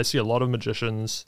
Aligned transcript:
I 0.00 0.02
see 0.02 0.18
a 0.18 0.24
lot 0.24 0.40
of 0.42 0.48
magicians 0.50 1.26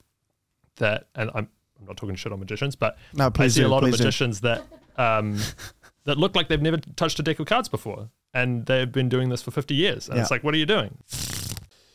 that, 0.77 1.07
and 1.15 1.31
I'm 1.35 1.49
I'm 1.79 1.87
not 1.87 1.97
talking 1.97 2.17
shit 2.17 2.33
on 2.33 2.39
magicians, 2.41 2.75
but 2.77 2.97
No, 3.15 3.31
I 3.39 3.49
see 3.49 3.61
do, 3.61 3.67
a 3.67 3.69
lot 3.69 3.83
of 3.83 3.89
please 3.91 3.99
do. 3.99 4.05
magicians 4.05 4.41
that 4.41 4.63
um, 4.97 5.39
that 6.05 6.17
look 6.19 6.35
like 6.37 6.49
they've 6.49 6.63
never 6.63 6.79
touched 6.97 7.19
a 7.19 7.23
deck 7.23 7.39
of 7.41 7.47
cards 7.47 7.69
before, 7.69 8.09
and 8.33 8.65
they've 8.67 8.91
been 8.91 9.09
doing 9.09 9.29
this 9.29 9.43
for 9.43 9.51
50 9.51 9.75
years. 9.75 10.09
And 10.09 10.17
Yeah. 10.17 10.23
it's 10.23 10.31
like, 10.31 10.43
what 10.45 10.55
are 10.55 10.59
you 10.59 10.67
doing? 10.67 10.97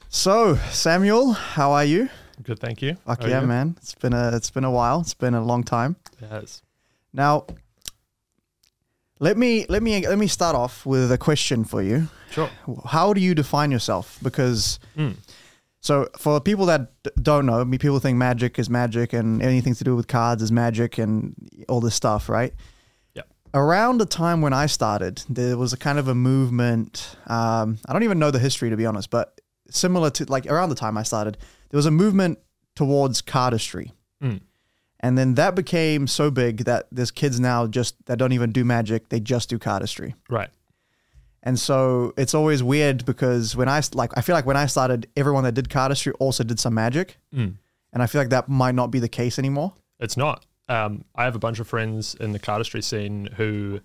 So, 0.10 0.56
Samuel, 0.72 1.34
how 1.34 1.72
are 1.72 1.86
you? 1.86 2.10
Good, 2.44 2.60
thank 2.60 2.82
you. 2.82 2.96
Fuck 3.06 3.24
How 3.24 3.30
yeah, 3.30 3.42
man. 3.42 3.76
It's 3.82 3.96
been 3.96 4.14
a 4.14 4.36
it's 4.36 4.52
been 4.52 4.64
a 4.66 4.72
while. 4.72 5.02
It's 5.02 5.14
been 5.16 5.34
a 5.34 5.44
long 5.44 5.64
time. 5.64 5.96
Yes. 6.22 6.62
Now, 7.14 7.46
let 9.20 9.38
me 9.38 9.66
let 9.70 9.82
me 9.82 10.08
let 10.08 10.18
me 10.20 10.28
start 10.28 10.56
off 10.56 10.86
with 10.86 11.12
a 11.12 11.18
question 11.18 11.64
for 11.64 11.82
you. 11.82 12.08
Sure. 12.30 12.50
How 12.86 13.14
do 13.14 13.22
you 13.22 13.34
define 13.34 13.72
yourself? 13.72 14.20
Because 14.22 14.80
Mm. 14.98 15.16
So 15.88 16.10
for 16.18 16.42
people 16.42 16.66
that 16.66 16.92
don't 17.24 17.46
know, 17.46 17.64
people 17.66 18.00
think 18.00 18.18
magic 18.18 18.60
is 18.60 18.70
magic 18.70 19.14
and 19.14 19.42
anything 19.42 19.74
to 19.76 19.86
do 19.86 19.96
with 19.96 20.10
cards 20.10 20.44
is 20.44 20.52
magic 20.52 20.98
and 20.98 21.34
all 21.70 21.80
this 21.80 21.96
stuff, 21.96 22.28
right? 22.28 22.54
Yeah. 23.14 23.22
Around 23.54 24.00
the 24.00 24.06
time 24.06 24.42
when 24.42 24.52
I 24.52 24.66
started, 24.66 25.24
there 25.30 25.58
was 25.58 25.72
a 25.72 25.78
kind 25.78 25.98
of 25.98 26.10
a 26.10 26.14
movement. 26.14 27.16
Um, 27.28 27.78
I 27.88 27.94
don't 27.94 28.04
even 28.04 28.20
know 28.20 28.32
the 28.32 28.40
history 28.40 28.70
to 28.70 28.76
be 28.76 28.86
honest, 28.86 29.10
but 29.10 29.40
similar 29.70 30.10
to 30.10 30.26
like 30.26 30.46
around 30.48 30.68
the 30.68 30.76
time 30.76 30.98
I 30.98 31.04
started, 31.04 31.38
there 31.70 31.78
was 31.78 31.86
a 31.86 31.92
movement 31.92 32.40
towards 32.76 33.22
cardistry. 33.22 33.94
Mm. 34.22 34.42
And 35.00 35.18
then 35.18 35.36
that 35.36 35.56
became 35.56 36.06
so 36.08 36.30
big 36.30 36.66
that 36.66 36.88
there's 36.92 37.12
kids 37.12 37.40
now 37.40 37.66
just 37.66 37.96
that 38.08 38.18
don't 38.18 38.34
even 38.34 38.52
do 38.52 38.66
magic; 38.66 39.08
they 39.08 39.22
just 39.22 39.48
do 39.48 39.58
cardistry. 39.58 40.16
Right. 40.30 40.50
And 41.48 41.58
so 41.58 42.14
it's 42.18 42.34
always 42.34 42.62
weird 42.62 43.06
because 43.06 43.56
when 43.56 43.70
I 43.70 43.82
like, 43.94 44.12
I 44.18 44.22
feel 44.22 44.36
like 44.36 44.46
when 44.46 44.58
I 44.58 44.66
started, 44.66 45.08
everyone 45.16 45.44
that 45.46 45.54
did 45.54 45.70
cardistry 45.70 46.14
also 46.20 46.44
did 46.44 46.60
some 46.60 46.74
magic, 46.74 47.18
Mm. 47.34 47.54
and 47.94 48.04
I 48.04 48.08
feel 48.08 48.20
like 48.22 48.30
that 48.32 48.50
might 48.50 48.76
not 48.76 48.88
be 48.92 49.00
the 49.00 49.08
case 49.10 49.40
anymore. 49.40 49.74
It's 50.00 50.18
not. 50.18 50.46
Um, 50.68 51.06
I 51.16 51.24
have 51.24 51.36
a 51.36 51.40
bunch 51.40 51.60
of 51.62 51.68
friends 51.68 52.16
in 52.16 52.34
the 52.34 52.40
cardistry 52.40 52.84
scene 52.84 53.30
who 53.38 53.80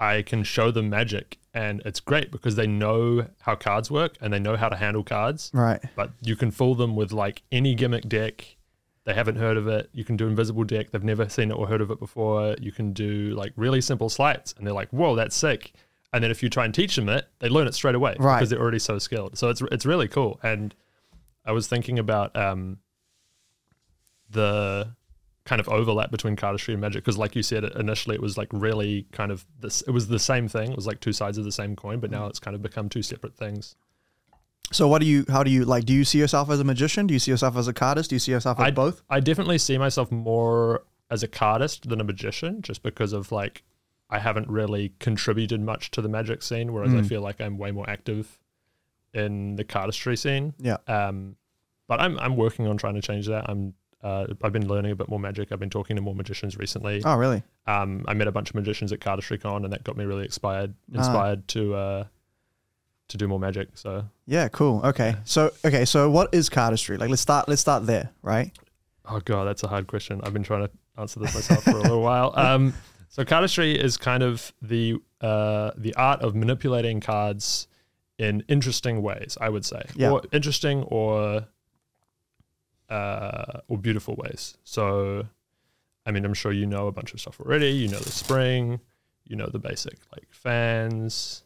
I 0.00 0.22
can 0.22 0.42
show 0.42 0.70
them 0.70 0.88
magic, 0.90 1.38
and 1.52 1.82
it's 1.84 2.00
great 2.00 2.30
because 2.32 2.56
they 2.56 2.66
know 2.66 3.26
how 3.40 3.54
cards 3.56 3.90
work 3.90 4.16
and 4.20 4.32
they 4.32 4.38
know 4.40 4.56
how 4.56 4.68
to 4.70 4.76
handle 4.76 5.04
cards. 5.04 5.50
Right. 5.52 5.80
But 5.94 6.12
you 6.22 6.34
can 6.34 6.50
fool 6.50 6.74
them 6.74 6.96
with 6.96 7.12
like 7.12 7.42
any 7.52 7.74
gimmick 7.74 8.08
deck. 8.08 8.56
They 9.04 9.12
haven't 9.14 9.36
heard 9.36 9.58
of 9.58 9.68
it. 9.68 9.90
You 9.92 10.02
can 10.04 10.16
do 10.16 10.26
invisible 10.26 10.64
deck. 10.64 10.90
They've 10.90 11.04
never 11.04 11.28
seen 11.28 11.50
it 11.50 11.54
or 11.54 11.66
heard 11.68 11.82
of 11.82 11.90
it 11.90 11.98
before. 11.98 12.56
You 12.58 12.72
can 12.72 12.94
do 12.94 13.34
like 13.36 13.52
really 13.56 13.82
simple 13.82 14.08
sleights, 14.08 14.54
and 14.56 14.66
they're 14.66 14.72
like, 14.74 14.88
"Whoa, 14.90 15.14
that's 15.14 15.36
sick!" 15.36 15.72
And 16.14 16.22
then 16.24 16.30
if 16.30 16.42
you 16.42 16.48
try 16.48 16.64
and 16.64 16.72
teach 16.72 16.94
them 16.96 17.08
it, 17.08 17.26
they 17.40 17.48
learn 17.50 17.66
it 17.66 17.74
straight 17.74 17.94
away 17.96 18.14
Right. 18.18 18.36
because 18.38 18.48
they're 18.48 18.60
already 18.60 18.78
so 18.78 18.98
skilled. 18.98 19.36
So 19.36 19.48
it's 19.50 19.60
it's 19.72 19.84
really 19.84 20.08
cool. 20.08 20.38
And 20.42 20.74
I 21.44 21.52
was 21.52 21.66
thinking 21.66 21.98
about 21.98 22.34
um, 22.36 22.78
the 24.30 24.94
kind 25.44 25.60
of 25.60 25.68
overlap 25.68 26.10
between 26.10 26.36
cardistry 26.36 26.72
and 26.72 26.80
magic 26.80 27.04
because, 27.04 27.18
like 27.18 27.36
you 27.36 27.42
said, 27.42 27.64
initially 27.64 28.14
it 28.14 28.22
was 28.22 28.38
like 28.38 28.48
really 28.52 29.06
kind 29.12 29.30
of 29.30 29.44
this. 29.60 29.82
It 29.82 29.90
was 29.90 30.08
the 30.08 30.18
same 30.18 30.48
thing. 30.48 30.70
It 30.70 30.76
was 30.76 30.86
like 30.86 31.00
two 31.00 31.12
sides 31.12 31.36
of 31.38 31.44
the 31.44 31.52
same 31.52 31.76
coin, 31.76 32.00
but 32.00 32.10
now 32.10 32.26
it's 32.26 32.38
kind 32.38 32.54
of 32.54 32.62
become 32.62 32.88
two 32.88 33.02
separate 33.02 33.36
things. 33.36 33.76
So 34.72 34.88
what 34.88 35.00
do 35.00 35.06
you? 35.06 35.24
How 35.28 35.42
do 35.42 35.50
you 35.50 35.64
like? 35.64 35.84
Do 35.84 35.92
you 35.92 36.04
see 36.04 36.18
yourself 36.18 36.50
as 36.50 36.60
a 36.60 36.64
magician? 36.64 37.06
Do 37.06 37.12
you 37.14 37.20
see 37.20 37.30
yourself 37.30 37.56
as 37.56 37.68
a 37.68 37.74
cardist? 37.74 38.08
Do 38.08 38.14
you 38.14 38.20
see 38.20 38.32
yourself 38.32 38.58
as 38.58 38.64
I 38.66 38.70
both? 38.70 39.02
I 39.10 39.20
definitely 39.20 39.58
see 39.58 39.76
myself 39.78 40.10
more 40.10 40.84
as 41.10 41.22
a 41.22 41.28
cardist 41.28 41.88
than 41.88 42.00
a 42.00 42.04
magician, 42.04 42.62
just 42.62 42.82
because 42.82 43.12
of 43.12 43.30
like 43.30 43.62
I 44.14 44.18
haven't 44.20 44.48
really 44.48 44.92
contributed 45.00 45.60
much 45.60 45.90
to 45.92 46.00
the 46.02 46.08
magic 46.08 46.42
scene, 46.42 46.72
whereas 46.72 46.94
I 46.94 46.98
Mm. 46.98 47.08
feel 47.08 47.20
like 47.20 47.40
I'm 47.40 47.58
way 47.58 47.70
more 47.72 47.88
active 47.90 48.38
in 49.12 49.56
the 49.56 49.64
cardistry 49.64 50.16
scene. 50.18 50.54
Yeah. 50.58 50.76
Um, 50.86 51.36
but 51.88 52.00
I'm 52.00 52.18
I'm 52.18 52.36
working 52.36 52.66
on 52.66 52.76
trying 52.76 52.94
to 52.94 53.02
change 53.02 53.26
that. 53.26 53.48
I'm 53.50 53.74
uh, 54.02 54.26
I've 54.42 54.52
been 54.52 54.68
learning 54.68 54.92
a 54.92 54.96
bit 54.96 55.08
more 55.08 55.18
magic. 55.18 55.50
I've 55.50 55.58
been 55.60 55.70
talking 55.70 55.96
to 55.96 56.02
more 56.02 56.14
magicians 56.14 56.58
recently. 56.58 57.02
Oh, 57.04 57.16
really? 57.16 57.42
Um, 57.66 58.04
I 58.06 58.12
met 58.14 58.28
a 58.28 58.32
bunch 58.32 58.50
of 58.50 58.54
magicians 58.54 58.92
at 58.92 59.00
Cardistry 59.00 59.40
Con, 59.40 59.64
and 59.64 59.72
that 59.72 59.82
got 59.82 59.96
me 59.96 60.04
really 60.04 60.24
inspired 60.24 60.74
Ah. 60.94 60.98
inspired 60.98 61.48
to 61.48 61.74
uh, 61.74 62.04
to 63.08 63.16
do 63.16 63.26
more 63.28 63.40
magic. 63.40 63.68
So 63.74 64.04
Yeah. 64.26 64.48
Cool. 64.48 64.80
Okay. 64.84 65.16
So 65.24 65.52
okay. 65.64 65.84
So 65.84 66.08
what 66.10 66.32
is 66.32 66.48
cardistry? 66.50 66.98
Like, 66.98 67.10
let's 67.10 67.22
start. 67.22 67.48
Let's 67.48 67.60
start 67.62 67.86
there. 67.86 68.10
Right. 68.22 68.52
Oh 69.06 69.20
god, 69.20 69.44
that's 69.44 69.62
a 69.62 69.68
hard 69.68 69.86
question. 69.86 70.20
I've 70.22 70.32
been 70.32 70.44
trying 70.44 70.66
to 70.66 70.70
answer 70.96 71.20
this 71.20 71.34
myself 71.34 71.64
for 71.64 71.70
a 71.72 71.82
little 71.82 72.00
while. 72.02 72.32
Um, 72.36 72.72
so 73.14 73.24
cardistry 73.24 73.76
is 73.76 73.96
kind 73.96 74.22
of 74.24 74.52
the 74.60 74.96
uh, 75.20 75.70
the 75.76 75.94
art 75.94 76.20
of 76.22 76.34
manipulating 76.34 76.98
cards 77.00 77.68
in 78.18 78.42
interesting 78.48 79.02
ways. 79.02 79.38
I 79.40 79.48
would 79.50 79.64
say, 79.64 79.82
Yeah. 79.94 80.10
or 80.10 80.22
interesting 80.32 80.82
or 80.84 81.46
uh, 82.90 83.60
or 83.68 83.78
beautiful 83.78 84.14
ways. 84.16 84.56
So, 84.64 85.26
I 86.06 86.10
mean, 86.10 86.24
I'm 86.24 86.34
sure 86.34 86.52
you 86.52 86.66
know 86.66 86.86
a 86.86 86.92
bunch 86.92 87.14
of 87.14 87.20
stuff 87.20 87.40
already. 87.40 87.70
You 87.70 87.88
know 87.88 87.98
the 88.00 88.10
spring. 88.12 88.80
You 89.24 89.36
know 89.36 89.46
the 89.46 89.58
basic 89.58 89.96
like 90.12 90.26
fans. 90.30 91.42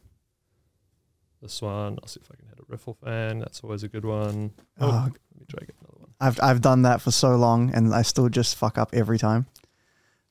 This 1.41 1.63
one, 1.63 1.99
I'll 2.03 2.09
see 2.09 2.21
if 2.21 2.29
I 2.33 2.35
can 2.35 2.49
hit 2.49 2.59
a 2.59 2.65
riffle 2.67 2.95
fan. 3.05 3.39
That's 3.39 3.61
always 3.61 3.85
a 3.85 3.89
good 3.89 4.05
one. 4.05 4.51
Oh, 4.81 4.89
Oh. 4.89 5.03
let 5.05 5.41
me 5.41 5.47
try 5.49 5.61
get 5.61 5.77
another 5.81 5.99
one. 6.01 6.11
I've 6.21 6.41
I've 6.43 6.61
done 6.61 6.83
that 6.83 7.01
for 7.01 7.13
so 7.13 7.37
long, 7.37 7.73
and 7.75 7.95
I 7.95 8.03
still 8.03 8.29
just 8.29 8.57
fuck 8.57 8.77
up 8.79 8.91
every 8.93 9.19
time. 9.19 9.47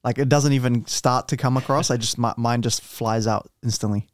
Like 0.08 0.20
it 0.20 0.30
doesn't 0.30 0.54
even 0.54 0.86
start 0.86 1.28
to 1.28 1.36
come 1.36 1.58
across. 1.58 1.92
I 1.92 1.98
just 1.98 2.18
my, 2.18 2.34
mine 2.38 2.62
just 2.62 2.82
flies 2.82 3.28
out 3.28 3.50
instantly. 3.62 4.08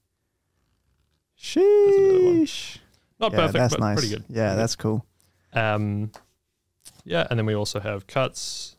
Sheesh. 1.40 2.80
Not 3.20 3.32
Yeah, 3.32 3.38
perfect, 3.38 3.54
that's 3.54 3.74
but 3.76 3.80
nice. 3.80 4.00
pretty 4.00 4.10
good. 4.16 4.24
Yeah, 4.28 4.48
Pretty 4.48 4.58
that's 4.58 4.76
cool. 4.76 5.06
um, 5.54 6.12
yeah, 7.06 7.28
and 7.30 7.38
then 7.38 7.46
we 7.46 7.54
also 7.54 7.80
have 7.80 8.08
cuts. 8.08 8.76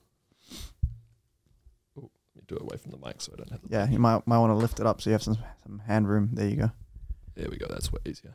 Ooh, 1.97 2.11
let 2.35 2.37
me 2.37 2.43
do 2.49 2.57
it 2.57 2.63
away 2.63 2.79
from 2.79 2.91
the 2.91 2.97
mic 2.99 3.21
so 3.21 3.33
I 3.33 3.37
don't 3.37 3.51
have 3.53 3.63
the. 3.63 3.69
Yeah, 3.71 3.89
you 3.89 4.01
might 4.01 4.27
might 4.27 4.39
want 4.39 4.51
to 4.51 4.57
lift 4.57 4.81
it 4.81 4.87
up 4.87 5.01
so 5.01 5.11
you 5.11 5.13
have 5.13 5.23
some 5.23 5.39
some 5.63 5.83
hand 5.87 6.09
room. 6.09 6.31
There 6.33 6.49
you 6.49 6.57
go. 6.57 6.71
There 7.37 7.49
we 7.49 7.59
go. 7.59 7.67
That's 7.71 7.93
way 7.93 8.01
easier. 8.07 8.35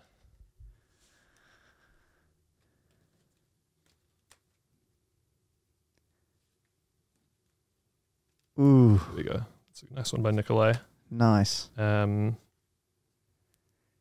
Ooh, 8.60 9.00
There 9.08 9.16
we 9.18 9.24
go. 9.24 9.42
It's 9.72 9.84
a 9.90 9.94
nice 9.94 10.12
one 10.14 10.22
by 10.22 10.32
Nikolai. 10.32 10.74
nice. 11.10 11.70
Um, 11.78 12.38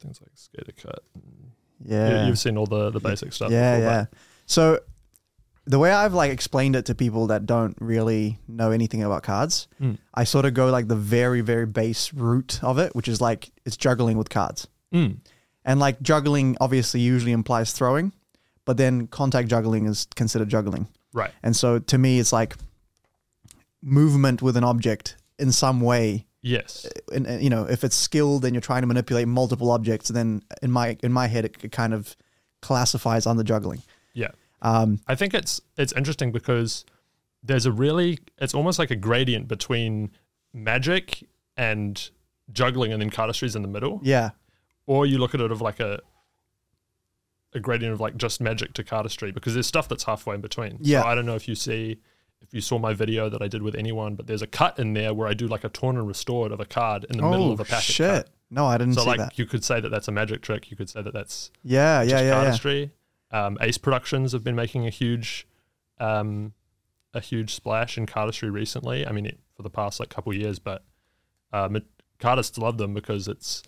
things 0.01 0.21
like 0.21 0.31
skater 0.35 0.73
cut. 0.81 1.03
Yeah. 1.85 2.23
You, 2.23 2.29
you've 2.29 2.39
seen 2.39 2.57
all 2.57 2.67
the 2.67 2.91
the 2.91 3.01
basic 3.01 3.33
stuff. 3.33 3.51
yeah, 3.51 3.77
before, 3.79 3.91
yeah. 3.93 4.05
So 4.47 4.81
the 5.67 5.79
way 5.79 5.91
I've 5.93 6.15
like 6.15 6.33
explained 6.33 6.77
it 6.77 6.87
to 6.87 6.95
people 6.95 7.27
that 7.29 7.47
don't 7.47 7.77
really 7.81 8.39
know 8.49 8.71
anything 8.71 9.03
about 9.03 9.23
cards, 9.23 9.69
Mm. 9.81 9.99
I 10.15 10.25
sort 10.25 10.45
of 10.45 10.55
go 10.55 10.71
like 10.71 10.89
the 10.89 10.97
very 10.97 11.41
very 11.41 11.67
base 11.67 12.13
root 12.13 12.59
of 12.63 12.79
it, 12.79 12.95
which 12.97 13.09
is 13.09 13.21
like 13.21 13.51
it's 13.65 13.77
juggling 13.77 14.17
with 14.19 14.29
cards. 14.31 14.67
Mm, 14.93 15.19
And 15.65 15.79
like 15.79 16.01
juggling 16.01 16.57
obviously 16.61 17.01
usually 17.01 17.33
implies 17.33 17.73
throwing, 17.73 18.13
but 18.65 18.77
then 18.79 19.07
contact 19.07 19.49
juggling 19.49 19.87
is 19.87 20.07
considered 20.17 20.49
juggling. 20.49 20.89
right. 21.13 21.31
And 21.43 21.55
so 21.55 21.79
to 21.79 21.99
me 21.99 22.19
it's 22.19 22.33
like 22.33 22.57
movement 23.83 24.43
with 24.43 24.57
an 24.57 24.65
object 24.65 25.17
in 25.39 25.53
some 25.53 25.81
way 25.81 26.27
Yes. 26.41 26.87
and, 27.13 27.27
and, 27.27 27.43
you 27.43 27.51
know 27.51 27.65
if 27.65 27.83
it's 27.85 27.97
skilled 27.97 28.45
and 28.45 28.55
you're 28.55 28.61
trying 28.61 28.83
to 28.83 28.87
manipulate 28.87 29.27
multiple 29.29 29.71
objects 29.71 30.09
then 30.09 30.43
in 30.63 30.71
my 30.71 30.97
in 31.03 31.13
my 31.13 31.27
head 31.27 31.45
it, 31.45 31.57
it 31.63 31.73
kind 31.73 31.93
of 31.93 32.17
classifies 32.63 33.27
under 33.27 33.43
juggling 33.43 33.83
Yeah. 34.15 34.31
um 34.63 35.01
I 35.07 35.15
think 35.15 35.35
it's 35.35 35.61
it's 35.77 35.93
interesting 35.93 36.33
because 36.33 36.85
there's 37.43 37.67
a 37.67 37.73
really 37.73 38.19
it's 38.39 38.55
almost 38.55 38.79
like 38.79 38.91
a 38.91 38.97
gradient 38.97 39.47
between 39.49 40.11
magic 40.53 41.29
and 41.57 42.11
juggling 42.53 42.93
and 42.93 43.01
then 43.03 43.11
cardistry's 43.11 43.55
in 43.57 43.63
the 43.63 43.69
middle. 43.69 44.01
yeah 44.03 44.31
Or 44.87 45.07
you 45.07 45.19
look 45.19 45.35
at 45.35 45.41
it 45.41 45.51
of 45.53 45.61
like 45.61 45.81
a 45.81 46.01
a 47.55 47.61
gradient 47.61 47.93
of 47.95 48.01
like 48.01 48.17
just 48.17 48.41
magic 48.41 48.75
to 48.75 48.85
cardistry 48.85 49.33
because 49.33 49.55
there's 49.55 49.67
stuff 49.67 49.89
that's 49.89 50.05
halfway 50.05 50.35
in 50.35 50.41
between. 50.41 50.79
Yeah. 50.81 51.03
So 51.03 51.09
I 51.09 51.15
don't 51.15 51.27
know 51.27 51.35
if 51.35 51.49
you 51.49 51.55
see 51.55 51.99
if 52.41 52.55
you 52.55 52.61
saw 52.61 52.79
my 52.79 52.95
video 52.95 53.29
that 53.29 53.43
I 53.43 53.49
did 53.49 53.63
with 53.63 53.75
anyone, 53.75 54.15
but 54.15 54.27
there's 54.27 54.43
a 54.43 54.47
cut 54.47 54.79
in 54.79 54.95
there 54.95 55.13
where 55.13 55.29
I 55.29 55.35
do 55.35 55.47
like 55.47 55.65
a 55.65 55.69
torn 55.69 55.97
and 55.97 56.07
restored 56.07 56.53
of 56.53 56.61
a 56.61 56.65
card 56.65 57.05
in 57.11 57.19
the 57.19 57.23
middle 57.23 57.49
oh 57.49 57.53
of 57.53 57.61
a 57.61 57.65
packet 57.65 57.85
shit 57.85 58.25
cut. 58.25 58.31
no 58.51 58.67
i 58.67 58.79
didn't 58.79 58.95
So 58.95 59.05
like 59.05 59.19
that 59.19 59.39
you 59.39 59.45
could 59.47 59.65
say 59.65 59.81
that 59.81 59.91
that's 59.91 60.09
a 60.09 60.13
magic 60.13 60.43
trick. 60.43 60.71
You 60.71 60.77
could 60.77 60.89
say 60.89 61.03
that 61.03 61.13
that's 61.13 61.51
yeah 61.63 62.03
yeah 62.03 62.09
just 62.11 62.25
yeah 62.25 62.29
yeah 62.29 62.51
cardistry. 62.51 62.91
Um, 63.31 63.59
Ace 63.61 63.77
Productions 63.79 64.33
have 64.33 64.43
been 64.43 64.57
making 64.57 64.87
a 64.87 64.91
huge, 64.91 65.47
um, 65.99 66.55
a 67.13 67.21
huge 67.21 67.55
splash 67.55 67.99
in 67.99 68.07
cardistry 68.07 68.51
recently. 68.51 69.07
I 69.07 69.13
mean, 69.13 69.27
it, 69.27 69.39
for 69.55 69.63
the 69.63 69.71
past 69.71 70.01
like 70.01 70.09
couple 70.09 70.33
years, 70.33 70.59
but 70.59 70.83
um, 71.53 71.77
it, 71.77 71.85
cardists 72.19 72.57
love 72.57 72.79
them 72.79 72.95
because 72.95 73.29
it's 73.29 73.63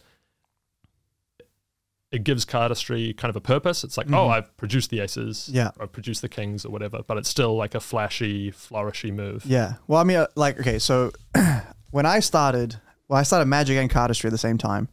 it 2.13 2.25
gives 2.25 2.45
cardistry 2.45 3.17
kind 3.17 3.31
of 3.31 3.37
a 3.37 3.41
purpose. 3.41 3.85
It's 3.85 3.97
like, 3.97 4.09
oh, 4.09 4.27
Mhm. 4.27 4.31
I've 4.31 4.57
produced 4.57 4.91
the 4.91 4.99
aces, 5.01 5.49
Yeah. 5.53 5.71
I've 5.81 5.93
produced 5.93 6.23
the 6.23 6.29
kings 6.29 6.65
or 6.65 6.71
whatever, 6.71 7.03
but 7.07 7.17
it's 7.19 7.29
still 7.29 7.57
like 7.57 7.75
a 7.77 7.81
flashy, 7.81 8.51
flourishy 8.51 9.13
move. 9.13 9.45
yeah 9.47 9.75
well 9.87 10.01
i 10.01 10.05
mean 10.05 10.17
uh, 10.19 10.27
like 10.35 10.59
okay 10.61 10.79
so 10.79 11.13
when 11.91 12.07
i 12.07 12.19
started 12.21 12.77
well 13.09 13.19
i 13.19 13.23
started 13.23 13.47
magic 13.47 13.77
and 13.77 13.91
cardistry 13.91 14.25
at 14.27 14.33
the 14.33 14.39
same 14.39 14.59
time 14.59 14.89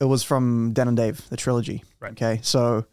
it 0.00 0.04
was 0.06 0.22
from 0.22 0.72
Dan 0.72 0.88
and 0.88 0.96
dave 0.96 1.28
the 1.30 1.36
trilogy 1.36 1.82
Right. 2.00 2.12
okay 2.12 2.38
so 2.42 2.84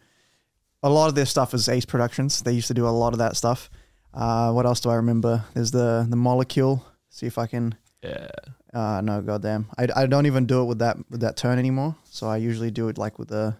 a 0.83 0.89
lot 0.89 1.07
of 1.07 1.15
their 1.15 1.25
stuff 1.25 1.53
is 1.55 1.67
Ace 1.69 1.85
Productions. 1.85 2.41
They 2.43 2.53
used 2.53 2.67
to 2.67 2.73
do 2.75 2.87
a 2.87 2.89
lot 3.03 3.11
of 3.13 3.19
that 3.19 3.35
stuff. 3.35 3.69
Uh, 4.13 4.51
what 4.51 4.65
else 4.67 4.79
do 4.79 4.89
I 4.89 4.95
remember? 4.95 5.43
There's 5.55 5.71
the 5.71 6.05
the 6.07 6.15
molecule. 6.15 6.85
See 7.09 7.25
if 7.25 7.37
I 7.39 7.47
can. 7.47 7.75
Yeah. 8.03 8.27
Uh, 8.73 9.01
no, 9.01 9.21
goddamn. 9.21 9.67
I, 9.77 9.87
I 9.95 10.05
don't 10.07 10.25
even 10.25 10.45
do 10.45 10.61
it 10.61 10.65
with 10.65 10.79
that 10.79 10.97
with 11.09 11.21
that 11.21 11.37
turn 11.37 11.57
anymore. 11.59 11.95
So 12.05 12.27
I 12.27 12.37
usually 12.37 12.71
do 12.71 12.89
it 12.89 12.97
like 12.97 13.17
with 13.17 13.29
the 13.29 13.55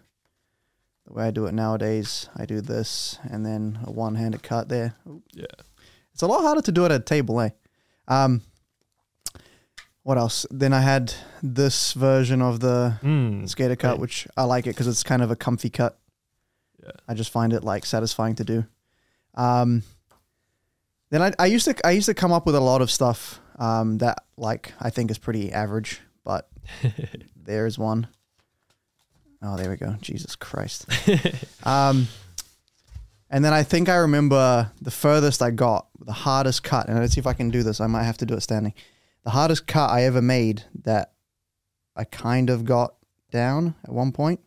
the 1.06 1.14
way 1.14 1.26
I 1.28 1.32
do 1.32 1.46
it 1.46 1.54
nowadays. 1.54 2.30
I 2.36 2.46
do 2.46 2.60
this 2.62 3.18
and 3.24 3.46
then 3.46 3.80
a 3.86 3.92
one 3.92 4.16
handed 4.16 4.44
cut 4.44 4.68
there. 4.70 4.96
Yeah. 5.34 5.46
It's 6.14 6.22
a 6.24 6.28
lot 6.28 6.42
harder 6.42 6.62
to 6.62 6.72
do 6.72 6.84
it 6.86 6.92
at 6.92 7.02
a 7.02 7.04
table, 7.04 7.40
eh? 7.42 7.50
Um, 8.08 8.42
what 10.04 10.18
else? 10.18 10.46
Then 10.52 10.74
I 10.74 10.82
had 10.82 11.14
this 11.44 11.94
version 11.94 12.42
of 12.42 12.60
the 12.60 12.98
Mm. 13.04 13.48
skater 13.48 13.76
cut, 13.76 13.92
Right. 13.92 14.00
which 14.00 14.28
I 14.38 14.44
like 14.44 14.66
it 14.66 14.72
because 14.72 14.88
it's 14.88 15.04
kind 15.04 15.22
of 15.22 15.32
a 15.32 15.36
comfy 15.36 15.70
cut. 15.70 15.98
Yeah. 16.84 16.92
I 17.08 17.14
just 17.14 17.30
find 17.32 17.54
it 17.54 17.64
like 17.64 17.86
satisfying 17.86 18.36
to 18.36 18.44
do. 18.44 18.66
Um, 19.36 19.84
then 21.10 21.22
I, 21.22 21.32
I 21.40 21.46
used 21.46 21.66
to 21.66 21.76
I 21.88 21.92
used 21.92 22.08
to 22.08 22.14
come 22.14 22.32
up 22.34 22.46
with 22.46 22.56
a 22.56 22.60
lot 22.60 22.82
of 22.82 22.90
stuff 22.92 23.40
um, 23.58 23.98
that 24.00 24.24
like 24.38 24.74
I 24.80 24.90
think 24.90 25.12
is 25.12 25.18
pretty 25.18 25.52
average, 25.52 26.02
but 26.24 26.50
there's 27.36 27.78
one. 27.78 28.08
Oh, 29.42 29.56
there 29.56 29.70
we 29.70 29.76
go. 29.78 29.96
Jesus 30.02 30.36
Christ. 30.36 30.86
um, 31.64 32.08
and 33.30 33.44
then 33.44 33.54
I 33.54 33.64
think 33.64 33.90
I 33.90 33.98
remember 33.98 34.72
the 34.82 34.92
furthest 34.92 35.42
I 35.42 35.52
got, 35.52 35.88
the 36.00 36.14
hardest 36.14 36.64
cut, 36.64 36.88
and 36.88 36.98
let's 37.00 37.14
see 37.14 37.20
if 37.20 37.28
I 37.28 37.34
can 37.34 37.50
do 37.50 37.62
this. 37.62 37.82
I 37.82 37.88
might 37.88 38.04
have 38.04 38.18
to 38.20 38.26
do 38.26 38.36
it 38.36 38.42
standing. 38.42 38.74
The 39.24 39.32
hardest 39.32 39.68
cut 39.68 39.90
I 39.90 40.04
ever 40.04 40.22
made 40.22 40.64
that 40.84 41.14
I 41.96 42.06
kind 42.06 42.50
of 42.50 42.64
got 42.64 42.96
down 43.32 43.76
at 43.84 43.92
one 43.92 44.12
point. 44.12 44.40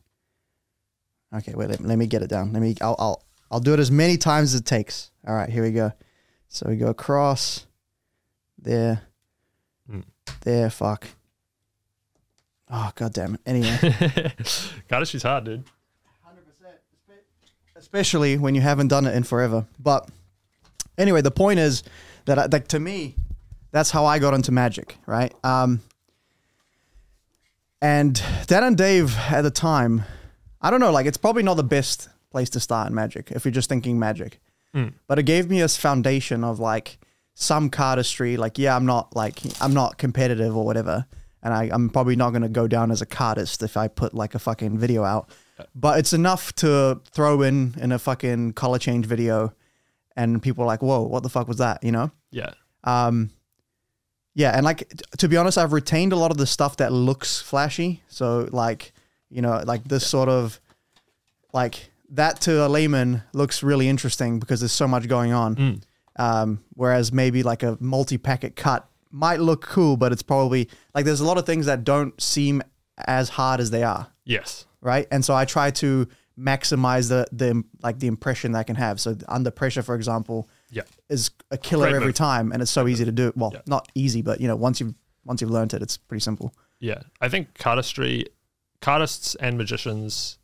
Okay, 1.34 1.54
wait. 1.54 1.68
Let, 1.68 1.80
let 1.80 1.98
me 1.98 2.06
get 2.06 2.22
it 2.22 2.30
down. 2.30 2.52
Let 2.52 2.62
me. 2.62 2.74
I'll. 2.80 2.96
I'll. 2.98 3.24
I'll 3.52 3.60
do 3.60 3.74
it 3.74 3.80
as 3.80 3.90
many 3.90 4.16
times 4.16 4.54
as 4.54 4.60
it 4.60 4.66
takes. 4.66 5.10
All 5.26 5.34
right. 5.34 5.50
Here 5.50 5.62
we 5.62 5.72
go. 5.72 5.92
So 6.48 6.68
we 6.68 6.76
go 6.76 6.88
across. 6.88 7.66
There. 8.62 9.02
Hmm. 9.90 10.00
There. 10.42 10.70
Fuck. 10.70 11.08
Oh 12.70 12.90
god 12.94 13.12
damn 13.12 13.34
it. 13.34 13.40
Anyway. 13.46 13.78
god, 13.82 14.34
Cardistry's 14.88 15.22
hard, 15.22 15.44
dude. 15.44 15.64
100%. 15.64 15.68
especially 17.76 18.36
when 18.38 18.54
you 18.54 18.60
haven't 18.60 18.88
done 18.88 19.06
it 19.06 19.14
in 19.14 19.22
forever. 19.24 19.66
But 19.78 20.08
anyway, 20.98 21.20
the 21.22 21.30
point 21.30 21.58
is 21.58 21.82
that 22.26 22.38
I, 22.38 22.46
like 22.46 22.68
to 22.68 22.78
me, 22.80 23.16
that's 23.72 23.90
how 23.90 24.04
I 24.04 24.18
got 24.18 24.34
into 24.34 24.52
magic, 24.52 24.96
right? 25.06 25.34
Um, 25.42 25.80
and 27.82 28.22
Dan 28.46 28.64
and 28.64 28.76
Dave 28.76 29.16
at 29.30 29.42
the 29.42 29.50
time, 29.50 30.02
I 30.60 30.70
don't 30.70 30.80
know, 30.80 30.92
like 30.92 31.06
it's 31.06 31.16
probably 31.16 31.42
not 31.42 31.54
the 31.54 31.64
best 31.64 32.08
place 32.30 32.50
to 32.50 32.60
start 32.60 32.88
in 32.88 32.94
magic 32.94 33.30
if 33.32 33.44
you're 33.44 33.52
just 33.52 33.68
thinking 33.68 33.98
magic, 33.98 34.40
Mm. 34.74 34.92
but 35.08 35.18
it 35.18 35.24
gave 35.24 35.50
me 35.50 35.60
this 35.60 35.76
foundation 35.76 36.44
of 36.44 36.60
like 36.60 36.98
some 37.40 37.70
cardistry. 37.70 38.36
Like, 38.36 38.58
yeah, 38.58 38.76
I'm 38.76 38.84
not 38.86 39.16
like 39.16 39.40
I'm 39.60 39.72
not 39.74 39.96
competitive 39.98 40.56
or 40.56 40.64
whatever. 40.64 41.06
And 41.42 41.54
I, 41.54 41.70
I'm 41.72 41.88
probably 41.88 42.16
not 42.16 42.30
going 42.30 42.42
to 42.42 42.50
go 42.50 42.68
down 42.68 42.90
as 42.90 43.00
a 43.00 43.06
cardist 43.06 43.62
if 43.62 43.76
I 43.78 43.88
put 43.88 44.12
like 44.12 44.34
a 44.34 44.38
fucking 44.38 44.78
video 44.78 45.04
out 45.04 45.30
but 45.74 45.98
it's 45.98 46.14
enough 46.14 46.54
to 46.54 47.00
throw 47.12 47.42
in 47.42 47.74
in 47.78 47.92
a 47.92 47.98
fucking 47.98 48.50
color 48.54 48.78
change 48.78 49.04
video 49.04 49.52
and 50.16 50.42
people 50.42 50.64
are 50.64 50.66
like 50.66 50.80
whoa 50.80 51.02
what 51.02 51.22
the 51.22 51.28
fuck 51.28 51.46
was 51.48 51.58
that 51.58 51.84
you 51.84 51.92
know 51.92 52.10
Yeah. 52.30 52.52
um 52.84 53.28
yeah 54.34 54.52
and 54.56 54.64
like 54.64 54.88
t- 54.88 55.04
to 55.18 55.28
be 55.28 55.36
honest 55.36 55.58
i've 55.58 55.74
retained 55.74 56.14
a 56.14 56.16
lot 56.16 56.30
of 56.30 56.38
the 56.38 56.46
stuff 56.46 56.78
that 56.78 56.92
looks 56.92 57.42
flashy 57.42 58.02
so 58.08 58.48
like 58.52 58.92
you 59.28 59.42
know 59.42 59.62
like 59.66 59.84
this 59.84 60.06
sort 60.06 60.30
of 60.30 60.58
like 61.52 61.90
that 62.10 62.40
to 62.42 62.66
a 62.66 62.68
layman 62.68 63.22
looks 63.34 63.62
really 63.62 63.86
interesting 63.86 64.40
because 64.40 64.60
there's 64.60 64.72
so 64.72 64.88
much 64.88 65.08
going 65.08 65.32
on 65.34 65.56
Mm. 65.56 65.82
Um 66.20 66.62
whereas 66.74 67.12
maybe 67.12 67.42
like 67.42 67.62
a 67.62 67.76
multi-packet 67.80 68.54
cut 68.54 68.88
might 69.10 69.40
look 69.40 69.62
cool 69.62 69.96
but 69.96 70.12
it's 70.12 70.22
probably 70.22 70.68
like 70.94 71.04
there's 71.04 71.20
a 71.20 71.24
lot 71.30 71.38
of 71.38 71.44
things 71.46 71.66
that 71.66 71.82
don't 71.84 72.20
seem 72.20 72.62
as 73.06 73.28
hard 73.30 73.58
as 73.60 73.70
they 73.70 73.82
are 73.82 74.06
Yes. 74.24 74.66
right? 74.82 75.06
And 75.10 75.24
so 75.24 75.34
I 75.34 75.44
try 75.44 75.70
to 75.84 76.06
maximize 76.38 77.08
the 77.08 77.26
the 77.32 77.64
like 77.82 77.98
the 77.98 78.06
impression 78.06 78.52
that 78.52 78.58
I 78.60 78.62
can 78.70 78.76
have. 78.76 79.00
So 79.00 79.16
under 79.28 79.50
pressure, 79.50 79.82
for 79.82 79.94
example, 79.94 80.48
Yeah. 80.70 80.82
is 81.08 81.30
a 81.50 81.58
killer 81.58 81.86
Great 81.86 81.96
every 81.96 82.06
move. 82.08 82.14
time, 82.28 82.52
and 82.52 82.62
it's 82.62 82.70
so 82.70 82.86
easy 82.86 83.04
to 83.04 83.12
do. 83.12 83.32
Well, 83.36 83.50
Yeah. 83.54 83.62
not 83.66 83.90
easy, 83.94 84.22
but 84.22 84.40
you 84.40 84.46
know, 84.48 84.56
once 84.56 84.78
you've 84.80 84.94
once 85.24 85.40
you've 85.42 85.50
learned 85.50 85.74
it, 85.74 85.82
it's 85.82 85.96
pretty 85.98 86.22
simple. 86.22 86.54
Yeah. 86.78 87.00
I 87.20 87.28
think 87.28 87.54
cardistry, 87.58 88.26
cardists 88.80 89.34
and 89.34 89.58
magicians 89.58 90.38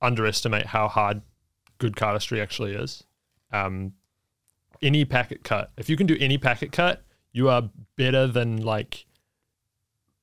underestimate 0.00 0.66
how 0.66 0.88
hard 0.88 1.22
good 1.78 1.94
cardistry 1.96 2.40
actually 2.42 2.74
is. 2.74 3.04
Um, 3.52 3.92
any 4.82 5.04
packet 5.04 5.44
cut, 5.44 5.70
if 5.76 5.88
you 5.88 5.96
can 5.96 6.06
do 6.06 6.16
any 6.20 6.38
packet 6.38 6.72
cut, 6.72 7.04
you 7.32 7.48
are 7.48 7.70
better 7.96 8.26
than 8.26 8.62
like 8.62 9.06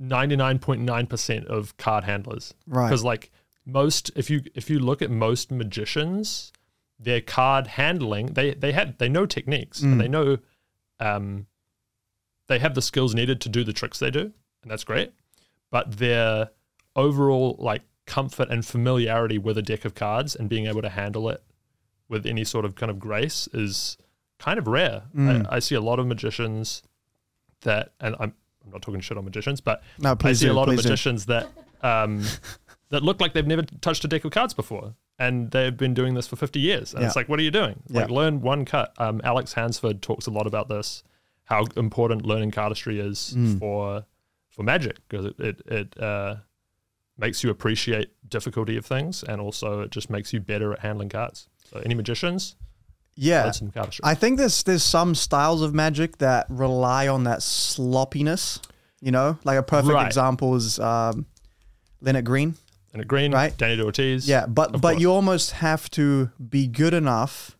99.9% 0.02 1.46
of 1.46 1.76
card 1.78 2.04
handlers. 2.04 2.54
Right. 2.68 2.88
because 2.88 3.04
like 3.04 3.32
most 3.66 4.10
if 4.16 4.30
you 4.30 4.42
if 4.56 4.70
you 4.70 4.80
look 4.80 5.02
at 5.02 5.12
most 5.12 5.52
magicians 5.52 6.52
their 7.00 7.22
card 7.22 7.68
handling 7.68 8.28
they 8.28 8.54
they 8.56 8.72
had 8.72 8.98
they 8.98 9.08
know 9.08 9.26
techniques 9.28 9.82
and 9.82 10.02
they 10.02 10.08
know 10.08 10.38
um 11.00 11.46
they 12.48 12.58
have 12.58 12.74
the 12.74 12.82
skills 12.82 13.14
needed 13.14 13.40
to 13.42 13.50
do 13.50 13.64
the 13.64 13.74
tricks 13.74 14.00
they 14.00 14.10
do 14.10 14.22
and 14.64 14.72
that's 14.72 14.84
great 14.84 15.12
but 15.70 15.98
their 15.98 16.50
overall 16.96 17.56
like 17.60 17.84
comfort 18.08 18.50
and 18.50 18.66
familiarity 18.66 19.38
with 19.38 19.56
a 19.56 19.62
deck 19.62 19.86
of 19.86 19.94
cards 19.94 20.36
and 20.36 20.50
being 20.50 20.66
able 20.66 20.82
to 20.82 20.90
handle 20.90 21.30
it 21.30 21.44
with 22.08 22.26
any 22.26 22.44
sort 22.44 22.66
of 22.66 22.74
kind 22.74 22.90
of 22.90 22.98
grace 22.98 23.48
is 23.54 23.98
kind 24.39 24.57
of 24.57 24.68
rare 24.68 25.03
Mm. 25.15 25.45
I, 25.50 25.57
I 25.57 25.59
see 25.59 25.75
a 25.75 25.81
lot 25.81 26.00
of 26.00 26.07
magicians 26.07 26.81
that 27.62 27.91
and 28.00 28.15
i'm 28.19 28.33
i'm 28.63 28.71
not 28.71 28.81
talking 28.81 29.01
shit 29.01 29.18
on 29.18 29.25
magicians 29.25 29.59
but 29.62 29.83
No, 30.00 30.15
I 30.24 30.33
see 30.33 30.45
do. 30.45 30.51
a 30.51 30.53
lot 30.53 30.68
of 30.69 30.75
please 30.75 30.83
do. 30.83 30.89
magicians 30.89 31.25
that 31.27 31.47
um, 31.81 32.24
that 32.89 33.03
look 33.03 33.21
like 33.21 33.33
they've 33.33 33.45
never 33.47 33.62
touched 33.81 34.03
a 34.03 34.07
deck 34.07 34.25
of 34.25 34.31
cards 34.31 34.53
before, 34.53 34.95
and 35.18 35.51
they've 35.51 35.77
been 35.77 35.94
doing 35.94 36.13
this 36.15 36.27
for 36.27 36.36
fifty 36.36 36.59
years. 36.59 36.94
And 36.94 37.03
it's 37.06 37.15
like, 37.15 37.30
what 37.30 37.39
are 37.39 37.44
you 37.44 37.51
doing? 37.51 37.81
Like, 37.89 38.09
Yeah. 38.09 38.15
learn 38.15 38.41
one 38.41 38.65
cut. 38.65 38.94
Um, 38.97 39.21
Alex 39.24 39.53
Hansford 39.53 40.01
talks 40.01 40.25
a 40.27 40.31
lot 40.31 40.45
about 40.47 40.68
this, 40.69 41.03
how 41.45 41.65
important 41.77 42.25
learning 42.25 42.51
cardistry 42.51 43.00
is 43.00 43.33
Mm. 43.38 43.59
for 43.59 44.06
for 44.50 44.63
magic 44.63 44.97
because 45.07 45.25
it 45.27 45.39
it, 45.39 45.62
it 45.68 46.00
uh, 46.01 46.36
makes 47.18 47.44
you 47.44 47.50
appreciate 47.50 48.09
difficulty 48.27 48.75
of 48.75 48.86
things, 48.86 49.24
and 49.24 49.39
also 49.39 49.81
it 49.81 49.91
just 49.91 50.09
makes 50.09 50.33
you 50.33 50.39
better 50.41 50.74
at 50.74 50.80
handling 50.80 51.09
cards. 51.09 51.47
So, 51.69 51.80
any 51.86 51.94
magicians, 51.95 52.56
Yeah, 53.21 53.44
learn 53.44 53.54
some 53.54 53.71
cardistry. 53.71 54.00
I 54.04 54.16
think 54.16 54.38
there's 54.38 54.63
there's 54.63 54.83
some 54.83 55.13
styles 55.15 55.62
of 55.62 55.74
magic 55.74 56.17
that 56.20 56.46
rely 56.50 57.08
on 57.08 57.24
that 57.25 57.41
sloppiness. 57.44 58.60
You 59.01 59.12
know, 59.12 59.38
like 59.46 59.58
a 59.58 59.63
perfect 59.63 59.94
Right. 59.94 60.05
example 60.05 60.55
is 60.55 60.77
um, 60.79 61.25
Lennart 62.01 62.25
Green. 62.25 62.55
at 62.94 63.08
Green, 63.08 63.32
Right. 63.34 63.55
Danny 63.58 63.82
Ortiz, 63.82 64.27
Yeah, 64.27 64.46
but 64.46 64.74
but 64.74 64.82
course. 64.82 65.00
you 65.01 65.12
almost 65.12 65.51
have 65.51 65.89
to 65.91 66.32
be 66.50 66.67
good 66.67 66.94
enough 66.94 67.58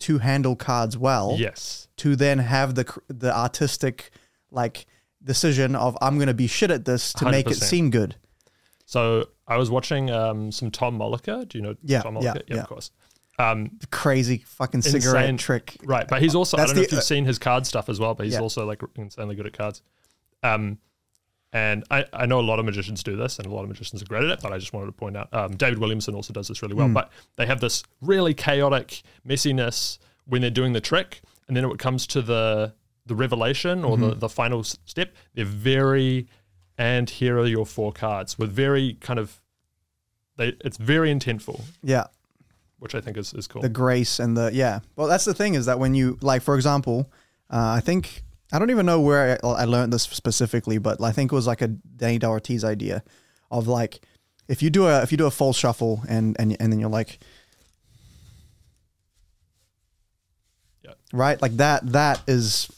to 0.00 0.18
handle 0.18 0.54
cards 0.54 0.96
well. 0.96 1.34
yes, 1.38 1.88
to 1.98 2.14
then 2.16 2.38
have 2.38 2.74
the 2.76 2.84
the 3.08 3.36
artistic 3.36 4.10
like 4.52 4.86
decision 5.22 5.74
of 5.74 5.98
I'm 6.00 6.14
going 6.16 6.28
to 6.28 6.34
be 6.34 6.46
shit 6.46 6.70
at 6.70 6.84
this 6.84 7.12
to 7.14 7.28
make 7.30 7.50
it 7.50 7.56
seem 7.56 7.90
good. 7.90 8.14
So 8.86 9.26
I 9.48 9.56
was 9.56 9.70
watching 9.70 10.10
um, 10.10 10.52
some 10.52 10.70
Tom 10.70 10.96
Mollica. 10.98 11.46
Do 11.48 11.58
you 11.58 11.62
know 11.62 11.74
Yeah, 11.82 12.02
Tom 12.02 12.16
yeah, 12.20 12.34
Mollica? 12.34 12.42
yeah. 12.46 12.56
of 12.62 12.68
course. 12.68 12.90
Um, 13.38 13.78
Crazy 13.90 14.38
fucking 14.38 14.82
cigarette 14.82 15.24
Insane. 15.24 15.36
trick. 15.38 15.76
right, 15.84 16.08
but 16.08 16.20
he's 16.20 16.34
also 16.34 16.56
I 16.56 16.66
don't 16.66 16.70
know 16.74 16.80
the- 16.80 16.86
if 16.86 16.92
you've 16.92 17.04
seen 17.04 17.24
his 17.24 17.38
card 17.38 17.66
stuff 17.66 17.88
as 17.88 18.00
well, 18.00 18.14
but 18.14 18.24
he's 18.26 18.34
Yeah. 18.34 18.40
also 18.40 18.66
like 18.66 18.82
insanely 18.96 19.36
good 19.36 19.46
at 19.46 19.52
cards. 19.52 19.80
Um, 20.42 20.78
and 21.52 21.84
I, 21.90 22.04
I 22.12 22.26
know 22.26 22.40
a 22.40 22.42
lot 22.42 22.58
of 22.58 22.64
magicians 22.66 23.02
do 23.02 23.16
this, 23.16 23.38
and 23.38 23.46
a 23.46 23.50
lot 23.50 23.62
of 23.62 23.68
magicians 23.68 24.02
are 24.02 24.06
great 24.06 24.24
at 24.24 24.30
it. 24.30 24.40
But 24.42 24.52
I 24.52 24.58
just 24.58 24.72
wanted 24.72 24.86
to 24.86 24.92
point 24.92 25.16
out 25.16 25.32
um, 25.32 25.56
David 25.56 25.78
Williamson 25.78 26.14
also 26.14 26.32
does 26.32 26.48
this 26.48 26.60
really 26.62 26.74
well. 26.74 26.88
But 26.88 27.10
they 27.36 27.46
have 27.46 27.60
this 27.60 27.82
really 28.02 28.34
chaotic 28.34 29.02
messiness 29.26 29.98
when 30.26 30.42
they're 30.42 30.50
doing 30.50 30.72
the 30.74 30.80
trick, 30.80 31.22
and 31.46 31.56
then 31.56 31.64
when 31.66 31.72
it 31.74 31.78
comes 31.78 32.06
to 32.08 32.20
the 32.22 32.74
the 33.06 33.14
revelation 33.14 33.84
or 33.84 33.96
Mm-hmm. 33.96 34.08
the 34.10 34.14
the 34.16 34.28
final 34.28 34.62
step, 34.62 35.14
they're 35.34 35.44
very 35.46 36.26
and 36.76 37.08
here 37.08 37.38
are 37.38 37.46
your 37.46 37.64
four 37.64 37.92
cards 37.92 38.38
with 38.38 38.52
very 38.52 38.94
kind 39.00 39.18
of 39.18 39.40
they 40.36 40.48
it's 40.64 40.76
very 40.76 41.10
intentful, 41.14 41.62
Yeah, 41.82 42.04
which 42.78 42.94
I 42.94 43.00
think 43.00 43.16
is, 43.16 43.32
is 43.34 43.46
cool. 43.46 43.62
the 43.62 43.68
grace 43.68 44.18
and 44.20 44.36
the 44.36 44.50
yeah. 44.52 44.80
Well, 44.96 45.08
that's 45.08 45.24
the 45.24 45.34
thing 45.34 45.54
is 45.54 45.66
that 45.66 45.78
when 45.78 45.94
you 45.94 46.18
like, 46.22 46.42
for 46.42 46.54
example, 46.54 47.10
uh, 47.50 47.72
I 47.76 47.80
think 47.80 48.22
I 48.52 48.58
don't 48.58 48.70
even 48.70 48.86
know 48.86 49.00
where 49.00 49.38
I, 49.44 49.48
I 49.48 49.64
learned 49.64 49.92
this 49.92 50.04
specifically, 50.04 50.78
but 50.78 51.00
I 51.02 51.12
think 51.12 51.32
it 51.32 51.34
was 51.34 51.46
like 51.46 51.60
a 51.62 51.68
Danny 51.68 52.22
Ortiz 52.22 52.64
idea 52.64 53.02
of 53.50 53.66
like 53.68 54.00
if 54.48 54.62
you 54.62 54.70
do 54.70 54.86
a 54.86 55.02
if 55.02 55.10
you 55.12 55.18
do 55.18 55.26
a 55.26 55.30
full 55.30 55.52
shuffle 55.52 56.02
and 56.08 56.36
and 56.38 56.56
and 56.60 56.72
then 56.72 56.78
you're 56.80 56.88
like. 56.90 57.18
Yeah. 60.84 60.92
Right, 61.12 61.40
like 61.40 61.56
that. 61.56 61.92
That 61.92 62.22
is, 62.26 62.70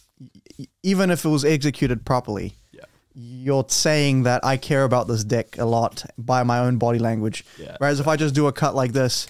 even 0.83 1.11
if 1.11 1.25
it 1.25 1.29
was 1.29 1.45
executed 1.45 2.05
properly, 2.05 2.55
Yeah. 2.73 2.85
you're 3.15 3.65
saying 3.69 4.25
that 4.25 4.45
I 4.45 4.57
care 4.57 4.85
about 4.85 5.07
this 5.09 5.25
deck 5.25 5.59
a 5.59 5.65
lot 5.65 6.05
by 6.19 6.43
my 6.43 6.59
own 6.61 6.79
body 6.79 6.99
language. 6.99 7.45
Yeah. 7.59 7.77
Whereas 7.79 8.01
if 8.01 8.09
I 8.09 8.17
just 8.17 8.35
do 8.35 8.47
a 8.47 8.53
cut 8.53 8.75
like 8.75 8.93
this, 8.93 9.27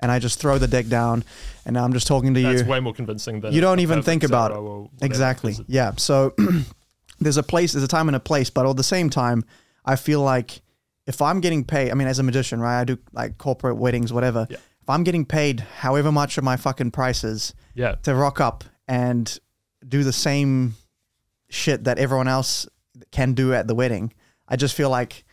and 0.00 0.10
I 0.10 0.18
just 0.18 0.40
throw 0.40 0.58
the 0.58 0.66
deck 0.66 0.86
down, 0.88 1.22
and 1.64 1.74
now 1.74 1.84
I'm 1.84 1.92
just 1.92 2.06
talking 2.08 2.34
to 2.34 2.40
That's 2.42 2.52
you. 2.52 2.58
That's 2.58 2.68
way 2.68 2.80
more 2.80 2.92
convincing 2.94 3.40
than 3.40 3.52
You 3.52 3.60
don't 3.60 3.78
even 3.80 4.02
think 4.02 4.24
about 4.24 4.50
it. 4.50 5.04
Exactly. 5.04 5.56
Yeah. 5.68 5.92
So 5.96 6.34
there's 7.20 7.36
a 7.36 7.42
place, 7.42 7.72
there's 7.72 7.84
a 7.84 7.88
time 7.88 8.08
and 8.08 8.16
a 8.16 8.20
place, 8.20 8.50
but 8.50 8.66
at 8.68 8.76
the 8.76 8.82
same 8.82 9.10
time, 9.10 9.44
I 9.84 9.96
feel 9.96 10.20
like 10.20 10.60
if 11.06 11.22
I'm 11.22 11.40
getting 11.40 11.64
paid, 11.64 11.90
I 11.90 11.94
mean, 11.94 12.08
as 12.08 12.18
a 12.18 12.22
magician, 12.22 12.60
right? 12.60 12.80
I 12.80 12.84
do 12.84 12.98
like 13.12 13.38
corporate 13.38 13.76
weddings, 13.76 14.12
whatever. 14.12 14.46
Yeah. 14.50 14.56
If 14.82 14.88
I'm 14.88 15.04
getting 15.04 15.24
paid 15.24 15.60
however 15.60 16.10
much 16.10 16.38
of 16.38 16.44
my 16.44 16.56
fucking 16.56 16.90
prices, 16.92 17.54
Yeah. 17.74 17.96
to 18.02 18.14
rock 18.14 18.40
up 18.40 18.64
and 18.88 19.38
do 19.86 20.02
the 20.04 20.12
same 20.12 20.74
shit 21.48 21.84
that 21.84 21.98
everyone 21.98 22.28
else 22.28 22.66
can 23.10 23.32
do 23.34 23.52
at 23.54 23.66
the 23.66 23.74
wedding, 23.74 24.12
I 24.48 24.56
just 24.56 24.74
feel 24.74 24.90
like, 24.90 25.24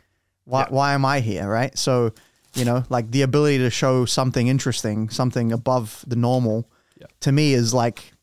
why, 0.46 0.62
Yeah. 0.62 0.68
why 0.70 0.94
am 0.94 1.06
I 1.06 1.20
here, 1.20 1.48
right? 1.48 1.78
So, 1.78 2.14
you 2.58 2.66
know, 2.66 2.84
like 2.90 3.12
the 3.12 3.22
ability 3.22 3.60
to 3.60 3.70
show 3.70 4.06
something 4.06 4.48
interesting, 4.48 5.10
something 5.10 5.52
above 5.52 6.04
the 6.08 6.16
normal, 6.16 6.70
Yeah. 7.00 7.08
to 7.22 7.32
me 7.32 7.54
is 7.54 7.74
like 7.74 8.14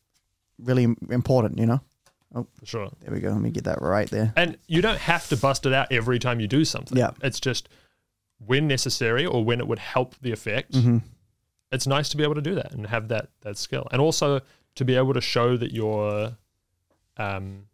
really 0.59 0.83
important, 1.09 1.59
you 1.59 1.65
know? 1.65 1.81
For 2.59 2.65
sure. 2.65 2.89
There 3.01 3.13
we 3.13 3.21
go. 3.21 3.29
Let 3.29 3.39
me 3.41 3.49
get 3.49 3.63
that 3.63 3.81
right 3.81 4.09
there. 4.09 4.33
And 4.35 4.57
you 4.67 4.81
don't 4.81 4.99
have 4.99 5.27
to 5.29 5.37
bust 5.37 5.65
it 5.65 5.71
out 5.71 5.89
every 5.91 6.19
time 6.19 6.41
you 6.41 6.47
do 6.47 6.65
something. 6.65 6.97
Yeah. 6.97 7.11
It's 7.23 7.39
just 7.39 7.69
when 8.45 8.67
necessary 8.67 9.25
or 9.25 9.45
when 9.45 9.59
it 9.61 9.67
would 9.67 9.79
help 9.79 10.15
the 10.21 10.33
effect. 10.33 10.75
hmm 10.75 10.97
It's 11.71 11.87
nice 11.87 12.09
to 12.09 12.17
be 12.17 12.23
able 12.23 12.35
to 12.35 12.41
do 12.41 12.55
that 12.55 12.73
and 12.73 12.87
have 12.87 13.07
that 13.07 13.29
that 13.41 13.57
skill. 13.57 13.87
And 13.91 14.01
also 14.01 14.41
to 14.75 14.83
be 14.85 14.95
able 14.97 15.13
to 15.13 15.21
show 15.21 15.55
that 15.55 15.71
you're 15.71 16.35
um 17.17 17.67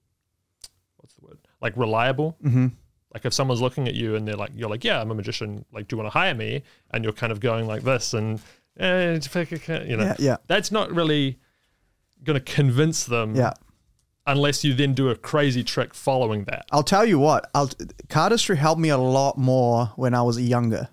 what's 0.97 1.15
the 1.15 1.25
word? 1.25 1.39
Like 1.59 1.75
reliable. 1.75 2.37
hmm 2.43 2.67
Like 3.13 3.25
if 3.25 3.33
someone's 3.33 3.61
looking 3.61 3.87
at 3.87 3.93
you 3.93 4.15
and 4.15 4.27
they're 4.27 4.35
like 4.35 4.51
you're 4.55 4.69
like, 4.69 4.83
Yeah, 4.83 5.01
I'm 5.01 5.11
a 5.11 5.15
magician, 5.15 5.65
like 5.71 5.87
do 5.87 5.95
you 5.95 5.97
want 6.01 6.11
to 6.11 6.17
hire 6.17 6.33
me? 6.35 6.63
And 6.91 7.03
you're 7.03 7.13
kind 7.13 7.31
of 7.31 7.39
going 7.39 7.67
like 7.67 7.83
this 7.83 8.13
and 8.13 8.39
eh, 8.77 9.19
you 9.85 9.97
know 9.97 10.03
Yeah, 10.03 10.15
yeah, 10.19 10.37
that's 10.47 10.71
not 10.71 10.91
really 10.91 11.39
gonna 12.23 12.39
convince 12.39 13.03
them 13.05 13.35
yeah. 13.35 13.53
unless 14.27 14.63
you 14.63 14.73
then 14.73 14.93
do 14.93 15.09
a 15.09 15.15
crazy 15.15 15.63
trick 15.63 15.93
following 15.93 16.45
that. 16.45 16.65
I'll 16.71 16.83
tell 16.83 17.05
you 17.05 17.19
what. 17.19 17.49
I'll, 17.53 17.67
cardistry 18.07 18.55
helped 18.57 18.79
me 18.79 18.89
a 18.89 18.97
lot 18.97 19.37
more 19.37 19.91
when 19.95 20.13
I 20.13 20.21
was 20.21 20.39
younger, 20.39 20.89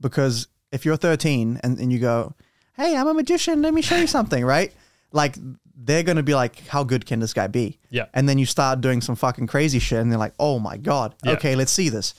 because 0.00 0.48
if 0.70 0.84
you're 0.84 0.96
13 0.96 1.60
and, 1.62 1.78
and 1.78 1.92
you 1.92 1.98
go, 1.98 2.34
"Hey, 2.76 2.96
I'm 2.96 3.08
a 3.08 3.14
magician. 3.14 3.62
Let 3.62 3.72
me 3.72 3.82
show 3.82 3.96
you 3.96 4.06
something," 4.06 4.44
right? 4.44 4.72
Like 5.12 5.36
they're 5.80 6.02
gonna 6.02 6.22
be 6.24 6.34
like, 6.34 6.66
"How 6.66 6.82
good 6.84 7.06
can 7.06 7.20
this 7.20 7.32
guy 7.32 7.46
be?" 7.46 7.78
Yeah. 7.90 8.06
And 8.12 8.28
then 8.28 8.38
you 8.38 8.46
start 8.46 8.80
doing 8.80 9.00
some 9.00 9.14
fucking 9.16 9.46
crazy 9.46 9.78
shit, 9.78 10.00
and 10.00 10.10
they're 10.10 10.18
like, 10.18 10.34
"Oh 10.38 10.58
my 10.58 10.76
god, 10.76 11.14
Yeah. 11.24 11.32
okay, 11.32 11.54
let's 11.54 11.72
see 11.72 11.88
this." 11.88 12.14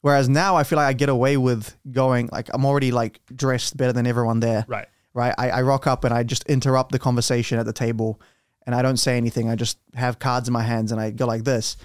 Whereas 0.00 0.28
now 0.28 0.56
I 0.56 0.64
feel 0.64 0.76
like 0.76 0.86
I 0.88 0.92
get 0.92 1.08
away 1.08 1.36
with 1.36 1.74
going 1.90 2.28
like 2.30 2.48
I'm 2.52 2.64
already 2.64 2.92
like 2.92 3.20
dressed 3.34 3.76
better 3.76 3.92
than 3.92 4.06
everyone 4.06 4.40
there, 4.40 4.64
Right. 4.68 4.86
right? 5.14 5.34
I, 5.38 5.50
I 5.50 5.62
rock 5.62 5.86
up 5.86 6.04
and 6.04 6.12
I 6.12 6.22
just 6.24 6.44
interrupt 6.44 6.92
the 6.92 6.98
conversation 6.98 7.58
at 7.58 7.64
the 7.66 7.72
table 7.72 8.20
and 8.66 8.74
I 8.74 8.82
don't 8.82 8.98
say 8.98 9.16
anything. 9.16 9.48
I 9.50 9.54
just 9.56 9.78
have 9.94 10.18
cards 10.18 10.46
in 10.46 10.52
my 10.52 10.62
hands 10.62 10.92
and 10.92 11.00
I 11.00 11.10
go 11.10 11.26
like 11.26 11.44
this. 11.44 11.76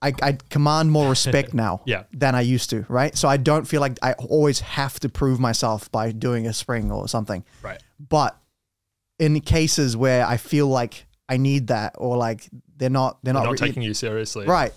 I, 0.00 0.12
I 0.22 0.32
command 0.50 0.92
more 0.92 1.08
respect 1.08 1.54
now 1.66 1.80
Yeah. 1.86 2.04
than 2.12 2.34
I 2.34 2.42
used 2.42 2.70
to, 2.70 2.84
right? 2.88 3.16
So 3.16 3.28
I 3.28 3.36
don't 3.38 3.66
feel 3.66 3.80
like 3.80 3.98
I 4.02 4.12
always 4.12 4.60
have 4.60 5.00
to 5.00 5.08
prove 5.08 5.40
myself 5.40 5.90
by 5.90 6.12
doing 6.12 6.46
a 6.46 6.52
spring 6.52 6.92
or 6.92 7.08
something. 7.08 7.44
Right. 7.62 7.82
But 7.98 8.37
in 9.18 9.40
cases 9.40 9.96
where 9.96 10.26
I 10.26 10.36
feel 10.36 10.66
like 10.68 11.06
I 11.28 11.36
need 11.36 11.68
that 11.68 11.94
or 11.98 12.16
like 12.16 12.48
they're 12.76 12.90
not 12.90 13.18
they're 13.22 13.32
They're 13.32 13.42
not, 13.42 13.50
not 13.50 13.60
re- 13.60 13.68
taking 13.68 13.82
you 13.82 13.94
seriously. 13.94 14.46
right. 14.46 14.72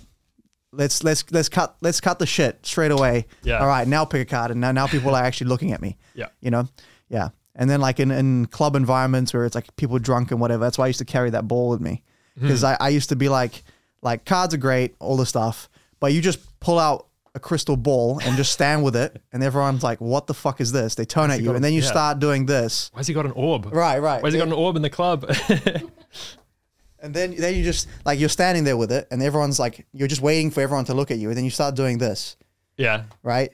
Let's 0.73 1.03
let's 1.03 1.29
let's 1.31 1.49
cut 1.49 1.75
let's 1.81 1.99
cut 1.99 2.17
the 2.19 2.25
shit 2.25 2.65
straight 2.65 2.91
away. 2.91 3.25
Yeah. 3.43 3.59
All 3.59 3.67
right, 3.67 3.87
now 3.87 4.05
pick 4.05 4.21
a 4.21 4.25
card 4.25 4.51
and 4.51 4.61
now 4.61 4.71
now 4.71 4.87
people 4.87 5.13
are 5.15 5.23
actually 5.23 5.47
looking 5.49 5.73
at 5.73 5.81
me 5.81 5.97
Yeah. 6.15 6.27
you 6.39 6.49
know 6.49 6.67
yeah 7.09 7.29
and 7.55 7.69
then 7.69 7.81
like 7.81 7.99
in, 7.99 8.09
in 8.09 8.45
club 8.45 8.77
environments 8.77 9.33
where 9.33 9.43
it's 9.45 9.53
like 9.53 9.75
people 9.75 9.99
drunk 9.99 10.31
and 10.31 10.39
whatever 10.39 10.63
that's 10.63 10.77
why 10.77 10.85
i 10.85 10.87
used 10.87 10.99
to 10.99 11.05
carry 11.05 11.29
that 11.31 11.45
ball 11.45 11.67
with 11.69 11.81
me 11.81 12.03
mm-hmm. 12.37 12.47
because 12.47 12.63
I, 12.63 12.77
I 12.79 12.87
used 12.87 13.09
to 13.09 13.17
be 13.17 13.27
like 13.27 13.63
like 14.01 14.23
cards 14.23 14.53
are 14.53 14.57
great 14.57 14.95
all 14.99 15.17
the 15.17 15.25
stuff 15.25 15.67
but 15.99 16.13
you 16.13 16.21
just 16.21 16.39
pull 16.61 16.79
out 16.79 17.07
a 17.33 17.39
crystal 17.39 17.77
ball 17.77 18.19
and 18.23 18.35
just 18.35 18.51
stand 18.51 18.83
with 18.83 18.95
it 18.95 19.21
and 19.31 19.41
everyone's 19.41 19.83
like 19.83 20.01
what 20.01 20.27
the 20.27 20.33
fuck 20.33 20.59
is 20.59 20.71
this 20.73 20.95
they 20.95 21.05
turn 21.05 21.31
at 21.31 21.41
you 21.41 21.55
and 21.55 21.63
then 21.63 21.71
you 21.71 21.81
yeah. 21.81 21.87
start 21.87 22.19
doing 22.19 22.45
this 22.45 22.91
Why's 22.93 23.07
he 23.07 23.13
got 23.13 23.25
an 23.25 23.31
orb? 23.31 23.73
right 23.73 23.99
right 23.99 24.21
Why's 24.21 24.33
he 24.33 24.39
got 24.39 24.47
an 24.47 24.53
orb 24.53 24.75
in 24.75 24.81
the 24.81 24.89
club? 24.89 25.23
and 26.99 27.13
then 27.13 27.35
then 27.35 27.55
you 27.55 27.63
just 27.63 27.87
like 28.05 28.19
you're 28.19 28.29
standing 28.29 28.65
there 28.65 28.75
with 28.75 28.91
it 28.91 29.07
and 29.11 29.23
everyone's 29.23 29.59
like 29.59 29.87
you're 29.93 30.09
just 30.09 30.21
waiting 30.21 30.51
for 30.51 30.61
everyone 30.61 30.85
to 30.85 30.93
look 30.93 31.09
at 31.09 31.17
you 31.19 31.29
and 31.29 31.37
then 31.37 31.45
you 31.45 31.51
start 31.51 31.75
doing 31.75 31.97
this 31.97 32.35
yeah. 32.81 33.03
right? 33.23 33.51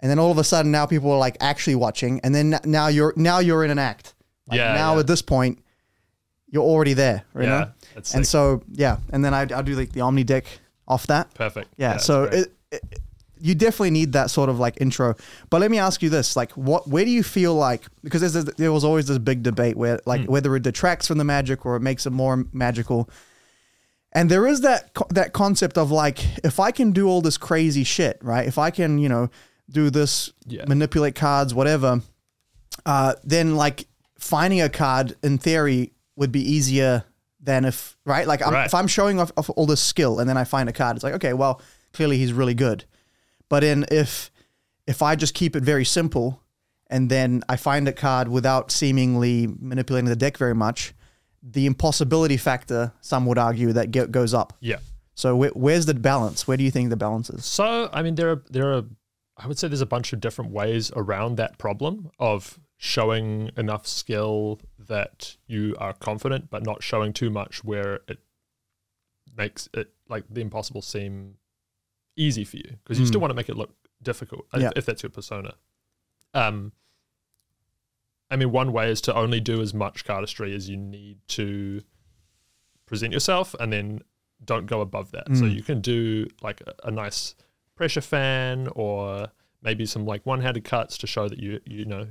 And 0.00 0.10
then 0.10 0.18
all 0.18 0.30
of 0.30 0.38
a 0.38 0.44
sudden 0.44 0.70
now 0.70 0.86
people 0.86 1.10
are 1.10 1.18
like 1.18 1.36
actually 1.40 1.74
watching, 1.74 2.20
and 2.20 2.34
then 2.34 2.58
now 2.64 2.88
you're 2.88 3.12
now 3.16 3.38
you're 3.38 3.64
in 3.64 3.70
an 3.70 3.78
act. 3.78 4.14
Like 4.46 4.58
Yeah, 4.58 4.74
Now 4.74 4.94
yeah. 4.94 5.00
at 5.00 5.06
this 5.06 5.22
point, 5.22 5.62
you're 6.48 6.62
already 6.62 6.94
there, 6.94 7.24
you 7.34 7.42
Yeah. 7.42 7.46
know. 7.48 7.70
That's 7.94 8.14
And 8.14 8.26
so 8.26 8.62
yeah, 8.70 8.98
and 9.12 9.24
then 9.24 9.34
I 9.34 9.42
I 9.42 9.62
do 9.62 9.74
like 9.74 9.92
the 9.92 10.00
Omni 10.00 10.24
deck 10.24 10.46
off 10.88 11.06
that. 11.08 11.34
perfect. 11.34 11.68
Yeah. 11.76 11.92
that's 11.92 12.06
so 12.06 12.28
great. 12.28 12.40
it, 12.46 12.52
it, 12.70 12.82
you 13.42 13.54
definitely 13.54 13.90
need 13.90 14.12
that 14.12 14.30
sort 14.30 14.50
of 14.50 14.58
like 14.58 14.78
intro. 14.80 15.14
But 15.48 15.60
let 15.62 15.70
me 15.70 15.78
ask 15.78 16.02
you 16.02 16.10
this: 16.10 16.36
like, 16.36 16.52
what 16.52 16.88
where 16.88 17.04
do 17.04 17.10
you 17.10 17.22
feel 17.22 17.54
like 17.54 17.84
because 18.04 18.20
there's 18.20 18.36
a, 18.36 18.42
there 18.52 18.72
was 18.72 18.84
always 18.84 19.06
this 19.06 19.18
big 19.18 19.42
debate 19.42 19.76
where 19.76 19.98
like 20.06 20.22
Hmm. 20.26 20.32
whether 20.32 20.54
it 20.56 20.62
detracts 20.62 21.06
from 21.08 21.18
the 21.18 21.24
magic 21.24 21.64
or 21.64 21.76
it 21.76 21.80
makes 21.80 22.04
it 22.06 22.10
more 22.10 22.44
magical. 22.52 23.08
And 24.12 24.28
there 24.30 24.46
is 24.46 24.60
that 24.62 24.90
that 25.10 25.32
concept 25.32 25.78
of 25.78 25.90
like 25.90 26.18
if 26.44 26.58
I 26.60 26.70
can 26.70 26.92
do 26.92 27.08
all 27.08 27.20
this 27.22 27.38
crazy 27.38 27.84
shit, 27.84 28.18
right? 28.22 28.46
If 28.46 28.58
I 28.58 28.70
can, 28.70 28.98
you 28.98 29.08
know, 29.08 29.30
do 29.70 29.88
this, 29.88 30.32
Yeah. 30.46 30.64
manipulate 30.66 31.14
cards, 31.14 31.54
whatever, 31.54 32.02
uh, 32.84 33.14
then 33.24 33.54
like 33.56 33.86
finding 34.18 34.60
a 34.60 34.68
card 34.68 35.16
in 35.22 35.38
theory 35.38 35.92
would 36.16 36.32
be 36.32 36.42
easier 36.42 37.04
than 37.40 37.64
if 37.64 37.96
right. 38.04 38.26
Like 38.26 38.44
I'm, 38.44 38.52
Right. 38.52 38.66
if 38.66 38.74
I'm 38.74 38.88
showing 38.88 39.18
off, 39.20 39.30
off 39.36 39.48
all 39.50 39.64
this 39.66 39.80
skill 39.80 40.18
and 40.18 40.28
then 40.28 40.36
I 40.36 40.44
find 40.44 40.68
a 40.68 40.72
card, 40.72 40.96
it's 40.96 41.04
like 41.04 41.14
okay, 41.14 41.32
well 41.32 41.62
clearly 41.92 42.18
he's 42.18 42.32
really 42.32 42.54
good. 42.54 42.84
But 43.48 43.64
in 43.64 43.84
if 43.90 44.30
if 44.86 45.02
I 45.02 45.16
just 45.16 45.34
keep 45.34 45.56
it 45.56 45.62
very 45.62 45.84
simple 45.84 46.42
and 46.88 47.08
then 47.10 47.42
I 47.48 47.56
find 47.56 47.86
a 47.86 47.92
card 47.92 48.28
without 48.28 48.70
seemingly 48.72 49.46
manipulating 49.46 50.08
the 50.08 50.16
deck 50.16 50.36
very 50.36 50.54
much, 50.54 50.92
the 51.42 51.66
impossibility 51.66 52.36
factor, 52.36 52.92
some 53.00 53.26
would 53.26 53.38
argue, 53.38 53.72
that 53.72 53.92
get, 53.92 54.10
goes 54.10 54.34
up. 54.34 54.54
yeah. 54.60 54.78
So 55.14 55.36
where, 55.36 55.50
where's 55.50 55.84
the 55.86 55.94
balance? 55.94 56.48
Where 56.48 56.56
do 56.56 56.64
you 56.64 56.70
think 56.70 56.88
the 56.88 56.96
balance 56.96 57.28
is? 57.28 57.44
So 57.44 57.90
I 57.92 58.02
mean, 58.02 58.14
there 58.14 58.30
are 58.30 58.42
there 58.50 58.72
are, 58.72 58.84
I 59.36 59.46
would 59.46 59.58
say 59.58 59.68
there's 59.68 59.80
a 59.80 59.86
bunch 59.86 60.12
of 60.12 60.20
different 60.20 60.50
ways 60.50 60.90
around 60.96 61.36
that 61.36 61.58
problem 61.58 62.10
of 62.18 62.58
showing 62.78 63.50
enough 63.56 63.86
skill 63.86 64.60
that 64.78 65.36
you 65.46 65.76
are 65.78 65.92
confident, 65.92 66.48
but 66.48 66.64
not 66.64 66.82
showing 66.82 67.12
too 67.12 67.28
much 67.28 67.62
where 67.62 68.00
it 68.08 68.18
makes 69.36 69.68
it 69.74 69.92
like 70.08 70.24
the 70.30 70.40
impossible 70.40 70.80
seem 70.80 71.34
easy 72.20 72.44
for 72.44 72.56
you 72.58 72.76
because 72.82 72.98
you 73.00 73.06
still 73.06 73.18
Mm. 73.18 73.22
want 73.22 73.30
to 73.32 73.34
make 73.34 73.48
it 73.48 73.56
look 73.56 73.74
difficult 74.02 74.46
if- 74.54 74.62
Yeah. 74.62 74.70
if 74.76 74.84
that's 74.86 75.02
your 75.02 75.10
persona. 75.10 75.54
Um, 76.34 76.72
I 78.30 78.36
mean, 78.36 78.52
one 78.52 78.72
way 78.72 78.90
is 78.90 79.00
to 79.02 79.14
only 79.14 79.40
do 79.40 79.60
as 79.60 79.74
much 79.74 80.04
cardistry 80.04 80.54
as 80.54 80.68
you 80.68 80.76
need 80.76 81.18
to 81.28 81.82
present 82.86 83.12
yourself, 83.12 83.54
and 83.58 83.72
then 83.72 84.00
don't 84.44 84.66
go 84.66 84.80
above 84.80 85.10
that. 85.12 85.26
So 85.36 85.44
Mm. 85.44 85.54
you 85.54 85.62
can 85.62 85.80
do 85.80 86.26
like 86.40 86.60
a, 86.62 86.74
a 86.84 86.90
nice 86.90 87.34
pressure 87.74 88.00
fan, 88.00 88.68
or 88.74 89.32
maybe 89.62 89.84
some 89.86 90.04
like 90.06 90.24
one-handed 90.26 90.64
cuts 90.64 90.96
to 90.98 91.06
show 91.06 91.28
that 91.28 91.38
you 91.38 91.60
you 91.66 91.84
know 91.84 92.08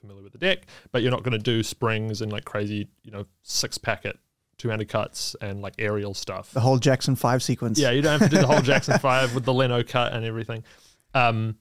familiar 0.00 0.22
with 0.22 0.32
the 0.32 0.38
deck, 0.38 0.66
but 0.92 1.00
you're 1.02 1.10
not 1.10 1.22
going 1.22 1.32
to 1.32 1.38
do 1.52 1.62
springs 1.62 2.20
and 2.20 2.30
like 2.30 2.44
crazy 2.44 2.88
you 3.02 3.10
know 3.10 3.26
six 3.42 3.78
packet 3.78 4.18
two-handed 4.58 4.88
cuts 4.88 5.34
and 5.40 5.60
like 5.62 5.74
aerial 5.78 6.14
stuff. 6.14 6.50
The 6.52 6.60
whole 6.60 6.78
Jackson 6.78 7.16
5 7.16 7.42
sequence. 7.42 7.78
Yeah, 7.78 7.90
you 7.90 8.02
don't 8.02 8.20
have 8.20 8.30
to 8.30 8.34
do 8.36 8.40
the 8.40 8.46
whole 8.46 8.62
Jackson 8.72 8.98
Five 8.98 9.34
with 9.34 9.44
the 9.44 9.52
Leno 9.52 9.82
cut 9.82 10.12
and 10.12 10.24
everything. 10.24 10.64
Um, 11.14 11.56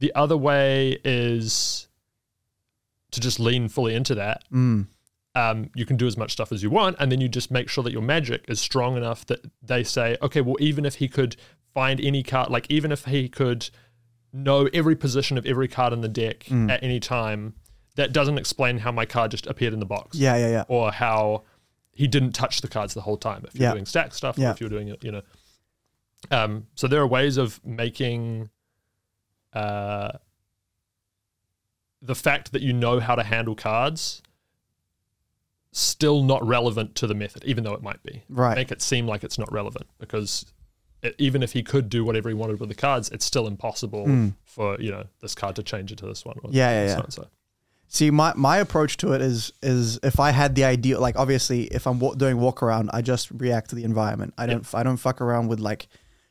the 0.00 0.12
other 0.14 0.36
way 0.36 0.98
is 1.04 1.88
to 3.12 3.20
just 3.20 3.38
lean 3.38 3.68
fully 3.68 3.94
into 3.94 4.14
that. 4.16 4.42
Mm. 4.52 4.86
Um, 5.34 5.70
you 5.74 5.86
can 5.86 5.96
do 5.96 6.06
as 6.06 6.16
much 6.16 6.32
stuff 6.32 6.52
as 6.52 6.62
you 6.62 6.70
want, 6.70 6.96
and 6.98 7.10
then 7.10 7.20
you 7.20 7.28
just 7.28 7.50
make 7.50 7.68
sure 7.68 7.82
that 7.84 7.92
your 7.92 8.02
magic 8.02 8.44
is 8.48 8.60
strong 8.60 8.96
enough 8.96 9.24
that 9.26 9.40
they 9.62 9.82
say, 9.84 10.16
okay, 10.20 10.40
well, 10.40 10.56
even 10.60 10.84
if 10.84 10.96
he 10.96 11.08
could 11.08 11.36
find 11.72 12.00
any 12.00 12.22
card, 12.22 12.50
like 12.50 12.66
even 12.70 12.92
if 12.92 13.06
he 13.06 13.28
could 13.28 13.70
know 14.32 14.68
every 14.74 14.94
position 14.96 15.38
of 15.38 15.46
every 15.46 15.68
card 15.68 15.92
in 15.92 16.00
the 16.00 16.08
deck 16.08 16.40
Mm. 16.44 16.70
at 16.70 16.82
any 16.82 17.00
time, 17.00 17.54
that 17.96 18.12
doesn't 18.12 18.38
explain 18.38 18.78
how 18.78 18.90
my 18.92 19.04
card 19.06 19.30
just 19.30 19.46
appeared 19.46 19.72
in 19.74 19.80
the 19.80 19.86
box 19.86 20.16
Yeah, 20.16 20.36
yeah, 20.36 20.48
yeah. 20.48 20.64
or 20.68 20.90
how 20.92 21.42
he 21.92 22.06
didn't 22.06 22.32
touch 22.32 22.60
the 22.62 22.68
cards 22.68 22.94
the 22.94 23.02
whole 23.02 23.16
time. 23.18 23.44
If 23.46 23.54
you're 23.54 23.68
Yeah. 23.68 23.72
doing 23.72 23.86
stack 23.86 24.14
stuff, 24.14 24.38
Yeah. 24.38 24.48
or 24.48 24.52
if 24.52 24.60
you're 24.60 24.70
doing 24.70 24.88
it, 24.88 25.02
you 25.04 25.12
know. 25.12 25.22
Um, 26.30 26.66
so 26.74 26.86
there 26.88 27.00
are 27.00 27.06
ways 27.06 27.36
of 27.36 27.64
making 27.64 28.50
uh, 29.52 30.12
the 32.00 32.14
fact 32.14 32.52
that 32.52 32.62
you 32.62 32.72
know 32.72 33.00
how 33.00 33.14
to 33.14 33.22
handle 33.22 33.54
cards 33.54 34.22
still 35.72 36.22
not 36.22 36.46
relevant 36.46 36.94
to 36.96 37.06
the 37.06 37.14
method, 37.14 37.44
even 37.44 37.64
though 37.64 37.74
it 37.74 37.82
might 37.82 38.02
be. 38.02 38.22
Right. 38.28 38.54
Make 38.56 38.70
it 38.72 38.82
seem 38.82 39.06
like 39.06 39.24
it's 39.24 39.38
not 39.38 39.50
relevant 39.52 39.86
because 39.98 40.46
it, 41.02 41.14
even 41.18 41.42
if 41.42 41.52
he 41.52 41.62
could 41.62 41.88
do 41.88 42.04
whatever 42.04 42.28
he 42.28 42.34
wanted 42.34 42.60
with 42.60 42.68
the 42.68 42.74
cards, 42.74 43.08
it's 43.10 43.24
still 43.24 43.46
impossible 43.46 44.06
Mm. 44.06 44.34
for 44.44 44.80
you 44.80 44.90
know 44.90 45.04
this 45.20 45.34
card 45.34 45.56
to 45.56 45.62
change 45.62 45.90
into 45.90 46.06
this 46.06 46.24
one. 46.24 46.36
Yeah, 46.50 46.70
yeah, 46.70 46.86
so 46.88 46.92
yeah. 46.98 47.04
and 47.04 47.12
so. 47.12 47.28
See, 47.94 48.10
my, 48.10 48.32
my 48.36 48.56
approach 48.56 48.96
to 48.98 49.12
it 49.12 49.20
is 49.20 49.52
is 49.62 49.98
if 50.02 50.18
I 50.18 50.30
had 50.30 50.54
the 50.54 50.64
idea, 50.64 50.98
like 50.98 51.18
obviously, 51.18 51.64
if 51.64 51.86
I'm 51.86 51.98
doing 52.16 52.38
walk 52.38 52.62
around, 52.62 52.88
I 52.90 53.02
just 53.02 53.30
react 53.30 53.68
to 53.68 53.76
the 53.76 53.84
environment. 53.84 54.32
I 54.38 54.46
don't 54.46 54.66
I 54.74 54.82
don't 54.82 54.96
fuck 54.96 55.20
around 55.20 55.48
with 55.48 55.60
like 55.60 55.88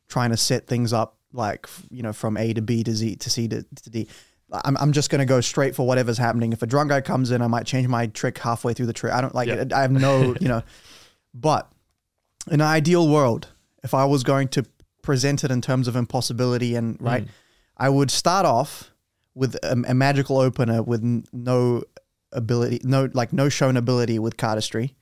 trying 0.08 0.32
to 0.32 0.38
set 0.38 0.66
things 0.66 0.92
up 0.92 1.18
like 1.34 1.70
you 1.92 2.02
know 2.02 2.14
from 2.14 2.36
A 2.36 2.52
to 2.54 2.64
B 2.64 2.84
to 2.84 2.92
Z 2.96 3.18
to 3.18 3.30
C 3.30 3.48
to, 3.48 3.62
to 3.62 3.90
D. 3.92 4.08
I'm 4.52 4.76
I'm 4.78 4.92
just 4.92 5.12
gonna 5.12 5.28
go 5.28 5.40
straight 5.40 5.76
for 5.76 5.86
whatever's 5.86 6.18
happening. 6.18 6.52
If 6.52 6.64
a 6.64 6.66
drunk 6.66 6.90
guy 6.90 7.02
comes 7.02 7.30
in, 7.30 7.44
I 7.44 7.48
might 7.48 7.68
change 7.68 7.88
my 7.88 8.08
trick 8.08 8.40
halfway 8.40 8.74
through 8.74 8.88
the 8.88 8.94
trick. 8.94 9.14
I 9.14 9.22
don't 9.22 9.36
like 9.36 9.48
Yeah. 9.48 9.66
I 9.72 9.84
have 9.84 9.92
no 9.92 10.36
you 10.42 10.48
know, 10.48 10.64
but 11.36 11.72
in 12.48 12.56
an 12.56 12.62
ideal 12.62 13.08
world, 13.08 13.50
if 13.84 13.94
I 13.94 14.06
was 14.06 14.24
going 14.24 14.48
to 14.48 14.66
present 15.04 15.44
it 15.44 15.52
in 15.52 15.62
terms 15.62 15.88
of 15.88 15.96
impossibility 15.96 16.74
and 16.76 17.00
right, 17.00 17.26
Mm. 17.26 17.30
I 17.78 17.90
would 17.90 18.10
start 18.10 18.48
off 18.48 18.91
with 19.36 19.56
a, 19.64 19.84
a 19.88 19.94
magical 19.94 20.38
opener 20.38 20.82
with 20.84 21.02
n- 21.04 21.26
no 21.32 21.84
ability, 22.32 22.82
no 22.84 23.10
like 23.14 23.34
no 23.34 23.50
shown 23.50 23.78
ability 23.78 24.20
with 24.20 24.38
cardistry. 24.38 24.94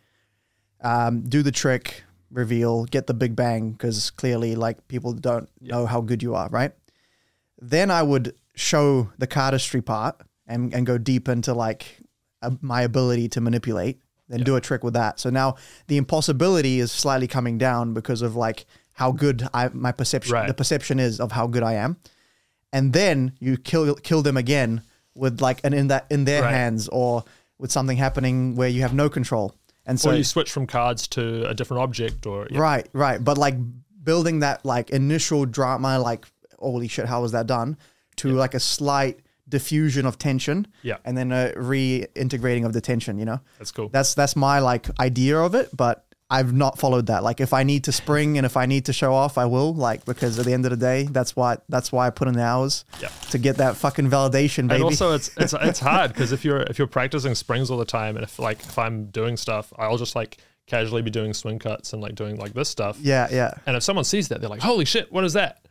Um, 0.82 1.22
do 1.22 1.44
the 1.44 1.52
trick, 1.52 2.04
reveal, 2.32 2.86
get 2.86 3.08
the 3.08 3.14
big 3.14 3.36
bang 3.36 3.72
because 3.72 4.12
clearly 4.12 4.56
like 4.56 4.88
people 4.88 5.14
don't 5.14 5.50
know 5.60 5.86
how 5.86 6.02
good 6.02 6.24
you 6.24 6.36
are, 6.36 6.48
right? 6.50 6.72
Then 7.62 7.92
I 7.92 8.04
would 8.04 8.36
show 8.56 9.10
the 9.18 9.28
cardistry 9.28 9.84
part 9.84 10.22
and 10.48 10.74
and 10.74 10.86
go 10.86 10.98
deep 10.98 11.28
into 11.28 11.54
like 11.54 12.00
uh, 12.42 12.52
my 12.62 12.82
ability 12.84 13.28
to 13.30 13.42
manipulate. 13.42 14.00
Then 14.30 14.42
do 14.44 14.56
a 14.56 14.62
trick 14.62 14.84
with 14.84 14.94
that. 14.94 15.20
So 15.20 15.32
now 15.32 15.56
the 15.88 15.98
impossibility 15.98 16.80
is 16.80 16.92
slightly 16.92 17.26
coming 17.28 17.58
down 17.58 17.96
because 17.96 18.22
of 18.22 18.36
like 18.36 18.68
how 18.94 19.12
good 19.12 19.48
I 19.56 19.70
my 19.70 19.92
perception 19.92 20.34
Right. 20.34 20.48
the 20.48 20.54
perception 20.54 21.00
is 21.00 21.20
of 21.20 21.32
how 21.32 21.48
good 21.48 21.64
I 21.64 21.74
am 21.74 21.98
and 22.74 22.94
then 22.94 23.34
you 23.40 23.58
kill 23.58 23.96
kill 23.96 24.22
them 24.22 24.38
again 24.38 24.82
with 25.16 25.42
like 25.42 25.60
an 25.64 25.74
in 25.74 25.88
that 25.88 26.06
in 26.10 26.26
their 26.26 26.44
Right. 26.44 26.54
hands 26.54 26.88
or 26.90 27.24
with 27.58 27.72
something 27.72 27.98
happening 27.98 28.56
where 28.56 28.70
you 28.70 28.82
have 28.82 28.94
no 28.94 29.10
control. 29.10 29.54
And 29.86 30.00
so 30.00 30.12
or 30.12 30.16
you 30.16 30.24
switch 30.24 30.52
from 30.52 30.68
cards 30.68 31.08
to 31.10 31.50
a 31.50 31.54
different 31.54 31.82
object, 31.84 32.26
or 32.26 32.48
yeah. 32.52 32.60
right, 32.60 32.88
right, 32.94 33.24
but 33.24 33.38
like 33.38 33.56
building 34.04 34.40
that 34.42 34.64
like 34.64 34.92
initial 34.92 35.46
drama, 35.46 36.00
like 36.00 36.26
holy 36.60 36.88
shit, 36.88 37.06
how 37.08 37.22
was 37.22 37.32
that 37.32 37.48
done? 37.48 37.78
To 38.18 38.30
like 38.34 38.54
a 38.54 38.60
slight 38.60 39.20
diffusion 39.48 40.06
of 40.06 40.18
tension, 40.20 40.68
Yeah. 40.84 40.98
and 41.06 41.18
then 41.18 41.32
a 41.32 41.54
reintegrating 41.56 42.66
of 42.66 42.74
the 42.74 42.82
tension. 42.82 43.18
You 43.18 43.26
know, 43.26 43.40
that's 43.58 43.72
cool. 43.72 43.90
that's 43.90 44.14
that's 44.14 44.36
my 44.36 44.60
like 44.60 44.88
idea 45.00 45.40
of 45.40 45.56
it, 45.56 45.70
but 45.76 46.06
I've 46.32 46.54
not 46.54 46.78
followed 46.78 47.08
that. 47.08 47.24
Like 47.24 47.40
if 47.42 47.54
I 47.54 47.64
need 47.64 47.86
to 47.86 47.92
spring 47.92 48.38
and 48.38 48.46
if 48.46 48.56
I 48.56 48.66
need 48.68 48.86
to 48.86 48.94
show 48.94 49.14
off, 49.14 49.38
I 49.38 49.46
will. 49.46 49.74
Like 49.74 50.06
because 50.06 50.38
at 50.38 50.46
the 50.46 50.54
end 50.54 50.66
of 50.66 50.72
the 50.72 50.78
day, 50.78 51.04
that's 51.04 51.36
why 51.36 51.58
that's 51.70 51.92
why 51.92 52.06
I 52.08 52.12
put 52.12 52.28
in 52.28 52.36
the 52.36 52.44
hours 52.44 52.86
Yeah. 53.02 53.08
to 53.32 53.38
get 53.40 53.58
that 53.58 53.76
fucking 53.78 54.10
validation, 54.10 54.68
baby. 54.68 54.76
And 54.76 54.84
also, 54.84 55.14
it's 55.14 55.32
it's 55.38 55.54
it's 55.54 55.80
hard 55.80 56.14
because 56.14 56.32
if 56.32 56.46
you're 56.46 56.62
if 56.62 56.78
you're 56.78 56.88
practicing 56.88 57.34
springs 57.36 57.72
all 57.72 57.78
the 57.80 57.86
time, 57.86 58.16
and 58.16 58.24
if 58.24 58.38
like 58.38 58.60
if 58.60 58.78
I'm 58.78 59.06
doing 59.06 59.38
stuff, 59.38 59.74
I'll 59.78 59.98
just 59.98 60.16
like 60.16 60.38
casually 60.68 61.02
be 61.02 61.10
doing 61.10 61.34
swing 61.34 61.58
cuts 61.58 61.94
and 61.94 62.02
like 62.02 62.14
doing 62.14 62.36
like 62.38 62.54
this 62.54 62.70
stuff. 62.70 62.98
yeah, 63.02 63.28
yeah, 63.32 63.56
And 63.66 63.76
if 63.76 63.82
someone 63.82 64.06
sees 64.06 64.28
that, 64.28 64.40
they're 64.40 64.52
like, 64.52 64.62
"Holy 64.62 64.86
shit, 64.86 65.12
what 65.12 65.24
is 65.24 65.34
that?" 65.34 65.66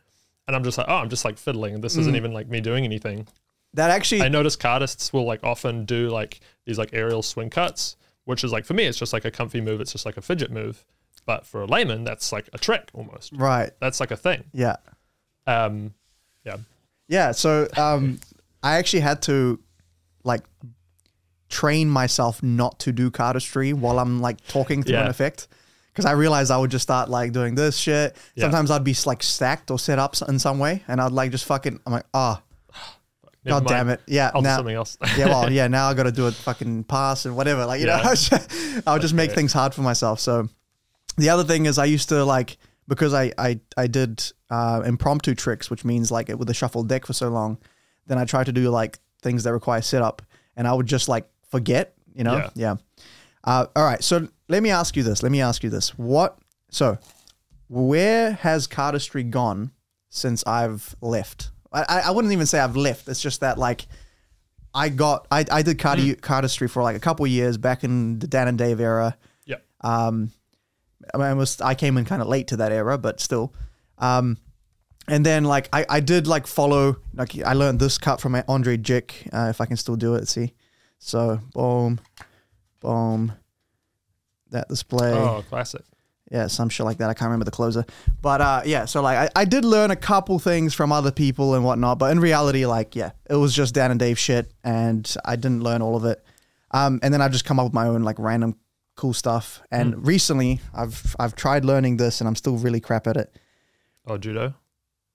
And 0.45 0.55
I'm 0.57 0.63
just 0.65 0.77
like, 0.77 0.87
"Oh, 0.89 0.95
I'm 0.95 1.07
just 1.09 1.23
like 1.23 1.37
fiddling. 1.37 1.75
and 1.75 1.81
This 1.83 1.95
Mm. 1.95 1.99
isn't 1.99 2.15
even 2.17 2.33
like 2.33 2.49
me 2.49 2.59
doing 2.59 2.83
anything." 2.83 3.27
that 3.75 3.91
actually, 3.91 4.23
I 4.23 4.27
notice 4.29 4.55
cardists 4.57 5.13
will 5.13 5.25
like 5.25 5.41
often 5.43 5.85
do 5.85 6.09
like 6.09 6.39
these 6.65 6.77
like 6.79 6.89
aerial 6.91 7.21
swing 7.21 7.49
cuts, 7.51 7.95
which 8.29 8.43
is 8.43 8.51
like 8.51 8.63
for 8.63 8.75
me, 8.75 8.85
it's 8.85 8.99
just 8.99 9.11
like 9.11 9.25
a 9.25 9.31
comfy 9.31 9.59
move. 9.59 9.81
It's 9.81 9.91
just 9.91 10.05
like 10.05 10.15
a 10.17 10.21
fidget 10.21 10.51
move. 10.51 10.85
But 11.25 11.45
for 11.47 11.61
a 11.63 11.65
layman, 11.65 12.03
that's 12.03 12.31
like 12.31 12.47
a 12.53 12.57
trick 12.59 12.89
almost. 12.93 13.33
right, 13.33 13.71
That's 13.81 13.99
like 13.99 14.11
a 14.11 14.15
thing. 14.17 14.43
yeah, 14.53 14.75
Um, 15.47 15.93
yeah. 16.45 16.57
yeah. 17.07 17.31
So 17.31 17.67
um, 17.75 18.19
I 18.63 18.77
actually 18.77 19.01
had 19.01 19.21
to 19.23 19.59
like 20.23 20.43
train 21.49 21.89
myself 21.89 22.41
not 22.43 22.79
to 22.81 22.91
do 22.91 23.09
cardistry 23.11 23.73
while 23.73 23.97
I'm 23.99 24.21
like 24.21 24.45
talking 24.47 24.83
through 24.83 24.97
an 24.97 25.07
effect. 25.07 25.47
Because 25.91 26.05
I 26.05 26.11
realized 26.11 26.51
I 26.51 26.57
would 26.57 26.71
just 26.71 26.83
start 26.83 27.09
like 27.09 27.31
doing 27.33 27.55
this 27.55 27.75
shit. 27.77 28.15
Yeah. 28.35 28.43
Sometimes 28.43 28.69
I'd 28.71 28.83
be 28.83 28.95
like 29.05 29.21
stacked 29.23 29.71
or 29.71 29.79
set 29.79 29.99
up 29.99 30.15
in 30.29 30.37
some 30.39 30.59
way, 30.59 30.83
and 30.87 31.01
I'd 31.01 31.11
like 31.11 31.31
just 31.31 31.45
fucking. 31.45 31.79
I'm 31.85 31.93
like, 31.93 32.05
ah, 32.13 32.35
Never 32.35 32.48
god 33.49 33.67
damn 33.67 33.89
it, 33.89 34.01
yeah. 34.07 34.31
I'll 34.33 34.41
now, 34.41 34.57
something 34.57 34.75
else. 34.75 34.97
yeah, 35.17 35.25
well, 35.27 35.51
yeah. 35.51 35.67
Now 35.67 35.89
I 35.89 35.93
got 35.93 36.03
to 36.03 36.11
do 36.11 36.27
a 36.27 36.31
fucking 36.47 36.83
pass 36.85 37.25
and 37.25 37.35
whatever. 37.35 37.65
Like 37.65 37.81
you 37.81 37.87
know, 37.87 37.97
Yeah. 37.97 38.01
I 38.03 38.09
would 38.09 38.17
just, 38.17 38.87
I 38.87 38.93
would 38.93 39.01
just 39.01 39.13
make 39.13 39.31
things 39.31 39.53
hard 39.53 39.73
for 39.73 39.81
myself. 39.81 40.19
So 40.19 40.47
the 41.17 41.29
other 41.29 41.43
thing 41.43 41.65
is 41.65 41.77
I 41.77 41.85
used 41.85 42.09
to 42.09 42.23
like 42.25 42.57
because 42.87 43.13
I 43.13 43.31
I 43.37 43.59
I 43.77 43.87
did 43.87 44.23
uh, 44.49 44.81
impromptu 44.85 45.35
tricks, 45.35 45.69
which 45.69 45.83
means 45.85 46.11
like 46.11 46.27
with 46.29 46.49
a 46.49 46.53
shuffled 46.53 46.87
deck 46.87 47.05
for 47.05 47.13
so 47.13 47.29
long. 47.29 47.57
Then 48.07 48.17
I 48.17 48.25
tried 48.25 48.45
to 48.47 48.51
do 48.51 48.69
like 48.69 48.99
things 49.21 49.43
that 49.43 49.53
require 49.53 49.81
setup, 49.81 50.21
and 50.55 50.67
I 50.67 50.73
would 50.73 50.87
just 50.87 51.07
like 51.09 51.29
forget. 51.49 51.93
You 52.15 52.23
know, 52.23 52.37
Yeah. 52.37 52.49
yeah. 52.55 52.75
Uh, 53.43 53.65
all 53.75 53.83
right, 53.85 54.03
so 54.03 54.27
let 54.49 54.61
me 54.61 54.69
ask 54.71 54.97
you 54.97 55.03
this. 55.03 55.23
Let 55.23 55.31
me 55.31 55.41
ask 55.41 55.63
you 55.63 55.69
this. 55.69 55.97
What? 55.97 56.37
So, 56.71 56.97
where 57.67 58.33
has 58.33 58.67
cardistry 58.67 59.29
gone 59.29 59.71
since 60.09 60.43
I've 60.45 60.95
left? 61.01 61.51
I, 61.71 62.01
I 62.07 62.11
wouldn't 62.11 62.31
even 62.33 62.45
say 62.45 62.59
I've 62.59 62.75
left. 62.75 63.07
It's 63.07 63.21
just 63.21 63.41
that 63.41 63.57
like 63.57 63.87
I 64.73 64.89
got 64.89 65.27
I, 65.31 65.45
I 65.51 65.61
did 65.61 65.79
cardi, 65.79 66.15
cardistry 66.15 66.69
for 66.69 66.81
like 66.83 66.95
a 66.95 66.99
couple 66.99 67.25
years 67.27 67.57
back 67.57 67.83
in 67.83 68.19
the 68.19 68.27
Dan 68.27 68.47
and 68.47 68.57
Dave 68.57 68.79
era. 68.79 69.17
yeah. 69.45 69.57
Um, 69.81 70.31
I, 71.13 71.17
mean, 71.17 71.27
I 71.27 71.33
was 71.33 71.61
I 71.61 71.75
came 71.75 71.97
in 71.97 72.05
kind 72.05 72.21
of 72.21 72.27
late 72.27 72.47
to 72.47 72.57
that 72.57 72.71
era, 72.71 72.97
but 72.97 73.19
still. 73.19 73.53
Um, 73.97 74.37
and 75.07 75.25
then 75.25 75.43
like 75.43 75.69
I, 75.73 75.85
I 75.89 75.99
did 75.99 76.27
like 76.27 76.45
follow 76.47 76.97
like 77.13 77.37
I 77.43 77.53
learned 77.53 77.79
this 77.79 77.97
cut 77.97 78.21
from 78.21 78.35
Andrei 78.35 78.77
Jikh. 78.77 79.27
Uh, 79.33 79.49
if 79.49 79.59
I 79.61 79.65
can 79.65 79.77
still 79.77 79.95
do 79.95 80.15
it, 80.15 80.27
see. 80.27 80.53
So 80.99 81.39
boom, 81.53 81.99
boom. 82.79 83.33
That 84.51 84.67
display 84.67 85.13
Oh, 85.13 85.43
classic. 85.47 85.83
Yeah, 86.29 86.47
some 86.47 86.69
shit 86.69 86.85
like 86.85 86.97
that. 86.97 87.09
I 87.09 87.13
can't 87.13 87.27
remember 87.27 87.45
the 87.45 87.51
closer, 87.51 87.85
but 88.21 88.41
uh, 88.41 88.61
yeah. 88.65 88.85
So 88.85 89.01
like, 89.01 89.31
I, 89.35 89.41
I 89.41 89.45
did 89.45 89.65
learn 89.65 89.91
a 89.91 89.95
couple 89.95 90.39
things 90.39 90.73
from 90.73 90.91
other 90.91 91.11
people 91.11 91.55
and 91.55 91.63
whatnot, 91.63 91.99
but 91.99 92.11
in 92.11 92.19
reality, 92.19 92.65
like, 92.65 92.95
yeah, 92.95 93.11
it 93.29 93.35
was 93.35 93.53
just 93.53 93.73
Dan 93.73 93.91
and 93.91 93.99
Dave 93.99 94.19
shit, 94.19 94.51
and 94.63 95.11
I 95.25 95.35
didn't 95.35 95.61
learn 95.61 95.81
all 95.81 95.95
of 95.95 96.05
it. 96.05 96.23
Um, 96.71 96.99
and 97.01 97.13
then 97.13 97.21
I've 97.21 97.31
just 97.31 97.45
come 97.45 97.59
up 97.59 97.65
with 97.65 97.73
my 97.73 97.87
own 97.87 98.03
like 98.03 98.19
random 98.19 98.55
cool 98.95 99.13
stuff. 99.13 99.61
And 99.71 100.05
recently, 100.05 100.61
I've 100.73 101.15
I've 101.19 101.35
tried 101.35 101.65
learning 101.65 101.97
this, 101.97 102.21
and 102.21 102.27
I'm 102.27 102.35
still 102.35 102.57
really 102.57 102.79
crap 102.79 103.07
at 103.07 103.17
it. 103.17 103.35
Oh, 104.05 104.17
judo. 104.17 104.53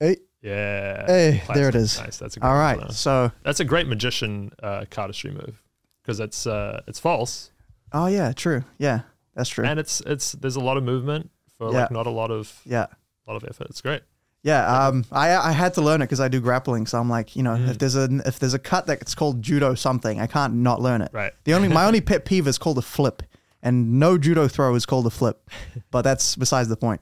Hey, 0.00 0.16
Yeah. 0.42 1.06
Hey, 1.06 1.42
there 1.54 1.68
it 1.68 1.74
is. 1.74 1.98
Nice. 1.98 2.16
That's 2.16 2.36
a 2.36 2.40
great 2.40 2.48
all 2.48 2.76
one, 2.76 2.90
so 2.90 3.30
That's 3.44 3.60
a 3.60 3.64
great 3.64 3.86
magician 3.86 4.52
uh, 4.62 4.84
cardistry 4.90 5.32
move 5.32 5.62
because 6.02 6.18
it's 6.18 6.46
uh, 6.46 6.82
it's 6.88 6.98
false 6.98 7.50
oh 7.94 8.06
yeah, 8.06 8.32
true, 8.32 8.64
yeah, 8.76 9.00
that's 9.34 9.48
true, 9.50 9.64
and 9.64 9.78
it's 9.78 10.00
it's 10.06 10.32
there's 10.32 10.56
a 10.56 10.60
lot 10.60 10.76
of 10.76 10.84
movement 10.84 11.30
for 11.58 11.72
Yeah. 11.72 11.82
like 11.82 11.90
not 11.90 12.06
a 12.06 12.10
lot 12.10 12.30
of 12.30 12.60
yeah. 12.64 12.86
a 13.26 13.30
lot 13.32 13.36
of 13.42 13.48
effort. 13.48 13.68
It's 13.70 13.80
great. 13.80 14.02
Yeah, 14.42 14.66
um, 14.88 15.04
I 15.10 15.34
I 15.36 15.52
had 15.52 15.72
to 15.74 15.80
learn 15.80 16.02
it 16.02 16.06
because 16.06 16.20
I 16.20 16.28
do 16.28 16.38
grappling, 16.40 16.86
so 16.86 16.98
I'm 17.00 17.08
like, 17.08 17.34
you 17.34 17.42
know, 17.42 17.54
Mm. 17.56 17.68
if 17.70 17.78
there's 17.78 17.96
a 17.96 18.08
if 18.26 18.38
there's 18.38 18.52
a 18.54 18.58
cut 18.58 18.86
that's 18.86 19.14
called 19.14 19.40
judo 19.42 19.74
something, 19.74 20.20
I 20.20 20.26
can't 20.26 20.54
not 20.54 20.82
learn 20.82 21.00
it. 21.00 21.10
Right. 21.12 21.32
The 21.44 21.54
only 21.54 21.68
my 21.68 21.84
only 21.88 22.00
pet 22.02 22.24
peeve 22.26 22.46
is 22.46 22.58
called 22.58 22.76
a 22.76 22.82
flip, 22.82 23.22
and 23.62 23.98
no 23.98 24.18
judo 24.18 24.46
throw 24.48 24.74
is 24.74 24.84
called 24.84 25.06
a 25.06 25.10
flip, 25.10 25.48
but 25.90 26.02
that's 26.02 26.36
besides 26.36 26.68
the 26.68 26.76
point. 26.76 27.00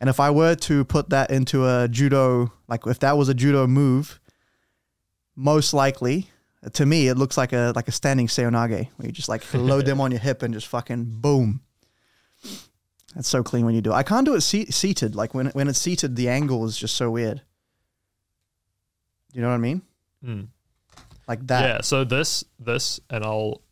And 0.00 0.08
if 0.08 0.18
I 0.20 0.30
were 0.30 0.54
to 0.56 0.84
put 0.84 1.10
that 1.10 1.30
into 1.30 1.66
a 1.66 1.88
judo, 1.88 2.52
like 2.68 2.86
if 2.86 2.98
that 3.00 3.16
was 3.18 3.28
a 3.28 3.34
judo 3.34 3.66
move, 3.66 4.20
most 5.36 5.72
likely 5.74 6.30
to 6.72 6.86
me 6.86 7.08
it 7.08 7.16
looks 7.16 7.36
like 7.36 7.52
a 7.52 7.72
like 7.74 7.88
a 7.88 7.92
standing 7.92 8.28
seoi 8.28 8.50
nage 8.50 8.88
where 8.96 9.06
you 9.06 9.12
just 9.12 9.28
like 9.28 9.42
load 9.54 9.86
them 9.86 10.00
on 10.00 10.10
your 10.10 10.20
hip 10.20 10.42
and 10.42 10.54
just 10.54 10.68
fucking 10.68 11.04
boom. 11.06 11.60
That's 13.14 13.28
so 13.28 13.42
clean 13.42 13.66
when 13.66 13.74
you 13.74 13.82
do 13.82 13.92
it. 13.92 13.94
I 13.94 14.02
can't 14.02 14.24
do 14.24 14.34
it 14.34 14.40
se- 14.40 14.70
seated. 14.70 15.14
Like 15.14 15.34
when 15.34 15.46
when 15.48 15.68
it's 15.68 15.80
seated, 15.80 16.16
the 16.16 16.28
angle 16.28 16.64
is 16.64 16.76
just 16.76 16.96
so 16.96 17.10
weird. 17.10 17.42
You 19.32 19.42
know 19.42 19.48
what 19.48 19.54
I 19.54 19.58
mean? 19.58 19.82
Mm. 20.24 20.48
Like 21.28 21.46
that. 21.46 21.62
Yeah. 21.62 21.80
So 21.82 22.04
this 22.04 22.44
this 22.58 23.00
and 23.10 23.24
I'll 23.24 23.62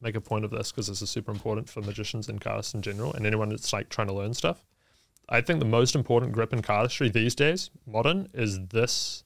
make 0.00 0.16
a 0.16 0.20
point 0.20 0.44
of 0.44 0.50
this 0.50 0.70
because 0.70 0.86
this 0.86 1.02
is 1.02 1.10
super 1.10 1.30
important 1.30 1.68
for 1.68 1.82
magicians 1.82 2.28
and 2.28 2.40
cardists 2.40 2.74
in 2.74 2.82
general 2.82 3.12
and 3.12 3.26
anyone 3.26 3.50
that's 3.50 3.72
like 3.72 3.88
trying 3.90 4.08
to 4.08 4.14
learn 4.14 4.34
stuff. 4.34 4.64
I 5.28 5.40
think 5.40 5.60
the 5.60 5.66
most 5.66 5.94
important 5.94 6.32
grip 6.32 6.52
in 6.52 6.62
cardistry 6.62 7.12
these 7.12 7.34
days, 7.34 7.70
modern, 7.86 8.28
is 8.34 8.66
this 8.68 9.22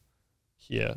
here. 0.58 0.96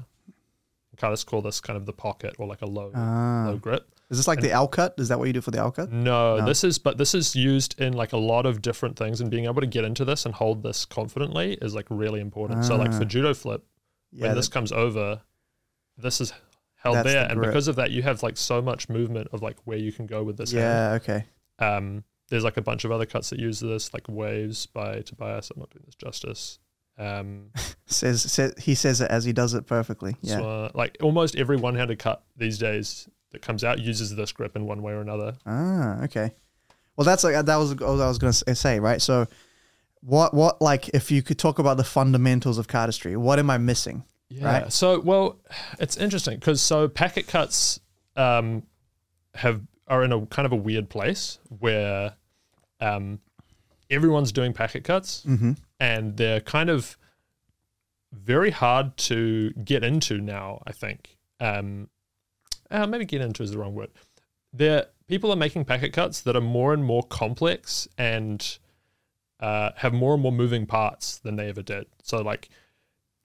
Cardists 0.97 1.23
call 1.23 1.41
this 1.41 1.59
kind 1.61 1.77
of 1.77 1.85
the 1.85 1.93
pocket 1.93 2.35
or 2.39 2.47
like 2.47 2.61
a 2.61 2.65
low 2.65 2.91
Ah. 2.95 3.45
low 3.49 3.57
grip. 3.57 3.87
Is 4.09 4.17
this 4.17 4.27
like 4.27 4.39
the 4.41 4.51
L 4.51 4.67
cut? 4.67 4.93
Is 4.97 5.09
that 5.09 5.19
what 5.19 5.27
you 5.27 5.33
do 5.33 5.41
for 5.41 5.51
the 5.51 5.57
L 5.59 5.71
cut? 5.71 5.91
No, 5.91 6.37
No. 6.37 6.45
this 6.45 6.63
is 6.63 6.77
but 6.79 6.97
this 6.97 7.13
is 7.13 7.35
used 7.35 7.79
in 7.79 7.93
like 7.93 8.13
a 8.13 8.17
lot 8.17 8.45
of 8.45 8.61
different 8.61 8.97
things 8.97 9.19
and 9.21 9.29
being 9.29 9.45
able 9.45 9.61
to 9.61 9.67
get 9.67 9.83
into 9.83 10.05
this 10.05 10.25
and 10.25 10.33
hold 10.35 10.63
this 10.63 10.85
confidently 10.85 11.53
is 11.61 11.75
like 11.75 11.85
really 11.89 12.19
important. 12.21 12.65
So 12.65 12.75
like 12.75 12.91
Ah. 12.93 12.97
for 12.99 13.05
judo 13.05 13.33
flip, 13.33 13.63
Yeah. 14.11 14.27
when 14.27 14.35
this 14.35 14.47
comes 14.47 14.71
over, 14.71 15.21
this 15.97 16.21
is 16.21 16.33
held 16.75 16.95
there 16.97 17.25
the 17.25 17.31
and 17.31 17.41
because 17.41 17.67
of 17.67 17.75
that 17.75 17.91
you 17.91 18.01
have 18.03 18.23
like 18.23 18.37
so 18.37 18.61
much 18.61 18.87
movement 18.87 19.27
of 19.33 19.41
like 19.41 19.57
where 19.65 19.77
you 19.77 19.91
can 19.91 20.05
go 20.05 20.23
with 20.23 20.37
this 20.37 20.51
hand. 20.51 20.61
yeah. 20.63 20.91
Okay. 20.93 21.25
Um 21.59 22.03
there's 22.29 22.43
like 22.43 22.57
a 22.57 22.61
bunch 22.61 22.85
of 22.85 22.91
other 22.91 23.05
cuts 23.05 23.29
that 23.29 23.39
use 23.39 23.59
this 23.59 23.93
like 23.93 24.07
waves 24.09 24.65
by 24.67 25.01
Tobias. 25.01 25.49
I'm 25.51 25.59
not 25.59 25.69
doing 25.69 25.83
this 25.85 25.95
justice. 25.95 26.59
Um 26.97 27.51
Says, 27.89 28.21
says 28.21 28.53
he 28.59 28.75
says 28.75 28.99
it 28.99 29.09
as 29.09 29.23
he 29.23 29.31
does 29.31 29.53
it 29.53 29.65
perfectly. 29.65 30.17
Yeah. 30.21 30.37
so, 30.37 30.49
uh, 30.49 30.69
like 30.73 30.97
almost 31.01 31.37
every 31.37 31.55
one-handed 31.55 31.99
cut 31.99 32.21
these 32.35 32.57
days 32.57 33.07
that 33.31 33.41
comes 33.41 33.63
out 33.63 33.79
uses 33.79 34.13
this 34.15 34.31
grip 34.33 34.57
in 34.57 34.65
one 34.65 34.81
way 34.81 34.91
or 34.91 34.99
another. 34.99 35.35
Ah, 35.45 36.03
okay. 36.03 36.31
Well, 36.97 37.05
that's 37.05 37.23
like 37.23 37.45
that 37.45 37.55
was 37.55 37.75
what 37.75 37.83
I 38.01 38.07
was 38.07 38.17
going 38.17 38.33
to 38.33 38.55
say, 38.55 38.79
right? 38.81 39.01
So, 39.01 39.27
what 40.01 40.33
what 40.33 40.61
like 40.61 40.89
if 40.89 41.11
you 41.11 41.21
could 41.21 41.39
talk 41.39 41.59
about 41.59 41.77
the 41.77 41.83
fundamentals 41.85 42.57
of 42.57 42.67
cardistry, 42.67 43.15
what 43.15 43.39
am 43.39 43.49
I 43.49 43.57
missing? 43.57 44.03
Yeah. 44.29 44.61
Right. 44.63 44.73
So, 44.73 44.99
well, 44.99 45.37
it's 45.79 45.95
interesting 45.95 46.39
because 46.39 46.61
so 46.61 46.89
packet 46.89 47.27
cuts 47.27 47.79
um, 48.17 48.63
have 49.35 49.61
are 49.87 50.03
in 50.03 50.11
a 50.11 50.25
kind 50.25 50.45
of 50.45 50.51
a 50.51 50.57
weird 50.57 50.89
place 50.89 51.39
where 51.59 52.15
um, 52.81 53.19
everyone's 53.89 54.33
doing 54.33 54.51
packet 54.51 54.83
cuts 54.83 55.23
Mm-hmm. 55.25 55.53
And 55.79 56.17
they're 56.17 56.41
kind 56.41 56.69
of 56.69 56.97
very 58.11 58.51
hard 58.51 58.97
to 58.97 59.51
get 59.51 59.83
into 59.83 60.19
now. 60.19 60.61
I 60.65 60.71
think 60.71 61.17
um, 61.39 61.89
uh, 62.71 62.87
maybe 62.87 63.05
get 63.05 63.21
into 63.21 63.43
is 63.43 63.51
the 63.51 63.57
wrong 63.57 63.75
word. 63.75 63.89
There, 64.53 64.87
people 65.07 65.31
are 65.31 65.35
making 65.35 65.65
packet 65.65 65.93
cuts 65.93 66.21
that 66.21 66.35
are 66.35 66.41
more 66.41 66.73
and 66.73 66.83
more 66.83 67.03
complex 67.03 67.87
and 67.97 68.57
uh, 69.39 69.71
have 69.75 69.93
more 69.93 70.13
and 70.13 70.23
more 70.23 70.31
moving 70.31 70.65
parts 70.65 71.19
than 71.19 71.35
they 71.35 71.49
ever 71.49 71.61
did. 71.61 71.85
So, 72.01 72.21
like 72.21 72.49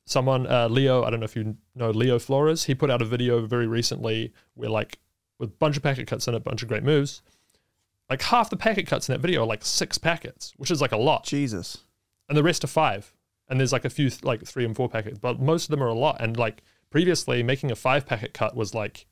someone, 0.04 0.46
uh, 0.46 0.68
Leo, 0.68 1.04
I 1.04 1.10
don't 1.10 1.20
know 1.20 1.24
if 1.24 1.36
you 1.36 1.56
know 1.74 1.90
Leo 1.90 2.18
Flores, 2.18 2.64
he 2.64 2.74
put 2.74 2.90
out 2.90 3.00
a 3.00 3.06
video 3.06 3.46
very 3.46 3.66
recently 3.66 4.32
where, 4.54 4.68
like, 4.68 4.98
with 5.38 5.50
a 5.50 5.52
bunch 5.54 5.76
of 5.76 5.82
packet 5.82 6.06
cuts 6.06 6.26
and 6.26 6.36
a 6.36 6.40
bunch 6.40 6.62
of 6.62 6.68
great 6.68 6.84
moves, 6.84 7.22
like 8.10 8.22
half 8.22 8.50
the 8.50 8.56
packet 8.56 8.86
cuts 8.86 9.08
in 9.08 9.14
that 9.14 9.20
video 9.20 9.42
are 9.42 9.46
like 9.46 9.64
six 9.64 9.96
packets, 9.96 10.52
which 10.56 10.70
is 10.70 10.80
like 10.80 10.92
a 10.92 10.96
lot 10.96 11.24
Jesus. 11.24 11.78
And 12.28 12.36
the 12.36 12.42
rest 12.42 12.64
are 12.64 12.68
five. 12.68 13.14
And 13.48 13.60
there's 13.60 13.72
like 13.72 13.84
a 13.84 13.90
few 13.90 14.10
like 14.22 14.44
three 14.46 14.64
and 14.64 14.74
four 14.74 14.88
packets, 14.88 15.18
but 15.18 15.40
most 15.40 15.64
of 15.64 15.70
them 15.70 15.82
are 15.82 15.88
a 15.88 15.94
lot. 15.94 16.20
And 16.20 16.36
like 16.36 16.62
previously, 16.90 17.42
making 17.42 17.70
a 17.70 17.76
five 17.76 18.06
packet 18.06 18.32
cut 18.32 18.56
was 18.56 18.74
like 18.74 19.06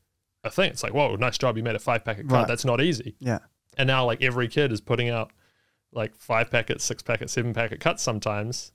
a 0.44 0.50
thing. 0.50 0.70
It's 0.70 0.82
like, 0.82 0.94
whoa, 0.94 1.16
nice 1.16 1.36
job, 1.36 1.56
you 1.56 1.62
made 1.62 1.74
a 1.74 1.80
five 1.80 2.04
packet 2.04 2.28
cut. 2.28 2.34
Right. 2.34 2.48
That's 2.48 2.64
not 2.64 2.80
easy. 2.80 3.16
Yeah. 3.18 3.40
And 3.76 3.86
now 3.86 4.06
like 4.06 4.22
every 4.22 4.48
kid 4.48 4.72
is 4.72 4.80
putting 4.80 5.10
out 5.10 5.32
like 5.92 6.14
five 6.16 6.50
packet, 6.50 6.80
six 6.80 7.02
packet, 7.02 7.28
seven 7.30 7.52
packet 7.52 7.80
cuts 7.80 8.02
sometimes, 8.02 8.72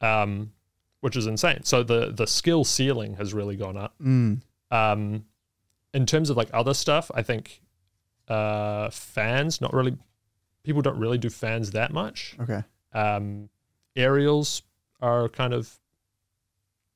um, 0.00 0.52
which 1.00 1.16
is 1.16 1.26
insane. 1.26 1.62
So 1.62 1.82
the 1.82 2.12
the 2.12 2.26
skill 2.26 2.64
ceiling 2.64 3.14
has 3.14 3.32
really 3.32 3.56
gone 3.56 3.76
up. 3.76 3.94
Mm. 4.02 4.42
Um, 4.70 5.24
in 5.94 6.06
terms 6.06 6.30
of 6.30 6.36
like 6.36 6.50
other 6.52 6.74
stuff, 6.74 7.10
I 7.14 7.22
think 7.22 7.62
uh, 8.28 8.90
fans 8.90 9.60
not 9.60 9.72
really 9.72 9.96
people 10.64 10.82
don't 10.82 10.98
really 10.98 11.18
do 11.18 11.30
fans 11.30 11.70
that 11.70 11.92
much. 11.92 12.36
Okay. 12.40 12.62
Um, 12.96 13.48
aerials 13.94 14.62
are 15.00 15.28
kind 15.28 15.52
of 15.54 15.78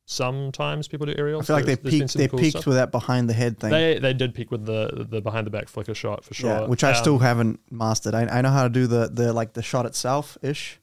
sometimes 0.07 0.89
people 0.89 1.07
do 1.07 1.15
aerials. 1.17 1.45
I 1.45 1.47
feel 1.47 1.57
like 1.57 1.65
they 1.67 1.75
There's- 1.77 1.99
there's 1.99 2.13
peaked. 2.13 2.19
They 2.19 2.29
cool 2.29 2.39
peaked 2.39 2.51
stuff. 2.59 2.67
with 2.67 2.77
that 2.77 2.91
behind 2.91 3.29
the 3.29 3.33
head 3.35 3.59
thing. 3.59 3.71
They 3.71 3.99
they 3.99 4.13
did 4.15 4.35
peak 4.35 4.51
with 4.51 4.67
the 4.67 5.07
the 5.09 5.21
behind 5.21 5.47
the 5.47 5.51
back 5.51 5.69
flicker 5.69 5.95
shot 5.95 6.25
for 6.25 6.35
sure. 6.35 6.51
Yeah, 6.51 6.67
which 6.67 6.83
I 6.85 6.91
Um, 6.91 6.97
still 6.97 7.19
haven't 7.19 7.61
mastered. 7.71 8.15
I, 8.15 8.23
I 8.27 8.41
know 8.41 8.51
how 8.51 8.65
to 8.65 8.69
do 8.71 8.87
the 8.87 9.09
the 9.13 9.33
like 9.33 9.53
the 9.53 9.63
shot 9.63 9.87
itself 9.87 10.37
ish, 10.43 10.81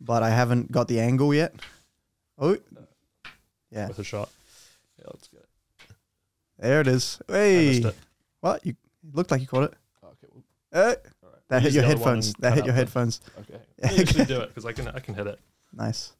but 0.00 0.22
I 0.22 0.30
haven't 0.30 0.72
got 0.72 0.88
the 0.88 1.00
angle 1.00 1.34
yet. 1.34 1.54
Oh, 2.38 2.56
yeah, 3.70 3.88
with 3.88 3.98
a 3.98 4.04
shot. 4.04 4.30
Yeah, 4.98 5.04
let's 5.12 5.28
get 5.28 5.40
it. 5.40 5.96
there 6.58 6.80
it 6.80 6.86
is. 6.86 7.20
Hey, 7.28 7.66
missed 7.80 7.84
it. 7.86 7.96
what? 8.40 8.64
You 8.66 8.74
looked 9.12 9.30
like 9.30 9.40
you 9.40 9.46
caught 9.46 9.64
it. 9.64 9.74
Okay, 10.04 10.26
well, 10.32 10.44
all 10.74 10.86
right. 10.88 10.98
That 11.52 11.62
hit 11.62 11.72
your 11.74 11.82
the 11.82 11.88
other 11.90 11.98
one 11.98 12.14
headphones. 12.14 12.34
That 12.40 12.54
hit 12.54 12.64
your 12.64 12.74
headphones. 12.74 13.20
Okay, 13.40 13.60
me 13.96 14.02
actually 14.02 14.24
do 14.24 14.40
it 14.40 14.48
because 14.48 14.64
I 14.64 14.72
can 14.72 14.88
I 14.88 15.00
can 15.00 15.14
hit 15.14 15.26
it. 15.26 15.38
Nice. 15.74 16.12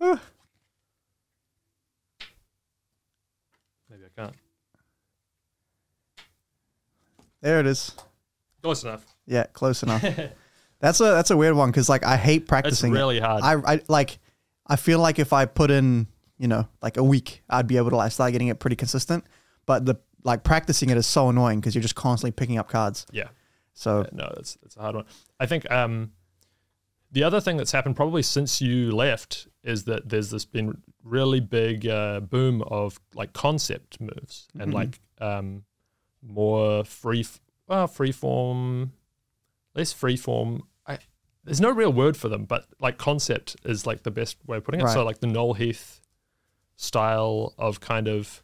Maybe 0.00 0.18
I 3.90 4.20
can't. 4.20 4.34
There 7.42 7.60
it 7.60 7.66
is. 7.66 7.92
Close 8.62 8.82
enough. 8.82 9.04
Yeah, 9.26 9.44
close 9.52 9.82
enough. 9.82 10.02
That's 10.80 11.00
a 11.00 11.04
that's 11.04 11.30
a 11.30 11.36
weird 11.38 11.54
one 11.56 11.70
because 11.70 11.88
like 11.88 12.04
I 12.04 12.18
hate 12.18 12.46
practicing. 12.46 12.92
it. 12.92 12.98
really 12.98 13.18
hard. 13.18 13.42
I 13.42 13.54
I 13.74 13.80
like 13.88 14.18
I 14.66 14.76
feel 14.76 14.98
like 14.98 15.18
if 15.18 15.32
I 15.32 15.46
put 15.46 15.70
in 15.70 16.06
you 16.36 16.48
know 16.48 16.68
like 16.82 16.98
a 16.98 17.02
week, 17.02 17.42
I'd 17.48 17.66
be 17.66 17.78
able 17.78 17.88
to 17.90 17.96
like 17.96 18.12
start 18.12 18.32
getting 18.32 18.48
it 18.48 18.58
pretty 18.58 18.76
consistent. 18.76 19.24
But 19.64 19.86
the 19.86 19.96
like 20.22 20.44
practicing 20.44 20.90
it 20.90 20.98
is 20.98 21.06
so 21.06 21.30
annoying 21.30 21.60
because 21.60 21.74
you're 21.74 21.82
just 21.82 21.94
constantly 21.94 22.32
picking 22.32 22.58
up 22.58 22.68
cards. 22.68 23.06
Yeah. 23.10 23.28
So 23.78 24.00
Yeah, 24.00 24.08
no, 24.12 24.34
it's 24.38 24.56
it's 24.64 24.76
a 24.76 24.80
hard 24.80 24.96
one. 24.96 25.04
I 25.38 25.44
think 25.46 25.70
um, 25.70 26.12
the 27.12 27.22
other 27.22 27.40
thing 27.40 27.56
that's 27.58 27.72
happened 27.72 27.94
probably 27.94 28.22
since 28.22 28.60
you 28.60 28.90
left 28.90 29.46
is 29.62 29.84
that 29.84 30.08
there's 30.08 30.30
this 30.30 30.44
been 30.46 30.82
really 31.04 31.40
big 31.40 31.86
uh, 31.86 32.20
boom 32.20 32.62
of 32.62 32.98
like 33.14 33.32
concept 33.34 34.00
moves 34.00 34.48
and 34.58 34.72
Mhm. 34.72 34.74
like 34.74 35.00
um, 35.20 35.64
more 36.22 36.84
free, 36.84 37.24
well, 37.68 37.86
free 37.86 38.12
form, 38.12 38.92
less 39.74 39.92
free 39.92 40.16
form. 40.16 40.62
I 40.86 40.98
there's 41.44 41.60
no 41.60 41.70
real 41.70 41.92
word 41.92 42.16
for 42.16 42.28
them, 42.28 42.44
but 42.44 42.66
like 42.80 42.96
concept 42.98 43.56
is 43.64 43.86
like 43.86 44.02
the 44.02 44.10
best 44.10 44.38
way 44.46 44.56
of 44.56 44.64
putting 44.64 44.80
it. 44.80 44.88
So 44.88 45.04
like 45.04 45.20
the 45.20 45.26
Noel 45.28 45.52
Heath 45.54 46.00
style 46.76 47.54
of 47.58 47.80
kind 47.80 48.08
of 48.08 48.42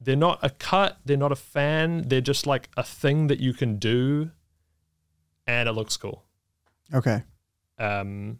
they're 0.00 0.16
not 0.16 0.38
a 0.42 0.50
cut, 0.50 0.98
they're 1.04 1.16
not 1.16 1.32
a 1.32 1.36
fan, 1.36 2.04
they're 2.08 2.20
just 2.20 2.46
like 2.46 2.68
a 2.76 2.82
thing 2.82 3.26
that 3.28 3.40
you 3.40 3.52
can 3.52 3.76
do 3.78 4.30
and 5.46 5.68
it 5.68 5.72
looks 5.72 5.96
cool. 5.96 6.24
okay, 6.92 7.22
Um 7.78 8.38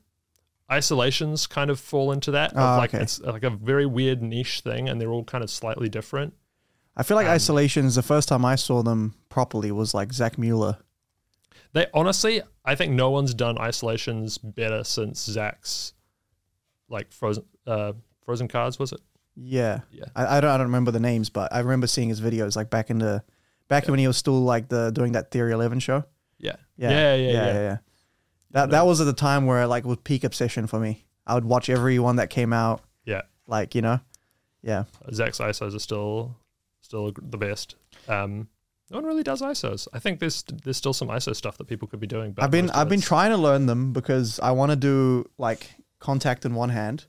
isolations 0.70 1.46
kind 1.46 1.70
of 1.70 1.78
fall 1.78 2.10
into 2.10 2.32
that. 2.32 2.52
Ah, 2.56 2.76
like 2.78 2.92
okay. 2.92 3.02
it's 3.02 3.20
like 3.20 3.44
a 3.44 3.50
very 3.50 3.86
weird 3.86 4.20
niche 4.22 4.60
thing 4.60 4.88
and 4.88 5.00
they're 5.00 5.10
all 5.12 5.22
kind 5.24 5.44
of 5.44 5.50
slightly 5.50 5.88
different. 5.88 6.34
I 6.96 7.02
feel 7.04 7.16
like 7.16 7.26
Um, 7.26 7.32
isolations. 7.34 7.94
The 7.94 8.02
first 8.02 8.28
time 8.28 8.44
I 8.44 8.56
saw 8.56 8.82
them 8.82 9.14
properly 9.28 9.70
was 9.70 9.94
like 9.94 10.12
Zach 10.12 10.38
Mueller. 10.38 10.78
They 11.72 11.86
honestly, 11.94 12.42
I 12.64 12.74
think 12.74 12.92
no 12.94 13.10
one's 13.10 13.34
done 13.34 13.58
isolations 13.58 14.38
better 14.38 14.82
since 14.82 15.22
Zach's 15.24 15.92
like 16.88 17.12
frozen 17.12 17.44
uh 17.66 17.92
frozen 18.24 18.48
cards, 18.48 18.78
was 18.78 18.92
it? 18.92 19.00
Yeah, 19.36 19.80
Yeah. 19.90 20.04
I, 20.16 20.38
I 20.38 20.40
don't 20.40 20.50
I 20.50 20.56
don't 20.56 20.66
remember 20.68 20.90
the 20.90 21.00
names, 21.00 21.28
but 21.30 21.52
I 21.52 21.58
remember 21.60 21.86
seeing 21.86 22.08
his 22.08 22.20
videos 22.20 22.56
like 22.56 22.70
back 22.70 22.88
in 22.90 22.98
the 22.98 23.22
back 23.68 23.84
Yeah. 23.84 23.90
when 23.90 23.98
he 24.00 24.06
was 24.06 24.16
still 24.16 24.40
like 24.40 24.68
the 24.68 24.90
doing 24.90 25.12
that 25.12 25.30
Theory 25.30 25.52
Eleven 25.52 25.78
show. 25.78 26.04
Yeah. 26.38 26.56
Yeah, 26.76 26.90
Yeah, 26.90 27.14
yeah, 27.14 27.32
yeah. 27.32 27.52
yeah. 27.52 27.76
That 28.52 28.70
that 28.70 28.86
was 28.86 29.00
at 29.00 29.04
the 29.04 29.12
time 29.12 29.44
where 29.46 29.66
like 29.66 29.84
was 29.84 29.98
peak 30.04 30.24
obsession 30.24 30.66
for 30.66 30.80
me. 30.80 31.04
I 31.26 31.34
would 31.34 31.44
watch 31.44 31.68
every 31.68 31.98
one 31.98 32.16
that 32.16 32.30
came 32.30 32.52
out. 32.52 32.82
Yeah. 33.04 33.22
like 33.46 33.74
you 33.74 33.82
know, 33.82 34.00
yeah. 34.62 34.84
Zach's 35.12 35.38
ISOs 35.38 35.74
are 35.74 35.78
still 35.80 36.36
still 36.80 37.12
the 37.20 37.36
best. 37.38 37.76
Um, 38.08 38.48
no 38.90 38.98
one 38.98 39.04
really 39.04 39.22
does 39.24 39.42
ISOs. 39.42 39.86
I 39.92 39.98
think 39.98 40.20
there's 40.20 40.44
there's 40.64 40.76
still 40.76 40.92
some 40.94 41.08
ISO 41.08 41.34
stuff 41.36 41.58
that 41.58 41.66
people 41.66 41.88
could 41.88 42.00
be 42.00 42.06
doing. 42.06 42.32
But 42.32 42.44
I've 42.44 42.50
been 42.50 42.70
I've 42.70 42.88
been 42.88 43.00
trying 43.00 43.30
to 43.32 43.36
learn 43.36 43.66
them 43.66 43.92
because 43.92 44.40
I 44.40 44.52
want 44.52 44.70
to 44.70 44.76
do 44.76 45.28
like 45.38 45.68
contact 45.98 46.44
in 46.46 46.54
one 46.54 46.70
hand 46.70 47.04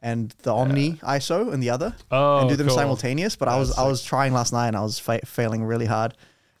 and 0.00 0.34
the 0.42 0.54
Omni 0.54 0.92
ISO 1.02 1.52
and 1.52 1.62
the 1.62 1.70
other 1.70 1.94
oh, 2.10 2.38
and 2.38 2.48
do 2.48 2.56
them 2.56 2.68
cool. 2.68 2.76
simultaneous. 2.76 3.36
But 3.36 3.48
I 3.48 3.58
was 3.58 3.68
That's 3.70 3.78
I 3.80 3.86
was 3.88 4.02
trying 4.04 4.32
last 4.32 4.52
night 4.52 4.68
and 4.68 4.76
I 4.76 4.82
was 4.82 4.98
fa- 4.98 5.24
failing 5.24 5.64
really 5.64 5.86
hard. 5.86 6.14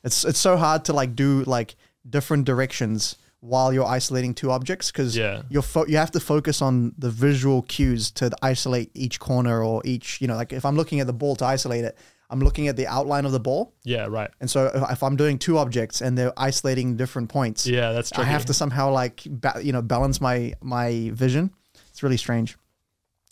It's 0.04 0.24
it's 0.24 0.38
so 0.38 0.56
hard 0.56 0.84
to 0.86 0.92
like 0.92 1.14
do 1.14 1.42
like 1.44 1.76
different 2.08 2.44
directions 2.46 3.16
while 3.40 3.72
you're 3.72 3.86
isolating 3.86 4.34
two 4.34 4.50
objects 4.50 4.90
because 4.90 5.16
Yeah, 5.16 5.42
you're 5.48 5.62
fo- 5.62 5.86
you 5.86 5.96
have 5.98 6.10
to 6.12 6.20
focus 6.20 6.60
on 6.60 6.92
the 6.98 7.10
visual 7.10 7.62
cues 7.62 8.10
to 8.12 8.30
isolate 8.42 8.90
each 8.94 9.20
corner 9.20 9.62
or 9.62 9.80
each 9.84 10.20
you 10.20 10.26
know 10.26 10.34
like 10.36 10.52
if 10.52 10.64
I'm 10.64 10.74
looking 10.76 10.98
at 11.00 11.06
the 11.06 11.12
ball 11.12 11.36
to 11.36 11.44
isolate 11.44 11.84
it, 11.84 11.96
I'm 12.30 12.40
looking 12.40 12.66
at 12.68 12.76
the 12.76 12.86
outline 12.88 13.24
of 13.24 13.32
the 13.32 13.40
ball. 13.40 13.72
yeah, 13.84 14.06
right. 14.08 14.30
And 14.40 14.50
so 14.50 14.66
if- 14.74 14.90
if 14.94 15.02
I'm 15.02 15.14
doing 15.16 15.38
two 15.38 15.56
objects 15.58 16.00
and 16.00 16.18
they're 16.18 16.32
isolating 16.36 16.96
different 16.96 17.28
points, 17.28 17.66
Yeah, 17.66 17.92
that's 17.92 18.10
I 18.12 18.24
have 18.24 18.44
to 18.46 18.52
somehow 18.54 18.90
like 18.90 19.22
ba- 19.26 19.60
you 19.62 19.72
know 19.72 19.82
balance 19.82 20.20
my 20.20 20.54
my 20.60 21.10
vision. 21.14 21.50
It's 21.90 22.02
really 22.02 22.16
strange. 22.18 22.56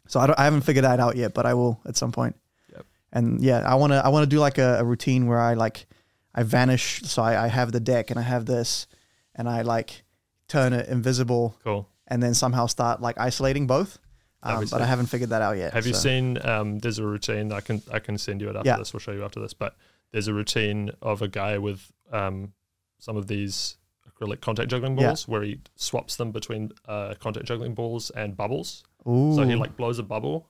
So 0.09 0.21
I, 0.21 0.27
don't, 0.27 0.39
I 0.39 0.45
haven't 0.45 0.63
figured 0.63 0.85
that 0.85 1.01
out 1.01 1.17
yet, 1.17 1.35
but 1.35 1.47
I 1.47 1.55
will 1.55 1.81
at 1.87 1.97
some 1.97 2.13
point. 2.13 2.37
Yep. 2.73 2.87
And 3.13 3.43
yeah, 3.43 3.59
I 3.69 3.75
want 3.77 3.93
to 3.93 4.05
I 4.05 4.09
want 4.09 4.23
to 4.25 4.29
do 4.35 4.39
like 4.39 4.59
a, 4.59 4.79
a 4.81 4.85
routine 4.85 5.27
where 5.27 5.39
I 5.41 5.55
like 5.55 5.87
I 6.35 6.43
vanish. 6.43 7.03
So 7.03 7.23
I, 7.23 7.45
I 7.45 7.49
have 7.49 7.73
the 7.73 7.81
deck 7.81 8.11
and 8.11 8.19
I 8.19 8.23
have 8.23 8.47
this, 8.47 8.87
and 9.35 9.49
I 9.49 9.63
like 9.63 10.05
turn 10.49 10.73
it 10.73 10.89
invisible, 10.89 11.57
Cool. 11.65 11.89
and 12.07 12.23
then 12.23 12.35
somehow 12.35 12.67
start 12.67 13.01
like 13.01 13.19
isolating 13.19 13.67
both. 13.67 13.99
Um, 14.43 14.65
but 14.71 14.81
I 14.81 14.87
haven't 14.87 15.07
figured 15.07 15.31
that 15.31 15.43
out 15.43 15.57
yet. 15.57 15.73
Have 15.73 15.87
you 15.89 15.95
seen? 15.95 16.39
Um, 16.47 16.79
there's 16.79 17.01
a 17.01 17.05
routine. 17.05 17.51
I 17.53 17.61
can 17.61 17.83
I 17.93 17.99
can 17.99 18.17
send 18.19 18.41
you 18.41 18.49
it 18.51 18.55
after 18.57 18.69
Yeah. 18.69 18.77
this. 18.77 18.93
We'll 18.93 19.01
show 19.01 19.13
you 19.13 19.25
after 19.25 19.41
this. 19.41 19.55
But 19.55 19.75
there's 20.13 20.29
a 20.29 20.35
routine 20.35 20.93
of 21.03 21.21
a 21.21 21.27
guy 21.27 21.59
with 21.59 21.91
um, 22.13 22.53
some 23.01 23.17
of 23.17 23.27
these 23.27 23.77
acrylic 24.09 24.41
contact 24.41 24.71
juggling 24.71 24.97
Yeah. 24.97 25.09
balls 25.09 25.27
where 25.27 25.43
he 25.43 25.59
swaps 25.75 26.15
them 26.17 26.31
between 26.31 26.71
uh, 26.87 27.15
contact 27.19 27.47
juggling 27.47 27.75
balls 27.75 28.11
and 28.11 28.37
bubbles. 28.37 28.85
Ooh. 29.09 29.35
So 29.37 29.45
he 29.45 29.55
like 29.55 29.77
blows 29.77 29.99
a 29.99 30.03
bubble, 30.03 30.49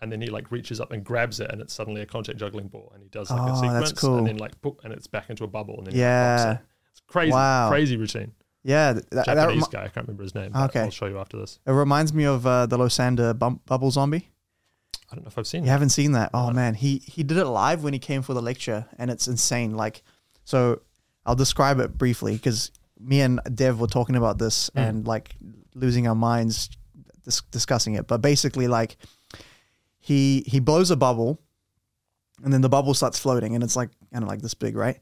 and 0.00 0.10
then 0.12 0.20
he 0.20 0.28
like 0.28 0.50
reaches 0.50 0.80
up 0.80 0.92
and 0.92 1.02
grabs 1.04 1.40
it, 1.40 1.50
and 1.50 1.60
it's 1.60 1.72
suddenly 1.72 2.02
a 2.02 2.06
contact 2.06 2.38
juggling 2.38 2.68
ball, 2.68 2.90
and 2.94 3.02
he 3.02 3.08
does 3.08 3.30
like 3.30 3.40
Oh, 3.40 3.44
a 3.44 3.48
that's 3.48 3.60
sequence, 3.60 3.92
cool. 3.92 4.18
and 4.18 4.26
then 4.26 4.36
like 4.38 4.60
boop, 4.62 4.84
and 4.84 4.92
it's 4.92 5.06
back 5.06 5.30
into 5.30 5.44
a 5.44 5.48
bubble, 5.48 5.78
and 5.78 5.86
then 5.86 5.94
he, 5.94 6.00
like, 6.00 6.04
Yeah. 6.04 6.52
it. 6.54 6.58
It's 6.92 7.00
crazy, 7.06 7.32
Wow. 7.32 7.68
crazy 7.70 7.96
routine. 7.96 8.32
yeah, 8.62 8.92
th- 8.94 9.04
that, 9.10 9.26
that 9.26 9.34
Japanese 9.34 9.62
remi- 9.62 9.72
guy, 9.72 9.84
I 9.84 9.88
can't 9.88 10.06
remember 10.06 10.22
his 10.22 10.34
name. 10.34 10.52
but 10.52 10.64
Okay. 10.70 10.80
I'll 10.80 10.90
show 10.90 11.06
you 11.06 11.18
after 11.18 11.36
this. 11.38 11.58
it 11.66 11.72
reminds 11.72 12.12
me 12.14 12.24
of 12.24 12.46
uh, 12.46 12.66
the 12.66 12.78
Losander 12.78 13.38
bump, 13.38 13.64
bubble 13.66 13.90
zombie. 13.90 14.30
I 15.10 15.16
don't 15.16 15.24
know 15.24 15.28
if 15.28 15.38
I've 15.38 15.46
seen 15.46 15.62
You 15.64 15.68
it. 15.68 15.72
haven't 15.72 15.90
seen 15.90 16.12
that? 16.12 16.30
Oh 16.34 16.50
man, 16.50 16.74
he 16.74 16.98
he 16.98 17.22
did 17.22 17.36
it 17.36 17.44
live 17.46 17.84
when 17.84 17.92
he 17.92 17.98
came 17.98 18.22
for 18.22 18.32
the 18.34 18.40
lecture, 18.42 18.86
and 18.98 19.10
it's 19.10 19.28
insane. 19.28 19.76
Like, 19.76 20.02
so 20.44 20.80
I'll 21.26 21.34
describe 21.36 21.78
it 21.78 21.96
briefly 21.98 22.32
because 22.34 22.70
me 22.98 23.20
and 23.20 23.38
Dev 23.54 23.78
were 23.80 23.86
talking 23.86 24.16
about 24.16 24.38
this 24.38 24.70
Mm. 24.70 24.88
and 24.88 25.06
like 25.06 25.36
losing 25.74 26.06
our 26.08 26.14
minds 26.14 26.70
dis- 27.24 27.42
discussing 27.50 27.94
it. 27.94 28.06
But 28.06 28.22
basically, 28.22 28.68
like 28.68 28.96
he 29.98 30.44
he 30.46 30.60
blows 30.60 30.90
a 30.90 30.96
bubble, 30.96 31.40
and 32.42 32.52
then 32.52 32.60
the 32.60 32.68
bubble 32.68 32.94
starts 32.94 33.18
floating, 33.18 33.54
and 33.54 33.64
it's 33.64 33.76
like 33.76 33.90
kind 34.12 34.22
of 34.24 34.28
like 34.28 34.42
this 34.42 34.54
big, 34.54 34.76
right? 34.76 34.98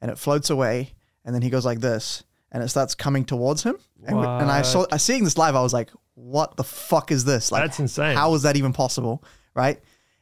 And 0.00 0.10
it 0.10 0.18
floats 0.18 0.50
away, 0.50 0.92
and 1.24 1.34
then 1.34 1.42
he 1.42 1.50
goes 1.50 1.64
like 1.64 1.80
this, 1.80 2.24
and 2.52 2.62
it 2.62 2.68
starts 2.68 2.94
coming 2.94 3.24
towards 3.24 3.62
him. 3.62 3.76
And, 4.06 4.18
we- 4.18 4.26
and 4.26 4.50
I 4.50 4.62
saw 4.62 4.86
I 4.92 4.98
seeing 4.98 5.24
this 5.24 5.38
live, 5.38 5.54
I 5.56 5.62
was 5.62 5.72
like, 5.72 5.90
"What 6.14 6.56
the 6.56 6.64
fuck 6.64 7.10
is 7.10 7.24
this? 7.24 7.50
Like, 7.50 7.64
That's 7.64 7.80
insane. 7.80 8.16
how 8.16 8.34
is 8.34 8.42
that 8.42 8.56
even 8.56 8.72
possible? 8.72 9.24
Right? 9.54 9.80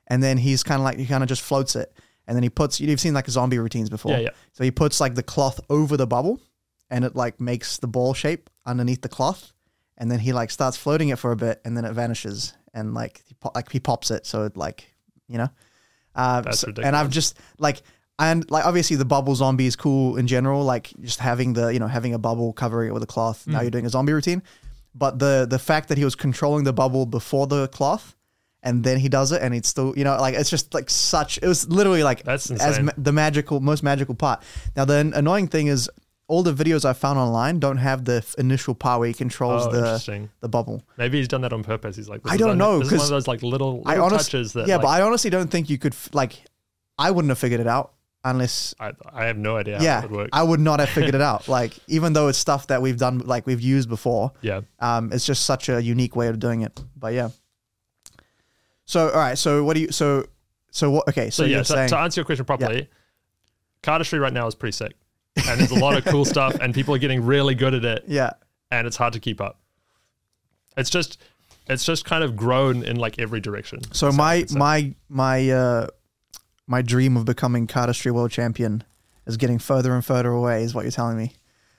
And 0.09 0.23
then 0.23 0.37
he's 0.39 0.63
kind 0.63 0.81
of 0.81 0.85
like 0.85 0.99
he 0.99 1.07
kind 1.07 1.23
of 1.23 1.29
just 1.29 1.43
floats 1.43 1.75
it, 1.77 1.93
and 2.27 2.37
then 2.37 2.43
he 2.43 2.51
puts. 2.51 2.81
You've 2.81 3.01
seen 3.01 3.15
like 3.15 3.29
zombie 3.29 3.59
routines 3.59 3.91
before. 3.91 4.13
Yeah, 4.13 4.19
yeah. 4.19 4.31
So 4.53 4.65
he 4.65 4.71
puts 4.71 5.01
like 5.01 5.15
the 5.15 5.23
cloth 5.23 5.61
over 5.71 5.97
the 5.97 6.07
bubble, 6.07 6.41
and 6.91 7.05
it 7.05 7.17
like 7.17 7.41
makes 7.41 7.79
the 7.79 7.87
ball 7.89 8.15
shape 8.15 8.51
underneath 8.67 9.03
the 9.03 9.09
cloth, 9.09 9.53
and 10.03 10.11
then 10.11 10.19
he 10.19 10.33
like 10.33 10.51
starts 10.51 10.77
floating 10.77 11.11
it 11.11 11.19
for 11.19 11.31
a 11.31 11.37
bit, 11.37 11.61
and 11.65 11.77
then 11.77 11.85
it 11.87 11.93
vanishes, 11.95 12.53
and 12.75 12.93
like 12.93 13.23
he 13.29 13.35
po- 13.35 13.53
like 13.55 13.71
he 13.71 13.79
pops 13.79 14.11
it, 14.11 14.27
so 14.27 14.43
it 14.45 14.57
like 14.57 14.93
you 15.29 15.39
know. 15.39 15.49
Uh, 16.15 16.41
That's 16.43 16.59
so- 16.61 16.73
and 16.83 16.97
I've 16.97 17.09
just 17.11 17.39
like 17.59 17.83
and 18.19 18.51
like 18.51 18.67
obviously 18.67 18.97
the 18.97 19.05
bubble 19.07 19.35
zombie 19.35 19.67
is 19.67 19.77
cool 19.77 20.17
in 20.17 20.27
general, 20.27 20.65
like 20.65 20.91
just 21.01 21.21
having 21.21 21.53
the 21.55 21.69
you 21.69 21.79
know 21.79 21.87
having 21.87 22.15
a 22.15 22.19
bubble 22.19 22.53
covering 22.53 22.91
it 22.91 22.93
with 22.95 23.05
a 23.05 23.07
cloth. 23.15 23.47
Now 23.47 23.59
Mm. 23.59 23.63
you're 23.63 23.71
doing 23.71 23.87
a 23.87 23.91
zombie 23.91 24.13
routine, 24.13 24.43
but 24.95 25.19
the 25.19 25.47
the 25.49 25.59
fact 25.59 25.89
that 25.89 25.99
he 25.99 26.05
was 26.05 26.15
controlling 26.17 26.65
the 26.65 26.73
bubble 26.73 27.07
before 27.07 27.47
the 27.47 27.69
cloth. 27.69 28.17
And 28.65 28.85
then 28.85 28.99
he 28.99 29.09
does 29.09 29.33
it, 29.33 29.43
and 29.43 29.53
it's 29.57 29.69
still, 29.69 29.93
you 29.99 30.05
know, 30.05 30.17
like 30.21 30.35
it's 30.37 30.49
just 30.49 30.73
like 30.73 30.89
such. 30.89 31.37
It 31.43 31.49
was 31.49 31.69
literally 31.69 32.05
like 32.05 32.23
That's 32.23 32.49
as 32.49 32.79
ma- 32.79 32.93
the 32.97 33.11
magical, 33.11 33.59
most 33.59 33.83
magical 33.83 34.15
part. 34.15 34.41
Now, 34.77 34.85
the 34.85 34.99
annoying 35.17 35.49
thing 35.49 35.67
is 35.67 35.91
all 36.33 36.43
the 36.43 36.55
videos 36.55 36.85
I 36.85 36.95
found 36.95 37.19
online 37.19 37.59
don't 37.61 37.77
have 37.77 38.05
the 38.07 38.17
f- 38.27 38.35
initial 38.39 38.75
part 38.75 39.01
where 39.01 39.09
he 39.09 39.15
controls 39.15 39.67
Oh, 39.67 39.71
the 39.71 39.79
interesting. 39.79 40.31
the 40.41 40.49
bubble. 40.49 40.83
Maybe 40.97 41.19
he's 41.19 41.29
done 41.29 41.43
that 41.43 41.53
on 41.53 41.63
purpose. 41.63 41.95
He's 41.97 42.09
like, 42.09 42.23
this 42.23 42.33
I 42.33 42.35
is 42.37 42.41
don't 42.41 42.57
know, 42.59 42.79
This 42.79 42.87
is 42.87 42.93
one 42.93 42.99
'cause 43.01 43.11
of 43.11 43.15
those 43.17 43.29
like 43.29 43.43
little, 43.43 43.83
I 43.85 43.91
little 43.93 44.07
honest- 44.07 44.31
touches 44.31 44.53
that. 44.55 44.67
yeah, 44.67 44.77
like, 44.77 44.83
but 44.85 44.89
I 44.89 45.03
honestly 45.03 45.31
don't 45.31 45.51
think 45.51 45.69
you 45.71 45.79
could 45.79 45.93
f- 45.93 46.09
like. 46.15 46.33
I 46.99 47.11
wouldn't 47.11 47.31
have 47.31 47.39
figured 47.39 47.61
it 47.61 47.67
out 47.67 47.93
unless. 48.25 48.75
I, 48.81 48.93
I 49.13 49.25
have 49.27 49.37
no 49.37 49.57
idea 49.57 49.79
how 49.79 49.85
yeah, 49.85 49.99
it 50.05 50.11
would 50.11 50.17
work. 50.17 50.29
I 50.33 50.43
would 50.43 50.61
not 50.61 50.81
have 50.81 50.89
figured 50.89 51.15
it 51.15 51.21
out. 51.33 51.49
Like 51.49 51.79
even 51.89 52.13
though 52.15 52.29
it's 52.29 52.39
stuff 52.39 52.67
that 52.69 52.81
we've 52.83 52.99
done, 52.99 53.19
like 53.35 53.47
we've 53.47 53.61
used 53.61 53.89
before, 53.89 54.33
yeah. 54.41 54.61
um, 54.81 55.13
it's 55.13 55.27
just 55.27 55.45
such 55.45 55.69
a 55.69 55.83
unique 55.83 56.17
way 56.17 56.29
of 56.29 56.39
doing 56.39 56.63
it. 56.63 56.83
But 56.97 57.13
yeah. 57.15 57.31
So 58.85 59.09
all 59.11 59.17
right, 59.19 59.37
so 59.39 59.65
what 59.65 59.75
do 59.75 59.81
you 59.81 59.93
so 59.93 60.27
so 60.71 60.91
what? 60.91 61.09
Okay, 61.09 61.31
so, 61.31 61.43
So, 61.43 61.47
yeah, 61.47 61.57
you're 61.57 61.65
so, 61.65 61.75
saying 61.75 61.89
to 61.91 61.99
answer 61.99 62.21
your 62.21 62.25
question 62.27 62.45
properly, 62.45 62.89
cardistry 63.83 64.21
right 64.21 64.33
now 64.33 64.47
is 64.47 64.55
pretty 64.55 64.73
sick. 64.73 64.95
And 65.49 65.59
there's 65.61 65.71
a 65.71 65.79
lot 65.79 65.97
of 65.97 66.05
cool 66.05 66.25
stuff, 66.25 66.55
and 66.61 66.75
people 66.75 66.95
are 66.95 66.99
getting 66.99 67.25
really 67.25 67.55
good 67.55 67.73
at 67.75 67.85
it, 67.85 68.05
yeah, 68.07 68.33
and 68.71 68.87
it's 68.87 68.97
hard 68.97 69.13
to 69.15 69.21
keep 69.21 69.41
up. 69.41 69.59
It's 70.77 70.91
just, 70.91 71.19
it's 71.69 71.85
just 71.85 72.05
kind 72.05 72.23
of 72.23 72.37
grown 72.37 72.83
in 72.85 72.97
like 72.97 73.19
every 73.19 73.41
direction. 73.41 73.81
So 73.93 74.13
my 74.13 74.45
my 74.51 74.95
my 75.09 75.49
uh 75.51 75.87
my 76.67 76.83
dream 76.83 77.17
of 77.17 77.25
becoming 77.25 77.67
cardistry 77.67 78.13
world 78.13 78.31
champion 78.31 78.85
is 79.27 79.37
getting 79.37 79.59
further 79.59 79.95
and 79.95 80.05
further 80.05 80.31
away. 80.31 80.63
Is 80.65 80.75
what 80.75 80.85
you're 80.85 80.93
telling 80.93 81.17
me, 81.17 81.33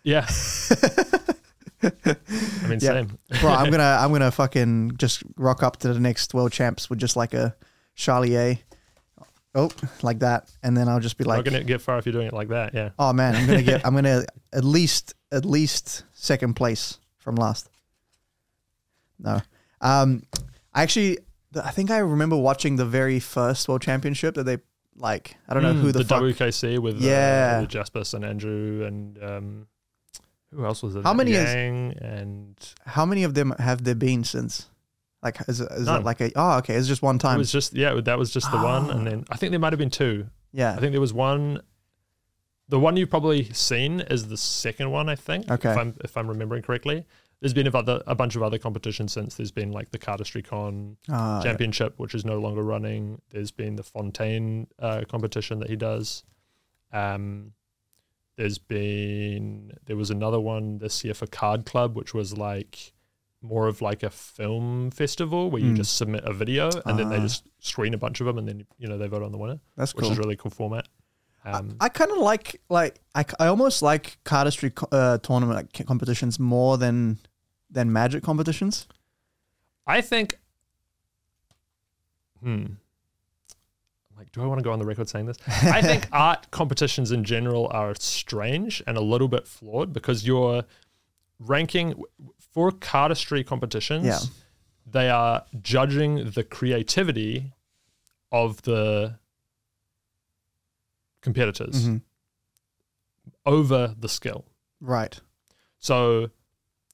yeah. 0.04 0.28
I 1.84 2.68
mean, 2.68 2.80
Yeah. 2.82 3.04
same. 3.06 3.20
bro? 3.42 3.52
I'm 3.52 3.70
gonna 3.70 3.98
I'm 4.00 4.12
gonna 4.12 4.32
fucking 4.32 4.94
just 4.98 5.24
rock 5.36 5.62
up 5.64 5.78
to 5.78 5.94
the 5.94 6.00
next 6.00 6.34
world 6.34 6.52
champs 6.52 6.90
with 6.90 7.00
just 7.00 7.16
like 7.16 7.34
a 7.34 7.56
Charlier, 7.98 8.60
oh 9.56 9.70
like 10.02 10.20
that, 10.20 10.52
and 10.64 10.76
then 10.76 10.88
I'll 10.90 11.00
just 11.00 11.18
be 11.18 11.24
like, 11.24 11.38
like, 11.38 11.46
gonna 11.46 11.64
get 11.64 11.82
far 11.82 11.98
if 11.98 12.06
you're 12.06 12.14
doing 12.14 12.28
it 12.28 12.34
like 12.34 12.50
that. 12.50 12.74
Yeah. 12.74 12.90
oh 13.00 13.14
man, 13.14 13.36
I'm 13.36 13.46
gonna 13.48 13.62
get 13.64 13.82
I'm 13.86 13.94
gonna 13.96 14.26
at 14.52 14.64
least 14.64 15.14
at 15.32 15.46
least 15.46 16.04
second 16.14 16.56
place 16.56 17.00
from 17.18 17.36
last. 17.36 17.70
No, 19.20 19.42
um, 19.82 20.24
I 20.74 20.84
actually 20.84 21.20
I 21.62 21.72
think 21.72 21.92
I 21.92 22.00
remember 22.00 22.36
watching 22.38 22.76
the 22.78 22.86
very 22.86 23.20
first 23.20 23.68
world 23.68 23.82
championship 23.82 24.36
that 24.36 24.44
they 24.44 24.58
like. 24.96 25.36
I 25.48 25.54
don't 25.54 25.64
know 25.64 25.74
Mm, 25.74 25.82
who 25.82 25.92
the, 25.92 26.04
fuck. 26.04 26.22
WKC 26.24 26.80
with 26.80 27.00
Yeah. 27.00 27.56
uh, 27.58 27.62
with 27.62 27.70
Jaspis 27.72 28.14
and 28.14 28.26
Andrew 28.26 28.84
and 28.86 29.24
um, 29.24 29.68
who 30.54 30.66
else 30.66 30.84
was 30.84 30.96
it? 30.96 31.04
How 31.04 31.14
many 31.14 31.32
is- 31.34 31.50
and 32.02 32.56
How 32.86 33.06
many 33.06 33.24
of 33.24 33.34
them 33.34 33.54
have 33.60 33.84
there 33.84 33.96
been 33.96 34.24
since? 34.24 34.68
Like, 35.24 35.38
is, 35.48 35.62
it- 35.62 35.72
is 35.72 35.86
None. 35.86 36.00
that 36.02 36.06
like 36.06 36.22
a? 36.22 36.32
Oh, 36.36 36.58
okay. 36.58 36.76
It's 36.76 36.88
just 36.88 37.02
one 37.02 37.18
time. 37.20 37.36
it 37.36 37.40
was 37.40 37.52
just 37.52 37.74
yeah, 37.74 38.00
that 38.04 38.18
was 38.20 38.32
just 38.32 38.52
the 38.52 38.58
one, 38.58 38.90
and 38.90 39.08
then 39.08 39.26
I 39.30 39.38
think 39.38 39.52
there 39.52 39.60
might 39.60 39.74
have 39.74 39.80
been 39.80 39.90
two. 39.90 40.28
yeah. 40.52 40.74
I 40.76 40.80
think 40.80 40.92
there 40.92 41.02
was 41.02 41.14
one. 41.14 41.62
The 42.70 42.80
one 42.80 42.96
you've 42.98 43.10
probably 43.10 43.52
seen 43.54 44.00
is 44.00 44.28
the 44.30 44.38
second 44.38 44.90
one, 44.92 45.10
I 45.10 45.16
think. 45.16 45.50
Okay. 45.52 45.72
If 45.72 45.78
I'm 45.78 45.96
if 46.04 46.18
I'm 46.18 46.28
remembering 46.28 46.64
correctly, 46.64 47.06
there's 47.42 47.54
been 47.54 47.68
a, 47.68 47.78
other, 47.78 48.02
a 48.08 48.16
bunch 48.16 48.36
of 48.38 48.42
other 48.44 48.58
competitions 48.58 49.12
since. 49.12 49.36
There's 49.36 49.52
been 49.52 49.72
like 49.72 49.92
the 49.92 50.00
Cardistry 50.00 50.44
Con 50.46 50.96
yeah. 51.10 51.42
Championship, 51.44 52.00
which 52.00 52.16
is 52.16 52.24
no 52.26 52.40
longer 52.40 52.64
running. 52.64 53.22
There's 53.32 53.52
been 53.52 53.76
the 53.76 53.84
Fontaine 53.84 54.68
uh, 54.80 55.02
competition 55.10 55.60
that 55.60 55.70
he 55.70 55.76
does. 55.76 56.24
Um, 56.94 57.52
there's 58.38 58.58
been 58.58 59.74
there 59.86 59.98
was 59.98 60.10
another 60.10 60.40
one 60.40 60.78
this 60.80 61.04
year 61.04 61.14
for 61.14 61.28
Card 61.28 61.66
Club, 61.66 61.96
which 61.96 62.14
was 62.14 62.38
like 62.38 62.93
more 63.44 63.68
of 63.68 63.82
like 63.82 64.02
a 64.04 64.10
film 64.10 64.90
festival 64.90 65.52
where 65.52 65.62
you 65.62 65.74
Mm. 65.74 65.76
just 65.78 65.96
submit 65.98 66.24
a 66.24 66.34
video 66.34 66.70
and 66.86 66.98
then 66.98 67.10
they 67.10 67.18
Ah. 67.18 67.22
just 67.28 67.44
screen 67.60 67.94
a 67.94 67.98
bunch 67.98 68.20
of 68.22 68.26
them 68.26 68.38
and 68.38 68.48
then 68.48 68.66
you 68.80 68.88
know 68.88 68.98
they 68.98 69.08
vote 69.08 69.22
on 69.22 69.32
the 69.32 69.38
winner 69.38 69.60
That's 69.76 69.94
which 69.94 70.04
cool. 70.04 70.12
is 70.14 70.18
a 70.18 70.22
really 70.22 70.38
cool 70.38 70.50
format. 70.52 70.88
Um, 71.46 71.76
I 71.82 71.90
kind 71.90 72.10
of 72.10 72.20
like 72.20 72.62
like 72.70 73.02
I, 73.14 73.26
I 73.40 73.48
almost 73.48 73.82
like 73.82 74.18
cardistry 74.24 74.74
co- 74.74 74.88
uh, 74.94 75.18
tournament 75.18 75.58
like, 75.78 75.86
competitions 75.86 76.40
more 76.40 76.78
than 76.78 77.20
than 77.70 77.92
magic 77.92 78.24
competitions. 78.24 78.88
I 79.86 80.00
think. 80.00 80.40
Hmm. 82.42 82.66
Like, 84.18 84.32
do 84.32 84.42
I 84.42 84.46
want 84.46 84.60
to 84.60 84.64
go 84.64 84.72
on 84.72 84.80
the 84.80 84.86
record 84.86 85.10
saying 85.10 85.26
this? 85.26 85.38
I 85.48 85.82
think 85.90 86.08
art 86.12 86.50
competitions 86.52 87.12
in 87.12 87.24
general 87.24 87.68
are 87.74 87.94
strange 88.00 88.82
and 88.86 88.96
a 88.98 89.02
little 89.02 89.28
bit 89.28 89.48
flawed 89.48 89.92
because 89.92 90.26
you're 90.26 90.64
ranking 91.40 92.02
for 92.54 92.72
cardistry 92.72 93.46
competitions. 93.46 94.06
Yeah. 94.06 94.20
They 94.86 95.10
are 95.10 95.44
judging 95.62 96.32
the 96.32 96.44
creativity 96.44 97.54
of 98.32 98.62
the 98.64 99.18
competitors 101.22 101.88
Mhm. 101.88 102.02
over 103.46 103.96
the 103.98 104.10
skill. 104.10 104.46
Right. 104.82 105.20
So, 105.80 106.30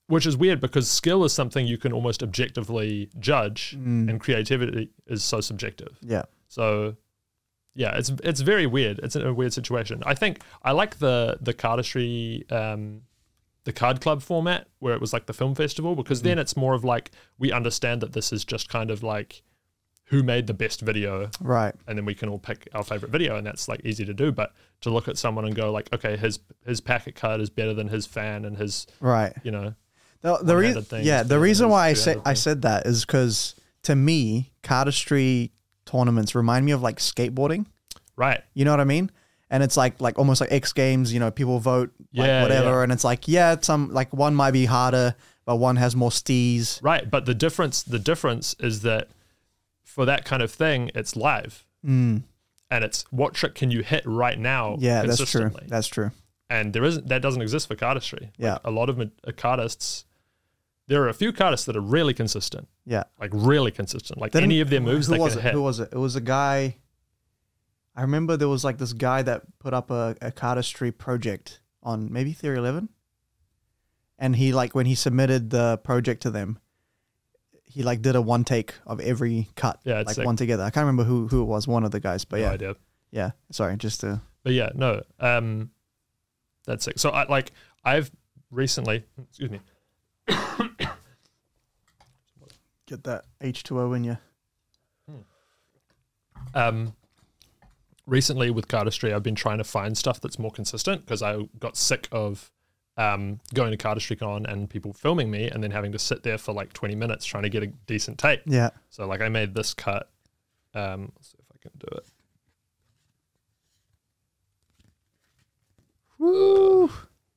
which 0.08 0.26
is 0.26 0.36
weird 0.38 0.60
because 0.60 0.90
skill 0.90 1.24
is 1.24 1.34
something 1.34 1.68
you 1.68 1.78
can 1.78 1.92
almost 1.94 2.24
objectively 2.24 3.10
judge, 3.20 3.76
Mm. 3.78 4.10
and 4.10 4.20
creativity 4.20 4.90
is 5.08 5.24
so 5.24 5.42
subjective. 5.42 5.98
Yeah. 6.02 6.24
So, 6.48 6.96
yeah, 7.76 7.98
it's 7.98 8.10
it's 8.24 8.42
very 8.42 8.66
weird. 8.66 9.00
It's 9.00 9.16
a 9.16 9.34
weird 9.34 9.54
situation. 9.54 10.02
I 10.06 10.16
think 10.16 10.42
I 10.64 10.72
like 10.72 10.98
the 11.00 11.38
the 11.42 11.54
cardistry, 11.54 12.50
um, 12.52 13.04
the 13.66 13.74
card 13.74 14.02
club 14.02 14.22
format 14.22 14.68
where 14.80 14.94
it 14.94 15.02
was 15.02 15.14
like 15.14 15.26
the 15.26 15.34
film 15.34 15.54
festival 15.56 15.96
because 15.96 16.22
then 16.22 16.34
mm-hmm. 16.34 16.40
it's 16.42 16.56
more 16.58 16.74
of 16.74 16.84
like 16.84 17.12
we 17.38 17.52
understand 17.52 18.02
that 18.02 18.14
this 18.14 18.32
is 18.32 18.46
just 18.46 18.70
kind 18.70 18.90
of 18.90 19.04
like 19.04 19.42
who 20.06 20.24
made 20.24 20.48
the 20.48 20.54
best 20.54 20.82
video 20.82 21.30
Right. 21.40 21.76
and 21.88 21.98
then 21.98 22.06
we 22.06 22.16
can 22.16 22.30
all 22.30 22.40
pick 22.40 22.68
our 22.74 22.84
favorite 22.84 23.12
video 23.12 23.36
and 23.36 23.46
that's 23.46 23.68
like 23.68 23.82
easy 23.84 24.06
to 24.06 24.14
do 24.14 24.32
but 24.32 24.54
to 24.82 24.90
look 24.90 25.08
at 25.08 25.18
someone 25.18 25.46
and 25.46 25.56
go 25.56 25.72
like 25.72 25.92
okay 25.94 26.18
his 26.18 26.40
his 26.66 26.82
packet 26.82 27.16
card 27.16 27.42
is 27.42 27.50
better 27.50 27.74
than 27.74 27.90
his 27.90 28.06
fan 28.06 28.46
and 28.46 28.58
his 28.58 28.88
Right. 29.00 29.34
you 29.44 29.52
know 29.52 29.76
The, 30.22 30.38
the 30.42 30.58
reason, 30.58 30.86
yeah, 31.04 31.24
the 31.24 31.40
reason 31.40 31.70
why 31.70 31.90
I 31.90 31.94
two-handed 31.94 32.24
I 32.26 32.34
said 32.34 32.62
that 32.64 32.86
is 32.86 33.06
because 33.06 33.56
to 33.84 33.96
me, 33.96 34.52
cardistry 34.64 35.52
tournaments 35.86 36.36
remind 36.36 36.66
me 36.66 36.72
of 36.74 36.82
like 36.82 36.98
skateboarding. 36.98 37.66
right 38.16 38.42
You 38.54 38.66
know 38.66 38.72
what 38.72 38.80
I 38.82 38.86
mean? 38.86 39.12
And 39.50 39.64
it's 39.64 39.76
like 39.78 40.00
like 40.00 40.20
almost 40.20 40.42
like 40.42 40.52
X 40.52 40.74
Games. 40.74 41.12
You 41.14 41.20
know, 41.20 41.32
people 41.32 41.60
vote 41.60 41.92
like 42.14 42.28
Yeah, 42.28 42.42
whatever, 42.44 42.70
yeah. 42.78 42.84
and 42.84 42.92
it's 42.92 43.04
like 43.04 43.28
yeah, 43.28 43.54
it's 43.54 43.68
some 43.68 43.92
like 43.94 44.14
one 44.14 44.36
might 44.36 44.52
be 44.52 44.66
harder, 44.66 45.16
but 45.46 45.56
one 45.58 45.78
has 45.78 45.96
more 45.96 46.12
stees. 46.12 46.80
right 46.84 47.10
but 47.10 47.26
the 47.26 47.34
difference 47.34 47.82
the 47.82 47.98
difference 48.00 48.56
is 48.60 48.82
that 48.84 49.08
for 49.84 50.06
that 50.06 50.24
kind 50.26 50.44
of 50.44 50.52
thing 50.52 50.92
it's 50.94 51.16
live 51.16 51.66
Mm, 51.86 52.24
and 52.70 52.84
it's 52.84 53.06
what 53.10 53.34
trick 53.34 53.56
can 53.56 53.72
you 53.72 53.82
hit 53.82 54.04
right 54.06 54.38
now 54.38 54.76
yeah, 54.80 55.02
that's 55.04 55.32
true. 55.32 55.50
That's 55.68 55.88
true. 55.88 56.12
and 56.50 56.74
there 56.74 56.84
isn't 56.84 57.08
that 57.08 57.22
doesn't 57.24 57.42
exist 57.42 57.68
for 57.68 57.76
cardistry 57.76 58.22
Like, 58.22 58.34
Yeah. 58.38 58.58
a 58.64 58.70
lot 58.70 58.90
of 58.90 59.00
uh, 59.00 59.06
cardists 59.36 60.06
there 60.88 61.02
are 61.04 61.10
a 61.10 61.14
few 61.14 61.32
cardists 61.32 61.66
that 61.68 61.76
are 61.76 61.82
really 61.98 62.14
consistent 62.14 62.68
Yeah. 62.86 63.06
like 63.20 63.32
really 63.34 63.72
consistent 63.72 64.20
like 64.20 64.32
Didn't- 64.34 64.44
any 64.52 64.60
of 64.62 64.70
their 64.70 64.82
moves 64.82 65.08
Who 65.08 65.18
was 65.18 65.34
can 65.34 65.40
it? 65.40 65.44
hit 65.46 65.54
Who 65.54 65.64
was 65.64 65.80
it? 65.80 65.90
It 65.92 65.98
was 65.98 66.16
a 66.16 66.22
guy. 66.22 66.76
I 67.96 68.02
remember 68.02 68.38
there 68.38 68.48
was 68.48 68.64
like 68.64 68.78
this 68.78 68.94
guy 68.94 69.22
that 69.24 69.44
put 69.60 69.74
up 69.74 69.92
a, 69.92 70.16
a 70.22 70.32
cardistry 70.32 70.96
project 70.98 71.60
on 71.84 72.12
maybe 72.12 72.32
Theory 72.34 72.58
Eleven, 72.58 72.90
and 74.18 74.36
he 74.36 74.54
like 74.54 74.74
when 74.76 74.86
he 74.86 74.96
submitted 74.96 75.50
the 75.50 75.78
project 75.84 76.22
to 76.24 76.32
them, 76.32 76.60
he 77.66 77.84
like 77.84 78.02
did 78.02 78.16
a 78.16 78.22
one 78.22 78.44
take 78.44 78.74
of 78.86 79.00
every 79.00 79.50
cut, 79.56 79.80
Yeah, 79.84 80.00
like 80.06 80.16
sick. 80.16 80.26
one 80.26 80.36
together. 80.38 80.64
I 80.64 80.70
can't 80.70 80.84
remember 80.86 81.04
who 81.04 81.28
who 81.28 81.42
it 81.42 81.46
was, 81.46 81.68
one 81.68 81.84
of 81.84 81.92
the 81.92 82.00
guys, 82.00 82.26
but 82.26 82.38
no 82.40 82.46
yeah, 82.48 82.52
idea. 82.52 82.76
yeah. 83.12 83.32
Sorry, 83.52 83.76
just 83.78 84.00
to 84.02 84.22
But 84.44 84.54
yeah, 84.54 84.70
no, 84.76 85.02
um, 85.20 85.72
that's 86.66 86.86
sick. 86.86 87.00
So 87.00 87.10
I 87.10 87.28
like 87.28 87.52
I've 87.84 88.12
recently, 88.52 89.04
excuse 89.30 89.50
me, 89.52 89.60
get 92.86 93.04
that 93.04 93.26
H 93.42 93.64
two 93.64 93.80
O 93.80 93.94
in 93.94 94.04
you. 94.04 94.18
um, 96.54 96.94
recently 98.10 98.50
with 98.50 98.68
cardistry, 98.68 99.14
I've 99.14 99.24
been 99.24 99.36
trying 99.36 99.60
to 99.60 99.64
find 99.64 99.98
stuff 99.98 100.20
that's 100.20 100.40
more 100.40 100.52
consistent 100.52 101.06
because 101.06 101.22
I 101.22 101.44
got 101.60 101.78
sick 101.78 102.08
of 102.12 102.52
um, 102.98 103.40
going 103.54 103.72
to 103.72 103.78
CardistryCon 103.78 104.52
and 104.52 104.70
people 104.70 104.92
filming 104.92 105.32
me 105.32 105.50
and 105.50 105.64
then 105.64 105.72
having 105.72 105.92
to 105.94 106.00
sit 106.00 106.24
there 106.24 106.38
for 106.38 106.54
like 106.54 106.74
20 106.74 106.96
minutes 106.96 107.26
trying 107.26 107.44
to 107.44 107.50
get 107.50 107.64
a 107.64 107.68
decent 107.68 108.18
tape. 108.18 108.42
Yeah, 108.46 108.72
So 108.90 109.08
like 109.08 109.22
I 109.22 109.30
made 109.30 109.56
this 109.56 109.74
cut. 109.74 110.10
Um, 110.74 111.12
let's 111.16 111.30
see 111.32 111.38
if 111.40 111.46
I 111.54 111.58
can 111.62 111.72
do 111.80 111.98
it. 111.98 112.06
Woo. 116.18 116.92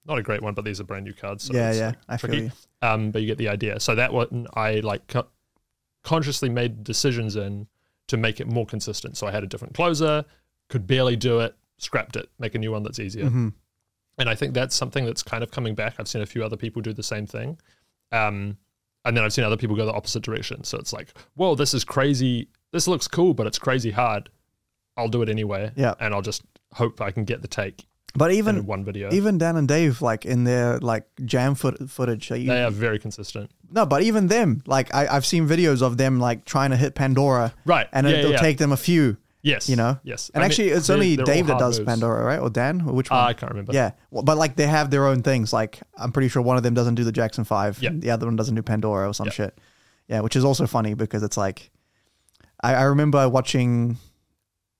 Not 0.05 0.19
a 0.19 0.23
great 0.23 0.43
one, 0.43 0.55
but 0.55 0.65
these 0.65 0.81
are 0.81 0.85
brand 0.85 1.05
new 1.05 1.13
cards. 1.13 1.45
So 1.45 1.55
yeah, 1.55 1.73
yeah. 1.73 1.87
like, 1.87 1.97
I 2.09 2.17
feel 2.17 2.31
tricky. 2.31 2.45
you. 2.47 2.53
um, 2.83 3.13
but 3.13 3.23
you 3.23 3.29
get 3.29 3.39
the 3.39 3.49
idea. 3.49 3.79
So 3.79 3.95
that 3.95 4.13
one 4.13 4.49
I 4.55 4.81
like 4.81 5.07
co- 5.07 5.29
consciously 6.03 6.49
made 6.49 6.83
decisions 6.83 7.37
in 7.37 7.69
to 8.09 8.17
make 8.17 8.41
it 8.41 8.49
more 8.49 8.67
consistent. 8.67 9.17
So 9.17 9.29
I 9.29 9.31
had 9.31 9.45
a 9.45 9.47
different 9.47 9.75
closer, 9.75 10.25
could 10.73 10.87
barely 10.87 11.15
do 11.17 11.39
it, 11.41 11.55
scrapped 11.79 12.17
it, 12.17 12.29
make 12.41 12.55
a 12.55 12.59
new 12.59 12.73
one 12.73 12.83
that's 12.83 12.99
easier. 12.99 13.27
hmm 13.27 13.49
And 14.19 14.29
I 14.29 14.35
think 14.35 14.55
that's 14.55 14.75
something 14.75 15.05
that's 15.05 15.23
kind 15.23 15.43
of 15.45 15.51
coming 15.51 15.75
back. 15.75 15.95
I've 15.99 16.09
seen 16.09 16.23
a 16.23 16.27
few 16.27 16.45
other 16.45 16.57
people 16.57 16.83
do 16.83 16.93
the 16.93 17.03
same 17.03 17.27
thing. 17.27 17.59
Um, 18.11 18.57
and 19.05 19.17
then 19.17 19.25
I've 19.25 19.33
seen 19.33 19.45
other 19.45 19.57
people 19.57 19.75
go 19.77 19.87
the 19.87 19.93
opposite 19.93 20.23
direction. 20.23 20.65
So 20.65 20.79
it's 20.79 20.93
like, 20.93 21.13
whoa, 21.35 21.55
this 21.55 21.75
is 21.75 21.85
crazy. 21.85 22.49
This 22.73 22.87
looks 22.87 23.09
cool, 23.09 23.35
but 23.35 23.47
it's 23.47 23.59
crazy 23.59 23.91
hard. 23.91 24.29
I'll 24.97 25.09
do 25.09 25.23
it 25.23 25.29
anyway. 25.29 25.73
Yeah. 25.77 25.95
And 26.01 26.15
I'll 26.15 26.23
just 26.23 26.43
hope 26.73 27.01
I 27.01 27.11
can 27.11 27.25
get 27.25 27.43
the 27.43 27.49
take 27.49 27.85
But 28.15 28.31
in 28.31 28.37
even 28.39 28.67
one 28.67 28.85
video. 28.85 29.11
even 29.13 29.39
Dan 29.39 29.57
and 29.57 29.67
Dave, 29.67 30.03
like 30.03 30.25
in 30.27 30.45
their 30.45 30.79
like 30.79 31.05
jam 31.25 31.55
foot, 31.55 31.91
footage, 31.91 32.31
like, 32.31 32.43
you- 32.43 32.49
they 32.49 32.63
are 32.63 32.71
very 32.71 32.99
consistent. 32.99 33.51
no, 33.71 33.87
but 33.87 34.03
even 34.03 34.27
them, 34.29 34.63
like 34.67 34.95
I, 34.95 35.07
I've 35.09 35.27
seen 35.27 35.49
videos 35.49 35.81
of 35.83 35.97
them 35.97 36.21
like 36.21 36.45
trying 36.45 36.71
to 36.71 36.77
hit 36.77 36.95
Pandora, 36.95 37.53
Right. 37.65 37.89
and 37.93 38.07
yeah, 38.07 38.17
it'll 38.17 38.33
yeah. 38.33 38.37
take 38.41 38.59
them 38.59 38.71
a 38.73 38.77
few, 38.77 39.17
Yes. 39.43 39.69
you 39.69 39.75
know. 39.77 39.99
Yes. 40.05 40.31
And 40.33 40.43
I 40.43 40.45
mean, 40.47 40.51
actually, 40.53 40.69
it's 40.71 40.87
they're- 40.87 40.95
only 40.95 41.17
they're 41.17 41.25
all 41.25 41.35
Dave 41.35 41.47
that 41.49 41.53
hard 41.55 41.61
does 41.61 41.79
moves. 41.81 41.89
Pandora, 41.89 42.25
right? 42.25 42.39
Or 42.39 42.49
Dan, 42.49 42.83
or 42.83 42.93
which 42.93 43.11
Uh, 43.11 43.15
one? 43.17 43.25
I 43.29 43.33
can't 43.33 43.51
remember. 43.51 43.73
Yeah, 43.73 43.91
well, 44.11 44.23
but 44.23 44.39
like 44.39 44.55
they 44.57 44.67
have 44.69 44.91
their 44.91 45.07
own 45.07 45.23
things. 45.23 45.53
Like 45.53 45.81
I'm 45.97 46.13
pretty 46.13 46.29
sure 46.29 46.43
one 46.43 46.57
of 46.57 46.63
them 46.63 46.75
doesn't 46.75 46.95
do 46.95 47.05
the 47.05 47.13
Jackson 47.13 47.45
Five, 47.45 47.83
Yeah. 47.83 47.91
and 47.91 48.01
the 48.03 48.11
other 48.11 48.27
one 48.27 48.37
doesn't 48.37 48.55
do 48.55 48.63
Pandora 48.63 49.09
or 49.09 49.13
some 49.15 49.27
Yeah. 49.27 49.33
shit. 49.33 49.59
Yeah, 50.09 50.21
which 50.21 50.37
is 50.37 50.45
also 50.45 50.67
funny 50.67 50.95
because 50.95 51.23
it's 51.23 51.37
like, 51.37 51.71
I, 52.63 52.75
I 52.75 52.83
remember 52.83 53.29
watching 53.29 53.97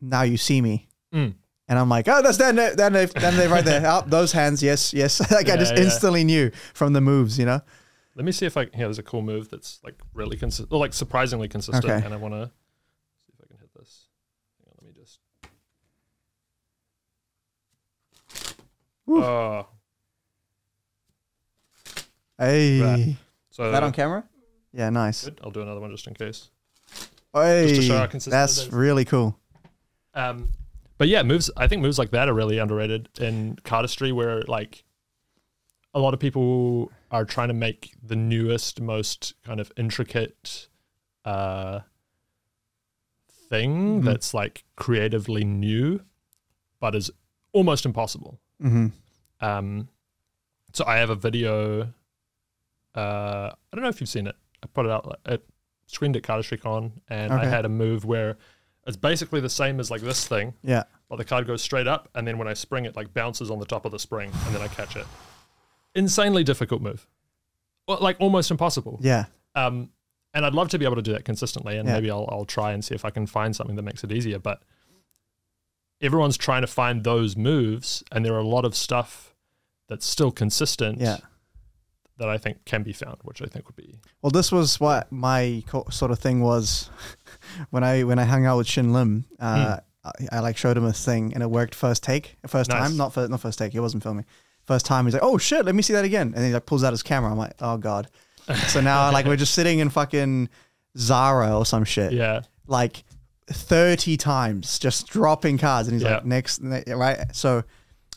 Now 0.01 0.23
You 0.23 0.37
See 0.37 0.61
Me, 0.61 0.89
Mm. 1.13 1.35
and 1.69 1.79
I'm 1.79 1.89
like, 1.89 2.07
oh, 2.09 2.23
that's 2.23 2.37
Dan, 2.39 2.55
Dan, 2.57 2.77
Dan, 2.77 2.93
Dan 2.93 3.37
Dave 3.37 3.51
right 3.51 3.65
there. 3.65 3.83
Oh, 3.87 4.05
those 4.07 4.33
hands, 4.33 4.63
yes, 4.63 4.93
yes. 4.95 5.21
like 5.33 5.47
I 5.49 5.55
Yeah, 5.55 5.57
just 5.57 5.75
yeah. 5.77 5.83
instantly 5.85 6.23
knew 6.25 6.51
from 6.75 6.93
the 6.93 7.01
moves, 7.01 7.39
you 7.39 7.47
know. 7.47 7.61
Let 8.15 8.25
me 8.25 8.33
see 8.33 8.47
if 8.47 8.57
I 8.57 8.65
here. 8.67 8.87
There's 8.87 8.99
a 8.99 9.03
cool 9.03 9.23
move 9.23 9.49
that's 9.49 9.81
like 9.83 9.95
really 10.15 10.37
consistent, 10.37 10.71
or 10.73 10.79
like 10.79 10.93
surprisingly 10.93 11.49
consistent, 11.49 11.85
Okay. 11.85 12.05
and 12.05 12.13
I 12.13 12.17
want 12.19 12.35
to 12.35 12.51
see 13.25 13.33
if 13.33 13.41
I 13.43 13.47
can 13.49 13.59
hit 13.59 13.71
this. 13.75 14.07
Hang 14.59 14.69
on, 14.69 14.75
let 14.87 14.95
me 14.95 15.01
just. 15.01 15.19
Woo. 18.59 18.65
Oh, 19.09 19.67
Hey, 22.39 22.81
Right. 22.81 23.17
so 23.51 23.71
that 23.71 23.83
on 23.83 23.93
camera? 23.93 24.25
Yeah, 24.73 24.91
nice. 24.91 25.25
good. 25.25 25.41
I'll 25.45 25.51
do 25.51 25.63
another 25.63 25.81
one 25.81 25.91
just 25.91 26.07
in 26.07 26.15
case. 26.15 26.51
Hey, 27.33 27.81
show 27.81 27.99
how 27.99 28.07
consistent 28.07 28.33
that's 28.33 28.59
it 28.59 28.67
is. 28.69 28.73
really 28.73 29.05
cool. 29.05 29.39
Um, 30.15 30.51
but 30.99 31.09
yeah, 31.09 31.23
moves. 31.23 31.51
I 31.57 31.69
think 31.69 31.83
moves 31.83 31.99
like 31.99 32.11
that 32.11 32.29
are 32.29 32.35
really 32.35 32.59
underrated 32.59 33.09
in 33.21 33.57
cardistry, 33.65 34.13
where 34.13 34.43
like 34.43 34.85
a 35.95 36.01
lot 36.01 36.15
of 36.15 36.21
people 36.21 36.91
are 37.11 37.25
trying 37.25 37.49
to 37.49 37.55
make 37.55 37.95
the 38.03 38.17
newest, 38.17 38.81
most 38.81 39.35
kind 39.45 39.61
of 39.61 39.71
intricate 39.77 40.69
uh, 41.25 41.81
thing 43.49 44.01
Mhm. 44.03 44.05
that's 44.05 44.35
like 44.35 44.65
creatively 44.77 45.45
new, 45.45 46.01
but 46.81 46.95
is 46.95 47.11
almost 47.53 47.85
impossible. 47.87 48.41
Hmm 48.63 48.87
Um, 49.41 49.89
so 50.73 50.85
I 50.87 50.97
have 50.97 51.11
a 51.11 51.15
video. 51.17 51.93
Uh, 52.95 53.51
I 53.53 53.55
don't 53.77 53.83
know 53.83 53.89
if 53.89 54.01
you've 54.01 54.09
seen 54.11 54.27
it. 54.27 54.37
I 54.63 54.67
put 54.67 54.87
it 54.87 54.93
out. 54.93 55.21
It 55.27 55.45
screened 55.87 56.17
at 56.17 56.23
CardistryCon, 56.23 56.93
and 57.09 57.33
I 57.33 57.45
had 57.47 57.65
a 57.65 57.69
move 57.69 58.05
where 58.05 58.37
it's 58.87 58.97
basically 58.97 59.41
the 59.41 59.49
same 59.51 59.81
as 59.81 59.91
like 59.91 60.01
this 60.01 60.27
thing, 60.27 60.55
Yeah, 60.63 60.85
but 61.09 61.17
the 61.17 61.25
card 61.25 61.47
goes 61.47 61.63
straight 61.63 61.87
up, 61.87 62.09
and 62.15 62.27
then 62.27 62.39
when 62.39 62.49
I 62.49 62.55
spring, 62.55 62.85
it 62.85 62.97
like 62.97 63.13
bounces 63.15 63.51
on 63.51 63.59
the 63.59 63.67
top 63.67 63.85
of 63.85 63.93
the 63.93 63.99
spring, 63.99 64.31
and 64.47 64.55
then 64.55 64.63
I 64.63 64.69
catch 64.69 64.97
it. 64.97 65.07
Insanely 65.95 66.43
difficult 66.45 66.81
move, 66.83 67.07
well, 67.87 67.99
like 68.01 68.17
almost 68.21 68.51
impossible. 68.51 68.99
yeah, 69.03 69.27
Um, 69.55 69.91
and 70.35 70.47
I'd 70.47 70.55
love 70.55 70.69
to 70.71 70.79
be 70.79 70.85
able 70.87 70.97
to 70.97 71.03
do 71.03 71.13
that 71.13 71.25
consistently, 71.25 71.77
and 71.77 71.87
Yeah. 71.89 71.95
maybe 71.95 72.11
I'll 72.11 72.27
I'll 72.31 72.45
try 72.47 72.73
and 72.73 72.83
see 72.85 72.95
if 72.95 73.05
I 73.05 73.11
can 73.11 73.27
find 73.27 73.55
something 73.55 73.77
that 73.77 73.83
makes 73.83 74.03
it 74.05 74.13
easier. 74.13 74.39
But 74.39 74.63
everyone's 76.03 76.37
trying 76.37 76.61
to 76.63 76.67
find 76.67 77.05
those 77.05 77.37
moves, 77.37 78.03
and 78.13 78.25
there 78.25 78.35
are 78.35 78.39
a 78.41 78.47
lot 78.47 78.65
of 78.65 78.75
stuff 78.77 79.35
that's 79.89 80.05
still 80.07 80.31
consistent. 80.31 81.01
yeah. 81.01 81.19
That 82.19 82.29
I 82.29 82.39
think 82.39 82.65
can 82.67 82.83
be 82.85 82.93
found, 82.93 83.17
which 83.23 83.43
I 83.43 83.47
think 83.47 83.67
would 83.67 83.75
be 83.75 83.99
Well, 84.21 84.31
this 84.31 84.53
was 84.53 84.79
what 84.79 85.11
my 85.11 85.65
co- 85.67 85.87
sort 85.91 86.13
of 86.13 86.21
thing 86.21 86.41
was 86.41 86.89
when 87.71 87.83
I 87.83 88.05
when 88.05 88.19
I 88.21 88.25
hung 88.25 88.47
out 88.47 88.59
with 88.59 88.69
Shin 88.69 88.93
Lim. 88.93 89.25
Uh, 89.41 89.79
I, 90.05 90.11
I 90.31 90.39
like 90.41 90.57
showed 90.57 90.77
him 90.77 90.85
a 90.85 90.93
thing 90.93 91.33
and 91.35 91.43
it 91.43 91.51
worked 91.51 91.75
first 91.75 92.03
take, 92.05 92.37
first 92.47 92.71
Nice. 92.71 92.81
time, 92.83 92.97
not 92.97 93.13
first, 93.13 93.31
not 93.31 93.41
first 93.41 93.59
take. 93.59 93.73
He 93.73 93.81
wasn't 93.81 94.03
filming. 94.05 94.25
First 94.67 94.87
time, 94.87 95.07
he's 95.07 95.15
like, 95.15 95.23
"Oh 95.25 95.37
shit, 95.39 95.65
let 95.65 95.75
me 95.75 95.83
see 95.83 95.95
that 95.95 96.05
again," 96.05 96.33
and 96.37 96.45
he 96.45 96.53
like 96.53 96.67
pulls 96.67 96.85
out 96.85 96.93
his 96.93 97.03
camera. 97.03 97.31
I'm 97.33 97.39
like, 97.39 97.55
"Oh 97.61 97.77
god." 97.79 98.09
so 98.69 98.81
now 98.81 99.11
like 99.11 99.27
we're 99.27 99.35
just 99.37 99.55
sitting 99.59 99.81
in 99.81 99.89
fucking 99.91 100.49
Zara 100.97 101.59
or 101.59 101.67
some 101.67 101.85
shit, 101.85 102.13
yeah, 102.13 102.43
like 102.69 103.03
thirty 103.53 104.17
times, 104.17 104.79
just 104.79 105.07
dropping 105.09 105.59
cards, 105.59 105.89
and 105.89 105.95
he's 105.95 106.03
Yeah. 106.03 106.17
like, 106.17 106.25
"Next, 106.27 106.63
ne- 106.63 106.85
right?" 106.93 107.35
So. 107.35 107.65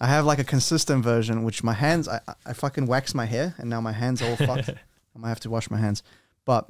I 0.01 0.07
have 0.07 0.25
like 0.25 0.39
a 0.39 0.43
consistent 0.43 1.05
version, 1.05 1.45
which 1.45 1.63
my 1.63 1.71
hands, 1.71 2.09
I, 2.09 2.19
I- 2.27 2.33
I 2.47 2.51
fucking 2.51 2.85
wax 2.85 3.15
my 3.15 3.23
hair, 3.25 3.55
and 3.57 3.69
now 3.69 3.79
my 3.79 3.93
hands 3.93 4.21
are 4.21 4.25
all 4.29 4.35
fucked. 4.35 4.67
I 5.15 5.17
might 5.17 5.29
have 5.29 5.39
to 5.39 5.49
wash 5.49 5.69
my 5.71 5.77
hands. 5.77 6.03
But 6.43 6.67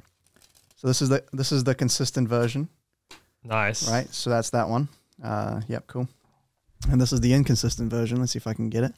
so 0.76 0.86
this 0.86 1.02
is 1.02 1.08
the 1.08 1.24
this 1.32 1.50
is 1.50 1.64
the 1.64 1.74
consistent 1.74 2.28
version, 2.28 2.68
nice. 3.42 3.90
right? 3.90 4.06
So 4.14 4.30
that's 4.30 4.50
that 4.50 4.68
one. 4.68 4.86
Uh, 5.20 5.60
yep, 5.66 5.88
cool. 5.88 6.06
And 6.88 7.00
this 7.00 7.12
is 7.12 7.18
the 7.20 7.34
inconsistent 7.34 7.90
version. 7.90 8.20
Let's 8.20 8.30
see 8.30 8.36
if 8.36 8.46
I 8.46 8.54
can 8.54 8.70
get 8.70 8.84
it. 8.84 8.94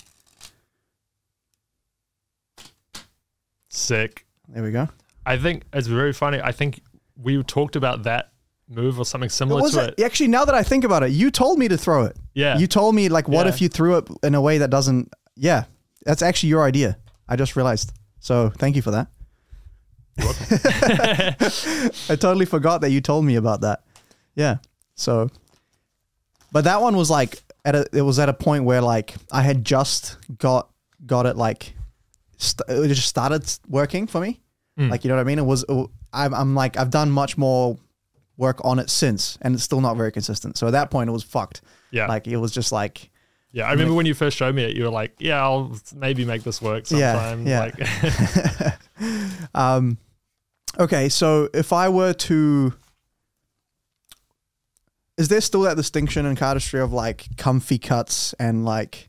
Sick. 3.70 4.26
There 4.48 4.62
we 4.62 4.70
go. 4.72 4.88
I 5.26 5.38
think 5.38 5.62
it's 5.72 5.86
very 5.86 6.12
funny. 6.12 6.38
I 6.40 6.52
think 6.52 6.80
we 7.16 7.42
talked 7.42 7.76
about 7.76 8.02
that 8.02 8.30
move 8.68 8.98
or 8.98 9.04
something 9.04 9.30
similar 9.30 9.62
was 9.62 9.72
to 9.74 9.84
it, 9.88 9.94
it. 9.98 10.02
actually 10.04 10.28
now 10.28 10.44
that 10.44 10.54
I 10.54 10.62
think 10.62 10.84
about 10.84 11.02
it, 11.02 11.10
you 11.10 11.30
told 11.30 11.58
me 11.58 11.68
to 11.68 11.78
throw 11.78 12.04
it. 12.04 12.16
Yeah. 12.34 12.58
You 12.58 12.66
told 12.66 12.94
me 12.94 13.08
like, 13.08 13.28
what 13.28 13.46
Yeah. 13.46 13.52
if 13.52 13.60
you 13.60 13.68
threw 13.68 13.96
it 13.98 14.08
in 14.22 14.34
a 14.34 14.40
way 14.40 14.58
that 14.58 14.70
doesn't? 14.70 15.12
Yeah, 15.36 15.64
that's 16.04 16.22
actually 16.22 16.50
your 16.50 16.64
idea. 16.64 16.98
I 17.28 17.36
just 17.36 17.56
realized. 17.56 17.92
So 18.20 18.50
thank 18.50 18.76
you 18.76 18.82
for 18.82 18.90
that. 18.90 19.08
I 22.10 22.16
totally 22.16 22.44
forgot 22.46 22.80
that 22.80 22.90
you 22.90 23.00
told 23.00 23.24
me 23.24 23.36
about 23.36 23.60
that. 23.62 23.82
Yeah. 24.34 24.56
So, 24.94 25.28
but 26.52 26.64
that 26.64 26.80
one 26.82 26.96
was 26.96 27.10
like 27.10 27.40
at 27.64 27.74
a. 27.76 27.86
It 27.92 28.02
was 28.02 28.18
at 28.18 28.28
a 28.28 28.32
point 28.32 28.64
where 28.64 28.80
like 28.82 29.14
I 29.30 29.42
had 29.42 29.64
just 29.64 30.16
got 30.38 30.70
got 31.06 31.26
it 31.26 31.36
like 31.36 31.72
st- 32.36 32.68
it 32.68 32.88
just 32.88 33.06
started 33.08 33.48
working 33.68 34.06
for 34.08 34.20
me. 34.20 34.40
Mm. 34.78 34.90
Like 34.90 35.04
you 35.04 35.08
know 35.08 35.14
what 35.16 35.20
I 35.20 35.24
mean? 35.24 35.38
It 35.38 35.46
was. 35.46 35.64
I'm, 36.12 36.34
I'm 36.34 36.54
like 36.54 36.76
I've 36.76 36.90
done 36.90 37.10
much 37.10 37.36
more 37.38 37.78
work 38.38 38.60
on 38.64 38.78
it 38.78 38.88
since, 38.88 39.36
and 39.42 39.54
it's 39.54 39.62
still 39.64 39.82
not 39.82 39.96
very 39.98 40.10
consistent. 40.12 40.56
So 40.56 40.66
at 40.68 40.70
that 40.70 40.90
point, 40.90 41.08
it 41.10 41.12
was 41.12 41.22
fucked. 41.24 41.60
yeah. 41.90 42.06
Like 42.06 42.26
it 42.26 42.38
was 42.38 42.50
just 42.52 42.72
like 42.72 43.10
yeah. 43.52 43.64
I 43.66 43.72
remember 43.72 43.92
when 43.94 44.06
you 44.06 44.14
first 44.14 44.36
showed 44.36 44.54
me 44.54 44.62
it, 44.64 44.76
you 44.76 44.84
were 44.84 44.90
like, 44.90 45.12
yeah, 45.18 45.42
I'll 45.42 45.76
maybe 45.94 46.24
make 46.24 46.42
this 46.44 46.62
work 46.62 46.86
sometime. 46.86 47.46
yeah. 47.46 47.60
Like, 47.60 48.74
Um, 49.54 49.98
okay, 50.78 51.08
so 51.08 51.48
if 51.54 51.72
I 51.72 51.88
were 51.88 52.12
to, 52.12 52.72
is 55.16 55.28
there 55.28 55.40
still 55.40 55.62
that 55.62 55.76
distinction 55.76 56.26
in 56.26 56.36
cardistry 56.36 56.82
of 56.82 56.92
like 56.92 57.26
comfy 57.36 57.78
cuts 57.78 58.34
and 58.34 58.64
like, 58.64 59.08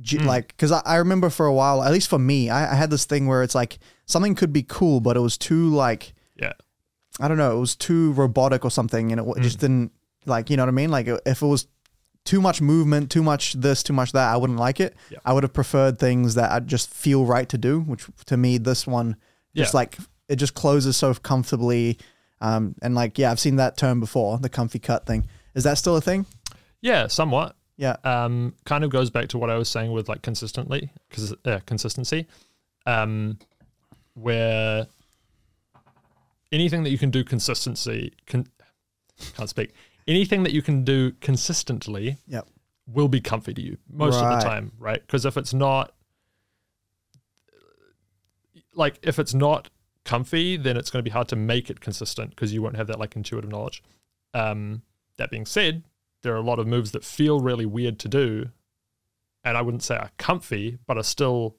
G- 0.00 0.18
Hmm. 0.18 0.26
like 0.26 0.48
because 0.48 0.72
I, 0.72 0.82
I 0.84 0.96
remember 0.96 1.30
for 1.30 1.46
a 1.46 1.54
while, 1.54 1.82
at 1.82 1.90
least 1.90 2.10
for 2.10 2.18
me, 2.18 2.50
I, 2.50 2.72
I 2.72 2.74
had 2.74 2.90
this 2.90 3.06
thing 3.06 3.26
where 3.26 3.42
it's 3.42 3.54
like 3.54 3.78
something 4.04 4.34
could 4.34 4.52
be 4.52 4.62
cool, 4.62 5.00
but 5.00 5.16
it 5.16 5.20
was 5.20 5.38
too 5.38 5.68
like 5.70 6.12
yeah. 6.38 6.52
I 7.20 7.28
don't 7.28 7.38
know, 7.38 7.56
it 7.56 7.60
was 7.60 7.74
too 7.76 8.12
robotic 8.12 8.64
or 8.64 8.70
something, 8.70 9.12
and 9.12 9.20
it, 9.20 9.42
just 9.42 9.58
didn't 9.60 9.92
like 10.26 10.50
you 10.50 10.56
know 10.56 10.64
what 10.64 10.68
I 10.68 10.72
mean. 10.72 10.90
Like 10.90 11.06
if 11.08 11.42
it 11.42 11.46
was 11.46 11.66
too 12.24 12.40
much 12.40 12.60
movement, 12.60 13.10
too 13.10 13.22
much 13.22 13.52
this, 13.54 13.82
too 13.82 13.92
much 13.92 14.12
that, 14.12 14.32
I 14.32 14.36
wouldn't 14.36 14.58
like 14.58 14.80
it. 14.80 14.96
Yeah. 15.10 15.18
I 15.24 15.32
would 15.32 15.44
have 15.44 15.52
preferred 15.52 15.98
things 15.98 16.34
that 16.34 16.50
I 16.50 16.60
just 16.60 16.90
feel 16.90 17.24
right 17.24 17.48
to 17.48 17.56
do, 17.58 17.80
which 17.80 18.04
to 18.26 18.36
me 18.36 18.58
this 18.58 18.86
one 18.86 19.16
just 19.54 19.72
Yeah. 19.72 19.78
like 19.78 19.96
it 20.28 20.36
just 20.36 20.54
closes 20.54 20.96
so 20.96 21.14
comfortably. 21.14 21.98
Um, 22.40 22.74
and 22.82 22.94
like 22.94 23.16
yeah, 23.18 23.30
I've 23.30 23.40
seen 23.40 23.56
that 23.56 23.76
term 23.76 24.00
before, 24.00 24.38
the 24.38 24.48
comfy 24.48 24.78
cut 24.80 25.06
thing. 25.06 25.26
Is 25.54 25.64
that 25.64 25.78
still 25.78 25.96
a 25.96 26.00
thing? 26.00 26.26
Yeah, 26.82 27.06
somewhat. 27.06 27.56
Yeah. 27.78 27.96
Um, 28.04 28.54
kind 28.64 28.84
of 28.84 28.90
goes 28.90 29.08
back 29.08 29.28
to 29.28 29.38
what 29.38 29.48
I 29.48 29.56
was 29.56 29.68
saying 29.68 29.92
with 29.92 30.08
like 30.08 30.20
consistently, 30.22 30.90
because 31.08 31.32
uh, 31.44 31.60
consistency, 31.64 32.26
um, 32.86 33.38
where 34.14 34.86
anything 36.56 36.82
that 36.84 36.90
you 36.94 36.98
can 37.04 37.10
do 37.18 37.22
consistency 37.34 38.00
can 38.30 38.40
can't 39.36 39.50
speak 39.56 39.70
anything 40.14 40.40
that 40.44 40.52
you 40.56 40.62
can 40.68 40.78
do 40.84 40.98
consistently 41.28 42.04
Yep. 42.36 42.44
will 42.96 43.08
be 43.16 43.20
comfy 43.20 43.52
to 43.58 43.62
you 43.68 43.76
most 44.04 44.22
of 44.22 44.28
the 44.32 44.38
time, 44.50 44.66
right? 44.88 45.00
Because 45.04 45.24
if 45.30 45.36
it's 45.36 45.54
not 45.54 45.92
like 48.74 48.98
if 49.02 49.18
it's 49.18 49.34
not 49.34 49.68
comfy, 50.04 50.56
then 50.56 50.76
it's 50.76 50.90
going 50.90 51.00
to 51.04 51.08
be 51.10 51.12
hard 51.18 51.28
to 51.28 51.36
make 51.36 51.68
it 51.70 51.80
consistent 51.80 52.30
because 52.30 52.52
you 52.52 52.62
won't 52.62 52.76
have 52.76 52.86
that 52.86 52.98
like 52.98 53.16
intuitive 53.16 53.50
knowledge. 53.50 53.82
Um, 54.34 54.82
that 55.18 55.30
being 55.30 55.46
said, 55.46 55.82
there 56.22 56.32
are 56.34 56.36
a 56.38 56.42
lot 56.42 56.58
of 56.58 56.66
moves 56.66 56.92
that 56.92 57.04
feel 57.04 57.40
really 57.40 57.66
weird 57.66 57.98
to 58.00 58.08
do, 58.08 58.50
and 59.44 59.56
I 59.56 59.62
wouldn't 59.62 59.82
say 59.82 59.96
are 59.96 60.10
comfy, 60.18 60.78
but 60.86 60.96
are 60.98 61.02
still 61.02 61.56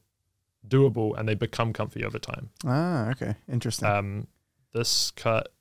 doable, 0.67 1.17
and 1.17 1.27
they 1.27 1.35
become 1.35 1.73
comfy 1.73 2.03
over 2.05 2.19
time. 2.19 2.49
Ah, 2.65 3.09
okay, 3.11 3.35
interesting. 3.51 3.87
Um, 3.87 4.27
this 4.73 5.11
cut 5.11 5.53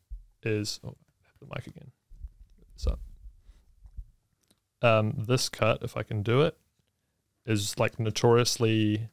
is 0.42 0.80
oh, 0.84 0.96
the 1.40 1.46
mic 1.46 1.66
again. 1.66 1.90
So, 2.76 2.98
um, 4.82 5.24
this 5.26 5.48
cut, 5.48 5.82
if 5.82 5.96
I 5.96 6.02
can 6.02 6.22
do 6.22 6.42
it, 6.42 6.57
is 7.46 7.78
like 7.78 7.98
notoriously 7.98 9.09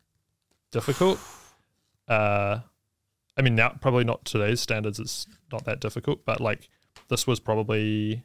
difficult. 0.72 1.20
Uh, 2.08 2.60
I 3.38 3.42
mean, 3.42 3.56
now 3.56 3.70
probably 3.82 4.04
not 4.04 4.26
today's 4.26 4.62
standards. 4.62 5.00
It's 5.00 5.26
not 5.52 5.66
that 5.66 5.80
difficult, 5.80 6.26
but 6.26 6.42
like 6.42 6.70
this 7.08 7.26
was 7.26 7.40
probably 7.40 8.24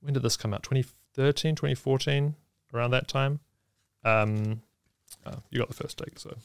when 0.00 0.14
did 0.14 0.22
this 0.22 0.36
come 0.36 0.54
out? 0.54 0.62
2013, 0.62 1.54
2014, 1.54 2.34
around 2.72 2.90
that 2.92 3.08
time. 3.08 3.40
Um, 4.04 4.62
uh, 5.24 5.36
you 5.50 5.58
got 5.58 5.68
the 5.68 5.74
first 5.74 5.98
take, 5.98 6.18
so 6.18 6.36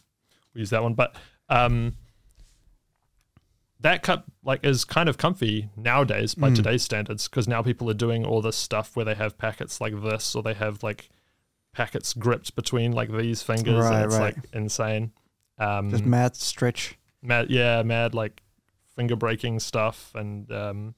we 0.54 0.60
use 0.60 0.70
that 0.72 0.84
one. 0.84 0.94
But 0.94 1.16
um, 1.50 1.96
that 3.82 4.04
cut 4.04 4.24
like 4.44 4.64
is 4.66 4.86
kind 4.86 5.10
of 5.10 5.18
comfy 5.18 5.70
nowadays 5.76 6.36
by 6.36 6.50
Mm. 6.50 6.56
today's 6.56 6.84
standards 6.84 7.28
because 7.28 7.48
now 7.48 7.62
people 7.62 7.90
are 7.90 7.94
doing 7.96 8.26
all 8.26 8.42
this 8.42 8.56
stuff 8.56 8.96
where 8.96 9.06
they 9.06 9.16
have 9.16 9.38
packets 9.38 9.82
like 9.82 10.00
this 10.02 10.36
or 10.36 10.44
they 10.44 10.54
have 10.54 10.84
like 10.84 11.10
packets 11.74 12.14
gripped 12.14 12.56
between 12.56 12.92
like 12.92 13.12
these 13.12 13.42
fingers 13.42 13.84
Right, 13.86 13.96
and 13.96 14.06
it's 14.06 14.16
right. 14.18 14.36
like 14.36 14.46
insane. 14.54 15.12
Um, 15.58 15.90
just 15.90 16.06
mad 16.06 16.36
stretch. 16.36 16.98
mad, 17.22 17.50
yeah, 17.50 17.82
mad 17.84 18.14
like 18.14 18.42
finger 18.96 19.16
breaking 19.16 19.60
stuff 19.60 20.12
and 20.16 20.52
um, 20.52 20.96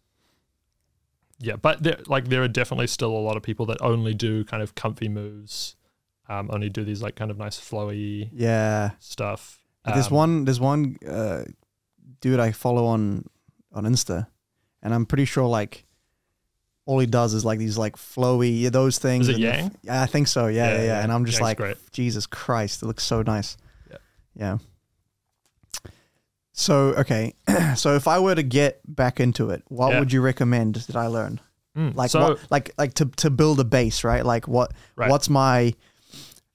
yeah, 1.39 1.55
but 1.57 1.83
there 1.83 1.97
like 2.07 2.27
there 2.29 2.43
are 2.43 2.47
definitely 2.47 2.87
still 2.87 3.11
a 3.11 3.19
lot 3.19 3.35
of 3.37 3.43
people 3.43 3.65
that 3.67 3.81
only 3.81 4.13
do 4.13 4.43
kind 4.45 4.63
of 4.63 4.75
comfy 4.75 5.09
moves, 5.09 5.75
um, 6.29 6.49
only 6.53 6.69
do 6.69 6.83
these 6.83 7.01
like 7.01 7.15
kind 7.15 7.31
of 7.31 7.37
nice 7.37 7.59
flowy 7.59 8.29
Yeah. 8.33 8.91
stuff. 8.99 9.59
there's 9.85 10.07
Um, 10.07 10.13
one. 10.13 10.45
There's 10.45 10.59
one 10.61 10.97
uh, 11.07 11.43
dude 12.23 12.39
I 12.39 12.51
follow 12.53 12.85
on 12.85 13.25
on 13.73 13.83
Insta, 13.83 14.27
and 14.81 14.93
I'm 14.93 15.05
pretty 15.05 15.25
sure 15.25 15.45
like 15.45 15.85
all 16.85 16.99
he 16.99 17.05
does 17.05 17.33
is 17.33 17.43
like 17.45 17.59
these 17.59 17.77
like 17.77 17.95
flowy 17.97 18.61
yeah, 18.61 18.69
those 18.69 18.97
things. 18.97 19.27
Is 19.27 19.35
it 19.37 19.41
the 19.41 19.47
f- 19.47 19.59
Yang? 19.59 19.75
yeah, 19.83 20.01
I 20.01 20.05
think 20.05 20.27
so. 20.27 20.47
Yeah, 20.47 20.75
yeah, 20.75 20.83
yeah. 20.83 21.03
And 21.03 21.11
I'm 21.11 21.25
just 21.25 21.37
Yang's 21.39 21.43
like, 21.49 21.57
great. 21.57 21.77
Jesus 21.91 22.25
Christ, 22.25 22.81
it 22.81 22.85
looks 22.87 23.03
so 23.03 23.21
nice. 23.21 23.57
Yeah. 23.91 23.97
Yeah. 24.35 24.57
So 26.53 26.75
okay, 26.95 27.33
so 27.75 27.95
if 27.95 28.07
I 28.07 28.19
were 28.19 28.35
to 28.35 28.43
get 28.43 28.79
back 28.87 29.19
into 29.19 29.49
it, 29.49 29.63
what 29.69 29.91
Yeah. 29.91 29.99
would 29.99 30.11
you 30.13 30.21
recommend 30.21 30.75
that 30.75 30.95
I 30.95 31.07
learn? 31.07 31.39
Mm, 31.77 31.95
Like 31.95 32.11
so 32.11 32.21
what, 32.21 32.39
like 32.51 32.71
like 32.77 32.93
to 32.95 33.05
to 33.17 33.29
build 33.31 33.59
a 33.59 33.63
base, 33.63 34.03
right? 34.03 34.23
Like 34.25 34.47
what 34.47 34.71
Right. 34.95 35.09
what's 35.09 35.29
my 35.29 35.73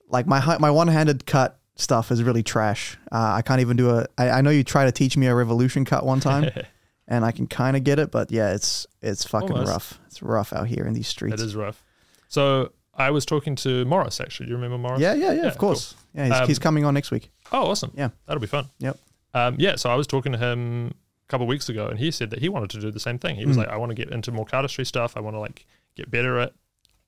like 0.08 0.26
my 0.26 0.40
my 0.58 0.70
one 0.70 0.88
handed 0.88 1.26
cut 1.26 1.58
stuff 1.78 2.10
is 2.10 2.22
really 2.22 2.42
trash. 2.42 2.98
Uh, 3.10 3.32
I 3.36 3.42
can't 3.42 3.60
even 3.62 3.76
do 3.78 3.88
a. 3.90 4.06
I, 4.18 4.30
I 4.30 4.40
know 4.42 4.50
you 4.50 4.62
tried 4.64 4.84
to 4.86 4.92
teach 4.92 5.16
me 5.16 5.26
a 5.28 5.34
revolution 5.34 5.84
cut 5.86 6.04
one 6.04 6.20
time, 6.20 6.50
and 7.08 7.24
I 7.24 7.32
can 7.32 7.46
kind 7.46 7.76
of 7.76 7.84
get 7.84 7.98
it, 7.98 8.10
but 8.10 8.30
yeah, 8.30 8.52
it's 8.54 8.86
it's 9.00 9.24
fucking 9.24 9.52
Almost. 9.52 9.70
rough. 9.70 10.00
It's 10.08 10.22
rough 10.22 10.52
out 10.52 10.66
here 10.66 10.84
in 10.84 10.92
these 10.92 11.08
streets. 11.08 11.40
It 11.40 11.44
is 11.46 11.56
rough. 11.56 11.82
So 12.28 12.72
I 12.94 13.10
was 13.10 13.24
talking 13.24 13.54
to 13.56 13.84
Morris 13.86 14.20
actually. 14.20 14.46
Do 14.46 14.50
you 14.50 14.56
remember 14.56 14.76
Morris? 14.76 15.00
Yeah, 15.00 15.14
yeah, 15.14 15.32
yeah, 15.32 15.46
of 15.46 15.56
course. 15.56 15.94
Yeah, 16.14 16.24
he's, 16.26 16.32
Um, 16.34 16.46
he's 16.48 16.58
coming 16.58 16.84
on 16.84 16.92
next 16.94 17.10
week. 17.10 17.30
Oh, 17.52 17.68
awesome. 17.70 17.92
Yeah. 17.94 18.10
That'll 18.26 18.40
be 18.40 18.46
fun. 18.48 18.66
Yep. 18.80 18.98
Um, 19.34 19.54
yeah, 19.58 19.76
so 19.76 19.88
I 19.88 19.94
was 19.94 20.06
talking 20.06 20.32
to 20.32 20.38
him 20.38 20.88
a 20.88 21.28
couple 21.28 21.44
of 21.44 21.48
weeks 21.48 21.68
ago 21.68 21.86
and 21.86 21.98
he 21.98 22.10
said 22.10 22.30
that 22.30 22.40
he 22.40 22.48
wanted 22.48 22.70
to 22.70 22.80
do 22.80 22.90
the 22.90 22.98
same 23.00 23.18
thing. 23.18 23.36
He 23.36 23.46
was 23.46 23.56
Mm. 23.56 23.60
like, 23.60 23.68
I 23.68 23.76
want 23.76 23.90
to 23.90 23.94
get 23.94 24.10
into 24.10 24.32
more 24.32 24.44
cardistry 24.44 24.84
stuff. 24.86 25.16
I 25.16 25.20
want 25.20 25.36
to 25.36 25.40
like 25.40 25.64
get 25.94 26.10
better 26.10 26.38
at 26.38 26.52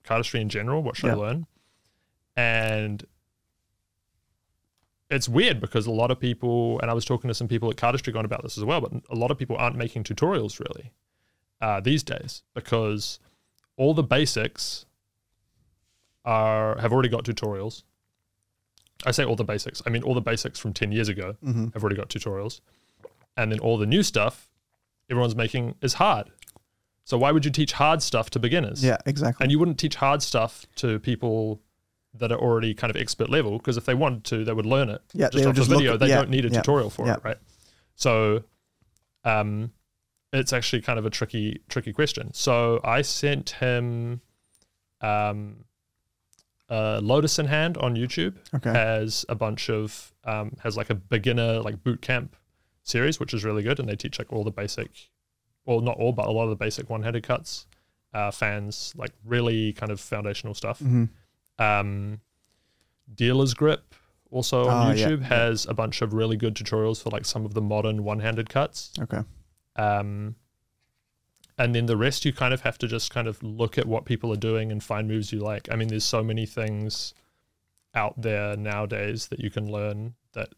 cardistry 0.04 0.40
in 0.40 0.48
general. 0.48 0.82
What 0.82 0.96
should 0.96 1.10
I 1.10 1.14
learn? 1.14 1.46
And 2.36 3.04
it's 5.10 5.28
weird 5.28 5.60
because 5.60 5.86
a 5.86 5.90
lot 5.90 6.10
of 6.10 6.20
people, 6.20 6.78
and 6.80 6.90
I 6.90 6.94
was 6.94 7.04
talking 7.04 7.28
to 7.28 7.34
some 7.34 7.48
people 7.48 7.68
at 7.70 7.76
Cardistry 7.76 8.14
about 8.24 8.42
this 8.42 8.56
as 8.56 8.64
well, 8.64 8.80
but 8.80 8.92
a 9.10 9.14
lot 9.16 9.30
of 9.30 9.38
people 9.38 9.56
aren't 9.56 9.76
making 9.76 10.04
tutorials 10.04 10.60
really 10.60 10.92
uh, 11.60 11.80
these 11.80 12.02
days 12.02 12.42
because 12.54 13.18
all 13.76 13.92
the 13.92 14.02
basics 14.02 14.86
are 16.24 16.78
have 16.78 16.92
already 16.92 17.08
got 17.08 17.24
tutorials. 17.24 17.82
I 19.06 19.10
say 19.12 19.24
all 19.24 19.36
the 19.36 19.44
basics. 19.44 19.82
I 19.86 19.90
mean 19.90 20.02
all 20.02 20.14
the 20.14 20.20
basics 20.20 20.58
from 20.58 20.72
ten 20.72 20.92
years 20.92 21.08
ago 21.08 21.36
hmm 21.42 21.68
have 21.74 21.82
already 21.82 21.96
got 21.96 22.08
tutorials, 22.08 22.60
and 23.36 23.50
then 23.50 23.58
all 23.60 23.78
the 23.78 23.86
new 23.86 24.02
stuff 24.02 24.48
everyone's 25.10 25.34
making 25.34 25.74
is 25.82 25.94
hard. 25.94 26.30
So 27.04 27.18
why 27.18 27.32
would 27.32 27.44
you 27.44 27.50
teach 27.50 27.72
hard 27.72 28.02
stuff 28.02 28.30
to 28.30 28.38
beginners? 28.38 28.84
Yeah, 28.84 28.98
exactly. 29.06 29.42
and 29.42 29.50
you 29.50 29.58
wouldn't 29.58 29.78
teach 29.78 29.96
hard 29.96 30.22
stuff 30.22 30.66
to 30.76 31.00
people 31.00 31.60
that 32.14 32.32
are 32.32 32.38
already 32.38 32.74
kind 32.74 32.90
of 32.90 32.96
expert 33.00 33.30
level 33.30 33.58
because 33.58 33.76
if 33.76 33.84
they 33.84 33.94
wanted 33.94 34.24
to, 34.24 34.44
they 34.44 34.52
would 34.52 34.66
learn 34.66 34.88
it 34.88 35.00
yeah, 35.12 35.28
just 35.30 35.46
off 35.46 35.54
the 35.54 35.60
just 35.60 35.70
look 35.70 35.78
video. 35.78 35.94
at- 35.94 36.00
they 36.00 36.08
yeah, 36.08 36.16
don't 36.16 36.30
need 36.30 36.44
a 36.44 36.48
yeah. 36.48 36.60
tutorial 36.60 36.90
for 36.90 37.06
yeah. 37.06 37.14
it, 37.14 37.20
right? 37.24 37.36
So, 37.94 38.42
um, 39.24 39.72
it's 40.32 40.52
actually 40.52 40.82
kind 40.82 40.98
of 40.98 41.06
a 41.06 41.10
tricky, 41.10 41.60
tricky 41.68 41.92
question. 41.92 42.32
So 42.34 42.80
I 42.84 43.02
sent 43.02 43.50
him, 43.50 44.20
um, 45.00 45.64
uh, 46.68 47.00
Lotus 47.02 47.38
in 47.38 47.46
Hand 47.46 47.76
on 47.78 47.96
YouTube 47.96 48.36
Okay. 48.54 48.70
has 48.70 49.24
a 49.28 49.34
bunch 49.34 49.68
of 49.68 50.12
um, 50.24 50.56
has 50.62 50.76
like 50.76 50.88
a 50.90 50.94
beginner 50.94 51.60
like 51.60 51.82
boot 51.82 52.00
camp 52.00 52.36
series, 52.84 53.18
which 53.18 53.34
is 53.34 53.44
really 53.44 53.62
good, 53.62 53.80
and 53.80 53.88
they 53.88 53.96
teach 53.96 54.18
like 54.18 54.32
all 54.32 54.44
the 54.44 54.50
basic, 54.52 54.88
well, 55.64 55.80
not 55.80 55.96
all, 55.98 56.12
but 56.12 56.26
a 56.26 56.30
lot 56.30 56.44
of 56.44 56.50
the 56.50 56.56
basic 56.56 56.88
one-handed 56.88 57.22
cuts, 57.24 57.66
uh, 58.14 58.30
fans, 58.30 58.92
like 58.96 59.10
really 59.24 59.72
kind 59.72 59.90
of 59.90 60.00
foundational 60.00 60.54
stuff. 60.54 60.78
hmm 60.78 61.04
Um, 61.60 62.20
Dealer's 63.14 63.54
Grip 63.54 63.94
also 64.30 64.68
on 64.68 64.92
Oh, 64.92 64.94
YouTube 64.94 65.20
yeah. 65.20 65.26
has 65.26 65.66
a 65.66 65.74
bunch 65.74 66.02
of 66.02 66.12
really 66.14 66.36
good 66.36 66.54
tutorials 66.54 67.02
for 67.02 67.10
like 67.10 67.24
some 67.24 67.44
of 67.44 67.54
the 67.54 67.60
modern 67.60 68.04
one-handed 68.04 68.48
cuts. 68.48 68.92
Okay. 69.00 69.20
Um, 69.76 70.36
and 71.58 71.74
then 71.74 71.86
the 71.86 71.96
rest 71.96 72.24
you 72.24 72.32
kind 72.32 72.54
of 72.54 72.62
have 72.62 72.78
to 72.78 72.86
just 72.88 73.12
kind 73.12 73.28
of 73.28 73.42
look 73.42 73.76
at 73.76 73.86
what 73.86 74.04
people 74.04 74.32
are 74.32 74.36
doing 74.36 74.72
and 74.72 74.82
find 74.82 75.08
moves 75.08 75.32
you 75.32 75.40
like. 75.40 75.68
I 75.70 75.76
mean, 75.76 75.88
there's 75.88 76.04
so 76.04 76.22
many 76.22 76.46
things 76.46 77.12
out 77.94 78.14
there 78.22 78.56
nowadays 78.56 79.28
that 79.28 79.40
you 79.40 79.50
can 79.50 79.70
learn 79.70 80.14
that 80.32 80.50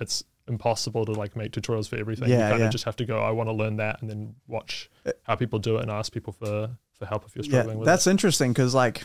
it's 0.00 0.24
impossible 0.48 1.04
to 1.06 1.12
like 1.12 1.36
make 1.36 1.52
tutorials 1.52 1.88
for 1.88 1.96
everything. 1.96 2.28
Yeah, 2.28 2.44
you 2.46 2.50
kind 2.50 2.58
yeah. 2.60 2.66
of 2.66 2.72
just 2.72 2.84
have 2.84 2.96
to 2.96 3.04
go, 3.04 3.20
I 3.22 3.30
want 3.30 3.48
to 3.48 3.52
learn 3.54 3.76
that 3.76 4.02
and 4.02 4.10
then 4.10 4.34
watch 4.48 4.90
Uh, 5.06 5.12
how 5.22 5.36
people 5.36 5.58
do 5.60 5.76
it 5.76 5.82
and 5.82 5.90
ask 5.90 6.12
people 6.12 6.32
for 6.32 6.70
for 6.98 7.06
help 7.06 7.24
if 7.24 7.34
you're 7.36 7.44
Yeah, 7.44 7.50
struggling 7.60 7.78
with 7.78 7.86
that's 7.86 8.06
it. 8.06 8.10
interesting 8.10 8.52
because 8.52 8.74
like, 8.74 9.04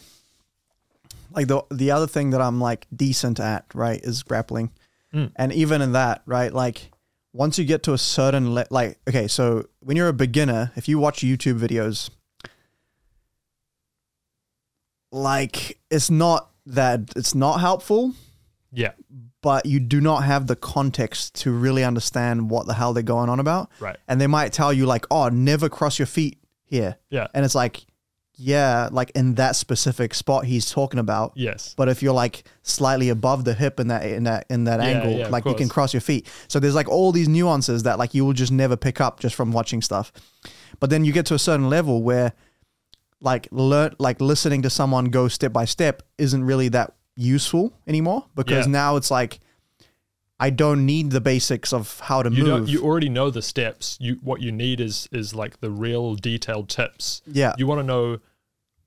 like 1.36 1.48
the 1.48 1.62
the 1.72 1.92
other 1.92 2.08
thing 2.08 2.30
that 2.32 2.42
I'm 2.42 2.60
like 2.62 2.88
decent 2.96 3.40
at, 3.40 3.66
right, 3.74 4.00
is 4.04 4.24
grappling, 4.24 4.72
Mm. 5.14 5.32
and 5.36 5.54
even 5.54 5.82
in 5.82 5.92
that, 5.94 6.22
right, 6.26 6.54
like 6.54 6.92
once 7.34 7.58
you 7.60 7.66
get 7.66 7.84
to 7.84 7.94
a 7.94 7.98
certain 7.98 8.54
le- 8.54 8.66
like, 8.70 8.98
okay, 9.10 9.28
so 9.28 9.66
when 9.82 9.98
you're 9.98 10.08
a 10.08 10.14
beginner, 10.14 10.72
if 10.76 10.88
you 10.88 10.98
watch 11.00 11.20
YouTube 11.20 11.60
videos, 11.60 12.10
like 15.12 15.78
it's 15.90 16.10
not 16.10 16.52
that 16.66 17.14
it's 17.16 17.36
not 17.36 17.60
helpful, 17.60 18.14
Yeah, 18.72 18.92
but 19.42 19.66
you 19.66 19.80
do 19.80 20.02
not 20.02 20.24
have 20.24 20.48
the 20.48 20.56
context 20.56 21.36
to 21.42 21.52
really 21.52 21.84
understand 21.84 22.50
what 22.50 22.66
the 22.68 22.74
hell 22.74 22.94
they're 22.94 23.04
going 23.04 23.30
on 23.30 23.40
about. 23.40 23.70
right. 23.80 23.98
And 24.08 24.20
they 24.20 24.28
might 24.28 24.52
tell 24.54 24.74
you 24.74 24.86
like, 24.86 25.06
"Oh, 25.12 25.30
never 25.30 25.70
cross 25.70 26.00
your 26.00 26.06
feet 26.08 26.40
here." 26.64 26.98
Yeah. 27.10 27.28
And 27.34 27.46
it's 27.46 27.56
like, 27.56 27.86
yeah, 28.38 28.90
like 28.92 29.12
in 29.16 29.36
that 29.36 29.56
specific 29.56 30.14
spot 30.14 30.46
he's 30.46 30.70
talking 30.70 31.00
about. 31.00 31.32
Yes. 31.36 31.74
But 31.78 31.88
if 31.90 32.04
you're 32.04 32.14
like 32.14 32.44
slightly 32.64 33.10
above 33.10 33.46
the 33.46 33.54
hip 33.54 33.80
in 33.80 33.88
that 33.88 34.06
in 34.06 34.24
that 34.24 34.46
in 34.50 34.66
that 34.66 34.80
Yeah, 34.82 34.86
angle, 34.88 35.12
yeah, 35.20 35.28
like 35.30 35.46
you 35.46 35.56
can 35.56 35.70
cross 35.70 35.94
your 35.94 36.02
feet. 36.02 36.28
So 36.48 36.60
there's 36.60 36.76
like 36.76 36.90
all 36.90 37.12
these 37.12 37.28
nuances 37.30 37.84
that 37.84 37.98
like 37.98 38.14
you 38.14 38.26
will 38.26 38.34
just 38.34 38.52
never 38.52 38.76
pick 38.76 39.00
up 39.00 39.20
just 39.20 39.36
from 39.36 39.52
watching 39.52 39.82
stuff. 39.82 40.12
But 40.80 40.90
then 40.90 41.06
you 41.06 41.14
get 41.14 41.26
to 41.28 41.34
a 41.34 41.40
certain 41.40 41.70
level 41.70 42.04
where 42.04 42.34
like 43.22 43.48
learn 43.52 43.96
like 44.00 44.20
listening 44.22 44.62
to 44.64 44.70
someone 44.70 45.06
go 45.06 45.28
step 45.28 45.54
by 45.54 45.66
step 45.66 46.04
isn't 46.18 46.44
really 46.44 46.68
that 46.70 46.94
useful 47.16 47.74
anymore 47.88 48.26
because 48.36 48.66
Yeah. 48.66 48.72
now 48.74 48.96
it's 48.98 49.10
like 49.10 49.40
I 50.40 50.50
don't 50.50 50.86
need 50.86 51.12
the 51.12 51.22
basics 51.22 51.72
of 51.72 52.00
how 52.02 52.22
to 52.22 52.30
You 52.32 52.44
move. 52.44 52.70
You 52.70 52.84
already 52.84 53.10
know 53.10 53.30
the 53.30 53.42
steps. 53.42 53.98
You 54.02 54.18
what 54.22 54.42
you 54.42 54.52
need 54.52 54.82
is 54.82 55.08
is 55.12 55.34
like 55.34 55.62
the 55.62 55.70
real 55.72 56.16
detailed 56.16 56.68
tips. 56.70 57.22
yeah, 57.26 57.54
You 57.58 57.68
want 57.68 57.80
to 57.80 57.84
know 57.86 58.20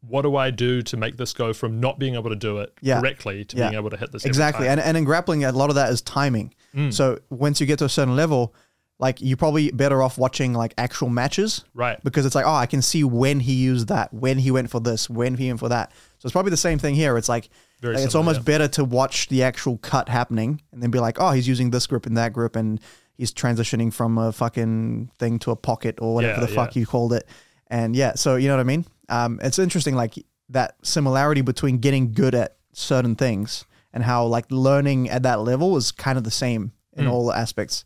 what 0.06 0.22
do 0.22 0.36
I 0.36 0.50
do 0.50 0.80
to 0.82 0.96
make 0.96 1.16
this 1.16 1.32
go 1.32 1.52
from 1.52 1.80
not 1.80 1.98
being 1.98 2.14
able 2.14 2.30
to 2.30 2.36
do 2.36 2.58
it 2.58 2.72
Yeah. 2.80 3.00
correctly 3.00 3.44
to 3.46 3.56
Yeah. 3.56 3.70
being 3.70 3.80
able 3.80 3.90
to 3.90 3.96
hit 3.96 4.12
this 4.12 4.24
exactly. 4.24 4.68
And 4.68 4.78
and 4.80 4.96
in 4.96 5.04
grappling, 5.04 5.44
a 5.44 5.52
lot 5.52 5.70
of 5.70 5.76
that 5.76 5.90
is 5.90 6.02
timing. 6.02 6.54
Mm. 6.74 6.92
So 6.92 7.18
once 7.30 7.60
you 7.60 7.66
get 7.66 7.78
to 7.80 7.86
a 7.86 7.88
certain 7.88 8.14
level, 8.14 8.54
like 9.00 9.20
you're 9.20 9.36
probably 9.36 9.70
better 9.70 10.02
off 10.02 10.18
watching 10.18 10.52
like 10.52 10.74
actual 10.76 11.08
matches 11.08 11.64
right. 11.72 12.02
because 12.04 12.26
it's 12.26 12.34
like, 12.34 12.44
oh, 12.46 12.52
I 12.54 12.66
can 12.66 12.82
see 12.82 13.04
when 13.04 13.40
he 13.40 13.54
used 13.54 13.88
that, 13.88 14.12
when 14.12 14.38
he 14.38 14.50
went 14.50 14.70
for 14.70 14.80
this, 14.80 15.08
when 15.08 15.36
he 15.36 15.46
went 15.48 15.60
for 15.60 15.68
that. 15.68 15.92
So 16.18 16.26
it's 16.26 16.32
probably 16.32 16.50
the 16.50 16.56
same 16.56 16.78
thing 16.78 16.94
here. 16.94 17.16
It's 17.16 17.28
like, 17.28 17.48
Very 17.80 17.94
like, 17.94 18.04
it's 18.04 18.12
similar, 18.12 18.28
almost 18.30 18.44
better 18.44 18.68
to 18.68 18.84
watch 18.84 19.28
the 19.28 19.42
actual 19.44 19.78
cut 19.78 20.08
happening 20.08 20.60
and 20.72 20.82
then 20.82 20.90
be 20.90 20.98
like, 20.98 21.20
oh, 21.20 21.30
he's 21.30 21.46
using 21.46 21.70
this 21.70 21.86
grip 21.86 22.06
and 22.06 22.16
that 22.16 22.32
grip 22.32 22.56
and 22.56 22.80
he's 23.16 23.32
transitioning 23.32 23.92
from 23.92 24.18
a 24.18 24.32
fucking 24.32 25.10
thing 25.18 25.38
to 25.40 25.50
a 25.52 25.56
pocket 25.56 25.98
or 26.00 26.14
whatever 26.14 26.40
Yeah, 26.40 26.46
the 26.46 26.52
fuck 26.54 26.74
yeah. 26.74 26.80
you 26.80 26.86
called 26.86 27.12
it. 27.12 27.26
And 27.68 27.94
yeah, 27.94 28.14
so 28.14 28.36
you 28.36 28.48
know 28.48 28.54
what 28.56 28.60
I 28.60 28.64
mean? 28.64 28.84
Um, 29.08 29.38
it's 29.42 29.58
interesting, 29.58 29.94
like 29.94 30.14
that 30.48 30.76
similarity 30.82 31.40
between 31.42 31.78
getting 31.78 32.12
good 32.12 32.34
at 32.34 32.56
certain 32.72 33.14
things 33.14 33.64
and 33.92 34.02
how 34.02 34.24
like 34.26 34.46
learning 34.50 35.08
at 35.10 35.22
that 35.22 35.40
level 35.40 35.76
is 35.76 35.92
kind 35.92 36.18
of 36.18 36.24
the 36.24 36.30
same 36.30 36.72
in 36.96 37.04
Mm. 37.06 37.12
all 37.12 37.32
aspects. 37.32 37.84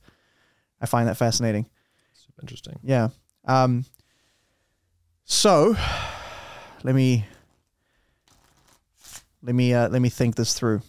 I 0.80 0.86
find 0.86 1.06
that 1.08 1.16
fascinating. 1.16 1.68
Interesting. 2.40 2.78
Yeah. 2.82 3.08
Um, 3.46 3.84
so 5.24 5.76
let 6.82 6.94
me 6.94 7.24
let 9.42 9.54
me 9.54 9.74
uh, 9.74 9.88
let 9.88 10.00
me 10.02 10.08
think 10.08 10.36
this 10.36 10.54
through. 10.58 10.82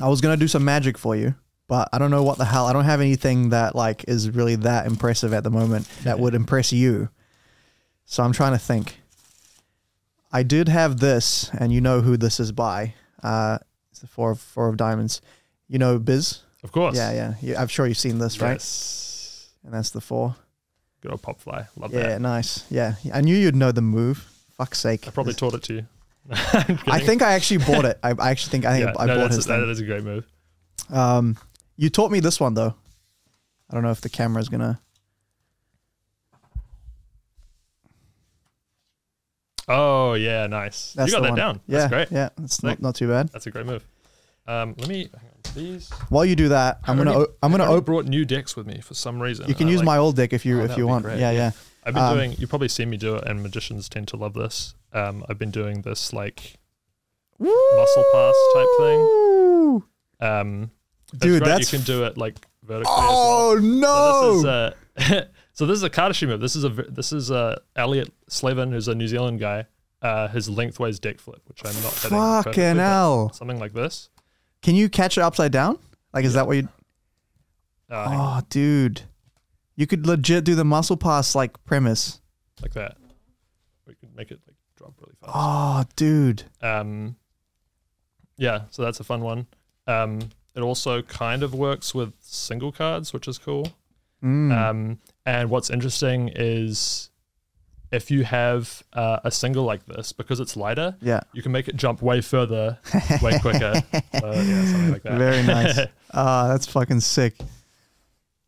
I 0.00 0.08
was 0.08 0.20
gonna 0.20 0.36
do 0.36 0.48
some 0.48 0.64
magic 0.64 0.96
for 0.98 1.16
you, 1.16 1.34
but 1.66 1.88
I 1.92 1.98
don't 1.98 2.10
know 2.10 2.22
what 2.22 2.38
the 2.38 2.44
hell. 2.44 2.66
I 2.66 2.72
don't 2.72 2.84
have 2.84 3.00
anything 3.00 3.50
that 3.50 3.74
like 3.74 4.04
is 4.08 4.30
really 4.30 4.56
that 4.56 4.86
impressive 4.86 5.32
at 5.32 5.44
the 5.44 5.50
moment 5.50 5.88
that 6.04 6.18
would 6.18 6.34
impress 6.34 6.72
you. 6.72 7.08
So 8.04 8.22
I'm 8.22 8.32
trying 8.32 8.52
to 8.52 8.58
think. 8.58 9.00
I 10.30 10.42
did 10.42 10.68
have 10.68 11.00
this, 11.00 11.50
and 11.58 11.72
you 11.72 11.80
know 11.80 12.00
who 12.02 12.16
this 12.16 12.38
is 12.38 12.52
by. 12.52 12.94
Uh, 13.22 13.58
it's 13.90 14.00
the 14.00 14.06
four 14.06 14.30
of 14.32 14.40
four 14.40 14.68
of 14.68 14.76
diamonds. 14.76 15.20
You 15.68 15.78
know 15.78 15.98
Biz. 15.98 16.40
Of 16.62 16.72
course. 16.72 16.96
Yeah, 16.96 17.12
yeah. 17.12 17.34
You, 17.40 17.56
I'm 17.56 17.68
sure 17.68 17.86
you've 17.86 17.98
seen 17.98 18.18
this, 18.18 18.40
right? 18.40 18.52
Yes. 18.54 19.50
And 19.64 19.72
that's 19.72 19.90
the 19.90 20.00
four. 20.00 20.34
Good 21.00 21.12
old 21.12 21.22
pop 21.22 21.38
fly. 21.40 21.66
Love 21.76 21.92
Yeah, 21.94 22.00
that. 22.02 22.08
Yeah, 22.10 22.18
nice. 22.18 22.64
Yeah, 22.70 22.94
I 23.14 23.20
knew 23.20 23.36
you'd 23.36 23.54
know 23.56 23.70
the 23.72 23.80
move. 23.82 24.28
Fuck's 24.56 24.78
sake. 24.78 25.06
I 25.06 25.10
probably 25.12 25.34
taught 25.34 25.54
it 25.54 25.62
to 25.64 25.74
you. 25.74 25.86
I 26.30 27.00
think 27.00 27.22
I 27.22 27.32
actually 27.32 27.58
bought 27.64 27.84
it. 27.84 27.98
I, 28.02 28.10
I 28.18 28.30
actually 28.30 28.50
think 28.50 28.64
I 28.66 28.72
think 28.78 28.86
yeah, 28.94 29.00
I 29.02 29.06
no, 29.06 29.16
bought 29.16 29.30
his 29.30 29.46
that 29.46 29.60
thing. 29.60 29.70
is 29.70 29.80
a 29.80 29.84
great 29.84 30.04
move. 30.04 30.26
Um, 30.90 31.36
you 31.76 31.88
taught 31.90 32.10
me 32.10 32.20
this 32.20 32.38
one 32.40 32.54
though. 32.54 32.74
I 33.70 33.74
don't 33.74 33.82
know 33.82 33.90
if 33.90 34.00
the 34.00 34.08
camera's 34.10 34.48
gonna. 34.48 34.80
Oh 39.68 40.14
yeah, 40.14 40.46
nice. 40.46 40.92
That's 40.94 41.10
you 41.12 41.16
got 41.18 41.22
that 41.22 41.28
one. 41.30 41.36
down. 41.38 41.60
Yeah, 41.66 41.78
That's 41.78 41.90
great. 41.92 42.08
Yeah, 42.10 42.28
it's 42.42 42.62
not, 42.62 42.80
not 42.80 42.94
too 42.94 43.08
bad. 43.08 43.28
That's 43.28 43.46
a 43.46 43.50
great 43.50 43.66
move. 43.66 43.84
Um, 44.46 44.74
let 44.78 44.88
me 44.88 45.10
hang 45.14 45.30
on, 45.30 45.40
please. 45.42 45.90
While 46.08 46.24
you 46.24 46.34
do 46.36 46.48
that, 46.48 46.78
I'm 46.84 46.96
gonna 46.96 47.18
o- 47.18 47.26
I'm 47.42 47.50
gonna 47.50 47.64
I 47.64 47.66
already 47.66 47.76
open. 47.78 47.84
brought 47.84 48.04
new 48.06 48.24
decks 48.24 48.56
with 48.56 48.66
me 48.66 48.80
for 48.80 48.94
some 48.94 49.20
reason. 49.20 49.46
You 49.46 49.54
can 49.54 49.68
use 49.68 49.78
like- 49.80 49.86
my 49.86 49.98
old 49.98 50.16
deck 50.16 50.32
if 50.32 50.46
you 50.46 50.60
Oh, 50.60 50.64
if 50.64 50.78
you 50.78 50.86
want. 50.86 51.04
great, 51.04 51.18
Yeah, 51.18 51.32
yeah. 51.32 51.50
I've 51.88 51.94
been 51.94 52.02
um, 52.04 52.14
doing. 52.16 52.32
You 52.38 52.46
probably 52.46 52.68
seen 52.68 52.90
me 52.90 52.96
do 52.96 53.16
it, 53.16 53.24
and 53.26 53.42
magicians 53.42 53.88
tend 53.88 54.08
to 54.08 54.16
love 54.16 54.34
this. 54.34 54.74
Um, 54.92 55.24
I've 55.28 55.38
been 55.38 55.50
doing 55.50 55.82
this 55.82 56.12
like 56.12 56.54
muscle 57.38 58.04
pass 58.12 58.34
type 58.54 58.66
thing. 58.78 59.00
Woo! 59.00 59.84
Um, 60.20 60.70
Dude, 61.16 61.42
great. 61.42 61.48
that's 61.48 61.72
you 61.72 61.78
can 61.78 61.86
do 61.86 62.04
it 62.04 62.18
like 62.18 62.36
vertically 62.62 62.92
Oh 62.96 63.54
well. 63.54 63.62
no! 63.62 64.42
So 64.42 64.74
this 64.96 65.06
is 65.08 65.12
uh, 65.12 65.24
so 65.52 65.66
this 65.66 65.76
is 65.76 65.82
a 65.82 65.90
Kadashi 65.90 66.26
move. 66.28 66.40
This 66.40 66.56
is 66.56 66.64
a 66.64 66.68
this 66.68 67.12
is 67.12 67.30
a 67.30 67.60
Elliot 67.76 68.12
Slevin, 68.28 68.70
who's 68.72 68.88
a 68.88 68.94
New 68.94 69.08
Zealand 69.08 69.40
guy. 69.40 69.66
Uh, 70.00 70.28
his 70.28 70.48
lengthways 70.48 71.00
deck 71.00 71.18
flip, 71.18 71.40
which 71.48 71.60
I'm 71.64 71.74
not 71.82 72.44
Fucking 72.44 72.76
hell! 72.76 73.32
Something 73.32 73.58
like 73.58 73.72
this. 73.72 74.10
Can 74.62 74.74
you 74.76 74.88
catch 74.88 75.18
it 75.18 75.22
upside 75.22 75.50
down? 75.50 75.78
Like, 76.12 76.24
is 76.24 76.34
Yeah. 76.34 76.40
that 76.42 76.46
what 76.46 76.56
you? 76.56 76.68
Uh, 77.90 78.06
Oh, 78.10 78.40
dude, 78.50 79.02
you 79.78 79.86
could 79.86 80.08
legit 80.08 80.42
do 80.42 80.56
the 80.56 80.64
muscle 80.64 80.96
pass 80.96 81.36
like 81.36 81.64
premise. 81.64 82.20
like 82.60 82.72
that. 82.74 82.96
We 83.86 83.94
could 83.94 84.14
make 84.14 84.32
it 84.32 84.40
like 84.44 84.56
drop 84.76 84.92
really 85.00 85.14
fast. 85.20 85.32
Oh, 85.32 85.84
dude. 85.94 86.42
Um, 86.60 87.14
yeah, 88.36 88.62
so 88.70 88.82
that's 88.82 88.98
a 88.98 89.04
fun 89.04 89.22
one. 89.22 89.46
Um, 89.86 90.18
it 90.56 90.62
also 90.62 91.00
kind 91.02 91.44
of 91.44 91.54
works 91.54 91.94
with 91.94 92.12
single 92.20 92.72
cards, 92.72 93.12
which 93.12 93.28
is 93.28 93.38
cool. 93.38 93.72
Mm. 94.20 94.52
Um, 94.52 94.98
and 95.24 95.48
what's 95.48 95.70
interesting 95.70 96.32
is 96.34 97.10
if 97.92 98.10
you 98.10 98.24
have 98.24 98.82
uh, 98.94 99.20
a 99.22 99.30
single 99.30 99.62
like 99.62 99.86
this, 99.86 100.10
because 100.12 100.40
it's 100.40 100.56
lighter, 100.56 100.96
yeah. 101.00 101.20
you 101.32 101.40
can 101.40 101.52
make 101.52 101.68
it 101.68 101.76
jump 101.76 102.02
way 102.02 102.20
further, 102.20 102.80
way 103.22 103.38
quicker. 103.38 103.80
So, 104.18 104.32
yeah, 104.32 104.64
something 104.64 104.90
like 104.90 105.02
that. 105.04 105.18
Very 105.18 105.42
nice. 105.44 105.78
Ah, 106.12 106.48
that's 106.48 106.66
fucking 106.66 107.00
sick. 107.00 107.34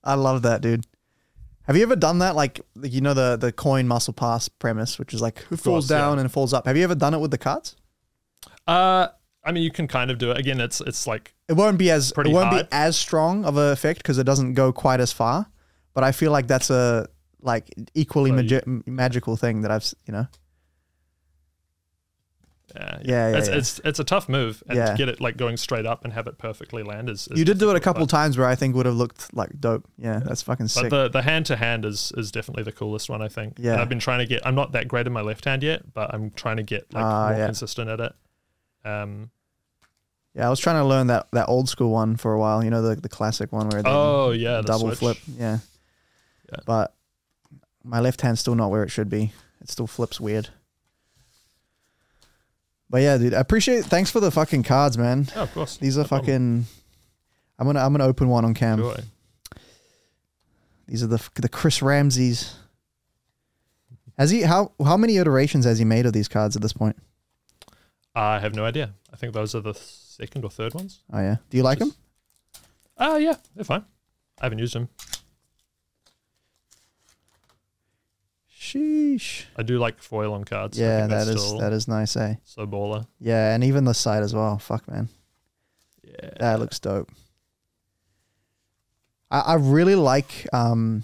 I 0.02 0.14
love 0.14 0.42
that, 0.42 0.62
dude. 0.62 0.86
Have 1.64 1.76
you 1.76 1.82
ever 1.82 1.96
done 1.96 2.18
that? 2.18 2.34
Like, 2.34 2.60
you 2.82 3.00
know, 3.00 3.14
the 3.14 3.36
the 3.36 3.52
coin 3.52 3.86
muscle 3.86 4.12
pass 4.14 4.48
premise, 4.48 4.98
which 4.98 5.14
is 5.14 5.20
like 5.22 5.38
who 5.40 5.56
falls 5.56 5.84
course, 5.84 5.88
down 5.88 6.16
yeah. 6.16 6.22
and 6.22 6.32
falls 6.32 6.52
up. 6.52 6.66
Have 6.66 6.76
you 6.76 6.84
ever 6.84 6.94
done 6.94 7.14
it 7.14 7.18
with 7.18 7.30
the 7.30 7.38
cards? 7.38 7.76
uh, 8.66 9.08
I 9.44 9.52
mean, 9.52 9.62
you 9.62 9.70
can 9.70 9.88
kind 9.88 10.10
of 10.10 10.18
do 10.18 10.30
it. 10.32 10.38
Again, 10.38 10.60
it's 10.60 10.80
it's 10.80 11.06
like 11.06 11.34
It 11.48 11.54
won't 11.54 11.78
be 11.78 11.90
as 11.90 12.12
Pretty 12.12 12.30
it 12.30 12.34
won't 12.34 12.48
hard. 12.50 12.68
be 12.68 12.72
as 12.72 12.96
strong 12.96 13.44
of 13.44 13.56
a 13.56 13.72
effect 13.72 13.98
because 14.00 14.18
it 14.18 14.24
doesn't 14.24 14.54
go 14.54 14.72
quite 14.72 15.00
as 15.00 15.12
far. 15.12 15.46
But 15.94 16.04
I 16.04 16.12
feel 16.12 16.30
like 16.32 16.46
that's 16.46 16.70
a 16.70 17.08
like 17.42 17.70
equally 17.94 18.30
So 18.30 18.36
magi- 18.36 18.62
m 18.66 18.82
magical 18.86 19.36
thing 19.36 19.62
that 19.62 19.70
I've 19.70 19.92
you 20.06 20.12
know. 20.12 20.26
Yeah, 22.74 22.98
Yeah, 23.02 23.30
yeah, 23.30 23.36
it's, 23.38 23.48
yeah. 23.48 23.54
it's 23.56 23.80
it's 23.84 23.98
a 23.98 24.04
tough 24.04 24.28
move, 24.28 24.62
and 24.68 24.76
Yeah. 24.76 24.90
to 24.92 24.96
get 24.96 25.08
it 25.08 25.20
like 25.20 25.36
going 25.36 25.56
straight 25.56 25.86
up 25.86 26.04
and 26.04 26.12
have 26.12 26.26
it 26.26 26.38
perfectly 26.38 26.82
land 26.82 27.08
is. 27.10 27.28
is 27.28 27.38
You 27.38 27.44
did 27.44 27.58
do 27.58 27.70
it 27.70 27.76
a 27.76 27.80
couple 27.80 28.02
but- 28.06 28.10
times 28.10 28.36
where 28.38 28.46
I 28.46 28.54
think 28.54 28.74
would 28.76 28.86
have 28.86 28.94
looked 28.96 29.34
like 29.34 29.60
dope. 29.60 29.84
Yeah, 29.98 30.20
that's 30.24 30.42
fucking 30.42 30.66
But 30.66 30.70
sick. 30.70 30.90
the 30.90 31.08
the 31.08 31.22
hand 31.22 31.46
to 31.46 31.56
hand 31.56 31.84
is 31.84 32.12
is 32.16 32.30
definitely 32.30 32.62
the 32.64 32.72
coolest 32.72 33.08
one, 33.10 33.22
I 33.22 33.28
think. 33.28 33.54
Yeah. 33.58 33.72
And 33.72 33.80
I've 33.80 33.88
been 33.88 33.98
trying 34.00 34.18
to 34.20 34.26
get. 34.26 34.46
I'm 34.46 34.54
not 34.54 34.72
that 34.72 34.88
great 34.88 35.06
in 35.06 35.12
my 35.12 35.22
left 35.22 35.44
hand 35.44 35.62
yet, 35.62 35.92
but 35.94 36.12
I'm 36.14 36.30
trying 36.30 36.56
to 36.58 36.62
get 36.62 36.92
like 36.92 37.04
Ah, 37.04 37.28
more 37.30 37.38
yeah. 37.38 37.46
consistent 37.46 37.88
at 37.90 38.00
it. 38.00 38.12
Um. 38.84 39.30
yeah, 40.34 40.46
I 40.46 40.50
was 40.50 40.60
trying 40.60 40.76
to 40.76 40.84
learn 40.84 41.08
that 41.08 41.26
that 41.32 41.48
old 41.48 41.68
school 41.68 41.90
one 41.90 42.16
for 42.16 42.32
a 42.32 42.38
while. 42.38 42.62
You 42.64 42.70
know, 42.70 42.82
the 42.82 42.96
the 42.96 43.08
classic 43.08 43.52
one 43.52 43.68
where 43.68 43.82
Oh 43.84 44.30
yeah, 44.30 44.58
the 44.58 44.62
double 44.62 44.88
switch. 44.94 44.98
flip. 44.98 45.16
Yeah. 45.38 45.58
Yeah. 46.52 46.58
But 46.66 46.94
my 47.84 48.00
left 48.00 48.20
hand's 48.20 48.40
still 48.40 48.54
not 48.54 48.70
where 48.70 48.82
it 48.84 48.90
should 48.90 49.08
be. 49.08 49.32
It 49.60 49.68
still 49.70 49.86
flips 49.86 50.20
weird. 50.20 50.48
But 52.90 53.02
yeah, 53.02 53.16
dude, 53.18 53.34
I 53.34 53.40
appreciate. 53.40 53.84
Thanks 53.84 54.10
for 54.10 54.18
the 54.20 54.30
fucking 54.32 54.64
cards, 54.64 54.98
man. 54.98 55.28
Oh, 55.36 55.42
of 55.44 55.54
course. 55.54 55.76
These 55.76 55.96
are 55.96 56.02
No 56.02 56.08
problem. 56.08 56.26
fucking. 56.26 56.66
I'm 57.58 57.66
gonna 57.66 57.80
I'm 57.80 57.92
gonna 57.92 58.04
open 58.06 58.28
one 58.28 58.44
on 58.44 58.52
cam. 58.52 58.82
These 60.88 61.02
are 61.04 61.06
the 61.06 61.22
the 61.36 61.48
Chris 61.48 61.82
Ramsay's. 61.82 62.56
Has 64.18 64.30
he 64.30 64.42
how 64.42 64.72
how 64.84 64.96
many 64.96 65.18
iterations 65.18 65.64
has 65.64 65.78
he 65.78 65.84
made 65.84 66.04
of 66.04 66.12
these 66.12 66.26
cards 66.28 66.56
at 66.56 66.62
this 66.62 66.72
point? 66.72 66.96
I 68.14 68.40
have 68.40 68.54
no 68.56 68.64
idea. 68.64 68.94
I 69.12 69.16
think 69.16 69.34
those 69.34 69.54
are 69.54 69.60
the 69.60 69.74
second 69.74 70.44
or 70.44 70.50
third 70.50 70.74
ones. 70.74 71.00
Oh 71.12 71.20
yeah, 71.20 71.36
do 71.48 71.56
you 71.56 71.62
like 71.62 71.78
them? 71.78 71.94
Ah, 72.98 73.16
yeah, 73.16 73.36
they're 73.54 73.64
fine. 73.64 73.84
I 74.40 74.46
haven't 74.46 74.58
used 74.58 74.74
them. 74.74 74.88
Sheesh. 78.74 79.44
I 79.56 79.62
do 79.62 79.78
like 79.78 80.00
foil 80.02 80.32
on 80.34 80.44
cards. 80.44 80.78
Yeah, 80.78 81.06
that 81.06 81.28
is 81.28 81.58
that 81.58 81.72
is 81.72 81.88
nice, 81.88 82.16
eh? 82.16 82.34
so 82.44 82.66
baller. 82.66 83.06
Yeah, 83.18 83.54
and 83.54 83.64
even 83.64 83.84
the 83.84 83.94
side 83.94 84.22
as 84.22 84.34
well. 84.34 84.58
Fuck 84.58 84.88
man, 84.88 85.08
Yeah, 86.02 86.30
that 86.38 86.60
looks 86.60 86.78
dope. 86.78 87.10
I, 89.30 89.40
I 89.40 89.54
really 89.54 89.94
like 89.94 90.46
um, 90.52 91.02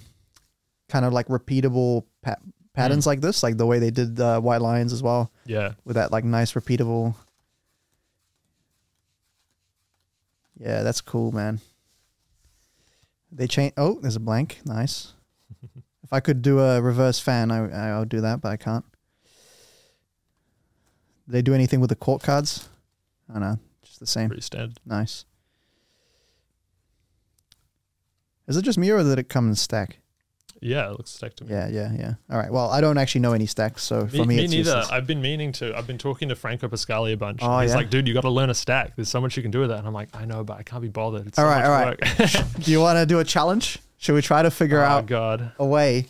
kind 0.88 1.04
of 1.04 1.12
like 1.12 1.28
repeatable 1.28 2.04
pa- 2.22 2.36
patterns 2.74 3.04
Mm. 3.04 3.08
like 3.08 3.20
this, 3.20 3.42
like 3.42 3.56
the 3.56 3.66
way 3.66 3.78
they 3.78 3.90
did 3.90 4.16
the 4.16 4.40
white 4.40 4.60
lions 4.62 4.92
as 4.92 5.02
well, 5.02 5.30
yeah. 5.46 5.72
with 5.84 5.96
that 5.96 6.12
like 6.12 6.24
nice 6.24 6.52
repeatable. 6.52 7.14
Yeah, 10.58 10.82
that's 10.82 11.00
cool, 11.00 11.32
man. 11.32 11.60
They 13.30 13.46
change. 13.46 13.74
Oh, 13.76 13.98
there's 14.00 14.16
a 14.16 14.20
blank. 14.20 14.60
Nice. 14.64 15.12
If 16.06 16.12
I 16.12 16.20
could 16.20 16.40
do 16.40 16.60
a 16.60 16.80
reverse 16.80 17.18
fan, 17.18 17.50
I 17.50 17.94
I 17.94 17.98
would 17.98 18.08
do 18.08 18.20
that, 18.20 18.40
but 18.40 18.52
I 18.52 18.56
can't. 18.56 18.84
Did 21.26 21.32
they 21.32 21.42
do 21.42 21.52
anything 21.52 21.80
with 21.80 21.90
the 21.90 21.96
court 21.96 22.22
cards? 22.22 22.68
I 23.28 23.36
oh 23.36 23.40
no, 23.40 23.58
just 23.82 23.98
the 23.98 24.06
same. 24.06 24.28
Pretty 24.28 24.42
standard. 24.42 24.78
Nice. 24.86 25.24
Is 28.46 28.56
it 28.56 28.62
just 28.62 28.78
me 28.78 28.88
or 28.90 29.02
did 29.02 29.18
it 29.18 29.28
come 29.28 29.48
in 29.48 29.56
stack? 29.56 29.98
Yeah, 30.62 30.86
it 30.86 30.92
looks 30.92 31.10
stacked 31.10 31.38
to 31.38 31.44
me. 31.44 31.52
Yeah, 31.52 31.68
yeah, 31.68 31.92
yeah. 31.92 32.14
All 32.30 32.38
right. 32.38 32.50
Well, 32.50 32.70
I 32.70 32.80
don't 32.80 32.96
actually 32.96 33.20
know 33.20 33.32
any 33.32 33.44
stacks, 33.46 33.82
so 33.82 34.04
Me, 34.04 34.08
for 34.10 34.16
me, 34.24 34.36
me 34.36 34.44
it's 34.44 34.52
neither. 34.52 34.70
useless. 34.70 34.88
I've 34.90 35.06
been 35.06 35.20
meaning 35.20 35.52
to. 35.52 35.76
I've 35.76 35.86
been 35.86 35.98
talking 35.98 36.28
to 36.30 36.36
Franco 36.36 36.68
Pascali 36.68 37.12
a 37.12 37.16
bunch. 37.16 37.40
Oh, 37.42 37.58
He's 37.58 37.70
yeah? 37.72 37.76
like, 37.76 37.90
dude, 37.90 38.06
you 38.08 38.14
got 38.14 38.22
to 38.22 38.30
learn 38.30 38.48
a 38.48 38.54
stack. 38.54 38.94
There's 38.96 39.08
so 39.10 39.20
much 39.20 39.36
you 39.36 39.42
can 39.42 39.50
do 39.50 39.60
with 39.60 39.68
that. 39.70 39.80
And 39.80 39.86
I'm 39.86 39.92
like, 39.92 40.08
I 40.14 40.24
know, 40.24 40.44
but 40.44 40.56
I 40.56 40.62
can't 40.62 40.82
be 40.82 40.88
bothered. 40.88 41.26
It's 41.26 41.38
All 41.38 41.44
so 41.44 41.48
right, 41.50 41.96
much 41.98 42.08
all 42.20 42.44
work. 42.44 42.54
Do 42.64 42.70
you 42.70 42.80
want 42.80 42.96
to 42.98 43.06
do 43.06 43.18
a 43.18 43.24
challenge? 43.24 43.80
Should 44.06 44.14
we 44.14 44.22
try 44.22 44.42
to 44.42 44.52
figure 44.52 44.78
oh 44.78 44.86
out 44.86 45.06
God. 45.06 45.50
a 45.58 45.66
way? 45.66 46.06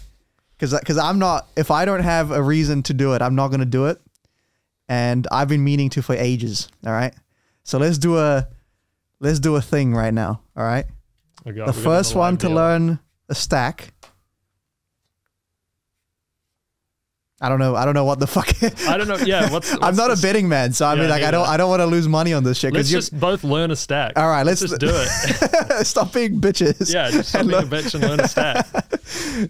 Because 0.51 0.78
because 0.78 0.99
I'm 0.99 1.18
not. 1.18 1.49
If 1.57 1.70
I 1.70 1.86
don't 1.86 2.03
have 2.03 2.30
a 2.30 2.42
reason 2.42 2.82
to 2.82 2.92
do 2.92 3.14
it, 3.14 3.22
I'm 3.22 3.34
not 3.34 3.49
going 3.49 3.61
to 3.61 3.64
do 3.64 3.86
it. 3.86 3.99
And 4.86 5.26
I've 5.32 5.49
been 5.49 5.64
meaning 5.64 5.88
to 5.90 6.03
for 6.03 6.14
ages. 6.14 6.68
All 6.84 6.92
right. 6.92 7.14
So 7.64 7.78
let's 7.78 7.97
do 7.97 8.18
a 8.18 8.49
let's 9.18 9.40
do 9.40 9.57
a 9.57 9.62
thing 9.62 9.94
right 9.94 10.12
now. 10.12 10.42
All 10.55 10.62
right. 10.62 10.84
Oh, 11.47 11.53
God, 11.53 11.55
the 11.55 11.55
we 11.55 11.57
got 11.57 11.68
it 11.68 11.76
on 11.78 11.82
first 11.82 12.14
one 12.14 12.36
to 12.36 12.51
learn 12.51 12.99
a 13.30 13.34
stack. 13.34 13.94
I 17.39 17.51
don't 17.51 17.59
know. 17.59 17.76
I 17.76 17.84
don't 17.84 17.93
know 17.93 18.07
what 18.07 18.18
the 18.18 18.26
fuck. 18.26 18.49
I 18.89 18.97
don't 18.97 19.09
know. 19.09 19.16
Yeah, 19.18 19.51
what's, 19.51 19.70
I'm 19.72 19.80
what's 19.80 19.99
not 19.99 20.11
a 20.11 20.16
betting 20.22 20.49
man, 20.49 20.72
so 20.72 20.87
I 20.87 20.95
Yeah, 20.95 21.01
mean, 21.03 21.11
like, 21.11 21.22
I 21.22 21.30
don't. 21.30 21.47
I 21.47 21.59
don't 21.59 21.68
want 21.68 21.80
to 21.80 21.87
lose 21.87 22.09
money 22.09 22.32
on 22.32 22.45
this 22.45 22.57
shit. 22.59 22.72
Let's 22.72 22.89
Because 22.89 22.93
you 22.93 22.99
just 22.99 23.20
both 23.20 23.45
learn 23.45 23.70
a 23.70 23.76
stack. 23.76 24.14
All 24.18 24.26
right, 24.28 24.45
let's- 24.47 24.61
just 24.62 24.78
do 24.80 24.89
it. 24.91 25.87
stop 25.87 26.14
being 26.14 26.41
bitches. 26.41 26.93
yeah, 26.93 27.11
just 27.11 27.28
stop 27.28 27.43
And 27.43 27.51
being 27.51 27.62
a 27.62 27.66
bitch 27.66 27.95
and 27.95 28.03
learn 28.05 28.20
a 28.20 28.28
stack. 28.28 28.66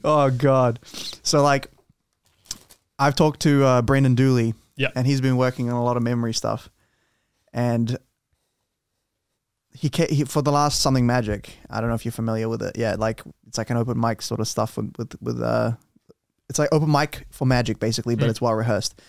Oh 0.05 0.30
god. 0.30 0.80
So 1.22 1.43
like, 1.43 1.68
I've 2.99 3.14
talked 3.14 3.41
to 3.43 3.64
uh, 3.64 3.82
Brendan 3.82 4.14
Dooley. 4.16 4.55
Yeah. 4.76 4.89
And 4.97 5.07
he's 5.07 5.20
been 5.20 5.37
working 5.37 5.70
on 5.70 5.76
a 5.76 5.84
lot 5.84 5.97
of 5.97 6.03
memory 6.03 6.34
stuff, 6.34 6.68
and 7.53 7.97
he, 9.72 9.89
ca- 9.91 10.09
he 10.12 10.24
for 10.24 10.43
the 10.43 10.53
last 10.53 10.80
something 10.80 11.07
magic. 11.07 11.51
I 11.70 11.80
don't 11.80 11.89
know 11.89 11.95
if 11.95 12.05
you're 12.05 12.12
familiar 12.12 12.49
with 12.49 12.62
it. 12.62 12.76
Yeah, 12.76 12.97
like 12.99 13.22
it's 13.47 13.59
like 13.59 13.70
an 13.70 13.76
open 13.76 13.99
mic 14.01 14.22
sort 14.22 14.41
of 14.41 14.49
stuff 14.49 14.76
with 14.76 14.93
with, 14.99 15.22
with 15.22 15.41
uh, 15.41 15.72
it's 16.49 16.59
like 16.59 16.68
open 16.72 16.90
mic 16.90 17.26
for 17.30 17.47
magic 17.47 17.78
basically, 17.78 18.14
but 18.16 18.26
Mm. 18.26 18.30
it's 18.30 18.40
well 18.40 18.55
rehearsed. 18.55 19.01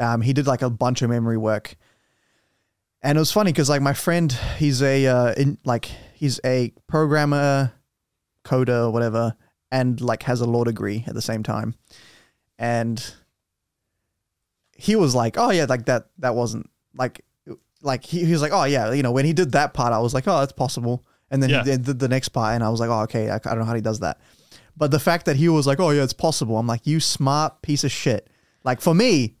Um, 0.00 0.20
he 0.22 0.32
did 0.32 0.46
like 0.46 0.62
a 0.62 0.70
bunch 0.70 1.02
of 1.02 1.10
memory 1.10 1.36
work, 1.38 1.76
and 3.02 3.16
it 3.16 3.20
was 3.20 3.30
funny 3.32 3.52
because 3.52 3.68
like 3.68 3.82
my 3.82 3.92
friend, 3.92 4.32
he's 4.58 4.82
a 4.82 5.06
uh, 5.06 5.32
in 5.34 5.58
like 5.64 5.86
he's 6.14 6.40
a 6.44 6.72
programmer, 6.88 7.72
coder, 8.44 8.86
or 8.86 8.90
whatever, 8.90 9.34
and 9.70 10.00
like 10.00 10.22
has 10.24 10.40
a 10.40 10.46
law 10.46 10.64
degree 10.64 11.04
at 11.06 11.14
the 11.14 11.22
same 11.22 11.42
time, 11.42 11.74
and 12.58 13.14
he 14.76 14.96
was 14.96 15.14
like, 15.14 15.36
"Oh 15.38 15.50
yeah, 15.50 15.66
like 15.68 15.86
that 15.86 16.06
that 16.18 16.34
wasn't 16.34 16.68
like 16.96 17.24
like 17.82 18.04
he, 18.04 18.24
he 18.24 18.32
was 18.32 18.42
like, 18.42 18.52
oh 18.52 18.64
yeah, 18.64 18.92
you 18.92 19.02
know, 19.02 19.10
when 19.12 19.24
he 19.24 19.32
did 19.32 19.52
that 19.52 19.74
part, 19.74 19.92
I 19.92 19.98
was 19.98 20.14
like, 20.14 20.26
oh, 20.28 20.38
that's 20.38 20.52
possible. 20.52 21.04
And 21.32 21.42
then 21.42 21.50
Yeah. 21.50 21.64
he 21.64 21.76
did 21.78 21.98
the 21.98 22.08
next 22.08 22.28
part, 22.30 22.54
and 22.54 22.62
I 22.62 22.68
was 22.68 22.78
like, 22.80 22.88
oh, 22.90 23.00
okay, 23.02 23.28
I, 23.28 23.36
I 23.36 23.38
don't 23.38 23.58
know 23.58 23.64
how 23.64 23.74
he 23.74 23.80
does 23.80 24.00
that. 24.00 24.20
But 24.82 24.90
the 24.90 24.98
fact 24.98 25.26
that 25.26 25.36
he 25.36 25.48
was 25.48 25.64
like, 25.64 25.78
oh 25.78 25.90
yeah, 25.90 26.02
it's 26.02 26.12
possible, 26.12 26.58
I'm 26.58 26.66
like, 26.66 26.88
you 26.88 26.98
smart 26.98 27.62
piece 27.62 27.84
of 27.84 27.92
shit. 27.92 28.28
Like 28.64 28.80
for 28.80 28.92
me, 28.92 29.36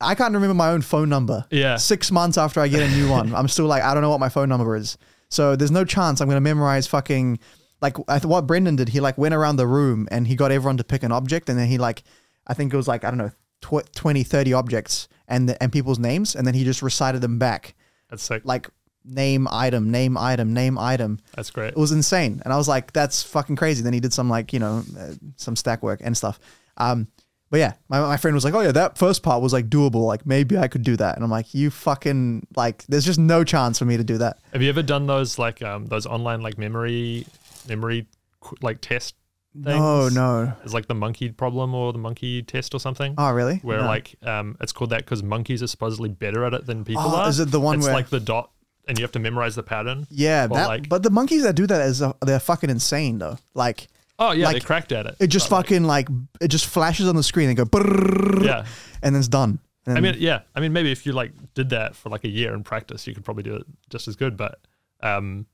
I 0.00 0.14
can't 0.14 0.32
remember 0.32 0.54
my 0.54 0.68
own 0.68 0.80
phone 0.80 1.08
number. 1.08 1.44
Yeah. 1.50 1.74
Six 1.74 2.12
months 2.12 2.38
after 2.38 2.60
I 2.60 2.68
get 2.68 2.80
a 2.80 2.88
new 2.94 3.10
one, 3.10 3.34
I'm 3.34 3.48
still 3.48 3.66
like, 3.66 3.82
I 3.82 3.92
don't 3.92 4.02
know 4.04 4.10
what 4.10 4.20
my 4.20 4.28
phone 4.28 4.48
number 4.48 4.76
is. 4.76 4.96
So 5.28 5.56
there's 5.56 5.72
no 5.72 5.84
chance 5.84 6.20
I'm 6.20 6.28
gonna 6.28 6.40
memorize 6.40 6.86
fucking 6.86 7.40
like 7.80 7.96
I 8.06 8.20
th- 8.20 8.26
what 8.26 8.46
Brendan 8.46 8.76
did. 8.76 8.90
He 8.90 9.00
like 9.00 9.18
went 9.18 9.34
around 9.34 9.56
the 9.56 9.66
room 9.66 10.06
and 10.12 10.28
he 10.28 10.36
got 10.36 10.52
everyone 10.52 10.76
to 10.76 10.84
pick 10.84 11.02
an 11.02 11.10
object, 11.10 11.48
and 11.48 11.58
then 11.58 11.66
he 11.66 11.76
like, 11.76 12.04
I 12.46 12.54
think 12.54 12.72
it 12.72 12.76
was 12.76 12.86
like 12.86 13.02
I 13.02 13.10
don't 13.10 13.18
know, 13.18 13.32
tw- 13.60 13.92
20, 13.92 14.22
30 14.22 14.52
objects 14.52 15.08
and 15.26 15.48
the, 15.48 15.60
and 15.60 15.72
people's 15.72 15.98
names, 15.98 16.36
and 16.36 16.46
then 16.46 16.54
he 16.54 16.62
just 16.62 16.80
recited 16.80 17.22
them 17.22 17.40
back 17.40 17.74
That's 18.08 18.22
sick. 18.22 18.42
like 18.44 18.68
name 19.04 19.46
item, 19.50 19.90
name 19.90 20.16
item, 20.16 20.52
name 20.54 20.78
item. 20.78 21.18
That's 21.34 21.50
great. 21.50 21.68
It 21.68 21.76
was 21.76 21.92
insane, 21.92 22.40
and 22.44 22.52
I 22.52 22.56
was 22.56 22.68
like, 22.68 22.92
"That's 22.92 23.22
fucking 23.22 23.56
crazy." 23.56 23.82
Then 23.82 23.92
he 23.92 24.00
did 24.00 24.12
some 24.12 24.28
like 24.30 24.52
you 24.52 24.58
know 24.60 24.82
uh, 24.98 25.12
some 25.36 25.56
stack 25.56 25.82
work 25.82 26.00
and 26.02 26.16
stuff. 26.16 26.38
Um, 26.76 27.08
but 27.50 27.58
yeah, 27.58 27.74
my, 27.88 28.00
my 28.00 28.16
friend 28.16 28.34
was 28.34 28.44
like, 28.44 28.54
"Oh 28.54 28.60
yeah, 28.60 28.72
that 28.72 28.98
first 28.98 29.22
part 29.22 29.42
was 29.42 29.52
like 29.52 29.68
doable. 29.68 30.06
Like 30.06 30.26
maybe 30.26 30.58
I 30.58 30.68
could 30.68 30.82
do 30.82 30.96
that." 30.96 31.14
And 31.16 31.24
I'm 31.24 31.30
like, 31.30 31.54
"You 31.54 31.70
fucking 31.70 32.46
like, 32.56 32.84
there's 32.86 33.04
just 33.04 33.18
no 33.18 33.44
chance 33.44 33.78
for 33.78 33.84
me 33.84 33.96
to 33.96 34.04
do 34.04 34.18
that." 34.18 34.38
Have 34.52 34.62
you 34.62 34.68
ever 34.68 34.82
done 34.82 35.06
those 35.06 35.38
like 35.38 35.62
um 35.62 35.86
those 35.86 36.06
online 36.06 36.40
like 36.40 36.58
memory 36.58 37.26
memory 37.68 38.06
like 38.60 38.80
test 38.80 39.14
No, 39.54 40.02
things? 40.04 40.14
no. 40.16 40.52
It's 40.64 40.74
like 40.74 40.86
the 40.88 40.94
monkey 40.94 41.30
problem 41.30 41.74
or 41.74 41.92
the 41.92 41.98
monkey 41.98 42.42
test 42.42 42.74
or 42.74 42.80
something. 42.80 43.14
Oh 43.18 43.30
really? 43.32 43.56
where 43.58 43.78
No. 43.82 43.86
like 43.86 44.16
um 44.22 44.56
it's 44.60 44.72
called 44.72 44.90
that 44.90 44.98
because 45.04 45.22
monkeys 45.22 45.62
are 45.62 45.66
supposedly 45.68 46.08
better 46.08 46.44
at 46.44 46.54
it 46.54 46.66
than 46.66 46.84
people 46.84 47.02
Oh, 47.04 47.16
are. 47.16 47.28
is 47.28 47.38
it 47.40 47.50
the 47.50 47.60
one 47.60 47.76
it's 47.76 47.84
where- 47.86 47.94
like 47.94 48.08
the 48.08 48.20
dot 48.20 48.50
and 48.86 48.98
you 48.98 49.02
have 49.04 49.12
to 49.12 49.18
memorize 49.18 49.54
the 49.54 49.62
pattern? 49.62 50.06
yeah, 50.10 50.44
or 50.44 50.56
that. 50.56 50.68
like- 50.68 50.88
but 50.88 51.02
the 51.02 51.10
monkeys 51.10 51.42
that 51.42 51.54
do 51.54 51.66
that 51.66 51.80
is 51.82 52.02
uh, 52.02 52.12
they're 52.24 52.40
fucking 52.40 52.70
insane 52.70 53.18
though. 53.18 53.38
Like 53.54 53.88
Oh 54.18 54.30
yeah, 54.30 54.46
Like, 54.46 54.54
they're 54.54 54.60
cracked 54.66 54.92
at 54.92 55.06
it. 55.06 55.16
it 55.18 55.26
just 55.26 55.50
But, 55.50 55.56
like, 55.56 55.66
fucking 55.66 55.84
like 55.84 56.08
it 56.40 56.48
just 56.48 56.66
flashes 56.66 57.08
on 57.08 57.16
the 57.16 57.22
screen 57.22 57.48
and 57.48 57.56
go, 57.56 57.64
yeah. 58.42 58.64
and 59.02 59.14
then 59.14 59.16
it's 59.16 59.26
done. 59.28 59.58
And 59.86 59.98
I 59.98 60.00
mean, 60.00 60.14
yeah. 60.18 60.42
I 60.54 60.60
mean, 60.60 60.72
maybe 60.72 60.92
if 60.92 61.04
you 61.04 61.12
like 61.12 61.32
did 61.54 61.70
that 61.70 61.96
for 61.96 62.08
like 62.10 62.24
a 62.24 62.28
year 62.28 62.54
in 62.54 62.62
practice, 62.62 63.06
you 63.06 63.14
could 63.14 63.24
probably 63.24 63.42
do 63.42 63.56
it 63.56 63.66
just 63.90 64.06
as 64.08 64.16
good. 64.16 64.36
But 64.36 64.60
um, 65.02 65.46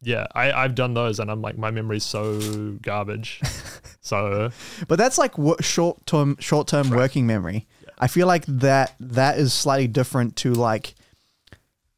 yeah, 0.00 0.26
I 0.34 0.52
I've 0.52 0.74
done 0.74 0.94
those, 0.94 1.18
and 1.18 1.30
I'm 1.30 1.42
like, 1.42 1.58
my 1.58 1.70
memory's 1.70 2.04
so 2.04 2.78
garbage. 2.82 3.40
so 4.00 4.50
But 4.88 4.96
that's 4.96 5.18
like 5.18 5.32
short 5.60 6.06
term 6.06 6.36
short 6.38 6.68
term 6.68 6.90
working 6.90 7.26
memory. 7.26 7.66
I 7.98 8.06
feel 8.06 8.26
like 8.26 8.44
that 8.46 8.94
that 9.00 9.38
is 9.38 9.52
slightly 9.52 9.88
different 9.88 10.36
to 10.36 10.52
like 10.54 10.94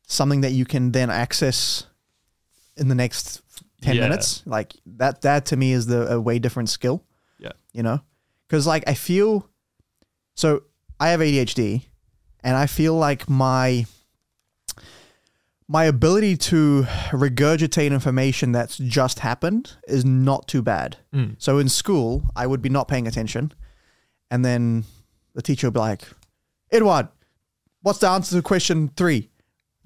something 0.07 0.41
that 0.41 0.53
you 0.53 0.65
can 0.65 0.93
then 0.93 1.11
access 1.11 1.85
in 2.77 2.89
the 2.89 2.95
next 2.95 3.43
ten 3.83 3.97
Yeah. 3.97 4.03
minutes. 4.09 4.43
Like 4.47 4.75
that 4.87 5.21
that 5.23 5.47
to 5.47 5.57
me 5.57 5.73
is 5.73 5.87
the 5.87 6.13
a 6.15 6.21
way 6.21 6.39
different 6.39 6.71
skill. 6.71 7.05
Yeah. 7.39 7.53
You 7.73 7.83
know? 7.83 8.01
Cuz 8.49 8.67
like 8.67 8.85
I 8.87 8.95
feel 8.95 9.49
so 10.35 10.63
I 11.01 11.09
have 11.09 11.21
ADHD 11.21 11.83
and 12.43 12.57
I 12.57 12.67
feel 12.67 12.95
like 12.95 13.29
my 13.29 13.87
my 15.69 15.85
ability 15.85 16.37
to 16.37 16.85
regurgitate 17.11 17.91
information 17.91 18.53
that's 18.53 18.77
just 18.79 19.19
happened 19.19 19.73
is 19.89 20.05
not 20.05 20.47
too 20.47 20.63
bad. 20.63 20.97
mm, 21.13 21.35
So 21.39 21.59
in 21.59 21.69
school, 21.69 22.23
I 22.37 22.47
would 22.47 22.63
be 22.63 22.69
not 22.69 22.87
paying 22.87 23.09
attention, 23.09 23.53
and 24.31 24.45
then 24.45 24.85
the 25.35 25.43
teacher 25.43 25.67
would 25.67 25.75
be 25.75 25.81
like, 25.81 26.03
"Edward, 26.71 27.09
what's 27.83 27.99
the 27.99 28.09
answer 28.09 28.37
to 28.37 28.43
question 28.43 28.91
three? 28.97 29.29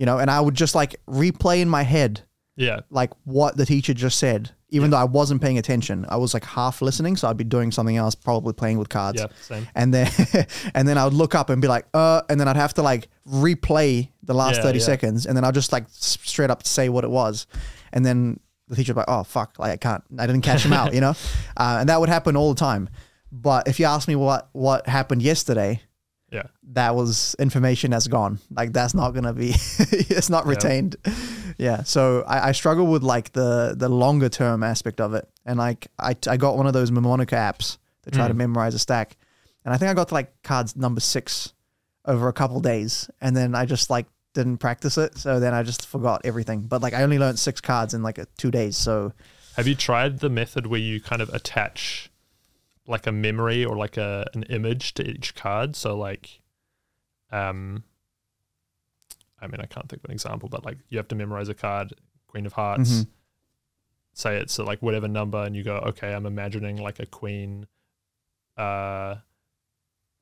You 0.01 0.07
know, 0.07 0.19
and 0.19 0.31
I 0.31 0.41
would 0.41 0.55
just 0.55 0.75
like 0.75 0.97
replay 1.07 1.61
in 1.61 1.69
my 1.69 1.83
head 1.83 2.23
yeah, 2.57 2.81
like 2.91 3.11
what 3.25 3.57
the 3.57 3.67
teacher 3.67 3.93
just 3.95 4.19
said, 4.19 4.51
even 4.71 4.91
though 4.91 4.97
I 4.97 5.05
wasn't 5.05 5.43
paying 5.43 5.59
attention. 5.59 6.07
I 6.09 6.17
was 6.17 6.33
like 6.33 6.45
half 6.45 6.81
listening, 6.81 7.17
so 7.17 7.29
I'd 7.29 7.37
be 7.37 7.45
doing 7.45 7.71
something 7.71 7.97
else, 7.97 8.15
probably 8.15 8.55
playing 8.55 8.79
with 8.79 8.89
cards. 8.89 9.21
yeah, 9.21 9.29
same. 9.43 9.69
And 9.75 9.93
then 9.93 10.11
and 10.75 10.89
then 10.89 10.97
I 10.97 11.05
would 11.05 11.13
look 11.13 11.35
up 11.35 11.51
and 11.51 11.61
be 11.61 11.69
like, 11.69 11.87
uh, 11.93 12.23
and 12.31 12.41
then 12.41 12.49
I'd 12.49 12.57
have 12.57 12.75
to 12.75 12.83
like 12.83 13.09
replay 13.29 14.09
the 14.23 14.35
last 14.35 14.57
Yeah, 14.57 14.63
30 14.63 14.79
yeah. 14.79 14.85
seconds 14.85 15.27
and 15.27 15.37
then 15.37 15.45
I'll 15.45 15.53
just 15.53 15.73
like 15.73 15.85
straight 15.91 16.51
up 16.51 16.67
say 16.67 16.89
what 16.89 17.05
it 17.05 17.11
was. 17.11 17.47
And 17.93 18.05
then 18.05 18.41
the 18.69 18.77
teacher 18.77 18.95
would 18.95 19.05
be 19.07 19.11
like, 19.11 19.19
oh 19.21 19.25
fuck, 19.25 19.59
like 19.59 19.73
I 19.73 19.77
can't, 19.77 20.05
I 20.19 20.27
didn't 20.27 20.43
catch 20.43 20.65
him 20.65 20.73
out, 20.73 20.95
you 20.95 21.01
know? 21.01 21.15
Uh, 21.57 21.79
and 21.81 21.89
that 21.89 22.01
would 22.01 22.09
happen 22.09 22.37
all 22.37 22.55
the 22.55 22.61
time. 22.61 22.89
But 23.33 23.69
if 23.69 23.79
you 23.81 23.87
ask 23.87 24.09
me 24.09 24.17
what, 24.17 24.49
what 24.53 24.87
happened 24.87 25.23
yesterday, 25.23 25.83
Yeah, 26.31 26.45
that 26.74 26.95
was 26.95 27.35
information 27.39 27.91
that's 27.91 28.07
gone. 28.07 28.39
Like 28.51 28.72
that's 28.72 28.95
not 28.95 29.11
gonna 29.12 29.33
be, 29.33 29.49
it's 29.78 30.31
not 30.31 30.47
retained. 30.47 30.97
Yeah. 31.59 31.83
So 31.83 32.22
I, 32.26 32.49
I 32.49 32.53
struggle 32.53 32.87
with 32.87 33.03
like 33.03 33.33
the 33.33 33.74
the 33.76 33.89
longer 33.89 34.28
term 34.28 34.62
aspect 34.62 35.01
of 35.01 35.14
it. 35.14 35.28
And 35.45 35.59
like 35.59 35.89
I 35.99 36.14
I 36.28 36.37
got 36.37 36.57
one 36.57 36.66
of 36.66 36.72
those 36.72 36.91
Mnemonica 36.91 37.37
apps 37.37 37.78
to 38.05 38.11
try 38.11 38.28
to 38.28 38.35
Mm. 38.35 38.39
memorize 38.39 38.74
a 38.74 38.78
stack, 38.78 39.16
and 39.64 39.74
I 39.74 39.76
think 39.76 39.91
I 39.91 39.95
got 39.95 40.09
to 40.09 40.14
like 40.14 40.43
cards 40.43 40.76
number 40.76 41.01
six 41.01 41.53
over 42.05 42.28
a 42.28 42.33
couple 42.33 42.61
days, 42.61 43.11
and 43.20 43.37
then 43.37 43.55
I 43.55 43.66
just 43.66 43.91
like 43.91 44.07
didn't 44.33 44.59
practice 44.59 44.97
it. 44.97 45.18
So 45.18 45.41
then 45.41 45.53
I 45.53 45.62
just 45.64 45.87
forgot 45.87 46.20
everything. 46.24 46.61
But 46.62 46.81
like 46.83 46.95
I 46.95 47.03
only 47.03 47.18
learned 47.18 47.39
six 47.39 47.61
cards 47.61 47.93
in 47.95 48.03
like 48.03 48.18
a, 48.18 48.26
two 48.39 48.51
days. 48.53 48.76
So 48.76 49.12
Have 49.57 49.66
you 49.66 49.74
tried 49.74 50.20
the 50.20 50.31
method 50.31 50.66
where 50.68 50.78
you 50.81 51.01
kind 51.01 51.20
of 51.20 51.28
attach 51.31 52.10
like 52.91 53.07
a 53.07 53.12
memory 53.12 53.64
or 53.64 53.76
like 53.76 53.97
a 53.97 54.26
an 54.34 54.43
image 54.45 54.95
to 54.95 55.09
each 55.09 55.34
card? 55.34 55.76
So 55.76 55.97
like 55.97 56.41
um 57.32 57.84
I 59.41 59.47
mean 59.47 59.61
I 59.61 59.66
can't 59.66 59.88
think 59.88 60.01
of 60.03 60.11
an 60.11 60.12
example, 60.12 60.49
but 60.49 60.64
like 60.64 60.78
you 60.88 60.99
have 60.99 61.09
to 61.09 61.14
memorize 61.14 61.49
a 61.49 61.55
card, 61.55 61.95
Queen 62.26 62.47
of 62.47 62.53
Hearts. 62.55 62.91
Mhm. 62.91 63.07
Say 64.12 64.36
it's 64.36 64.59
uh, 64.59 64.64
like 64.64 64.82
whatever 64.82 65.09
number 65.09 65.38
and 65.43 65.55
you 65.57 65.62
go, 65.62 65.76
okay, 65.76 66.12
I'm 66.12 66.26
imagining 66.26 66.76
like 66.76 66.99
a 67.01 67.07
queen 67.07 67.66
uh 68.59 69.16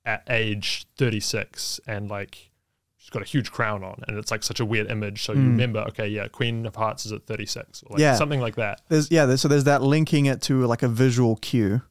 at 0.05 0.23
age 0.31 0.87
36 0.97 1.81
and 1.87 2.09
like 2.09 2.51
she's 2.97 3.11
got 3.11 3.21
a 3.23 3.25
huge 3.25 3.51
crown 3.51 3.83
on 3.83 4.03
and 4.07 4.17
it's 4.17 4.31
like 4.31 4.43
such 4.43 4.61
a 4.61 4.65
weird 4.65 4.91
image 4.91 5.23
so 5.25 5.33
you 5.33 5.41
Mm. 5.41 5.49
remember 5.49 5.81
okay 5.81 6.07
yeah 6.09 6.29
queen 6.29 6.65
of 6.67 6.77
hearts 6.77 7.05
is 7.05 7.13
at 7.13 7.27
36 7.27 7.83
or 7.85 7.95
like 7.95 8.01
Yeah. 8.01 8.15
something 8.15 8.41
like 8.41 8.57
that 8.57 8.83
there's 8.89 9.11
yeah, 9.11 9.27
there's, 9.27 9.41
so 9.41 9.49
there's 9.49 9.65
that 9.65 9.83
linking 9.83 10.27
it 10.27 10.41
to 10.43 10.65
like 10.67 10.83
a 10.83 10.89
visual 10.89 11.37
cue, 11.37 11.83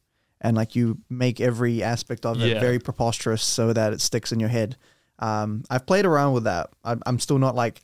and 0.42 0.56
like 0.56 0.76
you 0.76 1.00
make 1.10 1.40
every 1.42 1.82
aspect 1.84 2.26
of 2.26 2.42
it 2.42 2.48
Yeah. 2.54 2.60
very 2.60 2.80
preposterous 2.80 3.44
so 3.44 3.74
that 3.74 3.94
it 3.94 4.02
sticks 4.02 4.32
in 4.32 4.40
your 4.40 4.50
head. 4.50 4.78
Um, 5.20 5.64
I've 5.70 5.86
played 5.88 6.06
around 6.06 6.34
with 6.34 6.44
that. 6.44 6.70
I'm, 6.84 7.02
I'm 7.06 7.20
still 7.20 7.40
not 7.40 7.56
like. 7.56 7.82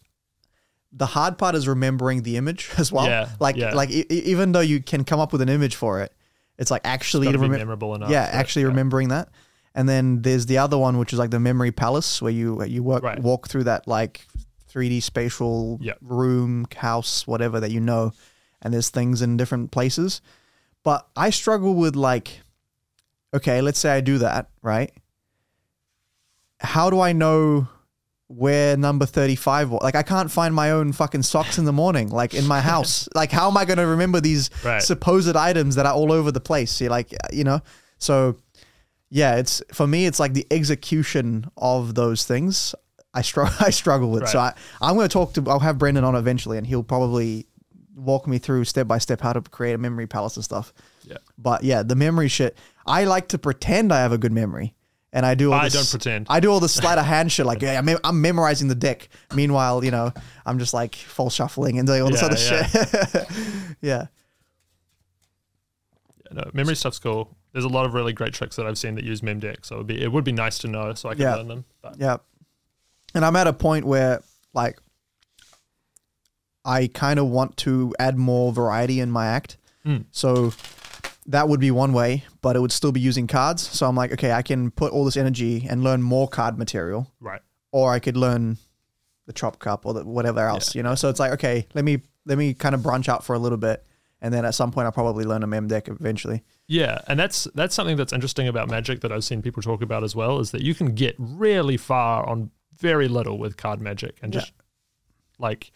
The 0.96 1.08
hard 1.08 1.40
part 1.40 1.56
is 1.56 1.68
remembering 1.68 2.22
the 2.22 2.38
image 2.38 2.70
as 2.78 2.92
well. 2.92 3.06
Yeah, 3.08 3.30
like 3.40 3.56
yeah. 3.56 3.74
like 3.74 3.90
e- 3.90 4.06
even 4.10 4.52
though 4.52 4.60
you 4.60 4.82
can 4.84 5.04
come 5.04 5.20
up 5.20 5.32
with 5.32 5.42
an 5.42 5.50
image 5.50 5.76
for 5.76 6.02
it, 6.02 6.14
It's 6.60 6.70
like 6.70 6.82
actually 6.86 7.26
Gotta 7.26 7.40
remem- 7.40 7.58
memorable 7.58 7.96
enough. 7.96 8.12
yeah, 8.12 8.30
actually 8.32 8.66
remembering 8.66 9.08
that. 9.10 9.30
And 9.74 9.90
then 9.90 10.22
there's 10.22 10.46
the 10.46 10.60
other 10.60 10.78
one, 10.78 11.00
which 11.00 11.12
is 11.12 11.18
like 11.18 11.32
the 11.32 11.40
memory 11.40 11.72
palace, 11.72 12.22
where 12.22 12.32
you 12.32 12.64
you 12.66 12.84
work 12.84 13.02
Right. 13.02 13.20
walk 13.20 13.48
through 13.48 13.64
that 13.64 13.88
like 13.88 14.28
3D 14.72 15.02
spatial 15.02 15.80
Yep. 15.82 15.98
room, 16.02 16.68
house, 16.76 17.26
whatever 17.26 17.60
that 17.60 17.72
you 17.72 17.80
know, 17.80 18.14
and 18.62 18.72
there's 18.72 18.90
things 18.92 19.24
in 19.24 19.36
different 19.36 19.72
places. 19.72 20.22
But 20.84 21.08
I 21.16 21.32
struggle 21.32 21.74
with 21.74 21.96
like, 21.96 22.42
okay, 23.34 23.62
let's 23.62 23.80
say 23.80 23.92
I 23.92 24.02
do 24.02 24.20
that, 24.20 24.50
right? 24.62 24.92
How 26.60 26.90
do 26.90 27.00
I 27.02 27.12
know 27.14 27.68
where 28.28 28.78
number 28.78 29.06
35 29.06 29.70
was? 29.70 29.82
Like, 29.84 29.96
I 29.96 30.04
can't 30.04 30.32
find 30.32 30.56
my 30.56 30.72
own 30.72 30.94
fucking 30.94 31.24
socks 31.24 31.58
in 31.58 31.66
the 31.66 31.74
morning, 31.74 32.10
like 32.10 32.34
in 32.34 32.48
my 32.48 32.62
house. 32.72 33.10
like, 33.14 33.32
how 33.32 33.50
am 33.50 33.58
I 33.58 33.66
going 33.66 33.78
to 33.78 33.88
remember 33.88 34.22
these 34.22 34.50
Right. 34.64 34.82
supposed 34.82 35.36
items 35.36 35.76
that 35.76 35.86
are 35.86 35.94
all 35.94 36.12
over 36.12 36.32
the 36.32 36.40
place? 36.40 36.80
You 36.80 36.90
like, 36.90 37.14
uh, 37.14 37.28
you 37.34 37.44
know? 37.44 37.60
So, 37.98 38.38
yeah, 39.10 39.36
it's 39.36 39.62
for 39.74 39.86
me, 39.86 40.06
it's 40.06 40.20
like 40.20 40.34
the 40.34 40.48
execution 40.52 41.50
of 41.58 41.96
those 41.96 42.24
things. 42.26 42.74
I 43.14 43.22
struggle. 43.22 43.54
I 43.60 43.70
struggle 43.70 44.10
with. 44.10 44.28
So 44.30 44.40
I, 44.40 44.54
I'm 44.82 44.96
going 44.96 45.08
to 45.08 45.14
talk 45.14 45.34
to. 45.34 45.48
I'll 45.50 45.60
have 45.60 45.78
Brendan 45.78 46.04
on 46.04 46.16
eventually, 46.16 46.58
and 46.58 46.66
he'll 46.66 46.82
probably 46.84 47.46
walk 47.96 48.26
me 48.28 48.40
through 48.40 48.64
step 48.66 48.88
by 48.88 48.98
step 48.98 49.22
how 49.22 49.34
to 49.34 49.42
create 49.42 49.74
a 49.74 49.78
memory 49.78 50.08
palace 50.08 50.36
and 50.36 50.44
stuff. 50.44 50.74
Yeah. 51.06 51.18
But 51.38 51.64
yeah, 51.64 51.84
the 51.84 51.96
memory 51.96 52.28
shit. 52.28 52.58
I 52.86 53.06
like 53.06 53.30
to 53.30 53.38
pretend 53.38 53.94
I 53.94 54.00
have 54.02 54.12
a 54.12 54.18
good 54.18 54.32
memory, 54.34 54.74
and 55.14 55.26
I 55.26 55.36
do. 55.36 55.54
All 55.54 55.60
I 55.60 55.66
this, 55.66 55.74
don't 55.74 55.90
pretend. 55.90 56.28
I 56.30 56.40
do 56.40 56.52
all 56.52 56.60
the 56.60 56.68
sleight 56.70 56.98
of 56.98 57.06
hand 57.06 57.32
shit. 57.32 57.46
Like, 57.46 57.62
yeah, 57.62 57.78
I'm, 57.80 57.90
I'm 58.04 58.22
memorizing 58.22 58.68
the 58.68 58.76
deck. 58.76 59.08
Meanwhile, 59.34 59.84
you 59.86 59.92
know, 59.92 60.12
I'm 60.46 60.60
just 60.60 60.74
like 60.74 60.96
full 60.96 61.30
shuffling 61.30 61.78
and 61.80 61.88
doing 61.88 62.02
all 62.02 62.10
this 62.12 62.22
Yeah, 62.22 62.28
other 62.28 62.38
shit. 62.38 63.28
yeah. 63.82 64.08
Yeah, 66.26 66.34
no, 66.34 66.50
memory 66.54 66.76
stuff's 66.76 67.00
cool. 67.00 67.36
There's 67.54 67.66
a 67.66 67.70
lot 67.70 67.86
of 67.86 67.94
really 67.94 68.14
great 68.14 68.34
tricks 68.34 68.56
that 68.56 68.66
I've 68.66 68.78
seen 68.78 68.96
that 68.96 69.04
use 69.04 69.22
MemDeck, 69.22 69.64
so 69.66 69.76
it 69.76 69.78
would 69.80 69.88
be 69.88 70.02
it 70.02 70.12
would 70.12 70.24
be 70.24 70.32
nice 70.32 70.58
to 70.60 70.68
know 70.68 70.94
so 70.96 71.10
I 71.10 71.14
can 71.14 71.22
Yeah. 71.22 71.36
learn 71.36 71.48
them. 71.48 71.66
But 71.82 71.98
Yeah. 72.00 72.18
And 73.16 73.24
I'm 73.24 73.36
at 73.36 73.46
a 73.48 73.54
point 73.54 73.86
where 73.86 74.22
like 74.54 74.80
I 76.66 76.88
kind 76.88 77.20
of 77.20 77.28
want 77.28 77.58
to 77.58 77.94
add 78.00 78.18
more 78.18 78.52
variety 78.52 79.00
in 79.00 79.12
my 79.12 79.28
act. 79.28 79.58
Mm. 79.86 80.06
So 80.12 80.54
that 81.28 81.48
would 81.48 81.60
be 81.60 81.72
one 81.72 81.94
way, 81.94 82.24
but 82.42 82.56
it 82.56 82.60
would 82.60 82.72
still 82.72 82.92
be 82.92 83.00
using 83.00 83.28
cards. 83.28 83.62
So 83.62 83.88
I'm 83.88 83.96
like, 83.96 84.12
okay, 84.14 84.32
I 84.32 84.42
can 84.42 84.72
put 84.72 84.92
all 84.92 85.06
this 85.06 85.18
energy 85.18 85.66
and 85.70 85.84
learn 85.84 86.02
more 86.02 86.28
card 86.28 86.58
material, 86.58 87.12
right, 87.20 87.42
or 87.72 87.92
I 87.94 88.00
could 88.00 88.18
learn 88.18 88.58
the 89.26 89.34
chop 89.34 89.58
cup 89.60 89.86
or 89.86 89.94
the, 89.94 90.04
whatever 90.04 90.42
else, 90.46 90.76
Yeah. 90.76 90.80
you 90.80 90.84
know. 90.84 90.96
So 90.96 91.10
it's 91.10 91.20
like, 91.20 91.32
okay, 91.34 91.68
let 91.74 91.86
me 91.86 92.02
let 92.26 92.38
me 92.38 92.54
kind 92.54 92.76
of 92.76 92.84
branch 92.84 93.08
out 93.10 93.24
for 93.24 93.34
a 93.36 93.40
little 93.40 93.58
bit, 93.58 93.86
and 94.22 94.34
then 94.34 94.44
at 94.46 94.54
some 94.56 94.72
point 94.72 94.86
I'll 94.86 94.92
probably 94.92 95.24
learn 95.26 95.44
a 95.44 95.48
mem 95.48 95.68
deck 95.68 95.88
eventually. 95.88 96.44
yeah, 96.68 97.00
and 97.08 97.20
that's 97.20 97.46
that's 97.56 97.74
something 97.76 97.96
that's 97.98 98.12
interesting 98.14 98.48
about 98.48 98.70
Magic 98.70 99.02
that 99.02 99.12
I've 99.12 99.24
seen 99.24 99.42
people 99.42 99.62
talk 99.64 99.82
about 99.82 100.04
as 100.04 100.16
well 100.16 100.40
is 100.40 100.52
that 100.52 100.62
you 100.62 100.74
can 100.76 100.94
get 100.94 101.16
really 101.18 101.78
far 101.78 102.28
on 102.28 102.52
very 102.78 103.08
little 103.08 103.38
with 103.38 103.56
card 103.56 103.80
magic 103.80 104.18
and 104.22 104.34
Yeah. 104.34 104.42
just 104.42 104.52
like 105.40 105.72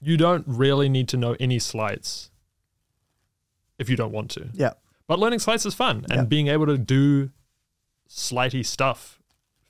you 0.00 0.16
don't 0.16 0.44
really 0.46 0.88
need 0.88 1.08
to 1.08 1.16
know 1.16 1.36
any 1.40 1.58
sleights 1.58 2.30
if 3.78 3.88
you 3.90 3.96
don't 3.96 4.12
want 4.12 4.30
to. 4.32 4.48
Yeah, 4.52 4.72
But 5.06 5.18
learning 5.18 5.38
sleights 5.40 5.66
is 5.66 5.74
fun, 5.74 6.04
and 6.10 6.12
Yeah. 6.20 6.24
being 6.24 6.48
able 6.48 6.66
to 6.66 6.78
do 6.78 7.30
sleighty 8.08 8.62
stuff 8.62 9.20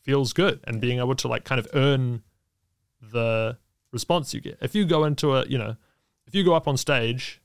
feels 0.02 0.32
good, 0.32 0.60
and 0.64 0.80
being 0.80 0.98
able 0.98 1.14
to 1.16 1.28
like 1.28 1.44
kind 1.44 1.58
of 1.58 1.66
earn 1.74 2.22
the 3.00 3.58
response 3.92 4.34
you 4.34 4.40
get. 4.40 4.58
If 4.60 4.74
you 4.74 4.84
go 4.84 5.04
into 5.04 5.34
a, 5.34 5.46
you 5.46 5.58
know, 5.58 5.76
if 6.26 6.34
you 6.34 6.44
go 6.44 6.54
up 6.54 6.66
on 6.68 6.76
stage 6.76 7.40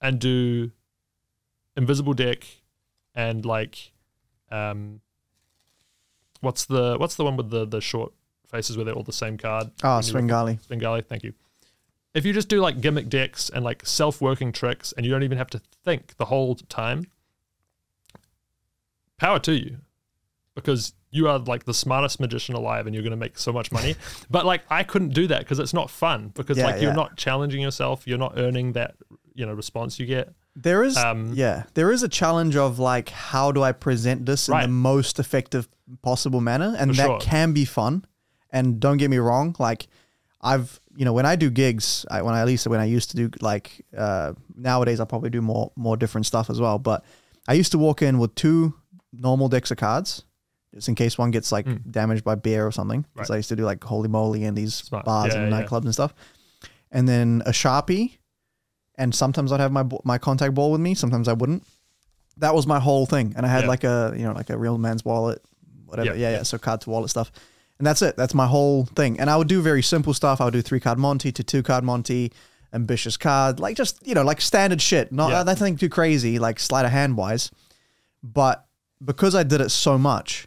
and 0.00 0.18
do 0.18 0.70
invisible 1.76 2.12
deck 2.14 2.44
and 3.14 3.44
like, 3.44 3.92
um, 4.50 5.00
what's 6.40 6.64
the 6.66 6.96
what's 6.98 7.14
the 7.16 7.24
one 7.24 7.36
with 7.36 7.50
the 7.50 7.64
the 7.66 7.80
short 7.80 8.12
faces 8.46 8.76
where 8.76 8.84
they're 8.84 8.94
all 8.94 9.02
the 9.02 9.12
same 9.12 9.38
card? 9.38 9.70
oh, 9.82 9.94
When 9.96 10.02
you 10.04 10.08
Svengali. 10.10 10.58
Bengali, 10.68 11.02
thank 11.02 11.22
you. 11.24 11.32
If 12.14 12.26
you 12.26 12.32
just 12.32 12.48
do 12.48 12.60
like 12.60 12.80
gimmick 12.80 13.08
decks 13.08 13.48
and 13.48 13.64
like 13.64 13.86
self 13.86 14.20
working 14.20 14.52
tricks 14.52 14.92
and 14.96 15.06
you 15.06 15.12
don't 15.12 15.22
even 15.22 15.38
have 15.38 15.50
to 15.50 15.60
think 15.84 16.16
the 16.16 16.26
whole 16.26 16.54
time, 16.56 17.06
power 19.18 19.38
to 19.38 19.52
you 19.52 19.78
because 20.54 20.92
you 21.10 21.28
are 21.28 21.38
like 21.38 21.64
the 21.64 21.74
smartest 21.74 22.20
magician 22.20 22.54
alive 22.54 22.86
and 22.86 22.94
you're 22.94 23.02
going 23.02 23.12
to 23.12 23.16
make 23.16 23.38
so 23.38 23.52
much 23.52 23.70
money. 23.70 23.94
but 24.30 24.44
like, 24.44 24.62
I 24.70 24.82
couldn't 24.82 25.10
do 25.10 25.26
that 25.28 25.40
because 25.40 25.58
it's 25.58 25.74
not 25.74 25.90
fun 25.90 26.32
because 26.34 26.58
Yeah, 26.58 26.66
like 26.66 26.80
you're 26.80 26.90
yeah. 26.90 26.96
not 26.96 27.16
challenging 27.16 27.60
yourself, 27.60 28.06
you're 28.06 28.18
not 28.18 28.34
earning 28.36 28.72
that, 28.72 28.94
you 29.34 29.46
know, 29.46 29.52
response 29.52 29.98
you 29.98 30.06
get. 30.06 30.32
There 30.54 30.82
is, 30.82 30.96
Um, 30.96 31.32
yeah, 31.34 31.64
there 31.74 31.90
is 31.92 32.02
a 32.02 32.08
challenge 32.08 32.56
of 32.56 32.78
like, 32.78 33.08
how 33.08 33.52
do 33.52 33.62
I 33.62 33.72
present 33.72 34.26
this 34.26 34.48
in 34.48 34.60
the 34.60 34.68
most 34.68 35.18
effective 35.18 35.68
possible 36.02 36.40
manner, 36.40 36.74
and 36.78 36.94
that 36.94 37.06
sure. 37.06 37.20
can 37.20 37.52
be 37.52 37.64
fun. 37.64 38.04
And 38.50 38.78
don't 38.78 38.98
get 38.98 39.08
me 39.08 39.16
wrong, 39.16 39.56
like, 39.58 39.86
I've, 40.42 40.80
you 40.96 41.04
know, 41.04 41.12
when 41.12 41.24
I 41.26 41.36
do 41.36 41.50
gigs, 41.50 42.04
I, 42.10 42.22
when 42.22 42.34
I 42.34 42.40
at 42.40 42.46
least 42.46 42.66
when 42.66 42.80
I 42.80 42.84
used 42.84 43.10
to 43.12 43.16
do 43.16 43.30
like, 43.40 43.84
uh, 43.96 44.32
nowadays 44.56 44.98
I 45.00 45.04
probably 45.04 45.30
do 45.30 45.40
more 45.40 45.70
more 45.76 45.96
different 45.96 46.26
stuff 46.26 46.50
as 46.50 46.60
well. 46.60 46.78
But 46.78 47.04
I 47.48 47.54
used 47.54 47.72
to 47.72 47.78
walk 47.78 48.02
in 48.02 48.18
with 48.18 48.34
two 48.34 48.74
normal 49.12 49.48
decks 49.48 49.70
of 49.70 49.76
cards, 49.76 50.24
just 50.74 50.88
in 50.88 50.94
case 50.94 51.16
one 51.18 51.30
gets 51.30 51.52
like 51.52 51.66
Mm. 51.66 51.90
damaged 51.90 52.24
by 52.24 52.34
beer 52.34 52.66
or 52.66 52.72
something. 52.72 53.04
Because 53.14 53.30
Right. 53.30 53.36
I 53.36 53.38
used 53.38 53.50
to 53.50 53.56
do 53.56 53.64
like 53.64 53.84
holy 53.84 54.08
moly 54.08 54.44
in 54.44 54.54
these 54.54 54.74
Smart. 54.74 55.04
bars 55.04 55.34
Yeah, 55.34 55.42
and 55.42 55.52
yeah. 55.52 55.62
nightclubs 55.62 55.84
and 55.84 55.92
stuff. 55.94 56.12
And 56.90 57.08
then 57.08 57.42
a 57.46 57.52
sharpie, 57.52 58.18
and 58.98 59.14
sometimes 59.14 59.52
I'd 59.52 59.60
have 59.60 59.72
my 59.72 59.84
my 60.04 60.18
contact 60.18 60.54
ball 60.54 60.72
with 60.72 60.80
me. 60.80 60.94
Sometimes 60.94 61.28
I 61.28 61.32
wouldn't. 61.34 61.64
That 62.38 62.54
was 62.54 62.66
my 62.66 62.80
whole 62.80 63.06
thing, 63.06 63.34
and 63.36 63.46
I 63.46 63.48
had 63.48 63.62
Yeah. 63.64 63.68
like 63.68 63.84
a 63.84 64.14
you 64.16 64.24
know 64.24 64.32
like 64.32 64.50
a 64.50 64.58
real 64.58 64.76
man's 64.78 65.04
wallet, 65.04 65.40
whatever. 65.86 66.06
Yeah, 66.08 66.14
Yeah, 66.14 66.30
yeah. 66.30 66.36
yeah. 66.38 66.42
So 66.42 66.58
card 66.58 66.80
to 66.82 66.90
wallet 66.90 67.10
stuff, 67.10 67.30
and 67.82 67.86
that's 67.88 68.00
it. 68.00 68.16
That's 68.16 68.32
my 68.32 68.46
whole 68.46 68.84
thing. 68.84 69.18
And 69.18 69.28
I 69.28 69.36
would 69.36 69.48
do 69.48 69.60
very 69.60 69.82
simple 69.82 70.14
stuff. 70.14 70.40
I 70.40 70.44
would 70.44 70.52
do 70.54 70.62
three 70.62 70.78
card 70.78 71.00
Monty 71.00 71.32
to 71.32 71.42
two 71.42 71.64
card 71.64 71.82
Monty, 71.82 72.30
ambitious 72.72 73.16
card, 73.16 73.58
like 73.58 73.76
just 73.76 74.06
you 74.06 74.14
know 74.14 74.22
like 74.22 74.40
standard 74.40 74.80
shit. 74.80 75.10
Not 75.10 75.30
Yeah. 75.32 75.42
nothing 75.42 75.76
too 75.76 75.88
crazy, 75.88 76.38
like 76.38 76.60
sleight 76.60 76.84
of 76.84 76.92
hand 76.92 77.16
wise. 77.16 77.50
But 78.22 78.64
because 79.04 79.34
I 79.34 79.42
did 79.42 79.60
it 79.60 79.70
so 79.70 79.98
much, 79.98 80.46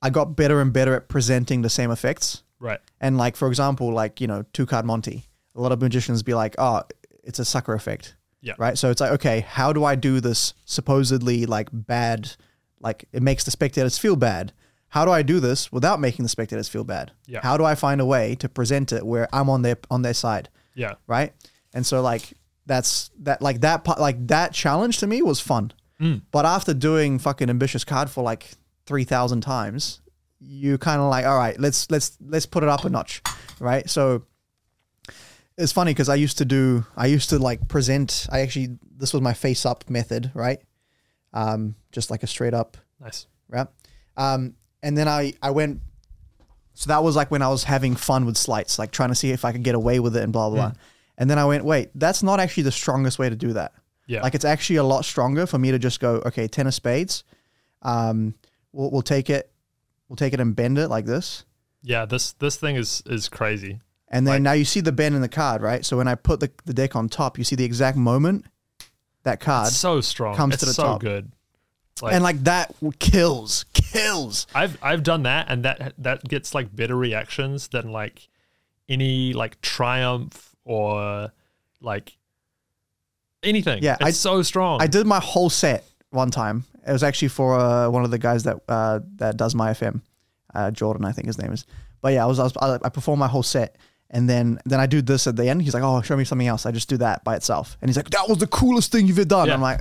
I 0.00 0.10
got 0.10 0.36
better 0.36 0.60
and 0.60 0.72
better 0.72 0.94
at 0.94 1.08
presenting 1.08 1.62
the 1.62 1.68
same 1.68 1.90
effects. 1.90 2.44
Right. 2.60 2.78
And 3.00 3.18
like 3.18 3.34
for 3.34 3.48
example, 3.48 3.92
like 3.92 4.20
you 4.20 4.28
know, 4.28 4.44
two 4.52 4.64
card 4.64 4.84
Monty. 4.86 5.24
A 5.56 5.60
lot 5.60 5.72
of 5.72 5.80
magicians 5.80 6.22
be 6.22 6.34
like, 6.34 6.54
"Oh, 6.56 6.82
it's 7.24 7.40
a 7.40 7.44
sucker 7.44 7.74
effect." 7.74 8.14
Yeah. 8.42 8.54
Right. 8.58 8.78
So 8.78 8.92
it's 8.92 9.00
like, 9.00 9.10
okay, 9.14 9.40
how 9.40 9.72
do 9.72 9.82
I 9.82 9.96
do 9.96 10.20
this 10.20 10.54
supposedly 10.66 11.46
like 11.46 11.68
bad? 11.72 12.30
Like 12.78 13.06
it 13.12 13.24
makes 13.24 13.42
the 13.42 13.50
spectators 13.50 13.98
feel 13.98 14.14
bad. 14.14 14.52
How 14.88 15.04
do 15.04 15.10
I 15.10 15.22
do 15.22 15.38
this 15.40 15.70
without 15.70 16.00
making 16.00 16.22
the 16.22 16.28
spectators 16.28 16.68
feel 16.68 16.84
bad? 16.84 17.12
Yeah. 17.26 17.40
How 17.42 17.56
do 17.56 17.64
I 17.64 17.74
find 17.74 18.00
a 18.00 18.06
way 18.06 18.34
to 18.36 18.48
present 18.48 18.92
it 18.92 19.04
where 19.06 19.28
I'm 19.32 19.50
on 19.50 19.62
their 19.62 19.76
on 19.90 20.02
their 20.02 20.14
side? 20.14 20.48
Yeah. 20.74 20.94
Right. 21.06 21.32
And 21.74 21.84
so 21.84 22.00
like 22.00 22.32
that's 22.66 23.10
that 23.20 23.42
like 23.42 23.60
that 23.60 23.84
part 23.84 24.00
like 24.00 24.26
that 24.28 24.52
challenge 24.52 24.98
to 24.98 25.06
me 25.06 25.22
was 25.22 25.40
fun. 25.40 25.72
Mm. 26.00 26.22
But 26.30 26.46
after 26.46 26.72
doing 26.74 27.18
fucking 27.18 27.50
ambitious 27.50 27.84
card 27.84 28.08
for 28.08 28.22
like 28.24 28.50
three 28.86 29.04
thousand 29.04 29.42
times, 29.42 30.00
you 30.40 30.78
kind 30.78 31.00
of 31.00 31.10
like, 31.10 31.26
all 31.26 31.36
right, 31.36 31.58
let's 31.60 31.90
let's 31.90 32.16
let's 32.20 32.46
put 32.46 32.62
it 32.62 32.68
up 32.68 32.84
a 32.84 32.88
notch, 32.90 33.20
right? 33.60 33.88
So 33.90 34.24
it's 35.56 35.72
funny 35.72 35.90
because 35.92 36.08
I 36.08 36.14
used 36.14 36.38
to 36.38 36.44
do, 36.44 36.86
I 36.96 37.06
used 37.06 37.30
to 37.30 37.38
like 37.38 37.66
present. 37.68 38.26
I 38.30 38.40
actually 38.40 38.78
this 38.96 39.12
was 39.12 39.20
my 39.22 39.34
face 39.34 39.66
up 39.66 39.90
method, 39.90 40.30
right? 40.34 40.60
Um, 41.32 41.74
just 41.92 42.10
like 42.10 42.22
a 42.22 42.26
straight 42.26 42.54
up, 42.54 42.76
Nice. 43.00 43.26
right? 43.48 43.66
Um, 44.16 44.54
and 44.82 44.96
then 44.96 45.08
I 45.08 45.34
I 45.42 45.50
went. 45.50 45.80
So 46.74 46.88
that 46.88 47.02
was 47.02 47.16
like 47.16 47.30
when 47.30 47.42
I 47.42 47.48
was 47.48 47.64
having 47.64 47.96
fun 47.96 48.24
with 48.24 48.36
sleights, 48.36 48.78
like 48.78 48.92
trying 48.92 49.08
to 49.08 49.14
see 49.16 49.32
if 49.32 49.44
I 49.44 49.50
could 49.52 49.64
get 49.64 49.74
away 49.74 49.98
with 49.98 50.16
it 50.16 50.22
and 50.22 50.32
blah 50.32 50.48
blah 50.48 50.56
blah. 50.70 50.72
And 51.16 51.28
then 51.28 51.36
I 51.38 51.44
went, 51.44 51.64
wait, 51.64 51.90
that's 51.96 52.22
not 52.22 52.38
actually 52.38 52.62
the 52.62 52.70
strongest 52.72 53.18
way 53.18 53.28
to 53.28 53.34
do 53.34 53.54
that. 53.54 53.72
Yeah. 54.06 54.22
Like 54.22 54.36
it's 54.36 54.44
actually 54.44 54.76
a 54.76 54.84
lot 54.84 55.04
stronger 55.04 55.46
for 55.46 55.58
me 55.58 55.72
to 55.72 55.78
just 55.80 55.98
go, 55.98 56.22
okay, 56.26 56.46
ten 56.46 56.68
of 56.68 56.74
spades. 56.74 57.24
Um, 57.82 58.34
we'll, 58.72 58.90
we'll 58.92 59.02
take 59.02 59.28
it, 59.28 59.50
we'll 60.08 60.16
take 60.16 60.32
it 60.32 60.40
and 60.40 60.54
bend 60.54 60.78
it 60.78 60.88
like 60.88 61.04
this, 61.04 61.44
yeah. 61.82 62.04
This 62.06 62.32
this 62.34 62.56
thing 62.56 62.76
is 62.76 63.02
is 63.06 63.28
crazy. 63.28 63.80
and 64.08 64.26
then 64.26 64.34
Like- 64.34 64.42
now 64.42 64.52
you 64.52 64.64
see 64.64 64.80
the 64.80 64.92
bend 64.92 65.14
in 65.16 65.20
the 65.20 65.28
card, 65.28 65.62
right? 65.62 65.84
So 65.84 65.96
when 65.96 66.06
I 66.08 66.14
put 66.14 66.38
the, 66.40 66.50
the 66.64 66.74
deck 66.74 66.94
on 66.96 67.08
top, 67.08 67.38
you 67.38 67.44
see 67.44 67.56
the 67.56 67.64
exact 67.64 67.96
moment 67.96 68.46
that 69.24 69.40
card, 69.40 69.68
so 69.72 70.00
strong. 70.00 70.36
comes 70.36 70.54
it's 70.54 70.62
to 70.62 70.66
the 70.66 70.72
so 70.74 70.82
top. 70.84 71.00
good. 71.00 71.32
Like, 72.02 72.14
and 72.14 72.22
like 72.24 72.44
that 72.44 72.74
kills, 72.98 73.64
kills. 73.74 74.46
I've 74.54 74.78
I've 74.82 75.02
done 75.02 75.24
that, 75.24 75.46
and 75.48 75.64
that 75.64 75.94
that 75.98 76.24
gets 76.24 76.54
like 76.54 76.74
better 76.74 76.96
reactions 76.96 77.68
than 77.68 77.92
like 77.92 78.28
any 78.88 79.32
like 79.32 79.60
triumph 79.60 80.54
or 80.64 81.32
like 81.80 82.16
anything. 83.42 83.82
Yeah, 83.82 83.94
it's 84.00 84.04
I- 84.04 84.10
so 84.10 84.42
strong. 84.42 84.80
I 84.80 84.86
did 84.86 85.06
my 85.06 85.20
whole 85.20 85.50
set 85.50 85.84
one 86.10 86.30
time. 86.30 86.64
It 86.86 86.92
was 86.92 87.02
actually 87.02 87.28
for 87.28 87.58
uh, 87.58 87.88
one 87.90 88.04
of 88.04 88.10
the 88.10 88.18
guys 88.18 88.44
that 88.44 88.58
uh, 88.68 89.00
that 89.16 89.36
does 89.36 89.54
my 89.54 89.72
FM, 89.72 90.00
uh, 90.54 90.70
Jordan, 90.70 91.04
I 91.04 91.12
think 91.12 91.26
his 91.26 91.38
name 91.38 91.52
is. 91.52 91.66
But 92.00 92.12
yeah, 92.14 92.22
I 92.24 92.26
was, 92.26 92.38
I 92.38 92.44
was 92.44 92.56
I 92.56 92.78
I 92.82 92.88
performed 92.88 93.20
my 93.20 93.28
whole 93.28 93.42
set, 93.42 93.76
And 94.10 94.28
then 94.28 94.58
then 94.64 94.80
I 94.80 94.86
do 94.86 95.02
this 95.02 95.26
at 95.26 95.36
the 95.36 95.48
end. 95.48 95.60
He's 95.62 95.74
like, 95.74 95.82
"Oh, 95.82 96.00
show 96.02 96.16
me 96.16 96.24
something 96.24 96.46
else." 96.46 96.64
I 96.64 96.70
just 96.70 96.88
do 96.88 96.96
that 96.98 97.24
by 97.24 97.36
itself, 97.36 97.76
and 97.82 97.90
he's 97.90 97.96
like, 97.96 98.10
"That 98.10 98.28
was 98.28 98.38
the 98.38 98.46
coolest 98.46 98.90
thing 98.92 99.06
you've 99.06 99.18
ever 99.18 99.28
done." 99.28 99.48
Yeah. 99.48 99.54
I'm 99.54 99.60
like, 99.60 99.80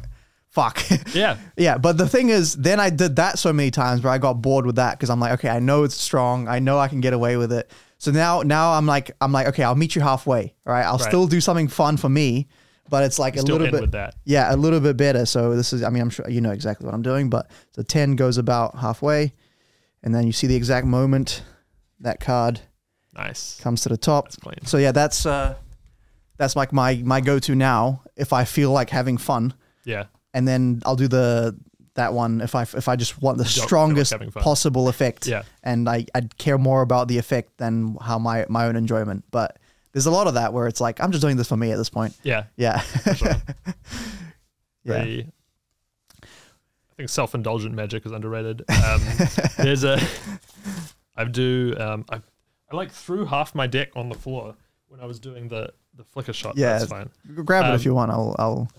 "Fuck." 0.50 0.82
Yeah. 1.14 1.38
Yeah, 1.58 1.78
but 1.78 1.98
the 1.98 2.08
thing 2.08 2.30
is, 2.30 2.54
then 2.56 2.80
I 2.80 2.90
did 2.90 3.16
that 3.16 3.40
so 3.40 3.52
many 3.54 3.72
times 3.72 4.04
where 4.04 4.12
I 4.14 4.18
got 4.18 4.42
bored 4.42 4.66
with 4.66 4.76
that 4.76 4.98
because 4.98 5.10
I'm 5.10 5.20
like, 5.20 5.34
okay, 5.34 5.50
I 5.50 5.60
know 5.60 5.84
it's 5.84 5.96
strong, 5.96 6.48
I 6.48 6.60
know 6.60 6.78
I 6.80 6.88
can 6.88 7.02
get 7.02 7.14
away 7.14 7.38
with 7.38 7.52
it. 7.54 7.72
So 7.98 8.12
now, 8.12 8.42
now 8.44 8.74
I'm 8.74 8.86
like, 8.86 9.12
I'm 9.22 9.32
like, 9.32 9.48
okay, 9.48 9.64
I'll 9.64 9.74
meet 9.76 9.96
you 9.96 10.02
halfway. 10.02 10.54
Right. 10.66 10.84
I'll 10.84 10.98
Right. 10.98 11.08
still 11.08 11.26
do 11.28 11.42
something 11.42 11.68
fun 11.68 11.98
for 11.98 12.10
me, 12.10 12.48
but 12.90 13.04
it's 13.04 13.18
like 13.18 13.38
a 13.38 13.42
little 13.42 13.72
bit, 13.72 13.82
with 13.82 13.92
that. 13.94 14.16
yeah, 14.26 14.54
a 14.54 14.56
little 14.56 14.80
bit 14.80 14.98
better. 14.98 15.26
So 15.26 15.56
this 15.56 15.74
is, 15.74 15.82
I 15.82 15.90
mean, 15.90 16.02
I'm 16.04 16.10
sure 16.12 16.30
you 16.30 16.42
know 16.42 16.52
exactly 16.52 16.86
what 16.86 16.94
I'm 16.94 17.02
doing, 17.02 17.30
but 17.30 17.50
the 17.74 17.84
ten 17.84 18.16
goes 18.16 18.38
about 18.38 18.78
halfway, 18.78 19.34
and 20.04 20.14
then 20.14 20.28
you 20.28 20.32
see 20.34 20.46
the 20.48 20.56
exact 20.56 20.86
moment 20.86 21.42
that 22.02 22.20
card 22.20 22.60
Nice. 23.16 23.60
comes 23.62 23.82
to 23.82 23.90
the 23.90 23.98
top. 23.98 24.26
That's 24.26 24.36
clean. 24.36 24.66
So 24.66 24.78
yeah, 24.78 24.92
that's 24.92 25.26
uh, 25.26 25.56
that's 26.38 26.56
like 26.56 26.72
my 26.72 26.96
my 27.04 27.20
go 27.22 27.40
to 27.40 27.56
now 27.56 28.04
if 28.16 28.32
I 28.32 28.44
feel 28.46 28.72
like 28.72 28.92
having 28.92 29.18
fun 29.18 29.56
Yeah. 29.86 30.06
And 30.38 30.48
then 30.48 30.82
I'll 30.86 30.96
do 30.96 31.08
the 31.08 31.58
that 31.96 32.14
one 32.14 32.42
if 32.42 32.54
I 32.54 32.62
if 32.62 32.88
I 32.88 32.96
just 32.96 33.20
want 33.22 33.40
the 33.40 33.44
Don't 33.44 33.66
strongest 33.66 34.14
possible 34.36 34.88
effect. 34.88 35.26
Yeah. 35.26 35.42
And 35.64 35.90
I 35.90 36.06
I'd 36.14 36.38
care 36.38 36.60
more 36.60 36.84
about 36.84 37.08
the 37.08 37.18
effect 37.18 37.58
than 37.58 37.98
how 38.00 38.20
my 38.20 38.46
my 38.50 38.68
own 38.68 38.76
enjoyment. 38.76 39.26
But 39.32 39.58
there's 39.94 40.06
a 40.06 40.12
lot 40.12 40.28
of 40.28 40.36
that 40.36 40.54
where 40.54 40.68
it's 40.68 40.80
like 40.80 41.02
I'm 41.02 41.12
just 41.12 41.24
doing 41.24 41.38
this 41.38 41.48
for 41.48 41.58
me 41.58 41.72
at 41.72 41.78
this 41.78 41.90
point. 41.90 42.14
Yeah. 42.24 42.44
Yeah. 42.56 42.82
Yeah. 44.84 45.04
I 45.04 45.26
think 46.96 47.10
self-indulgent 47.10 47.76
magic 47.76 48.06
is 48.06 48.12
underrated. 48.14 48.64
Um, 48.70 49.02
there's 49.58 49.84
a, 49.84 50.00
I 51.16 51.26
do, 51.26 51.76
um, 51.78 52.06
I, 52.10 52.22
I 52.72 52.76
like 52.76 52.90
threw 52.92 53.26
half 53.26 53.54
my 53.54 53.68
deck 53.68 53.90
on 53.98 54.08
the 54.08 54.16
floor 54.16 54.56
when 54.88 55.02
I 55.02 55.06
was 55.06 55.20
doing 55.20 55.50
the 55.50 55.74
the 55.94 56.06
flicker 56.06 56.32
shot. 56.32 56.56
Yeah. 56.58 56.78
That's 56.78 56.90
fine. 56.90 57.10
Grab 57.44 57.66
it 57.66 57.70
Um, 57.70 57.76
if 57.76 57.84
you 57.86 57.94
want. 57.94 58.12
I'll 58.12 58.34
I'll 58.40 58.70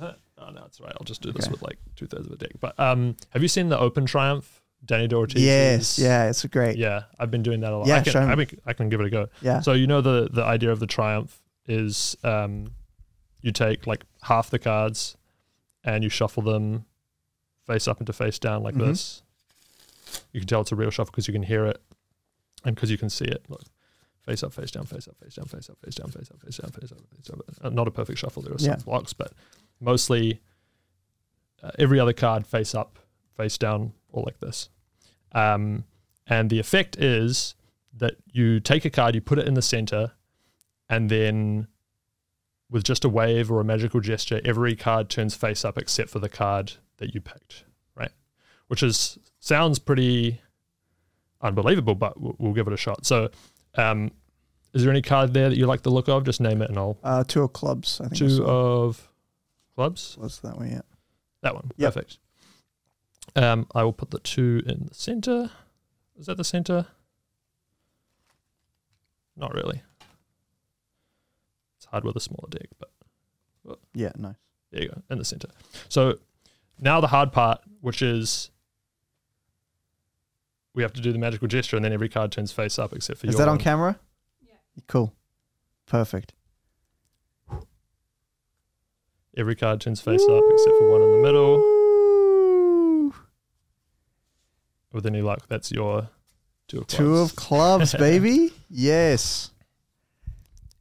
Oh 0.40 0.50
no, 0.50 0.64
it's 0.66 0.80
all 0.80 0.86
right. 0.86 0.94
I'll 0.98 1.04
just 1.04 1.20
do 1.22 1.32
this 1.32 1.44
Okay. 1.46 1.52
with 1.52 1.62
like 1.62 1.78
two 1.96 2.06
thirds 2.06 2.26
of 2.26 2.32
a 2.32 2.36
deck. 2.36 2.52
But 2.60 2.78
um, 2.78 3.16
have 3.30 3.42
you 3.42 3.48
seen 3.48 3.68
the 3.68 3.78
Open 3.78 4.06
Triumph? 4.06 4.60
Dani 4.86 5.08
DaOrtiz. 5.10 5.34
Yes, 5.40 5.98
yeah, 5.98 6.28
it's 6.30 6.44
great. 6.44 6.78
Yeah, 6.78 7.02
I've 7.18 7.32
been 7.32 7.42
doing 7.42 7.60
that 7.60 7.72
a 7.72 7.78
lot. 7.78 7.88
Yeah, 7.88 7.96
I 7.96 8.00
can, 8.02 8.12
show 8.12 8.36
me. 8.36 8.46
I, 8.64 8.72
can 8.74 8.88
give 8.88 9.00
it 9.00 9.06
a 9.06 9.10
go. 9.10 9.26
Yeah. 9.42 9.60
So 9.60 9.72
you 9.72 9.88
know 9.88 10.00
the 10.00 10.28
the 10.32 10.44
idea 10.44 10.70
of 10.70 10.78
the 10.78 10.86
triumph 10.86 11.40
is 11.66 12.16
um, 12.22 12.70
you 13.42 13.50
take 13.50 13.88
like 13.88 14.04
half 14.22 14.50
the 14.50 14.58
cards 14.60 15.16
and 15.82 16.04
you 16.04 16.08
shuffle 16.10 16.44
them 16.44 16.84
face 17.66 17.88
up 17.88 17.98
into 18.00 18.12
face 18.12 18.38
down 18.38 18.62
like 18.62 18.76
Mhm. 18.76 18.86
this. 18.86 19.22
You 20.32 20.40
can 20.40 20.46
tell 20.46 20.60
it's 20.60 20.70
a 20.72 20.76
real 20.76 20.90
shuffle 20.90 21.10
because 21.10 21.26
you 21.26 21.32
can 21.34 21.42
hear 21.42 21.66
it 21.66 21.82
and 22.64 22.74
because 22.76 22.90
you 22.90 22.98
can 22.98 23.10
see 23.10 23.24
it. 23.26 23.44
Look, 23.48 23.62
face 24.22 24.42
up, 24.44 24.52
face 24.54 24.70
down, 24.70 24.86
face 24.86 25.08
up, 25.08 25.16
face 25.22 25.34
down, 25.34 25.46
face 25.46 25.68
up, 25.68 25.76
face 25.84 25.96
down, 25.96 26.10
face 26.10 26.30
up, 26.30 26.40
face 26.40 26.56
down, 26.58 26.70
face 26.70 26.92
up, 26.92 26.98
face 27.10 27.30
up. 27.64 27.72
Not 27.72 27.88
a 27.88 27.90
perfect 27.90 28.18
shuffle. 28.20 28.42
There 28.42 28.54
are 28.54 28.58
some 28.58 28.70
Yeah. 28.70 28.76
blocks, 28.84 29.12
but 29.12 29.32
mostly 29.80 30.40
uh, 31.62 31.70
every 31.78 32.00
other 32.00 32.12
card 32.12 32.46
face 32.46 32.74
up, 32.74 32.98
face 33.36 33.58
down, 33.58 33.92
or 34.10 34.22
like 34.24 34.40
this. 34.40 34.68
Um, 35.32 35.84
and 36.26 36.50
the 36.50 36.58
effect 36.58 36.96
is 36.96 37.54
that 37.96 38.16
you 38.32 38.60
take 38.60 38.84
a 38.84 38.90
card, 38.90 39.14
you 39.14 39.20
put 39.20 39.38
it 39.38 39.46
in 39.48 39.54
the 39.54 39.62
center, 39.62 40.12
and 40.88 41.10
then 41.10 41.68
with 42.70 42.84
just 42.84 43.04
a 43.04 43.08
wave 43.08 43.50
or 43.50 43.60
a 43.60 43.64
magical 43.64 44.00
gesture, 44.00 44.40
every 44.44 44.76
card 44.76 45.08
turns 45.08 45.34
face 45.34 45.64
up 45.64 45.78
except 45.78 46.10
for 46.10 46.18
the 46.18 46.28
card 46.28 46.74
that 46.98 47.14
you 47.14 47.20
picked, 47.20 47.64
right? 47.94 48.12
Which 48.68 48.82
is 48.82 49.18
sounds 49.40 49.78
pretty 49.78 50.40
unbelievable, 51.40 51.94
but 51.94 52.20
we'll, 52.20 52.36
we'll 52.38 52.52
give 52.52 52.66
it 52.66 52.72
a 52.72 52.76
shot. 52.76 53.06
So, 53.06 53.30
um, 53.74 54.10
is 54.74 54.82
there 54.82 54.90
any 54.90 55.02
card 55.02 55.32
there 55.32 55.48
that 55.48 55.56
you 55.56 55.66
like 55.66 55.82
the 55.82 55.90
look 55.90 56.08
of? 56.08 56.24
Just 56.24 56.40
name 56.40 56.60
it, 56.60 56.68
and 56.68 56.78
I'll 56.78 56.98
Uh, 57.02 57.24
two 57.24 57.42
of 57.42 57.52
clubs. 57.52 58.00
I 58.00 58.08
think 58.08 58.18
two 58.18 58.44
of 58.44 59.07
clubs. 59.78 60.16
was 60.18 60.40
that 60.40 60.56
one? 60.56 60.68
Yeah. 60.70 60.80
That 61.42 61.54
one. 61.54 61.70
Yep. 61.76 61.94
Perfect. 61.94 62.18
Um, 63.36 63.68
I 63.76 63.84
will 63.84 63.92
put 63.92 64.10
the 64.10 64.18
two 64.18 64.60
in 64.66 64.86
the 64.88 64.94
center. 64.94 65.50
Is 66.18 66.26
that 66.26 66.36
the 66.36 66.42
center? 66.42 66.86
Not 69.36 69.54
really. 69.54 69.82
It's 71.76 71.86
hard 71.86 72.02
with 72.02 72.16
a 72.16 72.20
smaller 72.20 72.48
deck, 72.50 72.66
but 72.80 73.78
Yeah. 73.94 74.10
Nice. 74.16 74.34
there 74.72 74.82
you 74.82 74.88
go, 74.88 75.00
in 75.10 75.18
the 75.18 75.24
center. 75.24 75.48
So 75.88 76.18
now 76.80 77.00
the 77.00 77.06
hard 77.06 77.32
part, 77.32 77.60
which 77.80 78.02
is 78.02 78.50
we 80.74 80.82
have 80.82 80.92
to 80.94 81.00
do 81.00 81.12
the 81.12 81.18
magical 81.18 81.46
gesture, 81.46 81.76
and 81.76 81.84
then 81.84 81.92
every 81.92 82.08
card 82.08 82.32
turns 82.32 82.50
face 82.50 82.80
up 82.80 82.92
except 82.92 83.20
for 83.20 83.26
you. 83.26 83.30
Is 83.30 83.36
your 83.38 83.46
that 83.46 83.50
on 83.52 83.58
camera? 83.58 84.00
Yeah. 84.40 84.54
Cool. 84.88 85.12
Perfect. 85.86 86.32
Every 89.38 89.54
card 89.54 89.80
turns 89.80 90.00
face 90.00 90.26
up 90.28 90.42
except 90.50 90.78
for 90.78 90.90
one 90.90 91.00
in 91.00 91.12
the 91.12 91.18
middle. 91.18 93.12
With 94.92 95.06
any 95.06 95.22
luck, 95.22 95.46
that's 95.46 95.70
your 95.70 96.08
two 96.66 96.78
of 96.78 96.88
clubs. 96.88 96.98
Two 96.98 97.16
of 97.18 97.36
clubs, 97.36 97.94
baby. 97.98 98.52
Yes. 98.68 99.52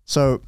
So, 0.05 0.41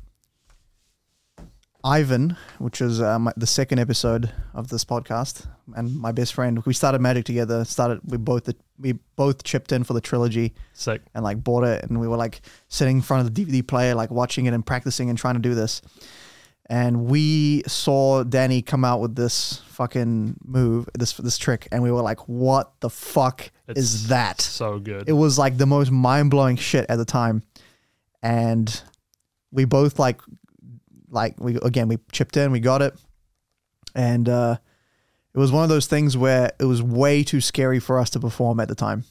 Ivan, 1.84 2.36
which 2.58 2.82
is 2.82 3.00
uh, 3.00 3.20
my, 3.20 3.32
the 3.38 3.46
second 3.46 3.78
episode 3.78 4.32
of 4.56 4.70
this 4.70 4.84
podcast, 4.84 5.46
and 5.76 5.96
my 5.96 6.12
best 6.12 6.34
friend, 6.34 6.66
we 6.66 6.74
started 6.74 7.02
Magic 7.02 7.26
together. 7.26 7.64
Started 7.64 8.00
we 8.06 8.18
both 8.18 8.50
we 8.80 8.94
both 9.18 9.44
chipped 9.44 9.72
in 9.72 9.84
for 9.84 9.94
the 9.94 10.02
trilogy 10.02 10.56
Sick. 10.74 11.04
and 11.14 11.24
like 11.24 11.44
bought 11.44 11.64
it, 11.64 11.84
and 11.84 12.00
we 12.00 12.08
were 12.08 12.18
like 12.18 12.42
sitting 12.70 12.98
in 12.98 13.02
front 13.04 13.28
of 13.28 13.36
the 13.36 13.46
DVD 13.46 13.68
player, 13.68 13.94
like 13.94 14.10
watching 14.10 14.48
it 14.48 14.56
and 14.56 14.66
practicing 14.66 15.12
and 15.12 15.20
trying 15.20 15.36
to 15.36 15.42
do 15.42 15.54
this. 15.54 15.84
And 16.72 17.06
we 17.06 17.64
saw 17.66 18.24
Dani 18.24 18.64
come 18.64 18.86
out 18.86 19.00
with 19.02 19.16
this 19.16 19.62
fucking 19.70 20.36
move, 20.46 20.88
this 20.98 21.14
this 21.14 21.38
trick, 21.40 21.68
and 21.72 21.82
we 21.82 21.92
were 21.92 22.02
like, 22.04 22.20
"What 22.28 22.80
the 22.80 22.92
fuck 22.92 23.50
It's 23.68 23.80
is 23.80 24.08
that?" 24.10 24.40
So 24.40 24.78
good. 24.78 25.10
it 25.10 25.14
was 25.14 25.40
like 25.40 25.58
the 25.58 25.66
most 25.66 25.90
mind 25.90 26.30
blowing 26.30 26.58
shit 26.58 26.86
at 26.88 26.98
the 26.98 27.06
time, 27.06 27.42
and 28.22 28.82
we 29.52 29.66
both 29.66 29.98
like, 29.98 30.22
like 31.10 31.40
we 31.40 31.56
again 31.64 31.88
we 31.88 31.98
chipped 32.12 32.38
in, 32.38 32.52
we 32.52 32.60
got 32.60 32.84
it, 32.84 32.94
and 33.96 34.30
uh, 34.30 34.58
it 35.34 35.40
was 35.40 35.52
one 35.52 35.64
of 35.64 35.70
those 35.70 35.88
things 35.88 36.16
where 36.16 36.52
it 36.60 36.66
was 36.66 36.84
way 36.84 37.24
too 37.24 37.42
scary 37.42 37.80
for 37.80 37.98
us 38.00 38.12
to 38.12 38.20
perform 38.20 38.60
at 38.60 38.68
the 38.68 38.76
time, 38.76 39.04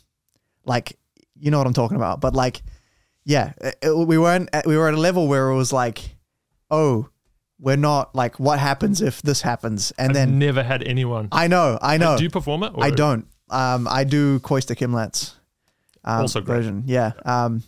like 0.65 0.97
you 1.41 1.51
know 1.51 1.59
what 1.59 1.67
I'm 1.67 1.73
talking 1.73 1.97
about, 1.97 2.21
but 2.21 2.35
like, 2.35 2.63
yeah, 3.25 3.53
it- 3.61 3.79
it- 3.83 3.97
we 4.07 4.17
weren't 4.19 4.49
at, 4.53 4.65
we 4.67 4.77
were 4.77 4.87
at 4.87 4.95
a 4.95 5.01
level 5.01 5.27
where 5.27 5.49
it 5.51 5.57
was 5.57 5.73
like, 5.73 6.17
oh, 6.71 7.09
we're 7.61 7.77
not 7.77 8.15
like 8.15 8.39
what 8.39 8.59
happens 8.59 9.01
if 9.01 9.23
this 9.23 9.43
happens, 9.43 9.93
and 9.99 10.11
I've 10.11 10.15
then 10.15 10.39
never 10.39 10.63
had 10.63 10.83
anyone. 10.83 11.29
I 11.33 11.49
know, 11.49 11.79
I 11.81 11.97
know, 11.97 12.17
Do 12.17 12.25
you 12.25 12.31
perform 12.31 12.63
it? 12.63 12.73
or- 12.75 12.85
I 12.85 12.91
don't. 12.91 13.27
Um, 13.51 13.89
I 13.89 14.05
do 14.05 14.41
Kostya 14.41 14.77
Kimlat's. 14.77 15.35
Um, 16.05 16.23
Also 16.23 16.41
great. 16.41 16.57
version. 16.57 16.85
Yeah. 16.87 17.13
Um, 17.25 17.63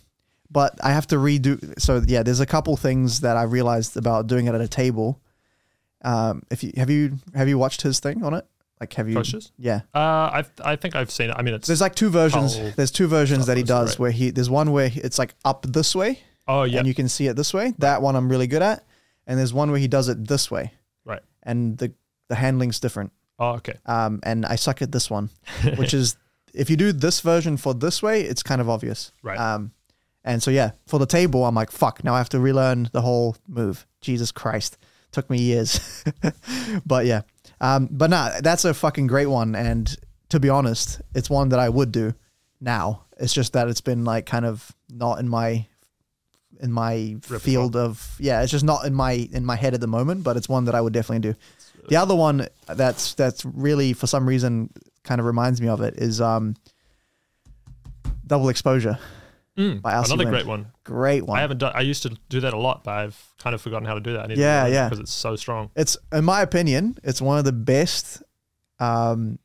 but 0.49 0.79
I 0.83 0.91
have 0.91 1.07
to 1.07 1.15
redo. 1.15 1.79
So 1.79 2.01
yeah, 2.05 2.23
there's 2.23 2.39
a 2.39 2.45
couple 2.45 2.75
things 2.77 3.21
that 3.21 3.37
I 3.37 3.43
realized 3.43 3.97
about 3.97 4.27
doing 4.27 4.47
it 4.47 4.55
at 4.55 4.61
a 4.61 4.67
table. 4.67 5.21
Um, 6.03 6.43
if 6.51 6.63
you 6.63 6.71
have 6.77 6.89
you 6.89 7.19
have 7.35 7.47
you 7.47 7.57
watched 7.57 7.81
his 7.81 7.99
thing 7.99 8.23
on 8.23 8.33
it? 8.33 8.45
Like 8.79 8.93
have 8.93 9.07
you? 9.07 9.15
Coaches? 9.15 9.51
Yeah. 9.57 9.81
Uh, 9.93 9.99
I 9.99 10.45
I 10.63 10.75
think 10.75 10.95
I've 10.95 11.11
seen 11.11 11.29
it. 11.29 11.35
I 11.37 11.41
mean, 11.41 11.53
it's 11.53 11.67
There's 11.67 11.81
like 11.81 11.95
two 11.95 12.09
versions. 12.09 12.57
There's 12.75 12.91
two 12.91 13.07
versions 13.07 13.45
that 13.45 13.57
he 13.57 13.63
does 13.63 13.91
right. 13.91 13.99
where 13.99 14.11
he 14.11 14.31
there's 14.31 14.49
one 14.49 14.71
where 14.71 14.89
it's 14.93 15.19
like 15.19 15.35
up 15.45 15.65
this 15.69 15.95
way 15.95 16.19
oh 16.47 16.63
yeah, 16.63 16.79
and 16.79 16.87
you 16.87 16.93
can 16.93 17.07
see 17.07 17.27
it 17.27 17.35
this 17.35 17.53
way. 17.53 17.73
That 17.77 18.01
one 18.01 18.15
I'm 18.15 18.29
really 18.29 18.47
good 18.47 18.61
at. 18.61 18.83
And 19.31 19.39
there's 19.39 19.53
one 19.53 19.71
where 19.71 19.79
he 19.79 19.87
does 19.87 20.09
it 20.09 20.27
this 20.27 20.51
way. 20.51 20.73
Right. 21.05 21.21
And 21.41 21.77
the 21.77 21.93
the 22.27 22.35
handling's 22.35 22.81
different. 22.81 23.13
oh 23.39 23.51
okay, 23.51 23.75
Um, 23.85 24.19
and 24.23 24.45
I 24.45 24.55
suck 24.55 24.81
at 24.81 24.91
this 24.91 25.09
one, 25.09 25.29
which 25.77 25.93
is 25.93 26.17
if 26.53 26.69
you 26.69 26.75
do 26.75 26.91
this 26.91 27.21
version 27.21 27.55
for 27.55 27.73
this 27.73 28.03
way, 28.03 28.23
it's 28.23 28.43
kind 28.43 28.59
of 28.59 28.69
obvious. 28.69 29.13
Right. 29.23 29.39
Um, 29.39 29.71
and 30.25 30.43
so 30.43 30.51
yeah, 30.51 30.71
for 30.85 30.99
the 30.99 31.05
table, 31.05 31.45
I'm 31.45 31.55
like, 31.55 31.71
fuck. 31.71 32.03
Now 32.03 32.13
I 32.13 32.17
have 32.17 32.29
to 32.29 32.39
relearn 32.41 32.89
the 32.91 33.01
whole 33.01 33.37
move. 33.47 33.87
Jesus 34.01 34.33
Christ, 34.33 34.77
took 35.11 35.29
me 35.29 35.39
years. 35.39 36.03
but 36.85 37.05
yeah, 37.05 37.21
um, 37.61 37.87
but 37.89 38.09
nah, 38.09 38.41
that's 38.41 38.65
a 38.65 38.73
fucking 38.73 39.07
great 39.07 39.27
one. 39.27 39.55
And 39.55 39.95
to 40.29 40.39
be 40.41 40.49
honest, 40.49 41.01
it's 41.15 41.29
one 41.29 41.49
that 41.49 41.59
I 41.59 41.69
would 41.69 41.91
do 41.93 42.13
now. 42.59 43.05
It's 43.17 43.33
just 43.33 43.53
that 43.53 43.69
it's 43.69 43.81
been 43.81 44.03
like 44.03 44.25
kind 44.25 44.45
of 44.45 44.75
not 44.89 45.19
in 45.19 45.29
my 45.29 45.67
in 46.61 46.71
my 46.71 47.15
field 47.39 47.75
of 47.75 48.15
yeah. 48.19 48.41
It's 48.41 48.51
just 48.51 48.65
not 48.65 48.85
in 48.85 48.93
my 48.93 49.13
in 49.13 49.45
my 49.45 49.55
head 49.55 49.73
at 49.73 49.81
the 49.81 49.87
moment. 49.87 50.23
But 50.23 50.37
it's 50.37 50.47
one 50.47 50.65
that 50.65 50.75
I 50.75 50.81
would 50.81 50.93
definitely 50.93 51.31
do. 51.31 51.35
The 51.89 51.95
other 51.97 52.15
one 52.15 52.47
that's 52.67 53.13
that's 53.15 53.43
really 53.45 53.93
for 53.93 54.07
some 54.07 54.27
reason 54.27 54.69
kind 55.03 55.19
of 55.19 55.25
reminds 55.25 55.59
me 55.61 55.67
of 55.67 55.81
it 55.81 55.95
is 55.97 56.21
um 56.21 56.55
double 58.25 58.49
exposure. 58.49 58.97
Mm, 59.57 59.81
By 59.81 59.93
another 59.93 60.17
Wynn. 60.19 60.29
great 60.29 60.45
one. 60.45 60.67
Great 60.85 61.25
one. 61.25 61.37
I 61.37 61.41
haven't 61.41 61.57
done. 61.57 61.73
I 61.75 61.81
used 61.81 62.03
to 62.03 62.17
do 62.29 62.39
that 62.39 62.53
a 62.53 62.57
lot, 62.57 62.83
but 62.85 62.91
I've 62.91 63.33
kind 63.37 63.53
of 63.53 63.61
forgotten 63.61 63.85
how 63.85 63.95
to 63.95 63.99
do 63.99 64.13
that. 64.13 64.23
I 64.23 64.27
need 64.27 64.37
Yeah, 64.37 64.65
to 64.65 64.71
yeah. 64.71 64.85
because 64.89 64.99
it's 65.01 65.11
so 65.11 65.35
strong. 65.35 65.71
It's 65.75 65.97
in 66.13 66.23
my 66.23 66.41
opinion, 66.41 66.97
it's 67.03 67.21
one 67.21 67.37
of 67.37 67.43
the 67.45 67.51
best 67.51 68.23
um 68.79 69.39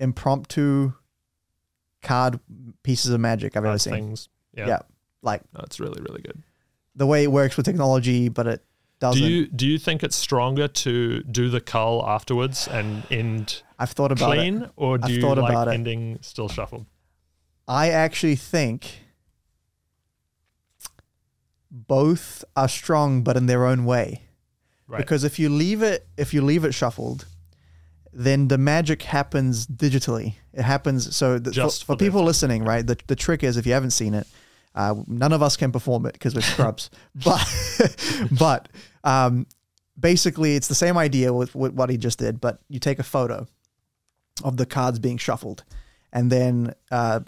impromptu 0.00 0.92
card 2.02 2.40
pieces 2.82 3.12
of 3.12 3.20
magic 3.20 3.56
I've 3.56 3.64
ever 3.64 3.78
seen. 3.78 3.92
things. 3.94 4.28
Yeah. 4.54 4.66
Yeah. 4.66 4.78
Like 5.22 5.42
No, 5.54 5.60
it's 5.64 5.78
really 5.80 6.02
really 6.02 6.20
good. 6.22 6.42
the 6.94 7.06
way 7.06 7.22
it 7.24 7.32
works 7.32 7.56
with 7.56 7.64
technology, 7.66 8.28
but 8.28 8.46
it 8.46 8.64
doesn't. 9.00 9.22
Do 9.22 9.28
you 9.28 9.46
do 9.46 9.66
you 9.66 9.78
think 9.78 10.02
it's 10.02 10.16
stronger 10.16 10.68
to 10.68 11.22
do 11.24 11.48
the 11.48 11.60
cull 11.60 12.04
afterwards 12.06 12.68
and 12.68 13.02
end 13.10 13.62
I've 13.78 13.90
thought 13.90 14.12
about 14.12 14.32
it. 14.32 14.36
clean, 14.36 14.70
or 14.76 14.98
do 14.98 15.04
I've 15.04 15.10
you 15.10 15.20
thought 15.20 15.38
like 15.38 15.50
about 15.50 15.68
it. 15.68 15.74
ending 15.74 16.18
still 16.22 16.48
shuffled? 16.48 16.86
I 17.66 17.90
actually 17.90 18.36
think 18.36 19.00
both 21.70 22.44
are 22.56 22.68
strong, 22.68 23.22
but 23.22 23.36
in 23.36 23.46
their 23.46 23.64
own 23.66 23.84
way. 23.84 24.22
Right. 24.86 24.98
Because 24.98 25.24
if 25.24 25.38
you 25.38 25.48
leave 25.48 25.82
it, 25.82 26.06
if 26.16 26.34
you 26.34 26.42
leave 26.42 26.64
it 26.64 26.72
shuffled, 26.72 27.26
then 28.12 28.48
the 28.48 28.58
magic 28.58 29.02
happens 29.02 29.66
digitally. 29.66 30.34
It 30.52 30.62
happens. 30.62 31.16
So 31.16 31.38
the, 31.38 31.50
Just 31.50 31.82
for, 31.84 31.86
for 31.86 31.92
for 31.94 32.04
people 32.04 32.22
listening, 32.24 32.64
right? 32.64 32.86
The 32.86 32.98
the 33.06 33.16
trick 33.16 33.42
is 33.42 33.56
if 33.56 33.66
you 33.66 33.72
haven't 33.72 33.92
seen 33.92 34.12
it, 34.12 34.26
uh, 34.74 34.94
none 35.06 35.32
of 35.32 35.42
us 35.42 35.56
can 35.56 35.72
perform 35.72 36.06
it 36.06 36.12
because 36.14 36.34
we're 36.34 36.40
scrubs. 36.42 36.90
but 37.24 37.46
but 38.38 38.68
um, 39.04 39.46
basically, 39.98 40.56
it's 40.56 40.68
the 40.68 40.74
same 40.74 40.96
idea 40.96 41.32
with, 41.32 41.54
with 41.54 41.72
what 41.72 41.90
he 41.90 41.96
just 41.96 42.18
did. 42.18 42.40
But 42.40 42.60
you 42.68 42.78
take 42.78 42.98
a 42.98 43.02
photo 43.04 43.46
of 44.42 44.56
the 44.56 44.66
cards 44.66 44.98
being 44.98 45.18
shuffled, 45.18 45.64
and 46.12 46.30
then 46.30 46.74
uh, 46.90 47.20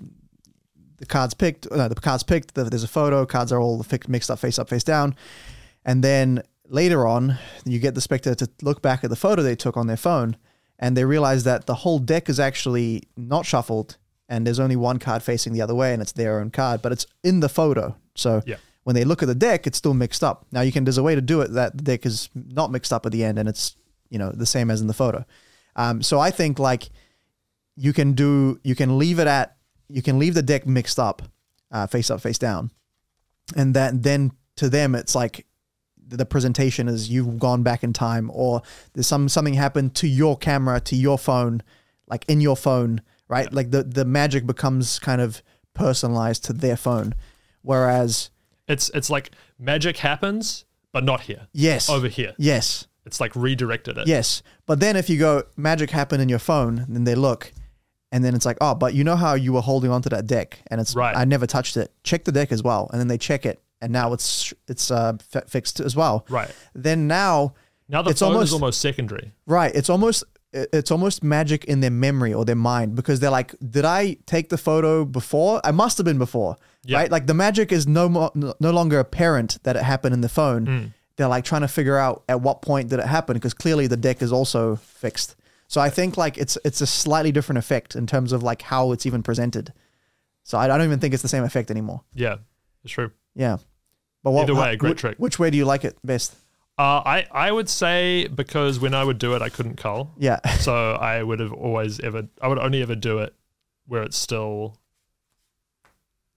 the 0.96 1.06
cards 1.06 1.34
picked. 1.34 1.70
No, 1.70 1.88
the 1.88 1.94
cards 1.96 2.22
picked. 2.22 2.54
the- 2.54 2.64
There's 2.64 2.84
a 2.84 2.88
photo. 2.88 3.26
Cards 3.26 3.52
are 3.52 3.60
all 3.60 3.84
mixed 4.08 4.30
up, 4.30 4.38
face 4.38 4.58
up, 4.58 4.68
face 4.68 4.84
down, 4.84 5.14
and 5.84 6.02
then 6.02 6.42
later 6.66 7.06
on, 7.06 7.36
you 7.66 7.78
get 7.78 7.94
the 7.94 8.00
spectator 8.00 8.34
to 8.46 8.50
look 8.62 8.80
back 8.80 9.04
at 9.04 9.10
the 9.10 9.16
photo 9.16 9.42
they 9.42 9.54
took 9.56 9.76
on 9.76 9.86
their 9.86 9.98
phone, 9.98 10.36
and 10.78 10.96
they 10.96 11.04
realize 11.04 11.44
that 11.44 11.66
the 11.66 11.74
whole 11.74 11.98
deck 11.98 12.28
is 12.30 12.40
actually 12.40 13.02
not 13.16 13.44
shuffled, 13.44 13.98
and 14.28 14.46
there's 14.46 14.60
only 14.60 14.76
one 14.76 14.98
card 14.98 15.22
facing 15.22 15.52
the 15.52 15.60
other 15.62 15.74
way, 15.74 15.92
and 15.92 16.00
it's 16.02 16.12
their 16.12 16.40
own 16.40 16.50
card, 16.50 16.82
but 16.82 16.92
it's 16.92 17.06
in 17.22 17.40
the 17.40 17.48
photo. 17.48 17.96
So 18.14 18.42
Yeah. 18.46 18.56
when 18.84 18.94
they 18.94 19.04
look 19.04 19.22
at 19.22 19.26
the 19.26 19.34
deck, 19.34 19.66
it's 19.66 19.78
still 19.78 19.94
mixed 19.94 20.22
up. 20.24 20.46
Now 20.52 20.60
you 20.62 20.72
can. 20.72 20.84
There's 20.84 20.98
a 20.98 21.02
way 21.02 21.14
to 21.14 21.20
do 21.20 21.40
it 21.40 21.52
that 21.52 21.76
the 21.76 21.82
deck 21.82 22.06
is 22.06 22.28
not 22.34 22.70
mixed 22.70 22.92
up 22.92 23.06
at 23.06 23.12
the 23.12 23.24
end, 23.24 23.38
and 23.38 23.48
it's 23.48 23.76
you 24.10 24.18
know 24.18 24.30
the 24.30 24.46
same 24.46 24.70
as 24.70 24.80
in 24.80 24.86
the 24.86 24.94
photo. 24.94 25.24
Um, 25.76 26.02
so 26.02 26.20
I 26.20 26.30
think 26.30 26.58
like 26.58 26.88
you 27.76 27.92
can 27.92 28.12
do 28.12 28.60
you 28.62 28.74
can 28.74 28.98
leave 28.98 29.18
it 29.18 29.26
at 29.26 29.56
you 29.88 30.02
can 30.02 30.18
leave 30.18 30.34
the 30.34 30.42
deck 30.42 30.66
mixed 30.66 30.98
up, 30.98 31.22
uh, 31.72 31.86
face 31.86 32.10
up, 32.10 32.20
face 32.20 32.38
down, 32.38 32.70
and 33.56 33.74
that 33.74 34.02
then 34.02 34.32
to 34.56 34.68
them 34.68 34.94
it's 34.94 35.14
like 35.14 35.46
the 36.06 36.24
presentation 36.26 36.86
is 36.86 37.08
you've 37.10 37.38
gone 37.38 37.62
back 37.62 37.82
in 37.82 37.92
time 37.92 38.30
or 38.32 38.62
there's 38.92 39.06
some 39.06 39.28
something 39.28 39.54
happened 39.54 39.94
to 39.96 40.06
your 40.06 40.36
camera 40.36 40.78
to 40.78 40.94
your 40.94 41.18
phone 41.18 41.62
like 42.06 42.24
in 42.28 42.40
your 42.40 42.56
phone 42.56 43.00
right 43.28 43.52
like 43.52 43.70
the 43.70 43.82
the 43.82 44.04
magic 44.04 44.46
becomes 44.46 44.98
kind 44.98 45.20
of 45.20 45.42
personalized 45.74 46.44
to 46.44 46.52
their 46.52 46.76
phone 46.76 47.14
whereas 47.62 48.30
It's 48.68 48.90
it's 48.90 49.10
like 49.10 49.30
magic 49.58 49.96
happens, 49.98 50.64
but 50.92 51.04
not 51.04 51.22
here. 51.22 51.48
yes 51.52 51.88
Over 51.90 52.08
here. 52.08 52.34
yes 52.38 52.86
It's 53.06 53.20
like 53.20 53.34
redirected 53.36 53.98
it. 53.98 54.06
Yes. 54.06 54.42
But 54.66 54.80
then 54.80 54.96
if 54.96 55.10
you 55.10 55.18
go 55.18 55.42
magic 55.56 55.90
happened 55.90 56.22
in 56.22 56.28
your 56.30 56.38
phone, 56.38 56.86
then 56.88 57.04
they 57.04 57.14
look 57.14 57.52
and 58.12 58.24
then 58.24 58.34
it's 58.34 58.46
like, 58.46 58.56
oh, 58.60 58.74
but 58.74 58.94
you 58.94 59.02
know 59.04 59.16
how 59.16 59.34
you 59.34 59.52
were 59.52 59.60
holding 59.60 59.90
onto 59.90 60.08
that 60.10 60.26
deck 60.26 60.60
and 60.70 60.80
it's 60.80 60.94
Right. 60.94 61.16
I 61.16 61.24
never 61.24 61.46
touched 61.46 61.76
it. 61.76 61.90
Check 62.04 62.24
the 62.24 62.32
deck 62.32 62.50
as 62.52 62.62
well. 62.62 62.88
And 62.92 63.00
then 63.00 63.08
they 63.08 63.18
check 63.18 63.44
it 63.44 63.60
and 63.82 63.92
now 63.92 64.12
it's 64.14 64.54
it's 64.68 64.90
uh, 64.90 65.14
fi- 65.20 65.42
fixed 65.48 65.80
as 65.80 65.94
well. 65.96 66.24
Right. 66.30 66.50
Then 66.74 67.06
now 67.06 67.54
Now 67.88 68.00
the 68.02 68.10
It's 68.10 68.20
phone 68.20 68.32
almost- 68.32 68.48
is 68.48 68.52
almost 68.54 68.80
secondary. 68.80 69.32
Right. 69.46 69.74
It's 69.74 69.90
almost 69.90 70.24
it's 70.54 70.90
almost 70.90 71.22
magic 71.24 71.64
in 71.64 71.80
their 71.80 71.90
memory 71.90 72.32
or 72.32 72.44
their 72.44 72.54
mind 72.56 72.94
because 72.94 73.20
they're 73.20 73.30
like, 73.30 73.54
did 73.58 73.84
I 73.84 74.16
take 74.26 74.48
the 74.48 74.56
photo 74.58 75.04
before? 75.04 75.60
I 75.64 75.72
must 75.72 75.98
have 75.98 76.04
been 76.04 76.18
before. 76.18 76.56
Yeah. 76.84 76.98
Right? 76.98 77.10
Like 77.10 77.26
the 77.26 77.34
magic 77.34 77.72
is 77.72 77.86
no 77.86 78.08
more 78.08 78.30
no 78.34 78.70
longer 78.70 78.98
apparent 79.00 79.58
that 79.64 79.74
it 79.76 79.82
happened 79.82 80.14
in 80.14 80.20
the 80.20 80.28
phone. 80.28 80.66
Mm. 80.66 80.92
They're 81.16 81.28
like 81.28 81.44
trying 81.44 81.62
to 81.62 81.68
figure 81.68 81.96
out 81.98 82.24
at 82.28 82.40
what 82.40 82.62
point 82.62 82.88
did 82.90 82.98
it 82.98 83.06
happen 83.06 83.34
because 83.34 83.54
clearly 83.54 83.86
the 83.86 83.96
deck 83.96 84.22
is 84.22 84.32
also 84.32 84.76
fixed. 84.76 85.36
So 85.66 85.80
I 85.80 85.90
think 85.90 86.16
like 86.16 86.38
it's 86.38 86.56
it's 86.64 86.80
a 86.80 86.86
slightly 86.86 87.32
different 87.32 87.58
effect 87.58 87.96
in 87.96 88.06
terms 88.06 88.32
of 88.32 88.42
like 88.42 88.62
how 88.62 88.92
it's 88.92 89.06
even 89.06 89.22
presented. 89.22 89.72
So 90.44 90.58
I, 90.58 90.64
I 90.64 90.68
don't 90.68 90.82
even 90.82 91.00
think 91.00 91.14
it's 91.14 91.22
the 91.22 91.28
same 91.28 91.44
effect 91.44 91.70
anymore. 91.70 92.02
Yeah, 92.14 92.36
it's 92.84 92.92
true. 92.92 93.10
Yeah. 93.34 93.56
But 94.22 94.32
what, 94.32 94.42
Either 94.44 94.54
way, 94.54 94.70
how- 94.70 94.76
great 94.76 94.96
trick. 94.98 95.16
Which 95.18 95.38
way 95.38 95.50
do 95.50 95.56
you 95.56 95.64
like 95.64 95.84
it 95.84 95.96
best? 96.04 96.34
Uh, 96.76 97.02
I 97.04 97.26
I 97.30 97.52
would 97.52 97.68
say 97.68 98.26
because 98.26 98.80
when 98.80 98.94
I 98.94 99.04
would 99.04 99.18
do 99.18 99.34
it, 99.34 99.42
I 99.42 99.48
couldn't 99.48 99.76
cull, 99.76 100.12
Yeah. 100.18 100.40
so 100.58 100.92
I 100.94 101.22
would 101.22 101.38
have 101.40 101.52
always 101.52 102.00
ever 102.00 102.26
I 102.42 102.48
would 102.48 102.58
only 102.58 102.82
ever 102.82 102.94
do 102.96 103.18
it 103.20 103.32
where 103.86 104.02
it's 104.02 104.16
still 104.16 104.76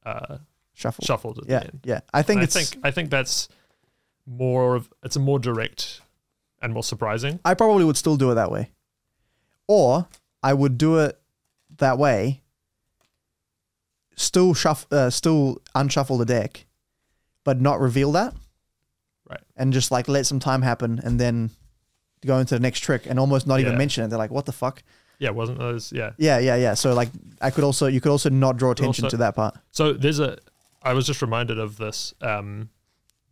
uh, 0.06 0.38
Shuffle. 0.74 1.04
shuffled 1.06 1.40
at 1.40 1.50
Yeah. 1.50 1.60
the 1.60 1.66
end. 1.66 1.80
Yeah. 1.84 2.00
I 2.14 2.22
think 2.22 2.42
I 2.42 2.46
think 2.46 2.78
I 2.84 2.92
think 2.92 3.10
that's 3.10 3.50
more 4.28 4.76
of 4.76 4.90
it's 5.04 5.16
a 5.16 5.20
more 5.20 5.40
direct 5.40 6.02
and 6.62 6.72
more 6.74 6.84
surprising. 6.84 7.40
I 7.44 7.54
probably 7.56 7.84
would 7.86 7.98
still 7.98 8.16
do 8.18 8.30
it 8.32 8.36
that 8.36 8.52
way. 8.52 8.70
Or 9.68 10.08
I 10.44 10.54
would 10.54 10.78
do 10.78 10.98
it 11.00 11.20
that 11.78 11.98
way, 11.98 12.42
still 14.16 14.54
shuff, 14.54 14.86
uh, 14.92 15.10
still 15.10 15.62
unshuffle 15.76 16.18
the 16.18 16.26
deck, 16.26 16.66
but 17.44 17.60
not 17.60 17.80
reveal 17.80 18.12
that. 18.14 18.34
Right. 19.30 19.42
And 19.56 19.74
just 19.74 19.92
like 19.92 20.08
let 20.08 20.26
some 20.26 20.40
time 20.40 20.62
happen 20.62 21.00
and 21.04 21.20
then 21.20 21.50
go 22.26 22.38
into 22.40 22.56
the 22.56 22.60
next 22.62 22.80
trick 22.80 23.06
and 23.06 23.20
almost 23.20 23.46
not 23.48 23.60
even 23.60 23.74
Yeah. 23.74 23.78
mention 23.78 24.04
it. 24.04 24.08
They're 24.10 24.18
like, 24.18 24.32
what 24.32 24.46
the 24.46 24.52
fuck? 24.52 24.84
Yeah, 25.20 25.32
wasn't 25.32 25.60
those? 25.60 25.92
Yeah. 25.92 26.12
Yeah, 26.18 26.40
yeah, 26.40 26.56
yeah. 26.56 26.74
So 26.76 26.94
like 26.94 27.10
I 27.42 27.50
could 27.52 27.64
also 27.64 27.88
you 27.88 28.00
could 28.02 28.12
also 28.12 28.30
not 28.30 28.58
draw 28.58 28.72
attention 28.72 29.06
also- 29.06 29.16
to 29.16 29.18
that 29.18 29.36
part. 29.36 29.58
So 29.72 29.94
there's 29.94 30.20
a. 30.20 30.38
I 30.84 30.94
was 30.94 31.06
just 31.08 31.22
reminded 31.22 31.60
of 31.60 31.78
this. 31.78 32.14
Um, 32.22 32.70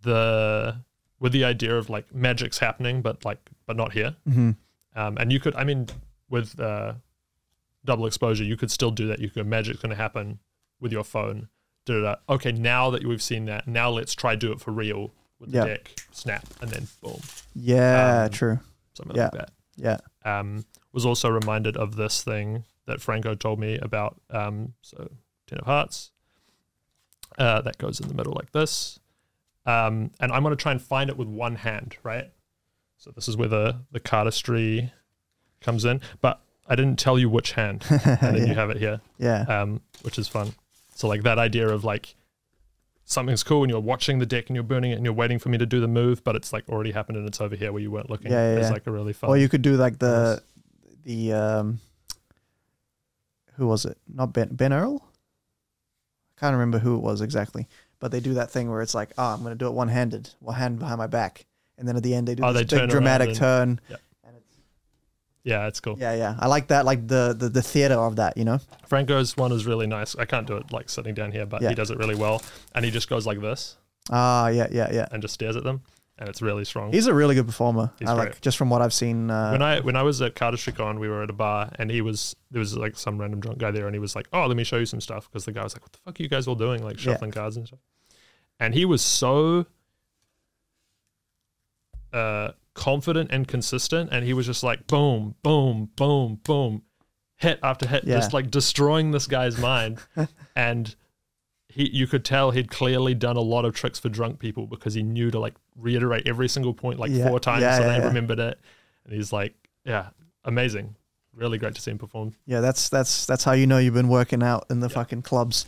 the 0.01 0.77
with 1.19 1.31
the 1.31 1.43
idea 1.45 1.75
of 1.75 1.89
like 1.89 2.13
magic's 2.13 2.57
happening, 2.59 3.01
but 3.01 3.23
like 3.25 3.49
but 3.65 3.75
not 3.77 3.93
here. 3.93 4.15
Mm-hmm. 4.27 4.51
Um, 4.95 5.17
and 5.17 5.31
you 5.31 5.39
could, 5.39 5.55
I 5.55 5.63
mean, 5.63 5.87
with 6.29 6.59
uh, 6.59 6.93
double 7.83 8.05
exposure, 8.05 8.43
you 8.43 8.55
could 8.57 8.71
still 8.71 8.91
do 8.91 9.07
that. 9.07 9.19
You 9.19 9.29
could 9.29 9.45
magic's 9.47 9.79
going 9.81 9.89
to 9.89 9.95
happen 9.95 10.39
with 10.79 10.91
your 10.91 11.03
phone. 11.03 11.49
Da-da-da. 11.85 12.15
Okay, 12.33 12.51
now 12.51 12.89
that 12.91 13.05
we've 13.05 13.21
seen 13.21 13.45
that, 13.45 13.67
now 13.67 13.89
let's 13.89 14.15
try 14.15 14.35
do 14.35 14.51
it 14.51 14.59
for 14.59 14.71
real 14.71 15.11
with 15.39 15.51
the 15.51 15.57
Yeah. 15.59 15.65
deck. 15.65 15.91
Snap, 16.11 16.45
and 16.61 16.69
then 16.71 16.87
boom, 17.01 17.19
Yeah, 17.53 18.23
Um, 18.25 18.29
true. 18.31 18.59
something 18.93 19.15
Yeah. 19.15 19.23
like 19.23 19.31
that. 19.33 19.51
Yeah. 19.75 19.97
Um, 20.23 20.65
was 20.93 21.05
also 21.05 21.29
reminded 21.29 21.75
of 21.77 21.95
this 21.97 22.23
thing 22.23 22.63
that 22.85 23.01
Franco 23.01 23.35
told 23.35 23.59
me 23.59 23.77
about. 23.79 24.19
Um, 24.29 24.73
so 24.81 25.11
ten 25.47 25.59
of 25.59 25.65
hearts. 25.65 26.11
Uh, 27.37 27.59
that 27.61 27.77
goes 27.77 27.99
in 27.99 28.07
the 28.07 28.13
middle 28.13 28.33
like 28.33 28.51
this. 28.53 28.99
Um, 29.65 30.11
and 30.19 30.31
I'm 30.31 30.41
going 30.43 30.55
to 30.55 30.61
try 30.61 30.71
and 30.71 30.81
find 30.81 31.09
it 31.09 31.17
with 31.17 31.27
one 31.27 31.55
hand, 31.55 31.97
right? 32.03 32.31
So 32.97 33.11
this 33.11 33.27
is 33.27 33.35
where 33.35 33.49
the, 33.49 33.81
the 33.91 33.99
cardistry 33.99 34.91
comes 35.59 35.83
in. 35.83 35.99
But 36.21 36.39
I 36.67 36.75
didn't 36.75 36.97
tell 36.97 37.19
you 37.19 37.29
which 37.29 37.51
hand. 37.53 37.83
And 37.89 37.99
then 37.99 38.35
yeah. 38.37 38.45
you 38.45 38.53
have 38.53 38.69
it 38.69 38.77
here, 38.77 39.01
yeah. 39.17 39.41
um, 39.41 39.81
which 40.03 40.17
is 40.17 40.27
fun. 40.29 40.53
So 40.93 41.07
like 41.09 41.23
that 41.23 41.37
idea 41.39 41.67
of 41.67 41.83
like 41.83 42.15
something's 43.05 43.43
cool 43.43 43.63
and 43.63 43.69
you're 43.69 43.79
watching 43.79 44.19
the 44.19 44.25
deck 44.25 44.47
and 44.47 44.55
you're 44.55 44.63
burning 44.63 44.91
it 44.91 44.95
and 44.95 45.05
you're 45.05 45.13
waiting 45.13 45.39
for 45.39 45.49
me 45.49 45.57
to 45.57 45.65
do 45.65 45.79
the 45.79 45.87
move, 45.87 46.23
but 46.23 46.35
it's 46.35 46.51
like 46.51 46.67
already 46.67 46.91
happened 46.91 47.17
and 47.17 47.27
it's 47.27 47.39
over 47.39 47.55
here 47.55 47.71
where 47.71 47.81
you 47.81 47.91
weren't 47.91 48.09
looking. 48.09 48.31
Yeah, 48.31 48.53
yeah, 48.53 48.59
It's 48.59 48.67
yeah. 48.67 48.73
like 48.73 48.87
a 48.87 48.91
really 48.91 49.13
fun. 49.13 49.29
Or 49.29 49.37
you 49.37 49.47
could 49.47 49.61
do 49.61 49.77
like 49.77 49.99
the 49.99 50.41
the 51.03 51.33
um 51.33 51.79
who 53.53 53.67
was 53.67 53.85
it? 53.85 53.97
Not 54.11 54.33
Ben 54.33 54.49
Ben 54.51 54.73
Earl? 54.73 55.01
I 56.37 56.39
can't 56.39 56.53
remember 56.53 56.79
who 56.79 56.95
it 56.95 57.01
was 57.01 57.21
exactly. 57.21 57.67
But 57.99 58.11
they 58.11 58.19
do 58.19 58.33
that 58.33 58.51
thing 58.51 58.69
where 58.69 58.81
it's 58.81 58.93
like, 58.93 59.11
oh, 59.17 59.33
I'm 59.33 59.43
gonna 59.43 59.55
do 59.55 59.67
it 59.67 59.73
one 59.73 59.87
handed, 59.87 60.31
one 60.39 60.55
hand 60.55 60.79
behind 60.79 60.97
my 60.97 61.07
back. 61.07 61.45
And 61.77 61.87
then 61.87 61.95
at 61.97 62.03
the 62.03 62.13
end 62.15 62.27
they 62.27 62.35
do 62.35 62.43
Oh, 62.43 62.53
this 62.53 62.69
they 62.69 62.79
big 62.79 62.89
dramatic 62.89 63.27
around 63.29 63.35
turn. 63.35 63.79
Yep. 63.89 64.01
Yeah, 65.45 65.67
it's 65.67 65.79
cool. 65.79 65.95
yeah, 65.99 66.15
yeah. 66.15 66.35
I 66.39 66.47
like 66.47 66.67
that, 66.67 66.83
like 66.85 67.07
the 67.07 67.33
the, 67.37 67.47
the 67.49 67.61
theater 67.61 67.93
of 67.95 68.15
that, 68.17 68.35
you 68.35 68.43
know? 68.43 68.59
Franco's 68.87 69.37
one 69.37 69.51
is 69.53 69.65
really 69.65 69.87
nice. 69.87 70.15
I 70.17 70.25
can't 70.25 70.47
do 70.47 70.57
it 70.57 70.71
like 70.71 70.89
sitting 70.89 71.13
down 71.13 71.31
here, 71.31 71.45
but 71.45 71.61
Yeah. 71.61 71.69
he 71.69 71.75
does 71.75 71.91
it 71.91 71.97
really 71.99 72.15
well. 72.15 72.41
And 72.73 72.83
he 72.83 72.89
just 72.91 73.07
goes 73.07 73.25
like 73.27 73.39
this 73.41 73.77
Ah, 74.09 74.47
yeah, 74.49 74.67
yeah, 74.71 74.91
yeah. 74.91 75.07
and 75.11 75.21
just 75.21 75.33
stares 75.35 75.55
at 75.55 75.63
them, 75.63 75.81
and 76.17 76.27
it's 76.29 76.41
really 76.41 76.65
strong. 76.65 76.91
He's 76.91 77.07
a 77.07 77.13
really 77.13 77.35
good 77.35 77.45
performer. 77.47 77.91
He's 77.99 78.09
I 78.09 78.13
like 78.13 78.41
just 78.41 78.57
from 78.57 78.69
what 78.71 78.81
I've 78.81 78.93
seen. 78.93 79.29
Uh, 79.31 79.51
when 79.51 79.61
I 79.61 79.79
when 79.81 79.95
I 79.95 80.01
was 80.03 80.19
at 80.21 80.33
Cardistry 80.35 80.75
Con, 80.75 80.99
we 80.99 81.07
were 81.09 81.21
at 81.23 81.29
a 81.29 81.33
bar, 81.33 81.69
and 81.79 81.89
he 81.91 82.01
was 82.01 82.35
there 82.51 82.59
was 82.59 82.75
like 82.75 82.97
some 82.97 83.19
random 83.21 83.39
drunk 83.39 83.59
guy 83.59 83.71
there, 83.71 83.85
and 83.87 83.95
he 83.95 83.99
was 83.99 84.15
like, 84.15 84.27
"Oh, 84.33 84.45
let 84.47 84.57
me 84.57 84.63
show 84.63 84.77
you 84.77 84.85
some 84.87 85.01
stuff," 85.01 85.29
because 85.29 85.45
the 85.45 85.51
guy 85.51 85.63
was 85.63 85.73
like, 85.75 85.83
"What 85.83 85.91
the 85.93 85.99
fuck 86.05 86.19
are 86.19 86.23
you 86.23 86.29
guys 86.29 86.47
all 86.47 86.55
doing? 86.55 86.83
Like 86.83 86.97
Yeah. 86.97 87.13
shuffling 87.13 87.31
cards 87.31 87.55
and 87.57 87.67
stuff." 87.67 87.79
And 88.59 88.73
he 88.73 88.85
was 88.85 89.01
so 89.01 89.65
uh, 92.13 92.51
confident 92.75 93.31
and 93.31 93.47
consistent, 93.47 94.11
and 94.11 94.23
he 94.23 94.33
was 94.33 94.45
just 94.45 94.61
like, 94.63 94.85
boom, 94.85 95.33
boom, 95.41 95.89
boom, 95.95 96.39
boom, 96.43 96.83
hit 97.37 97.59
after 97.63 97.87
hit, 97.87 98.03
Yeah. 98.03 98.17
just 98.17 98.31
like 98.33 98.51
destroying 98.51 99.09
this 99.11 99.25
guy's 99.27 99.57
mind, 99.57 99.99
and. 100.55 100.95
He, 101.67 101.89
you 101.89 102.07
could 102.07 102.23
tell 102.23 102.51
he'd 102.51 102.71
clearly 102.71 103.13
done 103.13 103.35
a 103.35 103.41
lot 103.41 103.65
of 103.65 103.75
tricks 103.75 103.99
for 103.99 104.07
drunk 104.07 104.39
people 104.39 104.65
because 104.65 104.93
he 104.93 105.03
knew 105.03 105.29
to 105.29 105.39
like 105.39 105.55
reiterate 105.75 106.25
every 106.25 106.47
single 106.47 106.73
point 106.73 106.99
like 106.99 107.11
Yeah. 107.11 107.27
four 107.27 107.37
times 107.37 107.63
Yeah, 107.63 107.77
so 107.77 107.83
yeah, 107.85 107.99
they 107.99 108.05
remembered 108.07 108.39
it. 108.39 108.57
And 109.03 109.13
he's 109.13 109.33
like, 109.33 109.53
yeah, 109.83 110.11
amazing. 110.45 110.95
Really 111.33 111.57
great 111.57 111.75
to 111.75 111.81
see 111.81 111.91
him 111.91 111.97
perform. 111.97 112.33
Yeah, 112.45 112.61
that's 112.61 112.87
that's 112.87 113.25
that's 113.25 113.43
how 113.43 113.51
you 113.51 113.67
know 113.67 113.77
you've 113.77 113.93
been 113.93 114.07
working 114.07 114.41
out 114.41 114.67
in 114.69 114.79
the 114.79 114.87
fucking 114.87 115.23
clubs. 115.23 115.65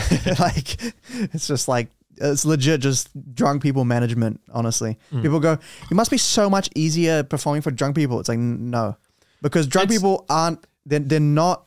like 0.40 0.78
it's 1.12 1.46
just 1.46 1.68
like 1.68 1.88
it's 2.20 2.44
legit 2.44 2.80
just 2.80 3.08
drunk 3.34 3.62
people 3.62 3.84
management. 3.84 4.40
Honestly, 4.52 4.98
Mm. 5.12 5.22
people 5.22 5.40
go, 5.40 5.52
"It 5.90 5.94
must 5.94 6.10
be 6.10 6.18
so 6.18 6.48
much 6.50 6.68
easier 6.76 7.22
performing 7.22 7.62
for 7.62 7.70
drunk 7.70 7.96
people." 7.96 8.20
It's 8.20 8.28
like 8.28 8.38
n- 8.38 8.70
no, 8.70 8.96
because 9.42 9.66
drunk 9.66 9.86
It's- 9.86 9.98
people 9.98 10.26
aren't. 10.28 10.66
They're, 10.86 11.00
they're 11.00 11.20
not. 11.20 11.66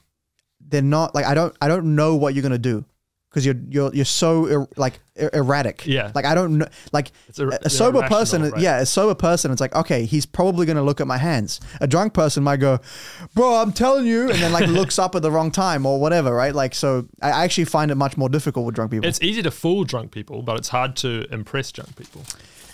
They're 0.65 0.81
not 0.81 1.13
like 1.13 1.25
I 1.25 1.33
don't. 1.33 1.55
I 1.61 1.67
don't 1.67 1.95
know 1.95 2.15
what 2.15 2.33
you're 2.33 2.43
gonna 2.43 2.57
do 2.57 2.85
because 3.33 3.47
you're 3.47 3.55
you're 3.67 3.93
you're 3.95 4.05
so 4.05 4.45
er, 4.45 4.67
like 4.77 4.99
er- 5.19 5.31
erratic. 5.33 5.87
Yeah. 5.87 6.11
Like 6.13 6.25
I 6.25 6.35
don't 6.35 6.59
know. 6.59 6.67
Like 6.91 7.11
a, 7.39 7.47
a 7.63 7.69
sober 7.69 8.03
person, 8.03 8.53
yeah, 8.57 8.79
a 8.79 8.85
sober 8.85 9.15
person, 9.15 9.51
it's 9.51 9.59
like, 9.59 9.73
okay, 9.75 10.05
he's 10.05 10.27
probably 10.27 10.67
going 10.67 10.75
to 10.75 10.83
look 10.83 11.01
at 11.01 11.07
my 11.07 11.17
hands. 11.17 11.59
A 11.81 11.87
drunk 11.87 12.13
person 12.13 12.43
might 12.43 12.57
go, 12.57 12.79
bro, 13.33 13.55
I'm 13.55 13.73
telling 13.73 14.05
you, 14.05 14.29
and 14.29 14.39
then 14.39 14.51
like 14.51 14.67
looks 14.79 14.99
up 14.99 15.15
at 15.15 15.23
the 15.23 15.31
wrong 15.31 15.49
time 15.49 15.87
or 15.87 15.99
whatever, 15.99 16.31
right? 16.31 16.53
Like, 16.53 16.75
so 16.75 17.07
I 17.23 17.43
actually 17.43 17.65
find 17.65 17.89
it 17.89 17.95
much 17.95 18.17
more 18.17 18.29
difficult 18.29 18.67
with 18.67 18.75
drunk 18.75 18.91
people. 18.91 19.09
It's 19.09 19.21
easy 19.21 19.41
to 19.41 19.51
fool 19.51 19.83
drunk 19.83 20.11
people, 20.11 20.43
but 20.43 20.57
it's 20.57 20.69
hard 20.69 20.95
to 20.97 21.25
impress 21.31 21.71
drunk 21.71 21.95
people. 21.95 22.21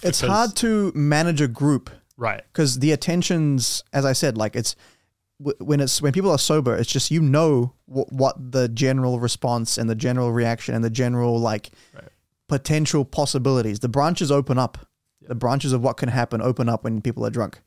It's 0.04 0.20
hard 0.20 0.56
to 0.58 0.92
manage 0.94 1.40
a 1.40 1.48
group 1.48 1.90
Right. 2.18 2.44
because 2.52 2.80
the 2.80 2.92
attentions, 2.92 3.84
as 3.94 4.04
I 4.04 4.12
said, 4.12 4.38
like 4.38 4.56
it's 4.58 4.76
when 5.40 5.80
it's 5.80 6.02
when 6.02 6.12
people 6.12 6.32
are 6.32 6.38
sober, 6.38 6.76
it's 6.76 6.92
just 6.92 7.12
you 7.12 7.22
know 7.22 7.74
w- 7.88 8.06
what 8.10 8.52
the 8.52 8.68
general 8.68 9.20
response 9.20 9.78
and 9.78 9.90
the 9.90 9.96
general 9.96 10.32
reaction 10.34 10.76
and 10.76 10.84
the 10.84 10.90
general 10.90 11.40
like 11.40 11.72
Right. 11.96 12.10
potential 12.48 13.06
possibilities. 13.06 13.80
The 13.80 13.88
branches 13.90 14.32
open 14.32 14.58
up. 14.58 14.78
The 15.22 15.36
branches 15.36 15.72
of 15.74 15.82
what 15.82 15.98
can 15.98 16.10
happen 16.10 16.42
open 16.42 16.68
up 16.68 16.84
when 16.84 17.02
people 17.02 17.26
are 17.26 17.30
drunk. 17.30 17.62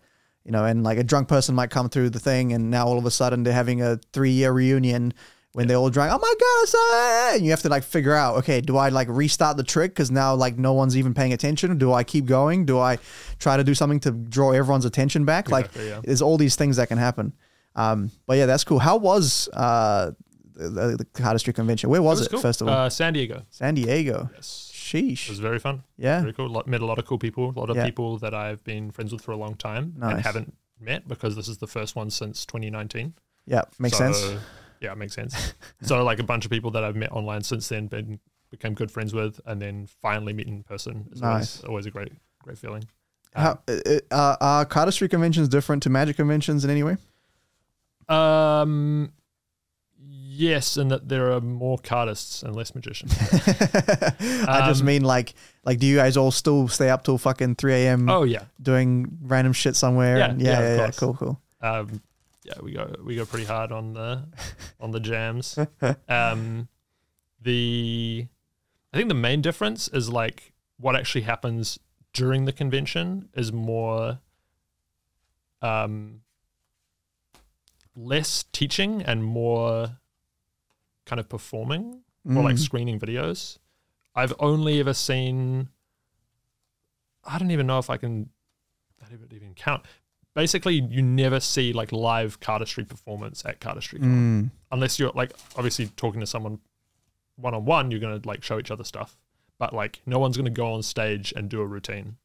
You 0.45 0.51
know, 0.51 0.65
and 0.65 0.83
like 0.83 0.99
a 0.99 1.05
drunk 1.05 1.29
person 1.29 1.55
might 1.55 1.71
come 1.71 1.89
through 1.89 2.11
the 2.11 2.19
thing, 2.19 2.53
and 2.53 2.71
now 2.71 2.87
all 2.87 2.99
of 2.99 3.07
a 3.07 3.11
sudden 3.11 3.43
they're 3.45 3.53
having 3.55 3.81
a 3.81 3.99
three-year 4.13 4.51
reunion 4.53 5.15
when 5.53 5.69
they're 5.69 5.77
all 5.77 5.89
drunk. 5.89 6.11
Oh 6.13 6.19
my 6.19 6.35
god! 6.41 6.69
so-" 6.69 7.35
And 7.37 7.45
you 7.45 7.53
have 7.53 7.63
to 7.63 7.69
like 7.69 7.85
figure 7.85 8.15
out, 8.15 8.37
okay, 8.39 8.61
do 8.61 8.77
I 8.77 8.89
like 8.89 9.07
restart 9.09 9.57
the 9.57 9.63
trick 9.63 9.93
because 9.93 10.11
now 10.11 10.35
like 10.35 10.59
no 10.59 10.73
one's 10.73 10.97
even 10.97 11.15
paying 11.15 11.33
attention? 11.33 11.79
Do 11.79 11.93
I 11.93 12.03
keep 12.05 12.25
going? 12.27 12.67
Do 12.67 12.79
I 12.81 12.99
try 13.39 13.57
to 13.57 13.63
do 13.65 13.75
something 13.75 14.01
to 14.01 14.11
draw 14.11 14.51
everyone's 14.51 14.85
attention 14.85 15.25
back? 15.25 15.49
Like, 15.51 15.71
yeah. 15.77 16.01
there's 16.03 16.21
all 16.23 16.37
these 16.37 16.57
things 16.57 16.77
that 16.77 16.89
can 16.89 16.99
happen. 16.99 17.33
Um, 17.75 18.11
but 18.27 18.37
yeah, 18.39 18.47
that's 18.47 18.65
cool. 18.65 18.79
How 18.79 18.97
was 18.97 19.49
uh 19.53 20.13
the, 20.55 20.97
the 20.99 21.05
Cardistry 21.15 21.55
convention? 21.55 21.89
Where 21.91 22.03
was 22.03 22.21
it, 22.21 22.31
cool. 22.31 22.41
first 22.41 22.61
of 22.61 22.69
all? 22.69 22.75
Uh, 22.75 22.91
San 22.91 23.13
Diego. 23.15 23.43
San 23.51 23.75
Diego. 23.75 24.29
Yes. 24.35 24.69
It 24.71 24.77
Sheesh. 24.99 25.29
was 25.31 25.39
very 25.39 25.59
fun. 25.59 25.83
Yeah. 25.97 26.21
Very 26.21 26.35
cool. 26.35 26.63
Met 26.67 26.83
a 26.83 26.87
lot 26.87 26.99
of 26.99 27.07
cool 27.07 27.19
people. 27.19 27.51
A 27.57 27.59
lot 27.59 27.71
of 27.71 27.77
Yeah. 27.77 27.87
people 27.87 28.19
that 28.19 28.35
I've 28.35 28.63
been 28.65 28.91
friends 28.91 29.11
with 29.13 29.23
for 29.23 29.33
a 29.33 29.37
long 29.37 29.55
time 29.55 29.95
Nice. 29.97 30.17
and 30.17 30.21
haven't 30.23 30.55
met 30.79 31.09
because 31.09 31.35
this 31.35 31.49
is 31.49 31.57
the 31.59 31.67
first 31.67 31.97
one 31.97 32.11
since 32.11 32.45
2019. 32.45 33.15
Yeah, 33.47 33.63
makes 33.79 33.97
So, 33.97 34.13
sense. 34.13 34.41
Yeah, 34.83 34.93
it 34.93 34.99
makes 34.99 35.15
sense. 35.15 35.55
so 35.83 36.05
like 36.05 36.19
a 36.19 36.23
bunch 36.25 36.45
of 36.45 36.51
people 36.51 36.71
that 36.73 36.85
I've 36.85 36.97
met 36.97 37.11
online 37.13 37.43
since 37.43 37.69
then, 37.69 37.87
been 37.87 38.21
became 38.51 38.75
good 38.75 38.91
friends 38.91 39.15
with, 39.15 39.41
and 39.47 39.63
then 39.63 39.87
finally 40.03 40.35
meet 40.35 40.47
in 40.47 40.63
person 40.63 41.09
is 41.13 41.23
Nice. 41.23 41.61
always, 41.61 41.69
always 41.69 41.87
a 41.87 41.91
great 41.91 42.13
great 42.43 42.59
feeling. 42.59 42.85
Um, 43.35 43.43
How 43.45 43.59
uh, 43.69 44.01
uh, 44.11 44.37
are 44.43 44.67
cardistry 44.67 45.09
conventions 45.09 45.49
different 45.49 45.83
to 45.85 45.91
magic 45.91 46.17
conventions 46.17 46.65
in 46.65 46.71
any 46.71 46.83
way? 46.83 46.99
Um, 48.13 49.13
yes, 49.99 50.77
and 50.77 50.91
that 50.91 51.09
there 51.09 51.33
are 51.33 51.41
more 51.41 51.79
cardists 51.79 52.43
and 52.43 52.55
less 52.57 52.75
magicians. 52.75 53.13
I 53.21 54.67
just 54.69 54.81
Um, 54.81 54.87
mean 54.87 55.03
like 55.03 55.35
like 55.65 55.79
do 55.79 55.87
you 55.87 55.97
guys 55.97 56.17
all 56.17 56.31
still 56.31 56.69
stay 56.69 56.91
up 56.91 57.05
till 57.05 57.19
fucking 57.19 57.57
three 57.57 57.75
a.m. 57.75 58.09
oh 58.09 58.25
yeah, 58.25 58.45
doing 58.61 59.19
random 59.23 59.53
shit 59.53 59.77
somewhere? 59.77 60.19
Yeah, 60.19 60.31
and 60.31 60.41
yeah, 60.43 60.51
yeah, 60.51 60.59
of 60.61 60.77
yeah, 60.77 60.85
course. 60.85 60.99
cool, 60.99 61.15
cool. 61.15 61.41
um, 61.61 62.03
yeah, 62.45 62.55
we 62.63 62.73
go 62.73 62.93
we 63.05 63.17
go 63.17 63.25
pretty 63.25 63.47
hard 63.47 63.73
on 63.73 63.95
the 63.95 64.25
on 64.81 64.91
the 64.91 65.01
jams. 65.01 65.59
Um, 66.09 66.69
the 67.41 68.27
I 68.93 68.97
think 68.97 69.09
the 69.09 69.15
main 69.15 69.41
difference 69.43 69.89
is 69.89 70.09
like 70.11 70.53
what 70.79 70.97
actually 70.97 71.23
happens 71.23 71.79
during 72.13 72.45
the 72.45 72.53
convention 72.53 73.29
is 73.35 73.53
more 73.53 74.19
um 75.63 76.21
less 77.95 78.45
teaching 78.53 79.03
and 79.03 79.23
more 79.25 79.99
kind 81.07 81.21
of 81.21 81.29
performing 81.29 82.03
or 82.27 82.43
like 82.43 82.55
Mm. 82.57 82.59
screening 82.61 83.01
videos. 83.01 83.59
I've 84.15 84.35
only 84.39 84.79
ever 84.81 84.95
seen. 84.95 85.69
I 87.25 87.39
don't 87.39 87.51
even 87.51 87.67
know 87.67 87.79
if 87.79 87.91
I 87.91 87.97
can. 87.97 88.31
That 89.01 89.13
even 89.13 89.29
even 89.33 89.55
count. 89.55 89.85
Basically, 90.35 90.75
you 90.81 91.03
never 91.03 91.41
see 91.41 91.73
like 91.73 91.93
live 91.93 92.41
cardistry 92.41 92.89
performance 92.89 93.45
at 93.45 93.61
cardistry 93.61 93.99
Mm. 94.01 94.51
unless 94.71 94.99
you're 94.99 95.13
like 95.15 95.33
obviously 95.57 95.89
talking 95.89 96.21
to 96.21 96.27
someone 96.27 96.61
one 97.37 97.55
on 97.55 97.65
one. 97.65 97.91
You're 97.91 98.01
gonna 98.01 98.21
like 98.25 98.43
show 98.43 98.59
each 98.59 98.71
other 98.71 98.85
stuff, 98.85 99.19
but 99.59 99.75
like 99.75 100.01
no 100.07 100.19
one's 100.19 100.37
gonna 100.37 100.51
go 100.51 100.73
on 100.73 100.83
stage 100.83 101.33
and 101.37 101.49
do 101.51 101.61
a 101.61 101.67
routine. 101.67 102.17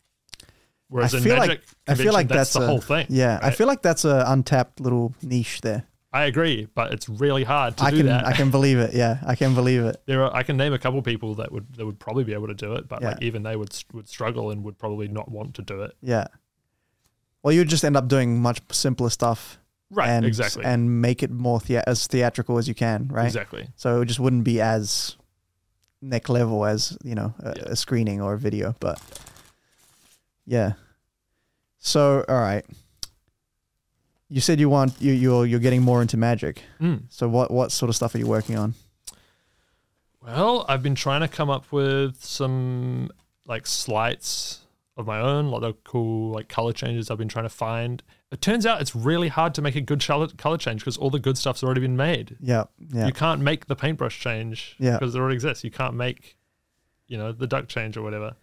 Whereas 0.90 1.14
I 1.14 1.18
in 1.18 1.24
feel 1.24 1.38
like- 1.38 1.62
I 1.88 1.96
feel 1.96 2.14
like 2.14 2.28
that's, 2.30 2.54
that's 2.54 2.54
the 2.54 2.62
a- 2.62 2.68
whole 2.68 2.82
thing. 2.82 3.08
Yeah, 3.10 3.40
I 3.42 3.52
feel 3.52 3.68
like 3.68 3.82
that's 3.82 4.06
a 4.06 4.24
untapped 4.28 4.80
little 4.80 5.14
niche 5.22 5.62
there. 5.62 5.84
I 6.14 6.24
agree, 6.26 6.68
but 6.74 6.94
it's 6.94 7.10
really 7.10 7.44
hard 7.44 7.76
to 7.78 7.84
I 7.84 7.92
do 7.92 7.98
can 7.98 8.06
that. 8.08 8.26
I 8.26 8.32
can 8.32 8.50
believe 8.50 8.80
it. 8.80 8.94
Yeah, 8.94 9.20
I 9.26 9.36
can 9.36 9.54
believe 9.54 9.84
it. 9.84 10.02
there 10.06 10.24
are 10.24 10.34
I 10.34 10.42
can 10.44 10.56
name 10.56 10.72
a 10.74 10.80
couple 10.80 11.02
people 11.02 11.36
that 11.36 11.52
would 11.52 11.74
that 11.76 11.86
would 11.86 12.00
probably 12.00 12.24
be 12.24 12.34
able 12.34 12.48
to 12.48 12.54
do 12.54 12.74
it, 12.74 12.88
but 12.88 13.04
like 13.04 13.22
even 13.22 13.44
they 13.44 13.56
would 13.58 13.76
would 13.94 14.08
struggle 14.08 14.50
and 14.50 14.64
would 14.64 14.78
probably 14.80 15.08
not 15.10 15.30
want 15.30 15.54
to 15.56 15.62
do 15.62 15.82
it. 15.82 15.92
Yeah. 16.02 16.28
Well, 17.44 17.54
you 17.54 17.60
would 17.62 17.70
just 17.70 17.84
end 17.84 17.96
up 17.98 18.08
doing 18.08 18.42
much 18.42 18.62
simpler 18.72 19.10
stuff, 19.10 19.60
Right, 19.92 20.10
and 20.10 20.26
exactly, 20.26 20.64
and 20.66 21.02
make 21.02 21.22
it 21.22 21.30
more 21.32 21.60
thea- 21.60 21.84
as 21.86 22.08
theatrical 22.08 22.58
as 22.58 22.68
you 22.68 22.74
can, 22.74 23.10
right? 23.10 23.26
exactly. 23.26 23.68
So 23.76 24.02
it 24.02 24.06
just 24.06 24.20
wouldn't 24.20 24.44
be 24.46 24.60
as 24.62 25.18
neck 26.02 26.30
level 26.30 26.66
as 26.66 26.98
you 27.04 27.16
know 27.16 27.34
a, 27.40 27.54
Yeah. 27.58 27.64
a 27.68 27.76
screening 27.76 28.22
or 28.22 28.34
a 28.34 28.40
video, 28.40 28.76
but 28.80 28.98
yeah. 29.00 29.27
So 31.80 32.26
all 32.28 32.40
right, 32.40 32.66
you 34.30 34.42
said 34.42 34.60
you 34.60 34.70
want 34.70 35.00
you 35.00 35.14
you're 35.14 35.46
you're 35.46 35.60
getting 35.60 35.82
more 35.82 36.02
into 36.02 36.18
magic. 36.18 36.64
Mm. 36.82 37.04
So 37.10 37.28
what 37.30 37.52
what 37.52 37.72
sort 37.72 37.90
of 37.90 37.96
stuff 37.96 38.16
are 38.16 38.18
you 38.18 38.28
working 38.28 38.58
on? 38.58 38.74
Well, 40.22 40.66
I've 40.68 40.84
been 40.84 40.96
trying 40.96 41.22
to 41.22 41.28
come 41.28 41.50
up 41.50 41.72
with 41.72 42.24
some 42.24 43.10
like 43.46 43.66
sleights 43.66 44.60
of 44.98 45.06
my 45.06 45.20
own, 45.20 45.46
a 45.46 45.50
lot 45.50 45.64
of 45.64 45.84
cool 45.84 46.32
like 46.32 46.50
color 46.50 46.74
changes 46.74 47.10
I've 47.12 47.18
been 47.20 47.28
trying 47.30 47.46
to 47.46 47.50
find. 47.50 48.02
It 48.32 48.42
turns 48.42 48.66
out 48.66 48.82
it's 48.82 48.94
really 48.96 49.30
hard 49.30 49.54
to 49.54 49.62
make 49.62 49.76
a 49.76 49.82
good 49.82 50.04
color 50.06 50.28
color 50.38 50.58
change 50.58 50.82
because 50.82 50.98
all 50.98 51.10
the 51.10 51.20
good 51.20 51.38
stuff's 51.38 51.64
already 51.64 51.80
been 51.82 51.96
made. 51.96 52.36
Yeah, 52.42 52.66
yeah, 52.92 53.06
You 53.06 53.14
can't 53.14 53.40
make 53.42 53.68
the 53.68 53.76
paintbrush 53.76 54.20
change 54.20 54.76
Yeah. 54.80 54.98
because 54.98 55.16
it 55.16 55.20
already 55.20 55.36
exists. 55.36 55.64
You 55.64 55.72
can't 55.72 55.94
make, 55.94 56.36
you 57.08 57.18
know, 57.18 57.32
the 57.32 57.48
duck 57.48 57.68
change 57.70 57.96
or 57.96 58.02
whatever. 58.02 58.36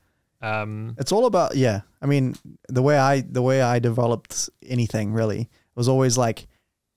Um, 0.44 0.94
It's 0.98 1.12
all 1.12 1.26
about 1.26 1.56
yeah. 1.56 1.80
I 2.02 2.06
mean, 2.06 2.34
the 2.68 2.82
way 2.82 2.98
I 2.98 3.22
the 3.22 3.42
way 3.42 3.62
I 3.62 3.78
developed 3.78 4.50
anything 4.66 5.12
really 5.12 5.48
was 5.74 5.88
always 5.88 6.18
like 6.18 6.46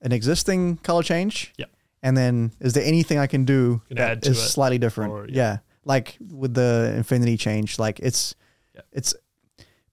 an 0.02 0.12
existing 0.12 0.76
color 0.78 1.02
change. 1.02 1.52
Yeah. 1.58 1.66
And 2.02 2.16
then 2.16 2.52
is 2.60 2.72
there 2.74 2.84
anything 2.84 3.18
I 3.18 3.26
can 3.26 3.44
do 3.44 3.82
Can 3.88 3.96
that 3.96 4.26
is 4.26 4.38
slightly 4.40 4.78
different? 4.78 5.12
or- 5.12 5.26
yeah. 5.28 5.34
yeah. 5.36 5.58
Like 5.84 6.18
with 6.30 6.54
the 6.54 6.92
infinity 6.96 7.36
change, 7.36 7.78
like 7.78 7.98
it's 8.00 8.34
Yeah. 8.74 8.82
it's 8.92 9.14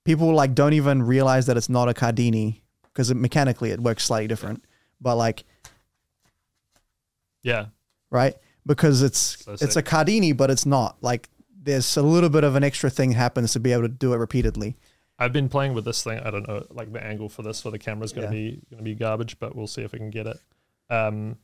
people 0.04 0.34
like 0.34 0.54
don't 0.54 0.74
even 0.74 1.02
realize 1.04 1.46
that 1.46 1.58
it's 1.58 1.70
not 1.70 1.88
a 1.90 1.94
Cardini 1.94 2.62
because 2.84 3.10
it, 3.12 3.18
mechanically 3.18 3.72
it 3.72 3.80
works 3.80 4.04
slightly 4.04 4.28
different. 4.28 4.64
But 5.00 5.16
like 5.16 5.46
yeah, 7.44 7.68
right? 8.10 8.36
Because 8.66 9.02
it's 9.04 9.44
So 9.44 9.54
it's 9.54 9.76
a. 9.76 9.84
Cardini, 9.84 10.36
but 10.36 10.50
it's 10.50 10.66
not. 10.66 10.98
Like 11.02 11.30
there's 11.66 11.98
a 11.98 12.02
little 12.02 12.30
bit 12.30 12.44
of 12.44 12.56
an 12.56 12.64
extra 12.64 12.90
thing 12.90 13.12
happens 13.12 13.54
to 13.54 13.60
be 13.60 13.72
able 13.74 13.84
to 13.84 13.90
do 13.90 14.14
it 14.14 14.18
repeatedly. 14.18 14.76
I've 15.20 15.34
been 15.34 15.50
playing 15.50 15.74
with 15.74 15.86
this 15.86 16.04
thing. 16.04 16.20
I 16.20 16.32
don't 16.32 16.48
know, 16.48 16.66
like 16.72 16.92
the 16.94 17.04
angle 17.04 17.30
for 17.30 17.42
this 17.42 17.62
for 17.62 17.72
the 17.72 17.80
camera's 17.80 18.14
going 18.14 18.24
Yeah. 18.26 18.30
to 18.30 18.36
be 18.36 18.62
going 18.70 18.78
to 18.80 18.84
be 18.84 18.96
garbage, 18.96 19.40
but 19.40 19.56
we'll 19.56 19.68
see 19.68 19.82
if 19.82 19.92
we 19.94 20.00
can 20.00 20.10
get 20.10 20.28
it. 20.28 20.38
Um, 20.90 21.38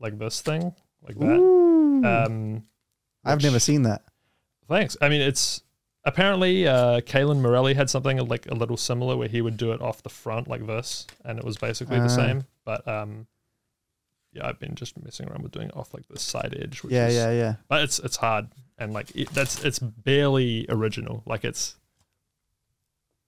like 0.00 0.18
this 0.18 0.40
thing, 0.40 0.74
like 1.02 1.18
that. 1.18 1.36
Ooh. 1.38 2.04
Um, 2.04 2.62
I've 3.24 3.42
never 3.42 3.58
seen 3.58 3.82
that. 3.82 4.02
Thanks. 4.68 4.96
I 5.00 5.08
mean, 5.08 5.20
it's 5.20 5.62
apparently 6.04 6.66
uh, 6.66 7.00
Kalen 7.00 7.40
Morelli 7.40 7.74
had 7.74 7.90
something 7.90 8.16
like 8.28 8.46
a 8.50 8.54
little 8.54 8.76
similar 8.76 9.16
where 9.16 9.28
he 9.28 9.40
would 9.42 9.56
do 9.56 9.72
it 9.72 9.80
off 9.82 10.02
the 10.02 10.08
front 10.10 10.48
like 10.48 10.66
this, 10.66 11.06
and 11.24 11.38
it 11.38 11.44
was 11.44 11.56
basically 11.58 11.98
Ah. 11.98 12.02
the 12.04 12.08
same. 12.08 12.44
But 12.64 12.86
um, 12.88 13.26
yeah, 14.32 14.46
I've 14.46 14.58
been 14.58 14.74
just 14.74 15.02
messing 15.02 15.28
around 15.28 15.42
with 15.42 15.52
doing 15.52 15.68
it 15.68 15.76
off 15.76 15.92
like 15.92 16.06
the 16.08 16.18
side 16.18 16.56
edge. 16.58 16.82
Which 16.82 16.92
Yeah, 16.92 17.08
is, 17.08 17.14
yeah, 17.14 17.30
yeah. 17.32 17.54
But 17.68 17.82
it's 17.82 17.98
it's 17.98 18.16
hard, 18.16 18.48
and 18.78 18.92
like 18.92 19.14
it, 19.14 19.30
that's 19.30 19.64
it's 19.64 19.78
barely 19.78 20.66
original. 20.68 21.22
Like 21.26 21.44
it's 21.44 21.76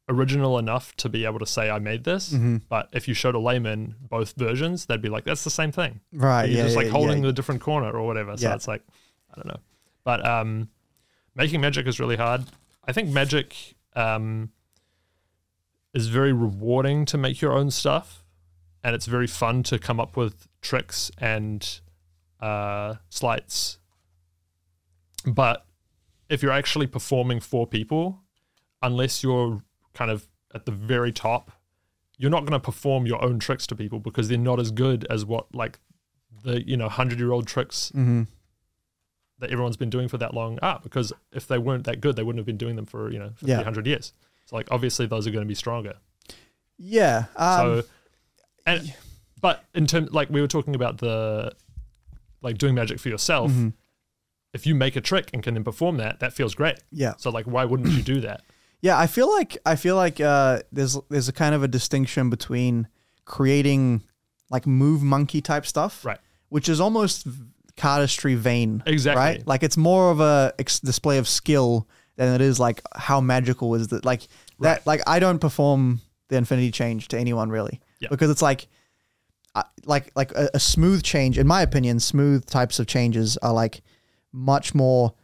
original 0.08 0.58
enough 0.58 0.94
to 0.96 1.08
be 1.08 1.24
able 1.24 1.38
to 1.38 1.46
say 1.46 1.70
I 1.70 1.78
made 1.78 2.04
this. 2.04 2.32
hmm 2.32 2.58
But 2.68 2.88
if 2.92 3.06
you 3.08 3.14
showed 3.14 3.34
a 3.34 3.38
layman 3.38 3.94
both 4.00 4.34
versions, 4.36 4.86
they'd 4.86 5.02
be 5.02 5.08
like, 5.08 5.24
"That's 5.24 5.44
the 5.44 5.50
same 5.50 5.72
thing." 5.72 6.00
Right. 6.12 6.46
You're 6.46 6.58
yeah, 6.58 6.64
just 6.64 6.76
yeah, 6.76 6.82
like 6.82 6.92
holding 6.92 7.18
yeah. 7.18 7.28
the 7.28 7.32
different 7.32 7.60
corner 7.60 7.90
or 7.90 8.06
whatever. 8.06 8.36
So 8.36 8.52
it's 8.52 8.68
like, 8.68 8.82
I 9.32 9.36
don't 9.36 9.46
know. 9.46 9.60
But 10.04 10.26
um, 10.26 10.68
making 11.34 11.60
magic 11.60 11.86
is 11.86 12.00
really 12.00 12.16
hard. 12.16 12.44
I 12.84 12.92
think 12.92 13.10
magic 13.10 13.74
um, 13.94 14.50
is 15.94 16.08
very 16.08 16.32
rewarding 16.32 17.04
to 17.06 17.18
make 17.18 17.40
your 17.40 17.52
own 17.52 17.70
stuff, 17.70 18.24
and 18.82 18.94
it's 18.94 19.06
very 19.06 19.26
fun 19.26 19.62
to 19.64 19.78
come 19.78 20.00
up 20.00 20.16
with 20.16 20.48
tricks 20.60 21.10
and 21.18 21.80
uh, 22.40 22.94
sleights. 23.10 23.78
But 25.26 25.64
if 26.28 26.42
you're 26.42 26.52
actually 26.52 26.86
performing 26.86 27.40
for 27.40 27.66
people, 27.66 28.20
unless 28.82 29.22
you're 29.22 29.62
kind 29.94 30.10
of 30.10 30.26
at 30.54 30.64
the 30.66 30.72
very 30.72 31.12
top, 31.12 31.50
you're 32.16 32.30
not 32.30 32.40
going 32.40 32.52
to 32.52 32.60
perform 32.60 33.06
your 33.06 33.22
own 33.24 33.38
tricks 33.38 33.66
to 33.68 33.74
people 33.76 33.98
because 33.98 34.28
they're 34.28 34.38
not 34.38 34.60
as 34.60 34.70
good 34.70 35.06
as 35.10 35.24
what 35.24 35.54
like 35.54 35.78
the 36.44 36.66
you 36.66 36.76
know 36.76 36.88
hundred 36.88 37.18
year 37.18 37.32
old 37.32 37.46
tricks 37.46 37.90
Mm-hmm. 37.94 38.22
that 39.40 39.50
everyone's 39.50 39.76
been 39.76 39.90
doing 39.90 40.08
for 40.08 40.18
that 40.18 40.34
long 40.34 40.58
are. 40.60 40.80
Because 40.82 41.12
if 41.32 41.46
they 41.46 41.58
weren't 41.58 41.84
that 41.84 42.00
good, 42.00 42.16
they 42.16 42.22
wouldn't 42.22 42.38
have 42.40 42.46
been 42.46 42.56
doing 42.58 42.76
them 42.76 42.86
for 42.86 43.10
you 43.10 43.18
know 43.18 43.30
50, 43.36 43.46
Yeah. 43.46 43.56
100 43.56 43.86
years. 43.86 44.12
So 44.46 44.56
like 44.56 44.68
obviously 44.70 45.06
those 45.06 45.26
are 45.26 45.30
going 45.30 45.44
to 45.44 45.48
be 45.48 45.54
stronger. 45.54 45.94
Yeah. 46.78 47.24
Um, 47.36 47.82
so, 47.82 47.82
and 48.66 48.94
but 49.40 49.64
in 49.74 49.86
terms 49.86 50.10
like 50.12 50.30
we 50.30 50.40
were 50.40 50.46
talking 50.48 50.74
about 50.74 50.98
the 50.98 51.52
like 52.42 52.58
doing 52.58 52.74
magic 52.74 52.98
for 53.00 53.08
yourself. 53.08 53.50
mhm. 53.50 53.72
If 54.52 54.66
you 54.66 54.74
make 54.74 54.96
a 54.96 55.00
trick 55.00 55.30
and 55.32 55.42
can 55.42 55.54
then 55.54 55.64
perform 55.64 55.96
that, 55.98 56.20
that 56.20 56.32
feels 56.32 56.54
great. 56.54 56.78
Yeah. 56.90 57.14
So 57.18 57.30
like, 57.30 57.46
why 57.46 57.64
wouldn't 57.64 57.90
you 57.90 58.02
do 58.02 58.20
that? 58.28 58.42
Yeah, 58.80 58.98
I 58.98 59.06
feel 59.06 59.30
like 59.30 59.58
I 59.66 59.76
feel 59.76 59.94
like 59.96 60.20
uh, 60.20 60.60
there's 60.72 60.96
there's 61.10 61.28
a 61.28 61.32
kind 61.32 61.54
of 61.54 61.62
a 61.62 61.68
distinction 61.68 62.30
between 62.30 62.88
creating 63.24 64.02
like 64.50 64.66
move 64.66 65.02
monkey 65.02 65.40
type 65.40 65.66
stuff, 65.66 66.04
Right. 66.04 66.18
Which 66.48 66.68
is 66.68 66.80
almost 66.80 67.26
cardistry 67.76 68.36
vein, 68.36 68.82
Exactly. 68.86 69.20
right? 69.20 69.46
Like 69.46 69.62
it's 69.62 69.76
more 69.76 70.10
of 70.10 70.20
a 70.20 70.52
ex- 70.58 70.80
display 70.80 71.18
of 71.18 71.28
skill 71.28 71.88
than 72.16 72.34
it 72.34 72.40
is 72.40 72.58
like 72.58 72.82
how 72.96 73.20
magical 73.20 73.74
is 73.76 73.88
that. 73.88 74.04
Like 74.04 74.22
that. 74.58 74.78
Right. 74.78 74.86
Like 74.86 75.00
I 75.06 75.20
don't 75.20 75.38
perform 75.38 76.00
the 76.28 76.36
infinity 76.36 76.70
change 76.72 77.08
to 77.08 77.18
anyone 77.18 77.50
really, 77.50 77.80
Yeah. 78.00 78.08
because 78.10 78.30
it's 78.30 78.42
like. 78.42 78.66
I- 79.54 79.64
Like 79.84 80.10
like 80.14 80.30
a, 80.32 80.48
a 80.54 80.60
smooth 80.60 81.02
change, 81.02 81.38
in 81.38 81.46
my 81.46 81.62
opinion, 81.62 81.98
smooth 82.00 82.46
types 82.46 82.78
of 82.78 82.86
changes 82.86 83.36
are 83.38 83.52
like 83.52 83.82
much 84.32 84.74
more. 84.74 85.14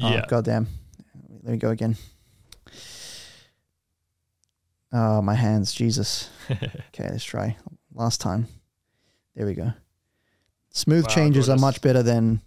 Oh, 0.00 0.10
Yeah. 0.10 0.24
goddamn! 0.28 0.68
Let 1.42 1.52
me 1.52 1.58
go 1.58 1.70
again. 1.70 1.96
Oh, 4.92 5.20
my 5.22 5.34
hands, 5.34 5.72
Jesus. 5.72 6.30
okay, 6.50 7.08
let's 7.10 7.24
try. 7.24 7.56
Last 7.92 8.20
time. 8.20 8.46
There 9.34 9.46
we 9.46 9.54
go. 9.54 9.72
Smooth 10.70 11.04
Wow, 11.06 11.14
changes 11.14 11.48
are 11.48 11.56
much 11.56 11.80
better 11.80 12.02
than, 12.02 12.40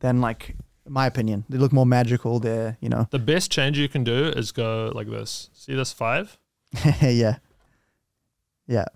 than 0.00 0.20
like, 0.20 0.56
in 0.86 0.92
my 0.92 1.06
opinion. 1.06 1.44
They 1.48 1.58
look 1.58 1.72
more 1.72 1.84
magical. 1.86 2.40
They're, 2.40 2.76
you 2.80 2.88
know. 2.88 3.08
The 3.10 3.18
best 3.18 3.50
change 3.50 3.78
you 3.78 3.88
can 3.88 4.04
do 4.04 4.26
is 4.28 4.52
go 4.52 4.90
like 4.94 5.08
this. 5.08 5.50
See 5.52 5.74
this 5.74 5.92
five? 5.92 6.38
yeah. 7.02 7.36
Yeah. 8.66 8.86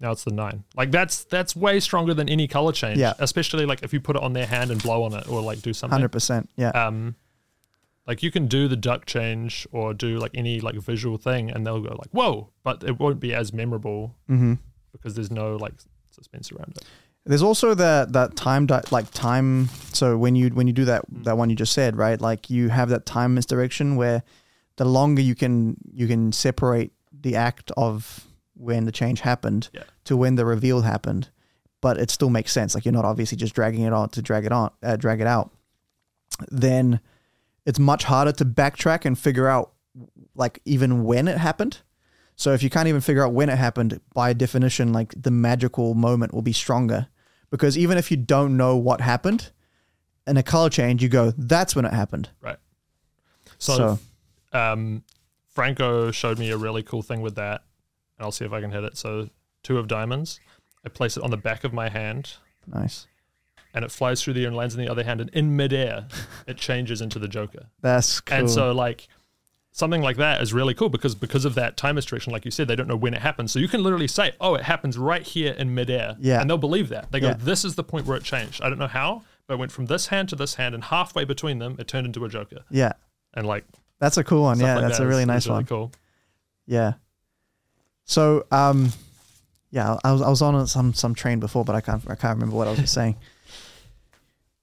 Now 0.00 0.12
it's 0.12 0.24
the 0.24 0.32
nine. 0.32 0.64
Like 0.76 0.90
that's 0.90 1.24
that's 1.24 1.54
way 1.54 1.78
stronger 1.78 2.14
than 2.14 2.28
any 2.28 2.48
color 2.48 2.72
change. 2.72 2.98
Yeah. 2.98 3.12
Especially 3.18 3.66
like 3.66 3.82
if 3.82 3.92
you 3.92 4.00
put 4.00 4.16
it 4.16 4.22
on 4.22 4.32
their 4.32 4.46
hand 4.46 4.70
and 4.70 4.82
blow 4.82 5.02
on 5.04 5.12
it 5.12 5.28
or 5.28 5.42
like 5.42 5.60
do 5.60 5.74
something. 5.74 6.00
100%. 6.00 6.48
Yeah. 6.56 6.70
Um, 6.70 7.16
like 8.06 8.22
you 8.22 8.30
can 8.30 8.46
do 8.46 8.66
the 8.66 8.76
duck 8.76 9.04
change 9.06 9.68
or 9.72 9.92
do 9.94 10.18
like 10.18 10.32
any 10.34 10.60
like 10.60 10.74
visual 10.76 11.18
thing, 11.18 11.50
and 11.50 11.66
they'll 11.66 11.80
go 11.80 11.90
like 11.90 12.10
whoa, 12.10 12.48
but 12.64 12.82
it 12.82 12.98
won't 12.98 13.20
be 13.20 13.34
as 13.34 13.52
memorable 13.52 14.16
hmm 14.26 14.54
because 14.90 15.14
there's 15.14 15.30
no 15.30 15.54
like 15.54 15.74
suspense 16.10 16.50
around 16.50 16.72
it. 16.76 16.84
There's 17.24 17.42
also 17.42 17.74
that 17.74 18.12
that 18.14 18.34
time 18.34 18.66
di- 18.66 18.82
like 18.90 19.10
time. 19.12 19.68
So 19.92 20.16
when 20.16 20.34
you 20.34 20.48
when 20.48 20.66
you 20.66 20.72
do 20.72 20.86
that 20.86 21.04
that 21.24 21.36
one 21.36 21.50
you 21.50 21.56
just 21.56 21.72
said 21.72 21.96
right, 21.96 22.20
like 22.20 22.50
you 22.50 22.70
have 22.70 22.88
that 22.88 23.06
time 23.06 23.34
misdirection 23.34 23.96
where 23.96 24.22
the 24.76 24.86
longer 24.86 25.22
you 25.22 25.34
can 25.34 25.76
you 25.92 26.08
can 26.08 26.32
separate 26.32 26.92
the 27.12 27.36
act 27.36 27.70
of 27.76 28.26
when 28.60 28.84
the 28.84 28.92
change 28.92 29.20
happened 29.20 29.68
Yeah. 29.72 29.84
to 30.04 30.16
when 30.16 30.34
the 30.36 30.44
reveal 30.44 30.82
happened, 30.82 31.30
but 31.80 31.96
it 31.98 32.10
still 32.10 32.30
makes 32.30 32.52
sense. 32.52 32.74
Like 32.74 32.84
you're 32.84 32.92
not 32.92 33.04
obviously 33.04 33.36
just 33.36 33.54
dragging 33.54 33.82
it 33.82 33.92
on 33.92 34.10
to 34.10 34.22
drag 34.22 34.44
it 34.44 34.52
on 34.52 34.70
uh, 34.82 34.96
drag 34.96 35.20
it 35.20 35.26
out. 35.26 35.50
Then 36.50 37.00
it's 37.66 37.78
much 37.78 38.04
harder 38.04 38.32
to 38.32 38.44
backtrack 38.44 39.04
and 39.04 39.18
figure 39.18 39.48
out 39.48 39.72
like 40.34 40.60
even 40.64 41.04
when 41.04 41.26
it 41.28 41.38
happened. 41.38 41.78
So 42.36 42.52
if 42.52 42.62
you 42.62 42.70
can't 42.70 42.88
even 42.88 43.00
figure 43.02 43.24
out 43.24 43.32
when 43.34 43.48
it 43.50 43.58
happened, 43.58 44.00
by 44.14 44.32
definition, 44.32 44.92
like 44.92 45.12
the 45.20 45.30
magical 45.30 45.94
moment 45.94 46.32
will 46.32 46.40
be 46.42 46.52
stronger. 46.54 47.08
Because 47.50 47.76
even 47.76 47.98
if 47.98 48.10
you 48.10 48.16
don't 48.16 48.56
know 48.56 48.76
what 48.76 49.00
happened, 49.02 49.50
in 50.26 50.36
a 50.36 50.42
color 50.42 50.70
change, 50.70 51.02
you 51.02 51.08
go, 51.08 51.32
that's 51.36 51.74
when 51.76 51.84
it 51.84 51.92
happened. 51.92 52.30
So, 53.58 53.98
So, 54.52 54.58
um, 54.58 55.02
Franco 55.48 56.10
showed 56.12 56.38
me 56.38 56.50
a 56.50 56.56
really 56.56 56.82
cool 56.82 57.02
thing 57.02 57.20
with 57.20 57.34
that, 57.34 57.64
and 58.20 58.26
I'll 58.26 58.32
see 58.32 58.44
if 58.44 58.52
I 58.52 58.60
can 58.60 58.70
hit 58.70 58.84
it. 58.84 58.98
So 58.98 59.30
two 59.62 59.78
of 59.78 59.88
diamonds. 59.88 60.40
I 60.84 60.88
place 60.90 61.16
it 61.16 61.22
on 61.22 61.30
the 61.30 61.36
back 61.36 61.64
of 61.64 61.72
my 61.72 61.88
hand, 61.90 62.34
nice. 62.66 63.06
and 63.74 63.84
it 63.84 63.90
flies 63.90 64.22
through 64.22 64.32
the 64.34 64.42
air 64.42 64.48
and 64.48 64.56
lands 64.56 64.74
in 64.74 64.80
the 64.82 64.90
other 64.90 65.04
hand, 65.04 65.20
and 65.20 65.28
in 65.30 65.54
midair, 65.56 66.06
it 66.46 66.56
changes 66.56 67.00
into 67.02 67.18
the 67.18 67.28
Joker. 67.28 67.66
That's 67.82 68.20
cool. 68.20 68.38
And 68.38 68.50
so 68.50 68.72
like 68.72 69.08
something 69.72 70.00
like 70.02 70.16
that 70.16 70.40
is 70.42 70.52
really 70.54 70.72
cool 70.74 70.88
because 70.88 71.14
because 71.14 71.44
of 71.44 71.54
that 71.56 71.76
time 71.76 71.96
restriction, 71.96 72.32
like 72.32 72.44
you 72.46 72.50
said, 72.50 72.66
they 72.68 72.76
don't 72.76 72.88
know 72.88 72.96
when 72.96 73.12
it 73.14 73.20
happens. 73.20 73.52
So 73.52 73.58
you 73.58 73.68
can 73.68 73.82
literally 73.82 74.08
say, 74.08 74.32
"Oh, 74.40 74.54
it 74.54 74.62
happens 74.62 74.96
right 74.98 75.22
here 75.22 75.52
in 75.52 75.74
midair," 75.74 76.16
Yeah. 76.18 76.40
and 76.40 76.48
they'll 76.48 76.56
believe 76.58 76.88
that. 76.90 77.10
They 77.12 77.20
go, 77.20 77.28
Yeah. 77.28 77.34
"This 77.38 77.64
is 77.64 77.74
the 77.74 77.84
point 77.84 78.06
where 78.06 78.16
it 78.16 78.24
changed." 78.24 78.62
I 78.62 78.68
don't 78.70 78.78
know 78.78 78.86
how, 78.86 79.22
but 79.46 79.54
it 79.54 79.56
went 79.58 79.72
from 79.72 79.84
this 79.86 80.06
hand 80.06 80.30
to 80.30 80.36
this 80.36 80.54
hand, 80.54 80.74
and 80.74 80.84
halfway 80.84 81.24
between 81.24 81.58
them, 81.58 81.76
it 81.78 81.88
turned 81.88 82.06
into 82.06 82.24
a 82.24 82.28
Joker. 82.30 82.64
yeah, 82.70 82.92
And 83.34 83.46
like, 83.46 83.64
that's 83.98 84.16
a 84.16 84.24
cool 84.24 84.42
one. 84.44 84.56
stuff 84.56 84.66
Yeah, 84.66 84.74
like 84.76 84.84
that's 84.86 84.96
that 84.96 85.04
a 85.04 85.06
is- 85.06 85.10
really 85.10 85.22
is 85.22 85.28
nice 85.28 85.46
really 85.46 85.56
one. 85.58 85.66
Cool. 85.66 85.92
Yeah. 86.66 86.94
So, 88.10 88.44
um, 88.50 88.92
yeah, 89.70 89.96
I 90.02 90.10
was 90.10 90.20
I 90.20 90.28
was 90.28 90.42
on 90.42 90.66
some 90.66 90.92
some 90.94 91.14
train 91.14 91.38
before, 91.38 91.64
but 91.64 91.76
I 91.76 91.80
can't 91.80 92.02
I 92.10 92.16
can't 92.16 92.34
remember 92.36 92.56
what 92.56 92.66
I 92.66 92.72
was 92.72 92.90
saying. 92.90 93.14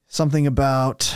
Something 0.09 0.47
about. 0.47 1.15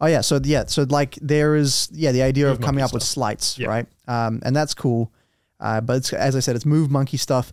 Oh 0.00 0.06
yeah, 0.06 0.22
so 0.22 0.40
yeah, 0.42 0.64
so 0.66 0.84
like 0.88 1.16
there 1.20 1.54
is 1.54 1.88
yeah 1.92 2.12
the 2.12 2.22
idea 2.22 2.50
of 2.50 2.60
coming 2.62 2.82
up 2.82 2.94
with 2.94 3.02
stuff. 3.02 3.12
sleights, 3.14 3.58
Yeah. 3.58 3.68
right? 3.68 3.86
Um, 4.06 4.40
and 4.42 4.56
that's 4.56 4.72
cool, 4.72 5.12
uh, 5.60 5.80
but 5.82 5.96
it's, 5.98 6.12
as 6.14 6.34
I 6.36 6.40
said, 6.40 6.56
it's 6.56 6.64
move 6.64 6.90
monkey 6.90 7.16
stuff. 7.18 7.52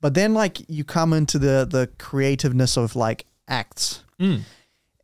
But 0.00 0.14
then 0.14 0.32
like 0.32 0.58
you 0.70 0.84
come 0.84 1.12
into 1.12 1.38
the 1.38 1.66
the 1.70 1.90
creativeness 1.98 2.76
of 2.78 2.96
like 2.96 3.26
acts, 3.48 4.02
Mm. 4.18 4.42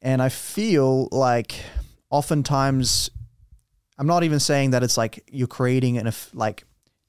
and 0.00 0.22
I 0.22 0.28
feel 0.30 1.08
like 1.12 1.56
oftentimes 2.08 3.10
I'm 3.98 4.06
not 4.06 4.22
even 4.24 4.40
saying 4.40 4.70
that 4.70 4.82
it's 4.82 4.96
like 4.96 5.24
you're 5.30 5.46
creating 5.48 5.98
an 5.98 6.06
eff- 6.08 6.30
like 6.34 6.64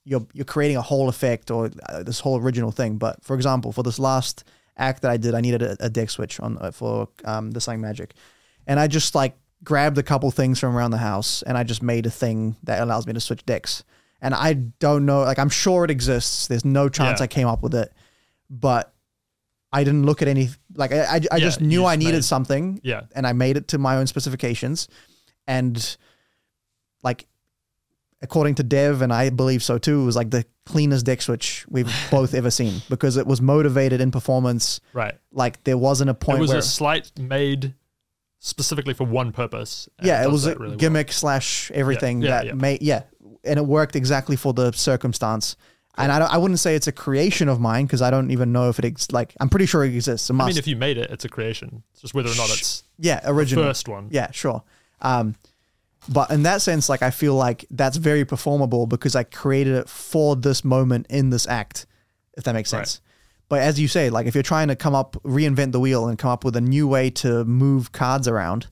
you're 0.05 0.25
you're 0.33 0.45
creating 0.45 0.77
a 0.77 0.81
whole 0.81 1.09
effect 1.09 1.51
or 1.51 1.69
uh, 1.89 2.03
this 2.03 2.19
whole 2.21 2.39
original 2.39 2.71
thing. 2.71 2.97
But 2.97 3.23
for 3.23 3.35
example, 3.35 3.71
for 3.71 3.83
this 3.83 3.99
last 3.99 4.43
act 4.77 5.01
that 5.01 5.11
I 5.11 5.17
did, 5.17 5.33
I 5.35 5.41
needed 5.41 5.61
a, 5.61 5.75
a 5.81 5.89
deck 5.89 6.09
switch 6.09 6.39
on 6.39 6.57
uh, 6.59 6.71
for 6.71 7.09
um, 7.25 7.51
the 7.51 7.59
Sang 7.59 7.81
Magic, 7.81 8.13
and 8.65 8.79
I 8.79 8.87
just 8.87 9.15
like 9.15 9.35
grabbed 9.63 9.97
a 9.97 10.03
couple 10.03 10.29
things 10.31 10.59
from 10.59 10.75
around 10.77 10.91
the 10.91 10.97
house 10.99 11.41
and 11.41 11.57
I 11.57 11.63
just 11.63 11.81
made 11.81 12.05
a 12.05 12.11
thing 12.11 12.55
that 12.63 12.79
allows 12.79 13.07
me 13.07 13.13
to 13.13 13.19
switch 13.19 13.43
decks. 13.43 13.83
And 14.21 14.35
I 14.35 14.53
don't 14.53 15.05
know, 15.07 15.21
like 15.23 15.39
I'm 15.39 15.49
sure 15.49 15.83
it 15.83 15.89
exists. 15.91 16.45
There's 16.47 16.63
no 16.63 16.89
chance 16.89 17.19
Yeah. 17.19 17.23
I 17.23 17.27
came 17.27 17.47
up 17.47 17.63
with 17.63 17.73
it, 17.73 17.91
but 18.51 18.93
I 19.73 19.83
didn't 19.83 20.05
look 20.05 20.21
at 20.21 20.27
any 20.27 20.49
like 20.75 20.91
I 20.93 20.99
I, 21.03 21.15
I 21.15 21.19
Yeah, 21.37 21.37
just 21.39 21.59
knew 21.59 21.85
I 21.85 21.95
needed 21.95 22.13
made- 22.13 22.23
something 22.23 22.79
Yeah. 22.83 23.01
and 23.15 23.25
I 23.27 23.33
made 23.33 23.57
it 23.57 23.67
to 23.69 23.77
my 23.79 23.97
own 23.97 24.05
specifications. 24.07 24.87
And 25.47 25.97
like, 27.03 27.27
according 28.21 28.55
to 28.55 28.63
Dev, 28.63 29.01
and 29.01 29.13
I 29.13 29.29
believe 29.29 29.61
so 29.63 29.77
too, 29.77 30.01
it 30.01 30.05
was 30.05 30.15
like 30.15 30.29
the 30.31 30.45
cleanest 30.65 31.05
deck 31.05 31.21
switch 31.21 31.65
we've 31.69 31.91
both 32.11 32.33
ever 32.33 32.51
seen 32.51 32.81
because 32.89 33.17
it 33.17 33.27
was 33.27 33.41
motivated 33.41 34.01
in 34.01 34.11
performance. 34.11 34.79
Right. 34.93 35.15
Like 35.31 35.63
there 35.63 35.77
wasn't 35.77 36.09
a 36.09 36.13
point 36.13 36.39
it 36.39 36.41
was 36.41 36.49
where 36.49 36.59
a 36.59 36.61
sleight 36.63 37.11
made 37.17 37.73
specifically 38.39 38.93
for 38.93 39.05
one 39.05 39.31
purpose. 39.31 39.89
yeah, 40.01 40.23
it 40.23 40.31
was 40.31 40.45
a 40.45 40.55
really 40.55 40.69
well. 40.69 40.77
gimmick 40.77 41.11
slash 41.11 41.71
everything 41.73 42.21
Yeah, 42.21 42.29
that 42.31 42.45
yeah. 42.47 42.53
made 42.53 42.81
yeah, 42.81 43.03
and 43.43 43.57
it 43.59 43.65
worked 43.65 43.95
exactly 43.95 44.35
for 44.35 44.53
the 44.53 44.71
circumstance. 44.73 45.55
And 45.99 46.11
I, 46.11 46.19
don't, 46.19 46.31
I 46.31 46.37
wouldn't 46.37 46.59
say 46.59 46.75
it's 46.75 46.85
a 46.85 46.91
creation 46.91 47.49
of 47.49 47.59
mine 47.59 47.87
because 47.87 48.03
I 48.03 48.11
don't 48.11 48.29
even 48.29 48.51
know 48.51 48.69
if 48.69 48.77
it 48.77 48.85
ex- 48.85 49.11
like 49.11 49.33
I'm 49.39 49.49
pretty 49.49 49.65
sure 49.65 49.83
it 49.83 49.95
exists. 49.95 50.29
It 50.29 50.33
I 50.39 50.45
mean, 50.45 50.55
if 50.57 50.67
you 50.67 50.75
made 50.75 50.99
it, 50.99 51.09
it's 51.09 51.25
a 51.25 51.29
creation. 51.29 51.81
It's 51.93 52.01
just 52.01 52.13
whether 52.13 52.29
or 52.29 52.35
not 52.35 52.51
it's 52.51 52.83
yeah, 52.99 53.19
the 53.21 53.31
original. 53.31 53.63
first 53.65 53.87
one. 53.87 54.09
Yeah, 54.11 54.29
sure. 54.29 54.61
Um, 55.01 55.33
but 56.09 56.31
in 56.31 56.43
that 56.43 56.61
sense, 56.61 56.89
like 56.89 57.01
I 57.01 57.11
feel 57.11 57.35
like 57.35 57.65
that's 57.71 57.97
very 57.97 58.25
performable 58.25 58.85
because 58.87 59.15
I 59.15 59.23
created 59.23 59.75
it 59.75 59.89
for 59.89 60.35
this 60.35 60.63
moment 60.63 61.07
in 61.09 61.29
this 61.29 61.47
act, 61.47 61.85
if 62.37 62.43
that 62.45 62.53
makes 62.53 62.71
Right. 62.73 62.79
sense. 62.87 63.01
But 63.49 63.61
as 63.61 63.79
you 63.79 63.87
say, 63.87 64.09
like 64.09 64.25
if 64.27 64.33
you're 64.35 64.43
trying 64.43 64.67
to 64.67 64.75
come 64.75 64.93
up, 64.95 65.15
reinvent 65.23 65.71
the 65.71 65.79
wheel 65.79 66.07
and 66.07 66.17
come 66.17 66.29
up 66.31 66.43
with 66.43 66.55
a 66.57 66.61
new 66.61 66.87
way 66.87 67.09
to 67.11 67.45
move 67.45 67.91
cards 67.93 68.27
around, 68.27 68.67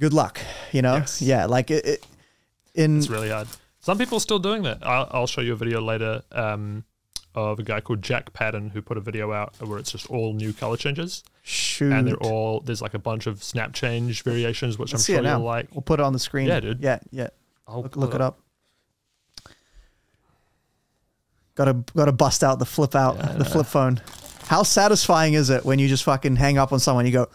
good 0.00 0.12
luck. 0.12 0.40
You 0.72 0.82
know, 0.82 0.96
Yes. 0.96 1.22
yeah, 1.22 1.46
like 1.46 1.70
it. 1.70 1.84
it 1.84 2.06
in 2.74 2.98
It's 2.98 3.08
really 3.08 3.30
hard. 3.30 3.48
Some 3.80 3.98
people 3.98 4.16
are 4.16 4.20
still 4.20 4.38
doing 4.38 4.62
that. 4.64 4.78
I'll, 4.82 5.08
I'll 5.12 5.26
show 5.26 5.40
you 5.40 5.52
a 5.52 5.56
video 5.56 5.80
later 5.80 6.22
um, 6.32 6.84
of 7.34 7.58
a 7.58 7.62
guy 7.62 7.80
called 7.80 8.02
Jack 8.02 8.32
Patton 8.32 8.70
who 8.70 8.82
put 8.82 8.96
a 8.98 9.00
video 9.00 9.32
out 9.32 9.54
where 9.60 9.78
it's 9.78 9.92
just 9.92 10.10
all 10.10 10.32
new 10.34 10.52
color 10.52 10.76
changes, 10.76 11.22
shoot, 11.46 11.92
and 11.92 12.06
they're 12.08 12.16
all 12.16 12.60
there's 12.60 12.82
like 12.82 12.94
a 12.94 12.98
bunch 12.98 13.26
of 13.26 13.42
snap 13.42 13.72
change 13.72 14.22
variations, 14.22 14.78
which 14.78 14.92
Let's 14.92 15.08
I'm 15.08 15.14
sure 15.14 15.24
you'll 15.24 15.40
like. 15.40 15.68
we'll 15.72 15.82
put 15.82 16.00
it 16.00 16.02
on 16.02 16.12
the 16.12 16.18
screen. 16.18 16.48
Yeah, 16.48 16.60
dude. 16.60 16.82
Yeah, 16.82 16.98
yeah. 17.10 17.28
I'll 17.68 17.82
Look, 17.82 17.96
look 17.96 18.14
it 18.14 18.20
up. 18.20 18.40
Got 21.54 21.64
to 21.66 21.74
got 21.96 22.06
to 22.06 22.12
bust 22.12 22.44
out 22.44 22.58
the 22.58 22.66
flip 22.66 22.94
out 22.94 23.16
Yeah, 23.16 23.32
the 23.32 23.44
flip 23.44 23.66
phone. 23.66 24.00
How 24.44 24.62
satisfying 24.62 25.34
is 25.34 25.50
it 25.50 25.64
when 25.64 25.78
you 25.78 25.88
just 25.88 26.04
fucking 26.04 26.36
hang 26.36 26.58
up 26.58 26.72
on 26.72 26.80
someone? 26.80 27.06
You 27.06 27.12
go, 27.12 27.28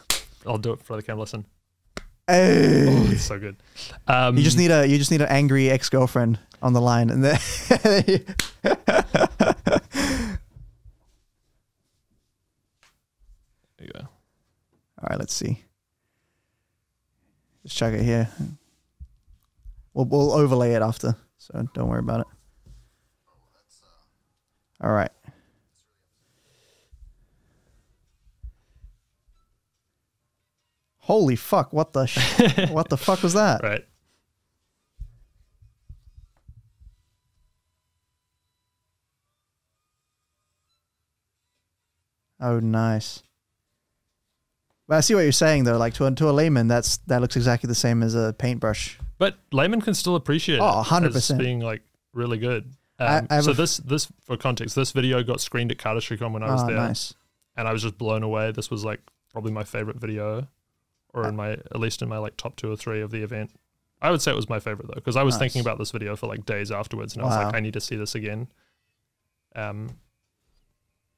I'll 0.46 0.58
do 0.58 0.74
it 0.74 0.82
for 0.84 0.96
the 0.96 1.02
camera. 1.04 1.22
Listen. 1.22 1.46
hey. 2.28 2.86
Oh, 2.88 3.12
it's 3.12 3.24
so 3.24 3.40
good. 3.40 3.58
Um, 4.08 4.38
You 4.38 4.44
just 4.44 4.58
need 4.58 4.72
a 4.72 4.86
you 4.86 4.98
just 4.98 5.12
need 5.12 5.22
an 5.22 5.30
angry 5.30 5.70
ex 5.70 5.90
girlfriend 5.90 6.38
on 6.62 6.74
the 6.74 6.82
line, 6.82 7.10
and 7.10 7.24
then 7.24 7.40
there 8.62 8.78
you 13.80 13.88
go. 13.94 14.08
All 15.02 15.08
right, 15.10 15.20
let's 15.20 15.34
see. 15.34 15.64
Just 17.64 17.76
check 17.76 17.94
it 17.94 18.04
here. 18.04 18.30
We'll 19.94 20.06
we'll 20.06 20.32
overlay 20.32 20.74
it 20.74 20.82
after, 20.82 21.16
so 21.38 21.68
don't 21.74 21.88
worry 21.88 22.00
about 22.00 22.22
it. 22.22 22.28
All 24.82 24.92
right. 24.92 25.12
Holy 31.00 31.36
fuck! 31.36 31.74
What 31.74 31.94
the 31.94 32.06
sh- 32.06 32.70
what 32.70 32.90
the 32.90 32.98
fuck 32.98 33.24
was 33.24 33.34
that? 33.34 33.62
Right. 33.64 33.86
Oh, 42.40 42.60
nice. 42.60 43.22
But 44.92 44.98
I 44.98 45.00
see 45.00 45.16
what 45.16 45.22
you're 45.22 45.32
saying 45.32 45.64
though. 45.64 45.78
Like 45.78 45.94
to 45.94 46.06
a, 46.06 46.12
to 46.12 46.30
a 46.30 46.34
layman, 46.34 46.68
that's 46.68 46.98
that 47.08 47.22
looks 47.22 47.38
exactly 47.38 47.66
the 47.70 47.74
same 47.76 48.04
as 48.04 48.14
a 48.14 48.36
paintbrush. 48.38 49.00
But 49.20 49.38
layman 49.54 49.80
can 49.80 49.94
still 49.94 50.18
appreciate 50.18 50.60
Oh, 50.62 50.82
it 50.82 50.88
100%. 50.88 51.16
as 51.16 51.32
being 51.32 51.62
like 51.62 51.82
really 52.14 52.38
good. 52.38 52.74
Um, 53.00 53.26
I 53.30 53.36
have 53.36 53.46
so 53.46 53.52
a 53.52 53.54
f- 53.54 53.58
this 53.58 53.78
this 53.78 54.12
for 54.26 54.36
context, 54.36 54.76
this 54.76 54.92
video 54.92 55.24
got 55.24 55.40
screened 55.40 55.72
at 55.72 55.78
CardistryCon 55.78 56.34
when 56.34 56.44
I 56.44 56.52
was 56.52 56.64
oh, 56.64 56.68
there, 56.68 56.76
nice. 56.76 57.14
and 57.56 57.70
I 57.70 57.72
was 57.72 57.84
just 57.84 57.98
blown 57.98 58.22
away. 58.22 58.52
This 58.52 58.70
was 58.70 58.84
like 58.84 59.00
probably 59.32 59.54
my 59.54 59.64
favorite 59.64 59.96
video, 59.96 60.50
or 61.14 61.26
in 61.26 61.38
my 61.38 61.52
at 61.52 61.80
least 61.80 62.02
in 62.02 62.10
my 62.10 62.18
like 62.18 62.36
top 62.36 62.58
two 62.58 62.70
or 62.70 62.76
three 62.76 63.00
of 63.00 63.12
the 63.12 63.24
event. 63.24 63.52
I 64.02 64.12
would 64.12 64.22
say 64.22 64.32
it 64.34 64.36
was 64.36 64.50
my 64.50 64.60
favorite 64.60 64.90
though, 64.90 64.96
because 64.96 65.16
I 65.16 65.24
was 65.24 65.38
thinking 65.38 65.62
about 65.62 65.78
this 65.78 65.92
video 65.92 66.18
for 66.18 66.28
like 66.28 66.46
days 66.46 66.70
afterwards, 66.70 67.14
and 67.16 67.24
I 67.24 67.28
was 67.28 67.38
like, 67.38 67.56
I 67.56 67.62
need 67.62 67.76
to 67.76 67.82
see 67.82 67.96
this 67.96 68.14
again. 68.14 68.50
Um, 69.56 69.92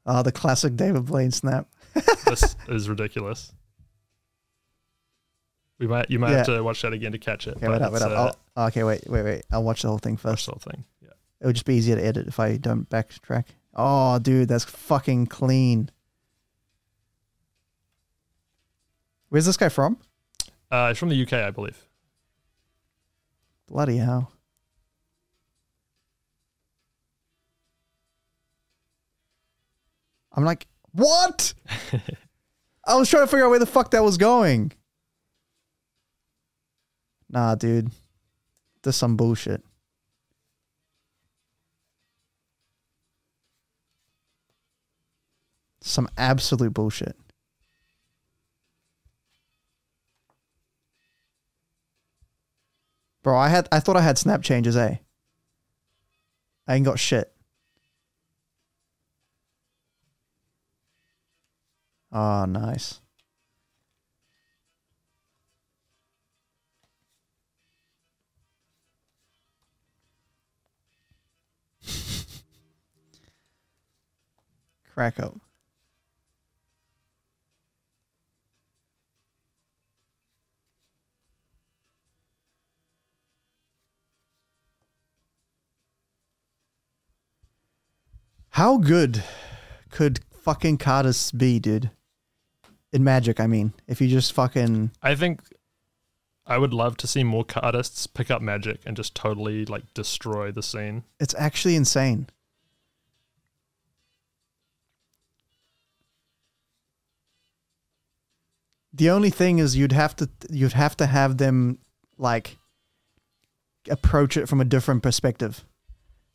Oh, 0.06 0.22
the 0.22 0.32
classic 0.32 0.76
David 0.76 1.06
Blaine 1.06 1.32
snap. 1.32 1.68
this 2.28 2.56
is 2.68 2.88
ridiculous. 2.88 3.52
We 5.80 5.88
might 5.88 6.10
you 6.10 6.20
might 6.20 6.32
have 6.32 6.46
to 6.46 6.62
watch 6.64 6.82
that 6.84 6.94
again 6.94 7.12
to 7.12 7.18
catch 7.18 7.48
it. 7.48 7.58
Okay, 7.58 7.68
but 7.68 7.72
wait 7.72 7.82
up, 7.82 7.94
wait 7.94 8.02
up. 8.02 8.12
uh, 8.12 8.16
I'll, 8.16 8.38
oh, 8.58 8.66
okay, 8.68 8.84
wait, 8.84 9.04
wait, 9.08 9.24
wait. 9.24 9.42
I'll 9.52 9.64
watch 9.64 9.82
the 9.82 9.90
whole 9.90 9.98
thing 9.98 10.18
first. 10.18 10.48
watch 10.48 10.62
the 10.64 10.70
whole 10.70 10.74
thing. 10.74 10.86
Yeah. 11.02 11.10
It 11.42 11.46
would 11.48 11.56
just 11.56 11.66
be 11.66 11.76
easier 11.76 11.96
to 11.96 12.06
edit 12.06 12.28
if 12.28 12.40
I 12.40 12.58
don't 12.58 12.90
backtrack. 12.90 13.46
Oh, 13.76 14.20
dude, 14.20 14.48
that's 14.48 14.64
fucking 14.64 15.28
clean. 15.28 15.90
Where's 19.30 19.46
this 19.46 19.58
guy 19.58 19.70
from? 19.70 19.98
Uh, 20.72 20.90
it's 20.92 21.00
from 21.00 21.10
the 21.10 21.22
UK, 21.22 21.34
I 21.34 21.52
believe. 21.52 21.88
Bloody 23.68 23.98
hell. 23.98 24.32
I'm 30.36 30.46
like, 30.46 30.68
what? 30.92 31.54
I 32.86 32.96
was 32.96 33.10
trying 33.10 33.24
to 33.24 33.28
figure 33.28 33.46
out 33.46 33.50
where 33.50 33.60
the 33.60 33.66
fuck 33.66 33.92
that 33.92 34.04
was 34.04 34.18
going. 34.18 34.72
Nah, 37.34 37.56
dude. 37.56 37.90
This 38.84 38.96
some 38.96 39.18
bullshit. 39.18 39.64
Some 45.82 46.08
absolute 46.16 46.74
bullshit. 46.74 47.18
Bro, 53.24 53.38
I 53.40 53.48
had 53.50 53.68
I 53.72 53.80
thought 53.80 53.98
I 53.98 54.02
had 54.02 54.20
snap 54.20 54.44
changes, 54.44 54.78
eh? 54.78 54.98
I 56.68 56.76
ain't 56.76 56.86
got 56.86 57.00
shit. 57.00 57.34
Oh, 62.12 62.46
nice. 62.46 63.02
Crack 74.94 75.20
up. 75.20 75.36
How 88.50 88.78
good 88.78 89.24
could 89.90 90.20
fucking 90.32 90.78
Cardis 90.78 91.36
be, 91.36 91.58
dude? 91.58 91.90
In 92.92 93.04
Magic, 93.04 93.40
I 93.40 93.48
mean. 93.48 93.74
If 93.88 94.00
you 94.00 94.08
just 94.08 94.32
fucking 94.32 94.92
I 95.02 95.16
think 95.16 95.42
I 96.46 96.60
would 96.60 96.72
love 96.72 96.98
to 96.98 97.08
see 97.08 97.24
more 97.24 97.46
artists 97.56 98.06
pick 98.06 98.30
up 98.30 98.44
magic 98.44 98.82
and 98.86 98.96
just 98.96 99.16
totally 99.16 99.66
like 99.66 99.92
destroy 99.96 100.52
the 100.52 100.62
scene. 100.62 101.04
it's 101.20 101.34
actually 101.36 101.76
insane. 101.76 102.28
The 108.94 109.10
only 109.10 109.30
thing 109.32 109.60
is 109.60 109.76
you'd 109.76 109.92
have 109.92 110.16
to 110.18 110.30
you'd 110.50 110.74
have 110.74 110.96
to 110.98 111.06
have 111.08 111.38
them 111.38 111.80
like 112.18 112.58
approach 113.90 114.38
it 114.38 114.48
from 114.48 114.62
a 114.62 114.66
different 114.66 115.02
perspective. 115.04 115.64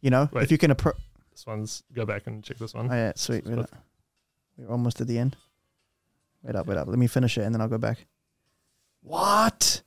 You 0.00 0.10
know? 0.10 0.28
Wait. 0.32 0.42
If 0.44 0.50
you 0.50 0.58
can 0.58 0.70
approach 0.70 0.96
This 1.30 1.46
one's 1.46 1.82
go 1.92 2.04
back 2.04 2.26
and 2.26 2.42
check 2.42 2.58
this 2.58 2.74
one. 2.74 2.88
Oh 2.90 2.94
yeah, 2.94 3.12
sweet. 3.16 3.46
Up. 3.46 3.70
We're 4.56 4.70
almost 4.70 5.00
at 5.00 5.06
the 5.06 5.18
end. 5.18 5.36
Wait 6.42 6.56
up, 6.56 6.66
wait 6.66 6.76
up. 6.78 6.88
Let 6.88 6.98
me 6.98 7.06
finish 7.06 7.38
it 7.38 7.42
and 7.42 7.54
then 7.54 7.60
I'll 7.60 7.68
go 7.68 7.78
back. 7.78 8.06
What? 9.02 9.82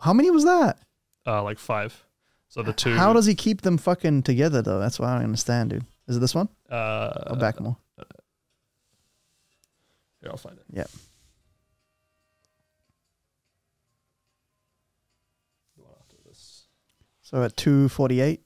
How 0.00 0.12
many 0.12 0.30
was 0.30 0.44
that? 0.44 0.78
Uh, 1.26 1.42
like 1.42 1.58
five. 1.58 2.04
So 2.48 2.62
the 2.62 2.72
two. 2.72 2.94
How 2.94 3.12
does 3.12 3.26
he 3.26 3.34
keep 3.34 3.62
them 3.62 3.76
fucking 3.76 4.22
together 4.22 4.62
though? 4.62 4.78
That's 4.78 4.98
what 4.98 5.08
I 5.08 5.14
don't 5.16 5.24
understand, 5.24 5.70
dude. 5.70 5.84
Is 6.08 6.16
it 6.16 6.20
this 6.20 6.34
one? 6.34 6.48
uh, 6.70 7.24
Or 7.30 7.36
back 7.36 7.60
more? 7.60 7.76
Here, 10.26 10.32
I'll 10.32 10.38
find 10.38 10.58
it. 10.58 10.64
Yep. 10.72 10.90
The 15.76 15.82
one 15.84 15.92
after 16.00 16.16
this. 16.26 16.64
So 17.22 17.44
at 17.44 17.56
two 17.56 17.88
forty 17.88 18.20
eight. 18.20 18.42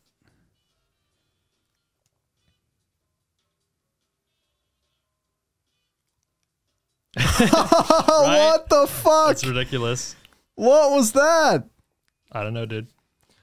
what 7.16 8.68
the 8.68 8.86
fuck? 8.86 9.28
That's 9.28 9.46
ridiculous. 9.46 10.16
What 10.56 10.90
was 10.90 11.12
that? 11.12 11.64
I 12.30 12.42
don't 12.42 12.52
know, 12.52 12.66
dude. 12.66 12.88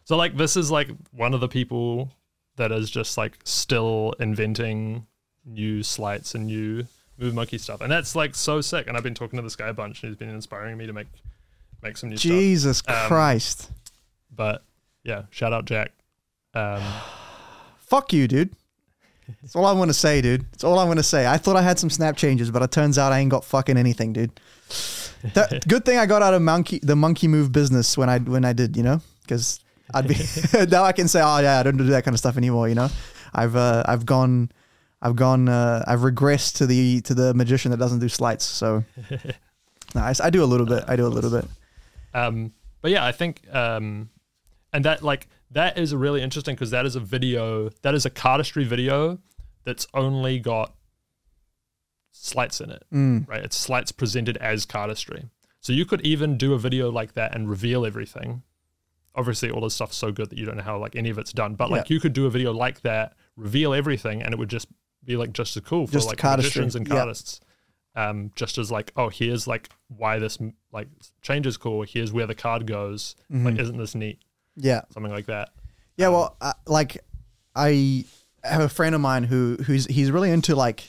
So 0.04 0.16
like 0.16 0.38
this 0.38 0.56
is 0.56 0.70
like 0.70 0.90
one 1.10 1.34
of 1.34 1.40
the 1.40 1.48
people 1.48 2.12
that 2.58 2.72
is 2.72 2.92
just 2.92 3.18
like 3.18 3.40
still 3.46 4.14
inventing 4.20 5.08
new 5.44 5.82
sleights 5.82 6.36
and 6.36 6.46
new 6.46 6.86
move 7.18 7.34
monkey 7.34 7.58
stuff. 7.58 7.82
And 7.82 7.92
that's 7.92 8.16
like 8.16 8.36
so 8.36 8.62
sick. 8.62 8.88
And 8.88 8.96
I've 8.98 9.04
been 9.04 9.16
talking 9.16 9.38
to 9.38 9.44
this 9.44 9.56
guy 9.56 9.68
a 9.68 9.74
bunch 9.74 10.04
and 10.04 10.10
he's 10.12 10.18
been 10.18 10.30
inspiring 10.30 10.78
me 10.78 10.86
to 10.88 10.94
make 10.94 11.08
make 11.82 11.98
some 11.98 12.10
new 12.10 12.18
stuff. 12.18 12.30
Jesus 12.32 12.84
Um, 12.88 13.08
Christ. 13.08 13.72
But 14.36 14.64
yeah, 15.04 15.24
shout 15.32 15.54
out 15.54 15.66
Jack. 15.66 15.92
Um 16.54 16.82
Fuck 17.80 18.12
you, 18.14 18.28
dude. 18.28 18.50
That's 19.42 19.56
all 19.56 19.66
I 19.66 19.72
want 19.74 19.90
to 19.90 19.94
say, 19.94 20.22
dude. 20.22 20.46
That's 20.52 20.64
all 20.64 20.80
I 20.80 20.84
want 20.86 21.00
to 21.00 21.04
say. 21.04 21.28
I 21.28 21.38
thought 21.38 21.56
I 21.56 21.62
had 21.62 21.80
some 21.80 21.90
snap 21.90 22.16
changes, 22.18 22.50
but 22.52 22.62
it 22.62 22.72
turns 22.72 22.98
out 22.98 23.12
I 23.12 23.20
ain't 23.20 23.30
got 23.32 23.44
fucking 23.44 23.78
anything, 23.78 24.14
dude. 24.14 24.32
That, 25.34 25.66
good 25.68 25.84
thing 25.86 25.98
I 25.98 26.06
got 26.06 26.22
out 26.22 26.34
of 26.34 26.42
monkey 26.42 26.80
the 26.84 26.96
monkey 26.96 27.28
move 27.28 27.52
business 27.52 27.98
when 27.98 28.10
I 28.10 28.20
when 28.20 28.46
I 28.46 28.54
did, 28.54 28.78
you 28.78 28.84
know, 28.84 29.02
because 29.22 29.60
I'd 29.94 30.08
be 30.08 30.16
now 30.70 30.84
I 30.84 30.92
can 30.92 31.08
say, 31.08 31.22
oh 31.22 31.40
yeah, 31.40 31.60
I 31.60 31.64
don't 31.64 31.78
do 31.78 31.84
that 31.86 32.04
kind 32.04 32.14
of 32.14 32.20
stuff 32.20 32.38
anymore, 32.38 32.70
you 32.70 32.76
know. 32.76 32.90
I've 33.34 33.56
uh, 33.56 33.84
I've 33.86 34.06
gone, 34.06 34.50
I've 35.02 35.16
gone, 35.16 35.48
uh, 35.48 35.84
I've 35.88 36.00
regressed 36.00 36.58
to 36.58 36.66
the 36.68 37.02
to 37.02 37.14
the 37.14 37.34
magician 37.34 37.72
that 37.72 37.78
doesn't 37.78 38.00
do 38.00 38.10
sleights. 38.10 38.46
So, 38.46 38.84
nice. 39.96 40.20
I 40.20 40.30
do 40.30 40.44
a 40.44 40.46
little 40.46 40.66
bit. 40.66 40.84
I 40.88 40.96
do 40.96 41.06
a 41.06 41.10
little 41.10 41.30
bit. 41.32 41.46
Um, 42.14 42.54
but 42.82 42.92
yeah, 42.92 43.06
I 43.06 43.12
think, 43.12 43.42
um, 43.54 44.10
and 44.74 44.84
that 44.86 45.04
like 45.04 45.28
that 45.52 45.78
is 45.78 45.94
really 45.94 46.22
interesting 46.22 46.56
because 46.56 46.72
that 46.72 46.86
is 46.86 46.96
a 46.96 47.00
video 47.00 47.70
that 47.84 47.94
is 47.96 48.06
a 48.06 48.10
cardistry 48.10 48.66
video 48.66 49.20
that's 49.66 49.86
only 49.94 50.40
got 50.40 50.74
sleights 52.12 52.60
in 52.62 52.72
it, 52.72 52.84
Mm. 52.94 53.28
right? 53.28 53.44
It's 53.44 53.56
sleights 53.58 53.92
presented 53.92 54.38
as 54.38 54.66
cardistry. 54.66 55.30
So 55.62 55.74
you 55.74 55.86
could 55.86 56.02
even 56.02 56.38
do 56.38 56.54
a 56.54 56.58
video 56.58 56.90
like 56.90 57.14
that 57.14 57.36
and 57.36 57.50
reveal 57.50 57.86
everything. 57.86 58.44
Obviously, 59.16 59.50
all 59.52 59.62
this 59.62 59.74
stuff's 59.76 59.98
so 59.98 60.12
good 60.12 60.30
that 60.30 60.38
you 60.38 60.46
don't 60.46 60.58
know 60.58 60.64
how 60.64 60.78
like 60.78 60.96
any 60.96 61.10
of 61.10 61.18
it's 61.18 61.34
done. 61.34 61.56
But 61.56 61.70
like 61.72 61.90
you 61.90 62.00
could 62.00 62.14
do 62.14 62.26
a 62.26 62.30
video 62.30 62.52
like 62.54 62.82
that, 62.82 63.14
reveal 63.36 63.74
everything, 63.74 64.22
and 64.22 64.34
it 64.34 64.38
would 64.38 64.50
just 64.50 64.68
be 65.08 65.18
like 65.18 65.34
just 65.34 65.58
as 65.58 65.64
cool 65.64 65.88
for 65.88 65.94
Just 65.94 66.08
like 66.08 66.22
magicians 66.24 66.76
and 66.76 66.88
cardists. 66.88 67.40
Um, 67.96 68.32
just 68.36 68.60
as 68.60 68.70
like, 68.70 68.92
oh, 68.96 69.10
here's 69.10 69.48
like 69.48 69.70
why 69.88 70.20
this 70.20 70.38
like 70.72 70.88
change 71.24 71.48
is 71.48 71.58
cool. 71.58 71.82
Here's 71.82 72.14
where 72.14 72.28
the 72.28 72.36
card 72.36 72.68
goes. 72.68 73.16
Like, 73.32 73.56
Mhm. 73.56 73.60
isn't 73.60 73.78
this 73.78 73.96
neat? 73.96 74.20
yeah. 74.56 74.82
Something 74.92 75.12
like 75.12 75.26
that. 75.26 75.50
Yeah, 75.96 76.10
well, 76.10 76.36
uh, 76.40 76.54
like 76.68 77.04
I 77.56 78.06
have 78.44 78.62
a 78.62 78.70
friend 78.70 78.94
of 78.94 79.02
mine 79.02 79.24
who 79.24 79.58
who's 79.66 79.88
he's 79.88 80.12
really 80.12 80.30
into 80.30 80.56
like 80.56 80.84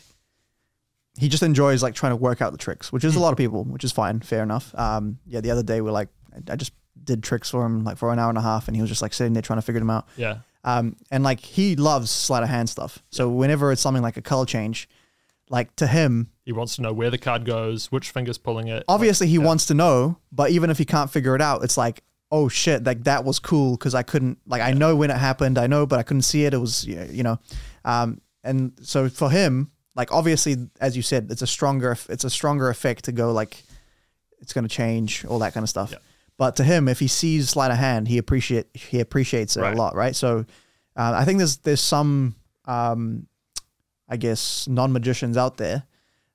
he 1.18 1.28
just 1.28 1.42
enjoys 1.42 1.82
like 1.82 1.94
trying 1.94 2.12
to 2.12 2.16
work 2.16 2.42
out 2.42 2.52
the 2.52 2.58
tricks, 2.58 2.92
which 2.92 3.04
is 3.04 3.16
a 3.16 3.20
lot 3.20 3.32
of 3.32 3.38
people, 3.38 3.64
which 3.64 3.84
is 3.84 3.90
fine, 3.92 4.20
fair 4.20 4.42
enough. 4.42 4.74
Um, 4.78 5.18
yeah, 5.26 5.40
the 5.40 5.50
other 5.50 5.62
day 5.62 5.80
we're 5.80 5.90
like 5.92 6.08
I- 6.34 6.52
I 6.52 6.56
just 6.56 6.72
did 7.02 7.22
tricks 7.22 7.48
for 7.50 7.64
him 7.64 7.84
like 7.84 7.96
for 7.96 8.12
an 8.12 8.18
hour 8.18 8.28
and 8.28 8.36
a 8.38 8.42
half, 8.42 8.68
and 8.68 8.76
he 8.76 8.82
was 8.82 8.90
just 8.90 9.00
like 9.00 9.14
sitting 9.14 9.32
there 9.32 9.42
trying 9.42 9.56
to 9.58 9.62
figure 9.62 9.80
them 9.80 9.88
out. 9.90 10.06
Yeah, 10.16 10.38
Um, 10.64 10.96
and 11.10 11.22
like 11.24 11.40
he 11.40 11.76
loves 11.76 12.10
sleight 12.10 12.42
of 12.42 12.48
hand 12.48 12.68
stuff, 12.68 13.02
so 13.10 13.28
whenever 13.28 13.70
it's 13.72 13.80
something 13.80 14.02
like 14.02 14.16
a 14.16 14.22
color 14.22 14.44
change, 14.44 14.88
like 15.48 15.74
to 15.76 15.86
him, 15.86 16.30
he 16.44 16.52
wants 16.52 16.76
to 16.76 16.82
know 16.82 16.92
where 16.92 17.10
the 17.10 17.18
card 17.18 17.44
goes, 17.44 17.90
which 17.92 18.10
finger's 18.10 18.38
pulling 18.38 18.68
it. 18.68 18.84
obviously 18.88 19.28
he 19.28 19.38
wants 19.38 19.66
to 19.66 19.74
know, 19.74 20.18
but 20.32 20.50
even 20.50 20.68
if 20.70 20.78
he 20.78 20.84
can't 20.84 21.10
figure 21.10 21.34
it 21.34 21.40
out, 21.40 21.62
it's 21.62 21.76
like, 21.76 22.02
oh 22.30 22.48
shit, 22.48 22.84
like 22.84 23.04
that 23.04 23.24
was 23.24 23.38
cool 23.38 23.76
because 23.76 23.94
I 23.94 24.02
couldn't, 24.02 24.38
like, 24.46 24.60
I 24.60 24.72
know 24.72 24.96
when 24.96 25.10
it 25.10 25.16
happened, 25.16 25.58
I 25.58 25.66
know, 25.66 25.86
but 25.86 25.98
I 25.98 26.02
couldn't 26.02 26.22
see 26.22 26.44
it. 26.44 26.52
It 26.52 26.58
was, 26.58 26.86
y- 26.86 27.08
you 27.10 27.22
know, 27.22 27.38
um, 27.84 28.20
and 28.44 28.72
so 28.82 29.08
for 29.08 29.30
him, 29.30 29.70
like, 29.94 30.12
obviously, 30.12 30.56
as 30.80 30.96
you 30.96 31.02
said, 31.02 31.28
it's 31.30 31.42
a 31.42 31.46
stronger, 31.46 31.96
it's 32.08 32.24
a 32.24 32.30
stronger 32.30 32.68
effect 32.68 33.04
to 33.04 33.12
go 33.12 33.32
like, 33.32 33.62
it's 34.40 34.52
going 34.52 34.64
to 34.68 34.74
change 34.74 35.24
all 35.24 35.38
that 35.38 35.54
kind 35.54 35.64
of 35.64 35.70
stuff. 35.70 35.92
Yeah. 35.92 35.98
But 36.38 36.56
to 36.56 36.64
him, 36.64 36.88
if 36.88 37.00
he 37.00 37.08
sees 37.08 37.50
sleight 37.50 37.70
of 37.72 37.76
hand, 37.78 38.08
he 38.08 38.16
appreciate 38.16 38.68
he 38.74 39.00
appreciates 39.00 39.56
it 39.56 39.60
Right. 39.60 39.74
a 39.74 39.76
lot, 39.76 39.94
right? 39.94 40.14
So, 40.16 40.46
uh, 40.96 41.12
I 41.14 41.24
think 41.26 41.38
there's 41.38 41.58
there's 41.58 41.80
some, 41.80 42.36
um, 42.64 43.26
I 44.08 44.16
guess, 44.16 44.66
non 44.68 44.92
magicians 44.92 45.36
out 45.36 45.56
there 45.58 45.82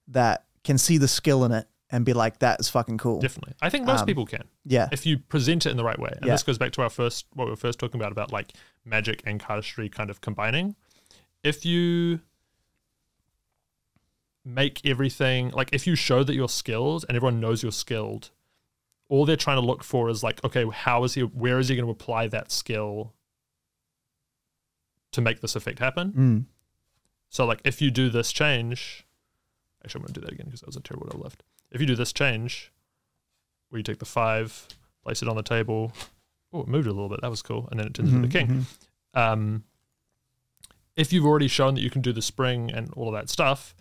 that 0.10 0.46
can 0.64 0.78
see 0.78 0.98
the 0.98 1.08
skill 1.08 1.44
in 1.46 1.52
it 1.54 1.68
and 1.90 2.04
be 2.06 2.12
like, 2.14 2.40
that 2.40 2.60
is 2.60 2.70
fucking 2.70 2.98
cool. 2.98 3.20
Definitely, 3.22 3.54
I 3.62 3.70
think 3.70 3.86
most 3.86 4.02
Um, 4.02 4.06
people 4.06 4.26
can 4.26 4.44
Yeah. 4.66 4.90
if 4.92 5.06
you 5.06 5.20
present 5.20 5.66
it 5.66 5.70
in 5.70 5.78
the 5.78 5.84
right 5.84 5.98
way. 6.00 6.12
And 6.18 6.26
Yeah. 6.26 6.34
this 6.34 6.44
goes 6.44 6.58
back 6.58 6.72
to 6.74 6.82
our 6.82 6.90
first 6.90 7.26
what 7.34 7.46
we 7.46 7.52
were 7.52 7.56
first 7.56 7.80
talking 7.80 8.00
about 8.02 8.12
about 8.12 8.32
like 8.32 8.54
magic 8.84 9.22
and 9.26 9.40
cardistry 9.40 9.90
kind 9.92 10.10
of 10.10 10.20
combining. 10.20 10.76
If 11.44 11.66
you 11.66 12.20
make 14.46 14.86
everything 14.86 15.50
like 15.52 15.70
if 15.72 15.88
you 15.88 15.96
show 15.96 16.24
that 16.24 16.34
you're 16.36 16.50
skilled 16.50 17.06
and 17.08 17.16
everyone 17.16 17.40
knows 17.40 17.64
you're 17.64 17.72
skilled, 17.72 18.32
all 19.14 19.26
they're 19.28 19.36
trying 19.36 19.58
to 19.62 19.66
look 19.66 19.84
for 19.84 20.10
is 20.10 20.24
like, 20.24 20.44
okay, 20.44 20.66
how 20.74 21.04
is 21.04 21.14
he 21.14 21.22
where 21.22 21.60
is 21.60 21.68
he 21.68 21.76
going 21.76 21.86
to 21.86 21.92
apply 21.92 22.28
that 22.28 22.52
skill 22.52 23.14
to 25.12 25.22
make 25.22 25.40
this 25.40 25.56
effect 25.56 25.78
happen? 25.78 26.12
Mm. 26.12 26.46
So 27.30 27.46
like 27.46 27.62
if 27.64 27.80
you 27.80 27.92
do 27.92 28.10
this 28.10 28.32
change, 28.32 29.06
actually 29.86 30.00
I'm 30.00 30.06
gonna 30.06 30.14
do 30.14 30.22
that 30.22 30.32
again 30.32 30.48
because 30.48 30.62
that 30.62 30.66
was 30.66 30.76
a 30.76 30.82
terrible 30.82 31.06
double 31.06 31.24
lift. 31.26 31.44
If 31.72 31.80
you 31.80 31.86
do 31.86 31.96
this 31.96 32.12
change, 32.12 32.72
where 33.70 33.78
you 33.78 33.84
take 33.84 34.00
the 34.00 34.06
five, 34.06 34.68
place 35.04 35.22
it 35.22 35.30
on 35.30 35.36
the 35.36 35.44
table, 35.44 35.94
oh 36.52 36.62
it 36.62 36.68
moved 36.68 36.88
a 36.88 36.92
little 36.92 37.10
bit, 37.10 37.22
that 37.22 37.30
was 37.30 37.44
cool, 37.44 37.68
and 37.70 37.80
then 37.80 37.86
it 37.86 37.94
turns 37.94 38.12
into 38.12 38.28
the 38.28 38.34
king. 38.34 38.48
Mhm. 38.48 38.66
Um, 39.14 39.64
if 40.96 41.14
you've 41.14 41.26
already 41.26 41.48
shown 41.48 41.76
that 41.76 41.82
you 41.82 41.92
can 41.92 42.02
do 42.02 42.14
the 42.14 42.22
spring 42.24 42.72
and 42.72 42.90
all 42.94 43.08
of 43.08 43.14
that 43.14 43.30
stuff, 43.30 43.76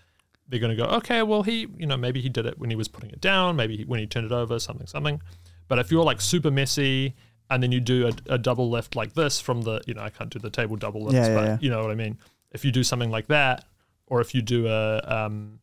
they're 0.48 0.60
going 0.60 0.77
to 0.77 0.82
go, 0.82 0.89
okay, 0.97 1.23
well 1.23 1.43
he, 1.43 1.66
you 1.78 1.86
know, 1.86 1.97
maybe 1.97 2.20
he 2.20 2.28
did 2.28 2.47
it 2.47 2.59
when 2.59 2.69
he 2.70 2.77
was 2.77 2.89
putting 2.89 3.10
it 3.10 3.20
down, 3.20 3.56
maybe 3.56 3.77
he, 3.78 3.85
when 3.85 4.01
he 4.01 4.06
turned 4.06 4.27
it 4.27 4.32
over, 4.32 4.59
something, 4.59 4.86
something. 4.86 5.20
But 5.69 5.78
if 5.78 5.90
you're 5.90 6.05
like 6.05 6.20
super 6.20 6.51
messy 6.51 7.14
and 7.48 7.62
then 7.62 7.73
you 7.73 7.81
do 7.81 8.09
a, 8.09 8.35
a 8.35 8.39
double 8.39 8.69
lift 8.70 8.94
like 8.97 9.14
this 9.14 9.40
from 9.40 9.62
the, 9.62 9.81
you 9.86 9.94
know, 9.94 10.02
I 10.02 10.10
can't 10.10 10.31
do 10.31 10.39
the 10.39 10.51
table 10.51 10.77
double 10.77 11.02
lifts, 11.05 11.14
Yeah, 11.14 11.28
yeah, 11.28 11.35
but 11.35 11.44
yeah. 11.47 11.59
you 11.60 11.70
know 11.70 11.81
what 11.82 11.90
I 11.90 11.94
mean. 11.94 12.19
If 12.51 12.64
you 12.64 12.73
do 12.73 12.82
something 12.85 13.10
like 13.10 13.28
that, 13.28 13.64
or 14.06 14.20
if 14.20 14.35
you 14.35 14.43
do 14.43 14.66
a, 14.66 14.98
um, 15.06 15.60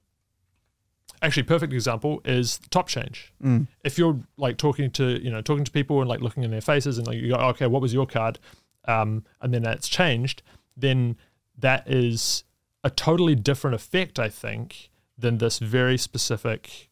actually, 1.22 1.44
perfect 1.44 1.74
example 1.74 2.22
is 2.26 2.60
top 2.70 2.88
change 2.88 3.34
Mm. 3.44 3.68
if 3.84 3.98
you're 3.98 4.20
like 4.38 4.58
talking 4.58 4.90
to 4.92 5.22
you 5.24 5.30
know 5.30 5.42
talking 5.42 5.64
to 5.66 5.72
people 5.72 6.00
and 6.02 6.10
like 6.10 6.22
looking 6.22 6.44
in 6.44 6.52
their 6.52 6.62
faces 6.62 6.98
and 6.98 7.06
like 7.08 7.18
you 7.18 7.30
go 7.30 7.36
okay 7.36 7.68
what 7.68 7.82
was 7.82 7.94
your 7.94 8.06
card 8.08 8.40
um, 8.86 9.24
and 9.42 9.54
then 9.54 9.62
that's 9.62 9.88
changed 9.88 10.42
then 10.76 11.16
that 11.58 11.90
is 11.90 12.44
a 12.84 12.90
totally 12.90 13.36
different 13.36 13.76
effect 13.76 14.20
i 14.20 14.30
think 14.30 14.90
than 15.18 15.38
this 15.38 15.60
very 15.60 15.98
specific 15.98 16.90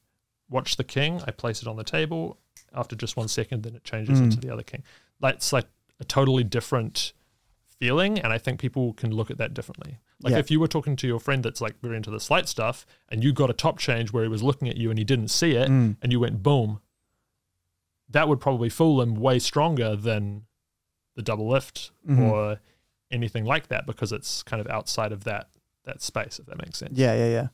watch 0.49 0.75
the 0.77 0.83
king 0.83 1.21
i 1.27 1.31
place 1.31 1.61
it 1.61 1.67
on 1.67 1.75
the 1.77 1.83
table 1.83 2.37
after 2.73 2.95
just 2.95 3.15
one 3.17 3.27
second 3.27 3.63
then 3.63 3.75
it 3.75 3.83
changes 3.83 4.19
Mm. 4.19 4.23
into 4.25 4.37
the 4.39 4.51
other 4.51 4.63
king 4.63 4.83
that's 5.19 5.51
like 5.53 5.67
a 5.99 6.03
totally 6.03 6.43
different 6.43 7.13
feeling 7.79 8.19
and 8.19 8.33
i 8.33 8.37
think 8.37 8.59
people 8.59 8.93
can 8.93 9.11
look 9.11 9.29
at 9.31 9.37
that 9.37 9.53
differently 9.53 9.97
like 10.21 10.31
Yeah. 10.31 10.39
if 10.39 10.49
you 10.51 10.59
were 10.59 10.67
talking 10.67 10.95
to 10.97 11.07
your 11.07 11.19
friend 11.19 11.43
that's 11.43 11.61
like 11.61 11.79
very 11.81 11.95
into 11.95 12.09
the 12.11 12.19
sleight 12.19 12.47
stuff 12.47 12.85
and 13.09 13.23
you 13.23 13.31
got 13.33 13.49
a 13.49 13.53
top 13.53 13.77
change 13.79 14.11
where 14.11 14.23
he 14.23 14.29
was 14.29 14.41
looking 14.43 14.67
at 14.67 14.75
you 14.77 14.89
and 14.89 14.97
he 14.97 15.05
didn't 15.05 15.27
see 15.29 15.51
it 15.51 15.69
Mm. 15.69 15.95
and 16.01 16.11
you 16.11 16.19
went 16.19 16.41
boom, 16.43 16.81
that 18.09 18.27
would 18.27 18.39
probably 18.39 18.69
fool 18.69 19.01
him 19.01 19.15
way 19.15 19.37
stronger 19.39 19.95
than 19.95 20.45
the 21.15 21.21
double 21.21 21.47
lift 21.49 21.91
Mhm. 22.07 22.19
or 22.31 22.59
anything 23.11 23.45
like 23.45 23.67
that 23.67 23.85
because 23.85 24.11
it's 24.11 24.43
kind 24.43 24.59
of 24.59 24.67
outside 24.67 25.11
of 25.11 25.23
that 25.25 25.49
that 25.87 26.01
space, 26.01 26.37
if 26.39 26.45
that 26.45 26.57
makes 26.63 26.77
sense. 26.77 26.93
Yeah, 26.97 27.13
yeah, 27.15 27.27
yeah. 27.29 27.47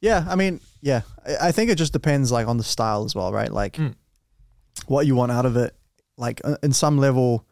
Yeah, 0.00 0.24
I 0.28 0.34
mean, 0.36 0.60
yeah. 0.80 1.02
I, 1.26 1.48
I 1.48 1.52
think 1.52 1.70
it 1.70 1.76
just 1.76 1.92
depends 1.92 2.30
like 2.32 2.46
on 2.48 2.56
the 2.56 2.64
style 2.64 3.04
as 3.04 3.14
well, 3.14 3.32
right? 3.32 3.52
Like 3.52 3.74
Mm. 3.76 3.94
what 4.86 5.06
you 5.06 5.14
want 5.16 5.32
out 5.32 5.46
of 5.46 5.56
it. 5.56 5.74
Like 6.16 6.40
uh, 6.44 6.56
in 6.62 6.72
some 6.72 6.98
level, 6.98 7.46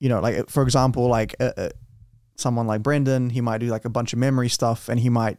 you 0.00 0.08
know, 0.08 0.20
like 0.20 0.48
for 0.50 0.62
example, 0.62 1.06
like 1.08 1.34
uh, 1.40 1.52
uh, 1.56 1.68
someone 2.36 2.66
like 2.66 2.82
Brendan, 2.82 3.30
he 3.30 3.40
might 3.40 3.58
do 3.58 3.66
like 3.68 3.84
a 3.84 3.90
bunch 3.90 4.12
of 4.12 4.18
memory 4.18 4.48
stuff, 4.48 4.88
and 4.88 4.98
he 5.00 5.08
might 5.08 5.38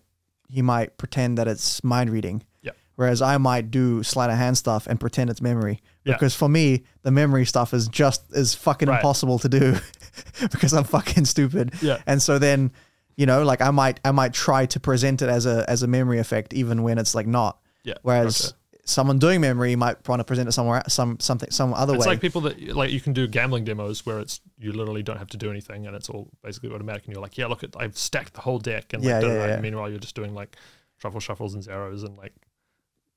he 0.49 0.61
might 0.61 0.97
pretend 0.97 1.37
that 1.37 1.47
it's 1.47 1.83
mind 1.83 2.09
reading. 2.09 2.43
Yeah. 2.61 2.71
Whereas 2.95 3.21
I 3.21 3.37
might 3.37 3.71
do 3.71 4.03
sleight 4.03 4.29
of 4.29 4.37
hand 4.37 4.57
stuff 4.57 4.87
and 4.87 4.99
pretend 4.99 5.29
it's 5.29 5.41
memory. 5.41 5.81
Yeah. 6.05 6.13
Because 6.13 6.33
for 6.35 6.47
me, 6.47 6.83
the 7.01 7.11
memory 7.11 7.45
stuff 7.45 7.73
is 7.73 7.87
just 7.87 8.21
is 8.31 8.53
fucking 8.55 8.87
Right. 8.87 8.95
impossible 8.97 9.39
to 9.39 9.49
do 9.49 9.75
because 10.51 10.73
I'm 10.73 10.83
fucking 10.85 11.25
stupid. 11.25 11.73
Yeah. 11.81 11.97
And 12.07 12.21
so 12.21 12.39
then, 12.39 12.71
you 13.15 13.25
know, 13.25 13.43
like 13.43 13.61
I 13.61 13.71
might 13.71 13.99
I 14.03 14.11
might 14.11 14.33
try 14.33 14.65
to 14.67 14.79
present 14.79 15.21
it 15.21 15.29
as 15.29 15.45
a 15.45 15.69
as 15.69 15.83
a 15.83 15.87
memory 15.87 16.19
effect 16.19 16.53
even 16.53 16.83
when 16.83 16.97
it's 16.97 17.15
like 17.15 17.27
not. 17.27 17.59
Yeah. 17.83 17.93
Whereas 18.01 18.41
gotcha. 18.41 18.55
someone 18.85 19.19
doing 19.19 19.41
memory 19.41 19.75
might 19.75 20.07
want 20.07 20.19
to 20.19 20.23
present 20.23 20.49
it 20.49 20.51
somewhere 20.51 20.83
some 20.87 21.19
something 21.19 21.49
some 21.51 21.73
other 21.73 21.95
it's 21.95 22.05
way. 22.05 22.13
It's 22.13 22.15
like 22.15 22.21
people 22.21 22.41
that 22.41 22.75
like 22.75 22.91
you 22.91 22.99
can 22.99 23.13
do 23.13 23.27
gambling 23.27 23.63
demos 23.63 24.05
where 24.05 24.19
it's 24.19 24.41
you 24.57 24.73
literally 24.73 25.03
don't 25.03 25.17
have 25.17 25.29
to 25.29 25.37
do 25.37 25.49
anything 25.49 25.87
and 25.87 25.95
it's 25.95 26.09
all 26.09 26.29
basically 26.43 26.71
automatic 26.71 27.05
and 27.05 27.13
you're 27.13 27.21
like, 27.21 27.37
yeah, 27.37 27.45
look 27.47 27.63
at 27.63 27.75
I've 27.77 27.97
stacked 27.97 28.33
the 28.33 28.41
whole 28.41 28.59
deck 28.59 28.93
and 28.93 29.03
like 29.03 29.09
Yeah, 29.09 29.21
yeah, 29.21 29.47
yeah. 29.47 29.59
meanwhile 29.59 29.89
you're 29.89 29.99
just 29.99 30.15
doing 30.15 30.33
like 30.33 30.57
shuffle 30.97 31.19
shuffles 31.19 31.53
and 31.53 31.63
Zarrows 31.63 32.03
and 32.05 32.17
like 32.17 32.33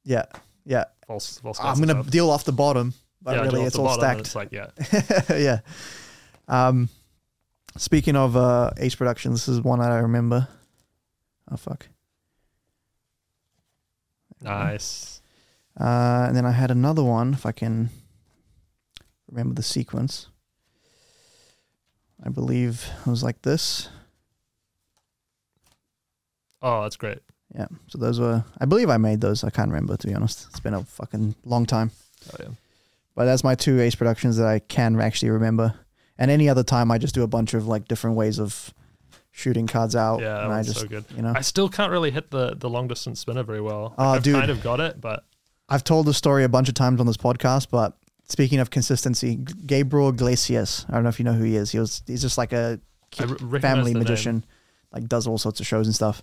yeah. 0.04 0.26
Yeah. 0.64 0.84
false 1.06 1.38
false. 1.40 1.58
I'm 1.60 1.80
gonna 1.80 2.04
deal 2.04 2.30
off 2.30 2.44
the 2.44 2.52
bottom, 2.52 2.92
but 3.22 3.36
Yeah, 3.36 3.42
really 3.42 3.62
it's 3.62 3.76
all 3.76 3.92
stacked. 3.94 4.20
It's 4.20 4.34
like 4.34 4.52
yeah, 4.52 4.68
yeah. 5.30 5.60
Um, 6.46 6.88
speaking 7.78 8.16
of 8.16 8.36
uh, 8.36 8.70
Ace 8.76 8.94
Productions, 8.94 9.46
this 9.46 9.56
is 9.56 9.62
one 9.62 9.80
that 9.80 9.90
I 9.90 9.98
remember. 9.98 10.48
Oh 11.50 11.56
fuck. 11.56 11.88
nice. 14.42 15.20
Uh, 15.80 16.24
and 16.26 16.36
then 16.36 16.44
I 16.44 16.50
had 16.50 16.70
another 16.70 17.04
one, 17.04 17.32
if 17.32 17.46
I 17.46 17.52
can 17.52 17.90
remember 19.30 19.54
the 19.54 19.62
sequence. 19.62 20.28
I 22.24 22.30
believe 22.30 22.90
it 23.06 23.10
was 23.10 23.22
like 23.22 23.42
this. 23.42 23.88
Oh, 26.60 26.82
that's 26.82 26.96
great. 26.96 27.20
Yeah. 27.54 27.68
So 27.86 27.98
those 27.98 28.18
were, 28.18 28.44
I 28.60 28.64
believe 28.64 28.90
I 28.90 28.96
made 28.96 29.20
those. 29.20 29.44
I 29.44 29.50
can't 29.50 29.70
remember, 29.70 29.96
to 29.96 30.06
be 30.06 30.14
honest. 30.14 30.46
It's 30.50 30.60
been 30.60 30.74
a 30.74 30.82
fucking 30.82 31.36
long 31.44 31.64
time. 31.64 31.92
Oh 32.32 32.36
yeah. 32.40 32.48
But 33.14 33.26
that's 33.26 33.44
my 33.44 33.54
two 33.54 33.80
Ace 33.80 33.94
Productions 33.94 34.36
that 34.36 34.46
I 34.46 34.58
can 34.58 35.00
actually 35.00 35.30
remember. 35.30 35.74
And 36.18 36.30
any 36.30 36.48
other 36.48 36.64
time, 36.64 36.90
I 36.90 36.98
just 36.98 37.14
do 37.14 37.22
a 37.22 37.28
bunch 37.28 37.54
of 37.54 37.66
like 37.68 37.86
different 37.86 38.16
ways 38.16 38.40
of 38.40 38.74
shooting 39.30 39.66
cards 39.66 39.94
out. 39.94 40.20
Yeah, 40.20 40.44
and 40.44 40.52
I 40.52 40.62
just, 40.62 40.80
so 40.80 40.86
good. 40.86 41.04
you 41.14 41.22
know, 41.22 41.32
I 41.34 41.42
still 41.42 41.68
can't 41.68 41.92
really 41.92 42.10
hit 42.10 42.30
the 42.30 42.54
the 42.56 42.68
long 42.68 42.88
distance 42.88 43.20
spinner 43.20 43.44
very 43.44 43.60
well. 43.60 43.94
Like, 43.96 43.98
ah, 43.98 44.12
I've 44.14 44.22
dude. 44.22 44.34
kind 44.34 44.50
of 44.50 44.62
got 44.62 44.80
it, 44.80 45.00
but 45.00 45.24
I've 45.68 45.84
told 45.84 46.06
the 46.06 46.14
story 46.14 46.44
a 46.44 46.48
bunch 46.48 46.68
of 46.68 46.74
times 46.74 46.98
on 47.00 47.06
this 47.06 47.16
podcast, 47.16 47.68
but 47.70 47.96
speaking 48.28 48.58
of 48.58 48.70
consistency, 48.70 49.36
Gabriel 49.36 50.08
Iglesias, 50.08 50.86
I 50.88 50.94
don't 50.94 51.04
know 51.04 51.08
if 51.08 51.18
you 51.18 51.24
know 51.24 51.34
who 51.34 51.44
he 51.44 51.56
is. 51.56 51.70
He 51.70 51.78
was 51.78 52.02
he's 52.06 52.22
just 52.22 52.36
like 52.36 52.52
a 52.52 52.80
re- 53.20 53.60
family 53.60 53.92
the 53.92 53.98
name. 53.98 54.04
magician, 54.04 54.44
like 54.92 55.06
does 55.08 55.26
all 55.26 55.38
sorts 55.38 55.60
of 55.60 55.66
shows 55.66 55.86
and 55.86 55.94
stuff. 55.94 56.22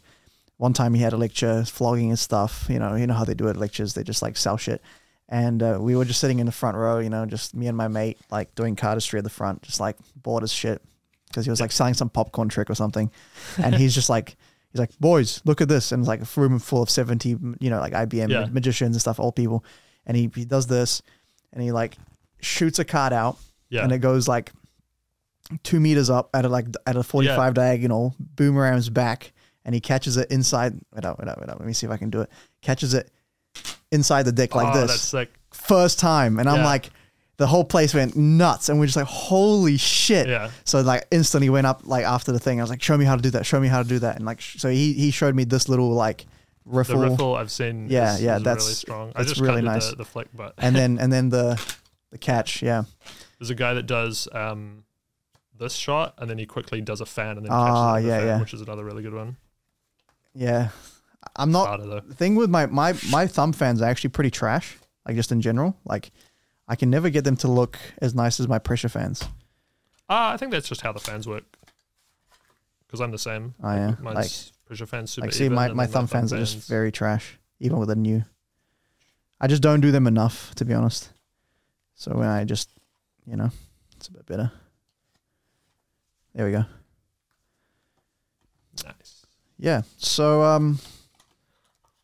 One 0.57 0.73
time 0.73 0.93
he 0.93 1.01
had 1.01 1.13
a 1.13 1.17
lecture 1.17 1.63
flogging 1.65 2.09
his 2.09 2.21
stuff. 2.21 2.65
You 2.69 2.79
know, 2.79 2.95
you 2.95 3.07
know 3.07 3.13
how 3.13 3.25
they 3.25 3.33
do 3.33 3.47
at 3.49 3.57
lectures. 3.57 3.93
They 3.93 4.03
just 4.03 4.21
like 4.21 4.37
sell 4.37 4.57
shit. 4.57 4.81
And 5.27 5.63
uh, 5.63 5.77
we 5.81 5.95
were 5.95 6.05
just 6.05 6.19
sitting 6.19 6.39
in 6.39 6.45
the 6.45 6.51
front 6.51 6.77
row, 6.77 6.99
you 6.99 7.09
know, 7.09 7.25
just 7.25 7.55
me 7.55 7.67
and 7.67 7.75
my 7.75 7.87
mate, 7.87 8.19
like 8.29 8.53
doing 8.55 8.75
cardistry 8.75 9.17
at 9.17 9.23
the 9.23 9.29
front, 9.29 9.63
just 9.63 9.79
like 9.79 9.97
bored 10.15 10.43
as 10.43 10.53
shit 10.53 10.81
because 11.27 11.45
he 11.45 11.49
was 11.49 11.59
like 11.59 11.71
selling 11.71 11.95
some 11.95 12.09
popcorn 12.09 12.47
trick 12.47 12.69
or 12.69 12.75
something. 12.75 13.09
And 13.57 13.73
he's 13.75 13.95
just 13.95 14.09
like, 14.09 14.35
he's 14.71 14.79
like, 14.79 14.97
boys, 14.99 15.41
look 15.43 15.61
at 15.61 15.67
this. 15.67 15.91
And 15.91 16.01
it's 16.01 16.07
like 16.07 16.21
a 16.21 16.39
room 16.39 16.59
full 16.59 16.81
of 16.83 16.89
70, 16.91 17.29
you 17.59 17.69
know, 17.71 17.79
like 17.79 17.93
IBM 17.93 18.29
Yeah. 18.29 18.45
magicians 18.51 18.95
and 18.95 19.01
stuff, 19.01 19.19
old 19.19 19.35
people. 19.35 19.65
And 20.05 20.15
he, 20.15 20.29
he 20.35 20.45
does 20.45 20.67
this 20.67 21.01
and 21.51 21.63
he 21.63 21.71
like 21.71 21.97
shoots 22.39 22.77
a 22.77 22.85
card 22.85 23.11
out 23.11 23.37
Yeah. 23.69 23.83
and 23.83 23.91
it 23.91 23.99
goes 23.99 24.27
like 24.27 24.51
two 25.63 25.79
meters 25.79 26.09
up 26.09 26.29
at 26.33 26.45
a 26.45 26.49
like 26.49 26.67
at 26.85 26.95
a 26.95 27.03
forty 27.03 27.27
five 27.29 27.53
diagonal, 27.55 28.15
boomerangs 28.19 28.89
back, 28.89 29.31
and 29.63 29.73
he 29.75 29.81
catches 29.81 30.17
it 30.17 30.29
inside. 30.31 30.73
Wait 30.93 31.05
up, 31.05 31.17
wait 31.19 31.27
up, 31.27 31.39
wait 31.39 31.49
up. 31.49 31.59
Let 31.59 31.67
me 31.67 31.73
see 31.73 31.85
if 31.87 31.91
I 31.91 31.97
can 31.97 32.09
do 32.09 32.21
it. 32.21 32.29
Catches 32.61 32.93
it 32.93 33.11
inside 33.95 34.23
the 34.23 34.31
dick 34.31 34.53
like 34.53 34.75
oh, 34.75 34.81
this. 34.81 34.91
That's 34.91 35.01
sick. 35.01 35.33
First 35.51 35.97
time, 35.99 36.37
and 36.39 36.47
I'm 36.49 36.57
Yeah. 36.57 36.65
like, 36.65 36.89
the 37.37 37.47
whole 37.47 37.63
place 37.65 37.93
went 37.93 38.15
nuts, 38.15 38.69
and 38.69 38.79
we're 38.79 38.85
just 38.85 38.95
like, 38.97 39.07
holy 39.07 39.77
shit. 39.77 40.27
Yeah. 40.27 40.51
So 40.65 40.81
like 40.81 41.05
instantly 41.11 41.49
went 41.49 41.65
up 41.67 41.81
like 41.85 42.05
after 42.05 42.31
the 42.31 42.39
thing. 42.39 42.59
I 42.59 42.63
was 42.63 42.69
like, 42.69 42.81
show 42.83 42.97
me 42.97 43.05
how 43.05 43.15
to 43.15 43.21
do 43.21 43.29
that. 43.31 43.45
Show 43.45 43.59
me 43.59 43.67
how 43.67 43.81
to 43.81 43.87
do 43.89 43.99
that. 43.99 44.17
And 44.17 44.25
like, 44.25 44.39
sh- 44.41 44.57
so 44.59 44.69
he 44.69 44.93
he 44.93 45.11
showed 45.11 45.33
me 45.35 45.43
this 45.43 45.67
little 45.67 45.89
like 45.89 46.25
The 46.65 46.71
riffle, 46.77 46.99
riffle 46.99 47.35
I've 47.35 47.51
seen. 47.51 47.87
Yeah, 47.89 48.13
is, 48.15 48.21
yeah, 48.21 48.37
is 48.37 48.43
that's- 48.43 48.63
really 48.65 48.75
strong. 48.75 49.09
I 49.15 49.19
that's 49.23 49.29
just 49.31 49.41
really 49.41 49.61
nice. 49.61 49.89
the, 49.89 49.95
the 49.97 50.05
flick, 50.05 50.27
but 50.35 50.53
and 50.59 50.75
then 50.75 50.97
and 51.01 51.11
then 51.11 51.29
the 51.29 51.59
the 52.11 52.17
catch. 52.17 52.61
Yeah. 52.61 52.83
there's 53.39 53.49
a 53.49 53.55
guy 53.55 53.73
that 53.73 53.83
does 53.87 54.27
um, 54.31 54.83
this 55.57 55.73
shot, 55.73 56.13
and 56.17 56.29
then 56.29 56.37
he 56.37 56.45
quickly 56.45 56.79
does 56.81 57.01
a 57.01 57.05
fan, 57.05 57.35
and 57.37 57.45
then 57.45 57.51
Ah, 57.51 57.65
catches 57.65 57.75
it 57.75 57.95
with 57.95 58.05
a 58.05 58.07
yeah, 58.07 58.17
fan, 58.19 58.27
yeah. 58.27 58.39
which 58.39 58.53
is 58.53 58.61
another 58.61 58.83
really 58.85 59.03
good 59.03 59.13
one. 59.13 59.35
Yeah. 60.33 60.69
I'm 61.35 61.51
not 61.51 61.81
the 61.81 62.01
thing 62.13 62.35
with 62.35 62.49
my 62.49 62.65
my 62.67 62.93
my 63.11 63.27
thumb 63.27 63.53
fans 63.53 63.81
are 63.81 63.85
actually 63.85 64.11
pretty 64.11 64.31
trash. 64.31 64.77
Like 65.05 65.15
just 65.15 65.31
in 65.31 65.41
general, 65.41 65.75
like 65.85 66.11
I 66.67 66.75
can 66.75 66.89
never 66.89 67.09
get 67.09 67.23
them 67.23 67.35
to 67.37 67.47
look 67.47 67.77
as 68.01 68.15
nice 68.15 68.39
as 68.39 68.47
my 68.47 68.57
pressure 68.59 68.89
fans. 68.89 69.23
Ah, 70.09 70.31
I 70.33 70.37
think 70.37 70.51
that's 70.51 70.67
just 70.69 70.81
how 70.81 70.91
the 70.91 70.99
fans 70.99 71.27
work. 71.27 71.43
Because 72.85 73.01
I'm 73.01 73.11
the 73.11 73.17
same. 73.17 73.55
I 73.61 73.77
am. 73.77 73.97
Mine's 74.01 74.15
Like- 74.15 74.51
pressure 74.65 74.85
fans 74.85 75.11
super 75.11 75.27
Like 75.27 75.33
see, 75.33 75.49
my, 75.49 75.71
my 75.73 75.85
then 75.85 75.93
thumb 75.93 76.07
fans 76.07 76.33
are 76.33 76.37
just 76.39 76.67
very 76.67 76.91
trash, 76.91 77.37
even 77.59 77.77
with 77.77 77.89
a 77.89 77.95
new. 77.95 78.23
I 79.39 79.47
just 79.47 79.61
don't 79.61 79.81
do 79.81 79.91
them 79.91 80.07
enough, 80.07 80.55
to 80.55 80.65
be 80.65 80.73
honest. 80.73 81.09
So 81.95 82.15
when 82.15 82.27
I 82.27 82.45
just, 82.45 82.69
you 83.27 83.35
know, 83.35 83.51
it's 83.95 84.07
a 84.07 84.11
bit 84.11 84.25
better. 84.25 84.51
There 86.33 86.45
we 86.45 86.51
go. 86.51 86.65
nice. 88.83 89.25
Yeah. 89.57 89.83
So 89.97 90.43
um, 90.43 90.79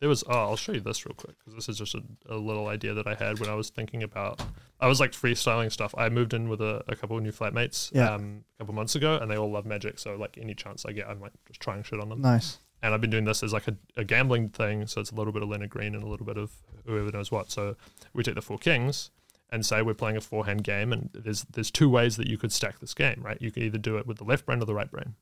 There 0.02 0.08
was. 0.08 0.24
Oh, 0.28 0.32
I'll 0.32 0.56
show 0.56 0.72
you 0.72 0.80
this 0.80 1.06
real 1.06 1.14
quick 1.14 1.36
because 1.38 1.54
this 1.54 1.68
is 1.68 1.78
just 1.78 1.94
a, 1.94 2.02
a 2.28 2.34
little 2.36 2.66
idea 2.66 2.92
that 2.92 3.06
I 3.06 3.14
had 3.14 3.38
when 3.38 3.48
I 3.48 3.54
was 3.54 3.70
thinking 3.70 4.02
about. 4.02 4.42
I 4.80 4.88
was 4.88 4.98
like 4.98 5.12
freestyling 5.12 5.70
stuff. 5.70 5.94
I 5.96 6.08
moved 6.08 6.34
in 6.34 6.48
with 6.48 6.60
a, 6.60 6.82
a 6.88 6.96
couple 6.96 7.16
of 7.16 7.22
new 7.22 7.30
flatmates 7.30 7.90
Yeah. 7.94 8.10
um, 8.14 8.42
a 8.58 8.62
couple 8.64 8.74
months 8.74 8.96
ago, 8.96 9.16
and 9.16 9.30
they 9.30 9.36
all 9.38 9.48
love 9.50 9.64
magic. 9.64 10.00
So 10.00 10.16
like 10.16 10.36
any 10.38 10.54
chance 10.54 10.84
I 10.84 10.90
get, 10.90 11.08
I'm 11.08 11.20
like 11.20 11.32
just 11.46 11.60
trying 11.60 11.84
shit 11.84 12.00
on 12.00 12.08
them. 12.08 12.20
nice. 12.20 12.58
and 12.82 12.92
I've 12.92 13.00
been 13.00 13.10
doing 13.10 13.24
this 13.26 13.44
as 13.44 13.52
like 13.52 13.68
a, 13.68 13.76
a 13.96 14.02
gambling 14.04 14.48
thing. 14.48 14.88
So 14.88 15.00
it's 15.00 15.12
a 15.12 15.14
little 15.14 15.32
bit 15.32 15.42
of 15.44 15.48
Lennart 15.48 15.70
Green 15.70 15.94
and 15.94 16.02
a 16.02 16.08
little 16.08 16.26
bit 16.26 16.36
of 16.36 16.50
whoever 16.84 17.12
knows 17.12 17.30
what. 17.30 17.52
So 17.52 17.76
we 18.12 18.24
take 18.24 18.34
the 18.34 18.42
four 18.42 18.58
kings 18.58 19.10
and 19.50 19.64
say 19.64 19.82
we're 19.82 19.94
playing 19.94 20.16
a 20.16 20.20
four 20.20 20.46
hand 20.46 20.64
game, 20.64 20.92
and 20.92 21.10
there's 21.14 21.42
there's 21.44 21.70
two 21.70 21.88
ways 21.88 22.16
that 22.16 22.26
you 22.26 22.38
could 22.38 22.50
stack 22.52 22.80
this 22.80 22.92
game, 22.94 23.20
right? 23.22 23.38
You 23.40 23.52
can 23.52 23.62
either 23.62 23.78
do 23.78 23.98
it 23.98 24.06
with 24.08 24.16
the 24.18 24.24
left 24.24 24.46
brain 24.46 24.60
or 24.60 24.64
the 24.64 24.74
right 24.74 24.90
brain. 24.90 25.14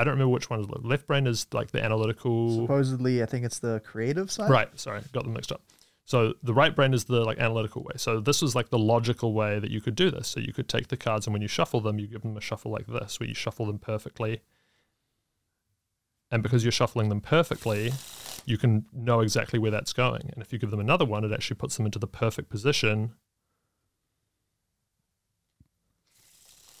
I 0.00 0.04
don't 0.04 0.14
remember 0.14 0.32
which 0.32 0.48
one 0.48 0.60
is 0.60 0.68
left. 0.70 0.84
Left 0.84 1.06
brain 1.06 1.26
is 1.26 1.46
like 1.52 1.72
the 1.72 1.84
analytical. 1.84 2.62
Supposedly, 2.62 3.22
I 3.22 3.26
think 3.26 3.44
it's 3.44 3.58
the 3.58 3.80
creative 3.84 4.30
side. 4.30 4.48
Right, 4.48 4.80
sorry, 4.80 5.02
got 5.12 5.24
them 5.24 5.34
mixed 5.34 5.52
up. 5.52 5.60
So 6.06 6.32
the 6.42 6.54
right 6.54 6.74
brain 6.74 6.94
is 6.94 7.04
the 7.04 7.22
like 7.22 7.38
analytical 7.38 7.82
way. 7.82 7.92
So 7.96 8.18
this 8.18 8.40
was 8.40 8.54
like 8.54 8.70
the 8.70 8.78
logical 8.78 9.34
way 9.34 9.58
that 9.58 9.70
you 9.70 9.82
could 9.82 9.94
do 9.94 10.10
this. 10.10 10.28
So 10.28 10.40
you 10.40 10.54
could 10.54 10.68
take 10.68 10.88
the 10.88 10.96
cards 10.96 11.26
and 11.26 11.34
when 11.34 11.42
you 11.42 11.48
shuffle 11.48 11.82
them, 11.82 11.98
you 11.98 12.06
give 12.06 12.22
them 12.22 12.34
a 12.34 12.40
shuffle 12.40 12.72
like 12.72 12.86
this, 12.86 13.20
where 13.20 13.28
you 13.28 13.34
shuffle 13.34 13.66
them 13.66 13.78
perfectly. 13.78 14.40
And 16.30 16.42
because 16.42 16.64
you're 16.64 16.72
shuffling 16.72 17.10
them 17.10 17.20
perfectly, 17.20 17.92
you 18.46 18.56
can 18.56 18.86
know 18.92 19.20
exactly 19.20 19.58
where 19.58 19.70
that's 19.70 19.92
going. 19.92 20.30
And 20.32 20.42
if 20.42 20.50
you 20.50 20.58
give 20.58 20.70
them 20.70 20.80
another 20.80 21.04
one, 21.04 21.24
it 21.24 21.32
actually 21.32 21.56
puts 21.56 21.76
them 21.76 21.84
into 21.84 21.98
the 21.98 22.06
perfect 22.06 22.48
position 22.48 23.12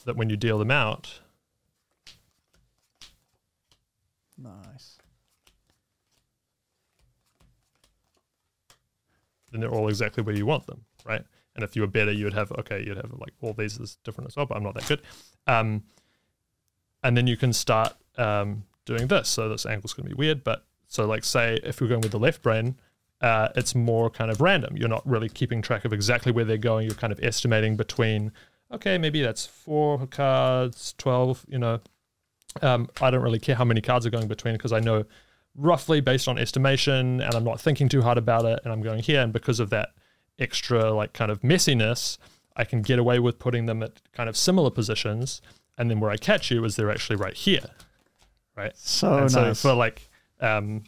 that 0.06 0.16
when 0.16 0.30
you 0.30 0.36
deal 0.36 0.58
them 0.58 0.70
out, 0.70 1.20
Nice. 4.42 4.98
then 9.50 9.60
they're 9.60 9.70
all 9.70 9.88
exactly 9.88 10.22
where 10.22 10.34
you 10.34 10.46
want 10.46 10.66
them, 10.66 10.84
right? 11.04 11.22
And 11.54 11.64
if 11.64 11.74
you 11.74 11.82
were 11.82 11.88
better, 11.88 12.12
you 12.12 12.24
would 12.24 12.34
have 12.34 12.52
okay, 12.52 12.82
you'd 12.84 12.96
have 12.96 13.12
like 13.18 13.32
all 13.40 13.52
these 13.52 13.78
is 13.78 13.98
different 14.04 14.28
as 14.28 14.36
well, 14.36 14.46
but 14.46 14.56
I'm 14.56 14.62
not 14.62 14.74
that 14.74 14.86
good. 14.86 15.02
Um, 15.46 15.84
and 17.02 17.16
then 17.16 17.26
you 17.26 17.36
can 17.36 17.52
start 17.52 17.94
um, 18.16 18.64
doing 18.84 19.08
this. 19.08 19.28
So 19.28 19.48
this 19.48 19.66
angle's 19.66 19.92
going 19.92 20.08
to 20.08 20.14
be 20.14 20.18
weird, 20.18 20.44
but 20.44 20.64
so 20.86 21.06
like 21.06 21.24
say 21.24 21.58
if 21.64 21.80
you're 21.80 21.88
going 21.88 22.02
with 22.02 22.12
the 22.12 22.18
left 22.18 22.42
brain, 22.42 22.76
uh, 23.20 23.48
it's 23.56 23.74
more 23.74 24.08
kind 24.08 24.30
of 24.30 24.40
random. 24.40 24.76
You're 24.76 24.88
not 24.88 25.06
really 25.06 25.28
keeping 25.28 25.60
track 25.62 25.84
of 25.84 25.92
exactly 25.92 26.32
where 26.32 26.44
they're 26.44 26.56
going. 26.56 26.86
You're 26.86 26.94
kind 26.94 27.12
of 27.12 27.20
estimating 27.22 27.76
between 27.76 28.32
okay, 28.72 28.98
maybe 28.98 29.20
that's 29.20 29.46
four 29.46 30.06
cards, 30.06 30.94
twelve. 30.96 31.44
You 31.48 31.58
know, 31.58 31.80
um, 32.62 32.88
I 33.00 33.10
don't 33.10 33.22
really 33.22 33.38
care 33.38 33.54
how 33.54 33.64
many 33.64 33.80
cards 33.80 34.06
are 34.06 34.10
going 34.10 34.28
between 34.28 34.54
because 34.54 34.72
I 34.72 34.80
know 34.80 35.04
roughly 35.56 36.00
based 36.00 36.28
on 36.28 36.38
estimation 36.38 37.20
and 37.20 37.34
I'm 37.34 37.44
not 37.44 37.60
thinking 37.60 37.88
too 37.88 38.02
hard 38.02 38.18
about 38.18 38.44
it 38.44 38.60
and 38.64 38.72
I'm 38.72 38.82
going 38.82 39.02
here 39.02 39.20
and 39.20 39.32
because 39.32 39.60
of 39.60 39.70
that 39.70 39.90
extra 40.38 40.92
like 40.92 41.12
kind 41.12 41.30
of 41.30 41.40
messiness 41.42 42.18
I 42.56 42.64
can 42.64 42.82
get 42.82 42.98
away 42.98 43.18
with 43.18 43.38
putting 43.38 43.66
them 43.66 43.82
at 43.82 44.00
kind 44.12 44.28
of 44.28 44.36
similar 44.36 44.70
positions 44.70 45.42
and 45.76 45.90
then 45.90 46.00
where 46.00 46.10
I 46.10 46.16
catch 46.16 46.50
you 46.50 46.64
is 46.64 46.76
they're 46.76 46.90
actually 46.90 47.16
right 47.16 47.34
here 47.34 47.64
right 48.56 48.72
So 48.76 49.18
and 49.18 49.30
so 49.30 49.54
for 49.54 49.74
like 49.74 50.08
um 50.40 50.84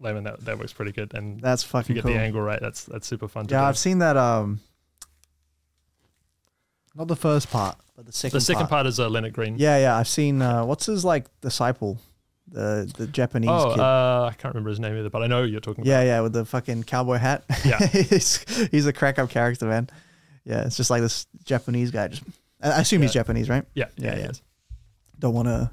layman 0.00 0.24
that, 0.24 0.44
that 0.44 0.58
works 0.58 0.72
pretty 0.72 0.92
good 0.92 1.14
and 1.14 1.40
That's 1.40 1.62
if 1.62 1.68
you 1.68 1.72
fucking 1.72 1.94
get 1.94 2.02
cool. 2.04 2.12
the 2.12 2.18
angle 2.18 2.40
right 2.42 2.60
that's 2.60 2.84
that's 2.84 3.06
super 3.06 3.28
fun 3.28 3.46
to 3.46 3.54
Yeah. 3.54 3.64
I've 3.66 3.78
seen 3.78 3.98
that. 4.00 4.16
Um, 4.16 4.60
not 6.94 7.08
the 7.08 7.16
first 7.16 7.50
part, 7.50 7.76
but 7.96 8.06
the 8.06 8.12
second. 8.12 8.36
the 8.36 8.40
second 8.40 8.66
part. 8.68 8.86
is 8.86 9.00
uh, 9.00 9.08
Lennart 9.08 9.32
Green 9.32 9.58
Yeah, 9.58 9.78
yeah. 9.78 9.96
I've 9.96 10.08
seen. 10.08 10.40
Uh, 10.42 10.64
what's 10.64 10.86
his 10.86 11.04
like 11.04 11.26
disciple, 11.40 11.98
the 12.48 12.90
the 12.96 13.06
Japanese 13.06 13.50
oh 13.50 13.70
kid. 13.70 13.80
uh, 13.80 14.28
I 14.30 14.34
can't 14.34 14.54
remember 14.54 14.70
his 14.70 14.80
name 14.80 14.96
either 14.96 15.10
but 15.10 15.22
I 15.22 15.26
know 15.26 15.42
you're 15.42 15.60
talking 15.60 15.84
yeah, 15.84 16.02
yeah, 16.02 16.20
with 16.20 16.32
the 16.32 16.44
fucking 16.44 16.84
cowboy 16.84 17.16
hat. 17.16 17.44
Yeah. 17.64 17.78
he's 17.86 18.68
he's 18.70 18.86
a 18.86 18.92
crack 18.92 19.18
up 19.18 19.30
character, 19.30 19.66
man. 19.66 19.88
Yeah, 20.44 20.64
it's 20.66 20.76
just 20.76 20.90
like 20.90 21.02
this 21.02 21.26
Japanese 21.44 21.90
guy. 21.90 22.08
Just, 22.08 22.22
I 22.62 22.80
assume 22.80 23.02
he's 23.02 23.12
Japanese, 23.12 23.48
right? 23.48 23.64
yeah 23.74 23.86
yeah, 23.96 24.10
Yeah, 24.10 24.18
yeah. 24.18 24.24
yeah. 24.26 24.32
Don't 25.18 25.34
want 25.34 25.48
to. 25.48 25.70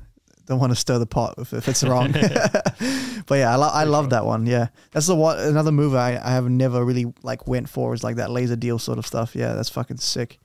Don't 0.48 0.60
want 0.60 0.72
to 0.72 0.76
stir 0.76 0.98
the 0.98 1.06
pot 1.06 1.36
if, 1.38 1.54
if 1.54 1.70
it's 1.70 1.82
wrong, 1.84 2.12
but 3.28 3.36
yeah, 3.36 3.54
I, 3.54 3.56
lo- 3.56 3.70
I 3.72 3.84
love 3.86 4.10
that 4.10 4.26
one. 4.26 4.46
Yeah, 4.48 4.68
that's 4.92 5.06
the 5.08 5.16
one. 5.16 5.40
Another 5.40 5.72
movie 5.72 5.96
I, 5.96 6.16
I 6.16 6.32
have 6.34 6.50
never 6.50 6.84
really 6.84 7.14
like 7.24 7.48
went 7.48 7.70
for 7.70 7.94
is 7.94 8.04
like 8.04 8.18
that 8.18 8.32
laser 8.32 8.58
deal 8.58 8.78
sort 8.78 8.98
of 8.98 9.06
stuff. 9.06 9.34
Yeah, 9.34 9.54
that's 9.54 9.70
fucking 9.70 9.98
sick. 9.98 10.40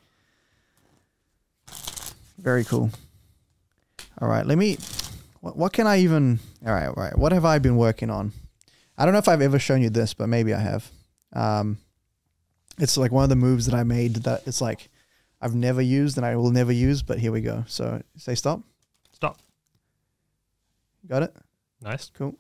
Very 2.39 2.65
cool. 2.65 2.91
All 4.21 4.29
right, 4.29 4.47
let 4.47 4.59
me. 4.59 4.79
What, 5.41 5.57
what 5.57 5.73
can 5.73 5.87
I 5.87 5.99
even? 6.01 6.41
All 6.67 6.73
right, 6.73 6.87
all 6.87 6.95
right. 6.95 7.17
What 7.17 7.33
have 7.33 7.45
I 7.45 7.59
been 7.59 7.77
working 7.77 8.11
on? 8.11 8.33
I 8.99 9.05
don't 9.05 9.13
know 9.13 9.19
if 9.19 9.29
I've 9.29 9.43
ever 9.43 9.59
shown 9.59 9.83
you 9.83 9.91
this, 9.91 10.15
but 10.15 10.29
maybe 10.29 10.55
I 10.55 10.61
have. 10.61 10.91
Um, 11.33 11.79
it's 12.79 12.97
like 12.97 13.13
one 13.13 13.25
of 13.25 13.31
the 13.31 13.37
moves 13.37 13.67
that 13.67 13.75
I 13.75 13.83
made 13.85 14.17
that 14.17 14.47
it's 14.47 14.61
like 14.61 14.89
I've 15.41 15.55
never 15.55 15.83
used 15.83 16.17
and 16.17 16.27
I 16.27 16.37
will 16.37 16.51
never 16.51 16.73
use, 16.73 17.03
but 17.03 17.19
here 17.19 17.33
we 17.33 17.41
go. 17.41 17.65
So 17.67 18.03
say 18.17 18.35
stop. 18.35 18.63
stop 19.13 19.39
Got 21.07 21.25
it. 21.25 21.37
nice 21.81 22.11
Cool. 22.11 22.39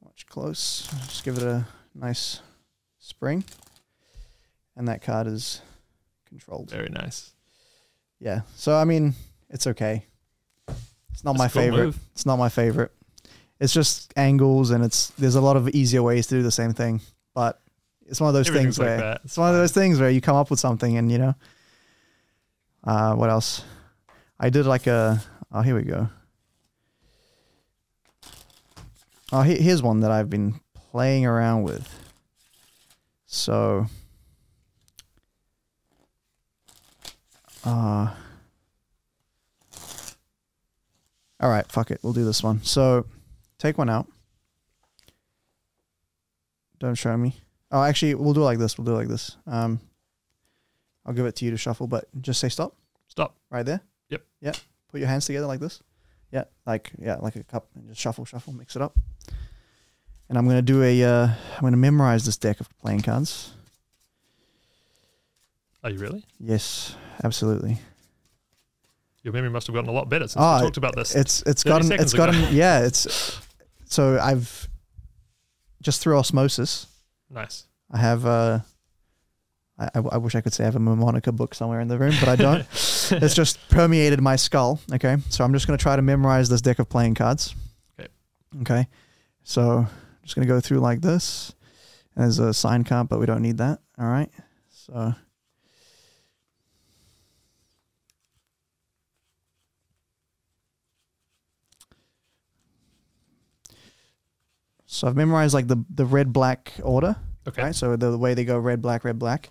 Watch 0.00 0.26
close. 0.26 0.88
Just 1.06 1.24
give 1.24 1.36
it 1.36 1.42
a 1.42 1.66
nice 1.94 2.40
spring. 2.98 3.44
And 4.76 4.86
that 4.88 5.02
card 5.02 5.26
is 5.26 5.62
controlled. 6.28 6.70
very 6.70 6.88
nice 6.90 7.32
Yeah. 8.20 8.40
So 8.56 8.74
I 8.76 8.84
mean, 8.84 9.14
it's 9.50 9.66
okay. 9.68 10.04
It's 11.12 11.24
not 11.24 11.32
That's 11.36 11.38
my 11.38 11.46
a 11.46 11.48
cool 11.50 11.62
favorite. 11.62 11.84
move. 11.86 11.98
It's 12.12 12.26
not 12.26 12.36
my 12.36 12.48
favorite. 12.48 12.92
It's 13.60 13.72
just 13.72 14.12
angles 14.16 14.70
and 14.70 14.84
it's 14.84 15.08
there's 15.18 15.34
a 15.34 15.40
lot 15.40 15.56
of 15.56 15.68
easier 15.70 16.02
ways 16.02 16.26
to 16.28 16.36
do 16.36 16.42
the 16.42 16.50
same 16.50 16.72
thing. 16.74 17.00
But 17.34 17.60
it's 18.06 18.20
one 18.20 18.28
of 18.28 18.34
those 18.34 18.48
Everything's 18.48 18.76
things 18.76 18.78
like 18.78 18.86
where 18.86 18.96
that. 18.98 19.20
it's 19.24 19.36
one 19.36 19.48
of 19.50 19.56
those 19.56 19.72
things 19.72 19.98
where 20.00 20.10
you 20.10 20.20
come 20.20 20.36
up 20.36 20.50
with 20.50 20.60
something 20.60 20.96
and 20.96 21.10
you 21.10 21.18
know. 21.18 21.34
Uh 22.84 23.14
what 23.14 23.30
else? 23.30 23.64
I 24.38 24.50
did 24.50 24.66
like 24.66 24.86
a 24.86 25.20
oh 25.52 25.60
here 25.62 25.74
we 25.76 25.82
go. 25.82 26.08
Oh 29.32 29.42
he- 29.42 29.60
here's 29.60 29.82
one 29.82 30.00
that 30.00 30.10
I've 30.10 30.30
been 30.30 30.60
playing 30.90 31.26
around 31.26 31.64
with. 31.64 31.86
So 33.26 33.86
uh 37.68 38.14
all 41.40 41.50
right, 41.50 41.70
fuck 41.70 41.90
it. 41.90 42.00
We'll 42.02 42.12
do 42.12 42.24
this 42.24 42.42
one. 42.42 42.62
So 42.64 43.06
take 43.58 43.78
one 43.78 43.88
out. 43.88 44.08
Don't 46.80 46.96
show 46.96 47.16
me. 47.16 47.36
Oh, 47.70 47.82
actually, 47.82 48.14
we'll 48.14 48.34
do 48.34 48.42
it 48.42 48.44
like 48.44 48.58
this. 48.58 48.78
We'll 48.78 48.86
do 48.86 48.92
it 48.92 48.96
like 48.96 49.08
this. 49.08 49.36
Um, 49.46 49.80
I'll 51.04 51.12
give 51.12 51.26
it 51.26 51.36
to 51.36 51.44
you 51.44 51.50
to 51.50 51.56
shuffle, 51.56 51.86
but 51.86 52.06
just 52.20 52.40
say 52.40 52.48
stop 52.48 52.74
stop 53.08 53.36
right 53.50 53.64
there. 53.64 53.80
Yep. 54.10 54.22
Yeah. 54.40 54.52
Put 54.90 55.00
your 55.00 55.08
hands 55.08 55.26
together 55.26 55.46
like 55.46 55.60
this. 55.60 55.82
Yeah, 56.32 56.44
like 56.66 56.90
yeah, 56.98 57.16
like 57.16 57.36
a 57.36 57.44
cup. 57.44 57.68
And 57.74 57.88
just 57.88 58.00
shuffle, 58.00 58.24
shuffle, 58.24 58.52
mix 58.52 58.76
it 58.76 58.82
up. 58.82 58.98
And 60.28 60.36
I'm 60.36 60.46
gonna 60.46 60.62
do 60.62 60.82
a. 60.82 61.02
Uh, 61.02 61.28
I'm 61.56 61.62
gonna 61.62 61.76
memorize 61.76 62.26
this 62.26 62.36
deck 62.36 62.60
of 62.60 62.68
playing 62.80 63.00
cards. 63.00 63.52
are 65.82 65.90
you 65.90 65.98
really 65.98 66.24
Yes, 66.38 66.94
absolutely. 67.24 67.78
Your 69.22 69.32
memory 69.32 69.50
must 69.50 69.66
have 69.66 69.74
gotten 69.74 69.90
a 69.90 69.92
lot 69.92 70.08
better 70.08 70.26
since 70.26 70.36
Oh, 70.38 70.56
we 70.56 70.62
talked 70.62 70.76
about 70.76 70.94
this. 70.96 71.14
It's 71.14 71.42
it's 71.42 71.62
30 71.62 71.88
gotten 71.88 72.00
it's 72.00 72.14
gotten 72.14 72.54
yeah. 72.54 72.84
It's 72.84 73.40
so 73.86 74.18
I've 74.18 74.68
just 75.82 76.00
through 76.00 76.18
osmosis. 76.18 76.86
nice. 77.30 77.64
I 77.90 77.98
have 77.98 78.26
uh, 78.26 78.60
I, 79.78 79.88
I 79.94 79.98
I 80.12 80.16
wish 80.18 80.34
I 80.34 80.40
could 80.40 80.52
say 80.52 80.64
I 80.64 80.66
have 80.66 80.76
a 80.76 80.78
Mnemonica 80.78 81.34
book 81.34 81.54
somewhere 81.54 81.80
in 81.80 81.88
the 81.88 81.98
room, 81.98 82.14
but 82.20 82.28
I 82.28 82.36
don't. 82.36 82.60
it's 82.72 83.34
just 83.34 83.58
permeated 83.70 84.20
my 84.20 84.36
skull. 84.36 84.80
Okay, 84.92 85.16
so 85.30 85.44
I'm 85.44 85.52
just 85.52 85.66
gonna 85.66 85.78
try 85.78 85.96
to 85.96 86.02
memorize 86.02 86.48
this 86.48 86.60
deck 86.60 86.78
of 86.78 86.88
playing 86.88 87.14
cards. 87.14 87.54
Okay. 87.98 88.08
Okay, 88.60 88.86
so 89.42 89.78
I'm 89.78 89.88
just 90.22 90.34
gonna 90.34 90.46
go 90.46 90.60
through 90.60 90.78
like 90.80 91.00
this. 91.00 91.54
And 92.14 92.24
there's 92.24 92.38
a 92.38 92.52
sign 92.52 92.84
card, 92.84 93.08
but 93.08 93.20
we 93.20 93.26
don't 93.26 93.42
need 93.42 93.58
that. 93.58 93.80
All 93.98 94.06
right, 94.06 94.30
so. 94.70 95.14
So 104.90 105.06
I've 105.06 105.16
memorized 105.16 105.52
like 105.52 105.68
the 105.68 105.84
the 105.94 106.06
red 106.06 106.32
black 106.32 106.72
order. 106.82 107.16
Okay. 107.46 107.62
Right, 107.62 107.74
so 107.74 107.94
the, 107.96 108.10
the 108.10 108.18
way 108.18 108.34
they 108.34 108.44
go 108.44 108.58
red, 108.58 108.82
black, 108.82 109.04
red, 109.04 109.18
black. 109.18 109.50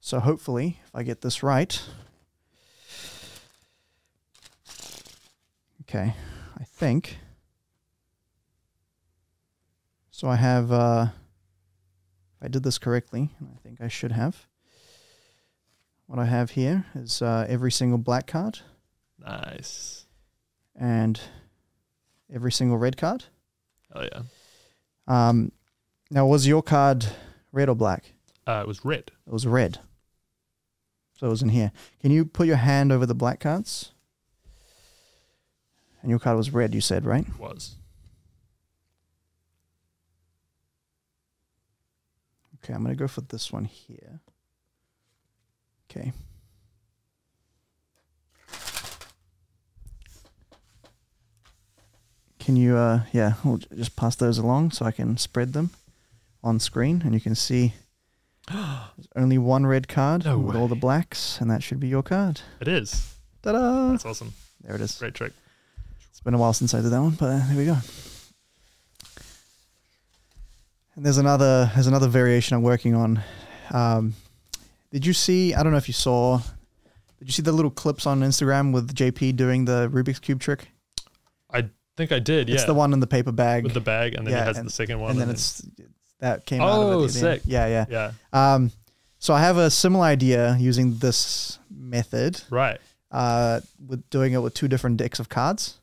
So 0.00 0.20
hopefully, 0.20 0.78
if 0.86 0.94
I 0.94 1.02
get 1.02 1.20
this 1.22 1.42
right. 1.42 1.82
Okay, 5.82 6.14
I 6.58 6.64
think. 6.64 7.18
So 10.10 10.28
I 10.28 10.36
have, 10.36 10.70
uh, 10.72 11.06
if 12.36 12.42
I 12.44 12.48
did 12.48 12.62
this 12.62 12.78
correctly, 12.78 13.30
and 13.40 13.48
I 13.54 13.58
think 13.62 13.80
I 13.80 13.88
should 13.88 14.12
have. 14.12 14.46
What 16.06 16.18
I 16.18 16.24
have 16.26 16.50
here 16.50 16.84
is 16.94 17.22
uh, 17.22 17.46
every 17.48 17.70
single 17.72 17.98
black 17.98 18.26
card 18.26 18.60
Nice. 19.18 20.06
and 20.74 21.20
every 22.32 22.52
single 22.52 22.78
red 22.78 22.96
card. 22.96 23.24
Oh 23.94 24.02
yeah. 24.02 24.22
Um, 25.08 25.52
now, 26.10 26.26
was 26.26 26.46
your 26.46 26.62
card 26.62 27.06
red 27.50 27.68
or 27.68 27.74
black? 27.74 28.12
Uh, 28.46 28.60
it 28.62 28.68
was 28.68 28.84
red. 28.84 29.10
It 29.26 29.32
was 29.32 29.46
red. 29.46 29.80
So 31.18 31.26
it 31.26 31.30
was 31.30 31.42
in 31.42 31.48
here. 31.48 31.72
Can 32.00 32.12
you 32.12 32.24
put 32.24 32.46
your 32.46 32.56
hand 32.56 32.92
over 32.92 33.04
the 33.04 33.14
black 33.14 33.40
cards? 33.40 33.92
And 36.00 36.10
your 36.10 36.20
card 36.20 36.36
was 36.36 36.52
red, 36.52 36.74
you 36.74 36.80
said, 36.80 37.04
right? 37.04 37.26
It 37.26 37.38
was. 37.40 37.74
Okay, 42.62 42.72
I'm 42.72 42.84
going 42.84 42.94
to 42.94 42.98
go 42.98 43.08
for 43.08 43.22
this 43.22 43.52
one 43.52 43.64
here. 43.64 44.20
Okay. 45.90 46.12
Can 52.48 52.56
you, 52.56 52.78
uh, 52.78 53.02
yeah, 53.12 53.34
we'll 53.44 53.58
j- 53.58 53.66
just 53.76 53.94
pass 53.94 54.16
those 54.16 54.38
along 54.38 54.70
so 54.70 54.86
I 54.86 54.90
can 54.90 55.18
spread 55.18 55.52
them 55.52 55.68
on 56.42 56.58
screen 56.58 57.02
and 57.04 57.12
you 57.12 57.20
can 57.20 57.34
see 57.34 57.74
there's 58.50 59.06
only 59.16 59.36
one 59.36 59.66
red 59.66 59.86
card 59.86 60.24
No 60.24 60.38
with 60.38 60.56
all 60.56 60.66
the 60.66 60.74
way. 60.74 60.80
blacks, 60.80 61.42
and 61.42 61.50
that 61.50 61.62
should 61.62 61.78
be 61.78 61.88
your 61.88 62.02
card. 62.02 62.40
It 62.58 62.66
is. 62.68 63.14
Ta 63.42 63.52
da! 63.52 63.90
That's 63.90 64.06
awesome. 64.06 64.32
There 64.62 64.74
it 64.74 64.80
is. 64.80 64.96
Great 64.96 65.12
trick. 65.12 65.34
It's 66.08 66.20
been 66.20 66.32
a 66.32 66.38
while 66.38 66.54
since 66.54 66.72
I 66.72 66.80
did 66.80 66.88
that 66.88 67.02
one, 67.02 67.16
but 67.20 67.26
uh, 67.26 67.46
there 67.48 67.56
we 67.58 67.66
go. 67.66 67.76
And 70.96 71.04
there's 71.04 71.18
another 71.18 71.70
there's 71.74 71.86
another 71.86 72.08
variation 72.08 72.56
I'm 72.56 72.62
working 72.62 72.94
on. 72.94 73.20
Um, 73.72 74.14
did 74.90 75.04
you 75.04 75.12
see? 75.12 75.52
I 75.52 75.62
don't 75.62 75.72
know 75.72 75.76
if 75.78 75.86
you 75.86 75.92
saw. 75.92 76.38
Did 77.18 77.28
you 77.28 77.32
see 77.32 77.42
the 77.42 77.52
little 77.52 77.70
clips 77.70 78.06
on 78.06 78.20
Instagram 78.20 78.72
with 78.72 78.94
JP 78.94 79.36
doing 79.36 79.66
the 79.66 79.90
Rubik's 79.92 80.18
cube 80.18 80.40
trick? 80.40 80.68
I 81.98 82.00
think 82.06 82.12
I 82.12 82.20
did. 82.20 82.48
Yeah. 82.48 82.54
It's 82.54 82.64
the 82.64 82.74
one 82.74 82.92
in 82.92 83.00
the 83.00 83.08
paper 83.08 83.32
bag, 83.32 83.64
with 83.64 83.74
the 83.74 83.80
bag, 83.80 84.14
and 84.14 84.24
then 84.24 84.32
he 84.34 84.38
has 84.40 84.56
the 84.62 84.70
second 84.70 85.00
one, 85.00 85.10
and 85.10 85.20
then 85.20 85.30
it's 85.30 85.66
that 86.20 86.46
came 86.46 86.60
out 86.60 86.68
of 86.68 86.78
it. 86.78 86.84
Oh, 86.84 86.90
at 86.90 86.96
the 86.98 87.02
end. 87.02 87.40
sick. 87.40 87.42
Yeah, 87.44 87.66
yeah. 87.66 87.86
yeah. 87.90 88.12
Um, 88.54 88.70
so 89.18 89.34
I 89.34 89.40
have 89.40 89.56
a 89.56 89.68
similar 89.68 90.04
idea 90.04 90.56
using 90.60 90.96
this 90.98 91.58
method 91.68 92.40
Right. 92.50 92.78
uh, 93.10 93.60
with 93.84 94.08
doing 94.10 94.32
it 94.32 94.38
with 94.38 94.54
two 94.54 94.68
different 94.68 94.96
decks 94.96 95.18
of 95.18 95.28
cards. 95.28 95.80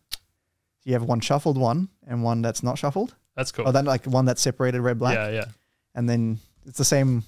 You 0.86 0.94
have 0.94 1.04
one 1.04 1.20
shuffled 1.20 1.58
one 1.58 1.90
and 2.08 2.24
one 2.24 2.42
that's 2.42 2.64
not 2.64 2.78
shuffled. 2.78 3.14
That's 3.36 3.52
cool. 3.52 3.68
Or 3.68 3.74
then 3.74 3.84
like 3.84 4.06
one 4.06 4.24
that's 4.24 4.42
separated 4.42 4.80
red 4.82 4.98
black, 5.00 5.16
Yeah, 5.16 5.30
yeah. 5.32 5.46
and 5.96 6.08
then 6.08 6.40
it's 6.66 6.78
the 6.78 6.86
same 6.86 7.24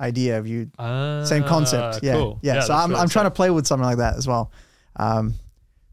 idea 0.00 0.38
of 0.38 0.46
you, 0.46 0.70
Ah, 0.78 1.24
same 1.24 1.44
concept. 1.44 2.02
Yeah, 2.02 2.12
Cool. 2.14 2.40
yeah. 2.42 2.60
so 2.60 2.68
that's 2.68 2.70
I'm 2.70 2.90
really 2.90 3.00
I'm 3.00 3.08
trying 3.08 3.24
to 3.26 3.30
play 3.30 3.48
with 3.50 3.66
something 3.66 3.86
like 3.86 3.98
that 3.98 4.16
as 4.16 4.26
well. 4.28 4.52
Um, 4.96 5.32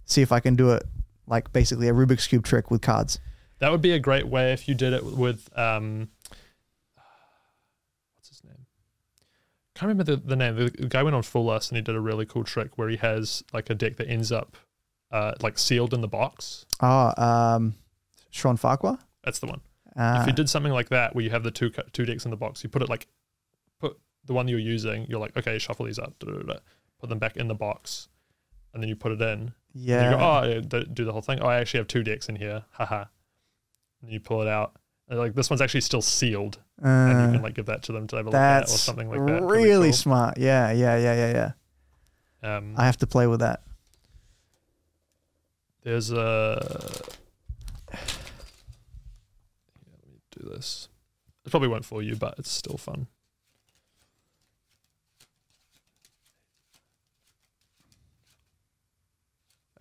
see 0.05 0.21
if 0.21 0.33
I 0.33 0.41
can 0.41 0.55
do 0.57 0.71
it 0.71 0.83
like 1.27 1.51
basically 1.53 1.87
a 1.87 1.93
Rubik's 1.93 2.27
cube 2.27 2.45
trick 2.45 2.71
with 2.71 2.81
cards. 2.81 3.19
That 3.59 3.71
would 3.71 3.81
be 3.81 3.91
a 3.91 3.99
great 3.99 4.27
way 4.27 4.51
if 4.53 4.67
you 4.67 4.75
did 4.75 4.93
it 4.93 5.03
with 5.03 5.49
um, 5.57 6.09
what's 8.15 8.29
his 8.29 8.43
name? 8.43 8.65
Can't 9.75 9.89
remember 9.89 10.03
the, 10.03 10.17
the 10.17 10.35
name. 10.35 10.55
The 10.55 10.87
guy 10.87 11.03
went 11.03 11.15
on 11.15 11.23
Fool 11.23 11.49
Us 11.49 11.69
and 11.69 11.77
he 11.77 11.81
did 11.81 11.95
a 11.95 12.01
really 12.01 12.25
cool 12.25 12.43
trick 12.43 12.77
where 12.77 12.89
he 12.89 12.97
has 12.97 13.43
like 13.53 13.69
a 13.69 13.75
deck 13.75 13.95
that 13.97 14.09
ends 14.09 14.31
up 14.31 14.57
uh, 15.11 15.33
like 15.41 15.57
sealed 15.57 15.93
in 15.93 16.01
the 16.01 16.07
box. 16.07 16.65
Oh, 16.81 17.13
um, 17.17 17.75
Shawn 18.29 18.57
Farquhar. 18.57 18.99
That's 19.23 19.39
the 19.39 19.47
one. 19.47 19.61
Uh, 19.95 20.19
if 20.21 20.27
you 20.27 20.33
did 20.33 20.49
something 20.49 20.73
like 20.73 20.89
that 20.89 21.15
where 21.15 21.23
you 21.23 21.29
have 21.29 21.43
the 21.43 21.51
two 21.51 21.71
two 21.93 22.05
decks 22.05 22.25
in 22.25 22.31
the 22.31 22.37
box, 22.37 22.63
you 22.63 22.69
put 22.69 22.81
it 22.81 22.89
like 22.89 23.07
put 23.79 23.97
the 24.25 24.33
one 24.33 24.47
you're 24.47 24.59
using. 24.59 25.05
You're 25.07 25.19
like, 25.19 25.37
okay, 25.37 25.57
shuffle 25.57 25.85
these 25.85 25.99
up, 25.99 26.13
put 26.19 27.09
them 27.09 27.19
back 27.19 27.37
in 27.37 27.47
the 27.47 27.55
box, 27.55 28.09
and 28.73 28.83
then 28.83 28.89
you 28.89 28.95
put 28.95 29.13
it 29.13 29.21
in. 29.21 29.53
Yeah, 29.77 30.11
you 30.11 30.17
go, 30.17 30.23
oh, 30.23 30.83
do 30.85 31.03
the 31.03 31.11
whole 31.11 31.21
thing. 31.21 31.41
Oh, 31.41 31.47
I 31.47 31.57
actually 31.57 31.79
have 31.79 31.87
two 31.87 32.01
decks 32.01 32.29
in 32.29 32.37
here. 32.37 32.63
Haha. 32.71 33.05
And 34.01 34.09
you 34.09 34.21
pull 34.21 34.41
it 34.41 34.47
out. 34.47 34.73
And 35.09 35.19
like 35.19 35.35
this 35.35 35.49
one's 35.49 35.61
actually 35.61 35.81
still 35.81 36.01
sealed, 36.01 36.57
and 36.81 37.11
you 37.11 37.25
uh, 37.25 37.31
can 37.33 37.41
like 37.43 37.53
give 37.53 37.67
that 37.67 37.83
to 37.83 37.91
them 37.91 38.07
to 38.07 38.15
have 38.15 38.25
a 38.25 38.29
look 38.29 38.39
at 38.39 38.63
or 38.63 38.67
something 38.67 39.07
like 39.07 39.23
that. 39.27 39.43
Really 39.43 39.89
cool. 39.89 39.93
smart. 39.93 40.37
Yeah, 40.39 40.71
yeah, 40.71 40.97
yeah, 40.97 41.13
yeah, 41.13 41.51
yeah. 42.41 42.57
Um, 42.57 42.73
I 42.75 42.85
have 42.85 42.97
to 42.97 43.07
play 43.07 43.27
with 43.27 43.41
that. 43.41 43.61
there's 45.83 46.11
a. 46.11 46.57
Yeah, 47.93 47.99
let 49.91 50.07
me 50.07 50.19
do 50.31 50.49
this. 50.49 50.89
It 51.45 51.51
probably 51.51 51.67
won't 51.67 51.85
for 51.85 52.01
you, 52.01 52.15
but 52.15 52.33
it's 52.39 52.49
still 52.49 52.77
fun. 52.77 53.05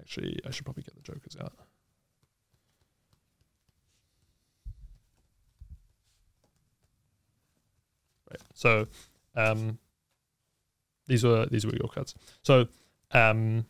Actually, 0.05 0.39
I 0.47 0.51
should 0.51 0.65
probably 0.65 0.83
get 0.83 0.95
the 0.95 1.01
jokers 1.01 1.37
out. 1.41 1.55
Right. 8.31 8.41
So, 8.53 8.87
um, 9.35 9.79
these 11.07 11.25
were 11.25 11.47
these 11.47 11.65
were 11.65 11.75
your 11.75 11.89
cards. 11.89 12.15
So, 12.43 12.69
um, 13.13 13.65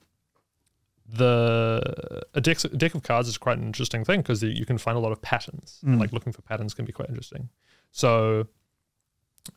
the 1.09 2.23
a 2.35 2.41
deck, 2.41 2.65
a 2.65 2.69
deck 2.69 2.95
of 2.95 3.03
cards 3.03 3.29
is 3.29 3.39
quite 3.39 3.59
an 3.59 3.65
interesting 3.65 4.05
thing 4.05 4.21
because 4.21 4.43
you 4.43 4.67
can 4.67 4.79
find 4.79 4.97
a 4.97 5.01
lot 5.01 5.13
of 5.13 5.23
patterns. 5.23 5.81
Mm. 5.85 6.01
like 6.01 6.13
looking 6.13 6.33
for 6.33 6.43
patterns 6.43 6.75
can 6.75 6.85
be 6.85 6.93
quite 6.93 7.09
interesting. 7.09 7.49
So, 7.93 8.49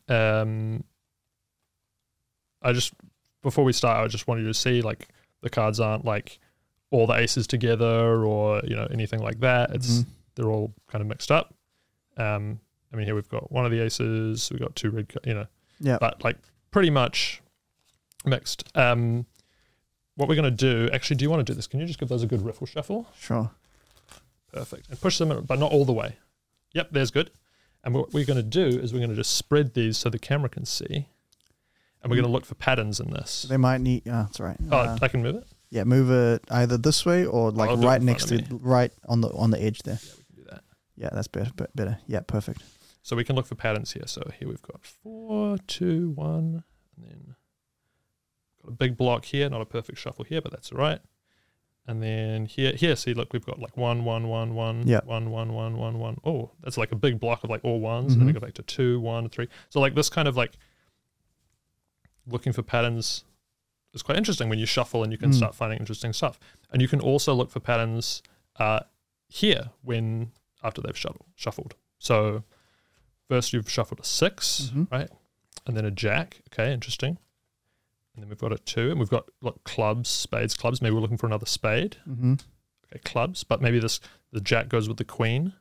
um, 0.08 0.84
I 2.62 2.72
just 2.72 2.92
before 3.42 3.64
we 3.64 3.72
start, 3.72 4.04
I 4.04 4.08
just 4.08 4.28
wanted 4.28 4.42
you 4.42 4.48
to 4.48 4.54
see 4.54 4.82
like 4.82 5.08
the 5.42 5.50
cards 5.50 5.80
aren't 5.80 6.04
like 6.04 6.38
all 6.90 7.06
the 7.06 7.14
aces 7.14 7.46
together 7.46 8.24
or 8.24 8.60
you 8.64 8.74
know 8.76 8.86
anything 8.90 9.20
like 9.20 9.40
that. 9.40 9.70
It's 9.74 10.00
Mhm. 10.00 10.06
they're 10.34 10.50
all 10.50 10.72
kind 10.88 11.02
of 11.02 11.08
mixed 11.08 11.30
up. 11.30 11.54
Um, 12.16 12.60
I 12.92 12.96
mean, 12.96 13.06
here 13.06 13.14
we've 13.14 13.28
got 13.28 13.52
one 13.52 13.64
of 13.66 13.70
the 13.70 13.80
aces, 13.80 14.48
we've 14.50 14.60
got 14.60 14.74
two 14.74 14.90
red, 14.90 15.12
you 15.24 15.34
know, 15.34 15.46
yeah. 15.80 15.98
but 16.00 16.24
like 16.24 16.38
pretty 16.70 16.90
much 16.90 17.42
mixed. 18.24 18.64
Um, 18.76 19.26
what 20.16 20.28
we're 20.28 20.34
going 20.34 20.50
to 20.50 20.50
do, 20.50 20.88
actually, 20.92 21.16
do 21.16 21.24
you 21.24 21.30
want 21.30 21.46
to 21.46 21.52
do 21.52 21.54
this? 21.54 21.66
Can 21.66 21.78
you 21.80 21.86
just 21.86 21.98
give 22.00 22.08
those 22.08 22.22
a 22.22 22.26
good 22.26 22.42
riffle 22.42 22.66
shuffle? 22.66 23.06
Sure. 23.18 23.50
Perfect. 24.52 24.88
And 24.88 25.00
push 25.00 25.18
them, 25.18 25.30
in, 25.30 25.44
but 25.44 25.58
not 25.58 25.70
all 25.70 25.84
the 25.84 25.92
way. 25.92 26.16
Yep, 26.72 26.88
there's 26.92 27.10
good. 27.10 27.30
And 27.84 27.94
what 27.94 28.12
we're 28.12 28.24
going 28.24 28.36
to 28.38 28.42
do 28.42 28.66
is 28.80 28.92
we're 28.92 28.98
going 28.98 29.10
to 29.10 29.16
just 29.16 29.36
spread 29.36 29.74
these 29.74 29.96
so 29.98 30.10
the 30.10 30.18
camera 30.18 30.48
can 30.48 30.64
see. 30.64 31.06
And 32.02 32.10
we're 32.10 32.16
going 32.16 32.24
to 32.26 32.32
look 32.32 32.44
for 32.44 32.54
patterns 32.56 32.98
in 33.00 33.10
this. 33.10 33.42
They 33.42 33.56
might 33.56 33.80
need. 33.80 34.02
Oh, 34.08 34.10
that's 34.22 34.40
right. 34.40 34.56
Oh, 34.72 34.76
Uh, 34.76 34.98
I 35.00 35.08
can 35.08 35.22
move 35.22 35.36
it? 35.36 35.46
Yeah, 35.70 35.84
move 35.84 36.10
it 36.10 36.42
either 36.50 36.76
this 36.78 37.04
way 37.04 37.24
or 37.26 37.50
like 37.50 37.70
I'll 37.70 37.76
do 37.76 37.82
it 37.82 37.86
right 37.86 38.00
in 38.00 38.06
next 38.06 38.26
to, 38.28 38.36
of 38.36 38.64
right 38.64 38.92
on 39.08 39.20
the 39.20 39.28
on 39.32 39.50
the 39.50 39.60
edge 39.62 39.80
there. 39.82 39.98
Yeah, 40.02 40.10
we 40.16 40.24
can 40.24 40.44
do 40.44 40.50
that. 40.50 40.64
Yeah, 40.96 41.08
that's 41.12 41.28
better. 41.28 41.52
be- 41.56 41.64
Better. 41.74 41.98
Yeah, 42.06 42.20
perfect. 42.20 42.62
So 43.02 43.16
we 43.16 43.24
can 43.24 43.36
look 43.36 43.46
for 43.46 43.54
patterns 43.54 43.92
here. 43.92 44.06
So 44.06 44.22
here 44.38 44.48
we've 44.48 44.62
got 44.62 44.80
four, 44.84 45.56
two, 45.66 46.10
one, 46.10 46.64
and 46.96 47.06
then 47.06 47.34
got 48.62 48.68
a 48.68 48.74
big 48.74 48.96
block 48.96 49.24
here, 49.24 49.48
not 49.48 49.60
a 49.62 49.66
perfect 49.66 49.98
shuffle 49.98 50.24
here, 50.24 50.40
but 50.42 50.50
that's 50.52 50.72
all 50.72 50.78
right. 50.78 51.00
And 51.86 52.02
then 52.02 52.44
here, 52.44 52.72
here, 52.74 52.94
see, 52.96 53.14
look, 53.14 53.32
we've 53.32 53.46
got 53.46 53.58
like 53.58 53.76
one, 53.78 54.04
one, 54.04 54.28
one, 54.28 54.54
one, 54.54 54.86
Yeah. 54.86 55.00
one, 55.06 55.30
one, 55.30 55.54
one, 55.54 55.78
one, 55.78 55.98
one. 55.98 56.18
Oh, 56.22 56.50
that's 56.62 56.76
like 56.76 56.92
a 56.92 56.96
big 56.96 57.18
block 57.18 57.44
of 57.44 57.48
like 57.50 57.64
all 57.64 57.80
ones, 57.80 58.12
and 58.12 58.20
then 58.20 58.26
we 58.26 58.32
Mhm. 58.32 58.40
go 58.40 58.46
back 58.46 58.54
to 58.54 58.62
two, 58.62 59.00
one, 59.00 59.30
three. 59.30 59.48
So 59.70 59.80
like 59.80 59.94
this 59.94 60.10
kind 60.10 60.28
of 60.28 60.36
like 60.36 60.58
looking 62.26 62.52
for 62.52 62.62
patterns 62.62 63.24
is 63.94 64.02
quite 64.02 64.18
interesting 64.18 64.48
when 64.48 64.58
you 64.58 64.66
shuffle 64.66 65.02
and 65.02 65.12
you 65.12 65.18
can 65.18 65.30
Mm. 65.30 65.34
start 65.34 65.54
finding 65.54 65.78
interesting 65.78 66.12
stuff. 66.12 66.38
And 66.70 66.80
you 66.82 66.88
can 66.88 67.00
also 67.00 67.34
look 67.34 67.50
for 67.50 67.60
patterns 67.60 68.22
uh, 68.56 68.80
here 69.28 69.70
when 69.82 70.32
after 70.62 70.80
they've 70.82 70.96
shuffled. 70.96 71.26
Shuffled. 71.36 71.74
So 71.98 72.44
first 73.28 73.52
you've 73.52 73.70
shuffled 73.70 74.00
a 74.00 74.04
6 74.04 74.70
Mhm. 74.74 74.90
right, 74.90 75.10
and 75.66 75.76
then 75.76 75.84
a 75.84 75.90
jack. 75.90 76.40
Okay, 76.52 76.72
interesting. 76.72 77.18
And 78.14 78.22
then 78.24 78.28
we've 78.30 78.38
got 78.38 78.52
a 78.52 78.58
two, 78.58 78.90
and 78.90 78.98
we've 78.98 79.08
got 79.10 79.28
like 79.40 79.62
clubs, 79.64 80.08
spades, 80.08 80.56
clubs. 80.56 80.82
Maybe 80.82 80.94
we're 80.94 81.00
looking 81.00 81.16
for 81.18 81.26
another 81.28 81.46
spade. 81.46 81.98
Mm-hmm. 82.08 82.34
Okay, 82.86 82.98
clubs, 83.04 83.44
but 83.44 83.60
maybe 83.62 83.78
this 83.78 84.00
the 84.32 84.40
jack 84.40 84.68
goes 84.68 84.88
with 84.88 84.96
the 84.98 85.04
queen. 85.04 85.52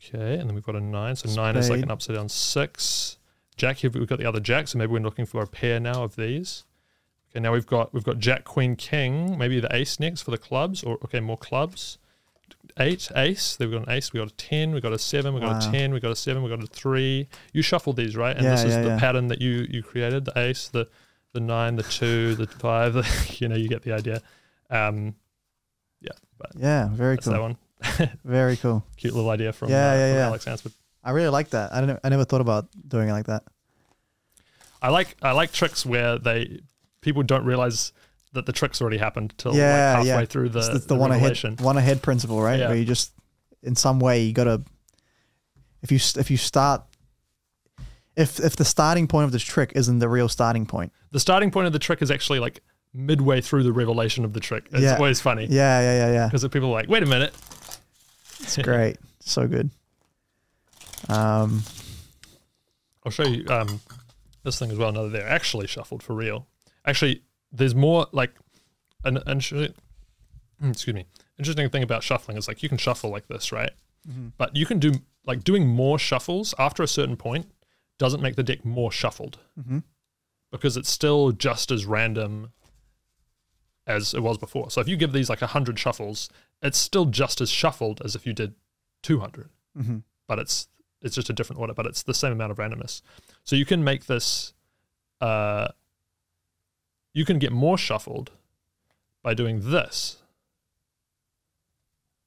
Okay, 0.00 0.34
and 0.38 0.48
then 0.48 0.54
we've 0.54 0.64
got 0.64 0.76
a 0.76 0.80
nine. 0.80 1.16
So 1.16 1.30
nine 1.34 1.56
is 1.56 1.70
like 1.70 1.82
an 1.82 1.90
upside 1.90 2.16
down 2.16 2.28
six. 2.28 3.16
Jack 3.56 3.78
here, 3.78 3.90
we've 3.90 4.06
got 4.08 4.18
the 4.18 4.26
other 4.26 4.40
jack, 4.40 4.68
so 4.68 4.76
maybe 4.78 4.92
we're 4.92 4.98
looking 5.00 5.24
for 5.26 5.40
a 5.42 5.46
pair 5.46 5.80
now 5.80 6.02
of 6.04 6.16
these. 6.16 6.64
Okay, 7.34 7.42
now 7.42 7.52
we've 7.52 7.66
got 7.66 7.92
we've 7.92 8.04
got 8.04 8.18
jack, 8.18 8.44
queen, 8.44 8.76
king. 8.76 9.36
Maybe 9.36 9.58
the 9.58 9.74
ace 9.74 9.98
next 9.98 10.22
for 10.22 10.30
the 10.30 10.38
clubs, 10.38 10.84
or 10.84 10.98
okay, 11.04 11.18
more 11.18 11.36
clubs. 11.36 11.98
Eight, 12.78 13.10
ace. 13.16 13.56
Then 13.56 13.70
we've 13.70 13.78
got 13.80 13.88
an 13.88 13.92
ace. 13.94 14.12
We 14.12 14.18
got 14.20 14.30
a 14.30 14.34
ten. 14.34 14.72
We 14.72 14.80
got 14.80 14.92
a 14.92 14.98
seven. 14.98 15.34
We 15.34 15.40
got 15.40 15.64
a 15.64 15.70
ten. 15.70 15.92
We 15.92 15.98
got 16.00 16.12
a 16.12 16.16
seven. 16.16 16.42
We 16.44 16.48
got 16.50 16.62
a 16.62 16.66
three. 16.66 17.28
You 17.52 17.62
shuffled 17.62 17.96
these, 17.96 18.16
right? 18.16 18.36
And 18.36 18.44
Yeah, 18.44 18.50
this 18.52 18.64
is 18.64 18.74
yeah, 18.74 18.82
the 18.82 18.88
yeah. 18.90 18.98
pattern 19.00 19.28
that 19.28 19.40
you 19.40 19.66
you 19.68 19.82
created. 19.82 20.24
The 20.26 20.38
ace, 20.38 20.68
the 20.68 20.88
the 21.32 21.40
nine, 21.40 21.74
the 21.76 21.82
two, 21.82 22.34
the 22.36 22.46
five. 22.46 22.94
The, 22.94 23.36
you 23.40 23.48
know, 23.48 23.56
you 23.56 23.68
get 23.68 23.82
the 23.82 23.92
idea. 23.92 24.22
Um, 24.70 25.16
yeah, 26.00 26.12
but 26.38 26.52
Yeah, 26.56 26.88
very 26.92 27.16
that's 27.16 27.26
cool. 27.26 27.34
that 27.34 27.40
one. 27.42 27.56
Very 28.24 28.56
cool. 28.56 28.82
Cute 28.96 29.12
little 29.12 29.28
idea 29.28 29.52
from, 29.52 29.68
Yeah, 29.68 29.90
uh, 29.90 29.94
yeah, 29.94 30.08
from 30.08 30.16
yeah. 30.16 30.26
Alex 30.26 30.44
Hansford. 30.46 30.72
I 31.02 31.10
really 31.10 31.28
like 31.28 31.50
that. 31.50 31.72
I 31.72 31.80
didn't. 31.80 32.00
I 32.02 32.08
never 32.08 32.24
thought 32.24 32.40
about 32.40 32.68
doing 32.88 33.08
it 33.10 33.12
like 33.12 33.26
that. 33.26 33.42
I 34.80 34.88
like 34.88 35.16
I 35.20 35.32
like 35.32 35.52
tricks 35.52 35.84
where 35.84 36.18
they 36.18 36.60
people 37.04 37.22
don't 37.22 37.44
realize 37.44 37.92
that 38.32 38.46
the 38.46 38.52
trick's 38.52 38.80
already 38.80 38.98
happened 38.98 39.32
till 39.38 39.54
Yeah, 39.54 39.98
like 39.98 40.06
halfway 40.06 40.22
yeah. 40.22 40.24
through 40.26 40.48
the, 40.48 40.58
it's, 40.58 40.68
it's 40.68 40.86
the, 40.86 40.94
the, 40.94 41.00
one 41.00 41.10
revelation. 41.12 41.52
ahead, 41.54 41.60
one 41.64 41.76
ahead 41.76 42.02
principle, 42.02 42.40
right? 42.42 42.58
Yeah. 42.58 42.68
Where 42.68 42.76
you 42.76 42.84
just, 42.84 43.12
in 43.62 43.76
some 43.76 44.00
way, 44.00 44.22
you 44.24 44.32
gotta. 44.32 44.62
If 45.82 45.92
you 45.92 45.98
if 46.20 46.30
you 46.30 46.36
start, 46.36 46.82
if 48.16 48.40
if 48.40 48.56
the 48.56 48.64
starting 48.64 49.06
point 49.06 49.26
of 49.26 49.32
this 49.32 49.42
trick 49.42 49.72
isn't 49.76 49.98
the 49.98 50.08
real 50.08 50.28
starting 50.28 50.66
point, 50.66 50.92
The 51.12 51.20
starting 51.20 51.50
point 51.50 51.66
of 51.66 51.72
the 51.72 51.78
trick 51.78 52.00
is 52.02 52.10
actually 52.10 52.40
like 52.40 52.60
midway 52.94 53.40
through 53.40 53.64
the 53.64 53.72
revelation 53.72 54.24
of 54.24 54.32
the 54.32 54.40
trick. 54.40 54.66
It's 54.72 54.80
Yeah. 54.80 54.96
always 54.96 55.20
funny 55.20 55.46
yeah, 55.50 55.80
yeah, 55.80 56.06
yeah, 56.06 56.12
yeah. 56.12 56.26
because 56.26 56.42
people 56.48 56.68
are 56.70 56.72
like, 56.72 56.88
wait 56.88 57.02
a 57.02 57.06
minute. 57.06 57.34
It's 58.40 58.56
great, 58.58 58.96
so 59.20 59.46
good. 59.46 59.70
Um, 61.08 61.62
I'll 63.04 63.12
show 63.12 63.24
you 63.26 63.44
um, 63.48 63.80
this 64.42 64.58
thing 64.58 64.70
as 64.70 64.78
well. 64.78 64.90
Now 64.92 65.02
that 65.04 65.10
they're 65.12 65.28
actually 65.28 65.66
shuffled 65.66 66.02
for 66.02 66.14
real. 66.14 66.46
Actually, 66.86 67.22
there's 67.52 67.74
more 67.74 68.06
like 68.12 68.32
an, 69.04 69.18
an 69.26 69.38
excuse 69.38 70.94
me. 70.94 71.04
Interesting 71.38 71.68
thing 71.70 71.82
about 71.82 72.02
shuffling 72.02 72.36
is 72.36 72.46
like 72.48 72.62
you 72.62 72.68
can 72.68 72.78
shuffle 72.78 73.10
like 73.10 73.26
this, 73.28 73.52
right? 73.52 73.70
But 74.36 74.54
you 74.54 74.66
can 74.66 74.78
do 74.78 74.92
like 75.24 75.42
doing 75.44 75.66
more 75.66 75.98
shuffles 75.98 76.54
after 76.58 76.82
a 76.82 76.88
certain 76.88 77.16
point 77.16 77.50
doesn't 77.98 78.20
make 78.20 78.36
the 78.36 78.42
deck 78.42 78.64
more 78.64 78.92
shuffled 78.92 79.38
Mhm. 79.58 79.82
because 80.52 80.76
it's 80.76 80.90
still 80.90 81.32
just 81.32 81.70
as 81.70 81.86
random 81.86 82.52
as 83.86 84.12
it 84.14 84.22
was 84.22 84.36
before. 84.38 84.70
So 84.70 84.80
if 84.80 84.88
you 84.88 84.96
give 84.96 85.12
these 85.12 85.30
like 85.30 85.40
100 85.40 85.78
shuffles, 85.78 86.28
it's 86.62 86.76
still 86.78 87.06
just 87.06 87.40
as 87.40 87.50
shuffled 87.50 88.02
as 88.04 88.14
if 88.14 88.26
you 88.26 88.32
did 88.32 88.54
200 89.02 89.48
mhm. 89.76 90.02
but 90.26 90.38
it's 90.38 90.68
it's 91.02 91.14
just 91.14 91.28
a 91.28 91.34
different 91.34 91.60
order, 91.60 91.74
but 91.74 91.84
it's 91.86 92.02
the 92.02 92.14
same 92.14 92.32
amount 92.32 92.50
of 92.50 92.56
randomness. 92.58 93.02
So 93.44 93.56
you 93.56 93.64
can 93.66 93.84
make 93.84 94.06
this 94.06 94.52
uh 95.20 95.68
you 97.14 97.24
can 97.24 97.38
get 97.38 97.52
more 97.52 97.78
shuffled 97.78 98.32
by 99.22 99.32
doing 99.32 99.70
this. 99.70 100.18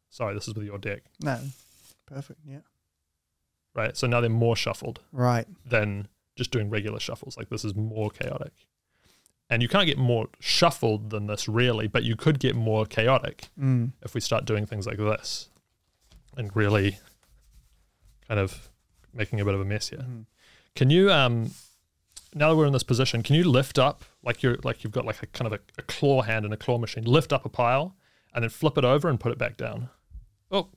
Sorry, 0.09 0.33
this 0.33 0.47
is 0.47 0.55
with 0.55 0.65
your 0.65 0.79
deck, 0.79 1.03
no, 1.21 1.39
perfect. 2.07 2.39
Yeah, 2.47 2.59
right? 3.75 3.95
So 3.95 4.07
now 4.07 4.19
they're 4.21 4.29
more 4.31 4.55
shuffled 4.55 5.01
right. 5.11 5.45
than 5.65 6.07
just 6.35 6.49
doing 6.51 6.69
regular 6.71 6.99
shuffles. 6.99 7.37
Like 7.37 7.49
this 7.49 7.63
is 7.63 7.75
more 7.75 8.09
chaotic. 8.09 8.53
And 9.49 9.61
you 9.61 9.69
can't 9.69 9.85
get 9.85 9.97
more 9.97 10.27
shuffled 10.39 11.09
than 11.09 11.27
this 11.27 11.47
really, 11.47 11.87
but 11.87 12.03
you 12.03 12.15
could 12.17 12.39
get 12.39 12.55
more 12.55 12.85
chaotic 12.85 13.47
Mm. 13.59 13.91
if 14.01 14.13
we 14.13 14.21
start 14.21 14.45
doing 14.45 14.65
things 14.65 14.85
like 14.87 14.97
this 14.97 15.49
and 16.35 16.53
really 16.55 16.97
kind 18.27 18.39
of 18.39 18.69
making 19.13 19.39
a 19.39 19.45
bit 19.45 19.53
of 19.53 19.61
a 19.61 19.65
mess 19.65 19.89
here. 19.89 19.99
Mhm. 19.99 20.25
Can 20.75 20.89
you 20.89 21.11
um 21.11 21.51
now 22.37 22.49
that 22.49 22.55
we're 22.55 22.65
in 22.65 22.73
this 22.73 22.83
position, 22.83 23.23
can 23.23 23.35
you 23.35 23.43
lift 23.43 23.77
up 23.79 24.03
like 24.23 24.43
you're 24.43 24.57
like 24.63 24.83
you've 24.83 24.93
got 24.93 25.05
like 25.05 25.21
a 25.23 25.27
kind 25.27 25.51
of 25.51 25.59
a, 25.59 25.63
a 25.77 25.81
claw 25.83 26.21
hand 26.21 26.45
and 26.45 26.53
a 26.53 26.57
claw 26.57 26.77
machine, 26.77 27.03
lift 27.05 27.33
up 27.33 27.45
a 27.45 27.49
pile 27.49 27.95
and 28.33 28.43
then 28.43 28.49
flip 28.49 28.77
it 28.77 28.85
over 28.85 29.09
and 29.09 29.19
put 29.19 29.31
it 29.31 29.37
back 29.37 29.57
down. 29.57 29.89
Oh, 30.51 30.69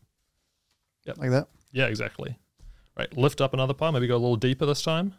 yeah, 1.05 1.15
Like 1.17 1.31
that. 1.31 1.49
yeah, 1.73 1.87
exactly. 1.87 2.39
Right, 2.99 3.17
lift 3.17 3.41
up 3.41 3.55
another 3.55 3.75
pile, 3.75 3.93
maybe 3.93 4.07
go 4.07 4.17
a 4.17 4.19
little 4.19 4.37
deeper 4.37 4.67
this 4.67 4.83
time. 4.83 5.15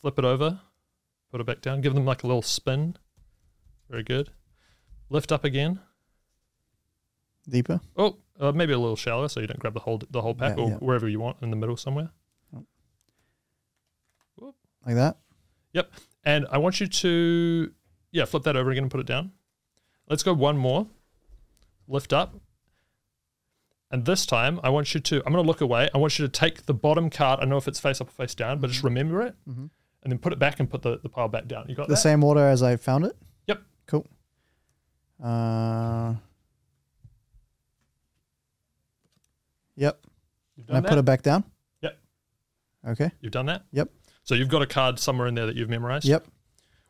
Flip 0.00 0.18
it 0.18 0.24
over, 0.24 0.60
put 1.30 1.40
it 1.40 1.46
back 1.46 1.60
down, 1.60 1.80
give 1.80 1.94
them 1.94 2.04
like 2.04 2.22
a 2.22 2.26
little 2.26 2.42
spin. 2.42 2.96
Very 3.88 4.02
good. 4.02 4.30
Lift 5.10 5.30
up 5.32 5.44
again. 5.44 5.80
Deeper. 7.48 7.80
Oh, 7.96 8.16
uh, 8.40 8.52
maybe 8.52 8.72
a 8.72 8.78
little 8.78 8.96
shallower 8.96 9.28
so 9.28 9.40
you 9.40 9.46
don't 9.46 9.58
grab 9.60 9.74
the 9.74 9.80
whole 9.80 10.00
the 10.10 10.22
whole 10.22 10.34
pack 10.34 10.56
Yeah, 10.56 10.64
or 10.64 10.68
yeah. 10.70 10.76
wherever 10.76 11.08
you 11.08 11.20
want 11.20 11.36
in 11.42 11.50
the 11.50 11.56
middle 11.56 11.76
somewhere. 11.76 12.10
Like 14.86 14.94
that. 14.96 15.16
Yep. 15.72 15.90
And 16.24 16.46
I 16.50 16.58
want 16.58 16.80
you 16.80 16.86
to, 16.86 17.72
yeah, 18.10 18.24
flip 18.24 18.42
that 18.44 18.56
over 18.56 18.70
again 18.70 18.84
and 18.84 18.90
put 18.90 19.00
it 19.00 19.06
down. 19.06 19.32
Let's 20.08 20.22
go 20.22 20.32
one 20.34 20.56
more. 20.56 20.86
Lift 21.88 22.12
up. 22.12 22.34
And 23.90 24.04
this 24.06 24.24
time, 24.24 24.58
I 24.62 24.70
want 24.70 24.94
you 24.94 25.00
to, 25.00 25.16
I'm 25.26 25.32
going 25.32 25.44
to 25.44 25.46
look 25.46 25.60
away. 25.60 25.88
I 25.94 25.98
want 25.98 26.18
you 26.18 26.24
to 26.26 26.30
take 26.30 26.64
the 26.66 26.74
bottom 26.74 27.10
card. 27.10 27.40
I 27.40 27.44
know 27.44 27.56
if 27.58 27.68
it's 27.68 27.78
face 27.80 28.00
up 28.00 28.08
or 28.08 28.12
face 28.12 28.34
down, 28.34 28.58
but 28.58 28.70
just 28.70 28.82
remember 28.82 29.20
it 29.22 29.34
Mhm. 29.48 29.68
and 30.02 30.12
then 30.12 30.18
put 30.18 30.32
it 30.32 30.38
back 30.38 30.60
and 30.60 30.70
put 30.70 30.82
the, 30.82 30.98
the 31.02 31.08
pile 31.08 31.28
back 31.28 31.46
down. 31.46 31.66
You 31.68 31.74
got 31.74 31.88
The 31.88 31.94
that? 31.94 32.00
same 32.00 32.24
order 32.24 32.46
as 32.48 32.62
I 32.62 32.76
found 32.76 33.04
it. 33.04 33.16
Yep. 33.48 33.62
Cool. 33.86 34.06
Uh. 35.22 36.14
Yep. 39.76 40.06
You've 40.56 40.68
And 40.68 40.76
I 40.76 40.80
done 40.80 40.88
put 40.90 40.98
it 40.98 41.04
back 41.04 41.22
down. 41.22 41.44
Yep. 41.82 41.98
Okay. 42.88 43.10
You've 43.20 43.32
done 43.32 43.46
that? 43.46 43.64
Yep. 43.72 43.90
So 44.24 44.34
you've 44.34 44.48
got 44.48 44.62
a 44.62 44.66
card 44.66 44.98
somewhere 44.98 45.26
in 45.26 45.34
there 45.34 45.46
that 45.46 45.56
you've 45.56 45.68
memorized? 45.68 46.06
Yep. 46.06 46.26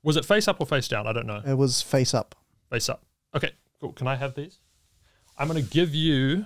Was 0.02 0.16
it 0.16 0.24
face 0.24 0.48
up 0.48 0.60
or 0.60 0.66
face 0.66 0.88
down? 0.88 1.06
I 1.06 1.12
don't 1.12 1.26
know. 1.26 1.42
It 1.46 1.54
was 1.54 1.80
face 1.80 2.12
up. 2.12 2.34
Face 2.70 2.88
up. 2.88 3.02
Okay, 3.34 3.52
cool. 3.80 3.92
Can 3.92 4.06
I 4.06 4.16
have 4.16 4.34
these? 4.34 4.58
I'm 5.38 5.48
going 5.48 5.62
to 5.62 5.68
give 5.68 5.94
you, 5.94 6.44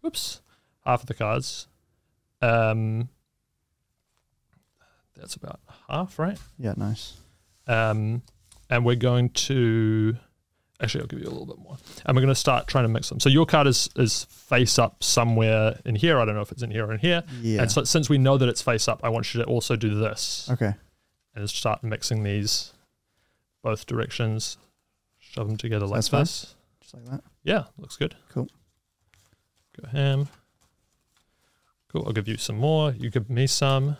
whoops, 0.00 0.40
half 0.84 1.02
of 1.02 1.06
the 1.06 1.14
cards. 1.14 1.66
Um, 2.40 3.08
that's 5.16 5.34
about 5.34 5.60
half, 5.88 6.18
right? 6.18 6.38
Yeah. 6.58 6.74
Nice. 6.76 7.14
Um, 7.66 8.22
and 8.70 8.84
we're 8.84 8.96
going 8.96 9.30
to, 9.30 10.16
actually, 10.80 11.02
I'll 11.02 11.06
give 11.06 11.20
you 11.20 11.26
a 11.26 11.30
little 11.30 11.46
bit 11.46 11.58
more. 11.58 11.76
And 12.04 12.16
we're 12.16 12.22
going 12.22 12.34
to 12.34 12.40
start 12.40 12.66
trying 12.66 12.84
to 12.84 12.88
mix 12.88 13.08
them. 13.08 13.20
So 13.20 13.28
your 13.28 13.46
card 13.46 13.66
is 13.66 13.88
is 13.96 14.24
face 14.24 14.78
up 14.78 15.02
somewhere 15.02 15.78
in 15.84 15.94
here. 15.94 16.18
I 16.18 16.24
don't 16.24 16.34
know 16.34 16.40
if 16.40 16.52
it's 16.52 16.62
in 16.62 16.70
here 16.70 16.86
or 16.86 16.92
in 16.92 16.98
here. 16.98 17.22
Yeah. 17.40 17.62
And 17.62 17.70
so 17.72 17.84
since 17.84 18.08
we 18.08 18.18
know 18.18 18.36
that 18.38 18.48
it's 18.48 18.62
face 18.62 18.88
up, 18.88 19.00
I 19.02 19.08
want 19.08 19.34
you 19.34 19.42
to 19.42 19.46
also 19.46 19.76
do 19.76 19.94
this 19.94 20.48
okay. 20.52 20.74
and 21.34 21.48
start 21.48 21.82
mixing 21.82 22.22
these 22.22 22.72
both 23.62 23.86
directions. 23.86 24.58
Shove 25.18 25.48
them 25.48 25.56
together 25.56 25.86
like 25.86 25.96
that's 25.96 26.08
fine. 26.08 26.22
this. 26.22 26.54
Just 26.80 26.94
like 26.94 27.04
that. 27.06 27.24
Yeah, 27.42 27.64
looks 27.78 27.96
good. 27.96 28.14
Cool. 28.30 28.48
Go 29.80 29.88
ham. 29.88 30.28
Cool. 31.88 32.04
I'll 32.06 32.12
give 32.12 32.28
you 32.28 32.36
some 32.36 32.56
more. 32.56 32.92
You 32.92 33.10
give 33.10 33.28
me 33.28 33.46
some. 33.46 33.96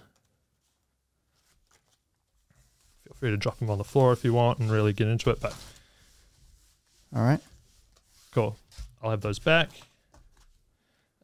Feel 3.05 3.15
free 3.15 3.31
to 3.31 3.37
drop 3.37 3.59
them 3.59 3.71
on 3.71 3.79
the 3.79 3.85
floor 3.85 4.13
if 4.13 4.25
you 4.25 4.33
want 4.33 4.59
and 4.59 4.71
really 4.71 4.93
get 4.93 5.09
into 5.09 5.31
it. 5.31 5.41
But 5.41 5.55
All 7.17 7.23
right. 7.23 7.41
cool. 8.33 8.57
I'll 9.03 9.11
have 9.11 9.23
those 9.23 9.39
back. 9.39 9.71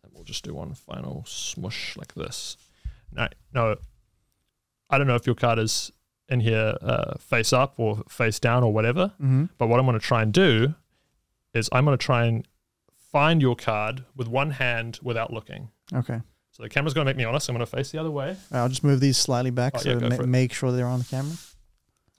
And 0.02 0.12
we'll 0.14 0.24
just 0.24 0.42
do 0.44 0.54
one 0.54 0.72
final 0.74 1.24
smush 1.26 1.96
like 1.96 2.14
this. 2.14 2.56
No, 3.12 3.28
no. 3.52 3.76
I 4.88 4.98
don't 4.98 5.06
know 5.06 5.16
if 5.16 5.26
your 5.26 5.34
card 5.34 5.58
is 5.58 5.92
in 6.28 6.40
here 6.40 6.76
uh, 6.80 7.14
face 7.18 7.52
up 7.52 7.74
or 7.78 8.02
face 8.08 8.38
down 8.40 8.62
or 8.64 8.72
whatever. 8.72 9.12
Mm-hmm. 9.20 9.44
But 9.58 9.66
what 9.68 9.78
I'm 9.80 9.86
going 9.86 9.98
to 9.98 10.04
try 10.04 10.22
and 10.22 10.32
do 10.32 10.74
is 11.54 11.68
I'm 11.72 11.84
going 11.84 11.96
to 11.98 12.02
try 12.02 12.24
and 12.24 12.46
find 13.10 13.42
your 13.42 13.54
card 13.56 14.04
with 14.16 14.28
one 14.28 14.52
hand 14.52 14.98
without 15.02 15.30
looking. 15.32 15.68
Okay. 15.92 16.20
So 16.52 16.62
the 16.62 16.68
camera's 16.70 16.94
going 16.94 17.06
to 17.06 17.10
make 17.10 17.16
me 17.18 17.24
honest. 17.24 17.48
I'm 17.50 17.54
going 17.54 17.66
to 17.66 17.70
face 17.70 17.90
the 17.90 17.98
other 17.98 18.10
way, 18.10 18.28
All 18.28 18.36
right, 18.50 18.60
I'll 18.60 18.68
just 18.68 18.84
move 18.84 19.00
these 19.00 19.18
slightly 19.18 19.50
back 19.50 19.72
Oh, 19.76 19.78
so 19.78 19.90
yeah, 19.90 19.98
to 20.08 20.18
ma- 20.18 20.26
make 20.26 20.52
sure 20.54 20.72
they're 20.72 20.86
on 20.86 21.00
the 21.00 21.04
camera. 21.06 21.34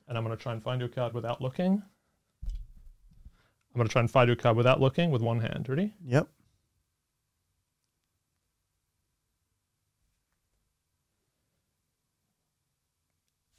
and 0.08 0.18
I'm 0.18 0.24
going 0.24 0.36
to 0.36 0.42
try 0.42 0.54
and 0.54 0.62
find 0.62 0.80
your 0.80 0.90
card 0.90 1.14
without 1.14 1.42
looking. 1.42 1.82
I'm 3.74 3.80
going 3.80 3.88
to 3.88 3.92
try 3.92 4.02
and 4.02 4.12
find 4.12 4.28
your 4.28 4.36
card 4.36 4.56
without 4.56 4.80
looking 4.80 5.10
with 5.10 5.22
one 5.22 5.40
hand. 5.40 5.68
Ready? 5.68 5.94
Yep. 6.06 6.28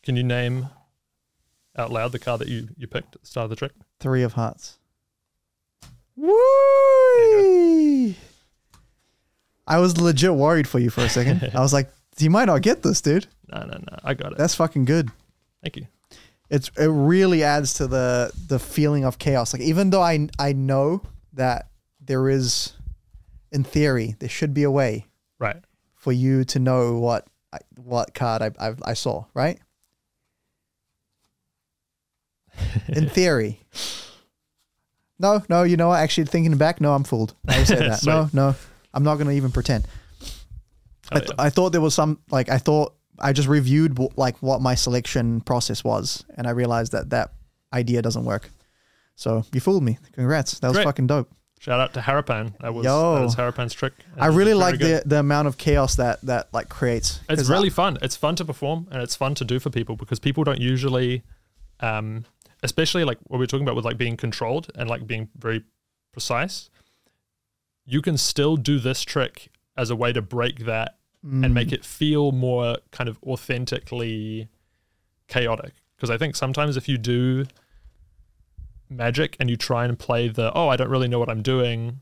Can 0.05 0.17
you 0.17 0.23
name 0.23 0.69
out 1.77 1.91
loud 1.91 2.13
the 2.13 2.19
card 2.19 2.41
that 2.41 2.49
you 2.49 2.69
you 2.77 2.87
picked 2.87 3.17
at 3.17 3.23
the 3.23 3.27
start 3.27 3.45
of 3.45 3.51
the 3.51 3.57
trick? 3.57 3.73
Three 3.99 4.23
of 4.23 4.35
hearts. 4.35 4.79
Woo! 6.15 8.15
I 9.67 9.79
was 9.79 9.99
legit 9.99 10.35
worried 10.35 10.69
for 10.69 10.79
you 10.79 10.91
for 10.91 11.01
a 11.01 11.09
second. 11.09 11.51
I 11.55 11.61
was 11.61 11.73
like, 11.73 11.91
you 12.19 12.31
might 12.31 12.45
not 12.45 12.63
get 12.63 12.83
this, 12.83 13.01
dude. 13.01 13.27
No, 13.51 13.61
no, 13.61 13.79
no. 13.79 13.99
I 14.05 14.15
got 14.15 14.33
it. 14.33 14.39
That's 14.39 14.55
fucking 14.55 14.85
good. 14.85 15.11
Thank 15.63 15.77
you. 15.77 15.87
It's 16.55 16.71
it 16.79 16.87
really 16.87 17.43
adds 17.43 17.75
to 17.75 17.87
the 17.87 18.31
the 18.49 18.59
feeling 18.59 19.05
of 19.05 19.19
chaos. 19.19 19.53
Like 19.53 19.63
even 19.63 19.91
though 19.91 20.03
I 20.03 20.29
I 20.39 20.53
know 20.53 21.03
that 21.33 21.69
there 22.01 22.29
is, 22.29 22.75
in 23.51 23.65
theory, 23.65 24.15
there 24.21 24.29
should 24.29 24.55
be 24.55 24.63
a 24.63 24.71
way 24.71 25.07
Right. 25.39 25.57
for 25.95 26.13
you 26.13 26.45
to 26.45 26.59
know 26.59 26.99
what 26.99 27.27
what 27.77 28.15
card 28.15 28.43
I, 28.43 28.51
I 28.69 28.75
I 28.85 28.95
saw, 28.95 29.25
right? 29.35 29.59
In 32.89 33.09
theory. 33.19 33.61
No, 35.19 35.43
no, 35.49 35.63
you 35.63 35.77
know 35.77 35.89
what? 35.89 36.01
Actually, 36.01 36.27
thinking 36.27 36.57
back, 36.57 36.81
no, 36.81 36.93
I'm 36.95 37.05
fooled. 37.05 37.35
I 37.49 37.65
say 37.65 37.77
that. 37.89 38.05
no, 38.05 38.29
no, 38.33 38.55
I'm 38.93 39.03
not 39.05 39.15
going 39.17 39.29
to 39.29 39.33
even 39.35 39.51
pretend. 39.53 39.87
I, 41.11 41.17
Oh, 41.17 41.19
th- 41.19 41.31
yeah. 41.31 41.35
I 41.39 41.51
thought 41.51 41.71
there 41.73 41.81
was 41.81 41.95
some 41.95 42.19
like 42.31 42.49
I 42.49 42.59
thought 42.59 42.94
I 43.19 43.33
just 43.33 43.49
reviewed 43.49 43.99
like 44.17 44.37
what 44.43 44.61
my 44.61 44.75
selection 44.75 45.41
process 45.41 45.85
was, 45.85 46.25
and 46.37 46.47
I 46.47 46.51
realized 46.51 46.93
that 46.93 47.11
that 47.11 47.33
idea 47.73 48.03
doesn't 48.03 48.25
work. 48.25 48.51
So 49.17 49.45
you 49.53 49.61
fooled 49.61 49.83
me. 49.85 49.99
Congrats. 50.13 50.59
That 50.59 50.69
was 50.69 50.77
Great. 50.79 50.85
fucking 50.85 51.07
dope. 51.07 51.31
Shout 51.61 51.81
out 51.81 51.95
to 51.95 52.01
Harapan. 52.01 52.59
That 52.61 52.75
was 52.75 52.85
Yo. 52.85 53.15
that 53.15 53.23
was 53.23 53.37
Harapan's 53.37 53.73
trick. 53.73 53.93
I 54.19 54.27
really 54.27 54.53
like 54.55 54.79
good. 54.79 55.05
the 55.05 55.09
the 55.09 55.19
amount 55.21 55.49
of 55.49 55.57
chaos 55.57 55.95
that 55.97 56.21
that 56.23 56.53
like 56.53 56.69
creates. 56.69 57.21
It's 57.29 57.49
really 57.49 57.69
I- 57.69 57.73
fun. 57.73 57.99
It's 58.03 58.17
fun 58.17 58.37
to 58.37 58.45
perform 58.45 58.89
and 58.91 59.01
it's 59.03 59.17
fun 59.17 59.35
to 59.37 59.45
do 59.45 59.59
for 59.59 59.71
people 59.71 59.97
because 59.97 60.19
people 60.19 60.45
don't 60.45 60.61
usually, 60.61 61.23
um, 61.81 62.25
especially 62.63 63.05
like 63.05 63.19
what 63.29 63.39
we're 63.39 63.47
talking 63.47 63.65
about 63.65 63.77
with 63.77 63.85
like 63.85 63.97
being 63.97 64.17
controlled 64.17 64.71
and 64.75 64.91
like 64.91 65.07
being 65.07 65.31
very 65.39 65.65
precise. 66.13 66.69
You 67.87 68.03
can 68.03 68.17
still 68.19 68.57
do 68.57 68.79
this 68.79 69.03
trick 69.03 69.49
as 69.77 69.91
a 69.91 69.97
way 69.97 70.13
to 70.13 70.23
break 70.23 70.61
that 70.67 70.99
mm, 71.25 71.45
and 71.45 71.55
make 71.55 71.73
it 71.73 71.85
feel 71.85 72.33
more 72.33 72.77
kind 72.91 73.09
of 73.09 73.19
authentically 73.23 74.49
chaotic. 75.29 75.75
Because 75.97 76.11
I 76.11 76.19
think 76.19 76.37
sometimes 76.37 76.77
if 76.77 76.89
you 76.89 76.99
do 76.99 77.47
magic 78.91 79.37
and 79.41 79.49
you 79.49 79.57
try 79.57 79.85
and 79.85 79.99
play 79.99 80.29
the, 80.29 80.53
oh, 80.55 80.69
I 80.69 80.77
don't 80.77 80.91
really 80.91 81.09
know 81.09 81.19
what 81.19 81.31
I'm 81.31 81.43
doing. 81.43 82.01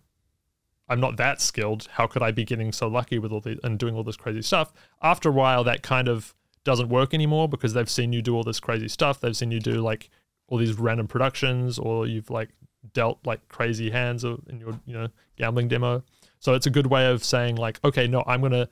I'm 0.88 1.00
not 1.00 1.16
that 1.16 1.40
skilled. 1.40 1.88
How 1.92 2.06
could 2.06 2.22
I 2.22 2.32
be 2.32 2.44
getting 2.44 2.72
so 2.72 2.88
lucky 2.88 3.18
with 3.18 3.32
all 3.32 3.40
the 3.40 3.58
and 3.62 3.78
doing 3.78 3.94
all 3.94 4.02
this 4.02 4.16
crazy 4.16 4.42
stuff? 4.42 4.72
After 5.00 5.28
a 5.28 5.32
while, 5.32 5.64
that 5.64 5.82
kind 5.82 6.08
of 6.08 6.34
doesn't 6.64 6.88
work 6.88 7.14
anymore 7.14 7.48
because 7.48 7.72
they've 7.72 7.88
seen 7.88 8.12
you 8.12 8.22
do 8.22 8.34
all 8.34 8.44
this 8.44 8.60
crazy 8.60 8.88
stuff. 8.88 9.20
They've 9.20 9.36
seen 9.36 9.50
you 9.50 9.60
do 9.60 9.80
like 9.80 10.10
all 10.48 10.58
these 10.58 10.78
random 10.78 11.06
productions, 11.06 11.78
or 11.78 12.06
you've 12.06 12.30
like 12.30 12.50
dealt 12.92 13.18
like 13.24 13.48
crazy 13.48 13.90
hands 13.90 14.24
in 14.24 14.58
your 14.60 14.78
you 14.84 14.92
know 14.92 15.08
gambling 15.36 15.68
demo. 15.68 16.02
So 16.40 16.54
it's 16.54 16.66
a 16.66 16.70
good 16.70 16.88
way 16.88 17.06
of 17.06 17.24
saying 17.24 17.56
like, 17.56 17.78
okay, 17.84 18.06
no, 18.06 18.22
I'm 18.26 18.42
gonna 18.42 18.68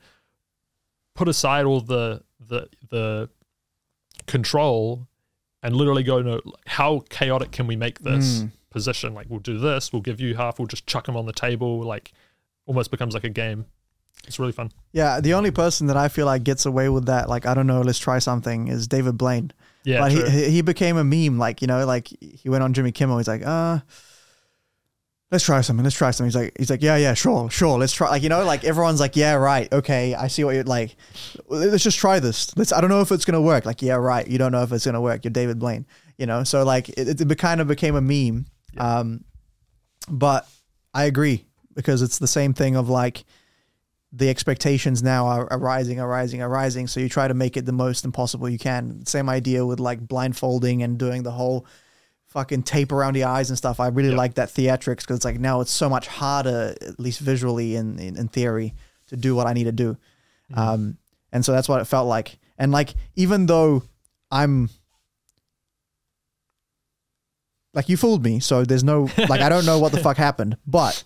put 1.15 1.27
aside 1.27 1.65
all 1.65 1.81
the 1.81 2.21
the 2.47 2.67
the 2.89 3.29
control 4.27 5.07
and 5.63 5.75
literally 5.75 6.03
go 6.03 6.21
no 6.21 6.41
how 6.67 7.03
chaotic 7.09 7.51
can 7.51 7.67
we 7.67 7.75
make 7.75 7.99
this 7.99 8.41
Mm. 8.43 8.51
position 8.69 9.13
like 9.13 9.27
we'll 9.29 9.39
do 9.39 9.57
this 9.57 9.91
we'll 9.91 10.01
give 10.01 10.19
you 10.21 10.35
half 10.35 10.59
we'll 10.59 10.67
just 10.67 10.85
chuck 10.87 11.05
them 11.05 11.17
on 11.17 11.25
the 11.25 11.33
table 11.33 11.81
like 11.83 12.11
almost 12.65 12.91
becomes 12.91 13.13
like 13.13 13.23
a 13.23 13.29
game 13.29 13.65
it's 14.27 14.37
really 14.39 14.51
fun 14.51 14.71
Yeah, 14.91 15.19
the 15.19 15.33
only 15.33 15.49
person 15.51 15.87
that 15.87 15.97
I 15.97 16.07
feel 16.07 16.25
like 16.27 16.43
gets 16.43 16.65
away 16.67 16.89
with 16.89 17.05
that, 17.05 17.27
like 17.27 17.45
I 17.47 17.53
don't 17.55 17.65
know, 17.65 17.81
let's 17.81 17.97
try 17.97 18.19
something, 18.19 18.67
is 18.67 18.87
David 18.87 19.17
Blaine. 19.17 19.51
yeah 19.83 19.99
but 20.01 20.11
true. 20.11 20.29
he 20.29 20.49
he 20.51 20.61
became 20.61 20.97
a 20.97 21.03
meme, 21.03 21.39
like 21.39 21.61
you 21.61 21.67
know, 21.67 21.85
like 21.87 22.07
he 22.21 22.47
went 22.49 22.61
on 22.63 22.73
Jimmy 22.73 22.91
Kimmel. 22.91 23.17
He's 23.17 23.27
like, 23.27 23.41
uh, 23.43 23.79
let's 25.31 25.45
try 25.45 25.61
something. 25.61 25.83
Let's 25.83 25.95
try 25.95 26.11
something. 26.11 26.27
He's 26.27 26.35
like, 26.35 26.53
he's 26.57 26.69
like, 26.69 26.81
yeah, 26.81 26.97
yeah, 26.97 27.13
sure, 27.13 27.49
sure. 27.49 27.79
Let's 27.79 27.93
try. 27.93 28.09
Like 28.09 28.23
you 28.23 28.29
know, 28.29 28.43
like 28.43 28.63
everyone's 28.63 28.99
like, 28.99 29.15
yeah, 29.15 29.33
right, 29.33 29.71
okay, 29.71 30.13
I 30.13 30.27
see 30.27 30.43
what 30.43 30.55
you're 30.55 30.63
like. 30.63 30.95
Let's 31.47 31.83
just 31.83 31.97
try 31.97 32.19
this. 32.19 32.55
Let's. 32.57 32.73
I 32.73 32.81
don't 32.81 32.89
know 32.89 33.01
if 33.01 33.11
it's 33.11 33.25
gonna 33.25 33.41
work. 33.41 33.65
Like, 33.65 33.81
yeah, 33.81 33.95
right. 33.95 34.27
You 34.27 34.37
don't 34.37 34.51
know 34.51 34.63
if 34.63 34.71
it's 34.71 34.85
gonna 34.85 35.01
work. 35.01 35.23
You're 35.23 35.31
David 35.31 35.59
Blaine. 35.59 35.85
You 36.17 36.25
know, 36.27 36.43
so 36.43 36.63
like 36.63 36.89
it, 36.89 37.19
it 37.19 37.37
kind 37.37 37.61
of 37.61 37.67
became 37.67 37.95
a 37.95 38.01
meme. 38.01 38.45
Yeah. 38.73 38.99
Um, 38.99 39.23
but 40.09 40.47
I 40.93 41.05
agree 41.05 41.45
because 41.73 42.01
it's 42.01 42.19
the 42.19 42.27
same 42.27 42.53
thing 42.53 42.75
of 42.75 42.89
like 42.89 43.23
the 44.13 44.29
expectations 44.29 45.01
now 45.01 45.25
are, 45.27 45.51
are 45.51 45.59
rising, 45.59 45.99
are 45.99 46.07
rising, 46.07 46.41
are 46.41 46.49
rising. 46.49 46.87
So 46.87 46.99
you 46.99 47.07
try 47.07 47.27
to 47.27 47.33
make 47.33 47.55
it 47.55 47.65
the 47.65 47.71
most 47.71 48.03
impossible 48.03 48.49
you 48.49 48.59
can. 48.59 49.05
Same 49.05 49.29
idea 49.29 49.65
with 49.65 49.79
like 49.79 50.05
blindfolding 50.05 50.83
and 50.83 50.97
doing 50.97 51.23
the 51.23 51.31
whole 51.31 51.65
fucking 52.31 52.63
tape 52.63 52.91
around 52.93 53.13
the 53.15 53.25
eyes 53.25 53.49
and 53.49 53.57
stuff. 53.57 53.79
I 53.81 53.87
really 53.89 54.09
Yep. 54.09 54.17
like 54.17 54.33
that 54.35 54.49
theatrics 54.49 55.01
because 55.01 55.17
it's 55.17 55.25
like 55.25 55.37
now 55.39 55.59
it's 55.59 55.69
so 55.71 55.89
much 55.89 56.07
harder, 56.07 56.73
at 56.81 56.97
least 56.99 57.19
visually 57.19 57.75
in, 57.75 57.99
in, 57.99 58.17
in 58.17 58.27
theory, 58.29 58.73
to 59.07 59.17
do 59.17 59.35
what 59.35 59.47
I 59.47 59.53
need 59.53 59.65
to 59.65 59.73
do. 59.73 59.97
Mhm. 60.51 60.57
Um, 60.57 60.97
and 61.33 61.43
so 61.43 61.51
that's 61.51 61.67
what 61.67 61.81
it 61.81 61.85
felt 61.85 62.07
like. 62.07 62.39
And 62.57 62.71
like, 62.71 62.95
even 63.15 63.47
though 63.47 63.83
I'm 64.31 64.69
like, 67.73 67.89
you 67.89 67.97
fooled 67.97 68.23
me. 68.23 68.39
So 68.39 68.63
there's 68.65 68.83
no, 68.83 69.09
like, 69.29 69.41
I 69.41 69.49
don't 69.49 69.65
know 69.65 69.79
what 69.79 69.91
the 69.91 69.99
fuck 69.99 70.17
happened, 70.27 70.57
but 70.65 71.03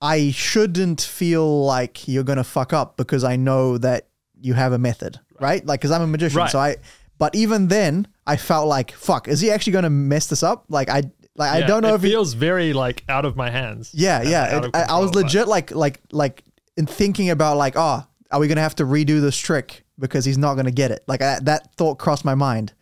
I 0.00 0.30
shouldn't 0.30 1.00
feel 1.00 1.64
like 1.64 2.06
you're 2.08 2.24
going 2.24 2.38
to 2.38 2.44
fuck 2.44 2.72
up 2.72 2.96
because 2.96 3.24
I 3.24 3.36
know 3.36 3.78
that 3.78 4.08
you 4.40 4.54
have 4.54 4.72
a 4.72 4.78
method, 4.78 5.18
right? 5.40 5.64
Like, 5.64 5.80
cause 5.80 5.90
I'm 5.90 6.02
a 6.02 6.06
magician. 6.06 6.38
Right. 6.38 6.50
So 6.50 6.58
I, 6.58 6.76
but 7.18 7.34
even 7.34 7.68
then 7.68 8.08
I 8.26 8.36
felt 8.36 8.68
like, 8.68 8.92
fuck, 8.92 9.28
is 9.28 9.40
he 9.40 9.50
actually 9.50 9.72
going 9.72 9.84
to 9.84 9.90
mess 9.90 10.26
this 10.26 10.42
up? 10.42 10.64
Like, 10.68 10.88
I, 10.88 11.02
like, 11.36 11.50
I 11.50 11.66
don't 11.66 11.82
know 11.82 11.92
it 11.92 11.96
if 11.96 12.02
he, 12.02 12.10
feels 12.10 12.32
very 12.34 12.72
like 12.72 13.04
out 13.08 13.24
of 13.24 13.36
my 13.36 13.50
hands 13.50 13.90
yeah, 13.92 14.22
yeah. 14.22 14.56
It- 14.56 14.64
of 14.64 14.70
I, 14.74 14.82
I 14.82 14.98
was 14.98 15.10
control, 15.10 15.24
legit 15.24 15.48
like 15.48 15.70
like 15.70 16.00
like 16.10 16.42
in 16.76 16.86
thinking 16.86 17.30
about 17.30 17.56
like, 17.56 17.74
oh, 17.76 18.04
are 18.30 18.40
we 18.40 18.48
gonna 18.48 18.62
have 18.62 18.76
to 18.76 18.84
redo 18.84 19.20
this 19.20 19.36
trick 19.36 19.84
because 19.98 20.24
he's 20.24 20.38
not 20.38 20.54
gonna 20.54 20.70
get 20.70 20.90
it? 20.90 21.04
Like 21.06 21.22
I, 21.22 21.38
that 21.42 21.74
thought 21.76 21.98
crossed 21.98 22.24
my 22.24 22.34
mind, 22.34 22.72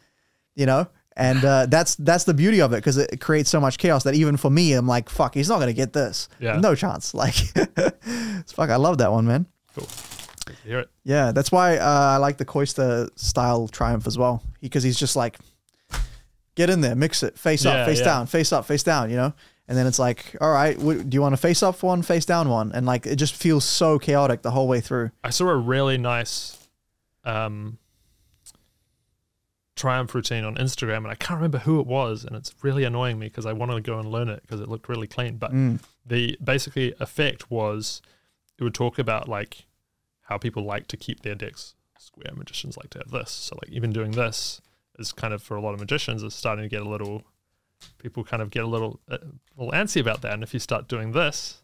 you 0.55 0.67
know. 0.67 0.87
And 1.17 1.45
uh, 1.45 1.67
that's 1.69 1.97
that's 1.97 2.25
the 2.25 2.35
beauty 2.35 2.61
of 2.61 2.73
it 2.73 2.77
because 2.77 2.97
it 2.97 3.21
creates 3.21 3.51
so 3.51 3.61
much 3.61 3.77
chaos 3.79 4.05
that 4.05 4.15
even 4.15 4.37
for 4.37 4.51
me, 4.51 4.73
I'm 4.73 4.87
like, 4.87 5.09
fuck, 5.09 5.35
he's 5.35 5.49
not 5.49 5.59
gonna 5.59 5.73
get 5.73 5.93
this. 5.93 6.29
Yeah. 6.39 6.59
no 6.59 6.75
chance. 6.75 7.13
Like, 7.15 7.35
fuck, 8.47 8.71
I 8.71 8.77
love 8.77 8.99
that 8.99 9.11
one, 9.11 9.27
man. 9.27 9.47
cool 9.75 9.89
hear 10.65 10.79
it 10.81 10.91
Yeah, 11.05 11.33
that's 11.33 11.53
why 11.53 11.77
uh, 11.77 11.85
I 12.15 12.17
like 12.19 12.37
the 12.39 12.45
Coister 12.45 13.09
style 13.19 13.69
triumph 13.69 14.07
as 14.07 14.17
well 14.19 14.43
because 14.61 14.83
he's 14.83 14.99
just 14.99 15.15
like, 15.17 15.39
get 16.55 16.71
in 16.71 16.81
there, 16.81 16.95
mix 16.95 17.23
it, 17.23 17.39
face 17.39 17.65
Yeah, 17.65 17.73
up, 17.83 17.87
face 17.89 17.99
yeah. 17.99 18.05
down, 18.05 18.27
face 18.27 18.53
up, 18.53 18.65
face 18.65 18.83
down, 18.83 19.11
you 19.11 19.17
know. 19.17 19.33
And 19.67 19.79
then 19.79 19.87
it's 19.87 19.99
like, 19.99 20.37
all 20.41 20.53
right, 20.53 20.77
w- 20.77 21.03
do 21.03 21.15
you 21.15 21.23
want 21.23 21.33
to 21.33 21.39
face 21.39 21.63
up 21.63 21.83
one, 21.83 22.03
face 22.03 22.27
down 22.27 22.49
one, 22.51 22.71
and 22.73 22.85
like 22.85 23.07
it 23.07 23.17
just 23.17 23.35
feels 23.35 23.65
so 23.65 23.99
chaotic 23.99 24.43
the 24.43 24.51
whole 24.51 24.69
way 24.69 24.81
through. 24.81 25.11
I 25.23 25.31
saw 25.31 25.49
a 25.49 25.57
really 25.57 25.97
nice 25.97 26.59
um, 27.25 27.79
triumph 29.77 30.15
routine 30.15 30.45
on 30.45 30.57
Instagram, 30.57 30.99
and 30.99 31.07
I 31.09 31.15
can't 31.15 31.39
remember 31.39 31.59
who 31.59 31.81
it 31.81 31.87
was, 31.87 32.25
and 32.25 32.37
it's 32.37 32.55
really 32.63 32.85
annoying 32.85 33.19
me 33.19 33.27
because 33.27 33.47
I 33.47 33.53
want 33.53 33.73
to 33.73 33.81
go 33.81 33.99
and 33.99 34.09
learn 34.11 34.29
it 34.29 34.43
because 34.43 34.61
it 34.61 34.69
looked 34.69 34.89
really 34.89 35.07
clean. 35.07 35.37
But 35.37 35.53
Mm. 35.53 35.81
the 36.07 36.39
basically 36.43 36.95
effect 37.01 37.51
was 37.51 38.03
it 38.59 38.65
would 38.65 38.75
talk 38.75 38.99
about 38.99 39.29
like 39.29 39.65
how 40.25 40.39
people 40.39 40.65
like 40.65 40.87
to 40.89 40.97
keep 40.97 41.21
their 41.23 41.35
decks 41.35 41.75
square. 41.99 42.33
Magicians 42.35 42.77
like 42.77 42.91
to 42.91 42.99
have 42.99 43.11
this, 43.11 43.31
so 43.31 43.57
like 43.63 43.71
even 43.71 43.93
doing 43.93 44.11
this 44.13 44.61
is 44.99 45.13
kind 45.13 45.33
of 45.35 45.43
for 45.43 45.57
a 45.57 45.61
lot 45.61 45.75
of 45.75 45.81
magicians 45.81 46.23
is 46.23 46.35
starting 46.35 46.65
to 46.65 46.69
get 46.69 46.83
a 46.83 46.89
little. 46.89 47.23
People 47.99 48.25
kind 48.25 48.41
of 48.43 48.51
get 48.51 48.65
a 48.65 48.67
little, 48.67 49.01
uh, 49.11 49.19
a 49.21 49.61
little 49.63 49.73
antsy 49.73 50.01
about 50.01 50.23
that, 50.23 50.33
and 50.33 50.43
if 50.43 50.55
you 50.55 50.61
start 50.61 50.89
doing 50.89 51.13
this, 51.13 51.63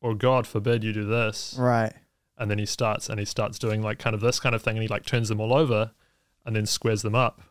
or 0.00 0.14
God 0.14 0.46
forbid 0.46 0.82
you 0.84 0.92
do 0.92 1.04
this, 1.04 1.54
Right. 1.58 1.92
and 2.38 2.50
then 2.50 2.58
he 2.58 2.64
starts 2.66 3.08
and 3.10 3.18
he 3.18 3.26
starts 3.26 3.58
doing 3.58 3.82
like 3.82 3.98
kind 3.98 4.14
of 4.14 4.20
this 4.20 4.40
kind 4.40 4.54
of 4.54 4.62
thing 4.62 4.76
and 4.76 4.82
he 4.82 4.88
like 4.88 5.04
turns 5.04 5.28
them 5.28 5.40
all 5.40 5.52
over 5.52 5.90
and 6.46 6.56
then 6.56 6.64
squares 6.66 7.02
them 7.02 7.14
up 7.14 7.42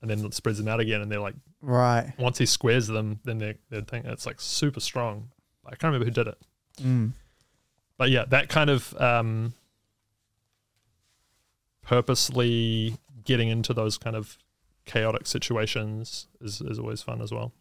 and 0.00 0.10
then 0.10 0.30
spreads 0.32 0.58
them 0.58 0.68
out 0.68 0.80
again 0.80 1.00
and 1.00 1.10
they're 1.12 1.20
like 1.20 1.34
Right. 1.60 2.12
once 2.18 2.38
he 2.38 2.46
squares 2.46 2.88
them 2.88 3.20
then 3.24 3.38
they're, 3.38 3.54
they're 3.70 3.82
thing 3.82 4.04
it's 4.06 4.26
like 4.26 4.40
super 4.40 4.80
strong 4.80 5.28
i 5.66 5.70
can't 5.70 5.84
remember 5.92 6.06
who 6.06 6.10
did 6.10 6.26
it 6.28 6.38
Mm. 6.78 7.12
But 7.98 8.10
yeah 8.10 8.24
that 8.26 8.48
kind 8.48 8.70
of 8.70 8.94
um 9.00 9.54
purposely 11.82 12.96
getting 13.24 13.48
into 13.48 13.72
those 13.74 13.98
kind 13.98 14.16
of 14.16 14.38
chaotic 14.84 15.26
situations 15.26 16.26
is, 16.40 16.60
is 16.60 16.78
always 16.78 17.02
fun 17.02 17.20
as 17.20 17.30
well 17.32 17.52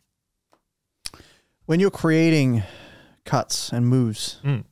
When 1.66 1.80
you're 1.80 1.92
creating 1.92 2.64
cuts 3.26 3.72
and 3.72 3.88
moves, 3.88 4.40
Mm. 4.44 4.64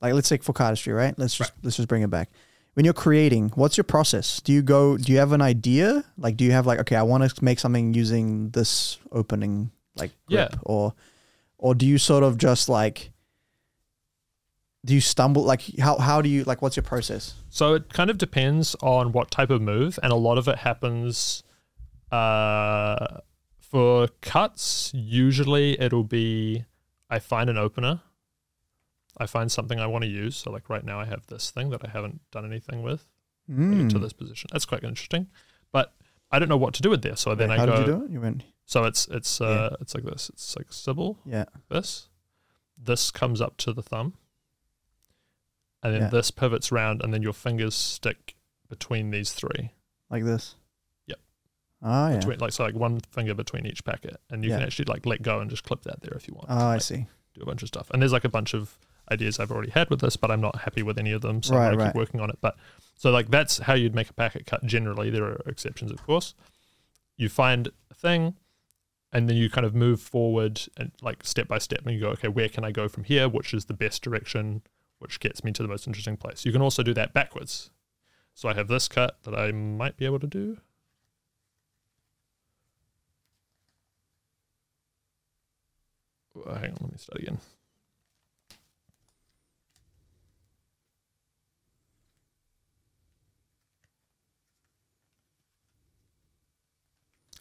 like 0.00 0.14
let's 0.14 0.28
take 0.28 0.42
for 0.42 0.52
cardistry, 0.52 0.94
right? 0.94 1.16
Let's 1.16 1.36
just 1.36 1.52
let's 1.62 1.76
just 1.76 1.88
bring 1.88 2.02
it 2.02 2.10
back. 2.10 2.28
When 2.74 2.84
you're 2.84 2.94
creating, 2.94 3.50
what's 3.54 3.76
your 3.76 3.84
process? 3.84 4.40
Do 4.40 4.52
you 4.52 4.62
go? 4.62 4.96
Do 4.96 5.12
you 5.12 5.18
have 5.18 5.32
an 5.32 5.42
idea? 5.42 6.04
Like, 6.18 6.36
do 6.36 6.44
you 6.44 6.52
have 6.52 6.66
like, 6.66 6.80
okay, 6.80 6.96
I 6.96 7.02
want 7.02 7.22
to 7.30 7.44
make 7.44 7.60
something 7.60 7.94
using 7.94 8.50
this 8.50 8.98
opening, 9.12 9.70
like, 9.94 10.10
grip, 10.26 10.52
Yeah. 10.52 10.58
or, 10.62 10.94
or 11.58 11.74
do 11.74 11.86
you 11.86 11.98
sort 11.98 12.24
of 12.24 12.36
just 12.38 12.68
like 12.70 13.12
do 14.84 14.94
you 14.94 15.00
stumble 15.00 15.42
like 15.44 15.62
how 15.78 15.96
how 15.98 16.20
do 16.22 16.28
you 16.28 16.44
like 16.44 16.60
what's 16.62 16.76
your 16.76 16.82
process? 16.82 17.34
So 17.50 17.74
it 17.74 17.92
kind 17.92 18.10
of 18.10 18.18
depends 18.18 18.74
on 18.82 19.12
what 19.12 19.30
type 19.30 19.50
of 19.50 19.62
move, 19.62 19.98
and 20.02 20.12
a 20.12 20.16
lot 20.16 20.38
of 20.38 20.48
it 20.48 20.58
happens 20.58 21.42
uh, 22.10 23.18
for 23.58 24.08
cuts. 24.20 24.90
Usually, 24.94 25.80
it'll 25.80 26.04
be 26.04 26.64
I 27.10 27.18
find 27.18 27.48
an 27.50 27.58
opener, 27.58 28.00
I 29.18 29.26
find 29.26 29.50
something 29.52 29.78
I 29.78 29.86
want 29.86 30.02
to 30.02 30.08
use. 30.10 30.36
So 30.36 30.50
like 30.50 30.68
right 30.68 30.84
now, 30.84 30.98
I 31.00 31.04
have 31.04 31.26
this 31.26 31.50
thing 31.50 31.70
that 31.70 31.80
I 31.84 31.90
haven't 31.90 32.20
done 32.30 32.44
anything 32.44 32.82
with 32.82 33.06
Mm. 33.50 33.90
to 33.90 33.98
this 33.98 34.12
position. 34.12 34.48
That's 34.52 34.64
quite 34.64 34.84
interesting, 34.84 35.26
but 35.72 35.92
I 36.30 36.38
don't 36.38 36.48
know 36.48 36.56
what 36.56 36.74
to 36.74 36.82
do 36.82 36.88
with 36.90 37.02
there. 37.02 37.16
So 37.16 37.34
then 37.34 37.48
Wait, 37.50 37.56
I 37.56 37.58
how 37.58 37.66
go. 37.66 37.76
did 37.76 37.86
you 37.86 37.92
do 37.98 38.04
it? 38.04 38.10
You 38.12 38.20
went 38.20 38.44
So 38.66 38.84
it's 38.84 39.08
it's 39.08 39.40
uh 39.40 39.76
it's 39.80 39.94
like 39.96 40.04
this. 40.04 40.30
It's 40.30 40.56
like 40.56 40.72
Sybil. 40.72 41.18
yeah. 41.26 41.44
This. 41.68 42.08
This 42.78 43.10
comes 43.10 43.40
up 43.40 43.56
to 43.58 43.72
the 43.72 43.82
thumb. 43.82 44.14
And 45.82 45.92
then 45.94 46.02
Yeah. 46.02 46.08
this 46.08 46.30
pivots 46.30 46.70
round 46.70 47.02
and 47.02 47.12
then 47.12 47.22
your 47.22 47.32
fingers 47.32 47.74
stick 47.74 48.36
between 48.68 49.10
these 49.10 49.32
three. 49.32 49.72
like 50.10 50.24
this. 50.24 50.54
Yep. 51.06 51.18
Oh 51.82 52.08
yeah. 52.08 52.36
Like 52.38 52.52
so 52.52 52.64
like 52.64 52.74
one 52.74 53.00
finger 53.00 53.34
between 53.34 53.64
each 53.66 53.82
packet. 53.84 54.20
And 54.30 54.44
you 54.44 54.50
can 54.50 54.62
actually 54.62 54.84
like 54.84 55.06
let 55.06 55.22
go 55.22 55.40
and 55.40 55.48
just 55.50 55.64
clip 55.64 55.82
that 55.84 56.02
there 56.02 56.12
if 56.14 56.28
you 56.28 56.34
want. 56.34 56.46
Oh, 56.50 56.66
I 56.66 56.78
see. 56.78 57.06
do 57.34 57.40
a 57.42 57.46
bunch 57.46 57.62
of 57.62 57.68
stuff. 57.68 57.90
And 57.90 58.02
there's 58.02 58.12
like 58.12 58.24
a 58.24 58.28
bunch 58.28 58.52
of 58.54 58.76
ideas 59.10 59.40
I've 59.40 59.50
already 59.50 59.70
had 59.70 59.88
with 59.90 60.00
this, 60.00 60.16
but 60.16 60.30
I'm 60.30 60.40
not 60.42 60.60
happy 60.60 60.82
with 60.82 60.98
any 60.98 61.12
of 61.12 61.22
them. 61.22 61.42
So 61.42 61.54
Right, 61.56 61.66
I'm 61.68 61.72
gonna 61.72 61.84
right. 61.84 61.88
keep 61.92 61.96
working 61.96 62.20
on 62.20 62.28
it. 62.30 62.38
But 62.42 62.56
so 62.94 63.10
like 63.10 63.30
that's 63.30 63.58
how 63.58 63.72
you'd 63.74 63.94
make 63.94 64.10
a 64.10 64.12
packet 64.12 64.46
cut 64.46 64.64
generally. 64.66 65.08
There 65.10 65.24
are 65.24 65.40
exceptions 65.46 65.90
of 65.90 66.02
course. 66.04 66.34
You 67.16 67.28
find 67.30 67.68
a 67.90 67.94
thing 67.94 68.34
and 69.12 69.28
then 69.28 69.36
you 69.36 69.48
kind 69.50 69.66
of 69.66 69.74
move 69.74 70.00
forward 70.00 70.60
and 70.76 70.92
like 71.00 71.24
step 71.24 71.48
by 71.48 71.58
step 71.58 71.80
and 71.86 71.94
you 71.94 72.00
go, 72.00 72.10
okay, 72.10 72.28
where 72.28 72.48
can 72.50 72.64
I 72.64 72.70
go 72.70 72.86
from 72.88 73.04
here? 73.04 73.28
Which 73.28 73.52
is 73.54 73.64
the 73.64 73.74
best 73.74 74.02
direction, 74.02 74.62
which 75.02 75.18
gets 75.18 75.42
me 75.42 75.50
to 75.50 75.62
the 75.62 75.68
most 75.68 75.88
interesting 75.88 76.16
place. 76.16 76.44
You 76.44 76.52
can 76.52 76.62
also 76.62 76.84
do 76.84 76.94
that 76.94 77.12
backwards. 77.12 77.70
So 78.34 78.48
I 78.48 78.54
have 78.54 78.68
this 78.68 78.86
cut 78.86 79.18
that 79.24 79.34
I 79.34 79.50
might 79.50 79.96
be 79.96 80.06
able 80.06 80.20
to 80.20 80.28
do. 80.28 80.58
Oh, 86.46 86.54
hang 86.54 86.70
on, 86.70 86.78
let 86.80 86.92
me 86.92 86.98
start 86.98 87.20
again. 87.20 87.38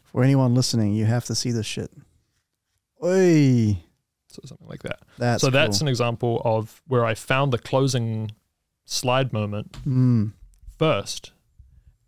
For 0.03 0.23
anyone 0.23 0.55
listening, 0.55 0.93
you 0.93 1.05
have 1.05 1.25
to 1.25 1.35
see 1.35 1.51
this 1.51 1.65
shit. 1.65 1.91
Oi, 3.01 3.81
So 4.31 4.41
something 4.45 4.67
like 4.67 4.83
that. 4.83 4.99
that's 5.17 5.41
so 5.41 5.49
that's 5.49 5.79
cool. 5.79 5.85
an 5.85 5.89
example 5.89 6.41
of 6.45 6.81
where 6.87 7.05
I 7.05 7.13
found 7.15 7.51
the 7.53 7.57
closing 7.59 8.31
slide 8.85 9.31
moment 9.33 9.71
Mm, 9.87 10.31
first, 10.77 11.31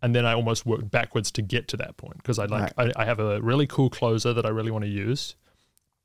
and 0.02 0.14
then 0.14 0.26
I 0.26 0.34
almost 0.34 0.66
worked 0.66 0.90
backwards 0.90 1.30
to 1.32 1.42
get 1.42 1.68
to 1.68 1.76
that 1.78 1.96
point 1.96 2.16
because 2.18 2.38
I 2.38 2.46
like 2.46 2.72
I, 2.78 2.92
I 2.96 3.04
have 3.04 3.20
a 3.20 3.40
really 3.40 3.66
cool 3.66 3.90
closer 3.90 4.32
that 4.34 4.44
I 4.44 4.50
really 4.50 4.70
want 4.70 4.84
to 4.84 4.90
use, 4.90 5.36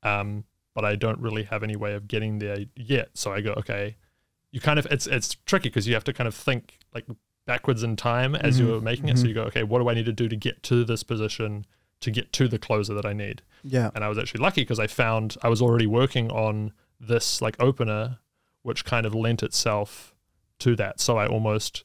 um, 0.02 0.44
but 0.74 0.84
I 0.84 0.96
don't 0.96 1.18
really 1.20 1.44
have 1.44 1.62
any 1.62 1.76
way 1.76 1.94
of 1.94 2.08
getting 2.08 2.38
there 2.38 2.58
yet. 2.76 3.10
So 3.14 3.32
I 3.32 3.40
go, 3.40 3.52
okay, 3.58 3.96
you 4.52 4.60
kind 4.60 4.78
of 4.78 4.86
it's 4.86 5.06
it's 5.06 5.34
tricky 5.46 5.68
because 5.68 5.86
you 5.86 5.94
have 5.94 6.04
to 6.04 6.12
kind 6.12 6.28
of 6.28 6.34
think 6.34 6.78
like 6.94 7.06
backwards 7.46 7.82
in 7.82 7.96
time 7.96 8.34
as 8.34 8.56
Mhm, 8.56 8.60
you're 8.60 8.80
making 8.80 9.08
it. 9.08 9.18
So 9.18 9.24
mhm. 9.24 9.28
you 9.28 9.34
go, 9.34 9.42
okay, 9.44 9.62
what 9.64 9.80
do 9.80 9.88
I 9.88 9.94
need 9.94 10.06
to 10.06 10.12
do 10.12 10.28
to 10.28 10.36
get 10.36 10.62
to 10.64 10.84
this 10.84 11.02
position 11.02 11.66
to 12.00 12.10
get 12.10 12.32
to 12.34 12.48
the 12.48 12.58
closer 12.58 12.94
that 12.94 13.04
I 13.06 13.12
need? 13.12 13.42
yeah. 13.62 13.90
and 13.94 14.02
I 14.02 14.08
was 14.08 14.16
actually 14.18 14.40
lucky 14.40 14.62
because 14.62 14.78
I 14.78 14.86
found 14.86 15.36
I 15.42 15.48
was 15.48 15.60
already 15.60 15.86
working 15.86 16.30
on 16.32 16.72
this 16.98 17.42
like 17.42 17.56
opener, 17.60 18.18
which 18.62 18.84
kind 18.84 19.04
of 19.06 19.14
lent 19.14 19.42
itself 19.42 20.14
to 20.60 20.74
that. 20.76 20.98
So 21.00 21.16
I 21.18 21.26
almost 21.26 21.84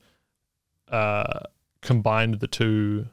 uh, 0.90 1.42
combined 1.82 2.40
the 2.40 2.48
two. 2.48 3.08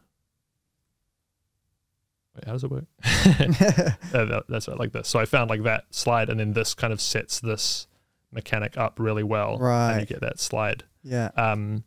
Wait, 2.35 2.45
how 2.47 2.53
does 2.53 2.65
it 2.65 2.70
work? 2.70 2.85
Uh, 3.05 3.09
that- 4.12 4.45
that's 4.49 4.69
right, 4.69 4.79
like 4.79 4.93
this. 4.93 5.09
So 5.09 5.19
I 5.19 5.24
found 5.27 5.51
like 5.51 5.62
that 5.65 5.85
slide, 5.91 6.29
and 6.31 6.41
then 6.41 6.53
this 6.53 6.74
kind 6.74 6.93
of 6.93 7.01
sets 7.01 7.41
this 7.41 7.87
mechanic 8.31 8.79
up 8.79 8.99
really 8.99 9.23
well, 9.23 9.59
Right. 9.59 9.93
and 9.93 10.01
you 10.01 10.07
get 10.07 10.20
that 10.20 10.39
slide. 10.41 10.85
yeah. 11.03 11.31
Um, 11.37 11.85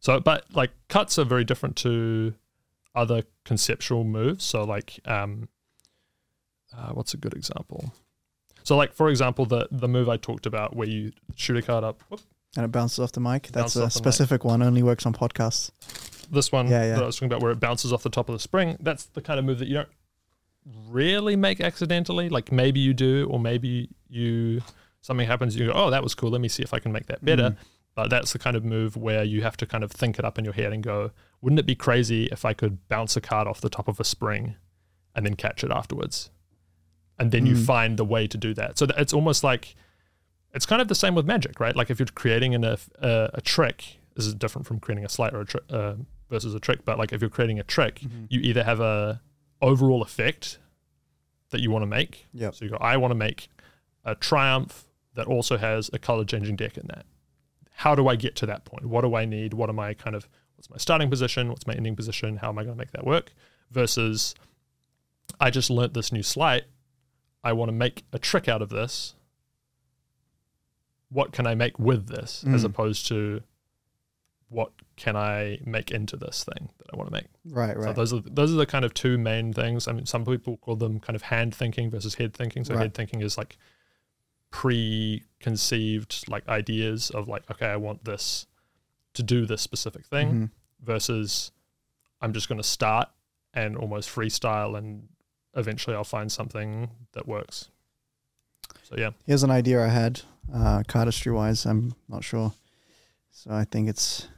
so, 0.00 0.18
but 0.18 0.44
like 0.52 0.70
cuts 0.88 1.18
are 1.18 1.24
very 1.24 1.44
different 1.44 1.76
to 1.76 2.34
other 2.94 3.22
conceptual 3.44 4.04
moves. 4.04 4.44
So, 4.44 4.64
like, 4.64 5.00
um, 5.04 5.48
uh, 6.76 6.90
what's 6.90 7.14
a 7.14 7.16
good 7.16 7.34
example? 7.34 7.92
So, 8.64 8.76
like 8.76 8.92
for 8.92 9.08
example, 9.08 9.46
the 9.46 9.68
the 9.70 9.88
move 9.88 10.08
I 10.08 10.16
talked 10.16 10.46
about 10.46 10.76
where 10.76 10.88
you 10.88 11.12
shoot 11.34 11.56
a 11.56 11.62
card 11.62 11.84
up. 11.84 12.02
Whoop, 12.08 12.20
And 12.56 12.64
it 12.64 12.72
bounces 12.72 13.00
off 13.00 13.12
the 13.12 13.20
mic. 13.20 13.48
That's 13.48 13.76
a 13.76 13.90
specific 13.90 14.44
one. 14.44 14.62
Only 14.62 14.82
works 14.82 15.04
on 15.06 15.12
podcasts. 15.12 15.70
this 16.30 16.52
one 16.52 16.68
Yeah, 16.68 16.84
yeah. 16.84 16.94
that 16.94 17.02
I 17.02 17.06
was 17.06 17.16
talking 17.16 17.26
about, 17.26 17.42
where 17.42 17.52
it 17.52 17.60
bounces 17.60 17.92
off 17.92 18.02
the 18.02 18.10
top 18.10 18.28
of 18.28 18.34
the 18.34 18.38
spring. 18.38 18.76
That's 18.80 19.06
the 19.06 19.20
kind 19.20 19.38
of 19.38 19.44
move 19.44 19.58
that 19.58 19.68
you 19.68 19.74
don't 19.74 19.88
really 20.88 21.36
make 21.36 21.60
accidentally. 21.60 22.28
Like 22.28 22.52
maybe 22.52 22.80
you 22.80 22.94
do, 22.94 23.28
or 23.30 23.40
maybe 23.40 23.88
you 24.08 24.62
something 25.00 25.26
happens. 25.26 25.56
You 25.56 25.66
go, 25.66 25.72
oh, 25.74 25.90
that 25.90 26.02
was 26.02 26.14
cool. 26.14 26.30
Let 26.30 26.40
me 26.40 26.48
see 26.48 26.62
if 26.62 26.72
I 26.72 26.78
can 26.78 26.92
make 26.92 27.06
that 27.06 27.24
better. 27.24 27.50
Mm. 27.50 27.56
But 27.94 28.08
that's 28.08 28.32
the 28.32 28.38
kind 28.38 28.56
of 28.56 28.64
move 28.64 28.96
where 28.96 29.22
you 29.22 29.42
have 29.42 29.56
to 29.58 29.66
kind 29.66 29.84
of 29.84 29.92
think 29.92 30.18
it 30.18 30.24
up 30.24 30.38
in 30.38 30.44
your 30.44 30.54
head 30.54 30.72
and 30.72 30.82
go, 30.82 31.10
wouldn't 31.42 31.58
it 31.60 31.66
be 31.66 31.74
crazy 31.74 32.26
if 32.26 32.44
I 32.44 32.54
could 32.54 32.86
bounce 32.88 33.16
a 33.16 33.20
card 33.20 33.46
off 33.46 33.60
the 33.60 33.68
top 33.68 33.86
of 33.88 34.00
a 34.00 34.04
spring 34.04 34.56
and 35.14 35.26
then 35.26 35.34
catch 35.34 35.62
it 35.62 35.70
afterwards? 35.70 36.30
And 37.18 37.30
then 37.32 37.44
you 37.44 37.54
Mm. 37.54 37.66
find 37.66 37.98
the 37.98 38.04
way 38.04 38.26
to 38.26 38.38
do 38.38 38.54
that. 38.54 38.78
So 38.78 38.86
it's 38.96 39.12
almost 39.12 39.44
like 39.44 39.74
it's 40.54 40.64
kind 40.66 40.80
of 40.82 40.88
the 40.88 40.94
same 40.94 41.14
with 41.14 41.26
magic, 41.26 41.60
right? 41.60 41.76
Like 41.76 41.90
if 41.90 41.98
you're 41.98 42.06
creating 42.14 42.54
an, 42.54 42.64
a, 42.64 42.78
a, 43.00 43.30
a 43.34 43.40
trick, 43.42 43.98
this 44.16 44.26
is 44.26 44.34
different 44.34 44.66
from 44.66 44.80
creating 44.80 45.04
a 45.04 45.08
sleight 45.08 45.34
or 45.34 45.42
a 45.42 45.44
tri- 45.46 45.60
uh, 45.70 45.94
versus 46.30 46.54
a 46.54 46.60
trick. 46.60 46.84
But 46.86 46.98
like 46.98 47.12
if 47.12 47.20
you're 47.20 47.30
creating 47.30 47.58
a 47.60 47.62
trick, 47.62 48.00
Mhm. 48.00 48.26
you 48.30 48.40
either 48.40 48.64
have 48.64 48.80
a 48.80 49.20
overall 49.60 50.00
effect 50.02 50.58
that 51.50 51.60
you 51.60 51.70
want 51.70 51.82
to 51.82 51.86
make. 51.86 52.26
Yep. 52.32 52.54
So 52.54 52.64
you 52.64 52.70
go, 52.70 52.78
I 52.78 52.96
want 52.96 53.10
to 53.12 53.16
make 53.16 53.48
a 54.04 54.14
triumph 54.14 54.84
that 55.14 55.26
also 55.26 55.58
has 55.58 55.90
a 55.92 55.98
color 55.98 56.24
changing 56.24 56.56
deck 56.56 56.78
in 56.78 56.86
that. 56.88 57.04
How 57.82 57.94
do 57.96 58.06
I 58.06 58.14
get 58.16 58.36
to 58.36 58.46
that 58.46 58.64
point? 58.64 58.84
What 58.86 59.00
do 59.02 59.14
I 59.16 59.24
need? 59.24 59.54
What 59.54 59.68
am 59.68 59.80
I 59.80 59.94
kind 59.94 60.14
of 60.14 60.28
what's 60.56 60.70
my 60.70 60.76
starting 60.76 61.10
position? 61.10 61.48
What's 61.48 61.66
my 61.66 61.74
ending 61.74 61.96
position? 61.96 62.36
How 62.36 62.48
am 62.48 62.58
I 62.58 62.62
going 62.62 62.76
to 62.76 62.78
make 62.78 62.92
that 62.92 63.04
work? 63.04 63.32
Versus 63.72 64.34
I 65.40 65.50
just 65.50 65.68
learnt 65.68 65.92
this 65.94 66.12
new 66.12 66.22
sleight. 66.22 66.64
I 67.42 67.52
want 67.54 67.70
to 67.70 67.72
make 67.72 68.04
a 68.12 68.18
trick 68.20 68.46
out 68.48 68.62
of 68.62 68.68
this. 68.68 69.14
What 71.08 71.32
can 71.32 71.46
I 71.46 71.54
make 71.56 71.78
with 71.78 72.06
this 72.08 72.44
as 72.44 72.62
Mm. 72.62 72.66
opposed 72.66 73.06
to 73.08 73.42
what 74.48 74.70
can 74.96 75.16
I 75.16 75.58
make 75.64 75.90
into 75.90 76.16
this 76.16 76.44
thing 76.44 76.68
that 76.78 76.86
I 76.92 76.96
want 76.96 77.08
to 77.08 77.12
make? 77.12 77.26
Right, 77.46 77.76
right. 77.76 77.86
So 77.88 77.92
those 77.92 78.12
are 78.12 78.20
those 78.20 78.52
are 78.52 78.56
the 78.56 78.66
kind 78.66 78.84
of 78.84 78.94
two 78.94 79.18
main 79.18 79.52
things. 79.52 79.88
I 79.88 79.92
mean, 79.92 80.06
some 80.06 80.24
people 80.24 80.56
call 80.58 80.76
them 80.76 81.00
kind 81.00 81.16
of 81.16 81.22
hand 81.22 81.54
thinking 81.54 81.90
versus 81.90 82.14
head 82.14 82.32
thinking. 82.34 82.64
So 82.64 82.74
Right. 82.74 82.82
head 82.82 82.94
thinking 82.94 83.22
is 83.22 83.36
like 83.36 83.56
preconceived 84.52 86.24
like 86.28 86.46
ideas 86.48 87.10
of 87.10 87.26
like, 87.28 87.50
okay, 87.50 87.66
I 87.66 87.76
want 87.76 88.04
this 88.04 88.46
to 89.14 89.22
do 89.22 89.44
this 89.46 89.60
specific 89.62 90.06
thing, 90.06 90.28
Mhm. 90.32 90.50
versus 90.80 91.50
I'm 92.20 92.32
just 92.32 92.48
going 92.48 92.60
to 92.60 92.66
start 92.66 93.08
and 93.52 93.76
almost 93.76 94.08
freestyle, 94.08 94.78
and 94.78 95.08
eventually 95.54 95.94
I'll 95.96 96.04
find 96.04 96.30
something 96.30 96.90
that 97.12 97.26
works. 97.26 97.68
So 98.84 98.94
yeah, 98.96 99.10
Here's 99.26 99.42
an 99.42 99.50
idea 99.50 99.84
I 99.84 99.88
had, 99.88 100.22
uh, 100.52 100.82
cardistry 100.88 101.34
wise. 101.34 101.66
I'm 101.66 101.94
not 102.08 102.24
sure. 102.24 102.52
So 103.30 103.50
I 103.50 103.64
think 103.64 103.88
it's. 103.88 104.28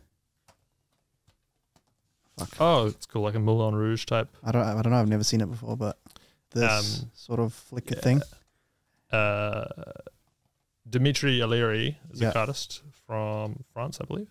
Fuck. 2.39 2.57
oh, 2.61 2.87
it's 2.87 3.07
cool, 3.07 3.23
like 3.23 3.35
a 3.37 3.39
Moulin 3.39 3.75
Rouge 3.77 4.07
type. 4.07 4.29
I 4.43 4.51
don't. 4.51 4.63
I 4.63 4.83
don't 4.83 4.91
know. 4.93 4.99
I've 4.99 5.09
never 5.09 5.23
seen 5.23 5.41
it 5.41 5.49
before, 5.51 5.77
but 5.77 5.99
this 6.51 7.03
Um, 7.05 7.11
sort 7.15 7.39
of 7.39 7.53
flicker 7.55 7.95
yeah. 7.95 8.01
thing. 8.03 8.23
Uh, 9.13 9.65
Dimitri 10.89 11.39
Aleri 11.39 11.97
is 12.11 12.21
Yeah. 12.21 12.31
a 12.31 12.33
cardist 12.35 12.81
from 13.07 13.65
France, 13.73 13.99
I 14.01 14.05
believe, 14.05 14.29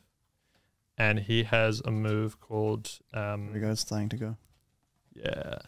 and 0.97 1.19
he 1.19 1.43
has 1.43 1.81
a 1.83 1.91
move 1.91 2.39
called 2.39 2.99
um, 3.13 3.45
There 3.47 3.53
we 3.55 3.59
go. 3.61 3.71
It's 3.71 3.81
starting 3.81 4.09
to 4.09 4.17
go. 4.17 4.37
yeah, 5.15 5.59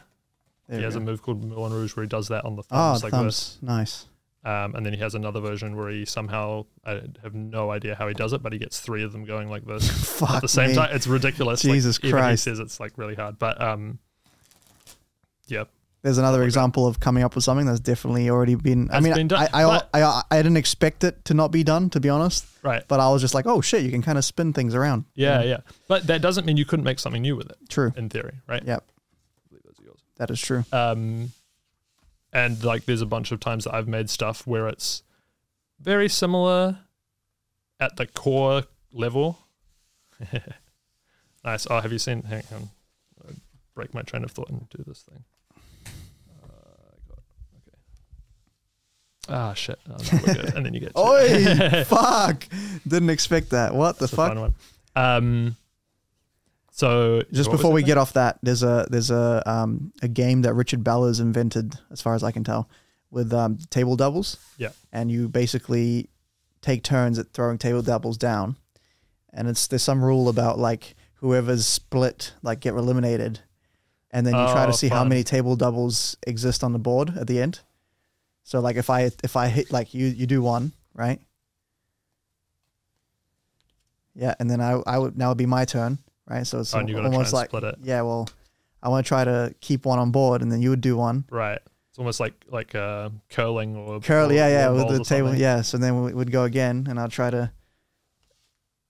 There 0.68 0.78
he 0.78 0.82
has 0.84 0.94
go. 0.94 1.00
a 1.00 1.02
move 1.04 1.22
called 1.22 1.42
Moulin 1.44 1.72
Rouge 1.72 1.96
where 1.96 2.04
he 2.04 2.08
does 2.08 2.28
that 2.28 2.44
on 2.44 2.56
the 2.56 2.62
Ah, 2.70 2.92
thumbs 2.92 3.02
like 3.04 3.10
thumbs. 3.12 3.58
Nice. 3.62 4.06
um, 4.44 4.74
and 4.76 4.86
then 4.86 4.92
he 4.92 5.00
has 5.00 5.14
another 5.16 5.40
version 5.40 5.76
where 5.76 5.88
he 5.90 6.04
somehow 6.04 6.66
I 6.84 7.02
have 7.22 7.34
no 7.34 7.70
idea 7.72 7.94
how 7.96 8.06
he 8.06 8.14
does 8.14 8.32
it, 8.32 8.42
but 8.42 8.52
he 8.52 8.58
gets 8.60 8.78
three 8.80 9.02
of 9.02 9.10
them 9.12 9.24
going 9.24 9.48
like 9.50 9.64
this 9.66 9.88
Fuck 10.18 10.30
at 10.30 10.42
the 10.42 10.48
same 10.48 10.70
me. 10.70 10.74
time. 10.76 10.90
It's 10.94 11.06
ridiculous. 11.08 11.64
Like, 11.64 11.74
Jesus 11.74 11.98
even 12.02 12.10
Christ. 12.10 12.44
He 12.44 12.50
says 12.50 12.58
it's 12.60 12.78
like 12.78 12.92
really 12.96 13.14
hard, 13.16 13.38
but 13.40 13.60
um, 13.60 13.98
yeah, 15.48 15.64
There's 16.06 16.18
another 16.18 16.38
that. 16.38 16.44
example 16.44 16.86
of 16.86 17.00
coming 17.00 17.22
up 17.24 17.34
with 17.34 17.44
something 17.44 17.66
that's 17.66 17.80
definitely 17.80 18.30
already 18.30 18.54
been. 18.54 18.88
I 18.92 19.00
mean, 19.00 19.12
been 19.14 19.28
done, 19.28 19.48
I, 19.52 19.62
I, 19.62 19.76
I, 19.92 20.02
I, 20.02 20.22
I 20.30 20.36
didn't 20.36 20.56
expect 20.56 21.04
it 21.04 21.24
to 21.26 21.34
not 21.34 21.50
be 21.50 21.62
done, 21.64 21.90
to 21.90 22.00
be 22.00 22.08
honest. 22.08 22.46
right, 22.62 22.82
But 22.86 23.00
I 23.00 23.10
was 23.10 23.20
just 23.20 23.34
like, 23.34 23.46
oh 23.46 23.60
shit, 23.60 23.82
you 23.82 23.90
can 23.90 24.02
kind 24.02 24.16
of 24.16 24.24
spin 24.24 24.52
things 24.52 24.74
around. 24.74 25.04
yeah, 25.14 25.42
yeah. 25.42 25.58
But 25.88 26.06
that 26.06 26.22
doesn't 26.22 26.44
mean 26.46 26.56
you 26.56 26.64
couldn't 26.64 26.84
make 26.84 26.98
something 26.98 27.22
new 27.22 27.36
with 27.36 27.50
it 27.50 27.56
True. 27.68 27.92
in 27.96 28.08
theory, 28.08 28.34
right? 28.48 28.62
Yep. 28.64 28.84
I 28.88 29.48
believe 29.48 29.62
those 29.64 29.80
are 29.80 29.84
yours. 29.84 29.98
That 30.16 30.30
is 30.30 30.40
true. 30.40 30.64
um 30.72 31.32
and 32.32 32.62
like 32.64 32.84
there's 32.84 33.02
a 33.02 33.06
bunch 33.06 33.32
of 33.32 33.38
times 33.40 33.64
that 33.64 33.74
i've 33.74 33.86
made 33.88 34.10
stuff 34.10 34.46
where 34.46 34.66
it's 34.68 35.02
very 35.80 36.08
similar 36.08 36.78
at 37.80 37.96
the 37.96 38.06
core 38.06 38.62
level. 38.92 39.38
nice. 41.44 41.66
Oh, 41.70 41.80
have 41.80 41.92
you 41.92 41.98
seen? 41.98 42.22
Hang 42.22 42.42
on. 42.54 42.70
Break 43.74 43.92
my 43.92 44.00
train 44.02 44.24
of 44.24 44.30
thought 44.30 44.48
and 44.48 44.66
do 44.70 44.82
this 44.86 45.02
thing. 45.02 45.22
Uh, 45.86 46.48
I 46.48 46.96
got- 47.08 47.18
okay. 47.58 47.76
Ah, 49.28 49.54
shit. 49.54 49.78
Oh, 49.90 49.96
good. 50.24 50.54
and 50.54 50.64
then 50.64 50.72
you 50.74 50.80
get. 50.80 50.92
Oi, 50.96 51.84
fuck! 51.86 52.46
Didn't 52.86 53.10
expect 53.10 53.50
that. 53.50 53.74
What 53.74 53.98
the 53.98 54.04
a 54.04 54.08
fuck? 54.08 54.28
fun 54.34 54.40
one. 54.40 54.54
Um, 54.94 55.56
so 56.70 57.22
Just 57.32 57.50
before 57.50 57.72
we 57.72 57.82
get 57.82 57.96
off 57.98 58.12
that, 58.14 58.38
there's 58.42 58.62
a 58.62 58.86
there's 58.90 59.10
a 59.10 59.42
um 59.46 59.92
a 60.02 60.08
game 60.08 60.42
that 60.42 60.54
Richard 60.54 60.84
Bellars 60.84 61.20
invented, 61.20 61.74
as 61.90 62.02
far 62.02 62.14
as 62.14 62.22
I 62.22 62.30
can 62.32 62.44
tell, 62.44 62.68
with 63.10 63.32
um 63.32 63.58
table 63.70 63.96
doubles. 63.96 64.36
Yeah. 64.58 64.70
And 64.92 65.10
you 65.10 65.28
basically 65.28 66.08
take 66.60 66.82
turns 66.82 67.18
at 67.18 67.32
throwing 67.32 67.58
table 67.58 67.82
doubles 67.82 68.18
down, 68.18 68.56
and 69.32 69.48
it's 69.48 69.66
there's 69.66 69.82
some 69.82 70.04
rule 70.04 70.28
about 70.28 70.58
like 70.58 70.94
whoever's 71.16 71.64
split 71.66 72.34
like 72.42 72.60
get 72.60 72.74
eliminated, 72.74 73.40
and 74.10 74.26
then 74.26 74.34
you 74.34 74.44
try 74.52 74.64
Oh, 74.64 74.66
to 74.66 74.72
see 74.74 74.88
how 74.88 75.02
many 75.04 75.24
table 75.24 75.56
doubles 75.56 76.16
exist 76.26 76.62
on 76.62 76.72
the 76.74 76.78
board 76.78 77.16
at 77.16 77.26
the 77.26 77.40
end. 77.40 77.60
So 78.46 78.60
like 78.60 78.76
if 78.76 78.88
I 78.90 79.10
if 79.24 79.34
I 79.34 79.48
hit 79.48 79.72
like 79.72 79.92
you 79.92 80.06
you 80.06 80.24
do 80.24 80.40
one 80.40 80.70
right. 80.94 81.20
Yeah, 84.14 84.34
and 84.38 84.48
then 84.48 84.60
I 84.60 84.80
I 84.86 84.98
would 84.98 85.18
now 85.18 85.30
would 85.30 85.36
be 85.36 85.46
my 85.46 85.64
turn, 85.64 85.98
right? 86.28 86.46
So 86.46 86.60
it's 86.60 86.72
Oh, 86.72 86.78
and 86.78 86.88
you 86.88 86.94
gotta 86.94 87.08
try 87.08 87.16
almost 87.16 87.32
like 87.32 87.52
it. 87.52 87.74
yeah, 87.82 88.02
well, 88.02 88.28
I 88.82 88.88
want 88.88 89.04
to 89.04 89.08
try 89.08 89.24
to 89.24 89.52
keep 89.60 89.84
one 89.84 89.98
on 89.98 90.12
board, 90.12 90.42
and 90.42 90.50
then 90.50 90.62
you 90.62 90.70
would 90.70 90.80
do 90.80 90.96
one. 90.96 91.24
Right. 91.28 91.58
It's 91.90 91.98
almost 91.98 92.20
like 92.20 92.34
like 92.48 92.74
uh, 92.76 93.10
curling 93.30 93.74
or 93.76 93.98
Curl, 94.00 94.30
or- 94.30 94.32
yeah, 94.32 94.46
yeah, 94.48 94.68
with 94.70 94.88
the 94.88 95.02
table, 95.02 95.28
something. 95.28 95.40
yeah. 95.42 95.62
So 95.62 95.76
then 95.76 96.04
we 96.04 96.14
would 96.14 96.30
go 96.30 96.44
again, 96.44 96.86
and 96.88 97.00
I'll 97.00 97.08
try 97.08 97.30
to. 97.30 97.50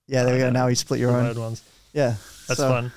Yeah, 0.05 0.23
there 0.23 0.33
we 0.35 0.39
go. 0.39 0.45
Okay. 0.45 0.53
Now 0.53 0.67
you 0.67 0.75
split 0.75 0.99
your 0.99 1.11
own. 1.11 1.37
ones. 1.37 1.63
Yeah, 1.93 2.13
That's 2.47 2.59
so, 2.59 2.69
fun. 2.69 2.91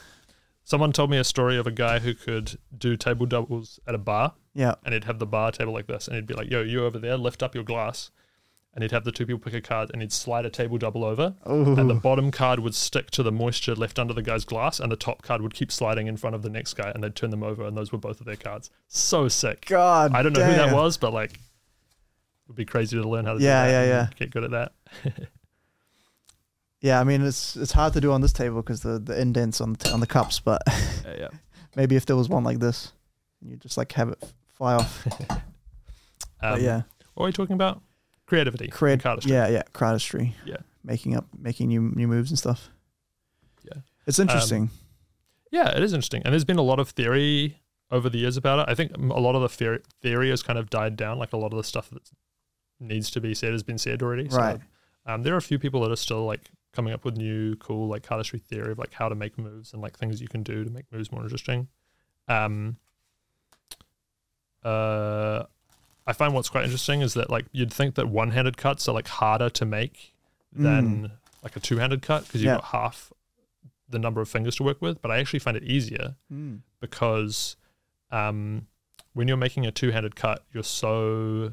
Someone 0.70 0.92
told 0.92 1.10
me 1.10 1.18
a 1.18 1.24
story 1.24 1.56
of 1.58 1.66
a 1.66 1.72
guy 1.72 1.98
who 1.98 2.14
could 2.14 2.56
do 2.78 2.96
table 2.96 3.26
doubles 3.26 3.80
at 3.88 3.94
a 3.96 3.98
bar, 3.98 4.34
Yeah, 4.54 4.76
and 4.84 4.94
he'd 4.94 5.02
have 5.02 5.18
the 5.18 5.26
bar 5.26 5.50
table 5.50 5.72
like 5.72 5.88
this, 5.88 6.06
and 6.06 6.14
he'd 6.14 6.26
be 6.28 6.34
like, 6.34 6.48
"Yo, 6.48 6.62
you 6.62 6.84
over 6.84 6.96
there, 6.96 7.16
lift 7.16 7.42
up 7.42 7.56
your 7.56 7.64
glass," 7.64 8.12
and 8.72 8.84
he'd 8.84 8.92
have 8.92 9.02
the 9.02 9.10
two 9.10 9.26
people 9.26 9.40
pick 9.40 9.52
a 9.54 9.60
card, 9.60 9.90
and 9.92 10.00
he'd 10.00 10.12
slide 10.12 10.46
a 10.46 10.50
table 10.50 10.78
double 10.78 11.04
over, 11.04 11.34
and 11.44 11.90
the 11.90 11.94
bottom 11.94 12.30
card 12.30 12.60
would 12.60 12.76
stick 12.76 13.10
to 13.10 13.24
the 13.24 13.32
moisture 13.32 13.74
left 13.74 13.98
under 13.98 14.14
the 14.14 14.22
guy's 14.22 14.44
glass, 14.44 14.78
and 14.78 14.92
the 14.92 14.96
top 14.96 15.22
card 15.22 15.42
would 15.42 15.54
keep 15.54 15.72
sliding 15.72 16.06
in 16.06 16.16
front 16.16 16.36
of 16.36 16.42
the 16.42 16.48
next 16.50 16.74
guy, 16.74 16.92
and 16.94 17.02
they'd 17.02 17.16
turn 17.16 17.30
them 17.30 17.42
over, 17.42 17.64
and 17.66 17.76
those 17.76 17.90
were 17.90 17.98
both 17.98 18.20
of 18.20 18.26
their 18.26 18.36
cards. 18.36 18.70
So 18.86 19.26
sick. 19.26 19.66
God, 19.66 20.12
I 20.14 20.22
don't 20.22 20.32
know 20.34 20.44
who 20.44 20.52
that 20.54 20.72
was, 20.72 20.96
but 20.96 21.12
like, 21.12 21.32
it 21.32 21.40
would 22.46 22.56
be 22.56 22.64
crazy 22.64 22.96
to 22.96 23.08
learn 23.08 23.24
how 23.24 23.34
to 23.34 23.40
Yeah, 23.42 23.66
do 23.66 23.72
that. 23.72 23.84
yeah, 23.86 23.88
yeah. 23.88 24.06
Get 24.16 24.30
good 24.30 24.44
at 24.44 24.52
that. 24.52 24.72
Yeah, 26.80 26.98
I 27.00 27.04
mean 27.04 27.22
it's 27.22 27.56
it's 27.56 27.72
hard 27.72 27.92
to 27.94 28.00
do 28.00 28.12
on 28.12 28.20
this 28.22 28.32
table 28.32 28.62
because 28.62 28.80
the 28.80 28.98
the 28.98 29.20
indents 29.20 29.60
on 29.60 29.72
the 29.74 29.78
t- 29.78 29.90
on 29.92 30.00
the 30.00 30.06
cups, 30.06 30.40
but 30.40 30.62
Yeah, 31.04 31.14
yeah. 31.18 31.28
maybe 31.76 31.96
if 31.96 32.06
there 32.06 32.16
was 32.16 32.28
one 32.28 32.42
like 32.44 32.58
this, 32.58 32.92
you 33.42 33.56
just 33.56 33.76
like 33.76 33.92
have 33.92 34.08
it 34.10 34.22
fly 34.54 34.74
off. 34.74 35.06
Um, 36.42 36.52
but 36.52 36.62
yeah, 36.62 36.82
What 37.14 37.24
are 37.24 37.26
we 37.26 37.32
talking 37.32 37.52
about? 37.52 37.82
Creativity. 38.24 38.64
and 38.64 38.72
create. 38.72 39.00
cardistry. 39.00 39.28
Yeah, 39.28 39.48
yeah, 39.48 39.62
cardistry. 39.74 40.32
Yeah. 40.46 40.56
making 40.82 41.14
up, 41.14 41.26
making 41.38 41.68
new 41.68 41.82
new 41.94 42.08
moves 42.08 42.30
and 42.30 42.38
stuff. 42.38 42.70
Yeah. 43.62 43.82
it's 44.06 44.18
interesting. 44.18 44.70
Yeah, 45.52 45.68
it 45.76 45.82
is 45.82 45.92
interesting. 45.92 46.22
And 46.24 46.32
there's 46.32 46.46
been 46.46 46.56
a 46.58 46.62
lot 46.62 46.78
of 46.80 46.88
theory 46.90 47.60
over 47.90 48.08
the 48.08 48.16
years 48.18 48.38
about 48.38 48.60
it. 48.60 48.70
I 48.72 48.74
think 48.74 48.96
a 48.96 49.20
lot 49.20 49.34
of 49.34 49.42
the 49.42 49.48
theory, 49.50 49.80
theory 50.00 50.30
has 50.30 50.42
kind 50.42 50.58
of 50.58 50.70
died 50.70 50.96
down. 50.96 51.18
Like 51.18 51.34
a 51.34 51.36
lot 51.36 51.52
of 51.52 51.58
the 51.58 51.64
stuff 51.64 51.90
that 51.90 52.08
needs 52.78 53.10
to 53.10 53.20
be 53.20 53.34
said 53.34 53.52
has 53.52 53.62
been 53.62 53.76
said 53.76 54.02
already. 54.02 54.30
So, 54.30 54.38
Right. 54.38 54.60
um, 55.04 55.24
there 55.24 55.34
are 55.34 55.38
a 55.38 55.42
few 55.42 55.58
people 55.58 55.82
that 55.82 55.90
are 55.90 55.96
still 55.96 56.24
like 56.24 56.50
coming 56.72 56.92
up 56.92 57.04
with 57.04 57.16
new 57.16 57.56
cool 57.56 57.88
like 57.88 58.02
cardistry 58.02 58.40
theory 58.40 58.72
of 58.72 58.78
like 58.78 58.92
how 58.92 59.08
to 59.08 59.14
make 59.14 59.36
moves 59.38 59.72
and 59.72 59.82
like 59.82 59.96
things 59.98 60.20
you 60.20 60.28
can 60.28 60.42
do 60.42 60.64
to 60.64 60.70
make 60.70 60.84
moves 60.92 61.10
more 61.10 61.22
interesting. 61.22 61.68
Um, 62.28 62.76
uh, 64.64 65.44
I 66.06 66.12
find 66.12 66.34
what's 66.34 66.48
quite 66.48 66.64
interesting 66.64 67.00
is 67.02 67.14
that 67.14 67.30
like 67.30 67.46
you'd 67.52 67.72
think 67.72 67.94
that 67.94 68.08
one-handed 68.08 68.56
cuts 68.56 68.88
are 68.88 68.92
like 68.94 69.08
harder 69.08 69.48
to 69.50 69.64
make 69.64 70.14
than 70.52 71.12
like 71.42 71.54
a 71.56 71.60
two-handed 71.60 72.02
cut 72.02 72.26
because 72.26 72.42
you've 72.42 72.48
Yeah. 72.50 72.56
got 72.56 72.64
half 72.66 73.12
the 73.88 73.98
number 73.98 74.20
of 74.20 74.28
fingers 74.28 74.56
to 74.56 74.62
work 74.62 74.80
with. 74.82 75.00
But 75.00 75.10
I 75.10 75.18
actually 75.18 75.38
find 75.38 75.56
it 75.56 75.64
easier 75.64 76.16
Mm. 76.32 76.60
because 76.80 77.56
um, 78.10 78.66
when 79.14 79.28
you're 79.28 79.36
making 79.36 79.66
a 79.66 79.70
two-handed 79.72 80.16
cut, 80.16 80.44
you're 80.52 80.62
so 80.64 81.52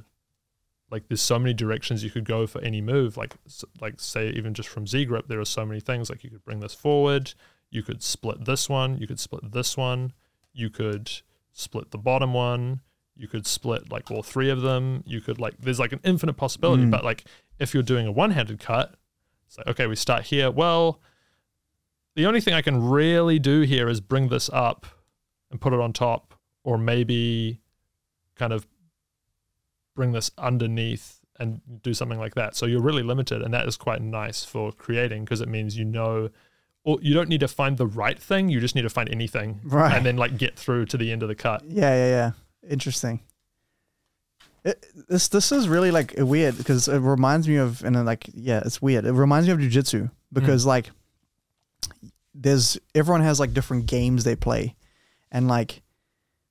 like 0.89 1.07
there's 1.07 1.21
so 1.21 1.37
many 1.37 1.53
directions 1.53 2.03
you 2.03 2.09
could 2.09 2.25
go 2.25 2.47
for 2.47 2.61
any 2.61 2.81
move. 2.81 3.17
Like 3.17 3.35
like 3.81 3.99
say 3.99 4.29
even 4.29 4.53
just 4.53 4.69
from 4.69 4.87
Z 4.87 5.05
grip, 5.05 5.27
there 5.27 5.39
are 5.39 5.45
so 5.45 5.65
many 5.65 5.79
things. 5.79 6.09
Like 6.09 6.23
you 6.23 6.29
could 6.29 6.45
bring 6.45 6.59
this 6.59 6.73
forward, 6.73 7.33
you 7.69 7.83
could 7.83 8.01
split 8.01 8.45
this 8.45 8.69
one, 8.69 8.97
you 8.97 9.07
could 9.07 9.19
split 9.19 9.51
this 9.51 9.75
one, 9.75 10.13
you 10.53 10.69
could 10.69 11.11
split 11.51 11.91
the 11.91 11.97
bottom 11.97 12.33
one, 12.33 12.81
you 13.15 13.27
could 13.27 13.45
split 13.45 13.91
like 13.91 14.09
all 14.11 14.23
three 14.23 14.49
of 14.49 14.61
them. 14.61 15.03
You 15.05 15.21
could 15.21 15.39
like 15.39 15.55
there's 15.59 15.79
like 15.79 15.91
an 15.91 15.99
infinite 16.03 16.33
possibility. 16.33 16.83
Mm. 16.83 16.91
But 16.91 17.03
like 17.03 17.25
if 17.59 17.73
you're 17.73 17.83
doing 17.83 18.07
a 18.07 18.11
one-handed 18.11 18.59
cut, 18.59 18.95
it's 19.47 19.57
like 19.57 19.67
okay, 19.67 19.87
we 19.87 19.95
start 19.95 20.23
here. 20.23 20.49
Well, 20.49 21.01
the 22.15 22.25
only 22.25 22.41
thing 22.41 22.53
I 22.53 22.61
can 22.61 22.81
really 22.89 23.39
do 23.39 23.61
here 23.61 23.89
is 23.89 23.99
bring 23.99 24.29
this 24.29 24.49
up 24.53 24.85
and 25.51 25.59
put 25.59 25.73
it 25.73 25.79
on 25.79 25.93
top, 25.93 26.33
or 26.63 26.77
maybe 26.77 27.61
kind 28.35 28.53
of 28.53 28.67
bring 29.97 30.13
this 30.13 30.31
underneath 30.37 31.19
and 31.39 31.59
do 31.83 31.93
something 31.93 32.19
like 32.19 32.35
that. 32.35 32.55
So 32.55 32.65
you're 32.65 32.81
really 32.81 33.03
limited, 33.03 33.41
and 33.41 33.53
that 33.53 33.67
is 33.67 33.75
quite 33.75 34.01
nice 34.01 34.45
for 34.45 34.71
creating 34.71 35.25
because 35.25 35.41
it 35.41 35.49
means 35.49 35.77
you 35.77 35.83
know, 35.83 36.29
or 36.85 36.99
you 37.01 37.13
don't 37.13 37.27
need 37.27 37.41
to 37.41 37.47
find 37.49 37.77
the 37.77 37.85
right 37.85 38.17
thing. 38.17 38.47
You 38.47 38.61
just 38.61 38.75
need 38.75 38.83
to 38.83 38.89
find 38.89 39.09
anything, 39.09 39.59
Right. 39.63 39.93
and 39.93 40.05
then 40.05 40.15
like 40.15 40.37
get 40.37 40.57
through 40.57 40.85
to 40.85 40.97
the 40.97 41.11
end 41.11 41.23
of 41.23 41.29
the 41.29 41.35
cut. 41.35 41.63
Yeah, 41.67 41.93
yeah, 41.93 42.07
yeah. 42.07 42.31
Interesting. 42.69 43.19
It, 44.63 44.85
this 45.09 45.27
this 45.27 45.51
is 45.51 45.67
really 45.67 45.91
like 45.91 46.13
weird 46.17 46.57
because 46.57 46.87
it 46.87 46.99
reminds 46.99 47.47
me 47.47 47.57
of 47.57 47.83
and 47.83 47.95
then, 47.95 48.05
like 48.05 48.29
yeah, 48.33 48.61
it's 48.65 48.81
weird. 48.81 49.05
It 49.05 49.13
reminds 49.13 49.47
me 49.47 49.53
of 49.53 49.59
jujitsu 49.59 50.09
because 50.31 50.63
mm. 50.63 50.67
like 50.67 50.91
there's 52.33 52.77
everyone 52.95 53.21
has 53.21 53.39
like 53.39 53.53
different 53.53 53.87
games 53.87 54.23
they 54.23 54.35
play, 54.35 54.75
and 55.31 55.47
like 55.47 55.81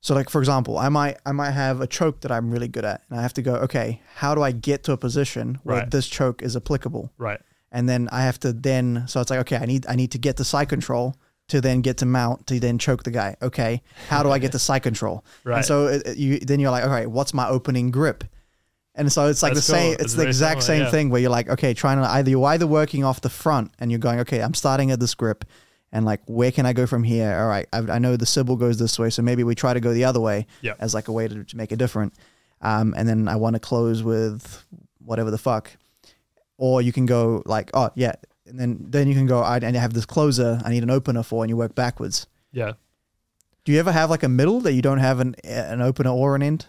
so 0.07 0.15
like 0.15 0.31
for 0.31 0.41
example, 0.41 0.74
I 0.78 0.89
might 0.99 1.16
I 1.31 1.33
might 1.41 1.51
have 1.65 1.81
a 1.81 1.87
choke 1.99 2.20
that 2.23 2.31
I'm 2.31 2.51
really 2.55 2.69
good 2.77 2.85
at, 2.93 2.99
and 3.09 3.19
I 3.19 3.23
have 3.23 3.35
to 3.35 3.43
go 3.43 3.55
okay, 3.66 3.89
how 4.23 4.35
do 4.37 4.41
I 4.49 4.53
get 4.53 4.78
to 4.85 4.93
a 4.93 4.97
position 5.07 5.59
where 5.65 5.78
Right. 5.81 5.91
this 5.91 6.07
choke 6.19 6.39
is 6.47 6.55
applicable? 6.57 7.05
Right. 7.19 7.41
and 7.73 7.89
then 7.89 8.09
I 8.19 8.20
have 8.28 8.39
to 8.45 8.53
then 8.53 8.87
so 9.11 9.20
it's 9.20 9.31
like 9.33 9.41
okay 9.45 9.57
I 9.65 9.66
need 9.73 9.83
I 9.93 9.97
need 9.97 10.12
to 10.16 10.19
get 10.27 10.37
the 10.37 10.45
side 10.45 10.69
control 10.77 11.15
to 11.53 11.61
then 11.61 11.81
get 11.89 11.97
to 12.03 12.07
mount 12.07 12.47
to 12.47 12.55
then 12.61 12.78
choke 12.78 13.03
the 13.09 13.11
guy 13.20 13.31
okay 13.49 13.73
how 14.12 14.23
do 14.23 14.31
I 14.37 14.39
get 14.45 14.53
the 14.53 14.59
side 14.69 14.83
control 14.89 15.16
Right. 15.45 15.57
and 15.59 15.65
so 15.70 15.74
it, 15.95 16.01
it- 16.07 16.16
you 16.23 16.31
then 16.51 16.59
you're 16.61 16.70
like 16.78 16.85
okay 16.91 17.05
what's 17.16 17.35
my 17.35 17.47
opening 17.57 17.91
grip 17.99 18.23
and 18.99 19.12
so 19.12 19.20
it's 19.31 19.43
like 19.43 19.55
That's 19.55 19.66
the 19.66 19.73
same 19.78 19.93
it's 19.95 20.03
It's 20.05 20.15
the 20.15 20.27
exact 20.27 20.62
similar, 20.62 20.66
same 20.78 20.83
yeah. 20.87 20.91
thing 20.95 21.11
where 21.11 21.20
you're 21.23 21.37
like 21.39 21.49
okay 21.55 21.74
trying 21.74 21.99
to 22.03 22.07
either 22.16 22.31
you're 22.31 22.47
either 22.55 22.66
working 22.81 23.03
off 23.09 23.19
the 23.20 23.35
front 23.45 23.66
and 23.81 23.91
you're 23.91 24.05
going 24.09 24.20
okay 24.24 24.41
I'm 24.47 24.55
starting 24.55 24.91
at 24.93 25.01
this 25.01 25.15
grip 25.15 25.45
and 25.97 26.05
like 26.05 26.20
where 26.27 26.52
can 26.52 26.66
I 26.66 26.73
go 26.73 26.86
from 26.86 27.02
here 27.05 27.31
all 27.40 27.48
right 27.48 27.66
I, 27.73 27.78
I 27.97 27.98
know 27.98 28.16
the 28.16 28.27
Sybil 28.27 28.56
goes 28.56 28.77
this 28.78 28.98
way 28.98 29.10
so 29.10 29.23
maybe 29.23 29.43
we 29.44 29.55
try 29.55 29.73
to 29.74 29.81
go 29.81 29.93
the 29.93 30.05
other 30.05 30.20
way 30.20 30.47
Yeah. 30.60 30.74
as 30.78 30.94
like 30.94 31.09
a 31.09 31.12
way 31.12 31.27
to, 31.28 31.44
to 31.44 31.56
make 31.56 31.73
it 31.73 31.78
different 31.78 32.12
um, 32.60 32.94
and 32.97 33.09
then 33.09 33.28
I 33.28 33.36
want 33.36 33.55
to 33.55 33.60
close 33.60 34.02
with 34.02 34.64
whatever 35.05 35.31
the 35.31 35.39
fuck 35.39 35.70
or 36.59 36.81
you 36.81 36.93
can 36.93 37.05
go 37.06 37.43
like, 37.44 37.70
oh 37.74 37.90
yeah, 37.94 38.14
and 38.47 38.59
then 38.59 38.78
then 38.81 39.09
you 39.09 39.14
can 39.14 39.27
go, 39.27 39.40
I, 39.40 39.56
and 39.59 39.77
I 39.77 39.81
have 39.81 39.93
this 39.93 40.06
closer, 40.06 40.59
I 40.64 40.70
need 40.70 40.82
an 40.82 40.90
opener 40.90 41.23
for, 41.23 41.44
and 41.44 41.51
you 41.51 41.56
work 41.56 41.74
backwards. 41.74 42.27
Yeah. 42.52 42.73
Do 43.64 43.73
you 43.73 43.78
ever 43.78 43.93
have 43.93 44.09
like 44.09 44.23
a 44.23 44.28
middle 44.28 44.60
that 44.60 44.73
you 44.73 44.81
don't 44.81 44.98
have 45.09 45.20
an 45.20 45.35
an 45.44 45.82
opener 45.82 46.10
or 46.10 46.35
an 46.35 46.43
end? 46.43 46.64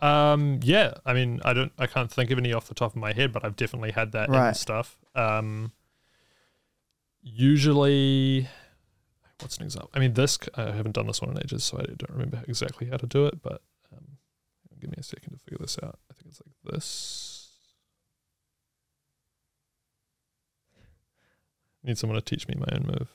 Um, 0.00 0.60
yeah, 0.62 0.94
I 1.04 1.12
mean, 1.14 1.40
I 1.44 1.52
don't, 1.52 1.72
I 1.78 1.86
can't 1.88 2.10
think 2.12 2.30
of 2.30 2.38
any 2.38 2.52
off 2.52 2.68
the 2.68 2.74
top 2.74 2.92
of 2.92 2.96
my 3.00 3.12
head, 3.12 3.32
but 3.32 3.44
I've 3.44 3.56
definitely 3.56 3.90
had 3.90 4.12
that 4.12 4.28
Right. 4.28 4.54
stuff. 4.54 4.96
Um, 5.16 5.72
usually, 7.34 8.48
what's 9.40 9.56
an 9.58 9.64
example? 9.64 9.90
I 9.94 9.98
mean, 9.98 10.14
this 10.14 10.38
I 10.54 10.70
haven't 10.72 10.92
done 10.92 11.06
this 11.06 11.20
one 11.20 11.30
in 11.30 11.38
ages, 11.38 11.64
so 11.64 11.78
I 11.78 11.84
don't 11.84 12.10
remember 12.10 12.42
exactly 12.48 12.88
how 12.88 12.96
to 12.96 13.06
do 13.06 13.26
it. 13.26 13.42
But 13.42 13.62
um, 13.92 14.18
give 14.80 14.90
me 14.90 14.96
a 14.98 15.02
second 15.02 15.32
to 15.32 15.38
figure 15.38 15.58
this 15.60 15.78
out. 15.82 15.98
I 16.10 16.14
think 16.14 16.28
it's 16.28 16.40
like 16.44 16.74
this. 16.74 17.50
I 21.84 21.88
Need 21.88 21.98
someone 21.98 22.18
to 22.20 22.24
teach 22.24 22.48
me 22.48 22.54
my 22.58 22.76
own 22.76 22.86
move. 22.86 23.08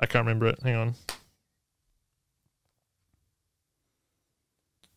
I 0.00 0.06
can't 0.06 0.24
remember 0.24 0.46
it. 0.46 0.60
Hang 0.62 0.76
on. 0.76 0.94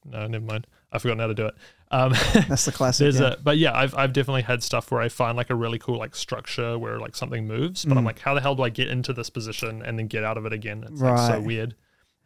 No, 0.06 0.28
never 0.28 0.46
mind. 0.46 0.68
I've 0.92 1.02
forgotten 1.02 1.20
how 1.20 1.28
to 1.28 1.34
do 1.34 1.46
it. 1.46 1.56
Um, 1.94 2.14
That's 2.48 2.64
the 2.66 2.72
classic. 2.72 3.04
there's 3.04 3.20
yeah. 3.20 3.34
a, 3.34 3.38
but 3.38 3.58
yeah, 3.58 3.78
I've 3.78 3.94
I've 3.96 4.14
definitely 4.14 4.44
had 4.44 4.64
stuff 4.64 4.92
where 4.92 5.02
I 5.02 5.10
find 5.10 5.36
like 5.36 5.50
a 5.50 5.56
really 5.56 5.78
cool 5.78 5.98
like 5.98 6.16
structure 6.16 6.80
where 6.80 6.98
like 7.00 7.16
something 7.18 7.46
moves, 7.46 7.84
but 7.84 7.98
I'm 7.98 8.04
Mm. 8.04 8.08
like, 8.08 8.20
how 8.20 8.34
the 8.34 8.40
hell 8.42 8.56
do 8.56 8.64
I 8.64 8.70
get 8.70 8.88
into 8.88 9.12
this 9.14 9.30
position 9.30 9.82
and 9.84 10.00
then 10.00 10.08
get 10.08 10.24
out 10.24 10.38
of 10.38 10.46
it 10.46 10.54
again? 10.54 10.86
It's 10.90 11.02
like 11.02 11.18
so 11.32 11.42
weird. 11.42 11.76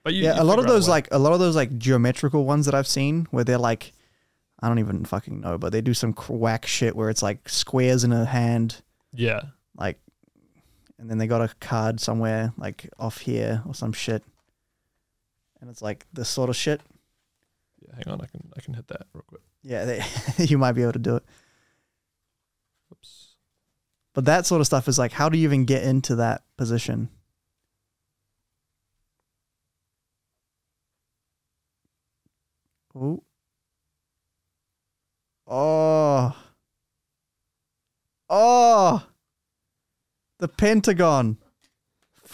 But 0.04 0.14
you, 0.14 0.24
yeah, 0.26 0.36
you 0.36 0.42
a 0.42 0.46
lot 0.46 0.60
of 0.60 0.68
those 0.68 0.88
like 0.88 1.08
a 1.12 1.18
lot 1.18 1.34
of 1.34 1.40
those 1.40 1.56
like 1.56 1.78
geometrical 1.80 2.46
ones 2.46 2.68
that 2.68 2.76
I've 2.76 2.86
seen 2.88 3.28
where 3.32 3.44
they're 3.44 3.58
like, 3.58 3.92
I 4.60 4.68
don't 4.68 4.78
even 4.78 5.04
fucking 5.04 5.42
know, 5.42 5.58
but 5.58 5.72
they 5.72 5.82
do 5.82 5.96
some 5.96 6.14
whack 6.30 6.68
shit 6.68 6.96
where 6.96 7.10
it's 7.10 7.24
like 7.24 7.50
squares 7.50 8.04
in 8.04 8.12
a 8.14 8.24
hand, 8.24 8.82
Yeah. 9.14 9.42
like, 9.76 10.00
and 11.00 11.10
then 11.10 11.18
they 11.18 11.26
got 11.26 11.42
a 11.42 11.50
card 11.60 12.00
somewhere 12.00 12.54
like 12.58 12.88
off 13.00 13.18
here 13.18 13.64
or 13.66 13.74
some 13.74 13.94
shit, 13.94 14.24
and 15.60 15.72
it's 15.72 15.82
like 15.82 16.06
this 16.14 16.30
sort 16.30 16.52
of 16.52 16.56
shit. 16.56 16.82
Yeah. 17.82 17.96
Hang 17.96 18.14
on, 18.14 18.22
I 18.22 18.28
can 18.28 18.42
I 18.56 18.62
can 18.62 18.76
hit 18.76 18.88
that 18.90 19.08
real 19.14 19.24
quick. 19.28 19.42
Yeah, 19.66 19.86
they, 19.86 20.04
you 20.46 20.60
might 20.60 20.74
be 20.74 20.84
able 20.84 20.94
to 20.94 21.00
do 21.00 21.16
it. 21.16 21.24
Oops. 22.92 23.36
But 24.14 24.26
that 24.26 24.46
sort 24.46 24.62
of 24.62 24.68
stuff 24.68 24.88
is 24.88 25.00
like, 25.00 25.12
how 25.12 25.28
do 25.28 25.38
you 25.40 25.44
even 25.44 25.66
get 25.66 25.84
into 25.84 26.16
that 26.18 26.44
position? 26.56 27.10
Oh. 35.48 36.36
Oh. 38.30 39.08
The 40.38 40.48
Pentagon. 40.48 41.38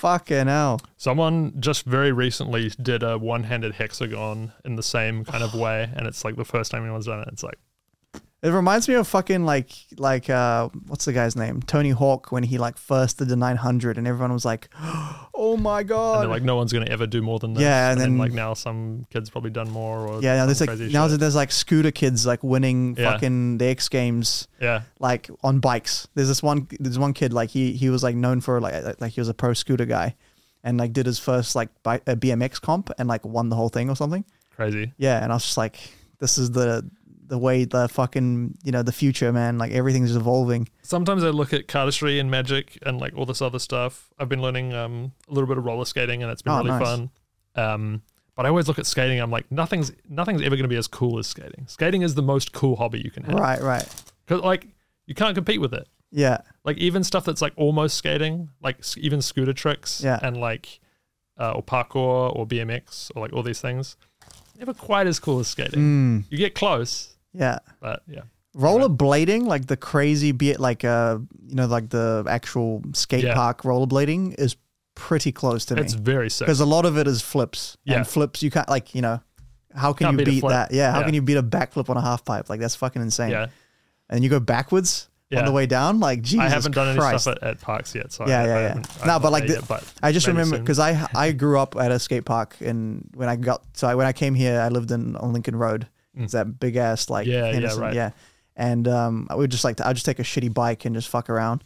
Fucking 0.01 0.47
hell. 0.47 0.81
Someone 0.97 1.61
just 1.61 1.85
very 1.85 2.11
recently 2.11 2.69
did 2.81 3.03
a 3.03 3.19
one-handed 3.19 3.75
hexagon 3.75 4.51
in 4.65 4.75
the 4.75 4.81
same 4.81 5.23
kind 5.23 5.43
of 5.43 5.53
way, 5.53 5.91
and 5.95 6.07
it's 6.07 6.25
like 6.25 6.37
the 6.37 6.43
first 6.43 6.71
time 6.71 6.81
anyone's 6.81 7.05
done 7.05 7.19
it. 7.19 7.27
It's 7.31 7.43
like, 7.43 7.59
It 8.43 8.49
reminds 8.49 8.87
me 8.89 8.95
of 8.95 9.07
fucking 9.07 9.45
like 9.45 9.69
like 9.97 10.27
uh 10.27 10.69
what's 10.87 11.05
the 11.05 11.13
guy's 11.13 11.35
name? 11.35 11.61
Tony 11.61 11.91
Hawk 11.91 12.31
when 12.31 12.41
he 12.41 12.57
like 12.57 12.75
first 12.75 13.19
did 13.19 13.27
the 13.27 13.35
900 13.35 13.99
and 13.99 14.07
everyone 14.07 14.33
was 14.33 14.43
like, 14.45 14.67
"Oh 15.35 15.57
my 15.57 15.81
and 15.81 15.89
god." 15.89 16.21
they're 16.23 16.27
like, 16.27 16.41
no 16.41 16.55
one's 16.55 16.73
gonna 16.73 16.89
ever 16.89 17.05
do 17.05 17.21
more 17.21 17.37
than 17.37 17.53
this. 17.53 17.61
Yeah, 17.61 17.91
and 17.91 18.01
then, 18.01 18.11
then- 18.11 18.17
like 18.17 18.31
now 18.31 18.55
some 18.55 19.05
kids 19.11 19.29
probably 19.29 19.51
done 19.51 19.69
more. 19.69 20.07
Or 20.07 20.21
yeah, 20.23 20.37
now 20.37 20.47
there's 20.47 20.59
like 20.59 20.71
now 20.79 21.07
shit. 21.07 21.19
there's 21.19 21.35
like 21.35 21.51
scooter 21.51 21.91
kids 21.91 22.25
like 22.25 22.43
winning 22.43 22.95
Yeah. 22.97 23.11
fucking 23.11 23.59
the 23.59 23.65
X 23.65 23.89
Games 23.89 24.47
yeah, 24.59 24.81
like 24.99 25.29
on 25.43 25.59
bikes. 25.59 26.07
There's 26.15 26.27
this 26.27 26.41
one 26.41 26.67
there's 26.79 26.97
one 26.97 27.13
kid 27.13 27.33
like 27.33 27.51
he 27.51 27.73
he 27.73 27.89
was 27.89 28.01
like 28.01 28.15
known 28.15 28.41
for 28.41 28.59
like 28.59 28.99
like 28.99 29.11
he 29.13 29.21
was 29.21 29.29
a 29.29 29.35
pro 29.35 29.53
scooter 29.53 29.85
guy 29.85 30.15
and 30.63 30.79
like 30.79 30.93
did 30.93 31.05
his 31.05 31.19
first 31.19 31.55
like 31.55 31.69
bi- 31.83 32.01
a 32.07 32.15
BMX 32.15 32.59
comp 32.59 32.89
and 32.97 33.07
like 33.07 33.23
won 33.23 33.49
the 33.49 33.55
whole 33.55 33.69
thing 33.69 33.87
or 33.89 33.95
something. 33.95 34.25
crazy. 34.55 34.93
Yeah, 34.97 35.21
and 35.23 35.31
I 35.31 35.35
was 35.35 35.43
just 35.43 35.57
like 35.57 35.77
this 36.17 36.37
is 36.39 36.51
the 36.51 36.89
the 37.31 37.37
way 37.37 37.63
the 37.63 37.87
fucking 37.87 38.57
you 38.63 38.71
know 38.73 38.83
the 38.83 38.91
future 38.91 39.31
man 39.31 39.57
like 39.57 39.71
everything's 39.71 40.13
evolving. 40.15 40.67
Sometimes 40.83 41.23
I 41.23 41.29
look 41.29 41.53
at 41.53 41.67
cardistry 41.67 42.19
and 42.19 42.29
magic 42.29 42.77
and 42.85 42.99
like 42.99 43.13
all 43.15 43.25
this 43.25 43.41
other 43.41 43.57
stuff. 43.59 44.09
I've 44.19 44.27
been 44.29 44.41
learning 44.41 44.73
um, 44.73 45.13
a 45.29 45.33
little 45.33 45.47
bit 45.47 45.57
of 45.57 45.63
roller 45.65 45.85
skating, 45.85 46.21
and 46.21 46.31
it's 46.31 46.41
been 46.41 46.53
Oh, 46.53 46.57
really 46.57 46.69
nice. 46.71 46.83
fun. 46.83 47.09
Um, 47.55 48.01
but 48.35 48.45
I 48.45 48.49
always 48.49 48.67
look 48.67 48.79
at 48.79 48.85
skating. 48.85 49.19
I'm 49.19 49.31
like, 49.31 49.49
nothing's 49.51 49.91
nothing's 50.09 50.41
ever 50.41 50.55
going 50.55 50.63
to 50.63 50.67
be 50.69 50.75
as 50.75 50.87
cool 50.87 51.17
as 51.19 51.27
skating. 51.27 51.65
Skating 51.67 52.01
is 52.01 52.15
the 52.15 52.21
most 52.21 52.51
cool 52.51 52.75
hobby 52.75 52.99
you 52.99 53.11
can 53.11 53.23
have. 53.23 53.35
Right, 53.35 53.61
right. 53.61 53.87
Because 54.25 54.43
like 54.43 54.67
you 55.07 55.15
can't 55.15 55.33
compete 55.35 55.61
with 55.61 55.73
it. 55.73 55.87
Yeah. 56.11 56.39
Like 56.65 56.77
even 56.77 57.03
stuff 57.05 57.23
that's 57.25 57.41
like 57.41 57.53
almost 57.55 57.95
skating, 57.97 58.49
like 58.61 58.77
even 58.97 59.21
scooter 59.21 59.53
tricks, 59.53 60.01
Yeah. 60.03 60.19
and 60.21 60.35
like 60.37 60.79
uh, 61.39 61.53
or 61.53 61.63
parkour 61.63 62.35
or 62.35 62.45
BMX 62.45 63.09
or 63.15 63.21
like 63.21 63.31
all 63.33 63.41
these 63.43 63.61
things, 63.61 63.95
never 64.59 64.73
quite 64.73 65.07
as 65.07 65.17
cool 65.19 65.39
as 65.39 65.47
skating. 65.47 65.79
Mm, 65.79 66.23
You 66.29 66.37
get 66.37 66.53
close, 66.55 67.15
yeah. 67.33 67.59
but 67.79 68.03
yeah, 68.07 68.21
Rollerblading, 68.55 69.45
like 69.45 69.67
the 69.67 69.77
crazy, 69.77 70.31
bit, 70.31 70.59
like 70.59 70.83
uh, 70.83 71.17
you 71.47 71.55
know, 71.55 71.65
like 71.67 71.89
the 71.89 72.25
actual 72.29 72.81
skate 72.93 73.23
Yeah. 73.23 73.33
park 73.33 73.63
rollerblading, 73.63 74.35
is 74.39 74.55
pretty 74.95 75.31
close 75.31 75.65
to 75.65 75.75
me 75.75 75.81
it's 75.81 75.93
very 75.93 76.29
sick. 76.29 76.45
because 76.45 76.59
a 76.59 76.65
lot 76.65 76.85
of 76.85 76.97
it 76.97 77.07
is 77.07 77.21
flips. 77.21 77.77
Yeah. 77.85 77.97
and 77.97 78.07
flips 78.07 78.43
you 78.43 78.51
can't 78.51 78.69
like 78.69 78.93
you 78.93 79.01
know, 79.01 79.21
how 79.73 79.93
can 79.93 80.05
Can't 80.07 80.13
you 80.19 80.25
beat 80.25 80.27
a 80.27 80.31
beat 80.35 80.39
flip. 80.41 80.51
that? 80.51 80.71
Yeah, 80.73 80.91
how 80.91 80.99
Yeah. 80.99 81.05
can 81.05 81.13
you 81.13 81.21
beat 81.21 81.37
a 81.37 81.43
backflip 81.43 81.89
on 81.89 81.97
a 81.97 82.01
half 82.01 82.23
pipe? 82.25 82.49
Like 82.49 82.59
that's 82.59 82.75
fucking 82.75 83.01
insane. 83.01 83.31
Yeah, 83.31 83.47
and 84.09 84.23
you 84.23 84.29
go 84.29 84.39
backwards 84.41 85.07
yeah. 85.29 85.39
on 85.39 85.45
the 85.45 85.51
way 85.53 85.65
down. 85.65 85.99
Like 86.01 86.21
Jesus 86.21 86.45
I 86.45 86.49
haven't 86.49 86.73
done 86.73 86.95
Christ. 86.97 87.25
any 87.27 87.35
stuff 87.35 87.43
at, 87.43 87.47
at 87.55 87.61
parks 87.61 87.95
yet, 87.95 88.11
so 88.11 88.27
Yeah, 88.27 88.41
I, 88.41 88.45
yeah, 88.45 88.53
I 88.53 88.61
yeah. 88.61 88.67
haven't- 88.67 88.87
I'm 89.01 89.07
No, 89.07 89.13
not 89.13 89.21
but 89.21 89.31
like 89.31 89.43
there 89.47 89.55
the- 89.55 89.61
yet, 89.61 89.67
but 89.69 89.93
I 90.03 90.11
just 90.11 90.27
maybe 90.27 90.37
remember 90.39 90.57
soon. 90.57 90.65
because 90.65 90.79
I 90.79 91.07
I 91.15 91.31
grew 91.43 91.57
up 91.57 91.75
at 91.77 91.91
a 91.91 91.99
skate 91.99 92.25
park 92.25 92.57
and 92.59 93.09
when 93.15 93.29
I 93.29 93.37
got 93.37 93.63
so 93.73 93.87
I, 93.87 93.95
when 93.95 94.07
I 94.07 94.11
came 94.13 94.35
here 94.35 94.59
I 94.59 94.67
lived 94.67 94.91
in 94.91 95.15
on 95.15 95.31
Lincoln 95.31 95.55
Road. 95.55 95.87
Mm. 96.17 96.23
It's 96.23 96.33
that 96.33 96.59
big 96.59 96.75
ass 96.75 97.09
like 97.09 97.27
Yeah, 97.27 97.51
yeah, 97.51 97.75
right. 97.77 97.93
yeah. 97.93 98.11
And 98.55 98.87
um, 98.87 99.27
I 99.29 99.35
would 99.35 99.49
just 99.49 99.63
like 99.63 99.77
to 99.77 99.85
I 99.85 99.89
would 99.89 99.95
just 99.95 100.05
take 100.05 100.19
a 100.19 100.23
shitty 100.23 100.53
bike 100.53 100.85
and 100.85 100.95
just 100.95 101.09
fuck 101.09 101.29
around. 101.29 101.63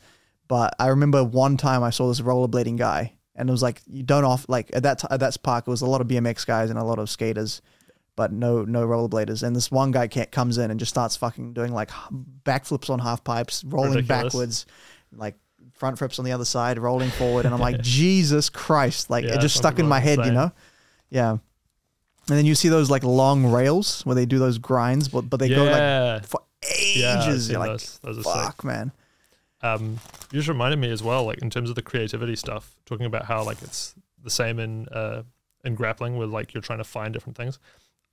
But 0.47 0.75
I 0.79 0.87
remember 0.87 1.23
one 1.23 1.57
time 1.57 1.83
I 1.83 1.89
saw 1.89 2.07
this 2.07 2.21
rollerblading 2.21 2.77
guy 2.77 3.13
and 3.35 3.49
it 3.49 3.51
was 3.51 3.63
like 3.63 3.81
you 3.87 4.03
don't 4.03 4.23
off 4.23 4.45
like 4.47 4.69
at 4.73 4.83
that 4.83 4.99
t- 4.99 5.07
at 5.09 5.19
that 5.19 5.37
park 5.43 5.67
it 5.67 5.71
was 5.71 5.81
a 5.81 5.85
lot 5.85 6.01
of 6.01 6.07
BMX 6.07 6.45
guys 6.45 6.69
and 6.69 6.79
a 6.79 6.83
lot 6.83 6.99
of 6.99 7.09
skaters. 7.09 7.61
But 8.15 8.31
no, 8.31 8.63
no 8.63 8.87
rollerbladers, 8.87 9.43
and 9.43 9.53
this 9.53 9.69
one 9.69 9.91
guy 9.91 10.07
can't, 10.07 10.31
comes 10.31 10.57
in 10.57 10.71
and 10.71 10.79
just 10.79 10.89
starts 10.89 11.17
fucking 11.17 11.51
doing 11.51 11.73
like 11.73 11.89
backflips 12.45 12.89
on 12.89 12.99
half 12.99 13.25
pipes, 13.25 13.61
rolling 13.65 13.91
Ridiculous. 13.91 14.23
backwards, 14.23 14.65
like 15.11 15.35
front 15.73 15.97
flips 15.97 16.17
on 16.17 16.23
the 16.23 16.31
other 16.31 16.45
side, 16.45 16.79
rolling 16.79 17.09
forward, 17.09 17.45
and 17.45 17.53
I'm 17.53 17.59
like, 17.59 17.81
Jesus 17.81 18.49
Christ! 18.49 19.09
Like 19.09 19.25
Yeah, 19.25 19.35
it 19.35 19.41
just 19.41 19.57
stuck 19.57 19.79
in 19.79 19.87
my 19.87 19.99
head, 19.99 20.19
you 20.19 20.31
know? 20.31 20.53
Yeah. 21.09 21.39
And 22.27 22.37
then 22.37 22.45
you 22.45 22.55
see 22.55 22.69
those 22.69 22.89
like 22.89 23.03
long 23.03 23.45
rails 23.45 24.03
where 24.05 24.15
they 24.15 24.25
do 24.25 24.39
those 24.39 24.57
grinds, 24.57 25.07
but 25.07 25.29
but 25.29 25.39
they 25.39 25.49
go 25.49 25.63
like 25.63 26.25
for 26.25 26.41
ages. 26.63 27.45
seen 27.45 27.53
You're 27.53 27.59
like, 27.59 27.71
those. 27.71 27.99
Those 28.03 28.19
are 28.19 28.23
sick. 28.23 28.33
fuck, 28.33 28.63
man. 28.63 28.91
Um, 29.61 29.99
you 30.31 30.39
just 30.39 30.47
reminded 30.47 30.79
me 30.79 30.91
as 30.91 31.01
well, 31.01 31.25
like 31.25 31.39
in 31.39 31.49
terms 31.49 31.69
of 31.69 31.75
the 31.75 31.81
creativity 31.81 32.35
stuff, 32.35 32.75
talking 32.85 33.05
about 33.05 33.25
how 33.25 33.43
like 33.43 33.61
it's 33.61 33.95
the 34.23 34.29
same 34.29 34.59
in 34.59 34.87
uh, 34.89 35.23
in 35.63 35.75
grappling 35.75 36.17
with 36.17 36.29
like 36.29 36.53
you're 36.53 36.61
trying 36.61 36.79
to 36.79 36.83
find 36.83 37.13
different 37.13 37.37
things. 37.37 37.59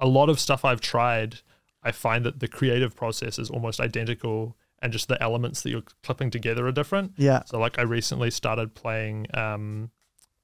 A 0.01 0.07
lot 0.07 0.29
of 0.29 0.41
stuff 0.41 0.65
I've 0.65 0.81
tried, 0.81 1.41
I 1.83 1.93
find 1.93 2.25
that 2.25 2.41
the 2.41 2.49
creative 2.49 2.95
process 2.97 3.39
is 3.39 3.51
almost 3.51 3.81
identical, 3.81 4.57
and 4.81 4.93
just 4.93 5.09
the 5.09 5.23
elements 5.23 5.63
that 5.63 5.71
you're 5.71 5.85
clipping 6.03 6.31
together 6.31 6.67
are 6.67 6.73
different. 6.73 7.13
Yeah. 7.17 7.43
So 7.47 7.59
like 7.59 7.79
I 7.79 7.83
recently 7.83 8.31
started 8.31 8.75
playing 8.75 9.27
um, 9.35 9.91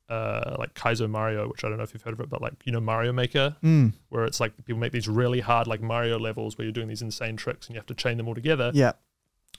uh, 0.08 0.56
like 0.58 0.74
Kaizo 0.74 1.08
Mario, 1.08 1.48
which 1.48 1.64
I 1.64 1.68
don't 1.68 1.76
know 1.76 1.82
if 1.84 1.92
you've 1.92 2.02
heard 2.02 2.14
of 2.14 2.20
it, 2.20 2.28
but 2.30 2.40
like 2.40 2.54
you 2.64 2.72
know 2.72 2.80
Mario 2.80 3.12
Maker, 3.12 3.56
Mm. 3.62 3.92
where 4.08 4.24
it's 4.24 4.40
like 4.40 4.56
people 4.64 4.80
make 4.80 4.92
these 4.92 5.08
really 5.08 5.40
hard 5.40 5.66
like 5.66 5.80
Mario 5.82 6.18
levels 6.18 6.56
where 6.56 6.64
you're 6.64 6.72
doing 6.72 6.88
these 6.88 7.02
insane 7.02 7.36
tricks 7.36 7.66
and 7.66 7.74
you 7.74 7.78
have 7.78 7.86
to 7.86 7.94
chain 7.94 8.16
them 8.16 8.26
all 8.28 8.34
together. 8.34 8.70
Yeah. 8.74 8.92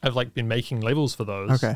I've 0.01 0.15
like 0.15 0.33
been 0.33 0.47
making 0.47 0.81
levels 0.81 1.13
for 1.15 1.23
those 1.25 1.51
Okay. 1.63 1.75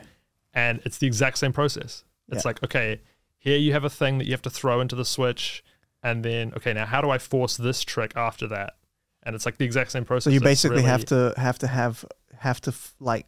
and 0.54 0.82
it's 0.86 0.98
the 0.98 1.08
exact 1.08 1.38
same 1.38 1.54
process. 1.54 2.04
It's 2.30 2.44
Yeah. 2.46 2.50
like, 2.50 2.64
okay, 2.64 3.02
here 3.38 3.58
you 3.58 3.74
have 3.74 3.84
a 3.84 3.90
thing 3.90 4.18
that 4.18 4.26
you 4.26 4.32
have 4.32 4.42
to 4.44 4.50
throw 4.50 4.80
into 4.82 4.96
the 4.96 5.06
switch, 5.06 5.64
and 6.02 6.24
then 6.26 6.54
okay, 6.58 6.74
now 6.74 6.86
how 6.86 7.02
do 7.02 7.10
I 7.10 7.18
force 7.18 7.58
this 7.58 7.84
trick 7.84 8.14
after 8.16 8.48
that? 8.48 8.76
And 9.24 9.36
it's 9.36 9.46
like 9.46 9.58
the 9.58 9.66
exact 9.66 9.92
same 9.92 10.04
process. 10.06 10.26
So 10.26 10.30
you 10.32 10.40
basically 10.42 10.78
really- 10.78 10.90
have 10.90 11.06
to 11.06 11.34
have 11.38 11.60
to 11.60 11.68
have 11.68 12.06
have 12.40 12.60
to 12.62 12.72
f- 12.72 12.96
like 13.00 13.28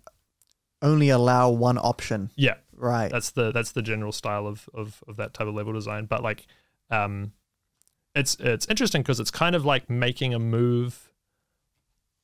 only 0.81 1.09
allow 1.09 1.49
one 1.49 1.77
option, 1.77 2.31
yeah, 2.35 2.55
right? 2.77 3.11
that's 3.11 3.31
the 3.31 3.51
that's 3.51 3.71
the 3.71 3.81
general 3.81 4.11
style 4.11 4.47
of 4.47 4.69
of, 4.73 5.03
of 5.07 5.15
that 5.17 5.33
type 5.33 5.47
of 5.47 5.53
level 5.55 5.73
design. 5.73 6.05
But 6.05 6.23
like, 6.23 6.45
um, 6.89 7.31
it's 8.13 8.35
it's 8.39 8.65
interesting 8.67 9.01
because 9.01 9.19
it's 9.19 9.31
kind 9.31 9.55
of 9.55 9.65
like 9.65 9.89
making 9.89 10.33
a 10.33 10.39
move, 10.39 11.11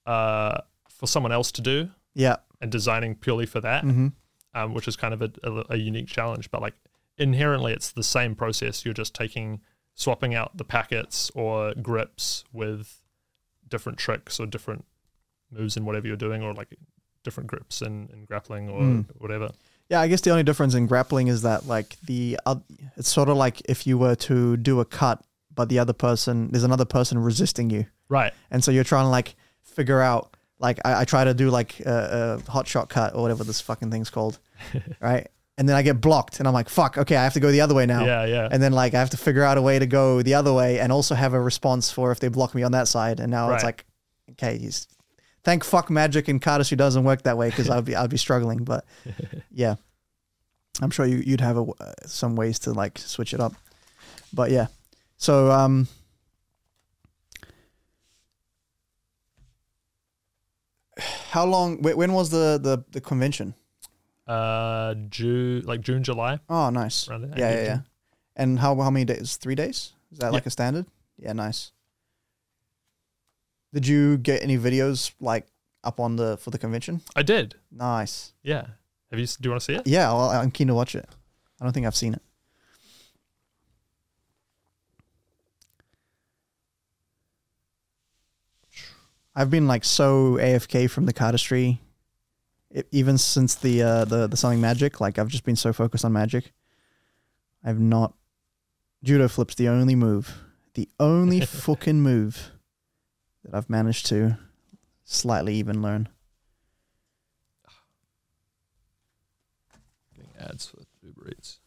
uh, 0.06 0.62
for 0.90 1.08
someone 1.08 1.32
else 1.32 1.52
to 1.54 1.62
do 1.62 1.90
yeah. 2.14 2.38
and 2.60 2.72
designing 2.72 3.16
purely 3.16 3.46
for 3.46 3.62
that. 3.62 3.84
hmm 3.84 4.08
um, 4.54 4.74
which 4.74 4.86
is 4.86 4.98
kind 4.98 5.14
of 5.14 5.22
a, 5.22 5.32
a, 5.44 5.64
a 5.70 5.78
unique 5.78 6.08
challenge. 6.08 6.52
But 6.52 6.62
like 6.62 6.74
inherently, 7.18 7.72
it's 7.72 7.92
the 7.94 8.04
same 8.04 8.36
process. 8.36 8.84
You're 8.84 8.94
just 8.94 9.16
taking 9.16 9.62
swapping 9.96 10.36
out 10.36 10.58
the 10.58 10.66
packets 10.66 11.32
or 11.34 11.74
grips 11.76 12.44
with 12.52 13.02
different 13.70 13.98
tricks 13.98 14.42
or 14.42 14.46
different 14.46 14.84
moves 15.52 15.78
in 15.78 15.86
whatever 15.86 16.06
you're 16.06 16.18
doing, 16.18 16.44
or 16.44 16.54
like 16.54 16.76
different 17.24 17.48
grips 17.50 17.82
in, 17.82 18.10
in 18.12 18.26
grappling 18.26 18.68
or 18.70 18.82
Mm. 18.82 19.06
whatever. 19.20 19.52
Yeah, 19.92 20.02
I 20.02 20.08
guess 20.08 20.22
the 20.22 20.32
only 20.32 20.44
difference 20.44 20.74
in 20.74 20.88
grappling 20.88 21.28
is 21.28 21.42
that 21.44 21.68
like 21.68 21.98
the 22.06 22.40
oth- 22.46 22.64
it's 22.98 23.10
sort 23.10 23.28
of 23.30 23.36
like 23.38 23.62
if 23.66 23.86
you 23.86 23.98
were 23.98 24.16
to 24.16 24.56
do 24.58 24.80
a 24.80 24.86
cut, 24.86 25.22
but 25.54 25.68
the 25.70 25.80
other 25.80 25.94
person 25.94 26.50
there's 26.52 26.64
another 26.64 26.86
person 26.86 27.20
resisting 27.20 27.70
you, 27.70 27.86
Right. 28.08 28.34
and 28.50 28.64
so 28.64 28.72
you're 28.72 28.86
trying 28.86 29.06
to 29.06 29.10
like 29.10 29.36
figure 29.62 30.02
out. 30.02 30.36
Like 30.60 30.80
I, 30.86 31.02
I 31.02 31.06
try 31.06 31.24
to 31.24 31.34
do 31.34 31.50
like 31.50 31.80
a, 31.82 32.40
a 32.48 32.52
hot 32.52 32.68
shot 32.68 32.88
cut 32.88 33.16
or 33.16 33.22
whatever 33.24 33.44
this 33.44 33.60
fucking 33.62 33.90
thing's 33.90 34.12
called, 34.12 34.38
right? 35.02 35.28
And 35.58 35.68
then 35.68 35.76
I 35.76 35.82
get 35.82 36.00
blocked, 36.00 36.38
and 36.40 36.48
I'm 36.48 36.54
like, 36.54 36.70
"Fuck! 36.70 37.00
Okay, 37.00 37.16
I 37.18 37.24
have 37.24 37.34
to 37.34 37.40
go 37.40 37.52
the 37.52 37.62
other 37.62 37.74
way 37.74 37.88
now." 37.88 38.06
Yeah. 38.06 38.26
Yeah. 38.26 38.48
And 38.52 38.62
then 38.62 38.72
like 38.72 38.94
I 38.94 39.00
have 39.00 39.10
to 39.10 39.18
figure 39.18 39.44
out 39.44 39.58
a 39.58 39.62
way 39.62 39.80
to 39.80 39.88
go 39.88 40.22
the 40.22 40.36
other 40.36 40.54
way, 40.54 40.80
and 40.80 40.92
also 40.92 41.16
have 41.16 41.34
a 41.34 41.42
response 41.42 41.92
for 41.92 42.12
if 42.12 42.20
they 42.20 42.28
block 42.30 42.54
me 42.56 42.62
on 42.64 42.72
that 42.74 42.88
side. 42.88 43.20
And 43.20 43.30
now 43.32 43.48
it's 43.52 43.64
Right. 43.64 43.70
like, 43.70 43.86
okay, 44.34 44.58
he's 44.60 44.88
thank 45.44 45.64
fuck 45.64 45.90
magic 45.90 46.28
and 46.28 46.42
cardistry 46.42 46.78
doesn't 46.78 47.04
work 47.04 47.24
that 47.24 47.38
way 47.38 47.50
because 47.50 47.70
I'd 47.70 47.86
be 47.86 47.96
I'd 47.96 48.10
be 48.10 48.18
struggling. 48.18 48.64
But 48.64 48.86
yeah, 49.52 49.76
I'm 50.82 50.90
sure 50.92 51.06
you 51.06 51.18
you'd 51.18 51.42
have 51.42 51.58
a, 51.58 51.64
uh, 51.64 51.94
some 52.06 52.36
ways 52.36 52.60
to 52.60 52.72
like 52.74 52.98
switch 52.98 53.34
it 53.34 53.40
up. 53.40 53.54
But 54.34 54.52
yeah, 54.52 54.68
so 55.18 55.52
um, 55.52 55.88
how 61.32 61.46
long? 61.46 61.82
When 61.82 62.14
was 62.14 62.30
the 62.30 62.60
the 62.62 62.84
the 62.92 63.02
convention? 63.02 63.54
uh, 64.28 64.94
June, 65.10 65.62
like 65.66 65.82
June, 65.82 66.04
July. 66.04 66.40
Oh, 66.48 66.70
nice. 66.70 67.08
Yeah, 67.10 67.18
yeah, 67.38 67.64
yeah. 67.64 67.80
And 68.36 68.60
how 68.60 68.76
how 68.80 68.90
many 68.90 69.06
days? 69.06 69.36
Three 69.38 69.56
days? 69.56 69.94
Is 70.12 70.20
that 70.20 70.28
Yeah. 70.28 70.32
like 70.32 70.46
a 70.46 70.50
standard? 70.50 70.86
Yeah, 71.18 71.34
nice. 71.34 71.72
Did 73.74 73.88
you 73.88 74.18
get 74.18 74.44
any 74.44 74.58
videos 74.58 75.14
like 75.20 75.48
up 75.84 76.00
on 76.00 76.16
the 76.16 76.38
for 76.38 76.50
the 76.52 76.58
convention? 76.58 77.02
I 77.16 77.24
did. 77.24 77.56
Nice. 77.72 78.34
Yeah. 78.44 78.68
Have 79.12 79.20
you? 79.20 79.26
Do 79.28 79.36
you 79.44 79.50
want 79.52 79.62
to 79.62 79.66
see 79.66 79.74
it? 79.74 79.88
Yeah, 79.88 80.08
well, 80.14 80.30
I'm 80.30 80.52
keen 80.52 80.68
to 80.68 80.74
watch 80.74 80.96
it. 80.96 81.08
I 81.60 81.64
don't 81.64 81.74
think 81.74 81.86
I've 81.86 81.96
seen 81.96 82.14
it. 82.14 82.22
I've 89.36 89.50
been 89.50 89.68
like 89.68 89.86
so 89.86 90.34
AFK 90.34 90.90
from 90.90 91.06
the 91.06 91.14
cardistry, 91.14 91.80
e- 92.76 92.82
even 92.92 93.18
since 93.18 93.56
the 93.56 93.82
uh, 93.82 94.06
the 94.06 94.28
the 94.28 94.36
something 94.38 94.60
magic. 94.60 95.00
Like 95.00 95.18
I've 95.18 95.30
just 95.30 95.46
been 95.46 95.56
so 95.56 95.72
focused 95.72 96.04
on 96.04 96.14
magic. 96.14 96.52
I've 97.64 97.80
not. 97.80 98.14
Judo 99.04 99.28
flips 99.28 99.56
the 99.56 99.68
only 99.70 99.96
move, 99.96 100.38
the 100.74 100.90
only 101.00 101.42
fucking 101.46 102.02
move 102.02 102.52
that 103.44 103.56
I've 103.56 103.70
managed 103.70 104.06
to 104.08 104.38
slightly 105.06 105.56
even 105.56 105.82
learn. 105.82 106.10
Getting 110.16 110.32
ads 110.40 110.68
for 110.68 110.84
Uber 111.04 111.30
Eats. 111.30 111.60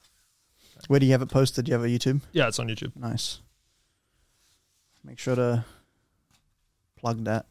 Where 0.89 1.01
do 1.01 1.07
you 1.07 1.13
have 1.13 1.23
it 1.23 1.31
posted? 1.31 1.65
Do 1.65 1.71
you 1.71 1.75
have 1.75 1.85
a 1.85 1.89
YouTube? 1.89 2.21
Yeah, 2.33 2.49
it's 2.49 2.59
on 2.59 2.69
YouTube. 2.69 2.95
Nice. 2.97 3.41
Make 5.03 5.19
sure 5.19 5.37
to 5.37 5.65
plug 6.97 7.25
that. 7.25 7.47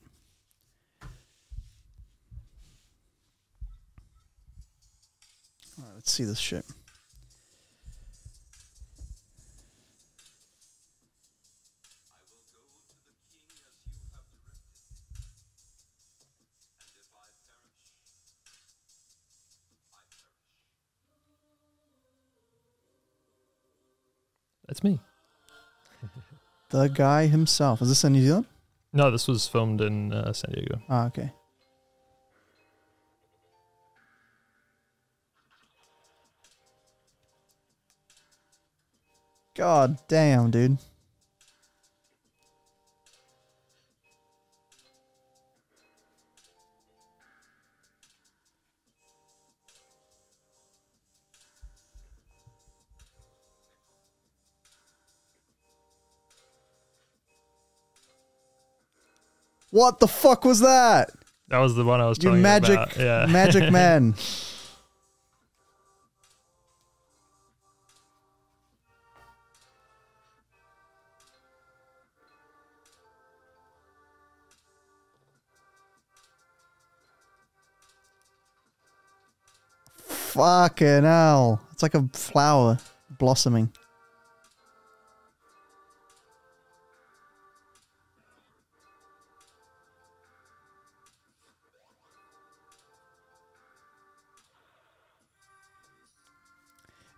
All 5.77 5.85
right, 5.85 5.93
let's 5.95 6.11
see 6.11 6.23
this 6.23 6.39
shit. 6.39 6.65
That's 24.73 24.83
me. 24.83 24.99
The 26.69 26.87
guy 26.87 27.27
himself. 27.27 27.83
Is 27.83 27.89
this 27.89 28.03
in 28.03 28.13
New 28.13 28.23
Zealand? 28.23 28.47
No, 28.91 29.11
this 29.11 29.27
was 29.27 29.47
filmed 29.47 29.79
in 29.81 30.11
uh, 30.11 30.33
San 30.33 30.51
Diego. 30.51 30.81
Ah, 30.89 31.05
okay. 31.05 31.31
God 39.53 39.99
damn, 40.07 40.49
dude. 40.49 40.79
What 59.73 59.99
the 59.99 60.07
fuck 60.07 60.45
was 60.45 60.59
that? 60.59 61.09
That 61.47 61.57
was 61.57 61.73
the 61.73 61.83
one 61.83 61.99
I 61.99 62.07
was 62.07 62.19
You 62.19 62.29
telling 62.29 62.43
magic, 62.43 62.69
you 62.69 62.75
about. 62.75 62.95
Yeah. 62.95 63.25
magic 63.29 63.71
man. 63.71 64.13
Fucking 80.05 81.01
hell. 81.01 81.61
It's 81.71 81.81
like 81.81 81.95
a 81.95 82.07
flower 82.13 82.77
blossoming. 83.17 83.73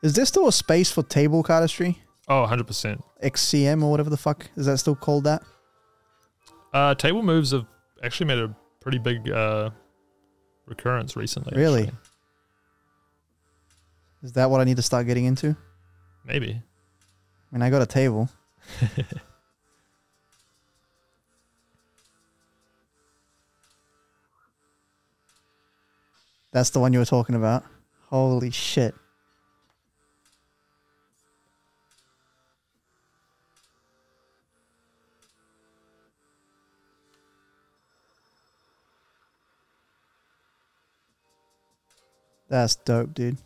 Is 0.06 0.14
there 0.14 0.26
still 0.26 0.48
a 0.48 0.52
space 0.52 0.92
for 0.92 1.02
table 1.02 1.42
cardistry? 1.44 1.96
oh, 2.28 2.46
100%. 2.48 3.02
XCM 3.24 3.82
or 3.82 3.90
whatever 3.90 4.12
the 4.12 4.18
fuck? 4.18 4.46
Is 4.56 4.68
that 4.68 4.78
still 4.78 4.94
called 4.96 5.24
that? 5.24 5.42
Uh, 6.72 6.94
table 6.94 7.24
moves 7.24 7.50
have 7.50 7.66
actually 8.04 8.28
made 8.28 8.38
a 8.38 8.56
pretty 8.82 9.00
big 9.00 9.32
uh, 9.32 9.72
recurrence 10.68 11.16
recently. 11.16 11.58
Really? 11.58 11.86
actually. 11.86 11.98
Is 14.22 14.34
that 14.34 14.52
what 14.52 14.62
I 14.62 14.64
need 14.64 14.76
to 14.76 14.84
start 14.84 15.08
getting 15.08 15.26
into? 15.26 15.58
Maybe. 16.24 16.52
I 16.52 16.62
mean, 17.52 17.64
I 17.64 17.72
got 17.72 17.82
a 17.82 17.88
table. 17.88 18.30
That's 26.52 26.70
the 26.70 26.80
one 26.80 26.94
you 26.94 27.00
were 27.00 27.06
talking 27.06 27.34
about. 27.34 27.64
Holy 28.10 28.52
shit. 28.52 28.94
That's 42.50 42.76
dope, 42.76 43.14
dude. 43.14 43.38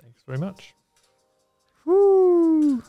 Thanks 0.00 0.22
very 0.26 0.38
much. 0.38 0.74
Woo. 1.84 2.82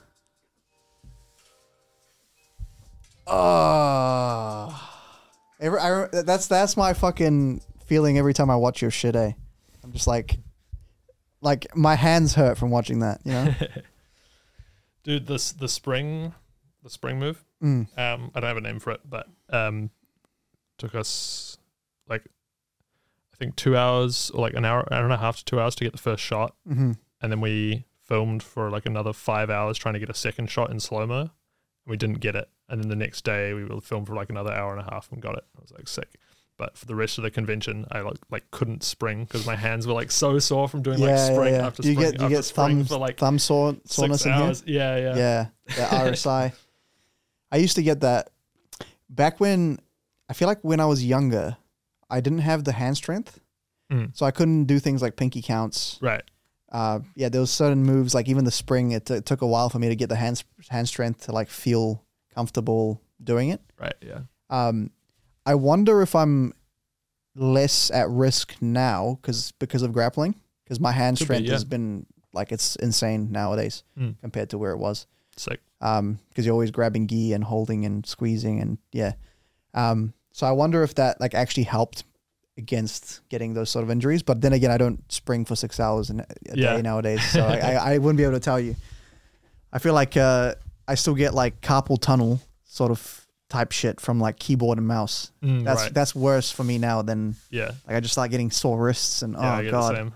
Oh. 3.27 4.89
Every, 5.59 5.79
I, 5.79 6.07
that's 6.11 6.47
that's 6.47 6.75
my 6.75 6.93
fucking 6.93 7.61
feeling 7.85 8.17
every 8.17 8.33
time 8.33 8.49
I 8.49 8.55
watch 8.55 8.81
your 8.81 8.91
shit, 8.91 9.15
eh? 9.15 9.31
I'm 9.83 9.91
just 9.91 10.07
like, 10.07 10.37
like 11.41 11.75
my 11.75 11.95
hands 11.95 12.35
hurt 12.35 12.57
from 12.57 12.71
watching 12.71 12.99
that, 12.99 13.21
you 13.23 13.31
know? 13.31 13.53
Dude, 15.03 15.27
this 15.27 15.51
the 15.51 15.67
spring, 15.67 16.33
the 16.83 16.89
spring 16.89 17.19
move. 17.19 17.43
Mm. 17.63 17.97
Um, 17.97 18.31
I 18.35 18.39
don't 18.39 18.47
have 18.47 18.57
a 18.57 18.61
name 18.61 18.79
for 18.79 18.91
it, 18.91 19.01
but 19.07 19.27
um, 19.49 19.89
took 20.77 20.95
us 20.95 21.57
like 22.07 22.23
think 23.45 23.55
two 23.55 23.75
hours 23.75 24.29
or 24.33 24.41
like 24.41 24.53
an 24.53 24.63
hour, 24.65 24.87
hour 24.93 25.03
and 25.03 25.13
a 25.13 25.17
half 25.17 25.37
to 25.37 25.45
two 25.45 25.59
hours 25.59 25.75
to 25.75 25.83
get 25.83 25.91
the 25.93 25.99
first 25.99 26.23
shot, 26.23 26.55
hmm 26.67 26.93
and 27.21 27.31
then 27.31 27.39
we 27.41 27.85
filmed 28.07 28.41
for 28.41 28.69
like 28.71 28.85
another 28.85 29.13
five 29.13 29.49
hours 29.49 29.77
trying 29.77 29.93
to 29.93 29.99
get 29.99 30.09
a 30.09 30.13
second 30.13 30.49
shot 30.49 30.71
in 30.71 30.79
slow 30.79 31.05
mo, 31.05 31.19
and 31.21 31.29
we 31.87 31.95
didn't 31.97 32.19
get 32.19 32.35
it. 32.35 32.49
And 32.67 32.81
then 32.81 32.89
the 32.89 32.95
next 32.95 33.23
day 33.23 33.53
we 33.53 33.63
will 33.63 33.79
film 33.81 34.05
for 34.05 34.15
like 34.15 34.29
another 34.29 34.51
hour 34.51 34.71
and 34.75 34.79
a 34.85 34.89
half 34.91 35.11
and 35.11 35.21
got 35.21 35.35
it. 35.37 35.43
I 35.57 35.61
was 35.61 35.71
like 35.71 35.87
sick. 35.87 36.09
But 36.57 36.77
for 36.77 36.85
the 36.85 36.95
rest 36.95 37.17
of 37.17 37.23
the 37.23 37.31
convention, 37.31 37.85
I 37.91 38.01
like 38.01 38.17
like 38.29 38.49
couldn't 38.51 38.83
spring 38.83 39.25
because 39.25 39.45
my 39.45 39.55
hands 39.55 39.85
were 39.87 39.93
like 39.93 40.11
so 40.11 40.39
sore 40.39 40.67
from 40.67 40.81
doing 40.81 40.99
like 40.99 41.09
Yeah, 41.09 41.27
yeah, 41.27 41.33
spring 41.33 41.53
yeah. 41.55 41.65
after 41.67 41.81
Do 41.83 41.89
you 41.89 41.95
spring 41.95 42.11
get 42.11 42.19
you 42.19 42.25
after 42.25 42.35
get 42.37 42.45
spring 42.45 42.77
thumb 42.77 42.85
for 42.85 42.97
like 42.97 43.17
thumb 43.17 43.39
sore 43.39 43.75
soreness 43.85 44.25
in 44.25 44.33
here? 44.33 44.53
Yeah, 44.65 44.97
yeah, 44.97 45.15
Yeah, 45.15 45.45
the 45.67 45.81
RSI. 46.11 46.53
I 47.51 47.57
used 47.57 47.75
to 47.75 47.83
get 47.83 48.01
that 48.01 48.29
back 49.09 49.39
when 49.39 49.79
I 50.29 50.33
feel 50.33 50.47
like 50.47 50.63
when 50.63 50.79
I 50.79 50.85
was 50.85 51.03
younger, 51.05 51.57
I 52.11 52.21
didn't 52.21 52.39
have 52.39 52.63
the 52.63 52.73
hand 52.73 52.97
strength, 52.97 53.39
Mm, 53.91 54.15
so 54.15 54.25
I 54.25 54.31
couldn't 54.31 54.65
do 54.65 54.79
things 54.79 55.01
like 55.01 55.15
pinky 55.15 55.41
counts. 55.41 55.97
right. 56.01 56.23
Uh, 56.71 56.99
yeah, 57.15 57.27
those 57.29 57.51
certain 57.51 57.83
moves 57.83 58.13
like 58.15 58.29
even 58.29 58.45
the 58.45 58.51
spring. 58.51 58.91
It, 58.91 59.05
t- 59.05 59.15
it 59.15 59.25
took 59.25 59.41
a 59.41 59.47
while 59.47 59.67
for 59.69 59.77
me 59.79 59.89
to 59.89 59.95
get 59.95 60.07
the 60.07 60.15
hand 60.15 60.41
hand 60.69 60.87
strength 60.87 61.25
to 61.25 61.33
like 61.33 61.49
feel 61.49 62.05
comfortable 62.33 63.01
doing 63.21 63.49
it. 63.49 63.59
Right. 63.77 63.95
Yeah. 64.01 64.21
Um, 64.49 64.91
I 65.45 65.55
wonder 65.55 66.01
if 66.01 66.15
I'm 66.15 66.53
less 67.35 67.91
at 67.91 68.09
risk 68.09 68.55
now 68.61 69.17
because 69.21 69.51
because 69.59 69.81
of 69.81 69.93
grappling 69.93 70.35
because 70.63 70.79
my 70.79 70.91
hand 70.91 71.17
Could 71.17 71.23
be, 71.23 71.25
strength 71.25 71.45
yeah. 71.47 71.53
has 71.53 71.65
been 71.65 72.05
like 72.33 72.51
it's 72.53 72.75
insane 72.77 73.31
nowadays 73.31 73.83
Mm, 73.99 74.15
compared 74.21 74.49
to 74.51 74.57
where 74.57 74.71
it 74.71 74.77
was. 74.77 75.07
sick. 75.35 75.59
Um, 75.81 76.19
because 76.29 76.45
you're 76.45 76.53
always 76.53 76.71
grabbing 76.71 77.07
gi 77.07 77.33
and 77.33 77.43
holding 77.43 77.83
and 77.85 78.05
squeezing 78.05 78.59
and 78.61 78.77
yeah. 78.93 79.13
Um, 79.73 80.13
so 80.31 80.47
I 80.47 80.51
wonder 80.51 80.83
if 80.83 80.95
that 80.95 81.19
like 81.19 81.33
actually 81.33 81.63
helped 81.63 82.03
against 82.57 83.21
getting 83.29 83.53
those 83.53 83.69
sort 83.69 83.83
of 83.83 83.89
injuries. 83.89 84.23
But 84.23 84.41
then 84.41 84.53
again, 84.53 84.71
I 84.71 84.77
don't 84.77 85.09
spring 85.11 85.45
for 85.45 85.55
six 85.55 85.79
hours 85.79 86.09
a 86.09 86.25
Yeah. 86.53 86.75
day 86.75 86.81
nowadays, 86.81 87.23
so 87.31 87.45
I, 87.47 87.93
I, 87.93 87.97
wouldn't 87.97 88.17
be 88.17 88.23
able 88.23 88.33
to 88.33 88.39
tell 88.39 88.59
you. 88.59 88.75
I 89.73 89.79
feel 89.79 89.93
like 89.93 90.17
uh, 90.17 90.55
I 90.87 90.95
still 90.95 91.15
get 91.15 91.33
like 91.33 91.61
carpal 91.61 91.99
tunnel 91.99 92.41
sort 92.65 92.91
of 92.91 93.25
type 93.49 93.71
shit 93.71 93.99
from 93.99 94.19
like 94.19 94.37
keyboard 94.39 94.77
and 94.77 94.87
mouse. 94.87 95.31
Mm, 95.43 95.63
That's 95.63 95.83
right. 95.83 95.93
that's 95.93 96.15
worse 96.15 96.51
for 96.51 96.63
me 96.63 96.77
now 96.77 97.01
than 97.01 97.35
Yeah. 97.49 97.71
like 97.87 97.95
I 97.97 97.99
just 97.99 98.13
start 98.13 98.31
getting 98.31 98.51
sore 98.51 98.79
wrists 98.81 99.21
and 99.21 99.33
Yeah, 99.33 99.59
oh 99.59 99.71
god. 99.71 100.13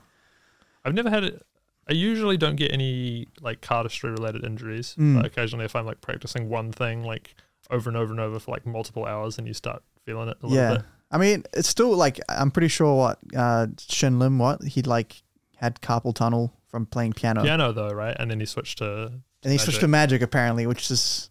I've 0.83 0.93
never 0.93 1.09
had 1.09 1.23
it. 1.23 1.41
I 1.89 1.93
usually 1.93 2.37
don't 2.37 2.55
get 2.55 2.71
any 2.71 3.27
like 3.41 3.61
cardistry 3.61 4.11
related 4.11 4.43
injuries. 4.45 4.95
Mm. 4.97 5.17
But 5.17 5.25
occasionally, 5.25 5.65
if 5.65 5.75
I'm 5.75 5.85
like 5.85 6.01
practicing 6.01 6.49
one 6.49 6.71
thing, 6.71 7.03
like 7.03 7.35
over 7.69 7.89
and 7.89 7.97
over 7.97 8.11
and 8.11 8.19
over 8.19 8.39
for 8.39 8.51
like 8.51 8.65
multiple 8.65 9.05
hours, 9.05 9.37
and 9.37 9.47
you 9.47 9.53
start 9.53 9.83
feeling 10.05 10.29
it 10.29 10.37
a 10.41 10.47
little 10.47 10.63
Yeah. 10.63 10.75
bit. 10.77 10.85
I 11.11 11.17
mean, 11.17 11.43
it's 11.53 11.69
still 11.69 11.95
like 11.95 12.19
I'm 12.29 12.51
pretty 12.51 12.67
sure 12.67 12.95
what 12.95 13.19
uh 13.35 13.67
Shin 13.79 14.19
Lim 14.19 14.37
what 14.39 14.63
he 14.63 14.81
like 14.81 15.21
had 15.57 15.81
carpal 15.81 16.13
tunnel 16.13 16.53
from 16.67 16.85
playing 16.85 17.13
piano, 17.13 17.43
Piano 17.43 17.71
though, 17.71 17.89
right? 17.91 18.15
And 18.19 18.29
then 18.29 18.39
he 18.39 18.45
switched 18.45 18.79
to 18.79 19.11
and 19.43 19.51
he 19.51 19.57
switched 19.57 19.79
to 19.81 19.87
magic 19.87 20.21
apparently, 20.21 20.67
which 20.67 20.89
is 20.91 21.29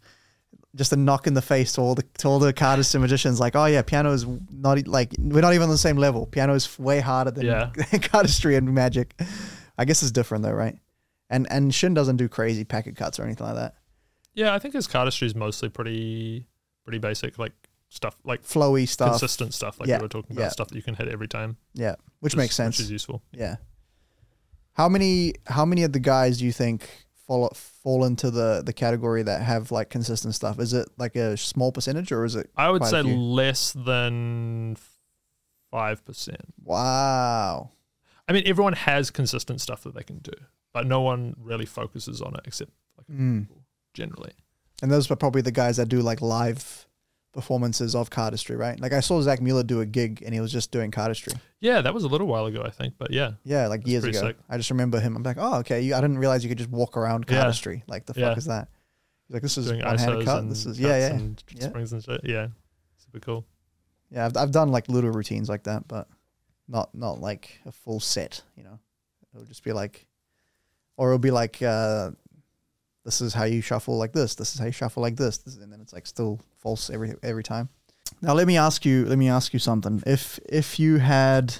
just 0.76 0.92
a 0.92 0.96
knock 0.96 1.26
in 1.26 1.34
the 1.34 1.42
face 1.42 1.72
to 1.74 1.80
all 1.80 1.94
the 1.94 2.02
to 2.18 2.28
all 2.28 2.38
the 2.38 2.52
cardist 2.52 2.94
and 2.94 3.02
magicians. 3.02 3.40
Like, 3.40 3.55
oh 3.56 3.66
yeah, 3.66 3.82
piano 3.82 4.12
is 4.12 4.26
not 4.51 4.86
like 4.88 5.12
we're 5.18 5.40
not 5.42 5.52
even 5.55 5.64
on 5.64 5.70
the 5.70 5.78
same 5.78 5.96
level. 5.96 6.26
Piano 6.26 6.55
is 6.55 6.78
way 6.78 7.01
harder 7.01 7.30
than 7.32 7.44
Yeah. 7.46 7.70
cardistry 7.76 8.56
and 8.56 8.72
magic. 8.74 9.14
I 9.76 9.84
guess 9.84 10.02
it's 10.02 10.12
different 10.12 10.44
though, 10.44 10.52
right? 10.52 10.76
And 11.30 11.46
and 11.51 11.74
Shin 11.74 11.94
doesn't 11.94 12.16
do 12.16 12.28
crazy 12.28 12.64
packet 12.64 12.96
cuts 12.96 13.18
or 13.18 13.24
anything 13.24 13.46
like 13.46 13.56
that. 13.56 13.74
yeah. 14.34 14.55
I 14.55 14.59
think 14.59 14.74
his 14.74 14.86
cardistry 14.88 15.24
is 15.26 15.34
mostly 15.34 15.68
pretty 15.68 16.46
pretty 16.84 16.98
basic, 16.98 17.38
like 17.38 17.52
stuff 17.95 18.16
like 18.25 18.43
Flowy 18.43 18.87
stuff, 18.89 19.11
consistent 19.11 19.55
stuff, 19.55 19.79
like 19.81 19.89
Yeah, 19.89 19.99
we 19.99 20.03
were 20.03 20.09
talking 20.09 20.33
about, 20.37 20.43
yeah. 20.43 20.49
stuff 20.51 20.69
that 20.69 20.77
you 20.77 20.83
can 20.83 20.95
hit 20.95 21.09
every 21.09 21.29
time, 21.29 21.57
yeah, 21.75 21.95
which 22.21 22.35
makes 22.37 22.55
sense. 22.55 22.77
which 22.79 22.85
is 22.85 22.91
useful. 22.91 23.23
Yeah. 23.33 23.57
How 24.73 24.89
many 24.89 25.35
how 25.47 25.65
many 25.65 25.83
of 25.85 25.93
the 25.93 26.01
guys 26.01 26.39
do 26.39 26.45
you 26.45 26.53
think 26.53 26.89
fall 27.27 27.49
fall 27.55 28.05
into 28.05 28.31
the 28.31 28.62
the 28.66 28.73
category 28.73 29.23
that 29.23 29.43
have 29.43 29.71
like 29.71 29.89
consistent 29.91 30.35
stuff? 30.35 30.59
Is 30.59 30.73
it 30.73 30.89
like 30.99 31.15
a 31.16 31.37
small 31.37 31.71
percentage 31.73 32.11
or 32.11 32.25
is 32.25 32.35
it 32.35 32.51
I 32.57 32.71
would 32.71 32.85
say 32.85 33.03
less 33.03 33.73
than 33.73 34.77
five 35.71 36.05
percent. 36.05 36.43
wow? 36.62 37.71
I 38.29 38.33
mean, 38.33 38.43
everyone 38.47 38.73
has 38.73 39.11
consistent 39.11 39.61
stuff 39.61 39.83
that 39.85 39.95
they 39.95 40.03
can 40.03 40.19
do, 40.19 40.33
but 40.73 40.87
no 40.87 41.03
one 41.03 41.35
really 41.39 41.66
focuses 41.66 42.21
on 42.23 42.35
it 42.35 42.41
except 42.47 42.71
like 42.99 43.07
Mm. 43.07 43.43
people 43.43 43.62
generally. 43.93 44.33
And 44.83 44.91
those 44.91 45.09
are 45.11 45.16
probably 45.16 45.43
the 45.43 45.53
guys 45.53 45.77
that 45.77 45.89
do 45.89 46.01
like 46.01 46.21
live 46.21 46.87
performances 47.35 47.94
of 47.94 48.09
cardistry, 48.11 48.56
right? 48.56 48.81
Like 48.81 48.93
I 48.94 49.01
saw 49.01 49.20
Zach 49.20 49.43
Mueller 49.43 49.62
do 49.62 49.81
a 49.81 49.86
gig 49.86 50.23
and 50.24 50.32
he 50.32 50.40
was 50.40 50.51
just 50.52 50.70
doing 50.70 50.90
cardistry. 50.90 51.36
Yeah, 51.61 51.82
that 51.82 51.93
was 51.93 52.05
a 52.05 52.09
little 52.09 52.27
while 52.27 52.47
ago, 52.47 52.62
I 52.65 52.70
think, 52.70 52.94
but 52.97 53.11
yeah, 53.11 53.32
Yeah, 53.44 53.66
like 53.66 53.86
years 53.86 54.05
ago. 54.05 54.20
sick. 54.20 54.36
I 54.48 54.56
just 54.56 54.70
remember 54.70 55.01
him. 55.01 55.16
I'm 55.16 55.23
like, 55.23 55.36
oh, 55.39 55.56
okay. 55.59 55.82
You, 55.82 55.94
I 55.94 56.01
didn't 56.01 56.19
realize 56.19 56.43
you 56.44 56.48
could 56.48 56.59
just 56.59 56.70
walk 56.70 56.97
around 56.97 57.27
cardistry. 57.27 57.77
Yeah. 57.78 57.82
Like 57.89 58.06
the 58.06 58.15
fuck 58.15 58.20
Yeah. 58.20 58.36
is 58.36 58.44
that? 58.47 58.69
He's 59.28 59.35
like, 59.35 59.43
this 59.43 59.59
is 59.59 59.66
doing 59.66 59.82
one 59.85 59.98
handed 59.98 60.24
cut. 60.24 60.48
This 60.48 60.65
is 60.66 60.78
yeah, 60.81 60.97
yeah, 60.98 61.15
and 61.15 61.43
Yeah. 61.55 61.69
springs 61.69 61.93
and 61.93 62.02
shit. 62.05 62.20
Yeah, 62.24 62.48
super 62.97 63.20
cool. 63.20 63.44
yeah. 64.11 64.27
I've 64.27 64.36
I've 64.36 64.51
done 64.52 64.69
like 64.70 64.89
little 64.89 65.11
routines 65.11 65.48
like 65.48 65.65
that, 65.65 65.89
but 65.89 66.09
not 66.69 66.94
not 66.94 67.20
like 67.20 67.59
a 67.66 67.73
full 67.73 68.01
set. 68.01 68.43
You 68.56 68.65
know, 68.65 68.78
it'll 69.35 69.47
just 69.47 69.65
be 69.65 69.73
like, 69.73 70.06
or 70.97 71.09
it'll 71.11 71.19
be 71.19 71.31
like, 71.31 71.61
uh, 71.62 72.11
this 73.05 73.20
is 73.20 73.35
how 73.35 73.44
you 73.44 73.60
shuffle 73.60 73.97
like 73.98 74.12
this. 74.12 74.35
This 74.35 74.55
is 74.55 74.59
how 74.60 74.66
you 74.66 74.72
shuffle 74.72 75.02
like 75.02 75.16
this. 75.16 75.39
this 75.39 75.56
and 75.56 75.72
then 75.72 75.81
it's 75.81 75.93
like 75.93 76.06
still 76.06 76.40
false 76.59 76.90
every 76.90 77.14
every 77.22 77.43
time. 77.43 77.68
Now 78.22 78.35
let 78.35 78.47
me 78.47 78.56
ask 78.56 78.85
you. 78.85 79.05
Let 79.06 79.18
me 79.18 79.28
ask 79.28 79.52
you 79.52 79.59
something. 79.59 80.02
If 80.06 80.39
if 80.48 80.78
you 80.78 80.98
had 80.98 81.56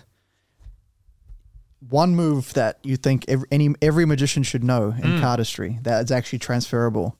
one 1.88 2.14
move 2.16 2.54
that 2.54 2.78
you 2.82 2.96
think 2.96 3.24
every, 3.28 3.46
any 3.50 3.74
every 3.82 4.06
magician 4.06 4.42
should 4.42 4.64
know 4.64 4.90
in 5.02 5.02
Mm. 5.18 5.20
cardistry 5.20 5.82
that 5.84 6.04
is 6.04 6.10
actually 6.10 6.38
transferable, 6.38 7.18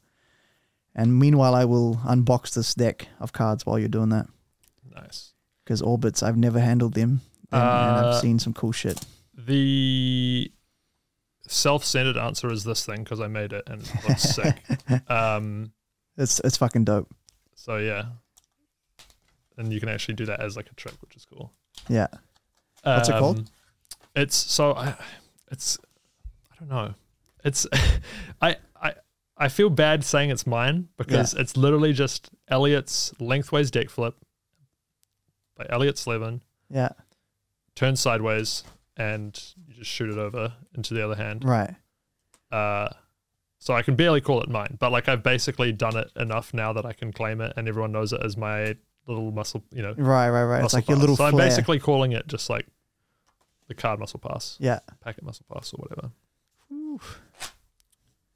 and 0.95 1.19
meanwhile 1.19 1.55
I 1.55 1.65
will 1.67 1.97
unbox 2.07 2.55
this 2.55 2.75
deck 2.75 3.09
of 3.21 3.33
cards 3.33 3.67
while 3.67 3.79
you're 3.79 3.89
doing 3.89 4.09
that 4.11 4.27
Nice. 4.95 5.33
because 5.65 5.83
orbits 5.83 6.23
I've 6.23 6.39
never 6.39 6.61
handled 6.61 6.95
them 6.95 7.21
and, 7.53 7.63
and 7.63 8.07
Uh, 8.07 8.09
I've 8.15 8.21
seen 8.23 8.39
some 8.39 8.55
cool 8.55 8.73
shit. 8.73 9.05
The 9.37 10.51
self-centered 11.47 12.17
answer 12.17 12.51
is 12.51 12.65
this 12.65 12.85
thing 12.87 13.03
because 13.05 13.21
I 13.21 13.27
made 13.29 13.53
it 13.53 13.65
and 13.69 13.83
it 13.83 14.09
looks 14.09 14.23
sick. 14.23 14.63
Um, 15.09 15.73
It's 16.17 16.41
it's 16.41 16.57
fucking 16.57 16.85
dope. 16.85 17.13
so 17.55 17.77
yeah, 17.79 18.05
and 19.57 19.73
you 19.73 19.81
can 19.81 19.89
actually 19.89 20.15
do 20.15 20.27
that 20.27 20.41
as 20.41 20.57
like 20.57 20.71
a 20.71 20.75
trick, 20.75 20.95
which 21.01 21.17
is 21.17 21.25
cool. 21.25 21.53
Yeah. 21.89 22.07
What's 22.83 23.09
it 23.09 23.13
called? 23.19 23.39
Um, 23.39 23.47
It's 24.15 24.37
so 24.37 24.75
I, 24.75 24.95
it's 25.51 25.79
I 26.53 26.57
don't 26.61 26.69
know. 26.69 26.95
It's 27.45 27.67
I 28.43 28.57
I 28.81 28.95
I 29.37 29.49
feel 29.49 29.71
bad 29.71 30.05
saying 30.05 30.31
it's 30.31 30.47
mine 30.47 30.89
because 30.97 31.35
it's 31.35 31.57
literally 31.57 31.93
just 31.93 32.31
Elliot's 32.49 33.13
lengthways 33.21 33.71
deck 33.71 33.89
flip 33.91 34.15
by 35.57 35.67
Elliot 35.69 35.97
Slevin, 35.99 36.43
Yeah. 36.71 36.91
turn 37.75 37.97
sideways, 37.97 38.63
and 38.97 39.41
just 39.85 39.95
shoot 39.95 40.11
it 40.11 40.19
over 40.19 40.53
into 40.75 40.95
the 40.95 41.05
other 41.05 41.15
hand. 41.15 41.45
Right. 41.45 41.75
Uh, 42.51 42.89
so 43.59 43.75
I 43.75 43.83
can 43.83 43.95
barely 43.97 44.21
call 44.21 44.43
it 44.43 44.49
mine, 44.49 44.77
but 44.79 44.93
like 44.93 45.09
I've 45.09 45.23
basically 45.23 45.73
done 45.73 45.97
it 45.97 46.11
enough 46.17 46.53
now 46.53 46.73
that 46.73 46.85
I 46.85 46.93
can 46.93 47.13
claim 47.13 47.41
it, 47.41 47.53
and 47.57 47.69
everyone 47.69 47.93
knows 47.93 48.13
it 48.13 48.21
as 48.23 48.37
my 48.37 48.77
little 49.07 49.31
muscle. 49.31 49.63
You 49.73 49.83
know, 49.83 49.95
Right. 49.97 50.29
Right. 50.31 50.45
Right. 50.45 50.65
It's 50.65 50.75
like 50.75 50.89
your 50.89 50.99
little 50.99 51.17
So 51.17 51.25
I'm 51.27 51.37
basically 51.37 51.79
calling 51.79 52.13
it 52.13 52.27
just 52.27 52.51
like 52.51 52.67
the 53.69 53.75
card 53.75 54.01
muscle 54.01 54.21
pass, 54.21 54.57
yeah. 54.61 54.81
packet 55.03 55.25
muscle 55.25 55.47
pass, 55.53 55.73
or 55.73 55.79
whatever. 55.79 56.11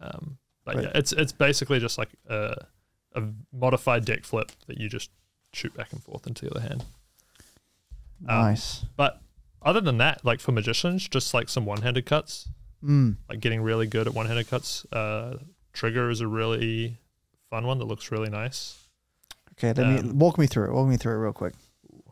Um, 0.01 0.39
but 0.65 0.77
Right. 0.77 0.85
yeah, 0.85 0.91
it's 0.95 1.13
it's 1.13 1.33
basically 1.33 1.81
just 1.81 1.99
like 1.99 2.11
a, 2.29 2.55
a 3.15 3.23
modified 3.53 4.05
deck 4.05 4.25
flip 4.25 4.53
that 4.67 4.79
you 4.79 4.89
just 4.89 5.11
shoot 5.53 5.75
back 5.75 5.93
and 5.93 6.03
forth 6.03 6.27
into 6.27 6.45
the 6.47 6.51
other 6.53 6.61
hand. 6.61 6.85
Um, 8.29 8.43
Nice. 8.43 8.85
But 8.97 9.21
other 9.63 9.81
than 9.81 9.99
that, 9.99 10.25
like 10.25 10.41
for 10.41 10.53
magicians, 10.53 11.09
just 11.09 11.35
like 11.35 11.49
some 11.49 11.65
one-handed 11.67 12.07
cuts, 12.07 12.49
Mm. 12.85 13.17
like 13.29 13.41
getting 13.41 13.61
really 13.61 13.87
good 13.89 14.07
at 14.07 14.15
one-handed 14.15 14.49
cuts. 14.49 14.87
Uh, 14.93 15.39
trigger 15.73 16.11
is 16.11 16.21
a 16.21 16.29
really 16.29 16.99
fun 17.51 17.67
one 17.67 17.79
that 17.79 17.87
looks 17.87 18.13
really 18.13 18.31
nice. 18.31 18.87
Okay. 19.55 19.73
Let 19.73 20.05
me 20.05 20.11
um, 20.11 20.19
walk 20.19 20.39
me 20.39 20.47
through 20.47 20.67
it. 20.67 20.73
Walk 20.73 20.87
me 20.89 20.97
through 20.97 21.15
it 21.15 21.23
real 21.23 21.33
quick. 21.33 21.55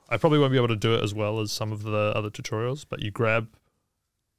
I 0.09 0.16
probably 0.16 0.39
won't 0.40 0.51
be 0.51 0.56
able 0.56 0.68
to 0.68 0.77
do 0.77 0.94
it 0.94 1.05
as 1.05 1.14
well 1.14 1.39
as 1.40 1.52
some 1.52 1.70
of 1.73 1.82
the 1.85 2.12
other 2.16 2.31
tutorials, 2.31 2.85
but 2.89 3.01
you 3.02 3.10
grab 3.12 3.48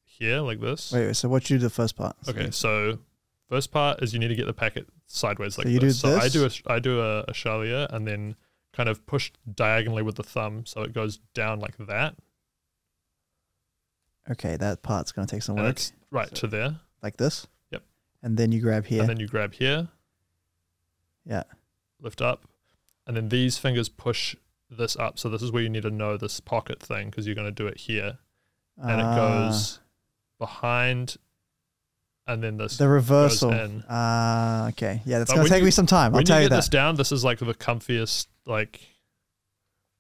here 0.04 0.40
like 0.40 0.60
this. 0.60 0.92
Wait. 0.92 1.06
wait 1.08 1.16
so 1.16 1.30
what 1.30 1.50
you 1.50 1.58
do 1.58 1.64
the 1.64 1.70
first 1.70 1.96
part? 1.96 2.16
Okay, 2.28 2.52
so 2.52 3.00
first 3.50 3.72
part 3.72 4.02
is 4.04 4.14
you 4.14 4.20
need 4.20 4.28
to 4.30 4.36
get 4.36 4.46
the 4.48 4.54
packet 4.54 4.88
sideways 5.06 5.58
like 5.58 5.68
So 5.68 5.72
you 5.72 5.80
this. 5.80 6.02
do 6.02 6.10
so 6.10 6.18
I 6.18 6.28
do 6.30 6.46
a 6.46 6.74
I 6.74 6.80
do 6.80 7.00
a, 7.02 7.20
a 7.22 7.32
Charlier 7.34 7.88
and 7.94 8.06
then 8.08 8.36
kind 8.74 8.90
of 8.90 9.06
push 9.06 9.32
diagonally 9.56 10.04
with 10.04 10.16
the 10.16 10.24
thumb 10.24 10.66
so 10.66 10.82
it 10.82 10.94
goes 10.94 11.20
down 11.34 11.60
like 11.60 11.78
that. 11.78 12.16
Okay. 14.32 14.58
That 14.58 14.82
part's 14.84 15.12
gonna 15.12 15.28
take 15.28 15.42
some 15.44 15.58
And 15.58 15.66
work. 15.66 15.76
it's 15.78 15.94
right 16.12 16.34
to 16.36 16.48
there. 16.48 16.80
Like 17.04 17.18
this. 17.18 17.48
Yep. 17.72 17.84
And 18.24 18.38
then 18.38 18.52
you 18.52 18.62
grab 18.62 18.86
here. 18.86 19.02
And 19.02 19.10
then 19.10 19.20
you 19.20 19.28
grab 19.28 19.54
here, 19.54 19.88
yeah. 21.26 21.44
lift 22.02 22.22
up, 22.22 22.44
and 23.06 23.16
then 23.16 23.30
these 23.30 23.58
fingers 23.58 23.90
push 23.90 24.36
this 24.70 24.96
up. 24.96 25.18
So 25.20 25.30
this 25.30 25.42
is 25.42 25.52
where 25.52 25.64
you 25.64 25.70
need 25.70 25.84
to 25.84 25.92
know 25.92 26.18
this 26.18 26.40
pocket 26.40 26.82
thing 26.82 27.10
because 27.10 27.26
you're 27.26 27.36
going 27.36 27.48
to 27.48 27.52
do 27.52 27.68
it 27.68 27.78
here, 27.78 28.18
and 28.78 29.00
it 29.02 29.06
Ah, 29.06 29.16
goes 29.16 29.80
behind, 30.40 31.18
and 32.28 32.44
then 32.44 32.58
this 32.58 32.78
the 32.78 32.88
reversal. 32.88 33.52
in. 33.52 33.84
Ah. 33.90 34.68
okay. 34.70 35.02
Yeah. 35.06 35.20
That's 35.20 35.30
But 35.32 35.36
gonna 35.36 35.44
when 35.44 35.50
take 35.52 35.60
you- 35.60 35.66
me 35.66 35.72
some 35.72 35.86
time. 35.86 36.12
I'll 36.14 36.18
when 36.20 36.26
tell 36.26 36.38
you 36.40 36.44
you 36.44 36.50
get 36.50 36.56
that. 36.56 36.62
this 36.64 36.70
down, 36.70 36.96
this 36.96 37.12
is 37.12 37.24
like 37.24 37.40
the 37.40 37.54
comfiest 37.54 38.28
like 38.46 38.82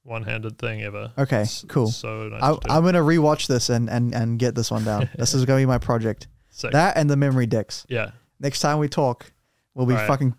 one-handed 0.07 0.57
thing 0.57 0.81
ever. 0.84 1.11
Okay, 1.17 1.41
It's 1.41 1.63
cool. 1.67 1.88
So 1.88 2.29
nice 2.29 2.41
I, 2.41 2.77
I'm 2.77 2.84
gonna 2.84 2.99
rewatch 3.01 3.47
this 3.47 3.69
and 3.69 3.89
and 3.89 4.13
and 4.15 4.39
get 4.39 4.55
this 4.55 4.71
one 4.71 4.84
down. 4.84 5.09
this 5.17 5.34
is 5.34 5.45
gonna 5.45 5.59
be 5.61 5.65
my 5.65 5.77
project. 5.77 6.27
Sick. 6.49 6.71
That 6.71 6.97
and 6.97 7.09
the 7.09 7.17
memory 7.17 7.45
decks. 7.45 7.85
yeah. 7.89 8.11
Next 8.39 8.59
time 8.61 8.77
we 8.79 8.88
talk, 8.88 9.31
we'll 9.73 9.85
be 9.88 9.93
Right. 9.95 10.07
fucking 10.07 10.35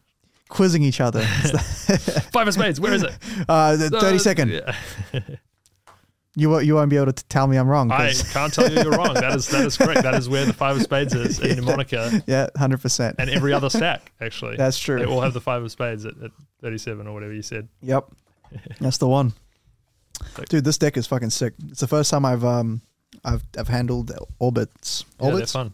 quizzing 0.48 0.82
each 0.82 1.00
other. 1.00 1.22
Five 2.32 2.48
of 2.48 2.54
spades. 2.54 2.80
Where 2.80 2.94
is 2.94 3.02
it? 3.02 3.12
uh, 3.48 3.76
the 3.76 3.90
thirty 3.90 4.16
Uh, 4.16 4.20
second. 4.20 4.50
Yeah. 4.50 5.20
You 6.34 6.48
won't- 6.50 6.64
you 6.66 6.74
won't 6.76 6.88
be 6.90 6.96
able 6.96 7.12
to 7.12 7.24
tell 7.24 7.46
me 7.48 7.56
I'm 7.56 7.66
wrong. 7.68 7.90
I 7.90 8.12
can't 8.12 8.52
tell 8.54 8.70
you 8.70 8.82
you're 8.82 8.92
wrong. 8.92 9.14
That 9.14 9.34
is 9.34 9.48
that 9.48 9.64
is 9.66 9.76
correct. 9.76 10.02
That 10.02 10.14
is 10.14 10.28
where 10.28 10.44
the 10.44 10.52
five 10.52 10.76
of 10.76 10.82
spades 10.82 11.12
is 11.14 11.40
in 11.40 11.58
Mnemonica. 11.64 12.22
yeah, 12.26 12.48
hundred 12.56 12.80
percent. 12.80 13.16
and 13.18 13.28
every 13.28 13.52
other 13.52 13.68
stack 13.68 14.12
actually. 14.20 14.56
That's 14.56 14.78
true. 14.78 14.98
They 15.00 15.04
all 15.06 15.20
have 15.20 15.32
the 15.34 15.40
five 15.40 15.62
of 15.64 15.70
spades 15.72 16.04
at, 16.04 16.14
at 16.22 16.30
37 16.62 17.06
or 17.08 17.12
whatever 17.14 17.32
you 17.32 17.42
said. 17.42 17.68
Yep, 17.82 18.04
that's 18.80 18.98
the 18.98 19.08
one. 19.08 19.32
Dude, 20.48 20.64
this 20.64 20.78
deck 20.78 20.96
is 20.96 21.06
fucking 21.06 21.30
sick. 21.30 21.54
It's 21.68 21.80
the 21.80 21.86
first 21.86 22.10
time 22.10 22.24
I've 22.24 22.44
um 22.44 22.80
I've 23.24 23.42
I've 23.58 23.68
handled 23.68 24.12
orbits. 24.38 25.04
Yeah, 25.20 25.26
they're 25.26 25.32
Orbits. 25.34 25.52
fun. 25.52 25.72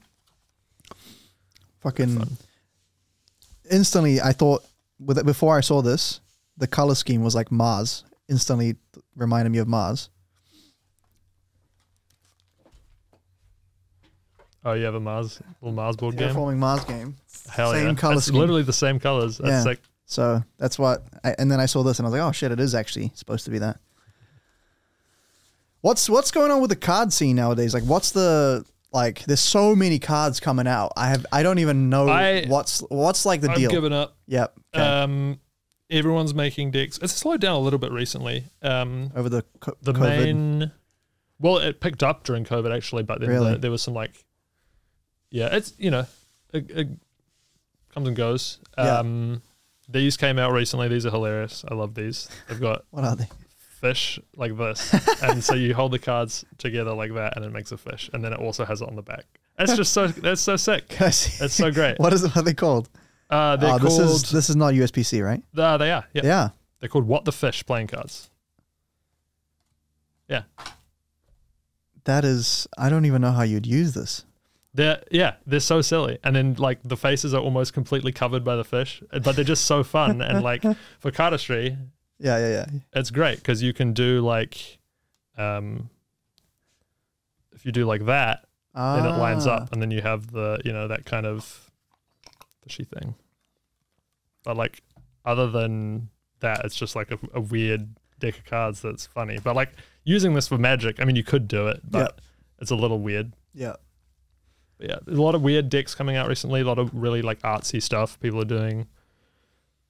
fucking 1.80 2.18
fun. 2.18 2.36
instantly. 3.70 4.20
I 4.20 4.32
thought 4.32 4.64
with 4.98 5.18
it, 5.18 5.26
before 5.26 5.56
I 5.56 5.60
saw 5.60 5.82
this, 5.82 6.20
the 6.56 6.66
color 6.66 6.94
scheme 6.94 7.22
was 7.22 7.34
like 7.34 7.50
Mars. 7.52 8.04
Instantly 8.28 8.76
reminded 9.16 9.50
me 9.50 9.58
of 9.58 9.68
Mars. 9.68 10.08
Oh, 14.66 14.72
you 14.72 14.84
have 14.86 14.94
a 14.94 15.00
Mars 15.00 15.40
little 15.60 15.74
Mars 15.74 15.96
board 15.96 16.16
game. 16.16 16.34
Terraforming 16.34 16.56
Mars 16.56 16.84
game. 16.84 17.16
Hell 17.50 17.72
same 17.72 17.88
yeah! 17.88 17.94
color 17.94 18.20
scheme. 18.20 18.36
literally 18.36 18.62
the 18.62 18.72
same 18.72 18.98
colors. 18.98 19.36
That's 19.38 19.50
Yeah. 19.50 19.62
sick. 19.62 19.80
So 20.06 20.42
that's 20.58 20.78
what. 20.78 21.02
I, 21.22 21.34
and 21.38 21.50
then 21.50 21.60
I 21.60 21.66
saw 21.66 21.82
this 21.82 21.98
and 21.98 22.06
I 22.06 22.10
was 22.10 22.18
like, 22.18 22.26
oh 22.26 22.32
shit, 22.32 22.50
it 22.52 22.60
is 22.60 22.74
actually 22.74 23.12
supposed 23.14 23.44
to 23.44 23.50
be 23.50 23.58
that. 23.58 23.78
What's 25.85 26.09
what's 26.09 26.31
going 26.31 26.51
on 26.51 26.62
with 26.62 26.70
the 26.70 26.77
card 26.77 27.12
scene 27.12 27.36
nowadays? 27.36 27.74
Like, 27.74 27.82
what's 27.82 28.11
the 28.12 28.65
like? 28.90 29.23
There's 29.27 29.39
so 29.40 29.77
many 29.77 29.98
cards 29.98 30.40
coming 30.40 30.66
out. 30.66 30.93
I 30.97 31.09
have 31.09 31.27
I 31.31 31.43
don't 31.43 31.59
even 31.59 31.90
know 31.90 32.09
I- 32.09 32.47
what's 32.47 32.81
what's 32.89 33.27
like 33.27 33.43
the 33.43 33.51
I've 33.51 33.56
deal. 33.59 33.70
given 33.70 33.93
up. 33.93 34.16
yep. 34.27 34.55
Okay. 34.74 34.82
Um, 34.82 35.40
everyone's 35.90 36.32
making 36.32 36.70
decks. 36.70 36.98
It's 37.02 37.12
slowed 37.12 37.43
down 37.43 37.56
a 37.56 37.59
little 37.59 37.78
bit 37.78 37.93
recently. 37.93 38.44
Um, 38.62 39.12
over 39.15 39.28
the 39.28 39.44
co- 39.61 39.77
the 39.82 39.93
COVID. 39.93 40.01
main, 40.24 40.73
well, 41.39 41.59
it 41.59 41.81
picked 41.81 42.02
up 42.02 42.24
during 42.24 42.47
COVID 42.47 42.74
actually, 42.74 43.02
but 43.02 43.20
then 43.20 43.28
Really? 43.28 43.52
the, 43.52 43.59
there 43.59 43.70
was 43.70 43.82
some 43.82 43.93
like, 43.93 44.24
yeah, 45.31 45.55
it's 45.55 45.74
you 45.77 45.90
know, 45.90 46.06
it, 46.55 46.70
it 46.70 46.89
comes 47.93 48.09
and 48.09 48.16
goes. 48.16 48.59
Yeah. 48.78 49.01
Um, 49.01 49.43
these 49.86 50.16
came 50.16 50.39
out 50.39 50.52
recently. 50.52 50.89
These 50.89 51.05
are 51.05 51.11
hilarious. 51.11 51.62
I 51.70 51.74
love 51.74 51.94
these. 51.94 52.27
They've 52.48 52.59
got 52.59 52.86
What 52.90 53.05
are 53.05 53.16
they? 53.16 53.28
Fish 53.85 54.19
like 54.35 54.56
this, 54.56 54.94
and 55.23 55.44
so 55.44 55.55
you 55.55 55.74
hold 55.74 55.93
the 55.93 55.98
cards 55.98 56.43
together 56.56 56.94
like 56.94 57.12
that, 57.12 57.36
and 57.36 57.44
it 57.44 57.52
makes 57.52 57.70
a 57.70 57.77
fish, 57.77 58.09
and 58.15 58.24
then 58.24 58.32
it 58.32 58.39
also 58.39 58.65
has 58.65 58.81
it 58.81 58.89
on 58.89 58.97
the 58.97 59.02
back. 59.02 59.27
That's 59.59 59.77
just 59.77 59.93
so 59.93 60.06
that's 60.09 60.40
so 60.40 60.56
sick. 60.56 60.89
Can 60.89 61.09
I 61.09 61.11
see? 61.11 61.39
That's 61.39 61.55
so 61.55 61.70
great. 61.70 61.98
What 61.98 62.15
is 62.15 62.24
it? 62.24 62.28
what 62.28 62.39
are 62.39 62.43
they 62.43 62.55
called? 62.55 62.89
Uh, 63.28 63.56
they're 63.56 63.74
oh, 63.74 63.78
this 63.78 63.98
called. 63.98 64.11
is 64.11 64.31
this 64.31 64.48
is 64.48 64.56
not 64.56 64.73
USPC, 64.73 65.23
right? 65.23 65.43
uh, 65.59 65.77
they 65.77 65.90
are. 65.93 66.06
Yeah. 66.15 66.23
Yeah. 66.24 66.48
They're 66.81 66.89
called 66.89 67.06
What 67.06 67.27
the 67.27 67.32
Fish 67.32 67.65
playing 67.66 67.89
cards. 67.89 68.31
Yeah. 70.28 70.43
That 72.05 72.24
is. 72.24 72.66
I 72.78 72.89
don't 72.89 73.05
even 73.05 73.20
know 73.20 73.32
how 73.32 73.43
you'd 73.43 73.66
use 73.66 73.93
this. 73.93 74.24
They're 74.73 75.02
yeah, 75.11 75.35
they're 75.47 75.61
so 75.61 75.82
silly, 75.82 76.19
and 76.24 76.35
then 76.35 76.55
like 76.55 76.78
the 76.82 76.97
faces 76.97 77.35
are 77.35 77.43
almost 77.43 77.74
completely 77.74 78.12
covered 78.12 78.44
by 78.44 78.56
the 78.56 78.65
fish, 78.65 79.02
but 79.11 79.36
they're 79.36 79.44
just 79.44 79.66
so 79.66 79.85
fun. 79.85 80.23
and 80.23 80.43
like 80.43 80.62
for 81.01 81.11
cardistry, 81.11 81.77
Yeah, 82.19 82.39
yeah, 82.39 82.49
yeah. 82.51 82.66
it's 82.95 83.11
great 83.11 83.39
because 83.39 83.62
you 83.62 83.73
can 83.73 83.93
do 83.93 84.20
like, 84.20 84.78
um, 85.36 85.91
if 87.53 87.66
you 87.66 87.73
do 87.73 87.85
like 87.85 88.07
that, 88.07 88.47
then 88.74 89.05
it 89.07 89.19
lines 89.19 89.47
Ah. 89.47 89.57
up, 89.57 89.73
and 89.73 89.81
then 89.82 89.91
you 89.91 90.01
have 90.01 90.31
the 90.32 90.61
you 90.65 90.73
know 90.73 90.89
that 90.89 91.05
kind 91.05 91.27
of 91.27 91.70
fishy 92.62 92.85
thing. 92.85 93.15
But 94.45 94.57
like, 94.57 94.82
other 95.24 95.51
than 95.51 96.09
that, 96.41 96.65
it's 96.65 96.77
just 96.77 96.95
like 96.97 97.11
a, 97.11 97.19
a 97.35 97.41
weird 97.41 97.89
deck 98.20 98.39
of 98.39 98.45
cards 98.45 98.81
that's 98.82 99.07
funny. 99.07 99.39
But 99.43 99.57
like 99.57 99.73
using 100.05 100.35
this 100.35 100.49
for 100.49 100.59
magic, 100.59 101.01
I 101.01 101.05
mean, 101.05 101.16
you 101.16 101.24
could 101.24 101.49
do 101.49 101.66
it, 101.69 101.81
but 101.91 102.20
it's 102.61 102.70
a 102.70 102.77
little 102.77 103.01
weird. 103.01 103.32
Yeah. 103.55 103.74
But 104.78 104.89
yeah, 104.89 104.97
there's 105.05 105.19
a 105.19 105.23
lot 105.23 105.35
of 105.35 105.43
weird 105.43 105.69
decks 105.69 105.95
coming 105.95 106.16
out 106.16 106.28
recently. 106.28 106.61
A 106.61 106.65
lot 106.65 106.78
of 106.78 106.91
really 106.95 107.23
like 107.23 107.41
artsy 107.43 107.82
stuff 107.82 108.19
people 108.20 108.41
are 108.41 108.45
doing. 108.47 108.86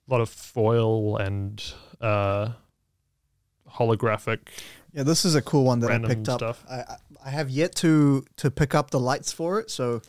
A 0.09 0.13
lot 0.13 0.21
of 0.21 0.29
foil 0.29 1.17
and 1.17 1.63
uh, 2.01 2.51
holographic. 3.79 4.41
Yeah, 4.93 5.03
this 5.03 5.25
is 5.25 5.35
a 5.35 5.43
cool 5.43 5.65
one 5.65 5.81
that 5.81 5.91
I 5.91 5.99
picked 5.99 6.29
up. 6.29 6.39
stuff. 6.41 6.65
I 6.71 6.75
I- 7.25 7.31
have 7.31 7.49
yet 7.49 7.75
to 7.77 8.25
to 8.37 8.51
pick 8.51 8.75
up 8.75 8.91
the 8.91 9.01
lights 9.01 9.33
for 9.33 9.59
it, 9.59 9.71
so 9.71 10.03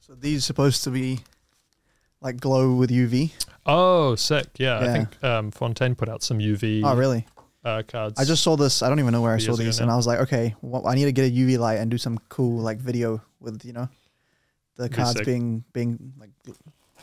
So 0.00 0.14
these 0.14 0.44
supposed 0.44 0.84
to 0.84 0.90
be 0.90 1.20
like 2.20 2.40
glow 2.40 2.74
with 2.74 2.90
UV. 2.90 3.32
Oh, 3.66 4.14
sick! 4.16 4.46
Yeah, 4.58 4.80
I 4.80 4.86
think 4.92 5.22
um, 5.24 5.50
Fontaine 5.50 5.94
put 5.94 6.08
out 6.08 6.22
some 6.22 6.38
UV 6.38 6.82
Oh, 6.84 6.96
really? 6.96 7.26
uh, 7.64 7.82
cards. 7.86 8.18
I 8.18 8.24
just 8.24 8.42
saw 8.42 8.56
this. 8.56 8.82
I 8.82 8.88
don't 8.88 8.98
even 8.98 9.12
know 9.12 9.20
where 9.22 9.32
I 9.34 9.38
saw 9.38 9.54
these, 9.54 9.78
and. 9.78 9.90
I 9.90 9.96
was 9.96 10.06
like, 10.06 10.18
okay, 10.20 10.54
well, 10.62 10.86
I 10.88 10.96
need 10.96 11.04
to 11.04 11.12
get 11.12 11.26
a 11.26 11.30
UV 11.30 11.58
light 11.58 11.78
and 11.78 11.90
do 11.90 11.98
some 11.98 12.18
cool 12.28 12.60
like 12.60 12.78
video 12.78 13.22
with 13.40 13.64
you 13.64 13.72
know 13.72 13.88
the 14.76 14.88
cards 14.88 15.20
being 15.22 15.64
being 15.72 16.12
like 16.18 16.30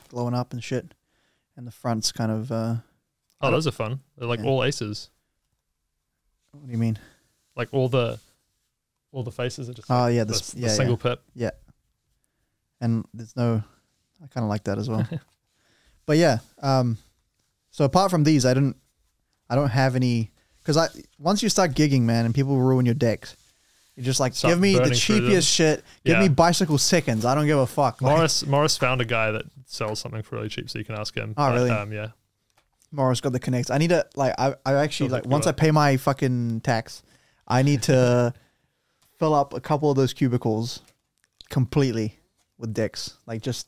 glowing 0.10 0.34
up 0.34 0.54
and 0.54 0.64
shit, 0.64 0.94
and 1.56 1.66
the 1.68 1.72
front's 1.72 2.12
kind 2.12 2.32
of. 2.32 2.52
uh 2.52 2.76
oh, 3.41 3.52
those 3.52 3.68
are 3.68 3.72
fun. 3.72 4.00
They're 4.18 4.28
like 4.28 4.40
Yeah. 4.40 4.46
all 4.48 4.64
aces. 4.64 5.10
What 6.52 6.66
do 6.66 6.72
you 6.72 6.78
mean? 6.78 6.98
Like 7.56 7.70
all 7.74 7.90
the 7.90 8.20
all 9.12 9.24
the 9.24 9.32
faces 9.32 9.70
are 9.70 9.74
just 9.74 9.90
Oh 9.90 10.02
like 10.04 10.16
yeah, 10.16 10.24
the, 10.24 10.34
this 10.34 10.52
the 10.52 10.62
yeah, 10.62 10.68
single 10.70 10.98
pip. 10.98 11.22
yeah, 11.36 11.52
and 12.82 13.06
there's 13.14 13.36
no. 13.36 13.64
I 14.22 14.28
kind 14.28 14.44
of 14.44 14.50
like 14.50 14.66
that 14.66 14.78
as 14.78 14.90
well. 14.90 15.08
but 16.06 16.18
yeah, 16.18 16.40
um, 16.62 16.98
so 17.72 17.86
apart 17.86 18.12
from 18.12 18.24
these, 18.24 18.46
I 18.46 18.54
didn't. 18.54 18.76
I 19.50 19.56
don't 19.56 19.70
have 19.70 19.96
any 19.96 20.32
because 20.60 20.78
I 20.78 20.88
once 21.18 21.41
you 21.41 21.50
start 21.50 21.72
gigging, 21.74 22.02
man, 22.02 22.26
and 22.26 22.36
people 22.36 22.58
ruin 22.58 22.86
your 22.86 22.96
decks. 22.96 23.36
You're 24.00 24.06
just 24.06 24.20
like, 24.22 24.34
Start 24.34 24.54
give 24.54 24.60
me 24.62 24.74
the 24.74 24.80
burning 24.80 24.94
through 24.98 25.16
them. 25.16 25.26
cheapest 25.30 25.48
shit. 25.50 25.84
Give 26.06 26.16
Yeah. 26.16 26.22
me 26.24 26.30
bicycle 26.30 26.78
seconds. 26.78 27.26
I 27.26 27.36
don't 27.36 27.46
give 27.46 27.60
a 27.60 27.68
fuck. 27.68 28.02
Like, 28.02 28.16
Morris 28.16 28.46
Morris 28.46 28.78
found 28.78 29.02
a 29.02 29.06
guy 29.06 29.32
that 29.32 29.44
sells 29.66 30.00
something 30.00 30.22
for 30.24 30.38
really 30.38 30.48
cheap, 30.50 30.70
so 30.70 30.80
you 30.80 30.86
can 30.86 30.96
ask 30.96 31.14
him. 31.16 31.34
Oh, 31.36 31.52
really? 31.54 31.70
Um, 31.70 31.92
yeah. 31.92 32.08
Morris 32.92 33.20
got 33.22 33.34
the 33.34 33.40
connects. 33.40 33.70
I 33.70 33.78
need 33.78 33.90
to 33.90 34.06
like 34.16 34.34
I, 34.40 34.56
I 34.66 34.74
actually 34.76 35.08
He'll 35.08 35.14
like 35.14 35.24
hook 35.24 35.30
you 35.30 35.32
once 35.34 35.48
I 35.48 35.52
up. 35.52 35.58
pay 35.58 35.70
my 35.72 35.98
fucking 35.98 36.62
tax, 36.62 37.04
I 37.48 37.62
need 37.62 37.84
to 37.84 38.34
fill 39.20 39.34
up 39.34 39.54
a 39.54 39.60
couple 39.60 39.92
of 39.92 39.96
those 39.98 40.14
cubicles 40.14 40.82
completely 41.50 42.18
with 42.58 42.74
dicks. 42.74 43.18
Like 43.28 43.42
just 43.42 43.68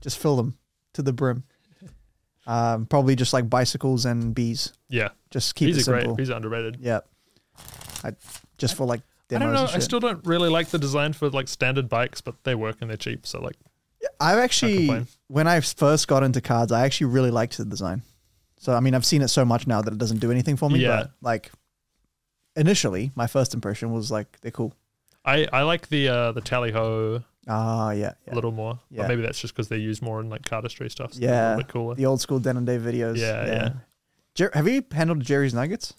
just 0.00 0.18
fill 0.18 0.36
them 0.36 0.58
to 0.94 1.02
the 1.02 1.12
brim. 1.12 1.44
Um, 2.46 2.86
probably 2.86 3.14
just 3.14 3.34
like 3.34 3.50
bicycles 3.50 4.06
and 4.06 4.34
bees. 4.34 4.72
Yeah. 4.88 5.10
Just 5.30 5.54
keep 5.54 5.66
These 5.66 5.86
it 5.86 5.90
are 5.90 5.92
great. 5.92 6.00
simple. 6.04 6.16
These 6.16 6.30
are 6.30 6.36
underrated. 6.36 6.78
Yeah. 6.80 7.00
I 8.02 8.12
just 8.56 8.74
for 8.74 8.86
like 8.86 9.02
I 9.30 9.38
don't 9.38 9.52
know. 9.52 9.68
I 9.70 9.78
still 9.78 10.00
don't 10.00 10.24
really 10.26 10.48
like 10.48 10.68
the 10.68 10.78
design 10.78 11.12
for 11.12 11.28
like 11.30 11.48
standard 11.48 11.88
bikes, 11.88 12.20
but 12.20 12.42
they 12.44 12.54
work 12.54 12.76
and 12.80 12.88
they're 12.90 12.96
cheap. 12.96 13.26
So 13.26 13.40
like, 13.40 13.56
I've 14.20 14.38
actually 14.38 15.06
when 15.28 15.46
I 15.46 15.60
first 15.60 16.08
got 16.08 16.22
into 16.22 16.40
cards, 16.40 16.72
I 16.72 16.84
actually 16.84 17.08
really 17.08 17.30
liked 17.30 17.58
the 17.58 17.64
design. 17.64 18.02
So 18.58 18.72
I 18.74 18.80
mean, 18.80 18.94
I've 18.94 19.06
seen 19.06 19.22
it 19.22 19.28
so 19.28 19.44
much 19.44 19.66
now 19.66 19.82
that 19.82 19.92
it 19.92 19.98
doesn't 19.98 20.18
do 20.18 20.30
anything 20.30 20.56
for 20.56 20.70
me. 20.70 20.80
Yeah. 20.80 20.96
But 20.96 21.10
like 21.20 21.52
initially, 22.56 23.12
my 23.14 23.26
first 23.26 23.54
impression 23.54 23.92
was 23.92 24.10
like 24.10 24.40
they're 24.40 24.50
cool. 24.50 24.74
I 25.24 25.46
I 25.52 25.62
like 25.62 25.88
the 25.88 26.08
uh 26.08 26.32
the 26.32 26.40
tally 26.40 26.72
ho 26.72 27.22
Ah, 27.50 27.92
yeah, 27.92 28.12
a 28.30 28.34
little 28.34 28.52
more. 28.52 28.78
Yeah. 28.90 29.02
But 29.02 29.08
maybe 29.08 29.22
that's 29.22 29.40
just 29.40 29.54
because 29.54 29.68
they're 29.68 29.78
used 29.78 30.02
more 30.02 30.20
in 30.20 30.28
like 30.28 30.42
cardistry 30.42 30.90
stuff. 30.90 31.14
So 31.14 31.20
they're 31.20 31.32
a 31.32 31.42
little 31.50 31.56
bit 31.62 31.68
cooler. 31.68 31.94
The 31.94 32.04
old 32.04 32.20
school 32.20 32.38
Dan 32.38 32.58
and 32.58 32.66
Dave 32.66 32.82
videos. 32.82 33.16
Yeah, 33.16 33.46
yeah. 33.46 33.72
Jer- 34.34 34.50
have 34.52 34.68
you 34.68 34.84
handled 34.92 35.20
Jerry's 35.20 35.54
Nuggets? 35.54 35.94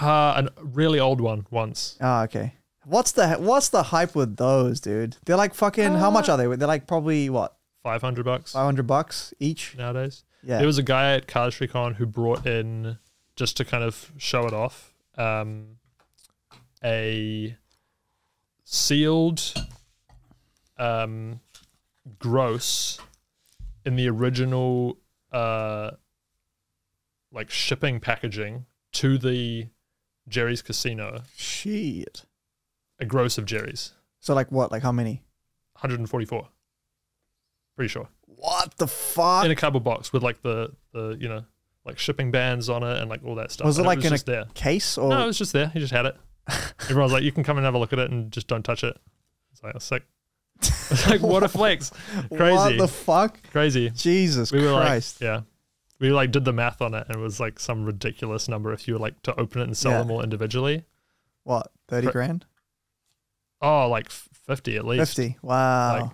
Uh, 0.00 0.46
a 0.46 0.64
really 0.64 1.00
old 1.00 1.20
one 1.20 1.46
once. 1.50 1.98
Ah, 2.00 2.22
okay. 2.24 2.54
What's 2.84 3.12
the 3.12 3.34
what's 3.34 3.68
the 3.68 3.84
hype 3.84 4.14
with 4.14 4.36
those, 4.36 4.80
dude? 4.80 5.16
They're 5.24 5.36
like 5.36 5.54
fucking. 5.54 5.94
how 5.94 6.10
much 6.10 6.28
Uh, 6.28 6.32
are 6.32 6.36
they? 6.38 6.56
They're 6.56 6.68
like 6.68 6.86
probably 6.86 7.30
what 7.30 7.56
Five 7.82 8.00
hundred 8.02 8.24
bucks 8.24 8.52
five 8.52 8.64
hundred 8.64 8.86
bucks 8.86 9.32
each. 9.40 9.76
nowadays. 9.76 10.24
Yeah. 10.42 10.58
There 10.58 10.66
was 10.66 10.78
a 10.78 10.82
guy 10.82 11.14
at 11.14 11.26
CardistryCon 11.28 11.94
who 11.96 12.06
brought 12.06 12.46
in 12.46 12.98
just 13.36 13.56
to 13.58 13.64
kind 13.64 13.82
of 13.84 14.10
show 14.18 14.44
it 14.46 14.52
off, 14.52 14.92
um, 15.16 15.76
a 16.84 17.56
sealed, 18.64 19.54
um, 20.78 21.40
gross 22.18 22.98
in 23.84 23.96
the 23.96 24.08
original, 24.08 24.98
uh, 25.32 25.92
like 27.32 27.50
shipping 27.50 28.00
packaging 28.00 28.66
to 28.92 29.18
the 29.18 29.68
Jerry's 30.28 30.62
Casino. 30.62 31.22
Shit. 31.36 32.24
A 33.02 33.06
gross 33.06 33.36
of 33.38 33.44
Jerry's, 33.44 33.92
So 34.20 34.34
like 34.34 34.50
what? 34.52 34.70
Like 34.72 34.82
how 34.82 34.92
many? 34.92 35.22
144. 35.74 36.48
Pretty 37.76 37.88
sure. 37.88 38.08
What 38.26 38.76
the 38.76 38.86
fuck? 38.86 39.44
in 39.44 39.50
a 39.50 39.56
cardboard 39.56 39.84
box 39.84 40.12
with 40.12 40.22
like 40.22 40.42
the 40.42 40.72
the 40.92 41.16
you 41.20 41.28
know 41.28 41.44
like 41.84 41.98
shipping 41.98 42.30
bands 42.30 42.68
on 42.68 42.82
it 42.82 42.98
and 43.00 43.10
like 43.10 43.24
all 43.24 43.34
that 43.36 43.50
stuff. 43.50 43.64
Was 43.66 43.78
it 43.78 43.80
And 43.80 43.86
like 43.88 43.98
was 43.98 44.06
in 44.06 44.12
a- 44.14 44.18
there? 44.18 44.44
Case 44.54 44.96
or 44.98 45.10
No, 45.10 45.22
it 45.24 45.26
was 45.26 45.38
just 45.38 45.52
there. 45.52 45.68
He 45.68 45.80
just 45.80 45.92
had 45.92 46.06
it. 46.06 46.16
Everyone's 46.88 47.12
like, 47.12 47.22
you 47.24 47.32
can 47.32 47.42
come 47.44 47.56
and 47.56 47.64
have 47.64 47.74
a 47.74 47.78
look 47.78 47.92
at 47.92 47.98
it 47.98 48.10
and 48.10 48.30
just 48.32 48.46
don't 48.48 48.62
touch 48.64 48.82
it. 48.84 48.96
It's 49.52 49.62
like, 49.62 49.72
that's 49.72 49.84
sick. 49.84 50.04
It's 50.92 51.08
like 51.08 51.22
what 51.22 51.42
a 51.42 51.48
flex, 51.48 51.90
Crazy. 52.36 52.54
What 52.54 52.78
the 52.78 52.86
fuck? 52.88 53.42
crazy. 53.50 53.90
Jesus 53.90 54.52
We 54.52 54.62
were 54.62 54.74
Christ. 54.74 55.20
like, 55.20 55.26
yeah, 55.26 55.40
we 55.98 56.10
like 56.10 56.30
did 56.30 56.44
the 56.44 56.52
math 56.52 56.82
on 56.82 56.94
it 56.94 57.06
and 57.08 57.16
it 57.16 57.20
was 57.20 57.40
like 57.40 57.58
some 57.58 57.84
ridiculous 57.84 58.46
number 58.48 58.72
if 58.72 58.86
you 58.86 58.94
were 58.94 59.00
like 59.00 59.20
to 59.22 59.34
open 59.40 59.62
it 59.62 59.64
and 59.64 59.76
sell 59.76 59.92
Yeah. 59.92 59.98
them 59.98 60.10
all 60.10 60.22
individually. 60.22 60.84
what? 61.44 61.72
Thirty 61.88 62.06
Cra- 62.08 62.12
grand? 62.12 62.44
Oh, 63.62 63.88
like 63.88 64.10
fifty 64.10 64.76
at 64.76 64.84
least. 64.84 65.14
Fifty. 65.16 65.38
Wow. 65.42 66.00
Like, 66.00 66.10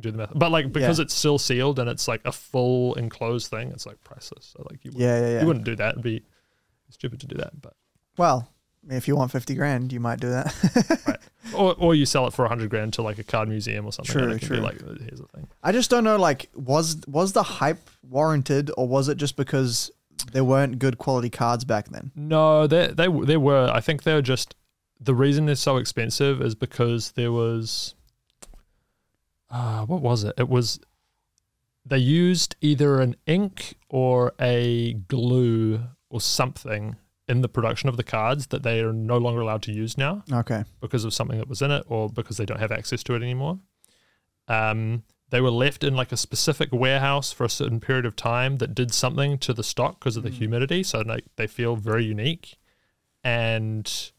do 0.00 0.10
the 0.12 0.18
math, 0.18 0.32
but 0.34 0.50
like 0.52 0.72
because 0.72 0.98
Yeah. 0.98 1.02
it's 1.04 1.14
still 1.14 1.38
sealed 1.38 1.78
and 1.78 1.88
it's 1.90 2.06
like 2.08 2.20
a 2.24 2.30
full 2.32 2.94
enclosed 2.94 3.48
thing, 3.50 3.70
it's 3.70 3.84
like 3.86 4.02
priceless. 4.04 4.54
So 4.56 4.64
like 4.70 4.84
you, 4.84 4.90
wouldn't- 4.92 5.02
yeah, 5.02 5.20
yeah, 5.20 5.28
yeah. 5.34 5.40
you 5.40 5.46
wouldn't 5.46 5.64
do 5.64 5.74
that. 5.76 5.92
It'd 5.94 6.02
be 6.04 6.22
stupid 6.90 7.20
to 7.20 7.26
do 7.26 7.36
that, 7.36 7.60
but. 7.60 7.74
Well, 8.16 8.48
I 8.84 8.88
mean, 8.88 8.96
if 8.98 9.08
you 9.08 9.16
want 9.16 9.32
fifty 9.32 9.54
grand, 9.54 9.92
you 9.92 9.98
might 10.00 10.20
do 10.20 10.30
that. 10.30 11.00
right. 11.06 11.18
or 11.54 11.74
or 11.78 11.94
you 11.96 12.06
sell 12.06 12.26
it 12.28 12.32
for 12.32 12.44
a 12.44 12.48
hundred 12.48 12.70
grand 12.70 12.92
to 12.94 13.02
like 13.02 13.18
a 13.18 13.24
card 13.24 13.48
museum 13.48 13.86
or 13.86 13.92
something. 13.92 14.16
and 14.20 14.40
True, 14.40 14.56
true. 14.56 14.58
like 14.58 14.80
oh, 14.86 14.94
here's 15.00 15.20
the 15.20 15.26
thing. 15.34 15.48
I 15.64 15.72
just 15.72 15.90
don't 15.90 16.04
know. 16.04 16.16
Like, 16.16 16.48
was 16.54 17.00
was 17.08 17.32
the 17.32 17.42
hype 17.42 17.90
warranted, 18.08 18.70
or 18.76 18.86
was 18.86 19.08
it 19.08 19.16
just 19.16 19.36
because 19.36 19.90
there 20.32 20.44
weren't 20.44 20.78
good 20.78 20.98
quality 20.98 21.30
cards 21.30 21.64
back 21.64 21.88
then? 21.88 22.12
No, 22.14 22.66
they 22.68 22.88
they 22.88 23.08
they 23.08 23.36
were. 23.36 23.68
I 23.72 23.80
think 23.80 24.04
they 24.04 24.14
were 24.14 24.22
just 24.22 24.54
the 25.00 25.14
reason 25.14 25.46
they're 25.46 25.54
so 25.54 25.76
expensive 25.76 26.40
is 26.42 26.54
because 26.54 27.12
there 27.12 27.32
was. 27.32 27.94
Uh, 29.50 29.84
what 29.86 30.02
was 30.02 30.24
it? 30.24 30.34
It 30.38 30.48
was. 30.48 30.80
They 31.86 31.98
used 31.98 32.56
either 32.60 33.00
an 33.00 33.16
ink 33.26 33.74
or 33.88 34.32
a 34.40 34.92
glue 34.94 35.80
or 36.10 36.20
something 36.20 36.96
in 37.28 37.40
the 37.40 37.48
production 37.48 37.88
of 37.88 37.96
the 37.96 38.02
cards 38.04 38.48
that 38.48 38.62
they 38.62 38.80
are 38.80 38.92
no 38.92 39.16
longer 39.18 39.40
allowed 39.40 39.62
to 39.62 39.72
use 39.72 39.96
now 39.98 40.22
Okay. 40.32 40.64
because 40.80 41.04
of 41.04 41.12
something 41.14 41.38
that 41.38 41.48
was 41.48 41.60
in 41.62 41.70
it 41.70 41.84
or 41.88 42.08
because 42.08 42.36
they 42.38 42.46
don't 42.46 42.60
have 42.60 42.72
access 42.72 43.02
to 43.04 43.14
it 43.14 43.22
anymore. 43.22 43.58
Um, 44.48 45.02
they 45.30 45.40
were 45.42 45.50
left 45.50 45.84
in 45.84 45.94
like 45.94 46.10
a 46.12 46.16
specific 46.16 46.70
warehouse 46.72 47.32
for 47.32 47.44
a 47.44 47.50
certain 47.50 47.80
period 47.80 48.06
of 48.06 48.16
time 48.16 48.56
that 48.58 48.74
did 48.74 48.92
something 48.94 49.36
to 49.38 49.52
the 49.52 49.62
stock 49.62 49.98
because 49.98 50.16
of 50.16 50.22
the 50.22 50.30
Mm. 50.30 50.34
humidity. 50.34 50.82
So 50.82 51.00
like 51.02 51.24
they 51.36 51.46
feel 51.46 51.76
very 51.76 52.04
unique, 52.04 52.56
and 53.22 54.10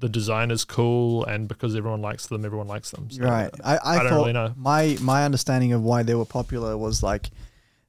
the 0.00 0.08
design 0.08 0.50
is 0.50 0.64
cool, 0.64 1.24
and 1.26 1.46
because 1.46 1.76
everyone 1.76 2.00
likes 2.02 2.26
them, 2.26 2.44
everyone 2.44 2.66
likes 2.66 2.90
them. 2.90 3.10
So, 3.10 3.22
right. 3.22 3.50
I, 3.62 3.76
I, 3.76 3.78
I 3.78 3.98
don't 3.98 4.08
thought 4.08 4.16
really 4.16 4.32
know. 4.32 4.54
my 4.56 4.96
my 5.00 5.24
understanding 5.24 5.72
of 5.72 5.82
why 5.82 6.02
they 6.02 6.14
were 6.14 6.24
popular 6.24 6.76
was 6.76 7.02
like 7.02 7.30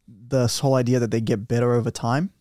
this 0.07 0.59
whole 0.59 0.75
idea 0.75 0.99
that 0.99 1.11
they 1.11 1.21
get 1.21 1.47
better 1.47 1.73
over 1.73 1.89
time. 1.89 2.31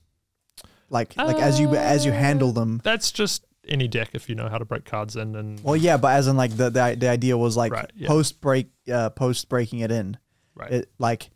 Like 0.88 1.16
like 1.16 1.36
as 1.36 1.60
you 1.60 1.74
as 1.76 2.04
you 2.04 2.12
handle 2.12 2.52
them. 2.52 2.80
That's 2.82 3.12
just 3.12 3.46
any 3.68 3.86
deck 3.86 4.10
if 4.14 4.28
you 4.28 4.34
know 4.34 4.48
how 4.48 4.58
to 4.58 4.64
break 4.64 4.84
cards 4.84 5.14
in 5.14 5.36
and 5.36 5.62
Well, 5.62 5.76
yeah, 5.76 5.96
but 5.96 6.14
as 6.16 6.26
in 6.26 6.36
like 6.36 6.56
the 6.56 6.70
the, 6.70 6.96
the 6.98 7.08
idea 7.08 7.38
was 7.38 7.56
like 7.56 7.72
Right, 7.72 7.90
yeah. 7.94 8.08
post 8.08 8.40
break 8.40 8.70
uh, 8.92 9.10
post 9.10 9.48
breaking 9.48 9.80
it 9.80 9.92
in. 9.92 10.18
right, 10.56 10.72
It 10.72 10.90
like 10.98 11.30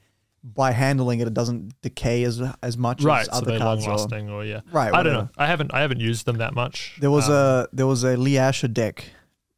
by 0.45 0.73
handling 0.73 1.21
it, 1.21 1.27
it 1.27 1.33
doesn't 1.33 1.73
decay 1.81 2.23
as 2.25 2.43
as 2.63 2.77
much 2.77 3.03
right. 3.03 3.21
as 3.23 3.27
So 3.27 3.33
other 3.33 3.47
they're 3.53 3.59
long 3.59 3.79
cards. 3.79 3.87
Or, 3.87 3.91
lasting, 3.97 4.29
or 4.29 4.45
yeah. 4.45 4.61
right. 4.71 4.93
I 4.93 5.03
don't 5.03 5.15
know. 5.15 5.29
I 5.39 5.47
haven't 5.47 5.73
I 5.73 5.81
haven't 5.81 6.01
used 6.01 6.27
them 6.27 6.37
that 6.37 6.55
much. 6.55 6.97
There 7.01 7.11
was 7.11 7.29
Um, 7.29 7.35
a 7.35 7.69
there 7.73 7.87
was 7.87 8.05
a 8.05 8.17
Lee 8.17 8.37
Asher 8.37 8.69
deck. 8.69 9.09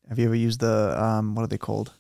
Have 0.09 0.19
you 0.21 0.27
ever 0.27 0.37
used 0.37 0.61
the 0.61 0.95
um 1.03 1.35
what 1.35 1.43
are 1.43 1.49
they 1.49 1.59
called? 1.59 1.93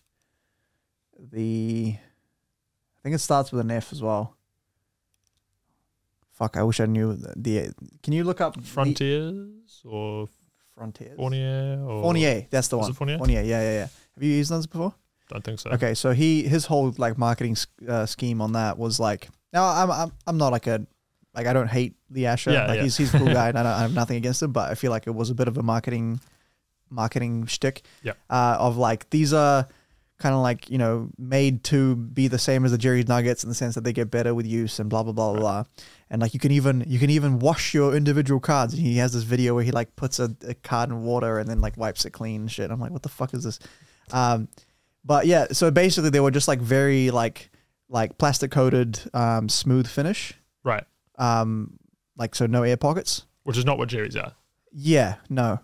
The 1.18 1.96
I 1.96 3.00
think 3.02 3.14
it 3.16 3.18
starts 3.18 3.50
with 3.50 3.60
an 3.60 3.70
F 3.72 3.92
as 3.92 4.00
well. 4.00 4.36
Fuck, 6.32 6.56
I 6.56 6.62
wish 6.62 6.80
I 6.80 6.86
knew 6.86 7.14
the, 7.14 7.32
the 7.36 7.72
Can 8.02 8.12
you 8.12 8.22
look 8.22 8.40
up 8.40 8.62
Frontiers 8.62 9.80
or 9.84 10.28
Frontiers? 10.74 11.16
Fournier 11.16 11.80
or 11.82 12.02
Fournier, 12.02 12.46
that's 12.50 12.68
the 12.68 12.78
one. 12.78 12.92
Fournier? 12.92 13.18
Fournier, 13.18 13.42
yeah, 13.42 13.62
yeah, 13.62 13.72
yeah. 13.72 13.88
Have 14.14 14.22
you 14.22 14.30
used 14.34 14.50
those 14.50 14.66
before? 14.66 14.94
Don't 15.28 15.42
think 15.42 15.58
so. 15.58 15.70
Okay, 15.70 15.94
so 15.94 16.12
he 16.12 16.42
his 16.42 16.66
whole 16.66 16.94
like 16.98 17.18
marketing 17.18 17.56
uh, 17.88 18.06
scheme 18.06 18.40
on 18.40 18.52
that 18.52 18.78
was 18.78 19.00
like 19.00 19.28
now 19.52 19.64
I'm 19.64 19.90
I'm 19.90 20.12
I'm 20.26 20.38
not 20.38 20.52
like 20.52 20.66
a 20.66 20.86
like 21.34 21.46
I 21.46 21.52
don't 21.52 21.68
hate 21.68 21.96
the 22.10 22.26
Asher. 22.26 22.52
Yeah, 22.52 22.66
like 22.66 22.76
yeah. 22.76 22.82
he's 22.84 22.96
he's 22.96 23.14
a 23.14 23.18
cool 23.18 23.26
guy 23.26 23.48
and 23.48 23.58
I, 23.58 23.62
don't, 23.64 23.72
I 23.72 23.80
have 23.82 23.94
nothing 23.94 24.16
against 24.16 24.42
him, 24.42 24.52
but 24.52 24.70
I 24.70 24.74
feel 24.74 24.90
like 24.90 25.06
it 25.06 25.14
was 25.14 25.30
a 25.30 25.34
bit 25.34 25.48
of 25.48 25.58
a 25.58 25.62
marketing 25.62 26.20
marketing 26.90 27.46
shtick. 27.46 27.82
Yeah. 28.02 28.12
Uh, 28.30 28.56
of 28.58 28.76
like 28.76 29.10
these 29.10 29.32
are 29.32 29.66
kind 30.18 30.34
of 30.34 30.40
like 30.40 30.70
you 30.70 30.78
know 30.78 31.10
made 31.18 31.62
to 31.62 31.94
be 31.96 32.26
the 32.28 32.38
same 32.38 32.64
as 32.64 32.70
the 32.70 32.78
Jerry's 32.78 33.06
Nuggets 33.08 33.42
in 33.42 33.48
the 33.48 33.54
sense 33.54 33.74
that 33.74 33.84
they 33.84 33.92
get 33.92 34.10
better 34.10 34.34
with 34.34 34.46
use 34.46 34.78
and 34.78 34.88
blah 34.88 35.02
blah 35.02 35.12
blah 35.12 35.32
blah 35.32 35.40
blah. 35.40 35.64
And 36.08 36.22
like 36.22 36.34
you 36.34 36.40
can 36.40 36.52
even 36.52 36.84
you 36.86 36.98
can 36.98 37.10
even 37.10 37.38
wash 37.38 37.74
your 37.74 37.94
individual 37.96 38.40
cards. 38.40 38.74
And 38.74 38.82
he 38.82 38.96
has 38.98 39.12
this 39.12 39.24
video 39.24 39.54
where 39.54 39.64
he 39.64 39.72
like 39.72 39.96
puts 39.96 40.18
a, 40.18 40.34
a 40.46 40.54
card 40.54 40.90
in 40.90 41.02
water 41.02 41.38
and 41.38 41.48
then 41.48 41.60
like 41.60 41.76
wipes 41.76 42.04
it 42.04 42.10
clean 42.10 42.42
and 42.42 42.50
shit. 42.50 42.70
I'm 42.70 42.80
like, 42.80 42.92
what 42.92 43.02
the 43.02 43.08
fuck 43.08 43.34
is 43.34 43.44
this? 43.44 43.58
Um, 44.12 44.48
but 45.06 45.26
yeah, 45.26 45.46
so 45.52 45.70
basically 45.70 46.10
they 46.10 46.20
were 46.20 46.30
just 46.30 46.48
like 46.48 46.60
very 46.60 47.10
like 47.10 47.50
like 47.88 48.18
plastic 48.18 48.50
coated 48.50 49.00
um, 49.14 49.48
smooth 49.48 49.86
finish. 49.86 50.34
Right. 50.64 50.84
Um, 51.18 51.78
like 52.16 52.34
so 52.34 52.46
no 52.46 52.64
air 52.64 52.76
pockets. 52.76 53.24
Which 53.44 53.56
is 53.56 53.64
not 53.64 53.78
what 53.78 53.88
Jerry's 53.88 54.16
are. 54.16 54.32
Yeah, 54.72 55.16
no. 55.30 55.60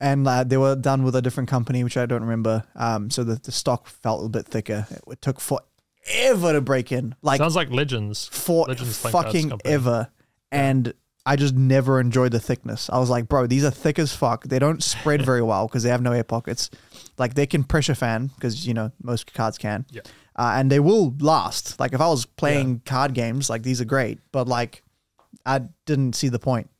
And 0.00 0.26
uh, 0.26 0.44
they 0.44 0.56
were 0.56 0.74
done 0.74 1.02
with 1.02 1.14
a 1.16 1.22
different 1.22 1.48
company, 1.48 1.84
which 1.84 1.96
I 1.96 2.06
don't 2.06 2.22
remember. 2.22 2.64
Um, 2.74 3.10
so 3.10 3.24
the, 3.24 3.36
the 3.36 3.52
stock 3.52 3.86
felt 3.86 4.24
a 4.24 4.28
bit 4.28 4.46
thicker. 4.46 4.86
It, 4.90 5.02
it 5.12 5.22
took 5.22 5.40
forever 5.40 6.52
to 6.52 6.60
break 6.60 6.92
in, 6.92 7.14
like 7.22 7.38
Sounds 7.38 7.56
like 7.56 7.70
Legends. 7.70 8.28
for 8.32 8.66
Legends 8.66 8.98
fucking 8.98 9.52
ever. 9.64 10.08
And 10.50 10.94
I 11.26 11.34
just 11.34 11.56
never 11.56 11.98
enjoyed 11.98 12.30
the 12.30 12.38
thickness. 12.38 12.88
I 12.88 13.00
was 13.00 13.10
like, 13.10 13.28
bro, 13.28 13.48
these 13.48 13.64
are 13.64 13.70
thick 13.72 13.98
as 13.98 14.14
fuck. 14.14 14.44
They 14.44 14.60
don't 14.60 14.80
spread 14.82 15.26
very 15.26 15.42
well 15.42 15.66
because 15.66 15.82
they 15.82 15.90
have 15.90 16.00
no 16.00 16.12
air 16.12 16.22
pockets. 16.22 16.70
Like 17.18 17.34
they 17.34 17.46
can 17.46 17.64
pressure 17.64 17.96
fan 17.96 18.28
because 18.28 18.64
you 18.66 18.72
know 18.72 18.92
most 19.02 19.34
cards 19.34 19.58
can. 19.58 19.86
Yeah. 19.90 20.02
Uh, 20.36 20.52
and 20.56 20.70
they 20.70 20.78
will 20.78 21.14
last. 21.18 21.80
Like 21.80 21.92
if 21.92 22.00
I 22.00 22.06
was 22.06 22.26
playing 22.26 22.82
card 22.86 23.12
games, 23.12 23.50
like 23.50 23.64
these 23.64 23.80
are 23.80 23.84
great, 23.84 24.20
but 24.30 24.46
like 24.46 24.84
I 25.44 25.62
didn't 25.84 26.14
see 26.14 26.28
the 26.28 26.38
point. 26.38 26.70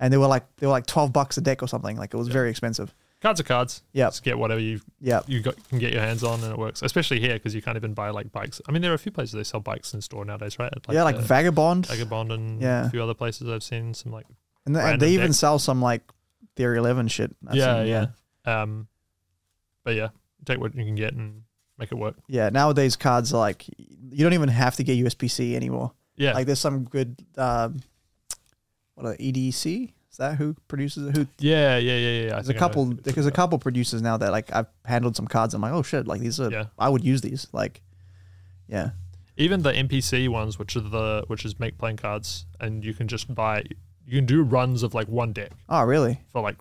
And 0.00 0.12
they 0.12 0.16
were 0.16 0.26
like 0.26 0.44
they 0.56 0.66
were 0.66 0.72
like 0.72 0.86
twelve 0.86 1.12
bucks 1.12 1.38
a 1.38 1.40
deck 1.40 1.62
or 1.62 1.68
something. 1.68 1.96
Like 1.96 2.12
it 2.12 2.16
was 2.16 2.28
very 2.28 2.50
expensive. 2.50 2.92
Cards 3.24 3.40
are 3.40 3.44
cards. 3.44 3.82
Yep. 3.94 4.08
Just 4.10 4.22
get 4.22 4.38
whatever 4.38 4.60
you 4.60 4.80
Yeah. 5.00 5.22
you 5.26 5.40
got, 5.40 5.56
can 5.70 5.78
get 5.78 5.92
your 5.94 6.02
hands 6.02 6.22
on 6.22 6.42
and 6.44 6.52
it 6.52 6.58
works. 6.58 6.82
Especially 6.82 7.18
here 7.20 7.32
because 7.32 7.54
you 7.54 7.62
can't 7.62 7.76
even 7.76 7.94
buy 7.94 8.10
like 8.10 8.30
bikes. 8.30 8.60
I 8.68 8.72
mean, 8.72 8.82
there 8.82 8.90
are 8.90 8.94
a 8.94 8.98
few 8.98 9.10
places 9.12 9.32
they 9.32 9.44
sell 9.44 9.60
bikes 9.60 9.94
in 9.94 10.02
store 10.02 10.26
nowadays, 10.26 10.58
right? 10.58 10.70
yeah, 10.90 11.04
like 11.04 11.16
uh, 11.16 11.20
Vagabond. 11.22 11.86
Vagabond 11.86 12.30
and 12.32 12.60
Yeah. 12.60 12.86
a 12.86 12.90
few 12.90 13.02
other 13.02 13.14
places 13.14 13.48
I've 13.48 13.62
seen 13.62 13.94
some 13.94 14.12
like 14.12 14.26
and, 14.66 14.76
they- 14.76 14.80
and 14.92 15.00
they 15.00 15.10
even 15.12 15.28
decks. 15.28 15.38
sell 15.38 15.58
some 15.58 15.80
like 15.80 16.02
Theory 16.54 16.76
Eleven 16.76 17.08
shit. 17.08 17.34
Yeah, 17.52 17.78
seen, 17.78 17.86
yeah, 17.88 18.06
Um, 18.44 18.88
but 19.84 19.94
yeah, 19.94 20.08
take 20.44 20.60
what 20.60 20.74
you 20.74 20.84
can 20.84 20.94
get 20.94 21.14
and 21.14 21.44
make 21.78 21.90
it 21.92 21.96
work. 21.96 22.16
Yeah, 22.28 22.50
nowadays 22.50 22.94
cards 22.94 23.32
are 23.32 23.38
like 23.40 23.66
you 23.78 24.22
don't 24.22 24.34
even 24.34 24.50
have 24.50 24.76
to 24.76 24.84
get 24.84 24.98
USPC 24.98 25.56
anymore. 25.56 25.92
Yeah, 26.16 26.34
Like 26.34 26.44
there's 26.46 26.60
some 26.60 26.84
good 26.84 27.16
um, 27.38 27.80
what 28.94 29.06
are 29.06 29.16
they, 29.16 29.32
EDC? 29.32 29.92
Is 30.14 30.18
that 30.18 30.36
who 30.36 30.54
produces 30.68 31.08
it? 31.08 31.16
Who 31.16 31.26
yeah, 31.40 31.76
yeah, 31.76 31.96
yeah, 31.96 32.20
yeah. 32.26 32.26
I 32.26 32.34
there's 32.34 32.50
a 32.50 32.52
think 32.52 32.62
I 32.62 32.66
know 32.66 32.68
couple 32.68 32.84
there's 33.02 33.26
a 33.26 33.32
couple 33.32 33.58
producers 33.58 34.00
now 34.00 34.16
that 34.16 34.30
like 34.30 34.54
I've 34.54 34.68
handled 34.84 35.16
some 35.16 35.26
cards. 35.26 35.54
I'm 35.54 35.60
like, 35.60 35.72
oh 35.72 35.82
shit, 35.82 36.06
like 36.06 36.20
these 36.20 36.38
are. 36.38 36.52
Yeah, 36.52 36.66
I 36.78 36.88
would 36.88 37.02
use 37.02 37.20
these. 37.20 37.48
Like, 37.52 37.82
yeah, 38.68 38.90
even 39.36 39.62
the 39.62 39.72
MPC 39.72 40.28
ones, 40.28 40.56
which 40.56 40.76
are 40.76 40.80
the 40.82 41.24
which 41.26 41.44
is 41.44 41.58
make 41.58 41.78
playing 41.78 41.96
cards, 41.96 42.46
and 42.60 42.84
you 42.84 42.94
can 42.94 43.08
just 43.08 43.34
buy. 43.34 43.64
You 44.06 44.18
can 44.18 44.24
do 44.24 44.44
runs 44.44 44.84
of 44.84 44.94
like 44.94 45.08
one 45.08 45.32
deck 45.32 45.50
oh 45.68 45.82
really? 45.82 46.20
for 46.30 46.42
like 46.42 46.58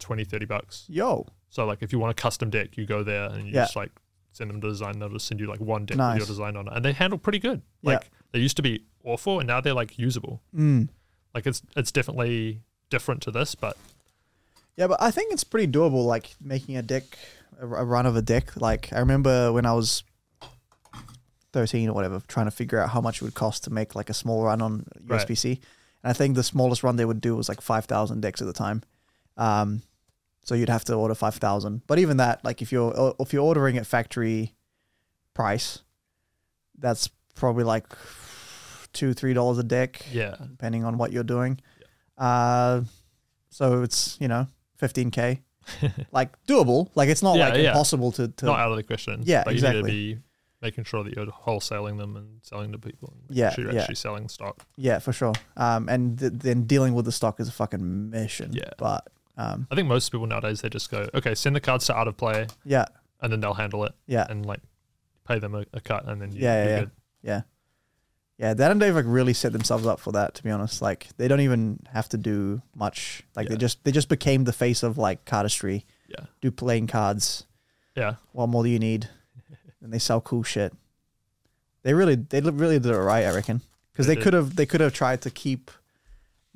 20, 0.00 0.24
30 0.24 0.46
bucks. 0.46 0.84
Yo, 0.88 1.26
So 1.50 1.64
like 1.64 1.80
if 1.80 1.92
you 1.92 2.00
want 2.00 2.10
a 2.10 2.20
custom 2.20 2.50
deck, 2.50 2.76
you 2.76 2.86
go 2.86 3.04
there 3.04 3.26
and 3.30 3.46
you 3.46 3.52
Yeah. 3.54 3.66
just 3.66 3.76
like 3.76 3.92
send 4.32 4.50
them 4.50 4.60
to 4.62 4.68
design. 4.68 4.98
They'll 4.98 5.10
just 5.10 5.28
send 5.28 5.38
you 5.38 5.46
like 5.46 5.60
one 5.60 5.86
deck 5.86 5.96
with 5.96 6.16
your 6.18 6.26
design 6.26 6.56
on 6.56 6.66
it, 6.66 6.72
and 6.74 6.84
they 6.84 6.92
handle 6.92 7.20
pretty 7.20 7.38
good. 7.38 7.62
Yeah. 7.82 7.92
Like 7.92 8.10
they 8.32 8.40
used 8.40 8.56
to 8.56 8.62
be 8.62 8.82
awful, 9.04 9.38
and 9.38 9.46
now 9.46 9.60
they're 9.60 9.74
like 9.74 9.96
usable. 9.96 10.42
mm. 10.52 10.88
Like 11.34 11.46
it's 11.46 11.62
it's 11.76 11.92
definitely 11.92 12.60
different 12.90 13.22
to 13.22 13.30
this, 13.30 13.54
but 13.54 13.76
yeah, 14.76 14.86
but 14.86 15.00
I 15.00 15.10
think 15.10 15.32
it's 15.32 15.44
pretty 15.44 15.70
doable. 15.70 16.06
Like 16.06 16.34
making 16.40 16.76
a 16.76 16.82
deck, 16.82 17.04
a, 17.60 17.66
run 17.66 18.06
of 18.06 18.16
a 18.16 18.22
deck. 18.22 18.60
Like 18.60 18.92
I 18.92 19.00
remember 19.00 19.52
when 19.52 19.66
I 19.66 19.72
was. 19.72 20.02
13 21.54 21.88
or 21.88 21.94
whatever, 21.94 22.20
trying 22.28 22.44
to 22.44 22.50
figure 22.50 22.78
out 22.78 22.90
how 22.90 23.00
much 23.00 23.16
it 23.16 23.24
would 23.24 23.34
cost 23.34 23.64
to 23.64 23.70
make 23.70 23.94
like 23.94 24.10
a 24.10 24.14
small 24.14 24.42
run 24.42 24.60
on 24.60 24.84
Right. 25.54 25.62
And 26.02 26.10
I 26.10 26.12
think 26.12 26.36
the 26.36 26.42
smallest 26.42 26.82
run 26.82 26.96
they 26.96 27.06
would 27.06 27.22
do 27.22 27.34
was 27.34 27.48
like 27.48 27.62
5,000 27.62 28.20
decks 28.20 28.42
at 28.42 28.46
the 28.46 28.52
time. 28.52 28.82
Um, 29.38 29.80
so 30.44 30.54
you'd 30.54 30.68
have 30.68 30.84
to 30.86 30.94
order 30.94 31.14
5,000. 31.14 31.82
But 31.86 31.98
even 31.98 32.18
that, 32.18 32.44
like 32.44 32.62
if 32.62 32.72
you're 32.72 33.14
if 33.20 33.32
you're 33.32 33.44
ordering 33.44 33.76
at 33.76 33.86
factory 33.86 34.54
price, 35.34 35.80
that's 36.78 37.08
probably 37.34 37.64
like 37.64 37.86
two 38.98 39.14
three 39.14 39.34
dollars 39.34 39.58
a 39.58 39.62
deck, 39.62 40.04
yeah, 40.12 40.34
depending 40.50 40.84
on 40.84 40.98
what 40.98 41.12
you're 41.12 41.24
doing. 41.36 41.60
Uh, 42.16 42.82
so 43.50 43.82
it's 43.82 44.16
you 44.20 44.28
know 44.28 44.46
15k, 44.80 45.40
like 46.12 46.30
doable. 46.46 46.88
Like 46.94 47.08
it's 47.08 47.22
not 47.22 47.36
Yeah, 47.36 47.48
like 47.50 47.62
yeah. 47.62 47.68
impossible 47.70 48.12
to 48.12 48.28
to 48.28 48.46
not 48.46 48.58
out 48.60 48.70
of 48.72 48.76
the 48.76 48.82
question. 48.82 49.22
Yeah, 49.24 49.42
but 49.44 49.54
you 49.54 49.60
need 49.62 49.68
exactly. 49.68 49.90
to 49.90 50.16
be 50.16 50.22
making 50.60 50.84
sure 50.84 51.04
that 51.04 51.14
you're 51.14 51.26
wholesaling 51.26 51.98
them 51.98 52.16
and 52.16 52.40
selling 52.42 52.72
to 52.72 52.78
people. 52.78 53.12
And 53.28 53.36
Yeah, 53.36 53.50
sure 53.50 53.64
you're 53.64 53.72
yeah. 53.74 53.80
actually 53.82 53.94
selling 53.94 54.28
stock. 54.28 54.66
yeah 54.76 54.98
for 54.98 55.12
sure. 55.12 55.34
Um, 55.56 55.88
and 55.88 56.18
th- 56.18 56.32
then 56.34 56.64
dealing 56.64 56.94
with 56.94 57.04
the 57.04 57.12
stock 57.12 57.38
is 57.40 57.48
a 57.48 57.52
fucking 57.52 58.10
mission. 58.10 58.52
Yeah. 58.52 58.70
but 58.76 59.06
um, 59.36 59.68
I 59.70 59.76
think 59.76 59.86
most 59.86 60.10
people 60.10 60.26
nowadays 60.26 60.60
they 60.62 60.68
just 60.68 60.90
go, 60.90 61.06
okay, 61.14 61.34
send 61.36 61.54
the 61.54 61.60
cards 61.60 61.86
to 61.86 61.94
Art 61.94 62.08
of 62.08 62.16
Play, 62.16 62.48
yeah, 62.64 62.86
and 63.20 63.32
then 63.32 63.38
they'll 63.40 63.54
handle 63.54 63.84
it 63.84 63.92
yeah. 64.08 64.26
and 64.28 64.44
like 64.44 64.58
pay 65.28 65.38
them 65.38 65.54
a, 65.54 65.64
a 65.72 65.80
cut, 65.80 66.08
and 66.08 66.20
then 66.20 66.32
you, 66.32 66.42
Yeah, 66.42 66.64
yeah, 66.64 66.84
yeah. 67.22 67.40
Yeah. 68.38 68.48
Yeah, 68.48 68.54
that 68.54 68.70
and 68.70 68.80
they've 68.80 68.94
like 68.94 69.04
really 69.08 69.32
set 69.34 69.52
themselves 69.52 69.84
up 69.86 69.98
for 69.98 70.12
that, 70.12 70.34
to 70.34 70.42
be 70.44 70.50
honest. 70.50 70.80
Like 70.80 71.08
they 71.16 71.26
don't 71.28 71.40
even 71.40 71.80
have 71.92 72.08
to 72.10 72.16
do 72.16 72.62
much. 72.74 73.22
Like 73.34 73.48
they 73.48 73.56
just 73.56 73.82
they 73.84 73.90
just 73.92 74.08
became 74.08 74.44
the 74.44 74.52
face 74.52 74.82
of 74.84 74.96
like 74.96 75.24
cardistry. 75.24 75.82
Yeah, 76.08 76.24
Do 76.40 76.50
playing 76.50 76.86
cards. 76.86 77.46
yeah, 77.96 78.14
What 78.32 78.48
more 78.48 78.62
do 78.62 78.70
you 78.70 78.78
need? 78.78 79.08
and 79.82 79.92
they 79.92 79.98
sell 79.98 80.20
cool 80.20 80.42
shit. 80.44 80.72
They 81.82 81.94
really 81.94 82.14
they 82.14 82.40
li- 82.40 82.52
really 82.52 82.78
did 82.78 82.92
it 82.92 82.96
right, 82.98 83.24
I 83.26 83.34
reckon. 83.34 83.60
Because 83.92 84.06
They 84.06 84.12
they 84.14 84.18
did. 84.20 84.24
could 84.24 84.32
have 84.34 84.56
they 84.56 84.66
could 84.66 84.80
have 84.80 84.92
tried 84.94 85.20
to 85.22 85.30
keep 85.30 85.70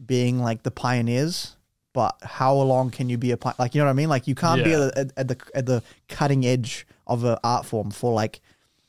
being 0.05 0.39
like 0.41 0.63
the 0.63 0.71
pioneers, 0.71 1.57
but 1.93 2.17
how 2.23 2.55
long 2.55 2.91
can 2.91 3.09
you 3.09 3.19
be 3.19 3.33
a 3.33 3.37
pi- 3.37 3.55
like 3.59 3.75
you 3.75 3.81
know 3.81 3.87
what 3.87 3.91
I 3.91 3.95
mean? 3.95 4.09
Like 4.09 4.27
you 4.29 4.35
can't 4.35 4.63
be 4.65 4.71
Yeah. 4.71 4.87
at, 4.87 4.95
the- 4.95 5.01
at, 5.01 5.13
at 5.17 5.29
the 5.29 5.37
at 5.55 5.67
the 5.67 5.83
cutting 6.09 6.47
edge 6.47 6.87
of 7.07 7.25
an 7.25 7.39
art 7.45 7.67
form 7.67 7.91
for 7.91 8.13
like 8.15 8.41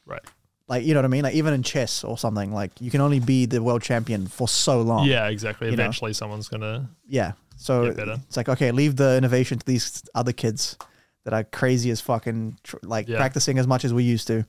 right. 0.06 0.22
Like 0.68 0.84
you 0.86 0.94
know 0.94 1.00
what 1.00 1.06
I 1.06 1.10
mean? 1.10 1.24
Like 1.24 1.36
even 1.36 1.54
in 1.54 1.64
chess 1.64 2.04
or 2.04 2.18
something, 2.18 2.54
like 2.54 2.72
you 2.80 2.90
can 2.92 3.02
only 3.02 3.20
be 3.20 3.46
the 3.46 3.62
world 3.62 3.82
champion 3.82 4.28
for 4.28 4.48
so 4.48 4.82
long. 4.82 5.06
Yeah, 5.08 5.28
exactly. 5.28 5.70
you 5.70 5.76
know. 5.76 5.82
Eventually, 5.84 6.14
someone's 6.14 6.48
gonna. 6.48 6.90
Yeah. 7.08 7.34
So 7.58 7.86
Get 7.88 7.98
better. 7.98 8.18
it's 8.28 8.38
like 8.38 8.50
okay, 8.50 8.72
leave 8.72 8.96
the 8.96 9.18
innovation 9.18 9.60
to 9.60 9.66
these 9.66 10.04
other 10.16 10.32
kids 10.34 10.78
that 11.24 11.34
are 11.34 11.44
crazy 11.44 11.90
as 11.92 12.02
fucking 12.02 12.58
tr- 12.64 12.78
like 12.84 13.08
Yeah. 13.08 13.18
practicing 13.18 13.58
as 13.60 13.68
much 13.68 13.86
as 13.86 13.94
we 13.94 14.04
used 14.04 14.28
to, 14.28 14.46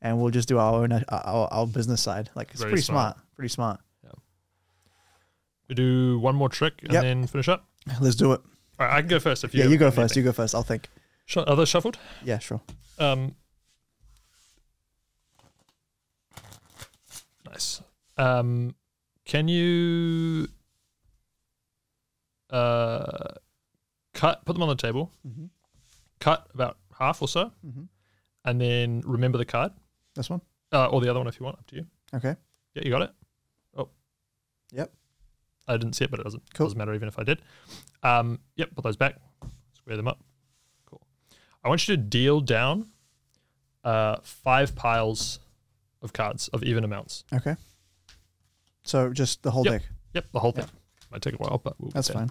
and 0.00 0.20
we'll 0.20 0.30
just 0.30 0.48
do 0.48 0.58
our 0.58 0.74
own 0.82 0.92
uh, 0.92 1.02
our, 1.10 1.48
our 1.52 1.66
business 1.66 2.02
side. 2.02 2.30
Like 2.34 2.50
it's 2.52 2.60
Very 2.60 2.72
pretty 2.72 2.82
smart. 2.82 3.14
smart. 3.16 3.34
Pretty 3.36 3.48
smart. 3.48 3.80
We 5.68 5.74
do 5.74 6.18
one 6.18 6.36
more 6.36 6.48
trick 6.50 6.74
and 6.82 6.92
Yep. 6.92 7.02
then 7.02 7.26
finish 7.26 7.48
up. 7.48 7.64
Let's 8.00 8.16
do 8.16 8.32
it. 8.32 8.40
All 8.78 8.86
right, 8.86 8.96
I 8.96 9.00
can 9.00 9.08
go 9.08 9.18
first 9.18 9.44
if 9.44 9.54
you. 9.54 9.62
yeah, 9.62 9.68
you 9.70 9.78
go 9.78 9.90
first. 9.90 10.14
You 10.16 10.22
go 10.22 10.32
first. 10.32 10.54
I'll 10.54 10.62
think. 10.62 10.88
Sh- 11.26 11.38
Are 11.38 11.56
those 11.56 11.68
shuffled? 11.70 11.96
Yeah, 12.22 12.38
sure. 12.38 12.60
Um, 12.98 13.34
Nice. 17.54 17.82
Um, 18.16 18.74
can 19.24 19.48
you 19.48 20.48
uh, 22.50 23.34
cut, 24.12 24.44
put 24.44 24.52
them 24.54 24.62
on 24.62 24.68
the 24.68 24.74
table, 24.76 25.10
Mm-hmm. 25.26 25.46
cut 26.20 26.48
about 26.54 26.78
half 26.98 27.22
or 27.22 27.28
so, 27.28 27.50
Mm-hmm. 27.66 27.82
and 28.44 28.60
then 28.60 29.02
remember 29.06 29.38
the 29.38 29.44
card, 29.44 29.72
This 30.14 30.30
one. 30.30 30.40
uh, 30.72 30.86
or 30.88 31.00
the 31.00 31.08
other 31.10 31.20
one 31.20 31.26
if 31.28 31.38
you 31.40 31.44
want, 31.44 31.58
up 31.58 31.66
to 31.68 31.76
you. 31.76 31.86
Okay. 32.14 32.34
Yeah, 32.74 32.82
you 32.84 32.90
got 32.90 33.02
it. 33.02 33.10
Oh, 33.76 33.88
Yep. 34.72 34.92
I 35.66 35.76
didn't 35.76 35.94
see 35.94 36.04
it, 36.04 36.10
but 36.10 36.20
it 36.20 36.24
doesn't 36.24 36.42
Cool. 36.54 36.66
doesn't 36.66 36.78
matter 36.78 36.94
even 36.94 37.08
if 37.08 37.18
I 37.18 37.22
did. 37.22 37.40
Um, 38.02 38.38
yep, 38.56 38.74
put 38.74 38.84
those 38.84 38.96
back, 38.96 39.16
square 39.72 39.96
them 39.96 40.08
up. 40.08 40.20
Cool. 40.86 41.00
I 41.64 41.68
want 41.68 41.86
you 41.88 41.96
to 41.96 42.02
deal 42.02 42.40
down 42.40 42.88
uh, 43.82 44.16
five 44.22 44.74
piles 44.74 45.38
of 46.04 46.12
cards 46.12 46.48
of 46.48 46.62
even 46.62 46.84
amounts. 46.84 47.24
Okay. 47.32 47.56
So 48.84 49.12
just 49.12 49.42
the 49.42 49.50
whole 49.50 49.64
Yep. 49.64 49.72
deck. 49.72 49.88
Yep, 50.12 50.26
the 50.32 50.40
whole 50.40 50.52
thing. 50.52 50.66
Might 51.10 51.22
take 51.22 51.34
a 51.34 51.36
while, 51.38 51.58
but 51.62 51.80
we'll 51.80 51.90
That's 51.90 52.08
fine. 52.10 52.30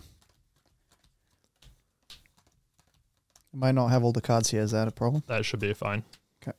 I 3.54 3.58
might 3.58 3.72
not 3.74 3.88
have 3.90 4.04
all 4.04 4.14
the 4.14 4.22
cards 4.22 4.52
here. 4.52 4.62
Is 4.62 4.72
that 4.72 4.88
a 4.88 4.92
problem? 4.92 5.24
That 5.28 5.44
should 5.46 5.60
be 5.60 5.74
fine. 5.74 6.04
Okay. 6.42 6.56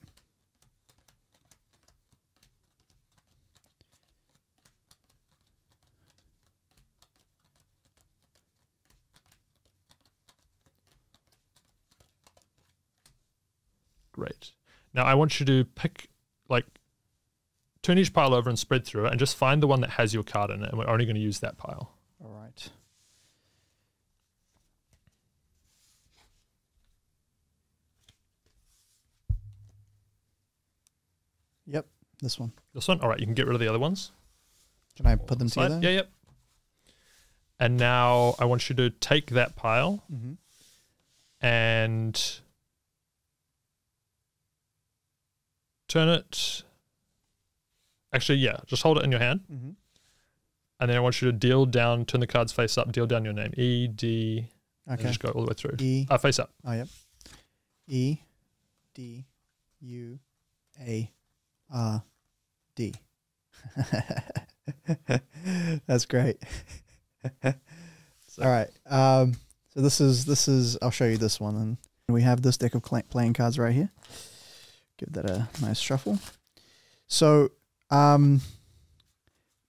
Great. 14.13 14.53
Now 14.93 15.05
I 15.05 15.15
want 15.15 15.41
you 15.41 15.47
to 15.47 15.65
pick 15.65 16.09
like 16.49 16.67
turn 17.85 17.99
each 17.99 18.13
pile 18.13 18.35
over 18.35 18.49
and 18.49 18.59
spread 18.59 18.85
through 18.85 19.07
it 19.07 19.11
and 19.11 19.19
just 19.21 19.37
find 19.37 19.63
the 19.63 19.67
one 19.69 19.81
that 19.83 19.91
has 19.91 20.13
your 20.13 20.25
card 20.25 20.51
in 20.51 20.63
it. 20.65 20.71
And 20.71 20.79
we're 20.79 20.89
only 20.89 21.05
going 21.05 21.15
to 21.17 21.21
use 21.23 21.39
that 21.41 21.57
pile. 21.59 21.93
All 22.25 22.31
right. 22.31 22.69
Yep, 31.67 31.87
this 32.21 32.39
one. 32.39 32.53
This 32.75 32.89
one? 32.89 33.01
All 33.01 33.09
right, 33.09 33.19
you 33.19 33.27
can 33.27 33.35
get 33.35 33.47
rid 33.47 33.55
of 33.55 33.61
the 33.61 33.69
other 33.69 33.79
ones. 33.79 34.13
Can 34.97 35.07
I 35.07 35.17
put 35.17 35.39
them 35.39 35.49
Slide. 35.49 35.69
together? 35.69 35.83
Yeah, 35.83 35.91
yep. 35.97 36.11
And 37.59 37.77
now 37.77 38.35
I 38.39 38.45
want 38.45 38.69
you 38.69 38.75
to 38.77 38.91
take 38.91 39.31
that 39.31 39.57
pile 39.57 40.03
Mm-hmm. 40.13 40.33
and 41.47 42.41
turn 45.89 46.09
it. 46.09 46.63
Actually, 48.15 48.39
yeah, 48.39 48.57
just 48.67 48.83
hold 48.83 48.97
it 48.99 49.05
in 49.05 49.11
your 49.11 49.21
hand. 49.21 49.41
Mm-hmm. 49.53 49.71
And 50.81 50.91
then 50.91 50.97
I 50.97 51.01
want 51.01 51.21
you 51.21 51.31
to 51.31 51.37
deal 51.37 51.67
down, 51.67 52.05
turn 52.05 52.21
the 52.21 52.27
cards 52.27 52.53
face 52.53 52.77
up, 52.79 52.93
deal 52.93 53.07
down 53.07 53.25
your 53.25 53.33
name. 53.35 53.53
E, 53.57 53.87
D, 53.89 54.49
Okay. 54.91 55.03
just 55.05 55.21
go 55.21 55.31
all 55.31 55.43
the 55.43 55.49
way 55.49 55.55
through. 55.57 55.77
E. 55.81 56.07
Uh, 56.11 56.19
face 56.19 56.39
up. 56.39 56.51
Oh, 56.65 56.73
yep. 56.73 56.89
E, 57.89 58.19
D, 58.95 59.25
U, 59.81 60.19
A, 60.81 61.11
R, 61.73 62.03
D. 62.77 62.95
That's 65.87 66.07
great. 66.07 66.39
So- 67.43 68.43
All 68.43 68.49
right. 68.49 68.69
Um, 68.87 69.35
so 69.73 69.81
this 69.81 70.01
is 70.01 70.25
this 70.25 70.49
is. 70.49 70.77
I'll 70.83 70.91
show 70.91 71.07
you 71.07 71.17
this 71.17 71.41
one, 71.41 71.57
and 71.57 71.77
we 72.09 72.23
have 72.23 72.43
this 72.43 72.57
deck 72.57 72.75
of 72.75 72.83
playing 72.83 73.33
cards 73.33 73.59
right 73.59 73.73
here. 73.75 73.91
Give 74.99 75.13
that 75.13 75.29
a 75.29 75.49
nice 75.61 75.79
shuffle. 75.81 76.19
So, 77.09 77.51
um, 77.91 78.41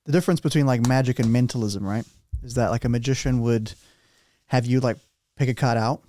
the 0.06 0.12
difference 0.12 0.40
between 0.40 0.66
like 0.66 0.86
magic 0.88 1.20
and 1.20 1.32
mentalism, 1.32 1.84
right, 1.86 2.06
is 2.44 2.56
that 2.56 2.70
like 2.72 2.86
a 2.86 2.90
magician 2.90 3.42
would 3.42 3.74
have 4.48 4.66
you 4.66 4.80
like 4.80 4.98
pick 5.36 5.50
a 5.50 5.54
card 5.54 5.78
out, 5.78 6.04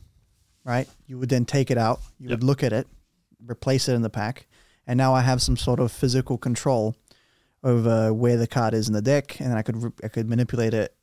right? 0.64 0.88
You 1.06 1.18
would 1.18 1.28
then 1.28 1.44
take 1.44 1.70
it 1.70 1.78
out. 1.78 2.00
You 2.18 2.28
Yep. 2.28 2.38
would 2.38 2.44
look 2.44 2.62
at 2.62 2.72
it, 2.72 2.86
replace 3.46 3.88
it 3.88 3.94
in 3.94 4.02
the 4.02 4.10
pack, 4.10 4.46
and 4.86 4.96
now 4.98 5.14
I 5.14 5.22
have 5.22 5.40
some 5.42 5.56
sort 5.56 5.80
of 5.80 5.90
physical 5.92 6.36
control 6.38 6.94
over 7.64 8.12
where 8.12 8.36
the 8.36 8.46
card 8.46 8.74
is 8.74 8.86
in 8.88 8.94
the 8.94 9.02
deck, 9.02 9.40
and 9.40 9.50
then 9.50 9.56
I 9.58 9.62
could 9.62 9.92
I 10.04 10.08
could 10.08 10.28
manipulate 10.28 10.74
it 10.74 10.94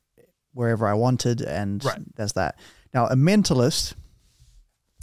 wherever 0.52 0.86
I 0.86 0.94
wanted, 0.94 1.40
and 1.42 1.84
Right. 1.84 1.98
that's 2.14 2.32
that. 2.32 2.56
Now 2.92 3.06
a 3.06 3.16
mentalist 3.16 3.94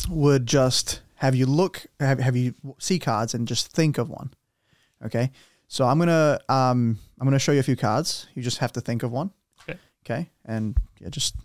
would 0.10 0.46
just 0.48 1.02
have 1.16 1.36
you 1.36 1.46
look 1.46 1.86
have, 2.00 2.20
have 2.20 2.36
you 2.36 2.56
see 2.80 2.98
cards 2.98 3.34
and 3.36 3.48
just 3.48 3.72
think 3.72 3.98
of 3.98 4.10
one. 4.10 4.34
Okay, 5.06 5.32
so 5.72 5.88
I'm 5.88 5.98
gonna 5.98 6.38
um 6.50 7.00
I'm 7.18 7.26
gonna 7.26 7.40
show 7.40 7.54
you 7.54 7.62
a 7.62 7.64
few 7.64 7.78
cards. 7.78 8.28
You 8.36 8.44
just 8.44 8.58
have 8.58 8.74
to 8.74 8.82
think 8.82 9.04
of 9.04 9.12
one. 9.12 9.32
Okay. 9.62 9.80
Okay, 10.06 10.30
and 10.44 10.78
yeah, 11.00 11.08
just 11.08 11.36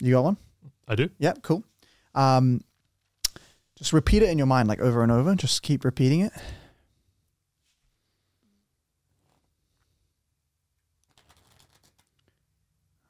You 0.00 0.14
got 0.14 0.24
one? 0.24 0.36
I 0.88 0.96
do. 0.96 1.10
Yeah, 1.18 1.34
cool. 1.42 1.62
Um, 2.14 2.62
just 3.76 3.92
repeat 3.92 4.22
it 4.22 4.30
in 4.30 4.38
your 4.38 4.48
mind, 4.48 4.68
like 4.68 4.80
over 4.80 5.02
and 5.04 5.12
over. 5.12 5.34
Just 5.36 5.62
keep 5.62 5.84
repeating 5.84 6.20
it. 6.20 6.32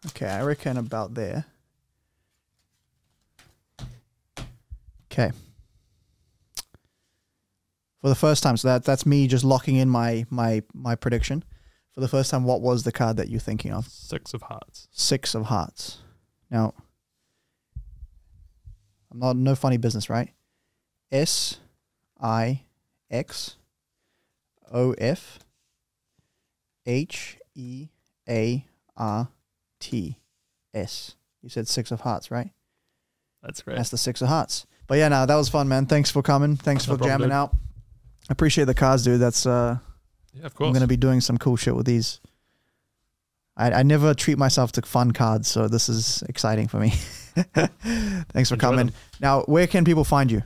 Okay, 0.06 0.26
I 0.26 0.42
reckon 0.42 0.76
about 0.76 1.14
there. 1.14 1.47
Okay. 5.10 5.31
For 8.00 8.08
the 8.08 8.14
first 8.14 8.42
time, 8.42 8.56
so 8.56 8.68
that 8.68 8.84
that's 8.84 9.06
me 9.06 9.28
just 9.28 9.44
locking 9.44 9.76
in 9.76 9.89
my 9.89 10.26
my 10.28 10.62
my 10.74 10.97
prediction. 10.97 11.44
For 11.92 12.00
the 12.00 12.08
first 12.08 12.31
time, 12.31 12.44
what 12.44 12.62
was 12.62 12.82
the 12.82 12.90
card 12.90 13.16
that 13.18 13.28
you're 13.28 13.39
thinking 13.39 13.72
of? 13.72 13.86
Six 13.86 14.34
of 14.34 14.42
hearts. 14.42 14.89
Six 14.90 15.34
of 15.34 15.44
Hearts. 15.44 15.98
Now, 16.50 16.74
I'm 19.10 19.18
not 19.18 19.36
no 19.36 19.55
funny 19.55 19.76
business, 19.76 20.08
right? 20.08 20.31
S 21.12 21.58
I 22.20 22.62
X 23.10 23.56
O 24.72 24.92
F 24.92 25.39
H 26.86 27.39
E 27.55 27.89
A 28.28 28.64
R 28.97 29.28
T 29.83 30.19
S. 30.73 31.17
You 31.43 31.49
said 31.49 31.67
Six 31.69 31.91
of 31.91 32.01
Hearts, 32.02 32.31
right? 32.31 32.51
That's 33.43 33.61
great. 33.62 33.77
That's 33.77 33.91
the 33.91 33.99
Six 33.99 34.23
of 34.23 34.28
Hearts. 34.28 34.65
But 34.86 34.99
yeah, 34.99 35.09
no, 35.09 35.27
that 35.27 35.35
was 35.35 35.49
fun, 35.49 35.69
man. 35.69 35.86
Thanks 35.86 36.11
for 36.11 36.23
coming. 36.23 36.57
Thanks 36.57 36.86
No 36.86 36.94
for 36.94 36.99
problem, 36.99 37.11
jamming 37.11 37.28
dude. 37.28 37.35
out. 37.35 37.55
Appreciate 38.31 38.65
the 38.67 38.75
cards, 38.75 39.02
dude. 39.02 39.20
That's 39.20 39.44
uh 39.47 39.78
yeah, 40.33 40.47
of 40.47 40.52
I'm 40.52 40.57
course. 40.57 40.73
gonna 40.75 40.86
be 40.86 40.97
doing 40.97 41.20
some 41.20 41.36
cool 41.39 41.57
shit 41.57 41.75
with 41.75 41.86
these. 41.86 42.20
I, 43.57 43.70
I 43.73 43.83
never 43.83 44.15
treat 44.15 44.39
myself 44.39 44.73
to 44.73 44.83
fun 44.83 45.11
cards, 45.11 45.47
so 45.49 45.69
this 45.69 45.89
is 45.91 46.23
exciting 46.28 46.69
for 46.69 46.78
me. 46.78 46.91
Thanks 47.35 48.49
for 48.49 48.55
Enjoy 48.55 48.57
coming. 48.57 48.86
them. 48.86 48.94
Now, 49.20 49.43
where 49.43 49.67
can 49.67 49.85
people 49.85 50.05
find 50.05 50.31
you? 50.31 50.43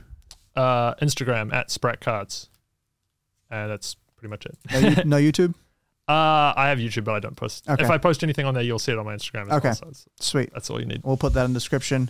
uh, 0.55 0.95
Instagram 0.95 1.53
at 1.53 1.69
Sprat 1.71 2.01
Cards. 2.01 2.49
And 3.49 3.69
that's 3.71 3.95
pretty 4.17 4.29
much 4.29 4.45
it. 4.45 4.57
No, 4.71 4.79
you, 4.79 5.03
no 5.05 5.17
YouTube. 5.31 5.53
Uh, 6.07 6.53
I 6.55 6.69
have 6.69 6.77
YouTube, 6.77 7.03
but 7.03 7.15
I 7.15 7.19
don't 7.19 7.35
post. 7.35 7.69
Okay. 7.69 7.83
If 7.83 7.89
I 7.89 7.97
post 7.97 8.23
anything 8.23 8.45
on 8.45 8.53
there, 8.53 8.63
you'll 8.63 8.79
see 8.79 8.91
it 8.93 8.97
on 8.97 9.05
my 9.05 9.13
Instagram. 9.15 9.47
As 9.49 9.57
Okay. 9.57 9.73
Well, 9.83 9.93
so 9.93 10.09
Sweet. 10.19 10.51
that's 10.53 10.69
all 10.69 10.79
you 10.79 10.85
need. 10.85 11.01
We'll 11.03 11.17
put 11.17 11.33
that 11.33 11.45
in 11.45 11.51
the 11.53 11.57
description. 11.59 12.09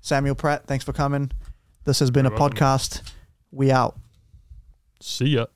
Samuel 0.00 0.34
Pratt, 0.34 0.66
thanks 0.66 0.84
for 0.84 0.92
coming. 0.92 1.30
This 1.84 2.00
has 2.00 2.10
been 2.10 2.24
You're 2.24 2.34
a 2.34 2.38
welcome. 2.38 2.56
podcast. 2.58 3.02
We 3.52 3.70
out. 3.70 3.96
See 5.00 5.26
ya. 5.26 5.46